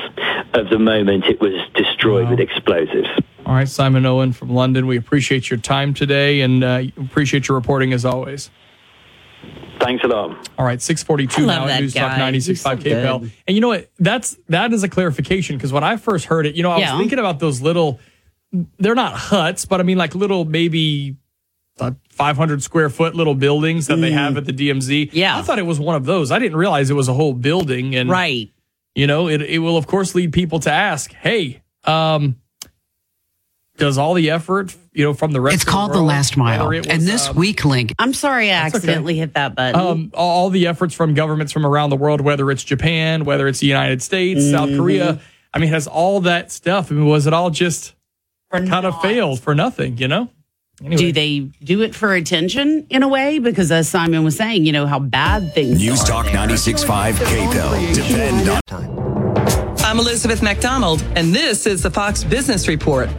of 0.53 0.69
the 0.69 0.80
moment 0.80 1.25
it 1.25 1.41
was 1.41 1.53
destroyed 1.74 2.30
with 2.30 2.40
explosives. 2.40 2.60
All 3.45 3.56
right, 3.56 3.67
Simon 3.67 4.06
Owen 4.06 4.33
from 4.33 4.49
London, 4.51 4.88
we 4.88 4.98
appreciate 4.98 5.49
your 5.49 5.59
time 5.59 5.93
today 5.93 6.41
and 6.41 6.64
uh, 6.64 6.83
appreciate 6.98 7.48
your 7.48 7.57
reporting 7.57 7.91
as 7.93 8.06
always. 8.06 8.49
Thanks 9.80 10.03
a 10.03 10.07
lot. 10.07 10.49
All 10.59 10.65
right, 10.65 10.80
642 10.81 11.41
I 11.41 11.45
love 11.45 11.61
now 11.61 11.65
that 11.67 11.75
at 11.77 11.81
News 11.81 11.93
Talk 11.95 12.11
guy. 12.11 12.31
96.5 12.31 12.33
He's 12.45 12.61
so 12.61 12.69
KPEL. 12.77 13.22
good. 13.22 13.31
And 13.48 13.56
you 13.56 13.61
know 13.61 13.69
what? 13.69 13.90
That's 13.98 14.38
that 14.49 14.72
is 14.73 14.83
a 14.83 14.90
clarification 14.90 15.57
because 15.57 15.73
when 15.73 15.83
I 15.83 15.98
first 15.98 16.25
heard 16.25 16.45
it, 16.45 16.56
you 16.56 16.61
know, 16.61 16.69
I 16.72 16.77
Yeah. 16.80 16.93
was 16.93 17.01
thinking 17.01 17.17
about 17.19 17.40
those 17.40 17.61
little 17.61 17.99
they're 18.77 18.95
not 18.95 19.14
huts, 19.14 19.65
but 19.65 19.80
I 19.80 19.83
mean 19.83 19.98
like 19.98 20.14
little 20.14 20.45
maybe 20.45 21.15
uh, 21.80 21.91
500 22.09 22.61
square 22.61 22.90
foot 22.90 23.15
little 23.15 23.33
buildings 23.33 23.88
that 23.88 23.95
they 23.95 24.11
Mm. 24.11 24.14
have 24.14 24.38
at 24.38 24.45
the 24.45 24.53
DMZ. 24.53 25.09
Yeah. 25.14 25.35
I 25.38 25.41
thought 25.41 25.57
it 25.57 25.65
was 25.65 25.80
one 25.80 25.95
of 25.95 26.06
those. 26.06 26.31
I 26.31 26.38
didn't 26.38 26.57
realize 26.57 26.91
it 26.91 26.95
was 26.95 27.07
a 27.07 27.14
whole 27.14 27.33
building 27.33 27.95
and 27.95 28.07
Right. 28.09 28.51
You 28.93 29.07
know, 29.07 29.27
it 29.27 29.41
it 29.41 29.59
will 29.59 29.77
of 29.77 29.88
course 29.88 30.14
lead 30.14 30.31
people 30.31 30.59
to 30.59 30.72
ask, 30.72 31.11
"Hey, 31.14 31.64
um 31.85 32.35
does 33.82 33.98
all 33.98 34.14
the 34.14 34.30
effort, 34.30 34.74
you 34.93 35.03
know, 35.03 35.14
from 35.14 35.32
the 35.34 35.42
rest 35.42 35.56
It's 35.56 35.64
of 35.64 35.66
the 35.66 35.72
called 35.72 35.92
the 35.92 35.98
world, 35.98 36.08
last 36.08 36.38
mile. 36.38 36.60
whether 36.69 36.74
it 36.80 36.88
And 36.88 37.01
this 37.01 37.27
um, 37.27 37.35
weak 37.35 37.66
link. 37.66 37.93
I'm 38.00 38.14
sorry 38.14 38.50
I 38.51 38.64
That's 38.64 38.76
okay. 38.76 38.77
accidentally 38.77 39.18
hit 39.18 39.34
that 39.34 39.56
button. 39.56 39.80
um, 39.80 40.11
all 40.14 40.50
the 40.50 40.68
efforts 40.68 40.93
from 40.95 41.14
governments 41.14 41.51
from 41.51 41.66
around 41.66 41.90
the 41.90 41.98
world, 41.98 42.22
whether 42.22 42.50
it's 42.51 42.64
Japan, 42.64 43.26
whether 43.26 43.48
it's 43.48 43.60
the 43.60 43.68
United 43.68 44.01
States, 44.01 44.50
South 44.50 44.69
Mhm. 44.69 44.77
Korea. 44.77 45.19
I 45.53 45.60
mean, 45.60 45.69
has 45.69 45.88
all 45.88 46.22
that 46.22 46.51
stuff. 46.51 46.92
I 46.92 46.95
mean, 46.95 47.06
was 47.08 47.27
it 47.27 47.34
all 47.34 47.50
just 47.50 47.93
kind 48.53 48.85
of 48.85 49.01
failed 49.01 49.42
for 49.42 49.53
nothing, 49.53 49.98
you 49.98 50.08
know? 50.08 50.30
Do 50.90 51.11
they 51.11 51.40
do 51.64 51.82
it 51.84 51.93
for 51.93 52.14
attention 52.16 52.88
in 52.90 53.03
a 53.03 53.08
way? 53.08 53.38
Because 53.38 53.72
as 53.72 53.88
Simon 53.88 54.24
was 54.24 54.35
saying, 54.35 54.66
you 54.66 54.72
know 54.72 54.88
how 54.88 54.98
bad 55.00 55.53
things 55.53 55.80
News 55.80 56.01
are 56.10 56.24
Talk 56.24 56.26
96.5 56.27 57.16
KPEL. 57.19 57.93
Depend 57.93 58.50
on. 58.72 59.77
I'm 59.85 60.00
Elizabeth 60.00 60.42
MacDonald, 60.42 61.03
and 61.16 61.35
this 61.35 61.68
is 61.68 61.84
the 61.84 61.92
Fox 61.92 62.24
Business 62.24 62.68
Report. 62.68 63.10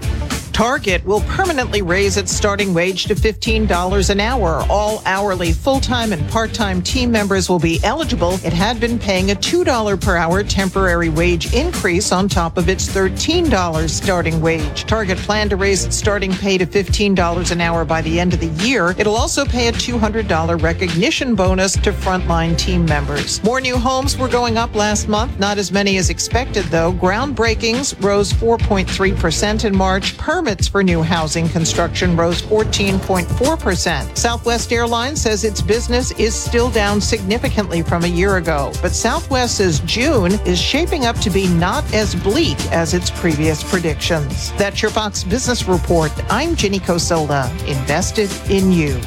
Target 0.53 1.05
will 1.07 1.23
permanently 1.23 1.81
raise 1.81 2.19
its 2.19 2.31
starting 2.31 2.75
wage 2.75 3.07
to 3.07 3.15
$15 3.15 4.11
an 4.11 4.21
hour. 4.21 4.65
All 4.69 5.03
hourly, 5.07 5.53
full 5.53 5.81
time, 5.81 6.13
and 6.13 6.29
part 6.31 6.53
time 6.53 6.83
team 6.83 7.11
members 7.11 7.49
will 7.49 7.59
be 7.59 7.81
eligible. 7.83 8.35
It 8.45 8.53
had 8.53 8.79
been 8.79 8.99
paying 8.99 9.31
a 9.31 9.35
$2 9.35 10.01
per 10.01 10.17
hour 10.17 10.43
temporary 10.43 11.09
wage 11.09 11.55
increase 11.55 12.13
on 12.13 12.29
top 12.29 12.59
of 12.59 12.69
its 12.69 12.87
$13 12.87 13.89
starting 13.89 14.41
wage. 14.43 14.85
Target 14.85 15.17
planned 15.19 15.51
to 15.51 15.57
raise 15.57 15.85
its 15.85 15.97
starting 15.97 16.33
pay 16.33 16.59
to 16.59 16.67
$15 16.67 17.51
an 17.51 17.61
hour 17.61 17.85
by 17.87 18.03
the 18.03 18.21
end 18.21 18.35
of 18.35 18.41
the 18.41 18.65
year. 18.65 18.95
It'll 18.99 19.17
also 19.17 19.47
pay 19.47 19.69
a 19.69 19.73
$200 19.73 20.63
recognition 20.63 21.35
bonus 21.35 21.73
to 21.79 21.93
frontline 21.93 22.59
team 22.59 22.85
members. 22.85 23.43
More 23.43 23.61
new 23.61 23.79
homes 23.79 24.19
were 24.19 24.29
going 24.29 24.59
up 24.59 24.75
last 24.75 25.09
month, 25.09 25.39
not 25.39 25.57
as 25.57 25.73
many 25.73 25.97
as 25.97 26.11
expected, 26.11 26.67
though. 26.67 26.93
Groundbreakings 26.93 28.03
rose 28.05 28.33
4.3% 28.35 29.65
in 29.65 29.75
March. 29.75 30.17
Permits 30.43 30.67
for 30.67 30.83
new 30.83 31.03
housing 31.03 31.49
construction 31.49 32.17
rose 32.17 32.43
14.4%. 32.43 34.19
Southwest 34.19 34.73
Airlines 34.73 35.23
says 35.23 35.45
its 35.45 35.63
business 35.63 36.11
is 36.19 36.35
still 36.35 36.69
down 36.69 37.01
significantly 37.01 37.81
from 37.81 38.03
a 38.03 38.09
year 38.09 38.39
ago, 38.39 38.73
but 38.83 38.91
Southwest 38.91 39.59
says 39.59 39.79
June 39.87 40.33
is 40.45 40.61
shaping 40.61 41.07
up 41.07 41.17
to 41.19 41.31
be 41.31 41.47
not 41.47 41.85
as 41.95 42.17
bleak 42.17 42.59
as 42.73 42.93
its 42.93 43.09
previous 43.09 43.63
predictions. 43.63 44.51
That's 44.55 44.83
your 44.83 44.91
Fox 44.91 45.23
Business 45.23 45.69
Report. 45.69 46.11
I'm 46.29 46.57
Jenny 46.57 46.81
Cosola, 46.81 47.49
invested 47.69 48.29
in 48.51 48.73
you. 48.73 49.01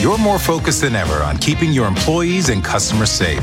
You're 0.00 0.18
more 0.18 0.38
focused 0.38 0.82
than 0.82 0.94
ever 0.94 1.24
on 1.24 1.38
keeping 1.38 1.72
your 1.72 1.88
employees 1.88 2.50
and 2.50 2.62
customers 2.62 3.10
safe. 3.10 3.42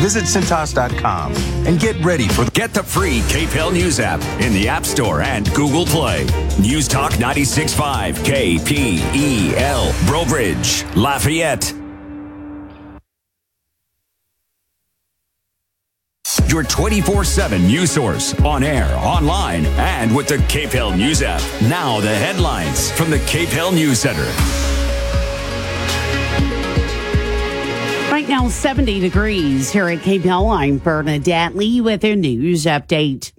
Visit 0.00 0.24
Cintas.com 0.24 1.32
and 1.66 1.78
get 1.80 1.96
ready 2.04 2.28
for 2.28 2.44
Get 2.50 2.72
the 2.72 2.82
free 2.82 3.20
KPEL 3.20 3.72
News 3.72 4.00
app 4.00 4.20
in 4.40 4.52
the 4.52 4.68
App 4.68 4.84
Store 4.84 5.22
and 5.22 5.52
Google 5.54 5.86
Play. 5.86 6.24
News 6.60 6.86
Talk 6.86 7.12
96.5 7.12 8.14
KPEL. 8.24 10.06
Breaux 10.06 10.24
Bridge, 10.24 10.84
Lafayette. 10.94 11.72
Your 16.46 16.62
24 16.62 17.24
7 17.24 17.66
news 17.66 17.90
source 17.90 18.38
on 18.42 18.62
air, 18.62 18.94
online, 18.98 19.66
and 19.66 20.14
with 20.14 20.28
the 20.28 20.36
KPEL 20.36 20.96
News 20.96 21.20
app. 21.22 21.42
Now, 21.62 21.98
the 22.00 22.14
headlines 22.14 22.92
from 22.92 23.10
the 23.10 23.18
KPEL 23.18 23.74
News 23.74 23.98
Center. 23.98 24.73
Right 28.24 28.40
now, 28.40 28.48
70 28.48 29.00
degrees 29.00 29.70
here 29.70 29.86
at 29.86 29.98
KPEL. 29.98 30.58
I'm 30.58 30.78
Bernadette 30.78 31.54
Lee 31.54 31.82
with 31.82 32.02
your 32.02 32.16
news 32.16 32.64
update. 32.64 33.32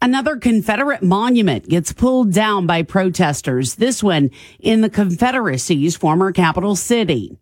Another 0.00 0.38
Confederate 0.38 1.02
monument 1.02 1.68
gets 1.68 1.92
pulled 1.92 2.32
down 2.32 2.66
by 2.66 2.82
protesters, 2.82 3.74
this 3.74 4.02
one 4.02 4.30
in 4.58 4.80
the 4.80 4.88
Confederacy's 4.88 5.96
former 5.96 6.32
capital 6.32 6.76
city. 6.76 7.36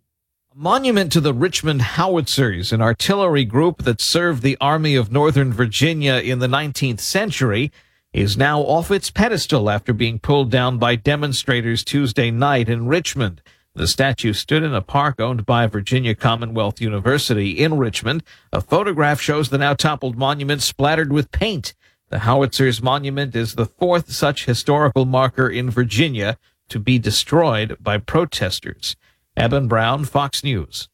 A 0.52 0.58
monument 0.58 1.12
to 1.12 1.20
the 1.20 1.32
Richmond 1.32 1.80
Howitzers, 1.80 2.72
an 2.72 2.82
artillery 2.82 3.44
group 3.44 3.84
that 3.84 4.00
served 4.00 4.42
the 4.42 4.58
Army 4.60 4.96
of 4.96 5.12
Northern 5.12 5.52
Virginia 5.52 6.14
in 6.14 6.40
the 6.40 6.48
19th 6.48 6.98
century, 6.98 7.70
is 8.12 8.36
now 8.36 8.62
off 8.62 8.90
its 8.90 9.12
pedestal 9.12 9.70
after 9.70 9.92
being 9.92 10.18
pulled 10.18 10.50
down 10.50 10.76
by 10.76 10.96
demonstrators 10.96 11.84
Tuesday 11.84 12.32
night 12.32 12.68
in 12.68 12.88
Richmond. 12.88 13.42
The 13.74 13.86
statue 13.86 14.32
stood 14.32 14.64
in 14.64 14.74
a 14.74 14.82
park 14.82 15.20
owned 15.20 15.46
by 15.46 15.66
Virginia 15.68 16.16
Commonwealth 16.16 16.80
University 16.80 17.52
in 17.52 17.78
Richmond. 17.78 18.24
A 18.52 18.60
photograph 18.60 19.20
shows 19.20 19.48
the 19.48 19.58
now 19.58 19.74
toppled 19.74 20.16
monument 20.16 20.60
splattered 20.60 21.12
with 21.12 21.30
paint. 21.30 21.74
The 22.08 22.20
Howitzers 22.20 22.82
Monument 22.82 23.36
is 23.36 23.54
the 23.54 23.66
fourth 23.66 24.10
such 24.10 24.46
historical 24.46 25.04
marker 25.04 25.48
in 25.48 25.70
Virginia 25.70 26.36
to 26.68 26.80
be 26.80 26.98
destroyed 26.98 27.76
by 27.80 27.98
protesters. 27.98 28.96
Eben 29.36 29.68
Brown, 29.68 30.04
Fox 30.04 30.42
News. 30.42 30.88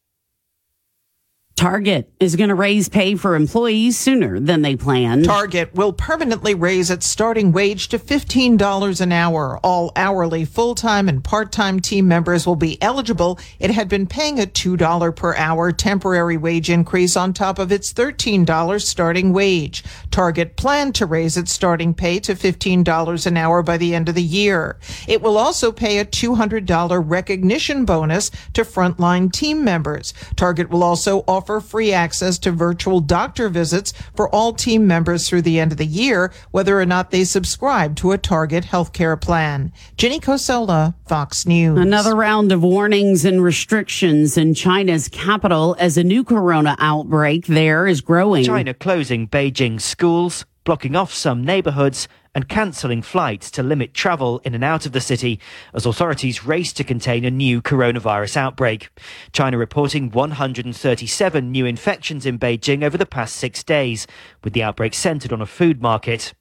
Target 1.57 2.07
is 2.19 2.35
going 2.35 2.49
to 2.49 2.55
raise 2.55 2.87
pay 2.87 3.15
for 3.15 3.35
employees 3.35 3.97
sooner 3.97 4.39
than 4.39 4.61
they 4.61 4.75
planned. 4.75 5.25
Target 5.25 5.73
will 5.73 5.91
permanently 5.91 6.53
raise 6.53 6.91
its 6.91 7.09
starting 7.09 7.51
wage 7.51 7.87
to 7.87 7.97
$15 7.97 9.01
an 9.01 9.11
hour. 9.11 9.59
All 9.63 9.91
hourly, 9.95 10.45
full-time, 10.45 11.09
and 11.09 11.23
part-time 11.23 11.79
team 11.79 12.07
members 12.07 12.45
will 12.45 12.55
be 12.55 12.79
eligible. 12.79 13.39
It 13.59 13.71
had 13.71 13.89
been 13.89 14.05
paying 14.05 14.39
a 14.39 14.43
$2 14.45 15.15
per 15.15 15.35
hour 15.35 15.71
temporary 15.71 16.37
wage 16.37 16.69
increase 16.69 17.17
on 17.17 17.33
top 17.33 17.57
of 17.57 17.71
its 17.71 17.91
$13 17.91 18.79
starting 18.79 19.33
wage. 19.33 19.83
Target 20.11 20.57
planned 20.57 20.93
to 20.93 21.07
raise 21.07 21.37
its 21.37 21.51
starting 21.51 21.95
pay 21.95 22.19
to 22.19 22.35
$15 22.35 23.25
an 23.25 23.35
hour 23.35 23.63
by 23.63 23.77
the 23.77 23.95
end 23.95 24.09
of 24.09 24.13
the 24.13 24.21
year. 24.21 24.77
It 25.07 25.23
will 25.23 25.39
also 25.39 25.71
pay 25.71 25.97
a 25.97 26.05
$200 26.05 27.03
recognition 27.03 27.83
bonus 27.83 28.29
to 28.53 28.61
frontline 28.61 29.33
team 29.33 29.63
members. 29.63 30.13
Target 30.35 30.69
will 30.69 30.83
also 30.83 31.23
offer 31.27 31.46
free 31.47 31.91
access 31.91 32.37
to 32.39 32.51
virtual 32.51 32.99
doctor 32.99 33.49
visits 33.49 33.93
for 34.15 34.29
all 34.29 34.53
team 34.53 34.85
members 34.85 35.27
through 35.27 35.41
the 35.43 35.59
end 35.59 35.71
of 35.71 35.77
the 35.77 35.85
year, 35.85 36.31
whether 36.51 36.79
or 36.79 36.85
not 36.85 37.11
they 37.11 37.23
subscribe 37.23 37.95
to 37.95 38.11
a 38.11 38.17
Target 38.17 38.65
healthcare 38.65 39.19
plan. 39.19 39.71
Jenny 39.95 40.19
Cosola, 40.19 40.93
Fox 41.07 41.45
News. 41.45 41.79
Another 41.79 42.15
round 42.15 42.51
of 42.51 42.61
warnings 42.61 43.25
and 43.25 43.41
restrictions 43.41 44.37
in 44.37 44.53
China's 44.53 45.07
capital 45.07 45.75
as 45.79 45.97
a 45.97 46.03
new 46.03 46.23
corona 46.23 46.75
outbreak 46.79 47.47
there 47.47 47.87
is 47.87 48.01
growing. 48.01 48.43
China 48.43 48.73
closing 48.73 49.27
Beijing 49.27 49.79
schools, 49.79 50.45
blocking 50.67 50.97
off 50.97 51.13
some 51.13 51.45
neighborhoods, 51.45 52.09
and 52.35 52.49
cancelling 52.49 53.01
flights 53.01 53.49
to 53.49 53.63
limit 53.63 53.93
travel 53.93 54.39
in 54.39 54.53
and 54.53 54.65
out 54.65 54.85
of 54.85 54.91
the 54.91 54.99
city 54.99 55.39
as 55.73 55.85
authorities 55.85 56.43
race 56.43 56.73
to 56.73 56.83
contain 56.83 57.23
a 57.23 57.31
new 57.31 57.61
coronavirus 57.61 58.35
outbreak. 58.35 58.89
China 59.31 59.57
reporting 59.57 60.11
137 60.11 61.51
new 61.53 61.65
infections 61.65 62.25
in 62.25 62.37
Beijing 62.37 62.83
over 62.83 62.97
the 62.97 63.05
past 63.05 63.37
six 63.37 63.63
days, 63.63 64.07
with 64.43 64.51
the 64.51 64.61
outbreak 64.61 64.93
centered 64.93 65.31
on 65.31 65.41
a 65.41 65.45
food 65.45 65.81
market. 65.81 66.33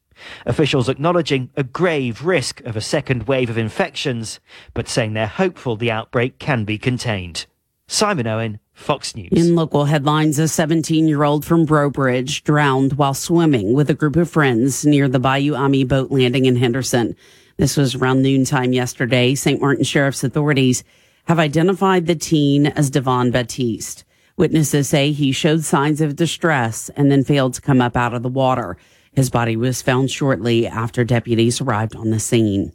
Officials 0.44 0.88
acknowledging 0.88 1.50
a 1.54 1.62
grave 1.62 2.24
risk 2.24 2.60
of 2.62 2.76
a 2.76 2.80
second 2.80 3.28
wave 3.28 3.48
of 3.48 3.56
infections, 3.56 4.40
but 4.74 4.88
saying 4.88 5.12
they're 5.12 5.28
hopeful 5.28 5.76
the 5.76 5.92
outbreak 5.92 6.40
can 6.40 6.64
be 6.64 6.78
contained. 6.78 7.46
Simon 7.86 8.26
Owen, 8.26 8.58
Fox 8.76 9.16
News. 9.16 9.32
In 9.32 9.56
local 9.56 9.86
headlines, 9.86 10.38
a 10.38 10.46
17 10.46 11.08
year 11.08 11.24
old 11.24 11.44
from 11.44 11.64
Breaux 11.64 11.90
Bridge 11.90 12.44
drowned 12.44 12.92
while 12.92 13.14
swimming 13.14 13.72
with 13.72 13.90
a 13.90 13.94
group 13.94 14.16
of 14.16 14.30
friends 14.30 14.86
near 14.86 15.08
the 15.08 15.18
Bayou 15.18 15.54
Ami 15.54 15.82
boat 15.82 16.10
landing 16.10 16.44
in 16.44 16.56
Henderson. 16.56 17.16
This 17.56 17.76
was 17.76 17.94
around 17.94 18.22
noontime 18.22 18.72
yesterday. 18.72 19.34
St. 19.34 19.60
Martin 19.60 19.82
Sheriff's 19.82 20.22
authorities 20.22 20.84
have 21.24 21.38
identified 21.38 22.06
the 22.06 22.14
teen 22.14 22.66
as 22.66 22.90
Devon 22.90 23.30
Batiste. 23.30 24.04
Witnesses 24.36 24.88
say 24.88 25.10
he 25.10 25.32
showed 25.32 25.64
signs 25.64 26.00
of 26.00 26.14
distress 26.14 26.90
and 26.90 27.10
then 27.10 27.24
failed 27.24 27.54
to 27.54 27.62
come 27.62 27.80
up 27.80 27.96
out 27.96 28.14
of 28.14 28.22
the 28.22 28.28
water. 28.28 28.76
His 29.12 29.30
body 29.30 29.56
was 29.56 29.80
found 29.80 30.10
shortly 30.10 30.66
after 30.66 31.02
deputies 31.02 31.60
arrived 31.60 31.96
on 31.96 32.10
the 32.10 32.20
scene. 32.20 32.72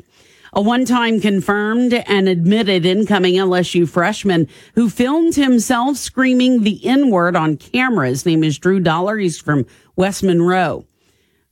A 0.52 0.60
one 0.60 0.84
time 0.84 1.20
confirmed 1.20 1.94
and 1.94 2.28
admitted 2.28 2.84
incoming 2.84 3.36
LSU 3.36 3.88
freshman 3.88 4.48
who 4.74 4.90
filmed 4.90 5.34
himself 5.34 5.96
screaming 5.96 6.62
the 6.62 6.84
N 6.84 7.08
word 7.08 7.36
on 7.36 7.56
camera. 7.56 8.08
His 8.08 8.26
name 8.26 8.44
is 8.44 8.58
Drew 8.58 8.80
Dollar. 8.80 9.16
He's 9.16 9.40
from 9.40 9.64
West 9.96 10.22
Monroe. 10.22 10.84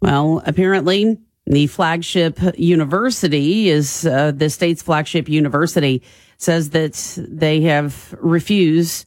Well, 0.01 0.43
apparently, 0.47 1.19
the 1.47 1.67
flagship 1.69 2.39
university 2.57 3.69
is 3.69 4.05
uh, 4.05 4.33
the 4.33 4.51
state's 4.51 4.83
flagship 4.83 5.29
university 5.29 6.03
says 6.39 6.71
that 6.71 7.19
they 7.29 7.63
have 7.63 8.15
refused 8.21 9.07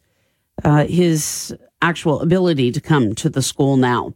uh, 0.63 0.85
his 0.85 1.55
actual 1.81 2.21
ability 2.21 2.71
to 2.71 2.81
come 2.81 3.13
to 3.15 3.29
the 3.29 3.41
school 3.41 3.77
now. 3.77 4.13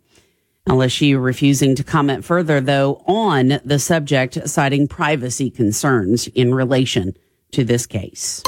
LSU 0.68 1.22
refusing 1.22 1.76
to 1.76 1.84
comment 1.84 2.24
further, 2.24 2.62
though, 2.62 3.04
on 3.06 3.60
the 3.66 3.80
subject, 3.80 4.48
citing 4.48 4.88
privacy 4.88 5.50
concerns 5.50 6.28
in 6.28 6.54
relation 6.54 7.16
to 7.52 7.66
this 7.66 7.86
case. 7.86 8.42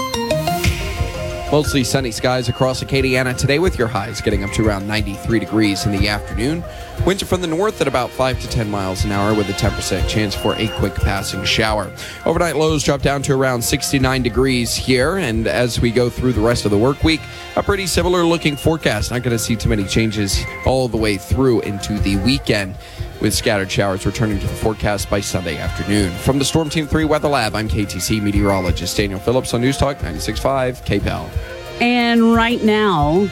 Mostly 1.55 1.85
sunny 1.85 2.11
skies 2.11 2.49
across 2.49 2.83
Acadiana 2.83 3.33
today 3.37 3.59
with 3.59 3.79
your 3.79 3.87
highs 3.87 4.19
getting 4.19 4.43
up 4.43 4.51
to 4.51 4.67
around 4.67 4.85
93 4.89 5.39
degrees 5.39 5.85
in 5.85 5.93
the 5.93 6.09
afternoon. 6.09 6.61
Winds 7.05 7.23
are 7.23 7.27
from 7.27 7.39
the 7.39 7.47
north 7.47 7.79
at 7.79 7.87
about 7.87 8.09
5 8.09 8.41
to 8.41 8.49
10 8.49 8.69
miles 8.69 9.05
an 9.05 9.13
hour 9.13 9.33
with 9.33 9.47
a 9.47 9.53
10% 9.53 10.05
chance 10.09 10.35
for 10.35 10.53
a 10.55 10.67
quick 10.79 10.93
passing 10.95 11.45
shower. 11.45 11.89
Overnight 12.25 12.57
lows 12.57 12.83
drop 12.83 13.01
down 13.01 13.21
to 13.21 13.33
around 13.33 13.61
69 13.61 14.21
degrees 14.21 14.75
here. 14.75 15.15
And 15.15 15.47
as 15.47 15.79
we 15.79 15.91
go 15.91 16.09
through 16.09 16.33
the 16.33 16.41
rest 16.41 16.65
of 16.65 16.71
the 16.71 16.77
work 16.77 17.05
week, 17.05 17.21
a 17.55 17.63
pretty 17.63 17.87
similar 17.87 18.25
looking 18.25 18.57
forecast. 18.57 19.11
Not 19.11 19.23
going 19.23 19.31
to 19.31 19.39
see 19.39 19.55
too 19.55 19.69
many 19.69 19.85
changes 19.85 20.43
all 20.65 20.89
the 20.89 20.97
way 20.97 21.15
through 21.15 21.61
into 21.61 21.97
the 21.99 22.17
weekend 22.17 22.75
with 23.21 23.33
scattered 23.33 23.71
showers 23.71 24.05
returning 24.05 24.39
to 24.39 24.47
the 24.47 24.53
forecast 24.53 25.09
by 25.09 25.19
Sunday 25.19 25.57
afternoon. 25.57 26.11
From 26.19 26.39
the 26.39 26.45
Storm 26.45 26.69
Team 26.69 26.87
3 26.87 27.05
Weather 27.05 27.29
Lab, 27.29 27.55
I'm 27.55 27.67
KATC 27.67 28.21
meteorologist 28.21 28.97
Daniel 28.97 29.19
Phillips 29.19 29.53
on 29.53 29.61
News 29.61 29.77
Talk 29.77 29.97
96.5 29.99 30.85
KPEL. 30.85 31.81
And 31.81 32.33
right 32.33 32.63
now, 32.63 33.29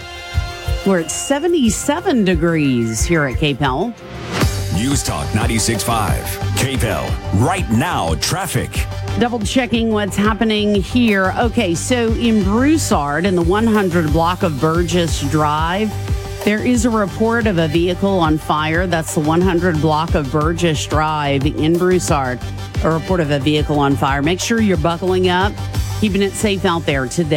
we're 0.86 1.00
at 1.00 1.12
77 1.12 2.26
degrees 2.26 3.04
here 3.04 3.26
at 3.26 3.36
KPEL. 3.36 3.94
News 4.76 5.04
Talk 5.04 5.28
96.5 5.28 6.20
KPEL. 6.58 7.46
Right 7.46 7.70
now, 7.70 8.16
traffic. 8.16 8.72
Double 9.20 9.40
checking 9.40 9.92
what's 9.92 10.16
happening 10.16 10.76
here. 10.76 11.34
Okay, 11.38 11.76
so 11.76 12.08
in 12.14 12.44
Broussard, 12.44 13.26
in 13.26 13.36
the 13.36 13.44
100 13.44 14.12
block 14.12 14.42
of 14.42 14.60
Burgess 14.60 15.22
Drive, 15.30 15.92
there 16.44 16.66
is 16.66 16.84
a 16.84 16.90
report 16.90 17.48
of 17.48 17.58
a 17.58 17.70
vehicle 17.70 18.20
on 18.20 18.38
fire. 18.38 18.86
That's 18.86 19.16
the 19.16 19.22
100 19.22 19.80
block 19.80 20.14
of 20.14 20.30
Burgess 20.30 20.86
Drive 20.86 21.46
in 21.46 21.78
Broussard. 21.78 22.40
A 22.84 22.92
report 22.92 23.22
of 23.22 23.32
a 23.32 23.40
vehicle 23.40 23.80
on 23.80 23.96
fire. 23.96 24.22
Make 24.22 24.42
sure 24.42 24.60
you're 24.60 24.76
buckling 24.76 25.30
up, 25.30 25.54
keeping 26.02 26.22
it 26.22 26.34
safe 26.34 26.66
out 26.66 26.86
there 26.86 27.08
today. 27.08 27.30